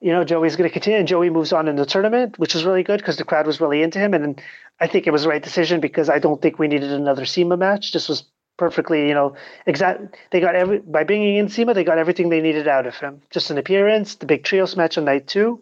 you 0.00 0.12
know 0.12 0.24
Joey's 0.24 0.56
going 0.56 0.68
to 0.68 0.72
continue, 0.72 0.98
and 0.98 1.08
Joey 1.08 1.30
moves 1.30 1.52
on 1.52 1.68
in 1.68 1.76
the 1.76 1.86
tournament, 1.86 2.38
which 2.38 2.54
was 2.54 2.64
really 2.64 2.84
good 2.84 3.00
because 3.00 3.16
the 3.16 3.24
crowd 3.24 3.46
was 3.46 3.60
really 3.60 3.82
into 3.82 3.98
him, 3.98 4.14
and 4.14 4.40
I 4.80 4.86
think 4.86 5.06
it 5.06 5.10
was 5.10 5.24
the 5.24 5.28
right 5.28 5.42
decision 5.42 5.80
because 5.80 6.08
I 6.08 6.18
don't 6.18 6.40
think 6.40 6.58
we 6.58 6.68
needed 6.68 6.92
another 6.92 7.24
CIMA 7.24 7.56
match. 7.56 7.92
This 7.92 8.08
was 8.08 8.24
perfectly, 8.56 9.08
you 9.08 9.14
know, 9.14 9.34
exact. 9.66 10.16
They 10.30 10.38
got 10.38 10.54
every 10.54 10.78
by 10.78 11.02
bringing 11.02 11.36
in 11.36 11.48
CIMA, 11.48 11.74
they 11.74 11.84
got 11.84 11.98
everything 11.98 12.28
they 12.28 12.40
needed 12.40 12.68
out 12.68 12.86
of 12.86 12.94
him. 12.96 13.20
Just 13.30 13.50
an 13.50 13.58
appearance, 13.58 14.14
the 14.14 14.26
big 14.26 14.44
trios 14.44 14.76
match 14.76 14.96
on 14.96 15.04
night 15.04 15.26
two. 15.26 15.60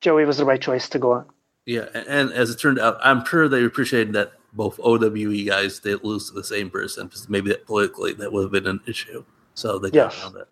Joey 0.00 0.24
was 0.24 0.38
the 0.38 0.46
right 0.46 0.60
choice 0.60 0.88
to 0.90 0.98
go 0.98 1.12
on. 1.12 1.26
Yeah, 1.66 1.88
and 1.94 2.32
as 2.32 2.50
it 2.50 2.58
turned 2.58 2.78
out, 2.78 2.98
I'm 3.02 3.24
sure 3.26 3.48
they 3.48 3.64
appreciated 3.64 4.14
that 4.14 4.32
both 4.52 4.78
OWE 4.80 5.44
guys 5.46 5.80
they 5.80 5.94
lose 5.94 6.28
to 6.28 6.34
the 6.34 6.44
same 6.44 6.70
person 6.70 7.06
because 7.06 7.28
maybe 7.28 7.50
that 7.50 7.66
politically 7.66 8.12
that 8.14 8.32
would 8.32 8.42
have 8.42 8.52
been 8.52 8.66
an 8.66 8.80
issue. 8.86 9.24
So 9.54 9.78
they 9.78 9.90
got 9.90 10.12
yes. 10.12 10.22
around 10.22 10.36
it. 10.36 10.48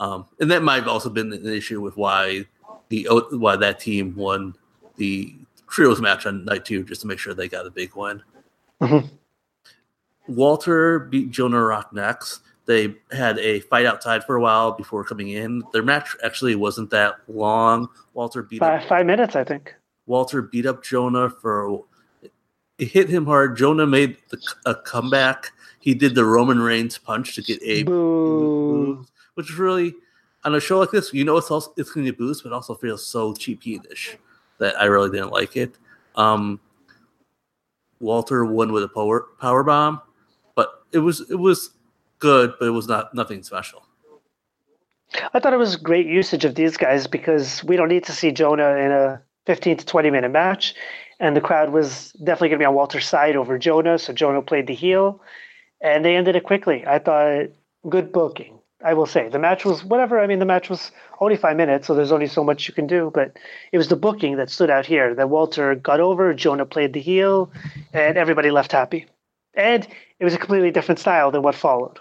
Um, 0.00 0.26
and 0.40 0.50
that 0.50 0.62
might 0.62 0.76
have 0.76 0.88
also 0.88 1.08
been 1.10 1.32
an 1.32 1.46
issue 1.46 1.80
with 1.80 1.96
why 1.96 2.46
the 2.88 3.08
why 3.32 3.56
that 3.56 3.80
team 3.80 4.14
won 4.16 4.54
the 4.96 5.34
trios 5.68 6.00
match 6.00 6.26
on 6.26 6.44
night 6.44 6.64
two, 6.64 6.84
just 6.84 7.00
to 7.02 7.06
make 7.06 7.18
sure 7.18 7.34
they 7.34 7.48
got 7.48 7.66
a 7.66 7.70
big 7.70 7.94
win. 7.94 8.22
Mm-hmm. 8.80 9.06
Walter 10.26 10.98
beat 10.98 11.30
Jonah 11.30 11.62
Rock 11.62 11.92
next. 11.92 12.40
They 12.66 12.94
had 13.12 13.38
a 13.38 13.60
fight 13.60 13.84
outside 13.84 14.24
for 14.24 14.36
a 14.36 14.40
while 14.40 14.72
before 14.72 15.04
coming 15.04 15.28
in. 15.28 15.62
Their 15.72 15.82
match 15.82 16.16
actually 16.24 16.54
wasn't 16.54 16.90
that 16.90 17.16
long. 17.28 17.88
Walter 18.14 18.42
beat 18.42 18.62
up, 18.62 18.84
five 18.84 19.04
minutes, 19.04 19.36
I 19.36 19.44
think. 19.44 19.74
Walter 20.06 20.40
beat 20.42 20.64
up 20.64 20.82
Jonah 20.82 21.28
for 21.28 21.84
it 22.78 22.88
hit 22.88 23.08
him 23.08 23.26
hard. 23.26 23.56
Jonah 23.56 23.86
made 23.86 24.16
the, 24.30 24.40
a 24.66 24.74
comeback. 24.74 25.52
He 25.80 25.94
did 25.94 26.14
the 26.14 26.24
Roman 26.24 26.60
Reigns 26.60 26.98
punch 26.98 27.34
to 27.34 27.42
get 27.42 27.60
a 27.62 27.82
boost, 27.82 29.10
which 29.34 29.50
is 29.50 29.56
really 29.56 29.94
on 30.44 30.54
a 30.54 30.60
show 30.60 30.78
like 30.78 30.90
this. 30.90 31.12
You 31.12 31.24
know, 31.24 31.36
it's 31.36 31.50
also 31.50 31.72
it's 31.76 31.90
going 31.90 32.06
to 32.06 32.12
get 32.12 32.18
boost, 32.18 32.42
but 32.42 32.52
also 32.52 32.74
feels 32.74 33.06
so 33.06 33.34
cheap-ish 33.34 34.16
that 34.58 34.80
I 34.80 34.84
really 34.84 35.10
didn't 35.10 35.30
like 35.30 35.56
it. 35.56 35.76
Um, 36.16 36.60
Walter 38.00 38.44
won 38.44 38.72
with 38.72 38.82
a 38.82 38.88
power 38.88 39.26
power 39.40 39.62
bomb 39.62 40.00
but 40.54 40.84
it 40.92 40.98
was 40.98 41.28
it 41.30 41.36
was 41.36 41.70
good, 42.18 42.54
but 42.58 42.66
it 42.66 42.70
was 42.70 42.88
not 42.88 43.14
nothing 43.14 43.42
special. 43.42 43.84
I 45.32 45.38
thought 45.38 45.52
it 45.52 45.58
was 45.58 45.76
great 45.76 46.06
usage 46.06 46.44
of 46.44 46.54
these 46.54 46.76
guys 46.76 47.06
because 47.06 47.62
we 47.64 47.76
don't 47.76 47.88
need 47.88 48.04
to 48.04 48.12
see 48.12 48.32
Jonah 48.32 48.76
in 48.76 48.90
a 48.90 49.22
15 49.46 49.76
to 49.78 49.86
20 49.86 50.10
minute 50.10 50.30
match. 50.30 50.74
And 51.24 51.34
the 51.34 51.40
crowd 51.40 51.70
was 51.70 52.12
definitely 52.12 52.48
going 52.50 52.58
to 52.58 52.62
be 52.62 52.66
on 52.66 52.74
Walter's 52.74 53.08
side 53.08 53.36
over 53.36 53.58
Jonah. 53.58 53.98
So 53.98 54.12
Jonah 54.12 54.42
played 54.42 54.66
the 54.66 54.74
heel 54.74 55.20
and 55.80 56.04
they 56.04 56.16
ended 56.16 56.36
it 56.36 56.44
quickly. 56.44 56.84
I 56.86 56.98
thought 56.98 57.46
good 57.88 58.12
booking, 58.12 58.58
I 58.84 58.94
will 58.94 59.06
say. 59.06 59.28
The 59.28 59.38
match 59.38 59.64
was 59.64 59.84
whatever. 59.84 60.20
I 60.20 60.26
mean, 60.26 60.38
the 60.38 60.44
match 60.44 60.68
was 60.68 60.90
only 61.20 61.36
five 61.36 61.56
minutes, 61.56 61.86
so 61.86 61.94
there's 61.94 62.12
only 62.12 62.26
so 62.26 62.44
much 62.44 62.68
you 62.68 62.74
can 62.74 62.86
do. 62.86 63.10
But 63.14 63.38
it 63.72 63.78
was 63.78 63.88
the 63.88 63.96
booking 63.96 64.36
that 64.36 64.50
stood 64.50 64.70
out 64.70 64.86
here 64.86 65.14
that 65.14 65.30
Walter 65.30 65.74
got 65.74 66.00
over, 66.00 66.34
Jonah 66.34 66.66
played 66.66 66.92
the 66.92 67.00
heel, 67.00 67.50
and 67.92 68.18
everybody 68.18 68.50
left 68.50 68.72
happy 68.72 69.06
and 69.54 69.86
it 70.18 70.24
was 70.24 70.34
a 70.34 70.38
completely 70.38 70.70
different 70.70 70.98
style 70.98 71.30
than 71.30 71.42
what 71.42 71.54
followed. 71.54 71.98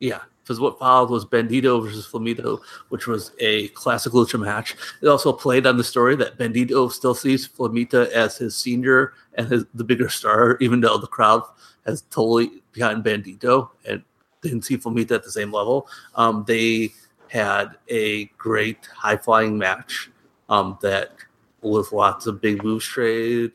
Yeah, 0.00 0.20
because 0.46 0.60
what 0.60 0.78
followed 0.78 1.10
was 1.10 1.24
Bandito 1.24 1.82
versus 1.82 2.06
Flamita, 2.06 2.60
which 2.90 3.08
was 3.08 3.32
a 3.40 3.66
classic 3.68 4.12
lucha 4.12 4.38
match. 4.38 4.76
It 5.02 5.08
also 5.08 5.32
played 5.32 5.66
on 5.66 5.76
the 5.76 5.82
story 5.82 6.14
that 6.16 6.38
Bandito 6.38 6.90
still 6.92 7.14
sees 7.14 7.48
Flamita 7.48 8.08
as 8.10 8.36
his 8.36 8.54
senior 8.54 9.14
and 9.34 9.48
his, 9.48 9.64
the 9.74 9.82
bigger 9.82 10.08
star, 10.08 10.56
even 10.60 10.80
though 10.80 10.98
the 10.98 11.08
crowd 11.08 11.42
has 11.84 12.02
totally 12.10 12.62
behind 12.70 13.02
Bandito 13.02 13.70
and 13.84 14.04
didn't 14.40 14.62
see 14.62 14.78
Flamita 14.78 15.16
at 15.16 15.24
the 15.24 15.32
same 15.32 15.50
level. 15.50 15.88
Um, 16.14 16.44
they 16.46 16.92
had 17.28 17.76
a 17.88 18.26
great 18.38 18.86
high 18.86 19.16
flying 19.16 19.58
match 19.58 20.10
um, 20.48 20.78
that 20.80 21.10
with 21.60 21.90
lots 21.90 22.28
of 22.28 22.40
big 22.40 22.62
moves 22.62 22.84
trade 22.84 23.50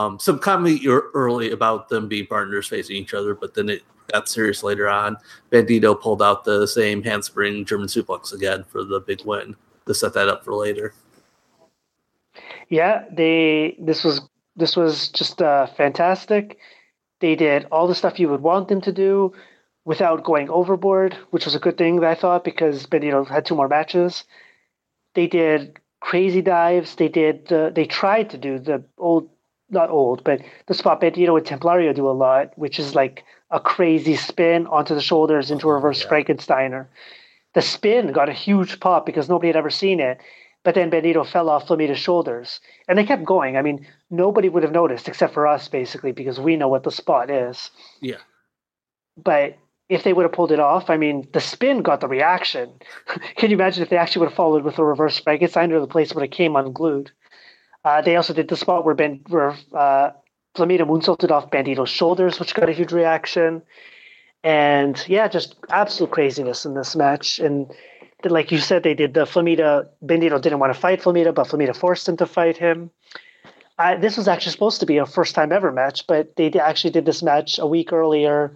um, 0.00 0.18
some 0.18 0.38
comedy 0.38 0.88
early 0.88 1.50
about 1.50 1.90
them 1.90 2.08
being 2.08 2.26
partners 2.26 2.66
facing 2.66 2.96
each 2.96 3.12
other, 3.12 3.34
but 3.34 3.52
then 3.54 3.68
it 3.68 3.82
got 4.10 4.28
serious 4.28 4.62
later 4.62 4.88
on. 4.88 5.16
Bandito 5.50 6.00
pulled 6.00 6.22
out 6.22 6.44
the 6.44 6.66
same 6.66 7.02
handspring 7.02 7.66
German 7.66 7.86
suplex 7.86 8.32
again 8.32 8.64
for 8.64 8.82
the 8.82 9.00
big 9.00 9.24
win 9.26 9.54
to 9.86 9.94
set 9.94 10.14
that 10.14 10.28
up 10.28 10.42
for 10.42 10.54
later. 10.54 10.94
Yeah, 12.70 13.04
they 13.12 13.76
this 13.78 14.02
was 14.02 14.22
this 14.56 14.74
was 14.74 15.08
just 15.08 15.42
uh, 15.42 15.66
fantastic. 15.66 16.58
They 17.20 17.36
did 17.36 17.66
all 17.70 17.86
the 17.86 17.94
stuff 17.94 18.18
you 18.18 18.30
would 18.30 18.42
want 18.42 18.68
them 18.68 18.80
to 18.82 18.92
do. 18.92 19.34
without 19.84 20.24
going 20.24 20.48
overboard, 20.50 21.16
which 21.30 21.44
was 21.46 21.54
a 21.54 21.58
good 21.58 21.76
thing 21.76 22.00
that 22.00 22.10
I 22.10 22.14
thought 22.14 22.44
because 22.44 22.86
Bandito 22.86 23.26
had 23.26 23.44
two 23.44 23.56
more 23.56 23.68
matches. 23.68 24.24
They 25.14 25.26
did 25.26 25.80
crazy 26.00 26.42
dives. 26.42 26.94
They 26.96 27.08
did. 27.08 27.52
Uh, 27.52 27.70
they 27.70 27.86
tried 27.86 28.30
to 28.30 28.38
do 28.38 28.58
the 28.58 28.84
old, 28.98 29.28
not 29.70 29.90
old, 29.90 30.24
but 30.24 30.40
the 30.66 30.74
spot 30.74 31.00
Bandito 31.00 31.36
and 31.36 31.46
Templario 31.46 31.94
do 31.94 32.08
a 32.08 32.12
lot, 32.12 32.56
which 32.56 32.78
is 32.78 32.94
like 32.94 33.24
a 33.50 33.60
crazy 33.60 34.16
spin 34.16 34.66
onto 34.66 34.94
the 34.94 35.00
shoulders 35.00 35.50
into 35.50 35.68
a 35.68 35.74
reverse 35.74 36.02
yeah. 36.02 36.08
Frankensteiner. 36.08 36.86
The 37.54 37.62
spin 37.62 38.12
got 38.12 38.28
a 38.28 38.32
huge 38.32 38.80
pop 38.80 39.06
because 39.06 39.28
nobody 39.28 39.48
had 39.48 39.56
ever 39.56 39.70
seen 39.70 40.00
it. 40.00 40.20
But 40.62 40.74
then 40.74 40.90
Benito 40.90 41.24
fell 41.24 41.48
off 41.48 41.66
Flamita's 41.66 41.98
shoulders. 41.98 42.60
And 42.86 42.98
they 42.98 43.04
kept 43.04 43.24
going. 43.24 43.56
I 43.56 43.62
mean, 43.62 43.86
nobody 44.10 44.48
would 44.48 44.62
have 44.62 44.72
noticed 44.72 45.08
except 45.08 45.32
for 45.32 45.46
us, 45.46 45.68
basically, 45.68 46.12
because 46.12 46.38
we 46.38 46.56
know 46.56 46.68
what 46.68 46.82
the 46.82 46.90
spot 46.90 47.30
is. 47.30 47.70
Yeah. 48.02 48.18
But 49.16 49.56
if 49.88 50.04
they 50.04 50.12
would 50.12 50.24
have 50.24 50.32
pulled 50.32 50.52
it 50.52 50.60
off, 50.60 50.90
I 50.90 50.98
mean, 50.98 51.26
the 51.32 51.40
spin 51.40 51.82
got 51.82 52.00
the 52.00 52.08
reaction. 52.08 52.72
Can 53.36 53.50
you 53.50 53.56
imagine 53.56 53.82
if 53.82 53.88
they 53.88 53.96
actually 53.96 54.20
would 54.20 54.28
have 54.28 54.36
followed 54.36 54.62
with 54.62 54.78
a 54.78 54.84
reverse 54.84 55.18
Frankenstein 55.18 55.70
Frankensteiner, 55.70 55.80
the 55.80 55.86
place 55.86 56.14
would 56.14 56.22
have 56.22 56.30
came 56.30 56.56
unglued? 56.56 57.10
Uh, 57.84 58.02
they 58.02 58.16
also 58.16 58.34
did 58.34 58.48
the 58.48 58.56
spot 58.56 58.84
where 58.84 58.94
Ben, 58.94 59.20
where 59.28 59.56
uh, 59.72 60.10
Flamita 60.56 60.86
moonsaulted 60.86 61.30
off 61.30 61.50
Bandito's 61.50 61.88
shoulders, 61.88 62.38
which 62.38 62.54
got 62.54 62.68
a 62.68 62.72
huge 62.72 62.92
reaction. 62.92 63.62
And 64.42 65.02
yeah, 65.08 65.28
just 65.28 65.56
absolute 65.70 66.10
craziness 66.10 66.64
in 66.64 66.74
this 66.74 66.96
match. 66.96 67.38
And 67.38 67.70
like 68.24 68.50
you 68.50 68.58
said, 68.58 68.82
they 68.82 68.94
did 68.94 69.14
the 69.14 69.24
Flamita. 69.24 69.88
Bandito 70.04 70.40
didn't 70.40 70.58
want 70.58 70.74
to 70.74 70.78
fight 70.78 71.00
Flamita, 71.00 71.34
but 71.34 71.48
Flamita 71.48 71.74
forced 71.74 72.08
him 72.08 72.16
to 72.18 72.26
fight 72.26 72.56
him. 72.56 72.90
This 73.98 74.18
was 74.18 74.28
actually 74.28 74.52
supposed 74.52 74.80
to 74.80 74.86
be 74.86 74.98
a 74.98 75.06
first 75.06 75.34
time 75.34 75.52
ever 75.52 75.72
match, 75.72 76.06
but 76.06 76.36
they 76.36 76.50
actually 76.52 76.90
did 76.90 77.06
this 77.06 77.22
match 77.22 77.58
a 77.58 77.66
week 77.66 77.94
earlier 77.94 78.54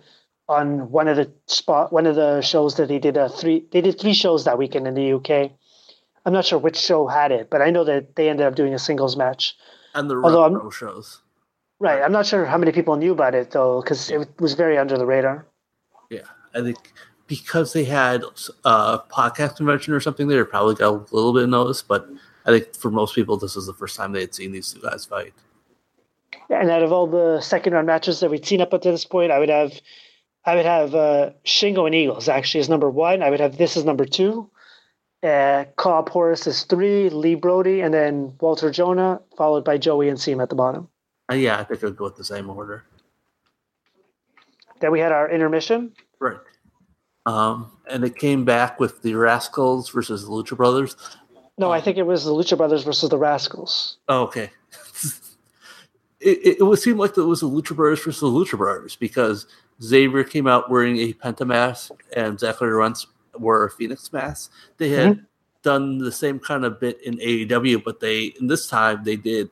on 0.49 0.91
one 0.91 1.09
of 1.09 1.17
the 1.17 1.33
spot 1.47 1.93
one 1.93 2.07
of 2.07 2.17
the 2.17 2.43
shows 2.43 2.75
that 2.75 2.89
they 2.89 2.99
did 2.99 3.17
a 3.17 3.31
three 3.31 3.65
they 3.73 3.81
did 3.81 3.99
three 3.99 4.13
shows 4.13 4.45
that 4.45 4.59
weekend 4.59 4.87
in 4.87 4.95
the 4.95 5.15
UK. 5.15 5.53
I'm 6.25 6.33
not 6.33 6.45
sure 6.45 6.59
which 6.59 6.77
show 6.77 7.07
had 7.07 7.33
it, 7.33 7.51
but 7.51 7.61
I 7.61 7.71
know 7.71 7.85
that 7.85 8.17
they 8.17 8.29
ended 8.29 8.47
up 8.47 8.55
doing 8.55 8.75
a 8.75 8.79
singles 8.79 9.17
match. 9.17 9.57
And 9.95 10.11
the 10.11 10.17
Although 10.17 10.71
shows. 10.71 11.21
Right. 11.79 12.03
I'm 12.03 12.13
not 12.13 12.27
sure 12.27 12.47
how 12.47 12.57
many 12.57 12.73
people 12.73 12.97
knew 12.97 13.13
about 13.13 13.35
it 13.35 13.51
though, 13.51 13.83
because 13.83 14.11
it 14.11 14.29
was 14.41 14.55
very 14.55 14.79
under 14.79 14.97
the 14.97 15.07
radar. 15.07 15.47
Yeah, 16.11 16.27
I 16.55 16.63
think 16.63 16.79
because 17.27 17.73
they 17.73 17.85
had 17.85 18.23
a 18.65 18.99
podcast 19.11 19.57
convention 19.57 19.93
or 19.93 20.01
something, 20.01 20.29
they 20.29 20.43
probably 20.45 20.75
got 20.75 20.89
a 20.89 21.15
little 21.15 21.33
bit 21.33 21.45
of 21.45 21.49
notice. 21.51 21.83
But 21.83 22.09
I 22.47 22.51
think 22.51 22.75
for 22.75 22.91
most 22.91 23.15
people, 23.15 23.37
this 23.37 23.57
was 23.57 23.67
the 23.67 23.75
first 23.75 23.97
time 23.97 24.13
they 24.13 24.21
had 24.21 24.35
seen 24.35 24.53
these 24.53 24.73
two 24.73 24.81
guys 24.81 25.05
fight. 25.05 25.35
And 26.51 26.71
out 26.71 26.83
of 26.83 26.93
all 26.93 27.07
the 27.07 27.41
second 27.41 27.73
round 27.73 27.87
matches 27.87 28.21
that 28.21 28.31
we'd 28.31 28.45
seen 28.45 28.61
up 28.61 28.73
until 28.73 28.93
this 28.93 29.05
point, 29.05 29.33
I 29.33 29.39
would 29.39 29.49
have, 29.49 29.73
I 30.45 30.57
would 30.57 30.67
have 30.67 30.95
uh, 30.95 31.31
Shingo 31.45 31.87
and 31.87 31.95
Eagles 31.95 32.29
actually 32.29 32.61
as 32.61 32.69
number 32.69 32.91
one. 32.91 33.23
I 33.23 33.31
would 33.31 33.41
have 33.41 33.57
this 33.57 33.77
as 33.77 33.85
number 33.85 34.05
two. 34.05 34.51
Uh, 35.25 35.65
Cobb 35.77 36.11
Horus 36.11 36.47
is 36.47 36.65
three, 36.65 37.09
Lee 37.09 37.35
Brody, 37.35 37.81
and 37.81 37.95
then 37.95 38.35
Walter 38.41 38.71
Jonah, 38.71 39.23
followed 39.39 39.65
by 39.65 39.79
Joey 39.79 40.11
and 40.11 40.21
CIMA 40.21 40.43
at 40.43 40.51
the 40.51 40.55
bottom. 40.55 40.89
Uh, 41.33 41.37
yeah, 41.37 41.59
I 41.59 41.65
think 41.65 41.83
I'll 41.83 41.93
go 41.93 42.05
with 42.05 42.17
the 42.17 42.25
same 42.25 42.51
order. 42.51 42.85
Then 44.81 44.93
we 44.93 45.01
had 45.01 45.13
our 45.13 45.31
intermission. 45.31 45.95
Right. 46.21 46.37
Um, 47.25 47.73
and 47.91 48.05
it 48.05 48.17
came 48.17 48.45
back 48.45 48.79
with 48.79 49.01
the 49.01 49.15
Rascals 49.15 49.89
versus 49.89 50.25
the 50.25 50.31
Lucha 50.31 50.57
Brothers. 50.57 50.95
No, 51.57 51.71
I 51.71 51.81
think 51.81 51.97
it 51.97 52.07
was 52.07 52.27
the 52.27 52.33
Lucha 52.33 52.57
Brothers 52.59 52.83
versus 52.83 53.09
the 53.09 53.17
Rascals. 53.17 53.97
Oh, 54.09 54.25
okay. 54.25 54.51
it, 56.21 56.59
it, 56.59 56.63
would 56.67 56.81
seem 56.81 56.99
like 56.99 57.17
it 57.17 57.23
was 57.23 57.41
the 57.41 57.49
Lucha 57.49 57.75
Brothers 57.75 58.05
versus 58.05 58.21
the 58.21 58.27
Lucha 58.27 58.59
Brothers 58.59 58.97
because 58.97 59.47
Xavier 59.83 60.25
came 60.25 60.47
out 60.47 60.71
wearing 60.71 60.99
a 60.99 61.15
Penta 61.15 61.47
mask 61.47 61.93
and 62.15 62.39
Zachary 62.39 62.77
Wentz 62.77 63.07
wore 63.39 63.65
a 63.65 63.71
Phoenix 63.71 64.13
mask. 64.13 64.53
They 64.79 64.91
had 64.91 65.13
mm-hmm. 65.13 65.25
done 65.63 65.99
the 65.99 66.13
same 66.13 66.39
kind 66.39 66.65
of 66.65 66.81
bit 66.81 67.01
in 67.03 67.19
AEW, 67.19 67.85
but 67.85 68.01
they 68.01 68.35
in 68.41 68.47
this 68.47 68.67
time 68.67 69.05
they 69.05 69.17
did 69.17 69.51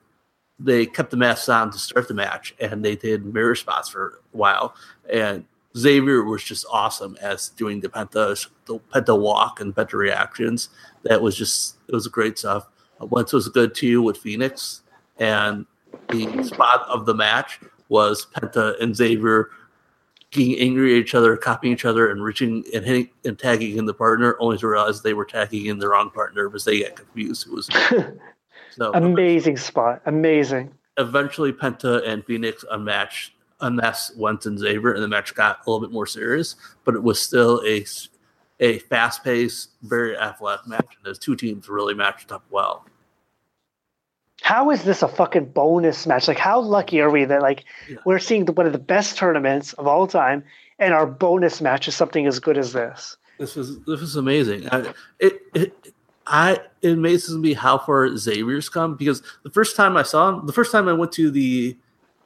they 0.59 0.87
kept 0.87 1.11
the 1.11 1.17
masks 1.17 1.49
on 1.49 1.71
to 1.73 1.79
start 1.79 2.07
the 2.07 2.15
match 2.15 2.55
and 2.61 2.85
they 2.85 2.95
did 2.95 3.25
mirror 3.25 3.55
spots 3.55 3.89
for 3.89 4.21
a 4.33 4.37
while 4.37 4.77
and 5.13 5.45
Xavier 5.77 6.23
was 6.23 6.43
just 6.43 6.67
awesome 6.71 7.17
as 7.21 7.49
doing 7.51 7.81
the 7.81 7.89
penta 7.89 8.49
the 8.67 8.79
penta 8.79 9.19
walk 9.19 9.61
and 9.61 9.75
penta 9.75 9.95
reactions. 9.95 10.69
That 11.05 11.23
was 11.23 11.37
just 11.37 11.77
it 11.89 11.95
was 11.95 12.07
great 12.09 12.39
stuff. 12.39 12.69
Wentz 13.01 13.33
was 13.33 13.49
good 13.49 13.75
too 13.75 14.03
with 14.03 14.19
Phoenix, 14.19 14.83
and 15.19 15.67
the 16.09 16.45
spot 16.45 16.87
of 16.89 17.07
the 17.07 17.15
match 17.15 17.61
was 17.89 18.27
Penta 18.35 18.81
and 18.81 18.95
Xavier 18.95 19.51
getting 20.33 20.59
angry 20.59 20.97
at 20.97 21.01
each 21.01 21.15
other, 21.15 21.37
copying 21.37 21.75
each 21.75 21.85
other, 21.85 22.11
and 22.11 22.25
reaching 22.25 22.65
and 22.75 22.85
hitting 22.85 23.11
and 23.25 23.39
tagging 23.39 23.77
in 23.77 23.85
the 23.85 23.95
partner, 23.95 24.37
only 24.41 24.59
to 24.59 24.67
realize 24.67 25.03
they 25.03 25.15
were 25.15 25.25
tagging 25.25 25.67
in 25.67 25.79
the 25.79 25.89
wrong 25.89 26.11
partner 26.11 26.49
because 26.49 26.65
they 26.65 26.81
got 26.81 26.97
confused. 26.97 27.47
It 27.47 27.53
was 27.53 27.69
so 28.71 28.93
amazing 28.95 29.59
spot, 29.59 30.03
amazing. 30.07 30.73
Eventually, 30.99 31.53
Penta 31.53 32.07
and 32.07 32.25
Phoenix 32.25 32.65
unmatched 32.71 33.33
unless 33.61 34.15
Wentz 34.17 34.47
and 34.47 34.59
Xavier, 34.59 34.93
and 34.93 35.03
the 35.03 35.09
match 35.09 35.35
got 35.35 35.59
a 35.65 35.71
little 35.71 35.87
bit 35.87 35.93
more 35.93 36.07
serious. 36.07 36.57
But 36.85 36.95
it 36.95 37.03
was 37.03 37.21
still 37.21 37.63
a 37.67 37.85
a 38.61 38.79
fast 38.79 39.23
paced, 39.25 39.71
very 39.83 40.17
athletic 40.17 40.67
match, 40.67 40.97
and 40.97 41.05
those 41.05 41.19
two 41.19 41.37
teams 41.37 41.69
really 41.69 41.95
matched 41.95 42.33
up 42.33 42.45
well. 42.51 42.87
How 44.43 44.70
is 44.70 44.82
this 44.82 45.02
a 45.02 45.09
fucking 45.09 45.47
bonus 45.47 46.06
match? 46.06 46.28
Like, 46.28 46.39
how 46.39 46.60
lucky 46.60 47.01
are 47.01 47.10
we 47.10 47.24
that 47.24 47.43
like 47.43 47.64
yeah. 47.89 47.97
we're 48.05 48.19
seeing 48.19 48.44
the, 48.44 48.52
one 48.52 48.66
of 48.66 48.73
the 48.73 48.78
best 48.78 49.16
tournaments 49.16 49.73
of 49.74 49.86
all 49.86 50.06
time, 50.06 50.44
and 50.78 50.93
our 50.93 51.06
bonus 51.06 51.60
match 51.60 51.89
is 51.89 51.94
something 51.94 52.27
as 52.27 52.39
good 52.40 52.59
as 52.59 52.73
this? 52.73 53.16
This 53.39 53.56
is 53.56 53.81
this 53.85 54.01
is 54.01 54.16
amazing. 54.16 54.69
I, 54.70 54.93
it, 55.20 55.43
it 55.55 55.94
I 56.27 56.59
it 56.82 56.90
amazes 56.90 57.36
me 57.36 57.55
how 57.55 57.78
far 57.78 58.16
Xavier's 58.16 58.69
come 58.69 58.97
because 58.97 59.23
the 59.43 59.51
first 59.51 59.77
time 59.77 59.97
I 59.97 60.02
saw 60.02 60.28
him, 60.28 60.47
the 60.47 60.52
first 60.52 60.73
time 60.73 60.89
I 60.89 60.93
went 60.93 61.12
to 61.12 61.31
the 61.31 61.77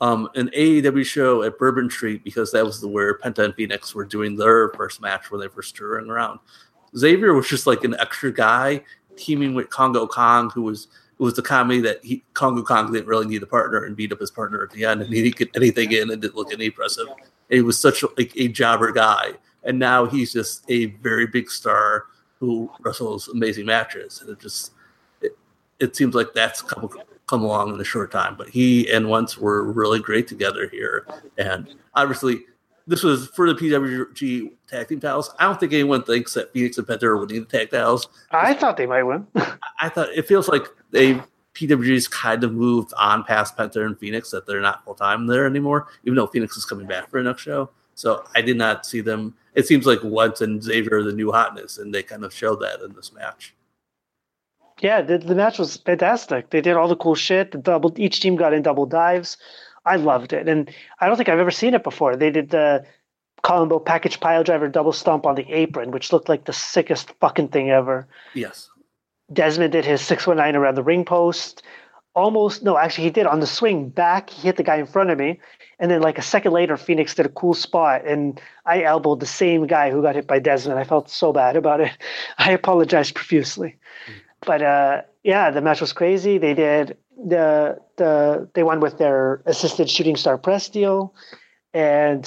um, 0.01 0.29
an 0.35 0.51
AAW 0.57 1.05
show 1.05 1.43
at 1.43 1.59
Bourbon 1.59 1.91
Street 1.91 2.23
because 2.25 2.53
that 2.53 2.65
was 2.65 2.81
the 2.81 2.89
where 2.89 3.19
Penta 3.19 3.45
and 3.45 3.55
Phoenix 3.55 3.95
were 3.95 4.05
doing 4.05 4.37
their 4.37 4.71
first 4.71 5.01
match 5.01 5.31
when 5.31 5.41
they 5.41 5.49
first 5.49 5.75
touring 5.77 6.11
around. 6.11 6.39
Xavier 6.97 7.33
was 7.35 7.49
just 7.49 7.67
like 7.67 7.85
an 7.85 7.95
extra 7.99 8.33
guy 8.33 8.83
teaming 9.17 9.55
with 9.55 9.71
Kongo 9.71 10.07
Kong, 10.07 10.51
who 10.51 10.63
was 10.63 10.89
it 11.19 11.23
was 11.23 11.35
the 11.35 11.43
comedy 11.43 11.81
that 11.81 12.05
he, 12.05 12.23
Kongo 12.35 12.63
Kong 12.63 12.93
didn't 12.93 13.07
really 13.07 13.27
need 13.27 13.43
a 13.43 13.47
partner 13.47 13.85
and 13.85 13.97
beat 13.97 14.13
up 14.13 14.21
his 14.21 14.31
partner 14.31 14.63
at 14.63 14.71
the 14.71 14.85
end, 14.85 15.03
and 15.03 15.13
he 15.13 15.23
didn't 15.23 15.37
get 15.37 15.51
anything 15.57 15.93
in 15.93 16.11
and 16.11 16.21
didn't 16.21 16.37
look 16.37 16.53
any 16.53 16.67
impressive. 16.67 17.07
He 17.49 17.63
was 17.63 17.79
such 17.79 18.03
a, 18.03 18.09
like 18.17 18.33
a 18.37 18.49
jobber 18.49 18.93
guy, 18.93 19.33
and 19.65 19.79
now 19.79 20.07
he's 20.07 20.33
just 20.33 20.65
a 20.71 20.87
very 20.87 21.27
big 21.27 21.51
star 21.51 22.05
who 22.39 22.71
wrestles 22.81 23.29
amazing 23.29 23.67
matches, 23.67 24.21
and 24.21 24.31
it 24.31 24.41
just 24.41 24.73
it, 25.23 25.37
it 25.81 25.97
seems 25.97 26.15
like 26.15 26.35
that's 26.35 26.61
couple 26.61 26.93
come 27.27 27.43
along 27.43 27.75
in 27.75 27.81
a 27.81 27.85
short 27.85 28.11
time. 28.11 28.37
But 28.37 28.49
he 28.49 28.91
and 28.91 29.09
Wentz 29.09 29.37
were 29.37 29.65
really 29.65 30.01
great 30.01 30.29
together 30.29 30.69
here. 30.69 31.07
And 31.39 31.75
obviously, 31.95 32.45
this 32.87 33.03
was 33.03 33.29
for 33.29 33.53
the 33.53 33.59
PWG 33.59 34.53
tag 34.69 34.89
team 34.89 35.01
titles. 35.01 35.35
I 35.39 35.45
don't 35.45 35.59
think 35.59 35.73
anyone 35.73 36.05
thinks 36.05 36.35
that 36.35 36.53
Phoenix 36.53 36.79
and 36.79 36.87
Penta 36.87 37.19
would 37.19 37.31
need 37.31 37.49
the 37.49 37.59
tag 37.59 37.71
titles. 37.71 38.09
I 38.31 38.55
thought 38.55 38.77
they 38.77 38.87
might 38.87 39.03
win. 39.03 39.27
I 39.81 39.89
thought 39.89 40.11
it 40.11 40.29
feels 40.29 40.49
like 40.49 40.67
they 40.97 41.23
PWG's 41.55 42.09
kind 42.09 42.45
of 42.45 42.53
moved 42.53 42.93
on 42.99 43.25
past 43.25 43.57
Penta 43.57 43.85
and 43.85 43.99
Phoenix 43.99 44.31
that 44.31 44.47
they're 44.47 44.61
not 44.61 44.85
full 44.85 44.95
time 44.95 45.27
there 45.27 45.47
anymore, 45.47 45.87
even 46.05 46.17
though 46.17 46.27
Phoenix 46.27 46.57
is 46.57 46.65
coming 46.65 46.87
back 46.87 47.11
for 47.11 47.23
the 47.23 47.29
next 47.29 47.43
show. 47.43 47.71
So 47.95 48.25
I 48.35 48.43
did 48.43 48.59
not 48.59 48.85
see 48.85 49.01
them. 49.01 49.35
It 49.55 49.67
seems 49.67 49.87
like 49.87 50.01
Wentz 50.03 50.43
and 50.43 50.63
Xavier 50.63 50.99
are 50.99 51.03
the 51.03 51.13
new 51.13 51.33
hotness, 51.33 51.79
and 51.79 51.95
they 51.95 52.03
kind 52.03 52.25
of 52.25 52.35
showed 52.35 52.61
that 52.61 52.81
in 52.83 52.93
this 52.93 53.13
match 53.13 53.55
yeah, 54.81 55.01
the, 55.01 55.19
the 55.19 55.35
match 55.35 55.59
was 55.59 55.77
fantastic. 55.79 56.51
They 56.51 56.61
did 56.61 56.75
all 56.75 56.89
the 56.89 56.97
cool 56.97 57.15
shit. 57.15 57.53
The 57.53 57.59
double 57.59 57.93
each 57.97 58.21
team 58.21 58.37
got 58.37 58.53
in 58.53 58.63
double 58.63 58.87
dives. 58.87 59.37
I 59.85 59.97
loved 59.97 60.33
it, 60.33 60.49
and 60.49 60.71
I 61.01 61.07
don't 61.07 61.17
think 61.17 61.29
I've 61.29 61.39
ever 61.39 61.51
seen 61.51 61.75
it 61.75 61.85
before. 61.85 62.17
They 62.17 62.31
did 62.31 62.51
the 62.51 62.85
combo 63.43 63.79
package 63.79 64.19
pile 64.19 64.43
driver 64.43 64.69
double 64.69 64.93
stomp 64.93 65.25
on 65.25 65.37
the 65.37 65.51
apron, 65.51 65.93
which 65.93 66.13
looked 66.13 66.29
like 66.29 66.45
the 66.45 66.53
sickest 66.53 67.13
fucking 67.21 67.49
thing 67.49 67.71
ever. 67.71 68.09
Yes. 68.35 68.69
Desmond 69.33 69.73
did 69.73 69.85
his 69.85 70.01
six 70.01 70.27
one 70.27 70.37
nine 70.37 70.57
around 70.57 70.77
the 70.77 70.83
ring 70.83 71.05
post. 71.05 71.63
Almost 72.15 72.63
no, 72.63 72.79
actually 72.79 73.05
he 73.05 73.11
did 73.11 73.27
on 73.27 73.41
the 73.41 73.47
swing 73.47 73.91
back. 73.91 74.31
He 74.31 74.43
hit 74.43 74.57
the 74.57 74.63
guy 74.63 74.77
in 74.77 74.87
front 74.87 75.11
of 75.11 75.19
me, 75.19 75.39
and 75.79 75.91
then 75.91 76.01
like 76.01 76.19
a 76.19 76.23
second 76.23 76.53
later, 76.53 76.77
Phoenix 76.77 77.15
did 77.15 77.27
a 77.27 77.31
cool 77.31 77.53
spot, 77.53 78.07
and 78.07 78.41
I 78.65 78.83
elbowed 78.85 79.21
the 79.21 79.27
same 79.27 79.67
guy 79.67 79.91
who 79.91 80.01
got 80.01 80.15
hit 80.15 80.27
by 80.27 80.39
Desmond. 80.39 80.79
I 80.79 80.85
felt 80.85 81.11
so 81.11 81.33
bad 81.33 81.57
about 81.57 81.81
it. 81.81 81.93
I 82.39 82.53
apologized 82.53 83.15
profusely. 83.15 83.77
Mm 84.09 84.15
but 84.47 84.63
uh, 84.63 85.03
yeah, 85.23 85.51
the 85.51 85.61
match 85.61 85.81
was 85.81 85.93
crazy. 85.93 86.39
They 86.39 86.55
did 86.55 86.97
the 87.17 87.79
the 87.97 88.49
they 88.55 88.63
won 88.63 88.81
with 88.81 88.99
their 88.99 89.43
assisted 89.47 89.89
shooting 89.89 90.17
star 90.17 90.39
press 90.39 90.69
deal, 90.69 91.15
and 91.73 92.25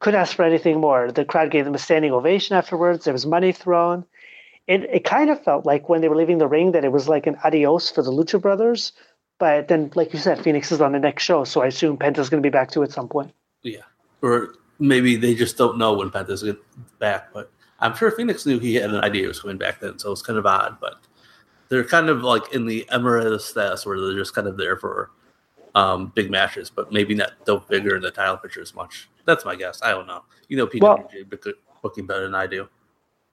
couldn't 0.00 0.20
ask 0.20 0.36
for 0.36 0.44
anything 0.44 0.80
more. 0.80 1.10
The 1.10 1.24
crowd 1.24 1.50
gave 1.50 1.64
them 1.64 1.74
a 1.74 1.78
standing 1.78 2.12
ovation 2.12 2.56
afterwards. 2.56 3.04
There 3.04 3.12
was 3.12 3.26
money 3.26 3.52
thrown. 3.52 4.04
It 4.66 4.84
it 4.84 5.04
kind 5.04 5.30
of 5.30 5.42
felt 5.42 5.66
like 5.66 5.88
when 5.88 6.00
they 6.00 6.08
were 6.08 6.16
leaving 6.16 6.38
the 6.38 6.46
ring 6.46 6.72
that 6.72 6.84
it 6.84 6.92
was 6.92 7.08
like 7.08 7.26
an 7.26 7.36
adios 7.44 7.90
for 7.90 8.02
the 8.02 8.10
Lucha 8.10 8.40
Brothers. 8.40 8.92
But 9.38 9.68
then, 9.68 9.90
like 9.94 10.12
you 10.12 10.18
said, 10.18 10.42
Phoenix 10.42 10.70
is 10.70 10.80
on 10.80 10.92
the 10.92 10.98
next 10.98 11.24
show, 11.24 11.44
so 11.44 11.62
I 11.62 11.66
assume 11.66 11.96
Penta's 11.96 12.30
going 12.30 12.42
to 12.42 12.46
be 12.46 12.52
back 12.52 12.70
too 12.70 12.82
at 12.82 12.92
some 12.92 13.08
point. 13.08 13.32
Yeah, 13.62 13.82
or 14.22 14.54
maybe 14.78 15.16
they 15.16 15.34
just 15.34 15.56
don't 15.56 15.76
know 15.76 15.92
when 15.94 16.10
Penta's 16.10 16.42
get 16.42 16.56
back. 16.98 17.32
But 17.32 17.50
I'm 17.80 17.96
sure 17.96 18.10
Phoenix 18.10 18.46
knew 18.46 18.58
he 18.58 18.76
had 18.76 18.90
an 18.90 19.02
idea 19.02 19.22
he 19.22 19.28
was 19.28 19.40
coming 19.40 19.58
back 19.58 19.80
then, 19.80 19.98
so 19.98 20.12
it's 20.12 20.22
kind 20.22 20.38
of 20.38 20.46
odd. 20.46 20.78
But 20.80 21.00
they're 21.68 21.84
kind 21.84 22.08
of 22.08 22.22
like 22.22 22.54
in 22.54 22.66
the 22.66 22.88
emeritus 22.92 23.44
status 23.44 23.84
where 23.84 24.00
they're 24.00 24.16
just 24.16 24.34
kind 24.34 24.46
of 24.46 24.56
there 24.56 24.76
for 24.76 25.10
um, 25.74 26.12
big 26.14 26.30
matches, 26.30 26.70
but 26.70 26.92
maybe 26.92 27.14
not 27.14 27.32
don't 27.44 27.66
figure 27.66 27.96
in 27.96 28.02
the 28.02 28.10
title 28.10 28.36
picture 28.36 28.62
as 28.62 28.74
much. 28.74 29.08
That's 29.24 29.44
my 29.44 29.56
guess. 29.56 29.80
I 29.82 29.90
don't 29.90 30.06
know. 30.06 30.22
You 30.48 30.56
know, 30.56 30.66
PWG 30.66 30.80
well, 30.80 31.54
booking 31.82 32.06
better 32.06 32.22
than 32.24 32.34
I 32.34 32.46
do. 32.46 32.68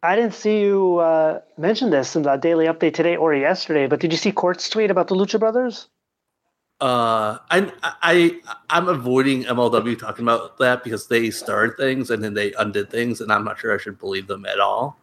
I 0.04 0.16
didn't 0.16 0.34
see 0.34 0.62
you 0.62 0.98
uh, 0.98 1.42
mention 1.58 1.92
this 1.92 2.16
in 2.16 2.24
the 2.24 2.36
daily 2.36 2.66
update 2.66 2.96
today 2.96 3.16
or 3.16 3.36
yesterday, 3.36 3.88
but 3.88 4.00
did 4.00 4.12
you 4.12 4.18
see 4.18 4.32
Court's 4.32 4.68
tweet 4.70 4.90
about 4.90 5.08
the 5.08 5.16
Lucha 5.16 5.40
Brothers? 5.40 5.88
Uh, 6.80 7.38
I 7.52 7.72
I 7.84 8.40
I'm 8.72 8.88
avoiding 8.88 9.44
MLW 9.44 10.00
talking 10.00 10.26
about 10.26 10.58
that 10.58 10.84
because 10.84 11.08
they 11.08 11.30
started 11.30 11.78
things 11.78 12.10
and 12.10 12.24
then 12.24 12.34
they 12.34 12.54
undid 12.54 12.90
things, 12.90 13.22
and 13.22 13.32
I'm 13.32 13.44
not 13.44 13.60
sure 13.60 13.76
I 13.76 13.78
should 13.78 14.00
believe 14.00 14.26
them 14.26 14.48
at 14.48 14.60
all. 14.60 14.98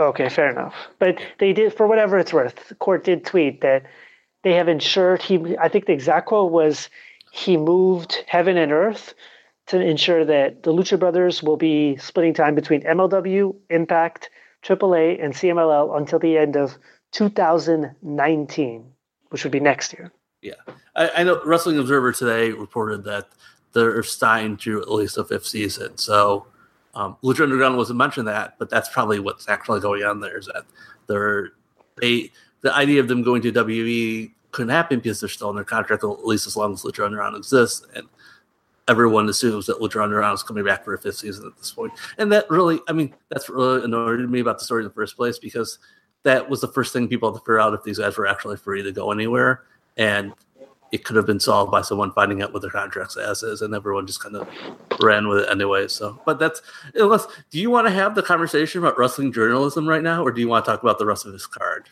Okay, 0.00 0.28
fair 0.28 0.50
enough. 0.50 0.74
But 0.98 1.20
they 1.38 1.52
did, 1.52 1.72
for 1.72 1.86
whatever 1.86 2.18
it's 2.18 2.32
worth, 2.32 2.72
Court 2.80 3.04
did 3.04 3.24
tweet 3.24 3.60
that 3.60 3.84
they 4.42 4.54
have 4.54 4.66
ensured 4.66 5.22
he. 5.22 5.56
I 5.56 5.68
think 5.68 5.86
the 5.86 5.92
exact 5.92 6.26
quote 6.26 6.50
was, 6.50 6.90
"He 7.30 7.56
moved 7.56 8.24
heaven 8.26 8.56
and 8.56 8.72
earth 8.72 9.14
to 9.66 9.80
ensure 9.80 10.24
that 10.24 10.62
the 10.62 10.72
Lucha 10.72 10.98
Brothers 10.98 11.42
will 11.42 11.56
be 11.56 11.96
splitting 11.96 12.34
time 12.34 12.54
between 12.54 12.82
MLW, 12.82 13.54
Impact, 13.70 14.30
AAA, 14.62 15.22
and 15.22 15.32
CMLL 15.32 15.96
until 15.96 16.18
the 16.18 16.36
end 16.36 16.56
of 16.56 16.76
2019, 17.12 18.84
which 19.30 19.44
would 19.44 19.52
be 19.52 19.60
next 19.60 19.92
year." 19.92 20.12
Yeah, 20.42 20.54
I, 20.94 21.10
I, 21.16 21.22
know 21.22 21.40
Wrestling 21.44 21.78
Observer 21.78 22.12
today 22.12 22.50
reported 22.50 23.04
that 23.04 23.28
they're 23.72 24.02
signed 24.02 24.60
to 24.60 24.82
at 24.82 24.90
least 24.90 25.16
a 25.16 25.24
fifth 25.24 25.46
season. 25.46 25.96
So 25.96 26.46
um, 26.94 27.16
Lucha 27.22 27.42
Underground 27.42 27.76
wasn't 27.76 27.98
mentioned 27.98 28.28
that, 28.28 28.56
but 28.58 28.68
that's 28.68 28.88
probably 28.88 29.18
what's 29.18 29.48
actually 29.48 29.80
going 29.80 30.02
on 30.02 30.20
there. 30.20 30.38
Is 30.38 30.46
that 30.46 30.64
they're 31.06 31.52
they 32.00 32.30
the 32.60 32.74
idea 32.74 33.00
of 33.00 33.08
them 33.08 33.22
going 33.22 33.42
to 33.42 33.52
WWE 33.52 34.32
couldn't 34.52 34.70
happen 34.70 34.98
because 34.98 35.20
they're 35.20 35.28
still 35.28 35.50
in 35.50 35.56
their 35.56 35.64
contract 35.64 36.04
at 36.04 36.26
least 36.26 36.46
as 36.46 36.56
long 36.56 36.72
as 36.72 36.82
Lucha 36.82 37.04
Underground 37.04 37.36
exists, 37.36 37.86
and 37.94 38.06
everyone 38.88 39.28
assumes 39.28 39.66
that 39.66 39.80
Underground 39.80 40.34
is 40.34 40.42
coming 40.42 40.64
back 40.64 40.84
for 40.84 40.94
a 40.94 40.98
fifth 40.98 41.18
season 41.18 41.46
at 41.46 41.56
this 41.56 41.70
point. 41.70 41.92
And 42.18 42.30
that 42.32 42.48
really, 42.50 42.80
I 42.88 42.92
mean, 42.92 43.14
that's 43.30 43.48
really 43.48 43.84
annoyed 43.84 44.20
me 44.28 44.40
about 44.40 44.58
the 44.58 44.64
story 44.64 44.82
in 44.82 44.88
the 44.88 44.94
first 44.94 45.16
place 45.16 45.38
because 45.38 45.78
that 46.22 46.48
was 46.48 46.60
the 46.60 46.68
first 46.68 46.92
thing 46.92 47.08
people 47.08 47.30
had 47.30 47.38
to 47.38 47.40
figure 47.40 47.60
out 47.60 47.74
if 47.74 47.82
these 47.82 47.98
guys 47.98 48.16
were 48.16 48.26
actually 48.26 48.56
free 48.56 48.82
to 48.82 48.92
go 48.92 49.10
anywhere 49.10 49.62
and 49.96 50.34
it 50.94 51.02
could 51.02 51.16
have 51.16 51.26
been 51.26 51.40
solved 51.40 51.72
by 51.72 51.82
someone 51.82 52.12
finding 52.12 52.40
out 52.40 52.52
what 52.52 52.62
their 52.62 52.70
contract's 52.70 53.14
status 53.14 53.42
is, 53.42 53.62
and 53.62 53.74
everyone 53.74 54.06
just 54.06 54.22
kind 54.22 54.36
of 54.36 54.48
ran 55.02 55.26
with 55.26 55.40
it 55.40 55.50
anyway. 55.50 55.88
So, 55.88 56.20
but 56.24 56.38
that's 56.38 56.62
unless 56.94 57.26
do 57.50 57.58
you 57.58 57.68
want 57.68 57.88
to 57.88 57.92
have 57.92 58.14
the 58.14 58.22
conversation 58.22 58.78
about 58.78 58.96
wrestling 58.96 59.32
journalism 59.32 59.88
right 59.88 60.04
now, 60.04 60.24
or 60.24 60.30
do 60.30 60.40
you 60.40 60.46
want 60.46 60.64
to 60.64 60.70
talk 60.70 60.84
about 60.84 61.00
the 61.00 61.04
rest 61.04 61.26
of 61.26 61.32
this 61.32 61.48
card? 61.48 61.88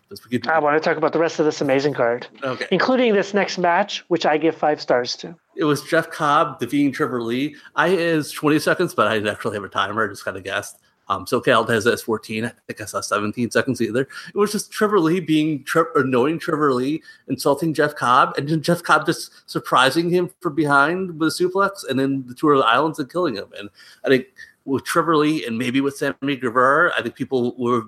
I 0.46 0.60
want 0.60 0.80
to 0.80 0.88
talk 0.88 0.96
about 0.96 1.12
the 1.12 1.18
rest 1.18 1.40
of 1.40 1.46
this 1.46 1.60
amazing 1.60 1.94
card, 1.94 2.28
okay, 2.44 2.66
including 2.70 3.12
this 3.12 3.34
next 3.34 3.58
match, 3.58 4.04
which 4.06 4.24
I 4.24 4.38
give 4.38 4.56
five 4.56 4.80
stars 4.80 5.16
to. 5.16 5.34
It 5.56 5.64
was 5.64 5.82
Jeff 5.82 6.10
Cobb 6.10 6.58
defeating 6.58 6.92
Trevor 6.92 7.22
Lee. 7.22 7.56
I 7.74 7.88
is 7.88 8.32
twenty 8.32 8.58
seconds, 8.58 8.94
but 8.94 9.06
I 9.06 9.14
didn't 9.14 9.28
actually 9.28 9.54
have 9.54 9.64
a 9.64 9.68
timer. 9.68 10.04
I 10.04 10.08
just 10.08 10.24
kind 10.24 10.36
of 10.36 10.44
guessed. 10.44 10.78
Um, 11.08 11.26
SoCal 11.26 11.68
has 11.68 11.86
as 11.86 12.00
14. 12.02 12.44
I 12.44 12.52
think 12.66 12.80
I 12.80 12.84
saw 12.84 13.00
17 13.00 13.50
seconds 13.50 13.82
either. 13.82 14.02
It 14.02 14.36
was 14.36 14.52
just 14.52 14.70
Trevor 14.70 15.00
Lee 15.00 15.20
being 15.20 15.62
tre- 15.64 15.82
annoying 15.94 16.38
Trevor 16.38 16.72
Lee, 16.72 17.02
insulting 17.28 17.74
Jeff 17.74 17.94
Cobb, 17.96 18.34
and 18.38 18.48
then 18.48 18.62
Jeff 18.62 18.82
Cobb 18.82 19.04
just 19.04 19.50
surprising 19.50 20.08
him 20.08 20.30
from 20.40 20.54
behind 20.54 21.18
with 21.18 21.28
a 21.28 21.32
suplex, 21.32 21.86
and 21.88 21.98
then 21.98 22.24
the 22.26 22.34
tour 22.34 22.52
of 22.52 22.60
the 22.60 22.66
islands 22.66 22.98
and 22.98 23.10
killing 23.10 23.34
him. 23.34 23.48
And 23.58 23.68
I 24.04 24.08
think 24.08 24.26
with 24.64 24.84
Trevor 24.84 25.16
Lee 25.16 25.44
and 25.44 25.58
maybe 25.58 25.80
with 25.80 25.96
Sammy 25.96 26.36
Guevara, 26.36 26.92
I 26.96 27.02
think 27.02 27.14
people 27.14 27.56
were 27.58 27.82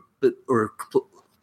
were 0.49 0.73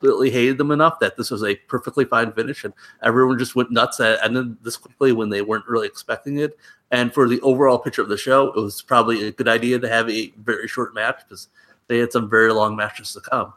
completely 0.01 0.31
hated 0.31 0.57
them 0.57 0.71
enough 0.71 0.99
that 0.99 1.15
this 1.15 1.29
was 1.29 1.43
a 1.43 1.55
perfectly 1.67 2.05
fine 2.05 2.31
finish, 2.33 2.63
and 2.63 2.73
everyone 3.03 3.37
just 3.37 3.55
went 3.55 3.71
nuts 3.71 3.99
at 3.99 4.23
and 4.25 4.35
then 4.35 4.57
this 4.61 4.77
quickly 4.77 5.11
when 5.11 5.29
they 5.29 5.41
weren't 5.41 5.67
really 5.67 5.87
expecting 5.87 6.39
it. 6.39 6.57
And 6.89 7.13
for 7.13 7.29
the 7.29 7.39
overall 7.41 7.77
picture 7.77 8.01
of 8.01 8.09
the 8.09 8.17
show, 8.17 8.47
it 8.47 8.55
was 8.55 8.81
probably 8.81 9.27
a 9.27 9.31
good 9.31 9.47
idea 9.47 9.79
to 9.79 9.87
have 9.87 10.09
a 10.09 10.33
very 10.37 10.67
short 10.67 10.93
match 10.93 11.21
because 11.23 11.47
they 11.87 11.99
had 11.99 12.11
some 12.11 12.29
very 12.29 12.51
long 12.51 12.75
matches 12.75 13.13
to 13.13 13.21
come. 13.21 13.53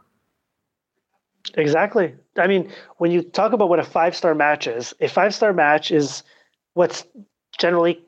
Exactly. 1.54 2.14
I 2.38 2.46
mean, 2.46 2.70
when 2.98 3.10
you 3.10 3.22
talk 3.22 3.52
about 3.52 3.68
what 3.68 3.78
a 3.78 3.84
five 3.84 4.14
star 4.14 4.34
match 4.34 4.66
is, 4.66 4.94
a 5.00 5.08
five 5.08 5.34
star 5.34 5.52
match 5.52 5.90
is 5.90 6.22
what's 6.74 7.04
generally 7.58 8.02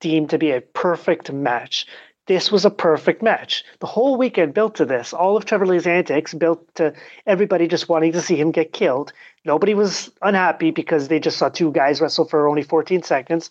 deemed 0.00 0.30
to 0.30 0.38
be 0.38 0.50
a 0.50 0.60
perfect 0.60 1.32
match. 1.32 1.86
This 2.26 2.52
was 2.52 2.64
a 2.64 2.70
perfect 2.70 3.22
match. 3.22 3.64
The 3.80 3.86
whole 3.86 4.16
weekend 4.16 4.54
built 4.54 4.76
to 4.76 4.84
this. 4.84 5.12
All 5.12 5.36
of 5.36 5.44
Trevor 5.44 5.66
Lee's 5.66 5.86
antics 5.86 6.34
built 6.34 6.72
to 6.76 6.94
everybody 7.26 7.66
just 7.66 7.88
wanting 7.88 8.12
to 8.12 8.20
see 8.20 8.36
him 8.36 8.52
get 8.52 8.72
killed. 8.72 9.12
Nobody 9.44 9.74
was 9.74 10.10
unhappy 10.22 10.70
because 10.70 11.08
they 11.08 11.18
just 11.18 11.38
saw 11.38 11.48
two 11.48 11.72
guys 11.72 12.00
wrestle 12.00 12.24
for 12.24 12.46
only 12.46 12.62
14 12.62 13.02
seconds. 13.02 13.50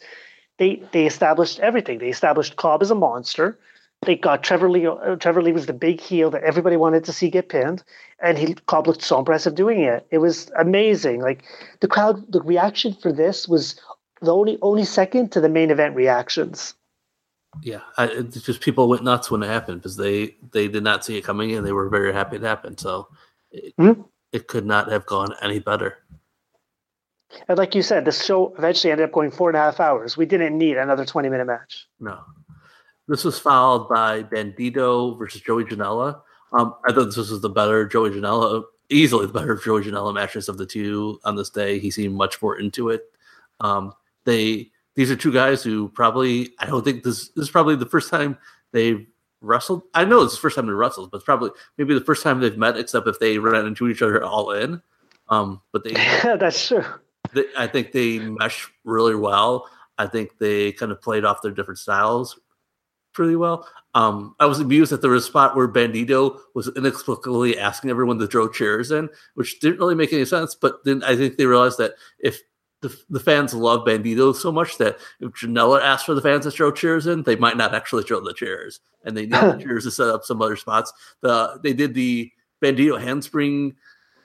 They 0.57 0.83
they 0.91 1.05
established 1.05 1.59
everything. 1.59 1.99
They 1.99 2.09
established 2.09 2.55
Cobb 2.55 2.81
as 2.81 2.91
a 2.91 2.95
monster 2.95 3.59
they 4.05 4.15
got 4.15 4.43
Trevor 4.43 4.69
Lee. 4.69 4.87
Uh, 4.87 5.15
Trevor 5.15 5.43
Lee 5.43 5.51
was 5.51 5.67
the 5.67 5.73
big 5.73 6.01
heel 6.01 6.31
that 6.31 6.43
everybody 6.43 6.75
wanted 6.75 7.03
to 7.03 7.13
see 7.13 7.29
get 7.29 7.49
pinned, 7.49 7.83
and 8.19 8.37
he 8.37 8.55
Cobb 8.65 8.87
looked 8.87 9.03
so 9.03 9.19
impressive 9.19 9.53
doing 9.53 9.81
it. 9.81 10.07
It 10.09 10.17
was 10.17 10.51
amazing. 10.57 11.21
Like 11.21 11.43
the 11.81 11.87
crowd, 11.87 12.31
the 12.31 12.41
reaction 12.41 12.93
for 12.93 13.11
this 13.13 13.47
was 13.47 13.79
the 14.21 14.33
only 14.33 14.57
only 14.61 14.85
second 14.85 15.31
to 15.33 15.41
the 15.41 15.49
main 15.49 15.69
event 15.69 15.95
reactions. 15.95 16.73
Yeah, 17.61 17.81
I, 17.97 18.05
it's 18.07 18.41
just 18.41 18.61
people 18.61 18.87
went 18.87 19.03
nuts 19.03 19.29
when 19.29 19.43
it 19.43 19.47
happened 19.47 19.81
because 19.81 19.97
they 19.97 20.35
they 20.51 20.67
did 20.67 20.83
not 20.83 21.03
see 21.03 21.17
it 21.17 21.23
coming 21.23 21.53
and 21.53 21.65
they 21.65 21.73
were 21.73 21.89
very 21.89 22.13
happy 22.13 22.37
it 22.37 22.43
happened. 22.43 22.79
So 22.79 23.09
it, 23.51 23.75
mm-hmm. 23.77 24.01
it 24.31 24.47
could 24.47 24.65
not 24.65 24.89
have 24.89 25.05
gone 25.05 25.35
any 25.41 25.59
better. 25.59 25.97
And 27.47 27.57
like 27.57 27.75
you 27.75 27.81
said, 27.81 28.05
the 28.05 28.11
show 28.11 28.53
eventually 28.57 28.91
ended 28.91 29.05
up 29.05 29.13
going 29.13 29.31
four 29.31 29.49
and 29.49 29.57
a 29.57 29.61
half 29.61 29.79
hours. 29.79 30.17
We 30.17 30.25
didn't 30.25 30.57
need 30.57 30.77
another 30.77 31.05
twenty 31.05 31.29
minute 31.29 31.45
match. 31.45 31.87
No, 31.99 32.19
this 33.07 33.23
was 33.23 33.37
followed 33.37 33.89
by 33.89 34.23
Bandito 34.23 35.17
versus 35.17 35.41
Joey 35.41 35.65
Janela. 35.65 36.21
Um, 36.53 36.75
I 36.87 36.93
thought 36.93 37.05
this 37.05 37.17
was 37.17 37.41
the 37.41 37.49
better 37.49 37.85
Joey 37.85 38.11
Janela, 38.11 38.63
easily 38.89 39.27
the 39.27 39.33
better 39.33 39.55
Joey 39.55 39.83
Janela 39.83 40.13
matches 40.13 40.49
of 40.49 40.57
the 40.57 40.65
two 40.65 41.19
on 41.25 41.35
this 41.35 41.49
day. 41.49 41.79
He 41.79 41.91
seemed 41.91 42.15
much 42.15 42.41
more 42.41 42.57
into 42.59 42.89
it. 42.89 43.11
Um, 43.59 43.93
they 44.25 44.71
these 44.95 45.11
are 45.11 45.15
two 45.15 45.31
guys 45.31 45.63
who 45.63 45.89
probably 45.89 46.51
I 46.59 46.65
don't 46.65 46.83
think 46.83 47.03
this, 47.03 47.29
this 47.29 47.43
is 47.43 47.51
probably 47.51 47.75
the 47.75 47.85
first 47.85 48.09
time 48.09 48.37
they've 48.71 49.05
wrestled. 49.41 49.83
I 49.93 50.05
know 50.05 50.21
it's 50.21 50.35
the 50.35 50.41
first 50.41 50.55
time 50.55 50.67
they 50.67 50.73
wrestled, 50.73 51.11
but 51.11 51.17
it's 51.17 51.25
probably 51.25 51.51
maybe 51.77 51.93
the 51.93 52.05
first 52.05 52.23
time 52.23 52.39
they've 52.39 52.57
met, 52.57 52.77
except 52.77 53.07
if 53.07 53.19
they 53.19 53.37
ran 53.37 53.65
into 53.65 53.87
each 53.87 54.01
other 54.01 54.23
all 54.23 54.51
in. 54.51 54.81
Um, 55.29 55.61
but 55.71 55.83
they 55.83 55.91
yeah, 55.91 56.35
that's 56.39 56.67
true. 56.67 56.83
They, 57.33 57.45
I 57.57 57.67
think 57.67 57.91
they 57.91 58.19
mesh 58.19 58.69
really 58.83 59.15
well. 59.15 59.69
I 59.97 60.07
think 60.07 60.37
they 60.39 60.71
kind 60.71 60.91
of 60.91 61.01
played 61.01 61.25
off 61.25 61.41
their 61.41 61.51
different 61.51 61.79
styles 61.79 62.39
pretty 63.13 63.35
well. 63.35 63.67
Um, 63.93 64.35
I 64.39 64.45
was 64.45 64.59
amused 64.59 64.91
that 64.91 65.01
there 65.01 65.11
was 65.11 65.25
a 65.25 65.27
spot 65.27 65.55
where 65.55 65.67
Bandito 65.67 66.39
was 66.55 66.69
inexplicably 66.75 67.59
asking 67.59 67.89
everyone 67.89 68.17
to 68.19 68.27
throw 68.27 68.47
chairs 68.47 68.91
in, 68.91 69.09
which 69.35 69.59
didn't 69.59 69.79
really 69.79 69.95
make 69.95 70.13
any 70.13 70.25
sense. 70.25 70.55
But 70.55 70.83
then 70.85 71.03
I 71.03 71.15
think 71.15 71.37
they 71.37 71.45
realized 71.45 71.77
that 71.79 71.95
if 72.19 72.39
the, 72.81 72.99
the 73.09 73.19
fans 73.19 73.53
love 73.53 73.85
Bandito 73.85 74.35
so 74.35 74.51
much 74.51 74.77
that 74.79 74.97
if 75.19 75.31
Janela 75.31 75.81
asked 75.81 76.05
for 76.05 76.15
the 76.15 76.21
fans 76.21 76.45
to 76.45 76.51
throw 76.51 76.71
chairs 76.71 77.07
in, 77.07 77.23
they 77.23 77.35
might 77.35 77.57
not 77.57 77.75
actually 77.75 78.03
throw 78.03 78.19
the 78.19 78.33
chairs, 78.33 78.79
and 79.05 79.15
they 79.15 79.23
need 79.23 79.33
the 79.33 79.59
chairs 79.63 79.83
to 79.83 79.91
set 79.91 80.07
up 80.07 80.23
some 80.23 80.41
other 80.41 80.55
spots. 80.55 80.91
The 81.21 81.59
they 81.63 81.73
did 81.73 81.93
the 81.93 82.31
Bandito 82.61 82.99
handspring 82.99 83.75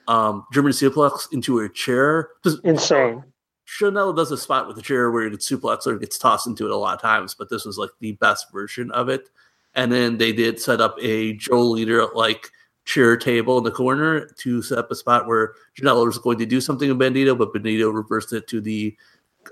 um, 0.07 0.45
German 0.51 0.71
suplex 0.71 1.31
into 1.31 1.59
a 1.59 1.69
chair. 1.69 2.29
Insane. 2.63 3.23
Janela 3.67 4.15
does 4.15 4.31
a 4.31 4.37
spot 4.37 4.67
with 4.67 4.77
a 4.77 4.81
chair 4.81 5.11
where 5.11 5.27
it 5.27 5.31
gets 5.31 5.49
suplex 5.49 5.85
or 5.85 5.97
gets 5.97 6.17
tossed 6.17 6.47
into 6.47 6.65
it 6.65 6.71
a 6.71 6.77
lot 6.77 6.95
of 6.95 7.01
times, 7.01 7.35
but 7.35 7.49
this 7.49 7.65
was 7.65 7.77
like 7.77 7.89
the 7.99 8.13
best 8.13 8.51
version 8.51 8.89
of 8.91 9.09
it. 9.09 9.29
And 9.75 9.91
then 9.91 10.17
they 10.17 10.31
did 10.31 10.59
set 10.59 10.79
up 10.79 10.95
a 11.01 11.33
Joe 11.33 11.73
Líder 11.73 12.13
like 12.15 12.49
chair 12.87 13.17
table 13.17 13.57
in 13.57 13.63
the 13.65 13.71
corner 13.71 14.25
to 14.25 14.61
set 14.61 14.77
up 14.77 14.89
a 14.89 14.95
spot 14.95 15.27
where 15.27 15.53
Janela 15.79 16.05
was 16.05 16.17
going 16.17 16.39
to 16.39 16.45
do 16.45 16.61
something 16.61 16.89
with 16.89 16.97
Bandito, 16.97 17.37
but 17.37 17.53
Bandito 17.53 17.93
reversed 17.93 18.33
it 18.33 18.47
to 18.47 18.61
the 18.61 18.95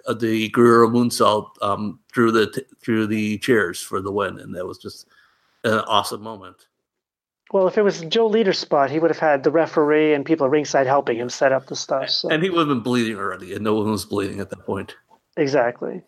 uh, 0.08 0.14
the 0.14 0.50
Guerrero 0.50 0.90
moonsault 0.90 1.50
um, 1.62 2.00
through 2.14 2.32
the 2.32 2.48
t- 2.48 2.64
through 2.82 3.08
the 3.08 3.38
chairs 3.40 3.82
for 3.82 4.02
the 4.02 4.12
win, 4.12 4.40
and 4.40 4.56
that 4.56 4.66
was 4.66 4.78
just 4.78 5.08
an 5.64 5.80
awesome 5.80 6.22
moment. 6.22 6.68
Well, 7.52 7.68
if 7.68 7.78
it 7.78 7.84
was 7.84 8.02
Joe 8.02 8.30
Líder's 8.30 8.58
spot, 8.58 8.90
he 8.90 9.00
would 9.00 9.12
have 9.12 9.20
had 9.20 9.44
the 9.44 9.52
referee 9.52 10.14
and 10.14 10.26
people 10.26 10.50
ringside 10.50 10.88
helping 10.88 11.18
him 11.18 11.30
set 11.30 11.52
up 11.52 11.68
the 11.68 11.76
stuff. 11.76 12.10
So. 12.10 12.30
And 12.30 12.42
he 12.42 12.50
would 12.50 12.60
have 12.60 12.68
been 12.68 12.80
bleeding 12.80 13.18
already, 13.18 13.54
and 13.54 13.64
no 13.64 13.76
one 13.76 13.92
was 13.92 14.06
bleeding 14.06 14.40
at 14.40 14.50
that 14.50 14.66
point. 14.66 14.96
Exactly. 15.38 16.02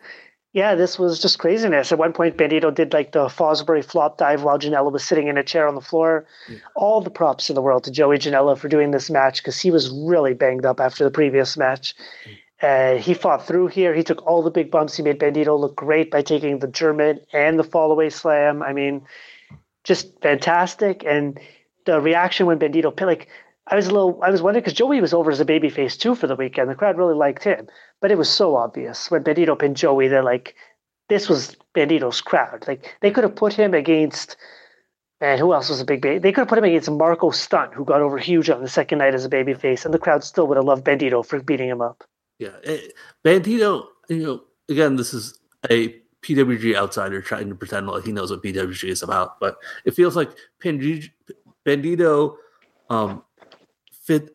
Yeah, 0.52 0.74
this 0.74 0.98
was 0.98 1.20
just 1.20 1.38
craziness. 1.38 1.92
At 1.92 1.98
one 1.98 2.14
point, 2.14 2.38
Bandito 2.38 2.74
did 2.74 2.94
like 2.94 3.12
the 3.12 3.26
Fosbury 3.26 3.84
flop 3.84 4.16
dive 4.16 4.42
while 4.42 4.58
Janela 4.58 4.90
was 4.90 5.04
sitting 5.04 5.28
in 5.28 5.36
a 5.36 5.44
chair 5.44 5.68
on 5.68 5.74
the 5.74 5.80
floor. 5.80 6.26
Yeah. 6.48 6.56
All 6.74 7.02
the 7.02 7.10
props 7.10 7.50
in 7.50 7.54
the 7.54 7.60
world 7.62 7.84
to 7.84 7.90
Joey 7.90 8.18
Janela 8.18 8.56
for 8.56 8.68
doing 8.68 8.90
this 8.90 9.10
match 9.10 9.38
because 9.38 9.60
he 9.60 9.70
was 9.70 9.90
really 9.90 10.32
banged 10.32 10.64
up 10.64 10.80
after 10.80 11.04
the 11.04 11.10
previous 11.10 11.56
match. 11.56 11.94
Uh, 12.62 12.94
he 12.94 13.14
fought 13.14 13.46
through 13.46 13.68
here. 13.68 13.94
He 13.94 14.02
took 14.02 14.26
all 14.26 14.42
the 14.42 14.50
big 14.50 14.70
bumps. 14.70 14.96
He 14.96 15.02
made 15.02 15.20
Bandito 15.20 15.58
look 15.58 15.76
great 15.76 16.10
by 16.10 16.22
taking 16.22 16.58
the 16.58 16.66
German 16.66 17.20
and 17.32 17.58
the 17.58 17.64
fallaway 17.64 18.10
slam. 18.10 18.62
I 18.62 18.72
mean, 18.72 19.02
just 19.84 20.20
fantastic. 20.22 21.04
And 21.06 21.38
the 21.84 22.00
reaction 22.00 22.46
when 22.46 22.58
Bandito 22.58 22.98
like 23.06 23.28
I 23.70 23.76
was 23.76 23.86
a 23.86 23.92
little 23.92 24.20
I 24.22 24.30
was 24.30 24.42
wondering 24.42 24.62
because 24.62 24.74
Joey 24.74 25.00
was 25.00 25.14
over 25.14 25.30
as 25.30 25.40
a 25.40 25.44
babyface 25.44 25.98
too 25.98 26.14
for 26.14 26.26
the 26.26 26.36
weekend. 26.36 26.70
The 26.70 26.74
crowd 26.74 26.96
really 26.96 27.14
liked 27.14 27.44
him, 27.44 27.68
but 28.00 28.10
it 28.10 28.18
was 28.18 28.30
so 28.30 28.56
obvious 28.56 29.10
when 29.10 29.22
Bandito 29.24 29.58
pinned 29.58 29.76
Joey 29.76 30.08
that 30.08 30.24
like 30.24 30.54
this 31.08 31.28
was 31.28 31.56
Bandito's 31.74 32.20
crowd. 32.20 32.64
Like 32.66 32.96
they 33.00 33.10
could 33.10 33.24
have 33.24 33.36
put 33.36 33.52
him 33.52 33.74
against. 33.74 34.36
And 35.20 35.40
who 35.40 35.52
else 35.52 35.68
was 35.68 35.80
a 35.80 35.84
big 35.84 36.00
baby? 36.00 36.20
They 36.20 36.30
could 36.30 36.42
have 36.42 36.48
put 36.48 36.58
him 36.58 36.64
against 36.64 36.88
Marko 36.88 37.30
Stunt, 37.30 37.74
who 37.74 37.84
got 37.84 38.00
over 38.00 38.18
huge 38.18 38.48
on 38.50 38.62
the 38.62 38.68
second 38.68 38.98
night 38.98 39.14
as 39.14 39.24
a 39.24 39.28
babyface, 39.28 39.84
and 39.84 39.92
the 39.92 39.98
crowd 39.98 40.22
still 40.22 40.46
would 40.46 40.56
have 40.56 40.64
loved 40.64 40.84
Bandito 40.84 41.26
for 41.26 41.42
beating 41.42 41.68
him 41.68 41.80
up. 41.80 42.04
Yeah, 42.38 42.54
eh, 42.62 42.78
Bandito. 43.24 43.88
You 44.08 44.18
know, 44.18 44.44
again, 44.68 44.94
this 44.94 45.12
is 45.12 45.36
a 45.68 46.00
PWG 46.22 46.76
outsider 46.76 47.20
trying 47.20 47.48
to 47.48 47.56
pretend 47.56 47.88
like 47.88 48.04
he 48.04 48.12
knows 48.12 48.30
what 48.30 48.44
PWG 48.44 48.88
is 48.88 49.02
about, 49.02 49.40
but 49.40 49.56
it 49.84 49.92
feels 49.92 50.14
like 50.14 50.30
Bandito 50.62 52.36
um, 52.90 53.24
fit. 54.08 54.34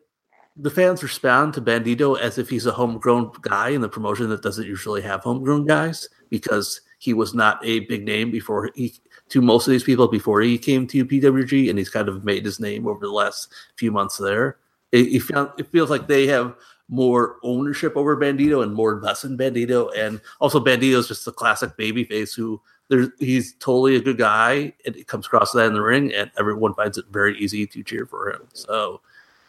The 0.56 0.70
fans 0.70 1.02
respond 1.02 1.52
to 1.54 1.60
Bandito 1.60 2.18
as 2.18 2.38
if 2.38 2.48
he's 2.48 2.64
a 2.64 2.72
homegrown 2.72 3.32
guy 3.40 3.70
in 3.70 3.80
the 3.80 3.88
promotion 3.88 4.28
that 4.30 4.42
doesn't 4.42 4.66
usually 4.66 5.02
have 5.02 5.24
homegrown 5.24 5.66
guys 5.66 6.08
because 6.30 6.80
he 6.98 7.12
was 7.12 7.34
not 7.34 7.58
a 7.64 7.80
big 7.80 8.04
name 8.04 8.30
before 8.30 8.70
he 8.74 8.94
to 9.30 9.42
most 9.42 9.66
of 9.66 9.72
these 9.72 9.82
people 9.82 10.06
before 10.06 10.40
he 10.40 10.56
came 10.56 10.86
to 10.86 11.04
PWG, 11.04 11.68
and 11.68 11.78
he's 11.78 11.90
kind 11.90 12.08
of 12.08 12.24
made 12.24 12.44
his 12.44 12.60
name 12.60 12.86
over 12.86 13.04
the 13.04 13.12
last 13.12 13.52
few 13.76 13.90
months 13.90 14.16
there. 14.16 14.58
It, 14.92 15.08
it, 15.08 15.50
it 15.58 15.72
feels 15.72 15.90
like 15.90 16.06
they 16.06 16.26
have 16.28 16.54
more 16.88 17.36
ownership 17.42 17.96
over 17.96 18.16
Bandito 18.16 18.62
and 18.62 18.74
more 18.74 19.00
less 19.00 19.24
in 19.24 19.36
Bandito. 19.36 19.90
And 19.96 20.20
also 20.40 20.60
Bandito 20.60 20.98
is 20.98 21.08
just 21.08 21.26
a 21.26 21.32
classic 21.32 21.76
babyface 21.76 22.36
who 22.36 22.60
there's 22.88 23.08
he's 23.18 23.54
totally 23.54 23.96
a 23.96 24.00
good 24.00 24.18
guy 24.18 24.72
and 24.84 24.94
it 24.94 25.08
comes 25.08 25.26
across 25.26 25.52
that 25.52 25.66
in 25.66 25.72
the 25.72 25.80
ring 25.80 26.12
and 26.12 26.30
everyone 26.38 26.74
finds 26.74 26.98
it 26.98 27.06
very 27.10 27.36
easy 27.38 27.66
to 27.66 27.82
cheer 27.82 28.06
for 28.06 28.30
him. 28.30 28.42
So 28.52 29.00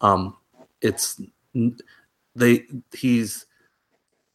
um 0.01 0.35
it's 0.81 1.21
they 2.35 2.63
he's 2.93 3.45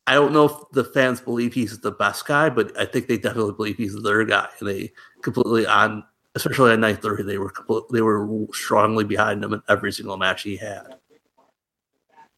I 0.06 0.14
don't 0.14 0.32
know 0.32 0.46
if 0.46 0.52
the 0.72 0.84
fans 0.84 1.20
believe 1.20 1.54
he's 1.54 1.78
the 1.78 1.92
best 1.92 2.26
guy, 2.26 2.50
but 2.50 2.76
I 2.76 2.84
think 2.84 3.06
they 3.06 3.18
definitely 3.18 3.52
believe 3.52 3.76
he's 3.76 4.00
their 4.02 4.24
guy. 4.24 4.48
And 4.58 4.68
they 4.68 4.92
completely 5.22 5.66
on 5.66 6.04
especially 6.34 6.72
on 6.72 6.80
night 6.80 7.02
three, 7.02 7.22
they 7.22 7.38
were 7.38 7.52
they 7.92 8.02
were 8.02 8.46
strongly 8.52 9.04
behind 9.04 9.42
him 9.44 9.52
in 9.52 9.62
every 9.68 9.92
single 9.92 10.16
match 10.16 10.42
he 10.42 10.56
had. 10.56 10.96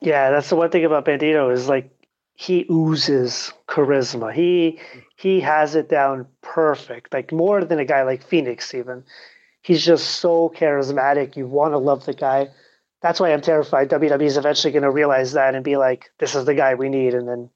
Yeah, 0.01 0.31
that's 0.31 0.49
the 0.49 0.57
one 0.57 0.71
thing 0.71 0.85
about 0.85 1.05
Bandito 1.05 1.53
is 1.53 1.69
like 1.69 1.91
he 2.35 2.67
oozes 2.71 3.53
charisma. 3.69 4.33
He 4.33 4.81
he 5.17 5.41
has 5.41 5.75
it 5.75 5.89
down 5.89 6.27
perfect, 6.41 7.13
like 7.13 7.33
more 7.33 7.65
than 7.65 7.79
a 7.79 7.85
guy 7.85 8.03
like 8.03 8.23
Phoenix 8.23 8.75
even. 8.75 9.05
He's 9.63 9.85
just 9.85 10.17
so 10.17 10.53
charismatic. 10.57 11.37
You 11.37 11.47
want 11.47 11.73
to 11.73 11.79
love 11.79 12.05
the 12.05 12.15
guy. 12.15 12.49
That's 13.03 13.21
why 13.21 13.33
I'm 13.33 13.41
terrified 13.41 13.91
WWE 13.91 14.23
is 14.23 14.37
eventually 14.37 14.73
going 14.73 14.85
to 14.85 14.91
realize 14.91 15.33
that 15.33 15.55
and 15.55 15.65
be 15.65 15.77
like, 15.77 16.11
this 16.19 16.35
is 16.35 16.45
the 16.45 16.55
guy 16.55 16.75
we 16.75 16.89
need, 16.89 17.15
and 17.15 17.29
then 17.29 17.51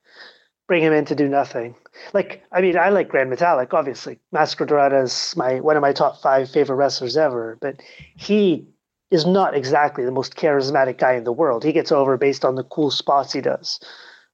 bring 0.66 0.82
him 0.82 0.92
in 0.92 1.04
to 1.06 1.14
do 1.14 1.28
nothing. 1.28 1.76
Like, 2.12 2.42
I 2.52 2.60
mean, 2.60 2.76
I 2.76 2.88
like 2.88 3.08
Grand 3.08 3.32
Metalik, 3.32 3.72
obviously. 3.72 4.18
Mascara 4.32 4.68
Dorada 4.68 5.02
is 5.02 5.34
my 5.36 5.60
one 5.60 5.76
of 5.76 5.82
my 5.82 5.92
top 5.92 6.20
five 6.20 6.50
favorite 6.50 6.76
wrestlers 6.76 7.16
ever, 7.16 7.56
but 7.60 7.80
he 8.16 8.66
is 9.10 9.24
not 9.24 9.54
exactly 9.54 10.04
the 10.04 10.10
most 10.10 10.34
charismatic 10.34 10.98
guy 10.98 11.14
in 11.14 11.24
the 11.24 11.32
world. 11.32 11.62
He 11.62 11.72
gets 11.72 11.92
over 11.92 12.16
based 12.16 12.44
on 12.44 12.56
the 12.56 12.64
cool 12.64 12.90
spots 12.90 13.32
he 13.32 13.40
does. 13.40 13.78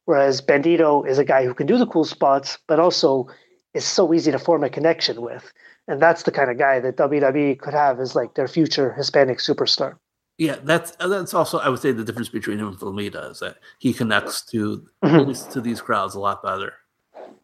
Whereas 0.06 0.40
Bandito 0.40 1.06
is 1.06 1.18
a 1.18 1.24
guy 1.24 1.44
who 1.44 1.54
can 1.54 1.66
do 1.66 1.78
the 1.78 1.86
cool 1.86 2.04
spots, 2.04 2.58
but 2.66 2.80
also 2.80 3.28
is 3.74 3.84
so 3.84 4.12
easy 4.12 4.32
to 4.32 4.38
form 4.38 4.64
a 4.64 4.70
connection 4.70 5.20
with. 5.20 5.52
And 5.88 6.00
that's 6.00 6.22
the 6.22 6.32
kind 6.32 6.50
of 6.50 6.58
guy 6.58 6.80
that 6.80 6.96
WWE 6.96 7.58
could 7.58 7.74
have 7.74 8.00
as 8.00 8.16
like 8.16 8.34
their 8.34 8.48
future 8.48 8.92
Hispanic 8.94 9.38
superstar. 9.38 9.96
Yeah, 10.38 10.56
that's 10.62 10.92
that's 10.96 11.34
also 11.34 11.58
I 11.58 11.68
would 11.68 11.80
say 11.80 11.92
the 11.92 12.04
difference 12.04 12.28
between 12.28 12.58
him 12.58 12.68
and 12.68 12.76
Flamita 12.76 13.30
is 13.30 13.40
that 13.40 13.58
he 13.78 13.92
connects 13.92 14.42
to 14.46 14.86
mm-hmm. 15.02 15.52
to 15.52 15.60
these 15.60 15.80
crowds 15.80 16.14
a 16.14 16.20
lot 16.20 16.42
better. 16.42 16.74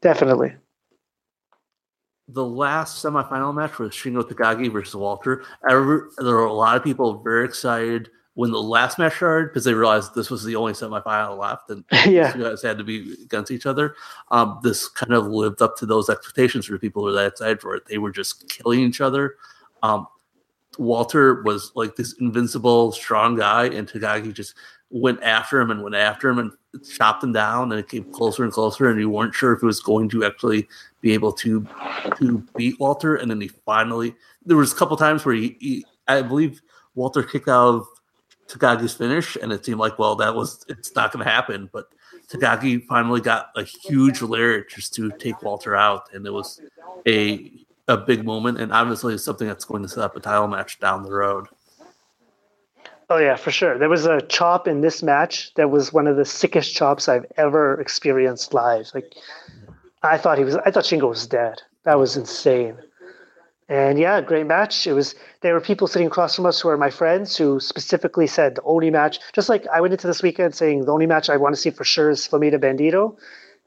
Definitely 0.01 0.55
the 2.29 2.45
last 2.45 3.03
semifinal 3.03 3.55
match 3.55 3.79
was 3.79 3.93
Shingo 3.93 4.23
Takagi 4.23 4.71
versus 4.71 4.95
Walter. 4.95 5.45
Ever, 5.69 6.11
there 6.19 6.35
were 6.35 6.45
a 6.45 6.53
lot 6.53 6.77
of 6.77 6.85
people 6.85 7.23
very 7.23 7.45
excited 7.45 8.11
when 8.35 8.53
the 8.53 8.63
last 8.63 8.99
match 8.99 9.17
started 9.17 9.49
because 9.49 9.65
they 9.65 9.75
realized 9.75 10.15
this 10.15 10.31
was 10.31 10.45
the 10.45 10.55
only 10.55 10.73
semifinal 10.73 11.39
left 11.39 11.71
and 11.71 11.85
yeah. 12.07 12.37
you 12.37 12.45
guys 12.45 12.63
had 12.63 12.79
to 12.79 12.85
be 12.85 13.15
against 13.25 13.51
each 13.51 13.67
other. 13.67 13.97
Um, 14.31 14.61
this 14.63 14.89
kind 14.89 15.15
of 15.15 15.27
lived 15.27 15.63
up 15.63 15.77
to 15.79 15.87
those 15.87 16.11
expectations 16.11 16.67
for 16.67 16.79
people 16.79 17.03
who 17.03 17.07
were 17.07 17.13
that 17.13 17.33
excited 17.33 17.61
for 17.61 17.75
it. 17.75 17.87
They 17.87 17.99
were 17.99 18.13
just 18.13 18.49
killing 18.49 18.81
each 18.81 19.01
other. 19.01 19.37
Um, 19.83 20.07
Walter 20.79 21.43
was 21.43 21.73
like 21.75 21.97
this 21.97 22.15
invincible, 22.15 22.93
strong 22.93 23.37
guy, 23.37 23.67
and 23.67 23.89
Takagi 23.89 24.33
just 24.33 24.55
went 24.91 25.23
after 25.23 25.61
him 25.61 25.71
and 25.71 25.83
went 25.83 25.97
after 25.97 26.31
him 26.31 26.39
and 26.39 26.53
chopped 26.89 27.23
him 27.23 27.33
down, 27.33 27.71
and 27.71 27.81
it 27.81 27.89
came 27.89 28.05
closer 28.13 28.45
and 28.45 28.53
closer, 28.53 28.89
and 28.89 28.99
you 28.99 29.11
weren't 29.11 29.35
sure 29.35 29.53
if 29.53 29.63
it 29.63 29.67
was 29.67 29.81
going 29.81 30.09
to 30.09 30.25
actually 30.25 30.69
be 31.01 31.13
able 31.13 31.33
to 31.33 31.67
to 32.17 32.45
beat 32.57 32.79
Walter. 32.81 33.17
And 33.17 33.31
then 33.31 33.41
he 33.41 33.49
finally, 33.49 34.15
there 34.47 34.57
was 34.57 34.73
a 34.73 34.77
couple 34.77 34.97
times 34.97 35.25
where 35.25 35.35
he, 35.35 35.57
he 35.61 35.85
I 36.07 36.23
believe 36.23 36.63
Walter 36.95 37.23
kicked 37.23 37.49
out 37.49 37.75
of 37.75 37.87
Takagi's 38.49 38.95
finish, 38.95 39.37
and 39.37 39.53
it 39.53 39.65
seemed 39.65 39.81
like, 39.81 39.99
well, 39.99 40.15
that 40.17 40.35
was 40.35 40.65
it's 40.69 40.95
not 40.95 41.13
going 41.13 41.25
to 41.25 41.31
happen. 41.31 41.69
But 41.73 41.89
Takagi 42.29 42.87
finally 42.87 43.21
got 43.21 43.51
a 43.57 43.65
huge 43.65 44.23
lariat 44.23 44.71
just 44.71 44.95
to 44.95 45.11
take 45.19 45.43
Walter 45.43 45.75
out, 45.75 46.09
and 46.15 46.25
it 46.25 46.33
was 46.33 46.61
a 47.07 47.67
a 47.89 47.97
big 47.97 48.25
moment, 48.25 48.61
and 48.61 48.73
obviously 48.73 49.15
it's 49.15 49.25
something 49.25 49.49
that's 49.49 49.65
going 49.65 49.83
to 49.83 49.89
set 49.89 50.05
up 50.05 50.15
a 50.15 50.21
title 50.21 50.47
match 50.47 50.79
down 50.79 51.03
the 51.03 51.11
road. 51.11 51.47
Oh 53.11 53.17
yeah, 53.17 53.37
for 53.37 53.51
sure. 53.51 53.79
There 53.79 53.89
was 53.89 54.05
a 54.05 54.21
chop 54.21 54.69
in 54.69 54.83
this 54.83 55.03
match 55.03 55.55
that 55.55 55.71
was 55.71 55.93
one 55.93 56.07
of 56.07 56.17
the 56.17 56.27
sickest 56.27 56.75
chops 56.75 57.09
I've 57.09 57.25
ever 57.39 57.81
experienced 57.81 58.53
live. 58.53 58.91
Like 58.95 59.15
I 60.03 60.19
thought 60.19 60.37
he 60.37 60.45
was 60.45 60.57
I 60.57 60.71
thought 60.71 60.85
Shingo 60.85 61.09
was 61.09 61.27
dead. 61.27 61.63
That 61.85 61.99
was 61.99 62.17
insane. 62.17 62.77
And 63.71 63.99
yeah, 63.99 64.21
great 64.21 64.47
match. 64.47 64.87
It 64.87 64.93
was 64.93 65.15
there 65.41 65.55
were 65.55 65.61
people 65.61 65.87
sitting 65.87 66.07
across 66.07 66.37
from 66.37 66.45
us 66.45 66.61
who 66.61 66.69
are 66.69 66.77
my 66.77 66.91
friends 66.91 67.35
who 67.35 67.61
specifically 67.61 68.27
said 68.27 68.57
the 68.57 68.63
only 68.63 68.91
match 68.91 69.21
just 69.33 69.49
like 69.49 69.67
I 69.69 69.81
went 69.81 69.95
into 69.95 70.07
this 70.07 70.23
weekend 70.23 70.55
saying 70.55 70.85
the 70.85 70.93
only 70.93 71.07
match 71.07 71.31
I 71.31 71.39
want 71.39 71.55
to 71.55 71.61
see 71.61 71.71
for 71.71 71.85
sure 71.85 72.11
is 72.11 72.29
Flamita 72.29 72.59
Bandito 72.59 73.17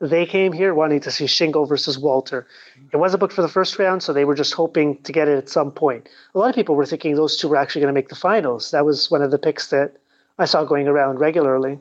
they 0.02 0.26
came 0.26 0.52
here 0.52 0.74
wanting 0.74 1.00
to 1.02 1.12
see 1.12 1.26
Shingo 1.26 1.68
versus 1.68 1.98
Walter. 1.98 2.48
It 2.92 2.98
wasn't 2.98 3.20
booked 3.20 3.34
for 3.34 3.44
the 3.44 3.48
first 3.48 3.78
round, 3.78 4.02
so 4.02 4.12
they 4.12 4.26
were 4.26 4.34
just 4.34 4.54
hoping 4.54 4.98
to 5.04 5.12
get 5.12 5.28
it 5.28 5.38
at 5.38 5.48
some 5.48 5.72
point. 5.72 6.10
A 6.34 6.40
lot 6.40 6.50
of 6.50 6.56
people 6.56 6.76
were 6.76 6.88
thinking 6.88 7.16
those 7.16 7.38
two 7.38 7.48
were 7.48 7.56
actually 7.56 7.82
going 7.82 7.94
to 7.94 7.98
make 7.98 8.10
the 8.10 8.16
finals. 8.16 8.72
That 8.72 8.84
was 8.84 9.12
one 9.12 9.22
of 9.22 9.30
the 9.30 9.38
picks 9.38 9.68
that 9.68 9.96
I 10.40 10.46
saw 10.46 10.64
going 10.66 10.88
around 10.88 11.20
regularly. 11.20 11.80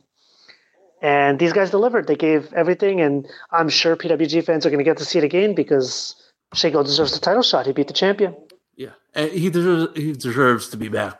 And 1.00 1.38
these 1.38 1.54
guys 1.54 1.70
delivered. 1.70 2.06
They 2.06 2.14
gave 2.14 2.52
everything, 2.52 3.00
and 3.00 3.26
I'm 3.52 3.70
sure 3.70 3.96
PWG 3.96 4.44
fans 4.44 4.66
are 4.66 4.70
going 4.70 4.84
to 4.84 4.84
get 4.84 4.98
to 4.98 5.04
see 5.06 5.18
it 5.18 5.24
again 5.24 5.54
because 5.54 6.14
Shingo 6.54 6.84
deserves 6.84 7.12
the 7.12 7.20
title 7.20 7.42
shot. 7.42 7.64
He 7.64 7.72
beat 7.72 7.88
the 7.88 7.94
champion. 7.94 8.36
Yeah, 8.76 8.90
and 9.14 9.30
he 9.30 9.48
deserves 9.48 9.96
he 9.96 10.12
deserves 10.12 10.68
to 10.68 10.76
be 10.76 10.88
back. 10.88 11.18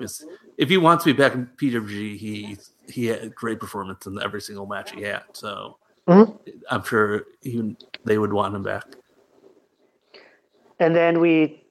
If 0.58 0.68
he 0.68 0.76
wants 0.76 1.04
to 1.04 1.14
be 1.14 1.18
back 1.18 1.32
in 1.32 1.48
PWG, 1.56 2.18
he 2.18 2.58
he 2.88 3.06
had 3.06 3.22
a 3.22 3.28
great 3.30 3.58
performance 3.58 4.04
in 4.04 4.20
every 4.22 4.42
single 4.42 4.66
match 4.66 4.92
he 4.92 5.02
had. 5.02 5.22
So 5.32 5.78
Mm-hmm. 6.08 6.32
I'm 6.70 6.82
sure 6.84 7.24
even 7.42 7.76
they 8.04 8.18
would 8.18 8.32
want 8.32 8.54
him 8.54 8.62
back. 8.62 8.84
And 10.78 10.96
then 10.96 11.20
we 11.20 11.62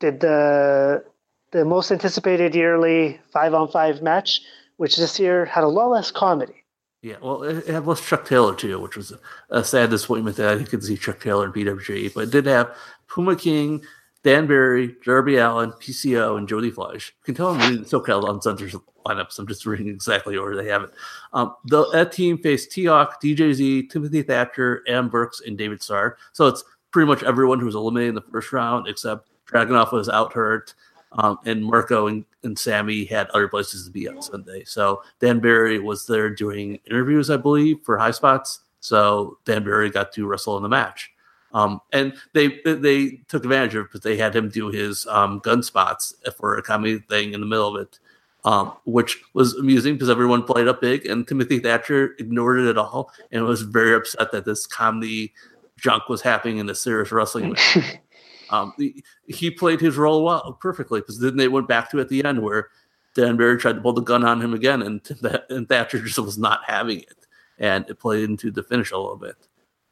did 0.00 0.20
the 0.20 1.04
the 1.52 1.64
most 1.64 1.90
anticipated 1.90 2.54
yearly 2.54 3.20
five 3.32 3.54
on 3.54 3.68
five 3.68 4.02
match, 4.02 4.42
which 4.76 4.96
this 4.96 5.18
year 5.18 5.44
had 5.44 5.64
a 5.64 5.68
lot 5.68 5.90
less 5.90 6.10
comedy. 6.10 6.64
Yeah, 7.02 7.16
well, 7.22 7.44
it 7.44 7.66
had 7.66 7.86
less 7.86 8.04
Chuck 8.04 8.26
Taylor 8.26 8.54
too, 8.54 8.80
which 8.80 8.96
was 8.96 9.12
a 9.50 9.62
sad 9.62 9.90
disappointment 9.90 10.36
that 10.38 10.58
I 10.58 10.64
could 10.64 10.82
see 10.82 10.96
Chuck 10.96 11.20
Taylor 11.20 11.46
in 11.46 11.52
PWG, 11.52 12.12
but 12.12 12.24
it 12.24 12.30
did 12.30 12.46
have 12.46 12.76
Puma 13.06 13.36
King, 13.36 13.84
Dan 14.26 14.48
Barry, 14.48 14.96
Darby 15.04 15.36
Allin, 15.36 15.70
PCO, 15.70 16.36
and 16.36 16.48
Jody 16.48 16.72
Fleisch. 16.72 17.10
You 17.10 17.24
can 17.26 17.36
tell 17.36 17.50
I'm 17.50 17.60
reading 17.60 17.84
SoCal 17.84 18.28
Uncensored 18.28 18.72
lineups. 19.06 19.38
I'm 19.38 19.46
just 19.46 19.64
reading 19.64 19.86
exactly 19.86 20.36
where 20.36 20.56
they 20.56 20.66
have 20.68 20.82
it. 20.82 20.94
Um, 21.32 21.54
the, 21.66 21.88
that 21.92 22.10
team 22.10 22.36
faced 22.36 22.72
T-Hawk, 22.72 23.22
DJZ, 23.22 23.88
Timothy 23.88 24.22
Thatcher, 24.22 24.82
Adam 24.88 25.08
Brooks, 25.08 25.42
and 25.46 25.56
David 25.56 25.80
Starr. 25.80 26.18
So 26.32 26.48
it's 26.48 26.64
pretty 26.90 27.06
much 27.06 27.22
everyone 27.22 27.60
who 27.60 27.66
was 27.66 27.76
eliminated 27.76 28.08
in 28.08 28.14
the 28.16 28.20
first 28.32 28.52
round 28.52 28.88
except 28.88 29.28
Dragunov 29.46 29.92
was 29.92 30.08
out 30.08 30.32
hurt. 30.32 30.74
Um, 31.12 31.38
and 31.44 31.64
Marco 31.64 32.08
and, 32.08 32.24
and 32.42 32.58
Sammy 32.58 33.04
had 33.04 33.30
other 33.30 33.46
places 33.46 33.84
to 33.84 33.92
be 33.92 34.08
on 34.08 34.20
Sunday. 34.20 34.64
So 34.64 35.04
Dan 35.20 35.38
Barry 35.38 35.78
was 35.78 36.04
there 36.04 36.30
doing 36.30 36.80
interviews, 36.90 37.30
I 37.30 37.36
believe, 37.36 37.76
for 37.84 37.96
Highspots. 37.96 38.58
So 38.80 39.38
Dan 39.44 39.62
Barry 39.62 39.88
got 39.88 40.10
to 40.14 40.26
wrestle 40.26 40.56
in 40.56 40.64
the 40.64 40.68
match. 40.68 41.12
Um, 41.56 41.80
and 41.90 42.12
they 42.34 42.60
they 42.64 43.22
took 43.28 43.44
advantage 43.44 43.74
of 43.76 43.80
it 43.80 43.88
because 43.88 44.02
they 44.02 44.18
had 44.18 44.36
him 44.36 44.50
do 44.50 44.68
his 44.68 45.06
um, 45.06 45.38
gun 45.38 45.62
spots 45.62 46.14
for 46.36 46.58
a 46.58 46.62
comedy 46.62 46.98
thing 46.98 47.32
in 47.32 47.40
the 47.40 47.46
middle 47.46 47.74
of 47.74 47.80
it. 47.80 47.98
um, 48.44 48.74
which 48.84 49.22
was 49.32 49.54
amusing 49.54 49.94
because 49.94 50.10
everyone 50.10 50.42
played 50.42 50.68
up 50.68 50.82
big, 50.82 51.06
and 51.06 51.26
Timothy 51.26 51.58
Thatcher 51.58 52.14
ignored 52.18 52.60
it 52.60 52.68
at 52.68 52.76
all 52.76 53.10
and 53.32 53.42
was 53.44 53.62
very 53.62 53.94
upset 53.94 54.32
that 54.32 54.44
this 54.44 54.66
comedy 54.66 55.32
junk 55.78 56.10
was 56.10 56.20
happening 56.20 56.58
in 56.58 56.68
a 56.68 56.74
serious 56.74 57.10
wrestling 57.10 57.52
match. 57.52 57.78
um, 58.50 58.74
he, 58.76 59.02
he, 59.26 59.50
played 59.50 59.80
his 59.80 59.96
role 59.96 60.24
well 60.24 60.58
perfectly 60.60 61.00
because 61.00 61.18
then 61.20 61.38
they 61.38 61.48
went 61.48 61.68
back 61.68 61.90
to 61.90 62.00
at 62.00 62.10
the 62.10 62.22
end 62.22 62.42
where 62.42 62.68
Dan 63.14 63.38
Barry 63.38 63.56
tried 63.56 63.76
to 63.76 63.80
pull 63.80 63.94
the 63.94 64.02
gun 64.02 64.24
on 64.24 64.42
him 64.42 64.52
again, 64.52 64.82
and, 64.82 65.00
and 65.48 65.66
Thatcher 65.68 66.02
just 66.02 66.18
was 66.18 66.36
not 66.36 66.60
having 66.66 67.00
it, 67.00 67.26
and 67.58 67.88
it 67.88 67.98
played 67.98 68.28
into 68.28 68.50
the 68.50 68.62
finish 68.62 68.92
a 68.92 68.98
little 68.98 69.16
bit. 69.16 69.36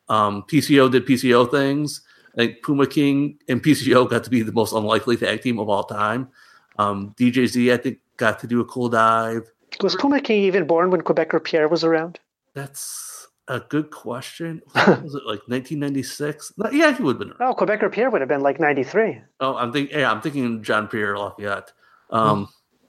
Um, 0.09 0.45
PCO 0.49 0.91
did 0.91 1.07
PCO 1.07 1.51
things. 1.51 2.03
I 2.35 2.37
think 2.39 2.63
Puma 2.63 2.87
King 2.87 3.39
and 3.49 3.63
PCO 3.63 4.09
got 4.09 4.25
to 4.25 4.31
be 4.31 4.43
the 4.43 4.53
most 4.53 4.73
unlikely 4.73 5.17
tag 5.17 5.43
team 5.43 5.59
of 5.59 5.69
all 5.69 5.85
time. 5.85 6.29
Um, 6.79 7.15
DJZ, 7.19 7.73
I 7.73 7.77
think, 7.77 7.99
got 8.17 8.41
to 8.41 8.47
do 8.47 8.61
a 8.61 8.65
cool 8.65 8.89
dive. 8.89 9.51
Was 9.83 9.97
Puma 9.97 10.21
King 10.21 10.43
even 10.43 10.67
born 10.67 10.91
when 10.91 11.03
Quebecer 11.03 11.43
Pierre 11.43 11.69
was 11.69 11.85
around? 11.85 12.19
That's 12.55 13.29
a 13.49 13.61
good 13.61 13.91
question. 13.91 14.63
was 14.75 15.15
it 15.15 15.23
like 15.27 15.43
1996? 15.49 16.53
Yeah, 16.73 16.95
he 16.95 17.03
would 17.03 17.15
have 17.15 17.19
been. 17.19 17.33
Around. 17.33 17.53
Oh, 17.53 17.55
Quebecer 17.55 17.91
Pierre 17.91 18.11
would 18.11 18.21
have 18.21 18.29
been 18.29 18.41
like 18.41 18.61
93. 18.61 19.21
Oh, 19.41 19.57
I'm 19.57 19.73
thinking. 19.73 19.99
Yeah, 19.99 20.11
I'm 20.11 20.21
thinking 20.21 20.63
John 20.63 20.89
Pierre 20.89 21.17
Lafayette. 21.17 21.73
Um, 22.11 22.47
mm. 22.47 22.49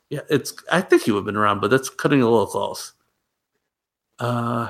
Yeah, 0.10 0.22
it's. 0.30 0.54
I 0.72 0.82
think 0.82 1.04
he 1.04 1.12
would 1.12 1.20
have 1.20 1.26
been 1.26 1.36
around, 1.36 1.62
but 1.62 1.70
that's 1.70 1.90
cutting 1.90 2.22
a 2.22 2.30
little 2.30 2.48
close. 2.48 2.94
Uh, 4.20 4.70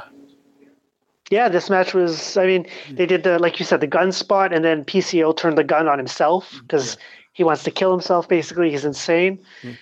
yeah, 1.31 1.49
this 1.49 1.69
match 1.69 1.93
was. 1.93 2.37
I 2.37 2.45
mean, 2.45 2.67
they 2.91 3.05
did 3.05 3.23
the 3.23 3.39
like 3.39 3.59
you 3.59 3.65
said 3.65 3.81
the 3.81 3.87
gun 3.87 4.11
spot, 4.11 4.53
and 4.53 4.63
then 4.63 4.85
PCO 4.85 5.35
turned 5.35 5.57
the 5.57 5.63
gun 5.63 5.87
on 5.87 5.97
himself 5.97 6.59
because 6.61 6.95
yeah. 6.95 7.01
he 7.33 7.43
wants 7.43 7.63
to 7.63 7.71
kill 7.71 7.91
himself. 7.91 8.27
Basically, 8.27 8.69
he's 8.69 8.85
insane. 8.85 9.43
Mm. 9.63 9.77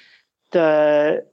The 0.51 1.25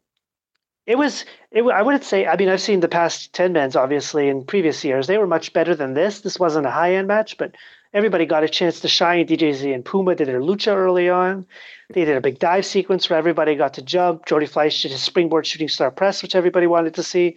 it 0.87 0.99
was. 0.99 1.24
It, 1.53 1.62
I 1.62 1.82
wouldn't 1.82 2.05
say. 2.05 2.27
I 2.27 2.37
mean, 2.37 2.49
I've 2.49 2.61
seen 2.61 2.81
the 2.81 2.89
past 2.89 3.32
ten 3.32 3.53
men's 3.53 3.77
obviously 3.77 4.28
in 4.28 4.45
previous 4.45 4.85
years. 4.85 5.07
They 5.07 5.19
were 5.19 5.28
much 5.28 5.53
better 5.53 5.77
than 5.77 5.95
this. 5.95 6.20
This 6.20 6.41
wasn't 6.41 6.66
a 6.66 6.70
high 6.70 6.95
end 6.97 7.07
match, 7.07 7.39
but 7.39 7.55
everybody 7.93 8.27
got 8.27 8.43
a 8.43 8.49
chance 8.49 8.81
to 8.81 8.89
shine. 8.89 9.27
DJZ 9.27 9.73
and 9.73 9.85
Puma 9.85 10.16
did 10.16 10.27
their 10.27 10.41
lucha 10.41 10.74
early 10.74 11.09
on. 11.09 11.47
They 11.91 12.05
did 12.05 12.16
a 12.16 12.20
big 12.20 12.41
dive 12.41 12.66
sequence 12.66 13.09
where 13.09 13.19
everybody 13.19 13.55
got 13.55 13.74
to 13.74 13.82
jump. 13.82 14.27
Jody 14.27 14.47
Fleisch 14.47 14.82
did 14.82 14.91
his 14.91 15.03
springboard 15.03 15.47
shooting 15.47 15.69
star 15.69 15.93
press, 15.93 16.23
which 16.23 16.35
everybody 16.35 16.66
wanted 16.66 16.95
to 16.95 17.05
see. 17.05 17.37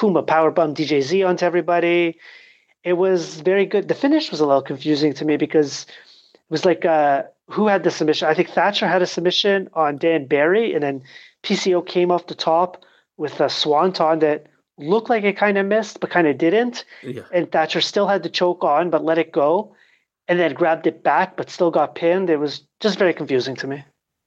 Puma 0.00 0.22
powerbomb 0.22 0.74
DJZ 0.74 1.28
onto 1.28 1.44
everybody. 1.44 2.16
It 2.84 2.94
was 2.94 3.42
very 3.42 3.66
good. 3.66 3.88
The 3.88 3.94
finish 3.94 4.30
was 4.30 4.40
a 4.40 4.46
little 4.46 4.62
confusing 4.62 5.12
to 5.12 5.26
me 5.26 5.36
because 5.36 5.82
it 5.82 6.48
was 6.48 6.64
like 6.64 6.86
uh, 6.86 7.24
who 7.50 7.66
had 7.66 7.84
the 7.84 7.90
submission? 7.90 8.26
I 8.26 8.32
think 8.32 8.48
Thatcher 8.48 8.88
had 8.88 9.02
a 9.02 9.06
submission 9.06 9.68
on 9.74 9.98
Dan 9.98 10.24
Barry, 10.24 10.72
and 10.72 10.82
then 10.82 11.02
PCO 11.42 11.86
came 11.86 12.10
off 12.10 12.28
the 12.28 12.34
top 12.34 12.82
with 13.18 13.40
a 13.40 13.50
swanton 13.50 14.20
that 14.20 14.46
looked 14.78 15.10
like 15.10 15.24
it 15.24 15.36
kind 15.36 15.58
of 15.58 15.66
missed, 15.66 16.00
but 16.00 16.08
kind 16.08 16.26
of 16.26 16.38
didn't. 16.38 16.86
Yeah. 17.02 17.24
And 17.30 17.52
Thatcher 17.52 17.82
still 17.82 18.08
had 18.08 18.22
the 18.22 18.30
choke 18.30 18.64
on, 18.64 18.88
but 18.88 19.04
let 19.04 19.18
it 19.18 19.32
go, 19.32 19.74
and 20.28 20.40
then 20.40 20.54
grabbed 20.54 20.86
it 20.86 21.02
back, 21.02 21.36
but 21.36 21.50
still 21.50 21.70
got 21.70 21.94
pinned. 21.94 22.30
It 22.30 22.38
was 22.38 22.62
just 22.80 22.98
very 22.98 23.12
confusing 23.12 23.54
to 23.56 23.66
me. 23.66 23.84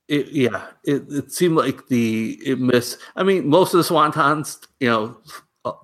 It, 0.08 0.28
yeah, 0.28 0.68
it, 0.84 1.06
it 1.10 1.32
seemed 1.32 1.56
like 1.56 1.88
the 1.88 2.38
it 2.46 2.60
missed. 2.60 3.00
I 3.16 3.24
mean, 3.24 3.48
most 3.48 3.74
of 3.74 3.80
the 3.80 3.92
swantons, 3.92 4.60
you 4.80 4.90
know, 4.90 5.18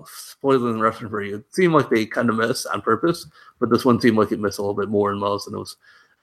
spoiling 0.05 0.73
the 0.73 0.79
wrestling 0.79 1.09
for 1.09 1.21
you. 1.21 1.37
It 1.37 1.53
seemed 1.53 1.73
like 1.73 1.89
they 1.89 2.05
kind 2.05 2.29
of 2.29 2.35
missed 2.35 2.67
on 2.67 2.81
purpose, 2.81 3.25
but 3.59 3.69
this 3.69 3.85
one 3.85 3.99
seemed 3.99 4.17
like 4.17 4.31
it 4.31 4.39
missed 4.39 4.59
a 4.59 4.61
little 4.61 4.75
bit 4.75 4.89
more 4.89 5.11
than 5.11 5.19
most, 5.19 5.47
and 5.47 5.55
it 5.55 5.59
was 5.59 5.77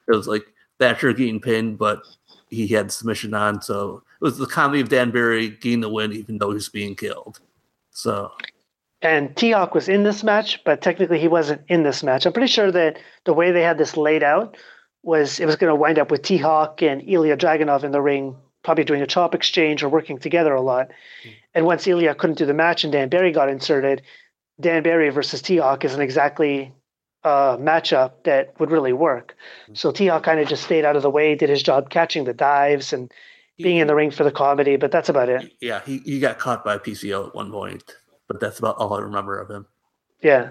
it 0.08 0.14
was 0.14 0.26
like 0.26 0.46
Thatcher 0.78 1.12
getting 1.12 1.40
pinned, 1.40 1.78
but 1.78 2.02
he 2.48 2.66
had 2.68 2.92
submission 2.92 3.34
on, 3.34 3.62
so 3.62 4.02
it 4.20 4.24
was 4.24 4.38
the 4.38 4.46
comedy 4.46 4.80
of 4.80 4.88
Dan 4.88 5.10
Barry 5.10 5.50
getting 5.50 5.80
the 5.80 5.88
win, 5.88 6.12
even 6.12 6.38
though 6.38 6.52
he's 6.52 6.68
being 6.68 6.94
killed. 6.94 7.40
So. 7.90 8.32
And 9.02 9.36
T 9.36 9.50
Hawk 9.50 9.74
was 9.74 9.88
in 9.88 10.04
this 10.04 10.24
match, 10.24 10.64
but 10.64 10.80
technically 10.80 11.18
he 11.18 11.28
wasn't 11.28 11.62
in 11.68 11.82
this 11.82 12.02
match. 12.02 12.24
I'm 12.24 12.32
pretty 12.32 12.50
sure 12.50 12.72
that 12.72 12.98
the 13.24 13.34
way 13.34 13.52
they 13.52 13.62
had 13.62 13.78
this 13.78 13.96
laid 13.96 14.22
out 14.22 14.56
was 15.02 15.38
it 15.38 15.46
was 15.46 15.56
going 15.56 15.70
to 15.70 15.74
wind 15.74 15.98
up 15.98 16.10
with 16.10 16.22
T 16.22 16.38
Hawk 16.38 16.82
and 16.82 17.02
Ilja 17.02 17.36
Dragunov 17.36 17.84
in 17.84 17.92
the 17.92 18.00
ring 18.00 18.36
probably 18.66 18.84
doing 18.84 19.00
a 19.00 19.06
chop 19.06 19.32
exchange 19.34 19.82
or 19.82 19.88
working 19.88 20.18
together 20.18 20.52
a 20.52 20.60
lot. 20.60 20.90
And 21.56 21.64
once 21.64 21.86
Ilja 21.86 22.16
couldn't 22.18 22.36
do 22.36 22.44
the 22.44 22.52
match 22.52 22.84
and 22.84 22.92
Dan 22.92 23.08
Barry 23.08 23.32
got 23.32 23.48
inserted, 23.48 24.02
Dan 24.60 24.82
Barry 24.82 25.08
versus 25.08 25.40
T 25.40 25.56
Hawk 25.56 25.86
isn't 25.86 26.00
exactly 26.02 26.74
a 27.24 27.56
matchup 27.58 28.12
that 28.24 28.60
would 28.60 28.70
really 28.70 28.92
work. 28.92 29.34
Mm. 29.70 29.78
So 29.78 29.90
T 29.90 30.06
Hawk 30.06 30.22
kind 30.22 30.38
of 30.38 30.48
just 30.48 30.64
stayed 30.64 30.84
out 30.84 30.96
of 30.96 31.02
the 31.02 31.08
way, 31.08 31.34
did 31.34 31.48
his 31.48 31.62
job 31.62 31.88
catching 31.88 32.24
the 32.24 32.34
dives 32.34 32.92
and 32.92 33.10
being 33.56 33.78
in 33.78 33.86
the 33.86 33.94
ring 33.94 34.10
for 34.10 34.22
the 34.22 34.30
comedy, 34.30 34.76
but 34.76 34.90
that's 34.90 35.08
about 35.08 35.30
it. 35.30 35.50
Yeah, 35.62 35.80
he, 35.86 35.98
he 36.00 36.20
got 36.20 36.38
caught 36.38 36.62
by 36.62 36.76
PCO 36.76 37.28
at 37.28 37.34
one 37.34 37.50
point, 37.50 37.82
but 38.28 38.38
that's 38.38 38.58
about 38.58 38.76
all 38.76 38.92
I 38.92 39.00
remember 39.00 39.38
of 39.38 39.50
him. 39.50 39.64
Yeah. 40.20 40.50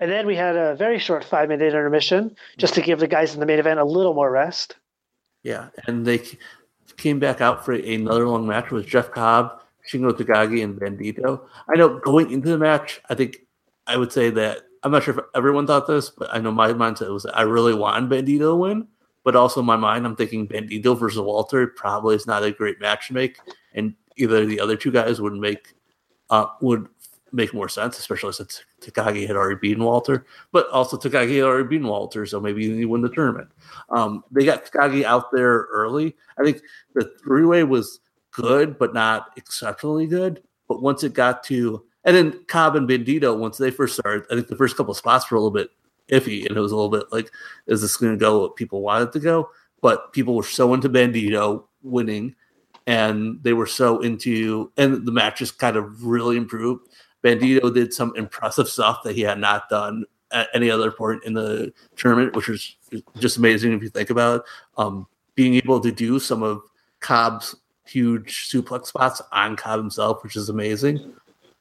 And 0.00 0.10
then 0.10 0.26
we 0.26 0.36
had 0.36 0.56
a 0.56 0.74
very 0.74 0.98
short 0.98 1.22
five 1.22 1.50
minute 1.50 1.66
intermission 1.66 2.34
just 2.56 2.72
to 2.74 2.80
give 2.80 2.98
the 2.98 3.06
guys 3.06 3.34
in 3.34 3.40
the 3.40 3.46
main 3.46 3.58
event 3.58 3.78
a 3.78 3.84
little 3.84 4.14
more 4.14 4.30
rest. 4.30 4.76
Yeah, 5.42 5.68
and 5.86 6.06
they 6.06 6.22
came 6.96 7.18
back 7.18 7.42
out 7.42 7.62
for 7.64 7.72
another 7.72 8.26
long 8.26 8.46
match 8.46 8.70
with 8.70 8.86
Jeff 8.86 9.10
Cobb, 9.10 9.60
Shingo 9.88 10.12
Takagi, 10.12 10.62
and 10.62 10.78
Bandito. 10.78 11.42
I 11.68 11.76
know 11.76 11.98
going 11.98 12.30
into 12.30 12.48
the 12.48 12.58
match, 12.58 13.00
I 13.08 13.14
think 13.14 13.38
I 13.86 13.96
would 13.96 14.12
say 14.12 14.30
that 14.30 14.62
I'm 14.82 14.92
not 14.92 15.02
sure 15.02 15.18
if 15.18 15.24
everyone 15.34 15.66
thought 15.66 15.86
this, 15.86 16.10
but 16.10 16.28
I 16.32 16.38
know 16.38 16.52
my 16.52 16.72
mindset 16.72 17.12
was 17.12 17.26
I 17.26 17.42
really 17.42 17.74
want 17.74 18.10
Bandito 18.10 18.52
to 18.52 18.56
win. 18.56 18.88
But 19.24 19.34
also 19.34 19.58
in 19.58 19.66
my 19.66 19.76
mind, 19.76 20.06
I'm 20.06 20.14
thinking 20.14 20.46
Bandito 20.46 20.96
versus 20.96 21.18
Walter 21.18 21.66
probably 21.66 22.14
is 22.14 22.28
not 22.28 22.44
a 22.44 22.52
great 22.52 22.80
match 22.80 23.08
to 23.08 23.14
make, 23.14 23.38
and 23.74 23.94
either 24.16 24.46
the 24.46 24.60
other 24.60 24.76
two 24.76 24.92
guys 24.92 25.20
would 25.20 25.32
make 25.32 25.74
uh, 26.30 26.46
would 26.60 26.86
make 27.32 27.52
more 27.52 27.68
sense, 27.68 27.98
especially 27.98 28.32
since 28.32 28.62
Takagi 28.80 29.26
had 29.26 29.34
already 29.34 29.58
beaten 29.60 29.82
Walter. 29.82 30.26
But 30.52 30.68
also 30.70 30.96
Takagi 30.96 31.36
had 31.36 31.44
already 31.44 31.68
beaten 31.68 31.88
Walter, 31.88 32.24
so 32.24 32.40
maybe 32.40 32.76
he 32.76 32.84
win 32.84 33.02
the 33.02 33.08
tournament. 33.08 33.48
Um, 33.90 34.22
they 34.30 34.44
got 34.44 34.64
Takagi 34.64 35.02
out 35.02 35.32
there 35.32 35.66
early. 35.72 36.16
I 36.38 36.44
think 36.44 36.62
the 36.94 37.12
three 37.22 37.44
way 37.44 37.64
was 37.64 38.00
good, 38.36 38.78
but 38.78 38.94
not 38.94 39.32
exceptionally 39.36 40.06
good. 40.06 40.42
But 40.68 40.82
once 40.82 41.02
it 41.02 41.14
got 41.14 41.42
to 41.44 41.84
and 42.06 42.16
then 42.16 42.44
Cobb 42.46 42.76
and 42.76 42.88
Bandito, 42.88 43.36
once 43.36 43.58
they 43.58 43.72
first 43.72 43.96
started, 43.98 44.26
I 44.30 44.36
think 44.36 44.46
the 44.46 44.56
first 44.56 44.76
couple 44.76 44.94
spots 44.94 45.28
were 45.28 45.36
a 45.36 45.40
little 45.40 45.50
bit 45.50 45.70
iffy, 46.08 46.46
and 46.46 46.56
it 46.56 46.60
was 46.60 46.70
a 46.70 46.76
little 46.76 46.88
bit 46.88 47.06
like, 47.10 47.32
is 47.66 47.82
this 47.82 47.96
going 47.96 48.12
to 48.12 48.18
go 48.18 48.42
what 48.42 48.54
people 48.54 48.80
wanted 48.80 49.12
to 49.12 49.18
go? 49.18 49.50
But 49.82 50.12
people 50.12 50.36
were 50.36 50.44
so 50.44 50.72
into 50.72 50.88
Bandito 50.88 51.64
winning, 51.82 52.36
and 52.86 53.42
they 53.42 53.54
were 53.54 53.66
so 53.66 54.00
into, 54.00 54.70
and 54.76 55.04
the 55.04 55.10
match 55.10 55.40
just 55.40 55.58
kind 55.58 55.76
of 55.76 56.04
really 56.04 56.36
improved. 56.36 56.88
Bandito 57.24 57.74
did 57.74 57.92
some 57.92 58.14
impressive 58.14 58.68
stuff 58.68 59.02
that 59.02 59.16
he 59.16 59.22
had 59.22 59.40
not 59.40 59.68
done 59.68 60.04
at 60.30 60.48
any 60.54 60.70
other 60.70 60.92
point 60.92 61.24
in 61.24 61.34
the 61.34 61.72
tournament, 61.96 62.36
which 62.36 62.46
was 62.46 62.76
just 63.18 63.36
amazing 63.36 63.72
if 63.72 63.82
you 63.82 63.88
think 63.88 64.10
about 64.10 64.40
it. 64.40 64.42
Um, 64.78 65.08
being 65.34 65.54
able 65.54 65.80
to 65.80 65.90
do 65.90 66.20
some 66.20 66.44
of 66.44 66.62
Cobb's 67.00 67.56
huge 67.86 68.48
suplex 68.50 68.86
spots 68.86 69.22
on 69.32 69.56
Cobb 69.56 69.78
himself, 69.78 70.22
which 70.22 70.36
is 70.36 70.48
amazing. 70.48 70.98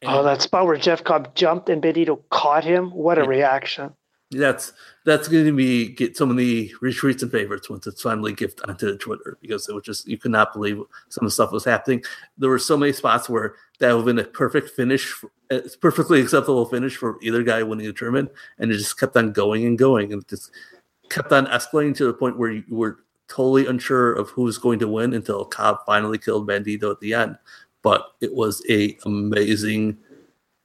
And 0.02 0.12
oh, 0.12 0.24
that 0.24 0.42
spot 0.42 0.66
where 0.66 0.78
Jeff 0.78 1.04
Cobb 1.04 1.34
jumped 1.36 1.70
and 1.70 1.82
Bandito 1.82 2.22
caught 2.30 2.64
him. 2.64 2.92
What 2.92 3.18
a 3.18 3.22
yeah. 3.22 3.28
reaction! 3.28 3.94
That's 4.32 4.74
that's 5.06 5.28
going 5.28 5.46
to 5.46 5.52
be 5.54 5.90
get 5.90 6.18
some 6.18 6.30
of 6.30 6.38
the 6.38 6.74
retweets 6.82 7.22
and 7.22 7.32
favorites 7.32 7.70
once 7.70 7.88
it's 7.88 8.02
finally 8.02 8.34
gift 8.34 8.62
onto 8.68 8.98
Twitter 8.98 9.38
because 9.40 9.70
it 9.70 9.76
was 9.76 9.84
just 9.84 10.08
you 10.08 10.18
could 10.18 10.32
not 10.32 10.52
believe 10.52 10.82
some 11.10 11.24
of 11.24 11.28
the 11.28 11.32
stuff 11.32 11.52
was 11.52 11.64
happening. 11.64 12.04
There 12.38 12.50
were 12.50 12.60
so 12.60 12.76
many 12.76 12.92
spots 12.92 13.30
where 13.30 13.56
that 13.80 13.92
would 13.92 14.00
have 14.00 14.06
been 14.06 14.20
a 14.20 14.24
perfect 14.24 14.72
finish, 14.72 15.14
it's 15.50 15.76
perfectly 15.76 16.22
acceptable 16.22 16.66
finish 16.66 16.98
for 16.98 17.18
either 17.22 17.44
guy 17.44 17.62
winning 17.64 17.86
the 17.86 17.94
tournament, 17.94 18.32
and 18.58 18.72
it 18.72 18.78
just 18.78 19.00
kept 19.00 19.16
on 19.16 19.32
going 19.32 19.66
and 19.66 19.78
going 19.78 20.12
and 20.12 20.28
just 20.28 20.52
kept 21.10 21.32
on 21.32 21.46
escalating 21.48 21.96
to 21.96 22.06
the 22.06 22.14
point 22.14 22.38
where 22.38 22.52
you 22.52 22.64
were 22.70 23.05
totally 23.28 23.66
unsure 23.66 24.14
of 24.14 24.30
who 24.30 24.44
was 24.44 24.58
going 24.58 24.80
to 24.80 24.88
win 24.88 25.14
until 25.14 25.46
Cobb 25.46 25.80
finally 25.86 26.18
killed 26.18 26.48
Bandito 26.48 26.92
at 26.92 27.00
the 27.00 27.14
end. 27.14 27.38
But 27.82 28.12
it 28.22 28.34
was 28.34 28.64
a 28.70 28.98
amazing, 29.06 29.98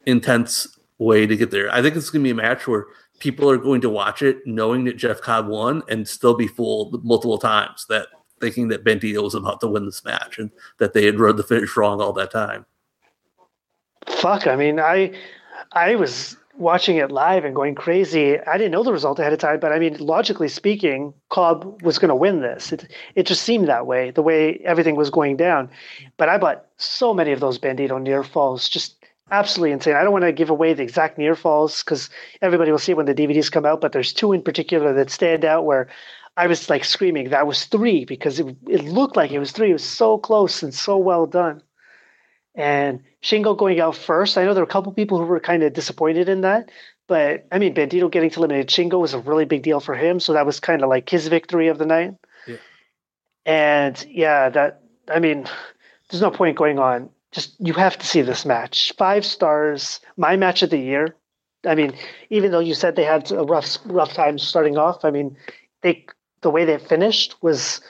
intense 0.06 0.78
way 0.98 1.26
to 1.26 1.36
get 1.36 1.50
there. 1.50 1.72
I 1.72 1.82
think 1.82 1.96
it's 1.96 2.10
going 2.10 2.22
to 2.22 2.26
be 2.26 2.30
a 2.30 2.34
match 2.34 2.66
where 2.66 2.86
people 3.18 3.50
are 3.50 3.58
going 3.58 3.80
to 3.82 3.90
watch 3.90 4.22
it 4.22 4.46
knowing 4.46 4.84
that 4.84 4.96
Jeff 4.96 5.20
Cobb 5.20 5.46
won 5.46 5.82
and 5.88 6.08
still 6.08 6.34
be 6.34 6.46
fooled 6.46 7.04
multiple 7.04 7.38
times 7.38 7.86
that 7.88 8.08
thinking 8.40 8.68
that 8.68 8.84
Bandito 8.84 9.22
was 9.22 9.34
about 9.34 9.60
to 9.60 9.68
win 9.68 9.84
this 9.84 10.04
match 10.04 10.38
and 10.38 10.50
that 10.78 10.94
they 10.94 11.04
had 11.04 11.20
read 11.20 11.36
the 11.36 11.42
finish 11.42 11.76
wrong 11.76 12.00
all 12.00 12.12
that 12.14 12.30
time. 12.30 12.64
Fuck, 14.06 14.46
I 14.46 14.56
mean, 14.56 14.80
I 14.80 15.14
I 15.72 15.94
was 15.94 16.36
watching 16.60 16.96
it 16.96 17.10
live 17.10 17.44
and 17.44 17.54
going 17.54 17.74
crazy. 17.74 18.38
I 18.38 18.58
didn't 18.58 18.72
know 18.72 18.82
the 18.82 18.92
result 18.92 19.18
ahead 19.18 19.32
of 19.32 19.38
time, 19.38 19.60
but 19.60 19.72
I 19.72 19.78
mean, 19.78 19.96
logically 19.98 20.48
speaking, 20.48 21.14
Cobb 21.30 21.82
was 21.82 21.98
going 21.98 22.10
to 22.10 22.14
win 22.14 22.40
this. 22.40 22.72
It 22.72 22.88
it 23.14 23.26
just 23.26 23.42
seemed 23.42 23.68
that 23.68 23.86
way, 23.86 24.10
the 24.10 24.22
way 24.22 24.60
everything 24.64 24.96
was 24.96 25.10
going 25.10 25.36
down. 25.36 25.70
But 26.16 26.28
I 26.28 26.38
bought 26.38 26.66
so 26.76 27.14
many 27.14 27.32
of 27.32 27.40
those 27.40 27.58
Bandito 27.58 28.00
near 28.00 28.22
falls, 28.22 28.68
just 28.68 28.96
absolutely 29.30 29.72
insane. 29.72 29.94
I 29.94 30.02
don't 30.02 30.12
want 30.12 30.24
to 30.24 30.32
give 30.32 30.50
away 30.50 30.74
the 30.74 30.82
exact 30.82 31.16
near 31.16 31.34
falls 31.34 31.82
because 31.82 32.10
everybody 32.42 32.70
will 32.70 32.78
see 32.78 32.94
when 32.94 33.06
the 33.06 33.14
DVDs 33.14 33.50
come 33.50 33.64
out, 33.64 33.80
but 33.80 33.92
there's 33.92 34.12
two 34.12 34.32
in 34.32 34.42
particular 34.42 34.92
that 34.92 35.10
stand 35.10 35.44
out 35.44 35.64
where 35.64 35.88
I 36.36 36.46
was 36.46 36.70
like 36.70 36.84
screaming 36.84 37.30
that 37.30 37.46
was 37.46 37.64
three 37.64 38.04
because 38.04 38.40
it, 38.40 38.56
it 38.68 38.84
looked 38.84 39.16
like 39.16 39.30
it 39.30 39.38
was 39.38 39.52
three. 39.52 39.70
It 39.70 39.74
was 39.74 39.84
so 39.84 40.18
close 40.18 40.62
and 40.62 40.74
so 40.74 40.96
well 40.98 41.26
done. 41.26 41.62
And 42.60 43.02
Shingo 43.22 43.56
going 43.56 43.80
out 43.80 43.96
first, 43.96 44.36
I 44.36 44.44
know 44.44 44.52
there 44.52 44.62
were 44.62 44.68
a 44.68 44.70
couple 44.70 44.92
people 44.92 45.16
who 45.16 45.24
were 45.24 45.40
kind 45.40 45.62
of 45.62 45.72
disappointed 45.72 46.28
in 46.28 46.42
that, 46.42 46.70
but 47.08 47.46
I 47.50 47.58
mean, 47.58 47.74
Bandito 47.74 48.10
getting 48.10 48.28
to 48.28 48.40
eliminate 48.40 48.66
Shingo 48.66 49.00
was 49.00 49.14
a 49.14 49.18
really 49.18 49.46
big 49.46 49.62
deal 49.62 49.80
for 49.80 49.94
him. 49.94 50.20
So 50.20 50.34
that 50.34 50.44
was 50.44 50.60
kind 50.60 50.82
of 50.82 50.90
like 50.90 51.08
his 51.08 51.26
victory 51.28 51.68
of 51.68 51.78
the 51.78 51.86
night. 51.86 52.16
Yeah. 52.46 52.56
And 53.46 54.06
yeah, 54.10 54.50
that, 54.50 54.82
I 55.10 55.20
mean, 55.20 55.46
there's 56.10 56.20
no 56.20 56.30
point 56.30 56.58
going 56.58 56.78
on. 56.78 57.08
Just, 57.32 57.56
you 57.60 57.72
have 57.72 57.96
to 57.96 58.06
see 58.06 58.20
this 58.20 58.44
match. 58.44 58.92
Five 58.98 59.24
stars, 59.24 59.98
my 60.18 60.36
match 60.36 60.62
of 60.62 60.68
the 60.68 60.78
year. 60.78 61.16
I 61.64 61.74
mean, 61.74 61.94
even 62.28 62.50
though 62.50 62.60
you 62.60 62.74
said 62.74 62.94
they 62.94 63.04
had 63.04 63.32
a 63.32 63.42
rough, 63.42 63.78
rough 63.86 64.12
time 64.12 64.38
starting 64.38 64.76
off, 64.76 65.02
I 65.02 65.10
mean, 65.10 65.34
they 65.80 66.04
the 66.42 66.50
way 66.50 66.66
they 66.66 66.78
finished 66.78 67.36
was 67.42 67.80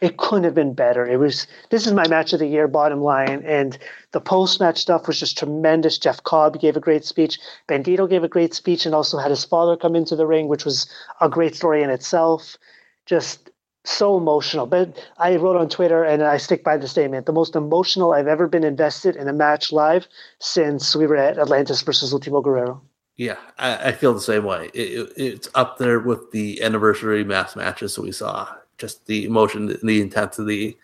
it 0.00 0.16
couldn't 0.16 0.44
have 0.44 0.54
been 0.54 0.72
better. 0.72 1.06
It 1.06 1.18
was 1.18 1.46
this 1.70 1.86
is 1.86 1.92
my 1.92 2.08
match 2.08 2.32
of 2.32 2.40
the 2.40 2.46
year, 2.46 2.66
bottom 2.68 3.00
line. 3.00 3.42
And 3.44 3.76
the 4.12 4.20
post 4.20 4.60
match 4.60 4.78
stuff 4.78 5.06
was 5.06 5.20
just 5.20 5.38
tremendous. 5.38 5.98
Jeff 5.98 6.22
Cobb 6.22 6.60
gave 6.60 6.76
a 6.76 6.80
great 6.80 7.04
speech. 7.04 7.38
Bandito 7.68 8.08
gave 8.08 8.24
a 8.24 8.28
great 8.28 8.54
speech 8.54 8.86
and 8.86 8.94
also 8.94 9.18
had 9.18 9.30
his 9.30 9.44
father 9.44 9.76
come 9.76 9.94
into 9.94 10.16
the 10.16 10.26
ring, 10.26 10.48
which 10.48 10.64
was 10.64 10.90
a 11.20 11.28
great 11.28 11.54
story 11.54 11.82
in 11.82 11.90
itself. 11.90 12.56
Just 13.06 13.50
so 13.84 14.16
emotional. 14.16 14.66
But 14.66 14.98
I 15.18 15.36
wrote 15.36 15.56
on 15.56 15.68
Twitter 15.68 16.04
and 16.04 16.22
I 16.22 16.36
stick 16.36 16.64
by 16.64 16.76
the 16.76 16.88
statement 16.88 17.26
the 17.26 17.32
most 17.32 17.56
emotional 17.56 18.12
I've 18.12 18.26
ever 18.26 18.46
been 18.46 18.64
invested 18.64 19.16
in 19.16 19.28
a 19.28 19.32
match 19.32 19.72
live 19.72 20.06
since 20.38 20.94
we 20.94 21.06
were 21.06 21.16
at 21.16 21.38
Atlantis 21.38 21.82
versus 21.82 22.12
Ultimo 22.12 22.40
Guerrero. 22.40 22.82
Yeah, 23.16 23.36
I, 23.58 23.88
I 23.88 23.92
feel 23.92 24.14
the 24.14 24.20
same 24.20 24.44
way. 24.44 24.70
It, 24.72 24.78
it, 24.80 25.12
it's 25.16 25.48
up 25.54 25.78
there 25.78 26.00
with 26.00 26.30
the 26.30 26.62
anniversary 26.62 27.22
mass 27.22 27.54
matches 27.54 27.94
that 27.94 28.02
we 28.02 28.12
saw. 28.12 28.48
Just 28.80 29.06
the 29.06 29.24
emotion, 29.24 29.66
the 29.82 30.00
intensity. 30.00 30.78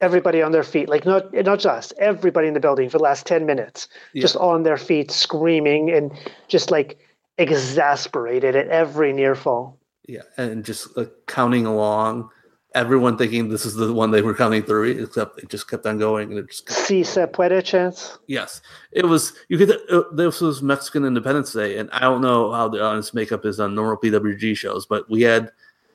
Everybody 0.00 0.42
on 0.42 0.52
their 0.52 0.62
feet, 0.62 0.88
like 0.88 1.04
not 1.06 1.32
not 1.32 1.58
just 1.58 1.92
everybody 1.98 2.48
in 2.48 2.54
the 2.54 2.60
building 2.60 2.88
for 2.88 2.98
the 2.98 3.04
last 3.04 3.26
ten 3.26 3.46
minutes, 3.46 3.88
yeah. 4.12 4.22
just 4.22 4.36
on 4.36 4.64
their 4.64 4.76
feet, 4.76 5.10
screaming 5.10 5.90
and 5.90 6.12
just 6.48 6.70
like 6.70 6.98
exasperated 7.38 8.54
at 8.54 8.68
every 8.68 9.12
near 9.12 9.34
fall. 9.34 9.78
Yeah, 10.06 10.22
and 10.36 10.64
just 10.64 10.96
uh, 10.96 11.06
counting 11.26 11.66
along 11.66 12.30
everyone 12.74 13.16
thinking 13.16 13.48
this 13.48 13.66
is 13.66 13.74
the 13.74 13.92
one 13.92 14.10
they 14.10 14.22
were 14.22 14.34
counting 14.34 14.62
through, 14.62 15.02
except 15.02 15.38
it 15.38 15.48
just 15.48 15.68
kept 15.68 15.86
on 15.86 15.98
going 15.98 16.30
and 16.30 16.38
it 16.38 16.48
just. 16.48 16.66
Kept... 16.66 16.78
Si 16.80 17.04
se 17.04 17.26
puede 17.26 17.64
chance. 17.64 18.18
Yes, 18.26 18.60
it 18.92 19.06
was. 19.06 19.32
You 19.48 19.58
could. 19.58 19.72
Uh, 19.90 20.02
this 20.12 20.40
was 20.40 20.62
Mexican 20.62 21.04
Independence 21.04 21.52
Day, 21.52 21.78
and 21.78 21.90
I 21.92 22.00
don't 22.00 22.22
know 22.22 22.52
how 22.52 22.68
the 22.68 22.82
audience 22.82 23.14
makeup 23.14 23.44
is 23.44 23.60
on 23.60 23.74
normal 23.74 23.96
PWG 23.96 24.56
shows, 24.56 24.86
but 24.86 25.08
we 25.10 25.22
had 25.22 25.50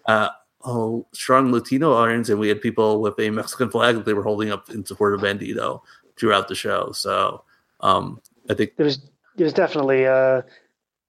uh, 0.06 0.30
a 0.68 1.02
strong 1.14 1.52
Latino 1.52 1.94
audience, 1.94 2.30
and 2.30 2.40
we 2.40 2.50
had 2.50 2.62
people 2.62 3.02
with 3.02 3.18
a 3.20 3.30
Mexican 3.30 3.70
flag 3.70 3.96
that 3.96 4.06
they 4.06 4.14
were 4.14 4.24
holding 4.24 4.52
up 4.52 4.70
in 4.70 4.86
support 4.86 5.14
of 5.14 5.22
Bandito 5.22 5.82
throughout 6.18 6.48
the 6.48 6.56
show. 6.56 6.92
So 6.92 7.44
um, 7.80 8.22
I 8.50 8.54
think 8.54 8.76
there's 8.78 9.00
there's 9.36 9.54
definitely 9.54 10.04
a 10.04 10.44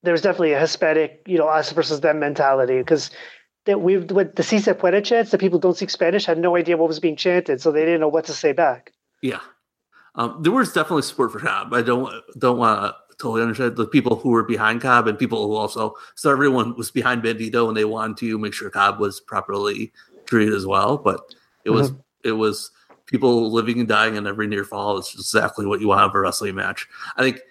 there's 0.03 0.21
definitely 0.21 0.53
a 0.53 0.59
Hispanic, 0.59 1.21
you 1.27 1.37
know, 1.37 1.47
us 1.47 1.71
versus 1.71 1.99
them 1.99 2.19
mentality 2.19 2.77
because 2.77 3.11
that 3.65 3.81
we 3.81 3.97
with 3.97 4.35
the 4.35 4.43
Si 4.43 4.59
Se 4.59 4.73
Puede 4.73 5.03
chants, 5.03 5.31
the 5.31 5.37
people 5.37 5.59
don't 5.59 5.75
speak 5.75 5.89
Spanish 5.89 6.25
had 6.25 6.37
no 6.37 6.55
idea 6.55 6.77
what 6.77 6.87
was 6.87 6.99
being 6.99 7.17
chanted, 7.17 7.61
so 7.61 7.71
they 7.71 7.85
didn't 7.85 7.99
know 7.99 8.07
what 8.07 8.25
to 8.25 8.33
say 8.33 8.53
back. 8.53 8.93
Yeah, 9.21 9.41
um, 10.15 10.41
there 10.41 10.53
was 10.53 10.71
definitely 10.71 11.01
support 11.01 11.31
for 11.31 11.39
Cobb. 11.39 11.73
I 11.73 11.81
don't 11.81 12.11
don't 12.37 12.57
want 12.57 12.81
to 12.81 13.08
totally 13.19 13.41
understand 13.41 13.75
the 13.75 13.85
people 13.85 14.15
who 14.15 14.29
were 14.29 14.43
behind 14.43 14.81
Cobb 14.81 15.07
and 15.07 15.19
people 15.19 15.45
who 15.45 15.53
also 15.53 15.93
so 16.15 16.31
everyone 16.31 16.75
was 16.75 16.89
behind 16.89 17.21
Bandito 17.21 17.67
and 17.67 17.77
they 17.77 17.85
wanted 17.85 18.17
to 18.17 18.39
make 18.39 18.53
sure 18.53 18.69
Cobb 18.69 18.99
was 18.99 19.19
properly 19.19 19.91
treated 20.25 20.53
as 20.53 20.65
well. 20.65 20.97
But 20.97 21.21
it 21.65 21.69
was 21.69 21.91
mm-hmm. 21.91 21.99
it 22.23 22.31
was 22.31 22.71
people 23.05 23.51
living 23.51 23.79
and 23.79 23.87
dying 23.87 24.15
in 24.15 24.25
every 24.25 24.47
near 24.47 24.63
fall. 24.63 24.97
It's 24.97 25.13
exactly 25.13 25.65
what 25.65 25.81
you 25.81 25.89
want 25.89 26.01
out 26.01 26.09
of 26.09 26.15
a 26.15 26.19
wrestling 26.19 26.55
match. 26.55 26.87
I 27.17 27.21
think 27.21 27.41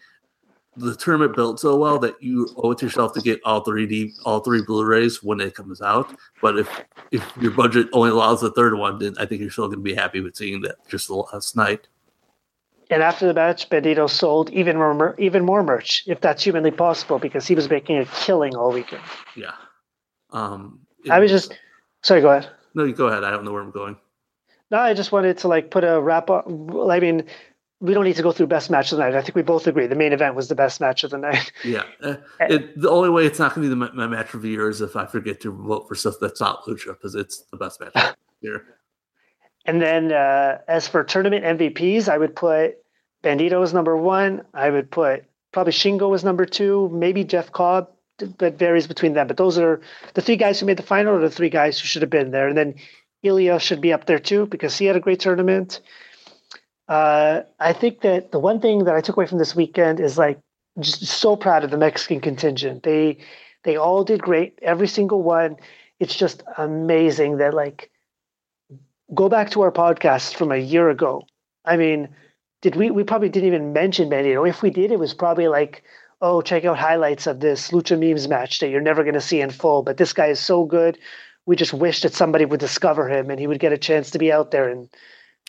the 0.76 0.94
tournament 0.94 1.34
built 1.34 1.58
so 1.58 1.76
well 1.76 1.98
that 1.98 2.22
you 2.22 2.48
owe 2.56 2.70
it 2.70 2.78
to 2.78 2.86
yourself 2.86 3.12
to 3.12 3.20
get 3.20 3.40
all 3.44 3.62
three 3.62 3.86
D, 3.86 4.14
all 4.24 4.40
three 4.40 4.62
Blu-rays 4.62 5.22
when 5.22 5.40
it 5.40 5.54
comes 5.54 5.82
out. 5.82 6.14
But 6.40 6.58
if 6.58 6.84
if 7.10 7.30
your 7.40 7.50
budget 7.50 7.88
only 7.92 8.10
allows 8.10 8.40
the 8.40 8.52
third 8.52 8.74
one, 8.74 8.98
then 8.98 9.14
I 9.18 9.26
think 9.26 9.40
you're 9.40 9.50
still 9.50 9.66
going 9.66 9.80
to 9.80 9.82
be 9.82 9.94
happy 9.94 10.20
with 10.20 10.36
seeing 10.36 10.62
that 10.62 10.76
just 10.88 11.08
the 11.08 11.14
last 11.14 11.56
night. 11.56 11.88
And 12.90 13.02
after 13.02 13.26
the 13.26 13.34
match, 13.34 13.68
Bandito 13.68 14.08
sold 14.08 14.50
even 14.50 14.76
more 14.76 15.14
even 15.18 15.44
more 15.44 15.62
merch, 15.62 16.04
if 16.06 16.20
that's 16.20 16.42
humanly 16.42 16.70
possible, 16.70 17.18
because 17.18 17.46
he 17.46 17.54
was 17.54 17.68
making 17.68 17.98
a 17.98 18.06
killing 18.06 18.56
all 18.56 18.72
weekend. 18.72 19.02
Yeah. 19.36 19.52
Um, 20.30 20.80
I 21.10 21.20
was 21.20 21.30
just 21.30 21.58
sorry. 22.02 22.22
Go 22.22 22.30
ahead. 22.30 22.50
No, 22.74 22.84
you 22.84 22.94
go 22.94 23.08
ahead. 23.08 23.24
I 23.24 23.30
don't 23.30 23.44
know 23.44 23.52
where 23.52 23.62
I'm 23.62 23.70
going. 23.70 23.96
No, 24.70 24.78
I 24.78 24.94
just 24.94 25.12
wanted 25.12 25.38
to 25.38 25.48
like 25.48 25.70
put 25.70 25.84
a 25.84 26.00
wrap 26.00 26.30
up. 26.30 26.46
I 26.46 27.00
mean, 27.00 27.24
we 27.80 27.94
don't 27.94 28.04
need 28.04 28.16
to 28.16 28.22
go 28.22 28.32
through 28.32 28.48
best 28.48 28.70
match 28.70 28.92
of 28.92 28.98
the 28.98 29.04
night. 29.04 29.14
I 29.14 29.22
think 29.22 29.36
we 29.36 29.42
both 29.42 29.66
agree 29.66 29.86
the 29.86 29.94
main 29.94 30.12
event 30.12 30.34
was 30.34 30.48
the 30.48 30.54
best 30.54 30.80
match 30.80 31.04
of 31.04 31.10
the 31.10 31.18
night. 31.18 31.52
Yeah, 31.64 31.84
uh, 32.02 32.16
it, 32.40 32.80
the 32.80 32.90
only 32.90 33.10
way 33.10 33.26
it's 33.26 33.38
not 33.38 33.54
going 33.54 33.68
to 33.68 33.74
be 33.74 33.80
the, 33.80 33.92
my 33.94 34.06
match 34.06 34.34
of 34.34 34.42
the 34.42 34.48
year 34.48 34.68
is 34.68 34.80
if 34.80 34.96
I 34.96 35.06
forget 35.06 35.40
to 35.42 35.52
vote 35.52 35.86
for 35.88 35.94
stuff 35.94 36.14
that's 36.20 36.40
not 36.40 36.64
lucha 36.64 36.88
because 36.88 37.14
it's 37.14 37.44
the 37.50 37.56
best 37.56 37.80
match 37.80 38.14
here. 38.40 38.77
And 39.68 39.82
then 39.82 40.12
uh, 40.12 40.60
as 40.66 40.88
for 40.88 41.04
tournament 41.04 41.44
MVPs, 41.44 42.08
I 42.08 42.16
would 42.16 42.34
put 42.34 42.78
Bandito 43.22 43.62
as 43.62 43.74
number 43.74 43.94
one. 43.98 44.46
I 44.54 44.70
would 44.70 44.90
put 44.90 45.24
probably 45.52 45.74
Shingo 45.74 46.14
as 46.14 46.24
number 46.24 46.46
two. 46.46 46.88
Maybe 46.90 47.22
Jeff 47.22 47.52
Cobb. 47.52 47.90
but 48.38 48.58
varies 48.58 48.86
between 48.86 49.12
them, 49.12 49.26
but 49.28 49.36
those 49.36 49.58
are 49.58 49.82
the 50.14 50.22
three 50.22 50.36
guys 50.36 50.58
who 50.58 50.64
made 50.64 50.78
the 50.78 50.82
final, 50.94 51.14
or 51.16 51.20
the 51.20 51.30
three 51.30 51.50
guys 51.50 51.78
who 51.78 51.86
should 51.86 52.00
have 52.00 52.10
been 52.10 52.30
there. 52.30 52.48
And 52.48 52.56
then 52.56 52.76
Ilja 53.22 53.60
should 53.60 53.82
be 53.82 53.92
up 53.92 54.06
there 54.06 54.18
too 54.18 54.46
because 54.46 54.78
he 54.78 54.86
had 54.86 54.96
a 54.96 55.00
great 55.00 55.20
tournament. 55.20 55.80
Uh, 56.88 57.42
I 57.60 57.74
think 57.74 58.00
that 58.00 58.32
the 58.32 58.38
one 58.38 58.60
thing 58.60 58.84
that 58.84 58.94
I 58.94 59.02
took 59.02 59.18
away 59.18 59.26
from 59.26 59.38
this 59.38 59.54
weekend 59.54 60.00
is 60.00 60.16
like 60.16 60.40
just 60.80 61.04
so 61.04 61.36
proud 61.36 61.62
of 61.62 61.70
the 61.70 61.76
Mexican 61.76 62.20
contingent. 62.22 62.84
They 62.84 63.18
they 63.64 63.76
all 63.76 64.02
did 64.02 64.22
great, 64.22 64.58
every 64.62 64.88
single 64.88 65.22
one. 65.22 65.56
It's 66.00 66.14
just 66.14 66.42
amazing 66.56 67.36
that 67.36 67.52
like 67.52 67.90
go 69.14 69.28
back 69.28 69.50
to 69.50 69.62
our 69.62 69.72
podcast 69.72 70.34
from 70.34 70.52
a 70.52 70.56
year 70.56 70.90
ago. 70.90 71.22
I 71.64 71.76
mean, 71.76 72.08
did 72.62 72.76
we 72.76 72.90
we 72.90 73.04
probably 73.04 73.28
didn't 73.28 73.48
even 73.48 73.72
mention 73.72 74.10
Bandito. 74.10 74.48
If 74.48 74.62
we 74.62 74.70
did, 74.70 74.90
it 74.90 74.98
was 74.98 75.14
probably 75.14 75.48
like, 75.48 75.82
oh, 76.20 76.40
check 76.42 76.64
out 76.64 76.78
highlights 76.78 77.26
of 77.26 77.40
this 77.40 77.70
Lucha 77.70 77.98
Memes 77.98 78.28
match 78.28 78.58
that 78.60 78.68
you're 78.68 78.80
never 78.80 79.04
gonna 79.04 79.20
see 79.20 79.40
in 79.40 79.50
full. 79.50 79.82
But 79.82 79.96
this 79.96 80.12
guy 80.12 80.26
is 80.26 80.40
so 80.40 80.64
good. 80.64 80.98
We 81.46 81.56
just 81.56 81.72
wish 81.72 82.02
that 82.02 82.14
somebody 82.14 82.44
would 82.44 82.60
discover 82.60 83.08
him 83.08 83.30
and 83.30 83.40
he 83.40 83.46
would 83.46 83.60
get 83.60 83.72
a 83.72 83.78
chance 83.78 84.10
to 84.10 84.18
be 84.18 84.30
out 84.30 84.50
there 84.50 84.68
and 84.68 84.88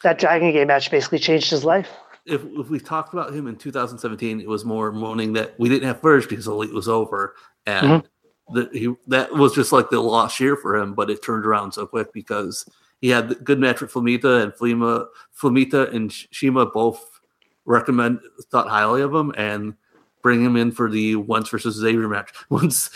that 0.03 0.19
Dragon 0.19 0.51
Gate 0.51 0.67
match 0.67 0.89
basically 0.91 1.19
changed 1.19 1.49
his 1.49 1.65
life. 1.65 1.89
If, 2.25 2.41
if 2.45 2.69
we 2.69 2.79
talked 2.79 3.13
about 3.13 3.33
him 3.33 3.47
in 3.47 3.55
2017, 3.55 4.39
it 4.39 4.47
was 4.47 4.63
more 4.63 4.91
moaning 4.91 5.33
that 5.33 5.59
we 5.59 5.67
didn't 5.67 5.87
have 5.87 6.01
Verge 6.01 6.29
because 6.29 6.47
Elite 6.47 6.73
was 6.73 6.87
over, 6.87 7.35
and 7.65 7.87
mm-hmm. 7.87 8.55
that 8.55 8.73
he 8.73 8.93
that 9.07 9.33
was 9.33 9.55
just 9.55 9.71
like 9.71 9.89
the 9.89 9.99
lost 9.99 10.39
year 10.39 10.55
for 10.55 10.75
him. 10.75 10.93
But 10.93 11.09
it 11.09 11.23
turned 11.23 11.45
around 11.45 11.71
so 11.73 11.87
quick 11.87 12.13
because 12.13 12.65
he 13.01 13.09
had 13.09 13.43
good 13.43 13.59
match 13.59 13.81
with 13.81 13.91
Flamita 13.91 14.43
and 14.43 14.53
Flima, 14.53 15.05
Flamita 15.39 15.93
and 15.93 16.11
Shima 16.11 16.65
both 16.65 17.19
recommend 17.65 18.19
thought 18.51 18.67
highly 18.67 19.01
of 19.01 19.13
him, 19.13 19.33
and 19.37 19.75
bring 20.21 20.43
him 20.43 20.55
in 20.55 20.71
for 20.71 20.89
the 20.89 21.15
once 21.15 21.49
versus 21.49 21.75
Xavier 21.75 22.09
match. 22.09 22.31
Once, 22.49 22.89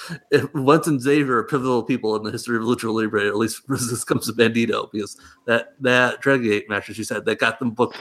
once 0.53 0.87
and 0.87 1.01
Xavier 1.01 1.37
are 1.37 1.43
pivotal 1.43 1.83
people 1.83 2.15
in 2.15 2.23
the 2.23 2.31
history 2.31 2.57
of 2.57 2.63
Lucha 2.63 2.93
Libre. 2.93 3.25
At 3.25 3.37
least 3.37 3.61
this 3.69 4.03
comes 4.03 4.25
to 4.27 4.33
Bandito 4.33 4.91
because 4.91 5.17
that 5.45 5.73
that 5.79 6.21
Dragon 6.21 6.49
Gate 6.49 6.69
match, 6.69 6.89
as 6.89 6.97
you 6.97 7.03
said, 7.03 7.25
that 7.25 7.39
got 7.39 7.59
them 7.59 7.71
booked. 7.71 7.97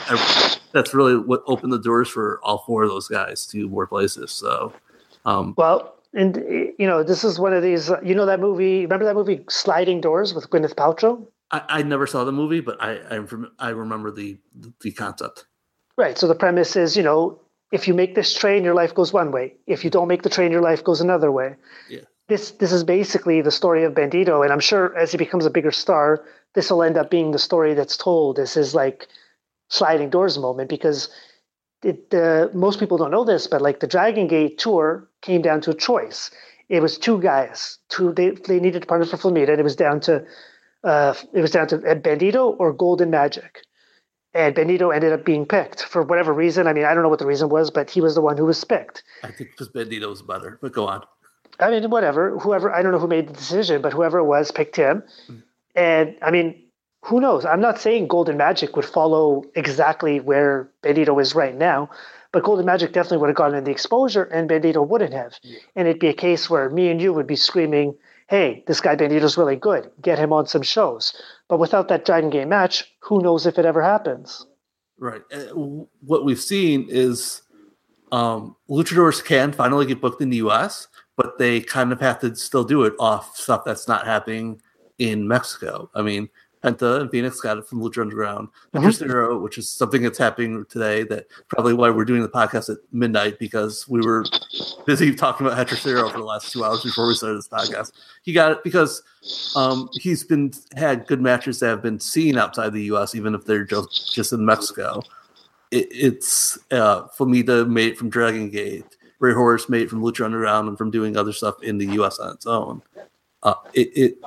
That's 0.72 0.94
really 0.94 1.16
what 1.16 1.42
opened 1.46 1.72
the 1.72 1.78
doors 1.78 2.08
for 2.08 2.40
all 2.42 2.64
four 2.66 2.82
of 2.82 2.90
those 2.90 3.08
guys 3.08 3.46
to 3.48 3.68
more 3.68 3.86
places. 3.86 4.32
So, 4.32 4.72
um, 5.24 5.54
well, 5.56 5.94
and 6.14 6.36
you 6.78 6.86
know, 6.86 7.02
this 7.02 7.22
is 7.22 7.38
one 7.38 7.52
of 7.52 7.62
these. 7.62 7.90
You 8.02 8.14
know 8.14 8.26
that 8.26 8.40
movie? 8.40 8.82
Remember 8.82 9.04
that 9.04 9.14
movie 9.14 9.44
Sliding 9.48 10.00
Doors 10.00 10.34
with 10.34 10.50
Gwyneth 10.50 10.74
Paltrow? 10.74 11.24
I, 11.52 11.62
I 11.68 11.82
never 11.82 12.06
saw 12.06 12.24
the 12.24 12.32
movie, 12.32 12.60
but 12.60 12.82
I 12.82 13.18
I, 13.18 13.26
I 13.58 13.68
remember 13.70 14.10
the 14.10 14.38
the 14.80 14.92
concept. 14.92 15.46
Right. 15.96 16.18
So 16.18 16.26
the 16.26 16.34
premise 16.34 16.74
is, 16.74 16.96
you 16.96 17.02
know, 17.02 17.40
if 17.70 17.86
you 17.86 17.94
make 17.94 18.14
this 18.14 18.34
train, 18.34 18.64
your 18.64 18.74
life 18.74 18.94
goes 18.94 19.12
one 19.12 19.30
way. 19.30 19.54
If 19.66 19.84
you 19.84 19.90
don't 19.90 20.08
make 20.08 20.22
the 20.22 20.30
train, 20.30 20.50
your 20.50 20.62
life 20.62 20.82
goes 20.82 21.00
another 21.00 21.30
way. 21.30 21.56
Yeah. 21.88 22.00
This 22.28 22.52
this 22.52 22.72
is 22.72 22.84
basically 22.84 23.42
the 23.42 23.50
story 23.50 23.84
of 23.84 23.94
Bandito, 23.94 24.42
and 24.42 24.52
I'm 24.52 24.60
sure 24.60 24.96
as 24.96 25.12
he 25.12 25.18
becomes 25.18 25.44
a 25.44 25.50
bigger 25.50 25.70
star, 25.72 26.24
this 26.54 26.70
will 26.70 26.82
end 26.82 26.96
up 26.96 27.10
being 27.10 27.32
the 27.32 27.38
story 27.38 27.74
that's 27.74 27.96
told. 27.96 28.36
This 28.36 28.56
is 28.56 28.74
like 28.74 29.08
sliding 29.68 30.10
doors 30.10 30.38
moment 30.38 30.68
because 30.68 31.08
it, 31.82 32.14
uh, 32.14 32.48
most 32.54 32.78
people 32.78 32.96
don't 32.96 33.10
know 33.10 33.24
this, 33.24 33.46
but 33.46 33.60
like 33.60 33.80
the 33.80 33.86
Dragon 33.86 34.28
Gate 34.28 34.58
tour 34.58 35.08
came 35.20 35.42
down 35.42 35.60
to 35.62 35.70
a 35.70 35.74
choice. 35.74 36.30
It 36.68 36.80
was 36.80 36.96
two 36.96 37.20
guys. 37.20 37.78
Two 37.88 38.12
they 38.12 38.30
they 38.30 38.60
needed 38.60 38.84
a 38.84 38.86
partner 38.86 39.06
for 39.06 39.16
Flamita, 39.16 39.50
and 39.50 39.60
it 39.60 39.64
was 39.64 39.76
down 39.76 40.00
to 40.00 40.24
uh, 40.84 41.14
it 41.32 41.40
was 41.40 41.50
down 41.50 41.68
to 41.68 41.78
Bandito 41.78 42.56
or 42.58 42.72
Golden 42.72 43.10
Magic 43.10 43.62
and 44.34 44.54
Bandito 44.54 44.94
ended 44.94 45.12
up 45.12 45.24
being 45.24 45.46
picked 45.46 45.82
for 45.82 46.02
whatever 46.02 46.32
reason. 46.32 46.66
I 46.66 46.72
mean, 46.72 46.84
I 46.84 46.94
don't 46.94 47.02
know 47.02 47.08
what 47.08 47.18
the 47.18 47.26
reason 47.26 47.48
was, 47.48 47.70
but 47.70 47.90
he 47.90 48.00
was 48.00 48.14
the 48.14 48.20
one 48.20 48.36
who 48.36 48.46
was 48.46 48.62
picked. 48.64 49.02
I 49.22 49.30
think 49.30 49.50
because 49.50 49.68
Bandito 49.68 50.08
was 50.08 50.22
better, 50.22 50.58
but 50.60 50.72
go 50.72 50.86
on. 50.86 51.02
I 51.60 51.70
mean, 51.70 51.90
whatever. 51.90 52.38
Whoever 52.38 52.72
I 52.72 52.82
don't 52.82 52.92
know 52.92 52.98
who 52.98 53.08
made 53.08 53.28
the 53.28 53.34
decision, 53.34 53.82
but 53.82 53.92
whoever 53.92 54.18
it 54.18 54.24
was 54.24 54.50
picked 54.50 54.76
him. 54.76 55.02
Mm. 55.28 55.42
And 55.74 56.16
I 56.22 56.30
mean, 56.30 56.62
who 57.04 57.20
knows? 57.20 57.44
I'm 57.44 57.60
not 57.60 57.80
saying 57.80 58.08
Golden 58.08 58.36
Magic 58.36 58.74
would 58.76 58.84
follow 58.84 59.44
exactly 59.54 60.20
where 60.20 60.70
Bandito 60.82 61.20
is 61.20 61.34
right 61.34 61.54
now, 61.54 61.90
but 62.32 62.42
Golden 62.42 62.64
Magic 62.64 62.92
definitely 62.92 63.18
would 63.18 63.28
have 63.28 63.36
gotten 63.36 63.56
in 63.56 63.64
the 63.64 63.70
exposure, 63.70 64.24
and 64.24 64.48
Bandito 64.48 64.86
wouldn't 64.86 65.12
have. 65.12 65.38
Yeah. 65.42 65.58
And 65.76 65.88
it'd 65.88 66.00
be 66.00 66.08
a 66.08 66.14
case 66.14 66.48
where 66.48 66.70
me 66.70 66.88
and 66.88 67.02
you 67.02 67.12
would 67.12 67.26
be 67.26 67.36
screaming, 67.36 67.96
"Hey, 68.28 68.64
this 68.66 68.80
guy 68.80 68.96
Bandito's 68.96 69.36
really 69.36 69.56
good. 69.56 69.90
Get 70.00 70.18
him 70.18 70.32
on 70.32 70.46
some 70.46 70.62
shows." 70.62 71.14
But 71.48 71.58
without 71.58 71.88
that 71.88 72.04
Dragon 72.04 72.30
Gate 72.30 72.48
match, 72.48 72.92
who 73.00 73.22
knows 73.22 73.46
if 73.46 73.58
it 73.58 73.66
ever 73.66 73.82
happens? 73.82 74.46
Right. 74.98 75.22
Uh, 75.32 75.54
what 76.00 76.24
we've 76.24 76.40
seen 76.40 76.86
is 76.88 77.42
um, 78.12 78.56
luchadors 78.70 79.24
can 79.24 79.52
finally 79.52 79.86
get 79.86 80.00
booked 80.00 80.22
in 80.22 80.30
the 80.30 80.36
U.S., 80.36 80.88
but 81.16 81.38
they 81.38 81.60
kind 81.60 81.92
of 81.92 82.00
have 82.00 82.20
to 82.20 82.34
still 82.36 82.64
do 82.64 82.84
it 82.84 82.94
off 82.98 83.36
stuff 83.36 83.64
that's 83.64 83.88
not 83.88 84.06
happening 84.06 84.60
in 84.98 85.26
Mexico. 85.26 85.90
I 85.94 86.02
mean, 86.02 86.28
Penta 86.62 87.00
and 87.00 87.10
Phoenix 87.10 87.40
got 87.40 87.58
it 87.58 87.66
from 87.66 87.80
Lucha 87.80 88.02
Underground. 88.02 88.48
mm 88.74 89.42
which 89.42 89.58
is 89.58 89.68
something 89.68 90.02
that's 90.02 90.18
happening 90.18 90.64
today. 90.68 91.02
That 91.02 91.26
probably 91.48 91.74
why 91.74 91.90
we're 91.90 92.04
doing 92.04 92.22
the 92.22 92.28
podcast 92.28 92.70
at 92.70 92.78
midnight 92.92 93.38
because 93.38 93.88
we 93.88 94.00
were 94.00 94.24
busy 94.86 95.14
talking 95.14 95.46
about 95.46 95.58
Hechicero 95.58 96.10
for 96.10 96.18
the 96.18 96.24
last 96.24 96.52
two 96.52 96.64
hours 96.64 96.82
before 96.82 97.08
we 97.08 97.14
started 97.14 97.38
this 97.38 97.48
podcast. 97.48 97.92
He 98.22 98.32
got 98.32 98.52
it 98.52 98.64
because 98.64 99.02
um, 99.56 99.88
he's 99.94 100.22
been 100.24 100.52
had 100.76 101.06
good 101.06 101.20
matches 101.20 101.58
that 101.60 101.68
have 101.68 101.82
been 101.82 101.98
seen 102.00 102.38
outside 102.38 102.72
the 102.72 102.84
U.S., 102.84 103.14
even 103.14 103.34
if 103.34 103.44
they're 103.44 103.64
just 103.64 104.14
just 104.14 104.32
in 104.32 104.44
Mexico. 104.44 105.02
It, 105.70 105.88
it's 105.90 106.58
uh, 106.70 107.08
Flamita 107.08 107.68
made 107.68 107.96
from 107.96 108.10
Dragon 108.10 108.50
Gate, 108.50 108.96
Rey 109.18 109.32
Horus 109.32 109.68
made 109.68 109.90
from 109.90 110.02
Lucha 110.02 110.24
Underground, 110.24 110.68
and 110.68 110.78
from 110.78 110.90
doing 110.90 111.16
other 111.16 111.32
stuff 111.32 111.62
in 111.62 111.78
the 111.78 111.86
U.S. 111.94 112.18
on 112.18 112.34
its 112.34 112.46
own. 112.46 112.82
Uh, 113.42 113.54
it, 113.74 113.90
it 113.96 114.18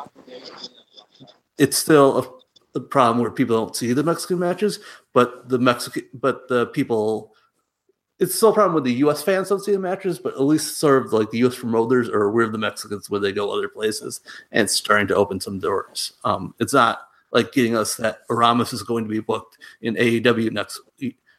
it's 1.57 1.77
still 1.77 2.19
a, 2.75 2.79
a, 2.79 2.81
problem 2.81 3.19
where 3.19 3.31
people 3.31 3.55
don't 3.55 3.75
see 3.75 3.93
the 3.93 4.03
Mexican 4.03 4.39
matches, 4.39 4.79
but 5.13 5.47
the 5.49 5.59
Mexican, 5.59 6.03
but 6.13 6.47
the 6.47 6.67
people, 6.67 7.33
it's 8.19 8.35
still 8.35 8.49
a 8.49 8.53
problem 8.53 8.75
with 8.75 8.83
the 8.83 8.93
U.S. 8.93 9.21
fans 9.21 9.49
don't 9.49 9.63
see 9.63 9.71
the 9.71 9.79
matches, 9.79 10.19
but 10.19 10.33
at 10.33 10.41
least 10.41 10.77
sort 10.77 11.05
of 11.05 11.13
like 11.13 11.31
the 11.31 11.39
U.S. 11.39 11.57
promoters 11.57 12.09
are 12.09 12.23
aware 12.23 12.45
of 12.45 12.51
the 12.51 12.57
Mexicans 12.57 13.09
when 13.09 13.21
they 13.21 13.31
go 13.31 13.51
other 13.51 13.69
places 13.69 14.21
and 14.51 14.69
starting 14.69 15.07
to 15.07 15.15
open 15.15 15.39
some 15.39 15.59
doors. 15.59 16.13
Um, 16.23 16.53
it's 16.59 16.73
not 16.73 17.07
like 17.31 17.51
getting 17.51 17.75
us 17.75 17.95
that 17.97 18.19
Aramis 18.29 18.73
is 18.73 18.83
going 18.83 19.03
to 19.03 19.09
be 19.09 19.19
booked 19.19 19.57
in 19.81 19.95
AEW 19.95 20.51
next 20.51 20.79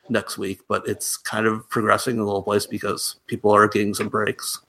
next 0.09 0.39
week, 0.39 0.61
but 0.69 0.87
it's 0.87 1.17
kind 1.17 1.47
of 1.47 1.69
progressing 1.69 2.19
a 2.19 2.25
little 2.25 2.43
place 2.43 2.67
because 2.67 3.17
people 3.27 3.51
are 3.51 3.69
getting 3.69 3.95
some 3.95 4.09
breaks. 4.09 4.61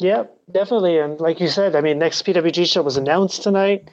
Yeah, 0.00 0.24
definitely. 0.50 0.98
And 0.98 1.20
like 1.20 1.40
you 1.40 1.48
said, 1.48 1.74
I 1.74 1.80
mean, 1.80 1.98
next 1.98 2.24
PWG 2.24 2.70
show 2.70 2.82
was 2.82 2.96
announced 2.96 3.42
tonight. 3.42 3.90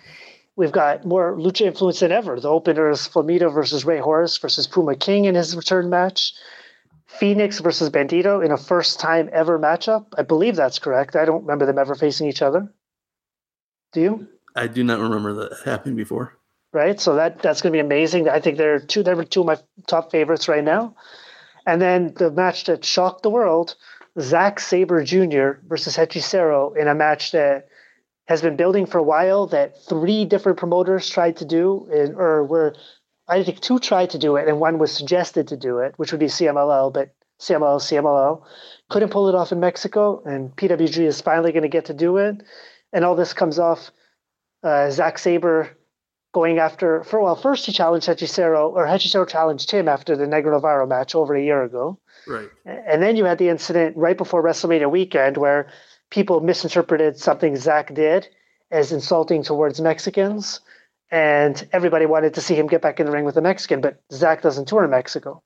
We've 0.56 0.72
got 0.72 1.06
more 1.06 1.36
lucha 1.36 1.66
influence 1.66 2.00
than 2.00 2.12
ever. 2.12 2.40
The 2.40 2.50
opener 2.50 2.90
is 2.90 3.08
Flamita 3.08 3.54
versus 3.54 3.84
Rey 3.84 4.00
Horus 4.00 4.38
versus 4.38 4.68
Puma 4.68 4.96
King 4.96 5.26
in 5.26 5.36
his 5.36 5.56
return 5.56 5.90
match. 5.90 6.34
Phoenix 7.08 7.60
versus 7.60 7.90
Bandito 7.90 8.44
in 8.44 8.52
a 8.52 8.58
first 8.58 9.00
time 9.00 9.30
ever 9.32 9.60
matchup. 9.60 10.08
I 10.18 10.24
believe 10.24 10.56
that's 10.56 10.80
correct. 10.80 11.16
I 11.16 11.26
don't 11.26 11.42
remember 11.42 11.66
them 11.66 11.78
ever 11.78 11.96
facing 11.96 12.28
each 12.28 12.42
other. 12.42 12.72
Do 13.94 14.02
you? 14.02 14.28
I 14.56 14.68
do 14.68 14.84
not 14.84 15.00
remember 15.00 15.34
that 15.34 15.60
happening 15.66 15.96
before. 15.96 16.38
Right. 16.74 17.00
So 17.00 17.16
that 17.16 17.42
that's 17.42 17.62
going 17.62 17.72
to 17.72 17.78
be 17.78 17.82
amazing. 17.82 18.28
I 18.28 18.40
think 18.40 18.58
they're 18.58 18.80
two. 18.80 19.04
They're 19.04 19.24
two 19.24 19.42
of 19.42 19.46
my 19.46 19.58
top 19.88 20.12
favorites 20.12 20.48
right 20.48 20.64
now. 20.64 20.96
And 21.66 21.82
then 21.82 22.14
the 22.16 22.32
match 22.32 22.66
that 22.66 22.86
shocked 22.86 23.24
the 23.24 23.30
world 23.30 23.76
Zack 24.20 24.60
Sabre 24.60 25.04
Jr. 25.04 25.60
versus 25.68 25.98
Hechicero 25.98 26.76
in 26.78 26.88
a 26.88 26.96
match 26.96 27.32
that 27.32 27.68
has 28.28 28.42
been 28.42 28.56
building 28.56 28.86
for 28.86 28.98
a 28.98 29.04
while 29.04 29.48
that 29.48 29.84
three 29.84 30.26
different 30.26 30.58
promoters 30.58 31.10
tried 31.10 31.38
to 31.38 31.46
do, 31.46 31.88
in, 31.92 32.16
or 32.16 32.44
were, 32.44 32.76
I 33.28 33.44
think 33.44 33.60
two 33.60 33.80
tried 33.80 34.12
to 34.12 34.18
do 34.18 34.36
it 34.36 34.48
and 34.48 34.60
one 34.60 34.80
was 34.80 34.92
suggested 34.92 35.48
to 35.50 35.58
do 35.58 35.80
it, 35.80 35.94
which 35.98 36.12
would 36.12 36.20
be 36.20 36.28
CMLL, 36.28 36.94
but 36.94 37.14
CMLL, 37.40 37.82
CMLL 37.82 38.44
couldn't 38.90 39.10
pull 39.10 39.28
it 39.28 39.36
off 39.36 39.52
in 39.52 39.60
Mexico, 39.60 40.22
and 40.26 40.56
PWG 40.56 41.00
is 41.00 41.22
finally 41.22 41.52
going 41.52 41.64
to 41.64 41.70
get 41.70 41.86
to 41.86 41.94
do 41.94 42.18
it. 42.18 42.42
And 42.94 43.04
all 43.04 43.16
this 43.16 43.34
comes 43.34 43.60
off 43.60 43.92
uh, 44.64 44.90
Zack 44.90 45.20
Sabre 45.20 45.78
going 46.34 46.60
after, 46.60 47.04
for 47.04 47.22
well, 47.22 47.36
first 47.36 47.66
he 47.66 47.72
challenged 47.72 48.08
Hechicero, 48.08 48.72
or 48.72 48.86
Hechicero 48.86 49.28
challenged 49.28 49.72
him 49.72 49.88
after 49.88 50.16
the 50.16 50.26
Negro 50.26 50.54
Navarro 50.54 50.88
match 50.88 51.16
over 51.16 51.36
a 51.36 51.44
year 51.44 51.64
ago. 51.64 52.00
Right. 52.28 52.50
And 52.66 53.02
then 53.02 53.16
you 53.16 53.26
had 53.26 53.38
the 53.38 53.50
incident 53.50 53.96
right 53.98 54.18
before 54.18 54.44
WrestleMania 54.44 54.90
weekend 54.90 55.38
where 55.38 55.70
people 56.10 56.42
misinterpreted 56.42 57.18
something 57.18 57.56
Zack 57.56 57.94
did 57.94 58.28
as 58.72 58.92
insulting 58.92 59.44
towards 59.44 59.82
Mexicans. 59.82 60.60
And 61.12 61.68
everybody 61.72 62.06
wanted 62.06 62.34
to 62.34 62.42
see 62.42 62.56
him 62.56 62.68
get 62.68 62.82
back 62.82 63.00
in 63.00 63.06
the 63.06 63.12
ring 63.12 63.26
with 63.26 63.38
a 63.38 63.42
Mexican, 63.42 63.80
but 63.80 64.02
Zack 64.12 64.42
doesn't 64.42 64.68
tour 64.68 64.84
in 64.84 64.90
Mexico. 64.90 65.42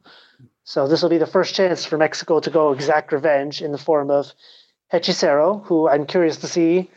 So 0.63 0.87
this 0.87 1.01
will 1.01 1.09
be 1.09 1.17
the 1.17 1.25
first 1.25 1.53
chance 1.53 1.85
for 1.85 1.97
Mexico 1.97 2.39
to 2.39 2.49
go 2.49 2.71
exact 2.71 3.11
revenge 3.11 3.61
in 3.61 3.71
the 3.71 3.77
form 3.77 4.09
of 4.09 4.31
Hechicero, 4.93 5.65
who 5.65 5.89
I'm 5.89 6.05
curious 6.05 6.37
to 6.37 6.47
see 6.47 6.89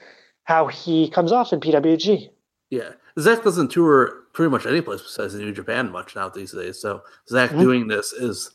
how 0.45 0.67
he 0.67 1.09
comes 1.09 1.33
off 1.33 1.53
in 1.53 1.61
PWG. 1.61 2.31
Yeah. 2.71 2.91
Zack 3.19 3.43
doesn't 3.43 3.71
tour 3.71 4.13
pretty 4.33 4.51
much 4.51 4.65
any 4.65 4.81
place 4.81 5.03
besides 5.03 5.35
New 5.35 5.53
Japan 5.53 5.91
much 5.91 6.17
now 6.17 6.29
these 6.29 6.53
days. 6.53 6.81
So 6.81 7.03
Zack 7.29 7.51
mm-hmm. 7.51 7.61
doing 7.61 7.89
this 7.89 8.13
is 8.13 8.51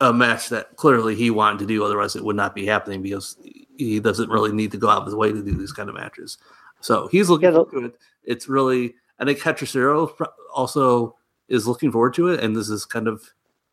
a 0.00 0.12
match 0.12 0.48
that 0.48 0.76
clearly 0.76 1.14
he 1.14 1.30
wanted 1.30 1.58
to 1.60 1.66
do. 1.66 1.84
Otherwise, 1.84 2.16
it 2.16 2.24
would 2.24 2.36
not 2.36 2.54
be 2.54 2.66
happening 2.66 3.02
because 3.02 3.36
he 3.76 4.00
doesn't 4.00 4.30
really 4.30 4.52
need 4.52 4.70
to 4.72 4.78
go 4.78 4.88
out 4.88 5.00
of 5.00 5.06
his 5.06 5.14
way 5.14 5.32
to 5.32 5.42
do 5.42 5.56
these 5.56 5.72
kind 5.72 5.88
of 5.88 5.94
matches. 5.94 6.38
So 6.80 7.08
he's 7.08 7.28
looking 7.28 7.48
yeah, 7.48 7.54
forward 7.54 7.70
to 7.72 7.84
it. 7.86 7.98
It's 8.24 8.48
really, 8.48 8.94
I 9.18 9.24
think 9.24 9.38
Hechicero 9.38 10.10
also 10.54 11.16
is 11.48 11.66
looking 11.66 11.90
forward 11.90 12.14
to 12.14 12.28
it. 12.28 12.40
And 12.40 12.54
this 12.54 12.68
is 12.68 12.84
kind 12.84 13.08
of, 13.08 13.22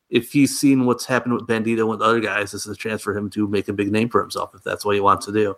if 0.09 0.31
he's 0.31 0.57
seen 0.59 0.85
what's 0.85 1.05
happened 1.05 1.33
with 1.33 1.47
Bandito 1.47 1.79
and 1.79 1.89
with 1.89 2.01
other 2.01 2.19
guys, 2.19 2.51
this 2.51 2.65
is 2.65 2.73
a 2.73 2.77
chance 2.77 3.01
for 3.01 3.15
him 3.15 3.29
to 3.31 3.47
make 3.47 3.67
a 3.67 3.73
big 3.73 3.91
name 3.91 4.09
for 4.09 4.21
himself 4.21 4.53
if 4.55 4.63
that's 4.63 4.85
what 4.85 4.95
he 4.95 5.01
wants 5.01 5.25
to 5.25 5.31
do. 5.31 5.55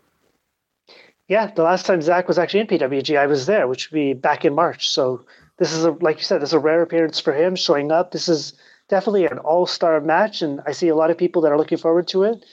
Yeah, 1.28 1.52
the 1.54 1.64
last 1.64 1.86
time 1.86 2.02
Zack 2.02 2.28
was 2.28 2.40
actually 2.40 2.62
in 2.62 2.68
PWG, 2.68 3.18
I 3.18 3.28
was 3.28 3.46
there, 3.46 3.68
which 3.68 3.92
would 3.92 3.96
be 3.96 4.14
back 4.14 4.46
in 4.46 4.56
March. 4.56 4.90
So 4.90 5.26
this 5.58 5.74
is 5.74 5.84
a, 5.84 5.92
like 5.92 6.18
you 6.18 6.24
said, 6.24 6.42
this 6.42 6.50
is 6.50 6.54
a 6.54 6.60
rare 6.60 6.82
appearance 6.82 7.20
for 7.20 7.34
him 7.34 7.56
showing 7.56 7.92
up. 7.92 8.12
This 8.12 8.30
is 8.30 8.54
definitely 8.90 9.26
an 9.26 9.40
all 9.40 9.66
star 9.66 10.00
match, 10.02 10.42
and 10.42 10.62
I 10.66 10.72
see 10.72 10.88
a 10.88 10.96
lot 10.96 11.12
of 11.12 11.18
people 11.18 11.42
that 11.42 11.52
are 11.52 11.58
looking 11.58 11.78
forward 11.78 12.08
to 12.10 12.24
it. 12.24 12.46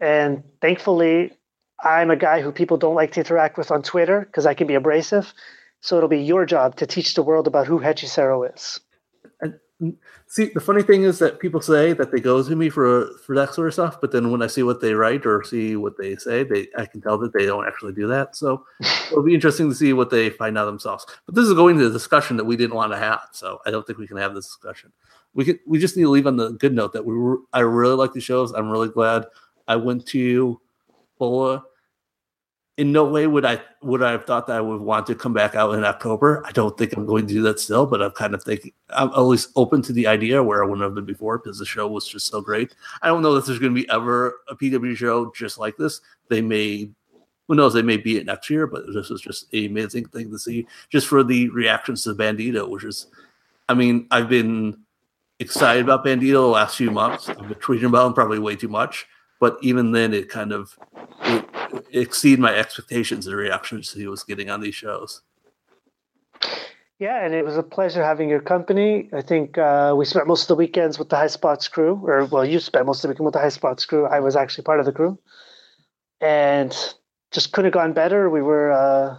And 0.00 0.42
thankfully, 0.60 1.32
I'm 1.82 2.10
a 2.10 2.16
guy 2.16 2.40
who 2.40 2.52
people 2.52 2.76
don't 2.76 2.94
like 2.94 3.12
to 3.12 3.20
interact 3.20 3.58
with 3.58 3.70
on 3.70 3.82
Twitter 3.82 4.20
because 4.20 4.46
I 4.46 4.54
can 4.54 4.66
be 4.66 4.74
abrasive. 4.74 5.32
So 5.80 5.96
it'll 5.96 6.08
be 6.08 6.20
your 6.20 6.44
job 6.44 6.76
to 6.76 6.86
teach 6.86 7.14
the 7.14 7.22
world 7.22 7.46
about 7.46 7.66
who 7.66 7.78
Hechicero 7.78 8.52
is. 8.52 8.80
And 9.40 9.96
see, 10.26 10.50
the 10.52 10.60
funny 10.60 10.82
thing 10.82 11.04
is 11.04 11.20
that 11.20 11.38
people 11.38 11.60
say 11.60 11.92
that 11.92 12.10
they 12.10 12.18
go 12.18 12.42
to 12.42 12.56
me 12.56 12.68
for 12.68 13.08
for 13.24 13.36
that 13.36 13.54
sort 13.54 13.68
of 13.68 13.74
stuff, 13.74 14.00
but 14.00 14.10
then 14.10 14.32
when 14.32 14.42
I 14.42 14.48
see 14.48 14.64
what 14.64 14.80
they 14.80 14.94
write 14.94 15.24
or 15.24 15.44
see 15.44 15.76
what 15.76 15.96
they 15.98 16.16
say, 16.16 16.42
they 16.42 16.66
I 16.76 16.86
can 16.86 17.00
tell 17.00 17.16
that 17.18 17.32
they 17.32 17.46
don't 17.46 17.66
actually 17.66 17.92
do 17.92 18.08
that. 18.08 18.34
So 18.34 18.64
it'll 19.10 19.22
be 19.22 19.34
interesting 19.34 19.68
to 19.68 19.74
see 19.74 19.92
what 19.92 20.10
they 20.10 20.30
find 20.30 20.58
out 20.58 20.64
themselves. 20.64 21.06
But 21.26 21.36
this 21.36 21.46
is 21.46 21.54
going 21.54 21.78
to 21.78 21.84
the 21.84 21.92
discussion 21.92 22.36
that 22.38 22.44
we 22.44 22.56
didn't 22.56 22.74
want 22.74 22.90
to 22.92 22.98
have, 22.98 23.28
so 23.30 23.60
I 23.66 23.70
don't 23.70 23.86
think 23.86 24.00
we 24.00 24.08
can 24.08 24.16
have 24.16 24.34
this 24.34 24.46
discussion 24.46 24.92
we 25.34 25.44
could 25.44 25.60
we 25.66 25.78
just 25.78 25.96
need 25.96 26.04
to 26.04 26.10
leave 26.10 26.26
on 26.26 26.36
the 26.36 26.52
good 26.52 26.74
note 26.74 26.92
that 26.92 27.04
we 27.04 27.16
were 27.16 27.38
I 27.52 27.60
really 27.60 27.94
like 27.94 28.12
the 28.12 28.20
shows. 28.20 28.52
I'm 28.52 28.70
really 28.70 28.88
glad 28.88 29.24
I 29.66 29.76
went 29.76 30.06
to 30.08 30.60
BOLA. 31.18 31.64
In 32.76 32.92
no 32.92 33.04
way 33.04 33.26
would 33.26 33.44
I 33.44 33.60
would 33.82 34.02
I 34.02 34.12
have 34.12 34.24
thought 34.24 34.46
that 34.46 34.56
I 34.56 34.60
would 34.60 34.80
want 34.80 35.06
to 35.08 35.14
come 35.16 35.32
back 35.32 35.56
out 35.56 35.74
in 35.74 35.84
October. 35.84 36.42
I 36.46 36.52
don't 36.52 36.78
think 36.78 36.92
I'm 36.92 37.06
going 37.06 37.26
to 37.26 37.34
do 37.34 37.42
that 37.42 37.58
still, 37.58 37.86
but 37.86 38.00
I'm 38.00 38.12
kind 38.12 38.34
of 38.34 38.42
thinking 38.44 38.72
I'm 38.90 39.08
at 39.08 39.20
least 39.20 39.50
open 39.56 39.82
to 39.82 39.92
the 39.92 40.06
idea 40.06 40.42
where 40.42 40.62
I 40.62 40.66
wouldn't 40.66 40.84
have 40.84 40.94
been 40.94 41.04
before 41.04 41.38
because 41.38 41.58
the 41.58 41.66
show 41.66 41.88
was 41.88 42.06
just 42.06 42.28
so 42.28 42.40
great. 42.40 42.76
I 43.02 43.08
don't 43.08 43.22
know 43.22 43.34
if 43.34 43.46
there's 43.46 43.58
going 43.58 43.74
to 43.74 43.80
be 43.80 43.90
ever 43.90 44.36
a 44.48 44.54
PW 44.54 44.96
show 44.96 45.32
just 45.36 45.58
like 45.58 45.76
this. 45.76 46.00
They 46.28 46.40
may 46.40 46.90
who 47.48 47.54
knows, 47.54 47.72
they 47.72 47.82
may 47.82 47.96
be 47.96 48.18
it 48.18 48.26
next 48.26 48.50
year, 48.50 48.66
but 48.66 48.84
this 48.92 49.08
was 49.08 49.22
just 49.22 49.52
an 49.54 49.64
amazing 49.64 50.04
thing 50.08 50.30
to 50.30 50.38
see 50.38 50.66
just 50.90 51.06
for 51.08 51.24
the 51.24 51.48
reactions 51.48 52.04
to 52.04 52.14
Bandito, 52.14 52.68
which 52.68 52.84
is, 52.84 53.06
I 53.70 53.74
mean, 53.74 54.06
I've 54.10 54.28
been 54.28 54.78
excited 55.40 55.84
about 55.84 56.04
Bandito 56.04 56.32
the 56.32 56.40
last 56.40 56.76
few 56.76 56.90
months. 56.90 57.28
I've 57.28 57.36
been 57.36 57.54
tweeting 57.54 57.86
about 57.86 58.06
him 58.06 58.14
probably 58.14 58.38
way 58.38 58.56
too 58.56 58.68
much, 58.68 59.06
but 59.40 59.56
even 59.62 59.92
then, 59.92 60.12
it 60.12 60.28
kind 60.28 60.52
of 60.52 60.78
it, 61.22 61.44
it 61.90 62.00
exceeded 62.00 62.40
my 62.40 62.54
expectations. 62.54 63.24
The 63.24 63.36
reactions 63.36 63.92
he 63.92 64.06
was 64.06 64.24
getting 64.24 64.50
on 64.50 64.60
these 64.60 64.74
shows. 64.74 65.22
Yeah, 66.98 67.24
and 67.24 67.32
it 67.32 67.44
was 67.44 67.56
a 67.56 67.62
pleasure 67.62 68.02
having 68.02 68.28
your 68.28 68.40
company. 68.40 69.08
I 69.12 69.22
think 69.22 69.56
uh, 69.56 69.94
we 69.96 70.04
spent 70.04 70.26
most 70.26 70.42
of 70.42 70.48
the 70.48 70.56
weekends 70.56 70.98
with 70.98 71.10
the 71.10 71.16
Highspots 71.16 71.70
crew, 71.70 72.00
or 72.04 72.24
well, 72.24 72.44
you 72.44 72.58
spent 72.58 72.86
most 72.86 72.98
of 72.98 73.02
the 73.02 73.08
weekend 73.12 73.26
with 73.26 73.34
the 73.34 73.40
Highspots 73.40 73.86
crew. 73.86 74.06
I 74.06 74.18
was 74.18 74.34
actually 74.34 74.64
part 74.64 74.80
of 74.80 74.86
the 74.86 74.92
crew, 74.92 75.16
and 76.20 76.76
just 77.30 77.52
couldn't 77.52 77.66
have 77.66 77.74
gone 77.74 77.92
better. 77.92 78.28
We 78.28 78.42
were. 78.42 78.72
Uh, 78.72 79.18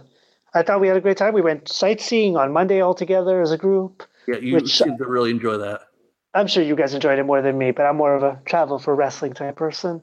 I 0.52 0.62
thought 0.62 0.80
we 0.80 0.88
had 0.88 0.96
a 0.96 1.00
great 1.00 1.16
time. 1.16 1.32
We 1.32 1.42
went 1.42 1.68
sightseeing 1.68 2.36
on 2.36 2.52
Monday 2.52 2.80
all 2.80 2.94
together 2.94 3.40
as 3.40 3.52
a 3.52 3.56
group. 3.56 4.02
Yeah, 4.26 4.36
you 4.36 4.56
which, 4.56 4.76
seemed 4.76 4.98
to 4.98 5.06
really 5.06 5.30
enjoy 5.30 5.56
that. 5.56 5.82
I'm 6.32 6.46
sure 6.46 6.62
you 6.62 6.76
guys 6.76 6.94
enjoyed 6.94 7.18
it 7.18 7.24
more 7.24 7.42
than 7.42 7.58
me, 7.58 7.72
but 7.72 7.86
I'm 7.86 7.96
more 7.96 8.14
of 8.14 8.22
a 8.22 8.40
travel 8.44 8.78
for 8.78 8.94
wrestling 8.94 9.32
type 9.32 9.56
person. 9.56 10.02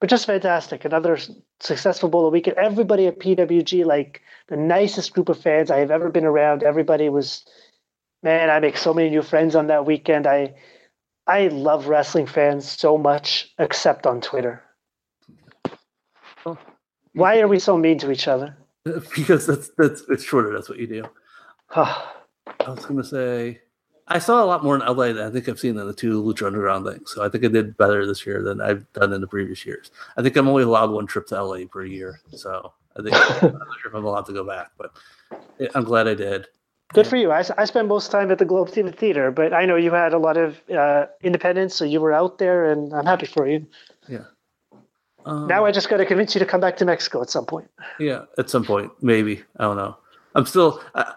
But 0.00 0.08
just 0.08 0.26
fantastic. 0.26 0.84
Another 0.84 1.18
successful 1.60 2.08
BOLA 2.08 2.30
weekend. 2.30 2.56
Everybody 2.56 3.06
at 3.06 3.18
PWG, 3.18 3.84
like 3.84 4.22
the 4.46 4.56
nicest 4.56 5.12
group 5.12 5.28
of 5.28 5.40
fans 5.40 5.70
I 5.70 5.78
have 5.78 5.90
ever 5.90 6.08
been 6.08 6.24
around. 6.24 6.62
Everybody 6.62 7.08
was, 7.08 7.44
man, 8.22 8.48
I 8.48 8.60
make 8.60 8.76
so 8.76 8.94
many 8.94 9.10
new 9.10 9.22
friends 9.22 9.54
on 9.56 9.66
that 9.66 9.84
weekend. 9.84 10.26
I, 10.26 10.54
I 11.26 11.48
love 11.48 11.88
wrestling 11.88 12.26
fans 12.26 12.66
so 12.70 12.96
much, 12.96 13.52
except 13.58 14.06
on 14.06 14.20
Twitter. 14.20 14.62
Why 17.12 17.40
are 17.40 17.48
we 17.48 17.58
so 17.58 17.76
mean 17.76 17.98
to 17.98 18.10
each 18.10 18.28
other? 18.28 18.56
Because 19.14 19.46
that's 19.46 19.70
that's 19.76 20.02
it's 20.08 20.24
shorter. 20.24 20.50
That's 20.50 20.68
what 20.68 20.78
you 20.78 20.86
do. 20.86 21.04
I 21.76 22.06
was 22.66 22.86
gonna 22.86 23.04
say 23.04 23.60
I 24.08 24.18
saw 24.18 24.42
a 24.42 24.46
lot 24.46 24.64
more 24.64 24.74
in 24.74 24.80
LA 24.80 25.12
than 25.12 25.26
I 25.26 25.30
think 25.30 25.48
I've 25.48 25.60
seen 25.60 25.78
in 25.78 25.86
the 25.86 25.92
two 25.92 26.22
Lucha 26.22 26.46
Underground 26.46 26.86
things. 26.86 27.12
So 27.14 27.24
I 27.24 27.28
think 27.28 27.44
I 27.44 27.48
did 27.48 27.76
better 27.76 28.06
this 28.06 28.26
year 28.26 28.42
than 28.42 28.60
I've 28.60 28.90
done 28.94 29.12
in 29.12 29.20
the 29.20 29.26
previous 29.26 29.64
years. 29.66 29.90
I 30.16 30.22
think 30.22 30.36
I'm 30.36 30.48
only 30.48 30.62
allowed 30.62 30.90
one 30.90 31.06
trip 31.06 31.26
to 31.28 31.42
LA 31.42 31.66
per 31.66 31.84
year. 31.84 32.20
So 32.30 32.72
I 32.96 33.02
think 33.02 33.14
I'm 33.42 33.58
not 33.58 33.68
sure 33.80 33.90
if 33.90 33.94
I'm 33.94 34.04
allowed 34.04 34.26
to 34.26 34.32
go 34.32 34.44
back, 34.44 34.70
but 34.78 34.92
I'm 35.74 35.84
glad 35.84 36.08
I 36.08 36.14
did. 36.14 36.46
Good 36.94 37.06
for 37.06 37.16
you. 37.16 37.30
I, 37.30 37.44
I 37.58 37.66
spent 37.66 37.86
most 37.86 38.10
time 38.10 38.30
at 38.30 38.38
the 38.38 38.46
Globe 38.46 38.70
Theater, 38.70 39.30
but 39.30 39.52
I 39.52 39.66
know 39.66 39.76
you 39.76 39.92
had 39.92 40.14
a 40.14 40.18
lot 40.18 40.38
of 40.38 40.58
uh, 40.70 41.06
independence, 41.20 41.74
so 41.74 41.84
you 41.84 42.00
were 42.00 42.14
out 42.14 42.38
there, 42.38 42.70
and 42.72 42.94
I'm 42.94 43.04
happy 43.04 43.26
for 43.26 43.46
you. 43.46 43.66
Yeah. 44.08 44.24
Um, 45.26 45.46
now 45.46 45.66
I 45.66 45.70
just 45.70 45.90
got 45.90 45.98
to 45.98 46.06
convince 46.06 46.34
you 46.34 46.38
to 46.38 46.46
come 46.46 46.62
back 46.62 46.78
to 46.78 46.86
Mexico 46.86 47.20
at 47.20 47.28
some 47.28 47.44
point. 47.44 47.68
Yeah, 47.98 48.24
at 48.38 48.48
some 48.48 48.64
point, 48.64 48.90
maybe. 49.02 49.42
I 49.58 49.64
don't 49.64 49.76
know. 49.76 49.98
I'm 50.34 50.46
still. 50.46 50.82
I, 50.94 51.12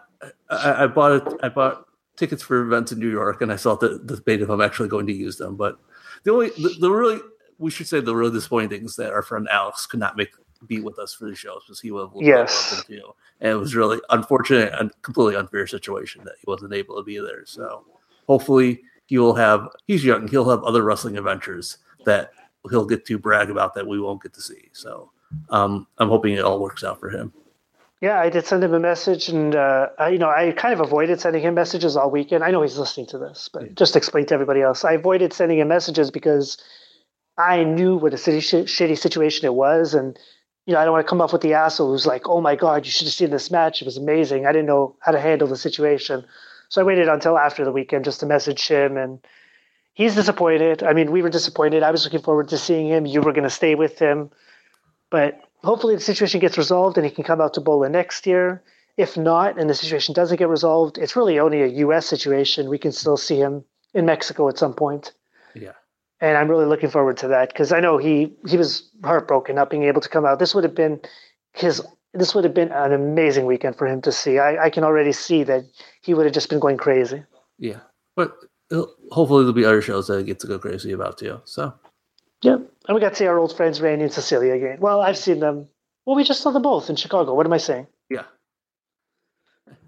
I, 0.50 0.84
I 0.84 0.88
bought 0.88 1.14
it. 1.14 1.34
I 1.42 1.48
bought 1.48 1.88
tickets 2.22 2.44
for 2.44 2.62
events 2.62 2.92
in 2.92 3.00
New 3.00 3.10
York, 3.10 3.42
and 3.42 3.52
I 3.52 3.56
saw 3.58 3.76
the, 3.76 4.00
the 4.04 4.16
debate 4.16 4.42
if 4.42 4.50
I'm 4.50 4.62
actually 4.62 4.90
going 4.90 5.08
to 5.08 5.14
use 5.14 5.38
them. 5.38 5.56
But 5.58 5.78
the 6.24 6.32
only, 6.32 6.50
the, 6.52 6.76
the, 6.80 6.92
really, 6.92 7.20
we 7.58 7.72
should 7.72 7.88
say 7.88 8.00
the 8.00 8.16
really 8.16 8.32
disappointing 8.32 8.70
thing 8.70 8.86
is 8.86 8.96
that 8.96 9.12
our 9.12 9.24
friend 9.24 9.48
Alex 9.52 9.86
could 9.86 10.00
not 10.00 10.16
make 10.16 10.30
be 10.68 10.80
with 10.80 11.00
us 11.00 11.14
for 11.14 11.26
the 11.26 11.36
shows 11.36 11.64
because 11.66 11.80
he 11.80 11.90
have 11.90 12.12
yes. 12.16 12.84
too. 12.86 13.02
And 13.40 13.52
it 13.52 13.56
was 13.56 13.76
really 13.76 14.00
unfortunate 14.12 14.74
and 14.80 14.92
completely 15.02 15.36
unfair 15.36 15.66
situation 15.66 16.24
that 16.26 16.36
he 16.40 16.46
wasn't 16.48 16.74
able 16.74 16.96
to 16.98 17.04
be 17.04 17.18
there. 17.18 17.46
So 17.46 17.84
hopefully 18.28 18.82
he 19.08 19.18
will 19.18 19.34
have. 19.34 19.68
He's 19.88 20.06
young. 20.06 20.28
He'll 20.28 20.50
have 20.50 20.64
other 20.64 20.84
wrestling 20.84 21.18
adventures 21.18 21.80
that 22.06 22.32
he'll 22.70 22.86
get 22.86 23.06
to 23.08 23.18
brag 23.18 23.50
about 23.50 23.74
that 23.74 23.88
we 23.88 24.00
won't 24.00 24.22
get 24.22 24.34
to 24.34 24.42
see. 24.42 24.70
So 24.72 25.12
um, 25.50 25.88
I'm 25.98 26.10
hoping 26.10 26.36
it 26.36 26.44
all 26.44 26.60
works 26.60 26.84
out 26.84 27.00
for 27.00 27.10
him. 27.10 27.34
Yeah, 28.02 28.20
I 28.20 28.32
did 28.32 28.48
send 28.48 28.64
him 28.64 28.74
a 28.74 28.80
message, 28.80 29.30
and 29.30 29.56
uh, 29.56 29.90
I, 30.00 30.10
you 30.10 30.18
know, 30.18 30.30
I 30.30 30.52
kind 30.54 30.74
of 30.74 30.80
avoided 30.80 31.22
sending 31.22 31.44
him 31.44 31.54
messages 31.54 31.96
all 31.96 32.10
weekend. 32.10 32.44
I 32.44 32.50
know 32.50 32.64
he's 32.64 32.80
listening 32.80 33.06
to 33.08 33.20
this, 33.20 33.48
but 33.54 33.62
yeah. 33.62 33.70
just 33.76 33.96
explain 33.96 34.26
to 34.26 34.34
everybody 34.34 34.62
else. 34.62 34.84
I 34.84 34.94
avoided 34.94 35.34
sending 35.34 35.60
him 35.60 35.68
messages 35.68 36.10
because 36.10 36.58
I 37.38 37.64
knew 37.64 37.98
what 37.98 38.16
a 38.16 38.18
city 38.18 38.40
sh- 38.40 38.54
shitty 38.66 38.98
situation 38.98 39.46
it 39.46 39.54
was, 39.54 39.94
and 39.94 40.18
you 40.66 40.74
know, 40.74 40.80
I 40.80 40.84
don't 40.84 40.94
want 40.94 41.06
to 41.06 41.10
come 41.10 41.22
off 41.22 41.32
with 41.32 41.44
the 41.44 41.54
asshole 41.54 41.92
who's 41.92 42.08
like, 42.08 42.28
"Oh 42.28 42.42
my 42.42 42.56
god, 42.56 42.88
you 42.88 42.92
should 42.92 43.06
have 43.06 43.14
seen 43.14 43.30
this 43.30 43.52
match; 43.52 43.84
it 43.84 43.86
was 43.86 43.98
amazing." 43.98 44.48
I 44.48 44.52
didn't 44.52 44.68
know 44.68 44.96
how 45.00 45.12
to 45.12 45.20
handle 45.20 45.48
the 45.48 45.56
situation, 45.56 46.26
so 46.70 46.82
I 46.82 46.84
waited 46.84 47.08
until 47.08 47.38
after 47.38 47.64
the 47.64 47.72
weekend 47.72 48.06
just 48.06 48.20
to 48.22 48.26
message 48.26 48.68
him, 48.68 48.98
and 48.98 49.20
he's 49.94 50.16
disappointed. 50.16 50.82
I 50.82 50.94
mean, 50.94 51.12
we 51.12 51.22
were 51.22 51.30
disappointed. 51.30 51.84
I 51.84 51.92
was 51.92 52.04
looking 52.04 52.22
forward 52.22 52.50
to 52.50 52.58
seeing 52.58 52.88
him. 52.88 53.06
You 53.06 53.22
were 53.22 53.32
going 53.32 53.44
to 53.44 53.52
stay 53.52 53.76
with 53.76 54.00
him, 54.00 54.32
but 55.12 55.40
hopefully 55.64 55.96
the 55.96 56.02
situation 56.02 56.40
gets 56.40 56.58
resolved 56.58 56.98
and 56.98 57.06
he 57.06 57.12
can 57.12 57.24
come 57.24 57.42
out 57.42 57.54
to 57.56 57.62
BOLA 57.62 57.90
next 57.90 58.26
year. 58.26 58.64
If 58.98 59.18
not, 59.18 59.58
and 59.58 59.70
the 59.70 59.74
situation 59.74 60.14
doesn't 60.14 60.38
get 60.38 60.50
resolved, 60.50 60.98
it's 60.98 61.16
really 61.16 61.40
only 61.40 61.62
a 61.62 61.68
U.S. 61.68 62.06
situation. 62.06 62.70
We 62.70 62.78
can 62.78 62.92
still 62.92 63.18
see 63.18 63.38
him 63.38 63.64
in 63.94 64.06
Mexico 64.06 64.50
at 64.50 64.58
some 64.58 64.74
point. 64.74 65.14
Yeah. 65.56 65.72
And 66.20 66.38
I'm 66.38 66.50
really 66.50 66.66
looking 66.66 66.90
forward 66.90 67.18
to 67.18 67.30
that 67.30 67.50
because 67.50 67.72
I 67.72 67.80
know 67.80 67.98
he 67.98 68.34
he 68.48 68.58
was 68.58 68.90
heartbroken 69.04 69.56
not 69.56 69.70
being 69.70 69.84
able 69.84 70.02
to 70.02 70.10
come 70.10 70.26
out. 70.26 70.40
This 70.40 70.54
would 70.54 70.64
have 70.64 70.76
been 70.76 71.00
his. 71.54 71.82
This 72.14 72.36
would 72.36 72.44
have 72.44 72.54
been 72.54 72.72
an 72.72 72.92
amazing 72.92 73.46
weekend 73.46 73.78
for 73.78 73.88
him 73.88 74.02
to 74.02 74.12
see. 74.12 74.38
I, 74.38 74.66
I 74.66 74.70
can 74.70 74.84
already 74.84 75.14
see 75.14 75.44
that 75.44 75.64
he 76.02 76.14
would 76.14 76.26
have 76.26 76.34
just 76.34 76.50
been 76.50 76.60
going 76.60 76.78
crazy. 76.78 77.24
Yeah, 77.58 77.80
but 78.16 78.36
uh, 78.72 78.84
hopefully 79.12 79.44
there'll 79.44 79.54
be 79.54 79.66
other 79.66 79.82
shows 79.82 80.08
that 80.08 80.20
he 80.20 80.26
gets 80.26 80.42
to 80.42 80.48
go 80.48 80.60
crazy 80.60 80.92
about 80.92 81.18
too. 81.18 81.42
So 81.46 81.74
yeah, 82.42 82.56
and 82.56 82.96
we 82.96 83.00
got 83.00 83.10
to 83.10 83.16
see 83.16 83.28
our 83.28 83.38
old 83.38 83.56
friends 83.56 83.82
Randy 83.82 84.04
and 84.04 84.14
Cecilia 84.14 84.54
again. 84.54 84.80
Well, 84.80 85.02
I've 85.02 85.18
seen 85.18 85.40
them. 85.40 85.68
Well, 86.06 86.16
we 86.16 86.24
just 86.24 86.42
saw 86.42 86.52
them 86.52 86.64
both 86.64 86.90
in 86.90 86.96
Chicago. 86.96 87.36
What 87.36 87.46
am 87.46 87.54
I 87.54 87.58
saying? 87.58 87.88
Yeah. 88.10 88.24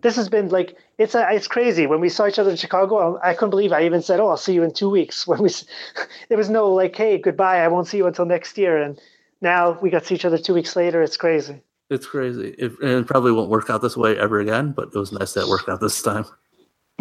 This 0.01 0.15
has 0.15 0.29
been 0.29 0.49
like 0.49 0.77
it's 0.97 1.15
a, 1.15 1.27
it's 1.31 1.47
crazy. 1.47 1.87
When 1.87 1.99
we 1.99 2.09
saw 2.09 2.27
each 2.27 2.37
other 2.37 2.51
in 2.51 2.57
Chicago, 2.57 3.17
I, 3.17 3.31
I 3.31 3.33
couldn't 3.33 3.49
believe 3.49 3.71
I 3.71 3.85
even 3.85 4.01
said, 4.01 4.19
"Oh, 4.19 4.27
I'll 4.27 4.37
see 4.37 4.53
you 4.53 4.63
in 4.63 4.73
two 4.73 4.89
weeks." 4.89 5.25
When 5.27 5.41
we, 5.41 5.49
there 6.29 6.37
was 6.37 6.49
no 6.49 6.69
like, 6.69 6.95
"Hey, 6.95 7.17
goodbye. 7.17 7.63
I 7.63 7.67
won't 7.67 7.87
see 7.87 7.97
you 7.97 8.05
until 8.05 8.25
next 8.25 8.57
year." 8.57 8.77
And 8.77 8.99
now 9.41 9.79
we 9.81 9.89
got 9.89 10.01
to 10.01 10.05
see 10.05 10.15
each 10.15 10.25
other 10.25 10.37
two 10.37 10.53
weeks 10.53 10.75
later. 10.75 11.01
It's 11.01 11.17
crazy. 11.17 11.61
It's 11.89 12.05
crazy. 12.05 12.49
It, 12.57 12.71
and 12.81 12.91
it 12.91 13.07
probably 13.07 13.31
won't 13.31 13.49
work 13.49 13.69
out 13.69 13.81
this 13.81 13.97
way 13.97 14.17
ever 14.17 14.39
again. 14.39 14.71
But 14.71 14.89
it 14.93 14.95
was 14.95 15.11
nice 15.11 15.33
that 15.33 15.41
it 15.41 15.49
worked 15.49 15.69
out 15.69 15.81
this 15.81 16.01
time. 16.01 16.25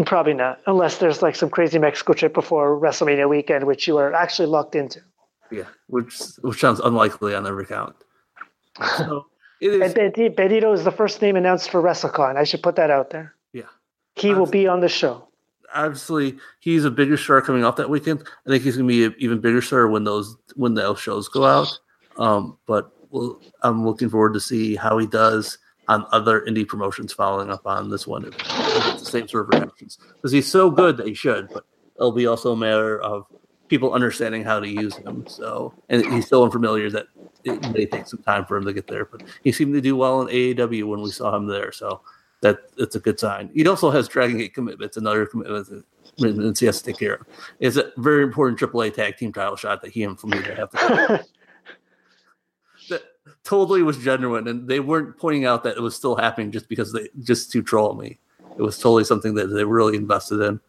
Probably 0.07 0.33
not, 0.33 0.61
unless 0.67 0.97
there's 0.97 1.21
like 1.21 1.37
some 1.37 1.51
crazy 1.51 1.79
Mexico 1.79 2.15
trip 2.15 2.33
before 2.33 2.81
WrestleMania 2.81 3.29
weekend, 3.29 3.67
which 3.67 3.87
you 3.87 3.99
are 3.99 4.15
actually 4.15 4.47
locked 4.47 4.75
into. 4.75 5.03
Yeah, 5.53 5.69
which 5.89 6.19
which 6.41 6.61
sounds 6.61 6.81
unlikely 6.81 7.35
on 7.35 7.47
every 7.47 7.67
count. 7.67 7.95
So 8.97 9.27
it 9.61 9.83
is. 9.83 10.35
Benito 10.35 10.73
is 10.73 10.85
the 10.85 10.91
first 10.91 11.21
name 11.21 11.37
announced 11.37 11.71
for 11.71 11.83
WrestleCon. 11.83 12.37
I 12.37 12.45
should 12.45 12.63
put 12.63 12.77
that 12.77 12.91
out 12.91 13.11
there. 13.11 13.35
Yeah, 13.53 13.65
he 14.15 14.31
Obviously, 14.31 14.35
will 14.35 14.47
be 14.47 14.67
on 14.67 14.81
the 14.81 14.89
show. 14.89 15.29
Obviously, 15.75 16.39
he's 16.61 16.85
a 16.85 16.91
bigger 16.91 17.17
star 17.17 17.41
coming 17.43 17.65
off 17.65 17.77
that 17.77 17.91
weekend. 17.91 18.25
I 18.47 18.51
think 18.51 18.65
he's 18.65 18.77
going 18.77 18.89
to 18.89 18.93
be 18.93 19.05
an 19.05 19.15
even 19.19 19.41
bigger 19.41 19.63
star 19.63 19.89
when 19.89 20.05
those 20.05 20.37
when 20.57 20.75
those 20.75 20.99
shows 20.99 21.29
go 21.29 21.45
out. 21.45 21.79
Um, 22.17 22.59
but 22.67 22.93
we'll, 23.11 23.41
I'm 23.63 23.87
looking 23.87 24.09
forward 24.11 24.35
to 24.35 24.41
see 24.41 24.75
how 24.75 24.99
he 24.99 25.07
does 25.07 25.59
on 25.89 26.07
other 26.13 26.41
indie 26.43 26.67
promotions 26.67 27.13
following 27.13 27.51
up 27.51 27.67
on 27.67 27.91
this 27.91 28.07
one. 28.07 28.23
the 28.23 28.99
same 28.99 29.29
sort 29.29 29.53
of 29.53 29.61
reactions 29.61 29.99
because 30.15 30.33
he's 30.33 30.51
so 30.51 30.71
good 30.71 30.97
that 30.97 31.07
he 31.07 31.15
should, 31.15 31.49
but 31.53 31.65
it'll 31.97 32.13
be 32.13 32.27
also 32.27 32.53
a 32.53 32.57
matter 32.57 33.01
of 33.01 33.27
people 33.73 33.95
understanding 33.95 34.45
how 34.45 34.61
to 34.61 34.69
use 34.69 34.95
him. 34.97 35.25
So, 35.27 35.73
and 35.89 36.05
he's 36.13 36.29
so 36.29 36.45
unfamiliar 36.45 36.91
that 36.91 37.07
it 37.43 37.59
may 37.73 37.87
take 37.87 38.07
some 38.07 38.23
time 38.23 38.45
for 38.45 38.59
him 38.59 38.67
to 38.67 38.73
get 38.75 38.87
there. 38.87 39.07
But 39.07 39.23
he 39.43 39.51
seemed 39.51 39.73
to 39.73 39.81
do 39.81 39.97
well 39.97 40.21
in 40.21 40.29
AAW 40.29 40.85
when 40.85 41.01
we 41.01 41.11
saw 41.11 41.35
him 41.35 41.47
there. 41.47 41.73
So 41.73 42.03
that 42.43 42.59
that's 42.77 42.97
a 42.97 43.01
good 43.01 43.19
sign. 43.19 43.49
He 43.55 43.67
also 43.67 43.91
has 43.91 44.09
Dragon 44.09 44.37
Gate 44.37 44.53
commitments, 44.53 44.99
another 44.99 45.25
commitment 45.25 45.87
that 46.19 46.57
he 46.59 46.67
has 46.67 46.83
to 46.83 46.85
take 46.85 46.99
care 46.99 47.15
of. 47.15 47.27
It's 47.61 47.79
a 47.79 47.93
very 47.97 48.23
important 48.23 48.61
AAA 48.61 48.93
tag 48.93 49.17
team 49.17 49.33
title 49.33 49.57
shot 49.57 49.81
that 49.81 49.91
he 49.91 50.03
and 50.03 50.19
Flamita 50.19 50.55
have 50.55 50.71
to. 50.73 51.25
that 52.91 53.03
totally 53.43 53.83
was 53.83 53.97
genuine, 53.97 54.49
and 54.49 54.69
they 54.69 54.81
weren't 54.81 55.17
pointing 55.17 55.47
out 55.47 55.65
that 55.65 55.79
it 55.79 55.81
was 55.81 55.97
still 55.97 56.15
happening 56.15 56.53
just 56.53 56.69
because 56.69 56.93
they 56.93 57.09
just 57.23 57.51
to 57.53 57.63
troll 57.63 57.95
me. 57.95 58.19
It 58.59 58.61
was 58.61 58.77
totally 58.77 59.05
something 59.05 59.35
that 59.37 59.47
they 59.47 59.65
really 59.65 59.97
invested 59.97 60.43
in. 60.43 60.61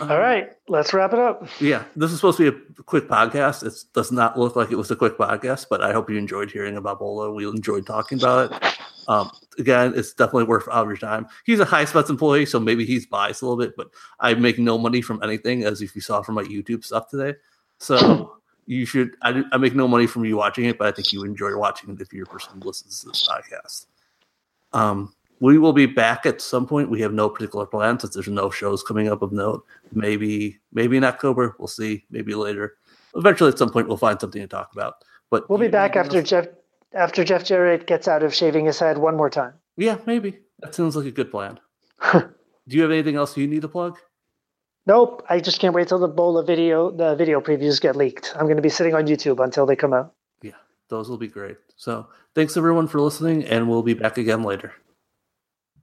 All 0.00 0.18
right, 0.18 0.50
let's 0.68 0.92
wrap 0.94 1.12
it 1.12 1.18
up. 1.18 1.46
Yeah, 1.60 1.84
this 1.94 2.10
is 2.10 2.18
supposed 2.18 2.38
to 2.38 2.50
be 2.50 2.58
a 2.78 2.82
quick 2.82 3.08
podcast. 3.08 3.64
It 3.64 3.74
does 3.92 4.10
not 4.10 4.38
look 4.38 4.56
like 4.56 4.70
it 4.70 4.76
was 4.76 4.90
a 4.90 4.96
quick 4.96 5.18
podcast, 5.18 5.66
but 5.68 5.82
I 5.82 5.92
hope 5.92 6.10
you 6.10 6.16
enjoyed 6.16 6.50
hearing 6.50 6.76
about 6.76 6.98
BOLA. 6.98 7.32
We 7.32 7.46
enjoyed 7.46 7.86
talking 7.86 8.18
about 8.18 8.52
it. 8.52 8.78
Um, 9.08 9.30
again, 9.58 9.92
it's 9.94 10.12
definitely 10.12 10.44
worth 10.44 10.68
all 10.68 10.84
your 10.84 10.96
time. 10.96 11.26
He's 11.44 11.60
a 11.60 11.66
Highspots 11.66 12.10
employee, 12.10 12.46
so 12.46 12.58
maybe 12.58 12.84
he's 12.84 13.06
biased 13.06 13.42
a 13.42 13.46
little 13.46 13.58
bit, 13.58 13.76
but 13.76 13.90
I 14.20 14.34
make 14.34 14.58
no 14.58 14.78
money 14.78 15.02
from 15.02 15.22
anything, 15.22 15.64
as 15.64 15.82
if 15.82 15.94
you 15.94 16.00
saw 16.00 16.22
from 16.22 16.36
my 16.36 16.44
YouTube 16.44 16.84
stuff 16.84 17.08
today. 17.08 17.38
So 17.78 18.36
you 18.66 18.86
should. 18.86 19.16
I, 19.22 19.42
I 19.52 19.58
make 19.58 19.74
no 19.74 19.88
money 19.88 20.06
from 20.06 20.24
you 20.24 20.36
watching 20.36 20.64
it, 20.66 20.78
but 20.78 20.88
I 20.88 20.92
think 20.92 21.12
you 21.12 21.24
enjoy 21.24 21.56
watching 21.56 21.90
it 21.90 22.00
if 22.00 22.12
you're 22.12 22.24
a 22.24 22.26
person 22.26 22.54
who 22.54 22.68
listens 22.68 23.00
to 23.00 23.08
this 23.08 23.28
podcast. 23.28 23.86
Um, 24.72 25.14
we 25.42 25.58
will 25.58 25.72
be 25.72 25.86
back 25.86 26.24
at 26.24 26.40
some 26.40 26.68
point. 26.68 26.88
We 26.88 27.00
have 27.00 27.12
no 27.12 27.28
particular 27.28 27.66
plan 27.66 27.98
since 27.98 28.14
there's 28.14 28.28
no 28.28 28.48
shows 28.48 28.84
coming 28.84 29.08
up 29.08 29.22
of 29.22 29.32
note. 29.32 29.66
Maybe 29.92 30.60
maybe 30.72 30.96
in 30.96 31.02
October. 31.02 31.56
We'll 31.58 31.66
see. 31.66 32.04
Maybe 32.10 32.32
later. 32.32 32.76
Eventually, 33.16 33.50
at 33.50 33.58
some 33.58 33.70
point, 33.70 33.88
we'll 33.88 33.96
find 33.96 34.20
something 34.20 34.40
to 34.40 34.46
talk 34.46 34.70
about. 34.72 35.04
But 35.30 35.50
we'll 35.50 35.58
be 35.58 35.66
back 35.66 35.96
after 35.96 36.18
else? 36.18 36.28
Jeff 36.28 36.46
after 36.94 37.24
Jeff 37.24 37.44
Jarrett 37.44 37.88
gets 37.88 38.06
out 38.06 38.22
of 38.22 38.32
shaving 38.32 38.66
his 38.66 38.78
head 38.78 38.98
one 38.98 39.16
more 39.16 39.28
time. 39.28 39.54
Yeah, 39.76 39.98
maybe 40.06 40.38
that 40.60 40.76
sounds 40.76 40.94
like 40.94 41.06
a 41.06 41.10
good 41.10 41.32
plan. 41.32 41.58
Do 42.12 42.22
you 42.68 42.82
have 42.82 42.92
anything 42.92 43.16
else 43.16 43.36
you 43.36 43.48
need 43.48 43.62
to 43.62 43.68
plug? 43.68 43.98
Nope. 44.86 45.26
I 45.28 45.40
just 45.40 45.58
can't 45.58 45.74
wait 45.74 45.88
till 45.88 45.98
the 45.98 46.06
BOLA 46.06 46.44
video 46.44 46.92
the 46.92 47.16
video 47.16 47.40
previews 47.40 47.80
get 47.80 47.96
leaked. 47.96 48.32
I'm 48.36 48.44
going 48.44 48.56
to 48.56 48.62
be 48.62 48.68
sitting 48.68 48.94
on 48.94 49.08
YouTube 49.08 49.42
until 49.42 49.66
they 49.66 49.74
come 49.74 49.92
out. 49.92 50.14
Yeah, 50.40 50.52
those 50.88 51.10
will 51.10 51.18
be 51.18 51.26
great. 51.26 51.56
So 51.74 52.06
thanks 52.36 52.56
everyone 52.56 52.86
for 52.86 53.00
listening, 53.00 53.44
and 53.44 53.68
we'll 53.68 53.82
be 53.82 53.94
back 53.94 54.18
again 54.18 54.44
later. 54.44 54.72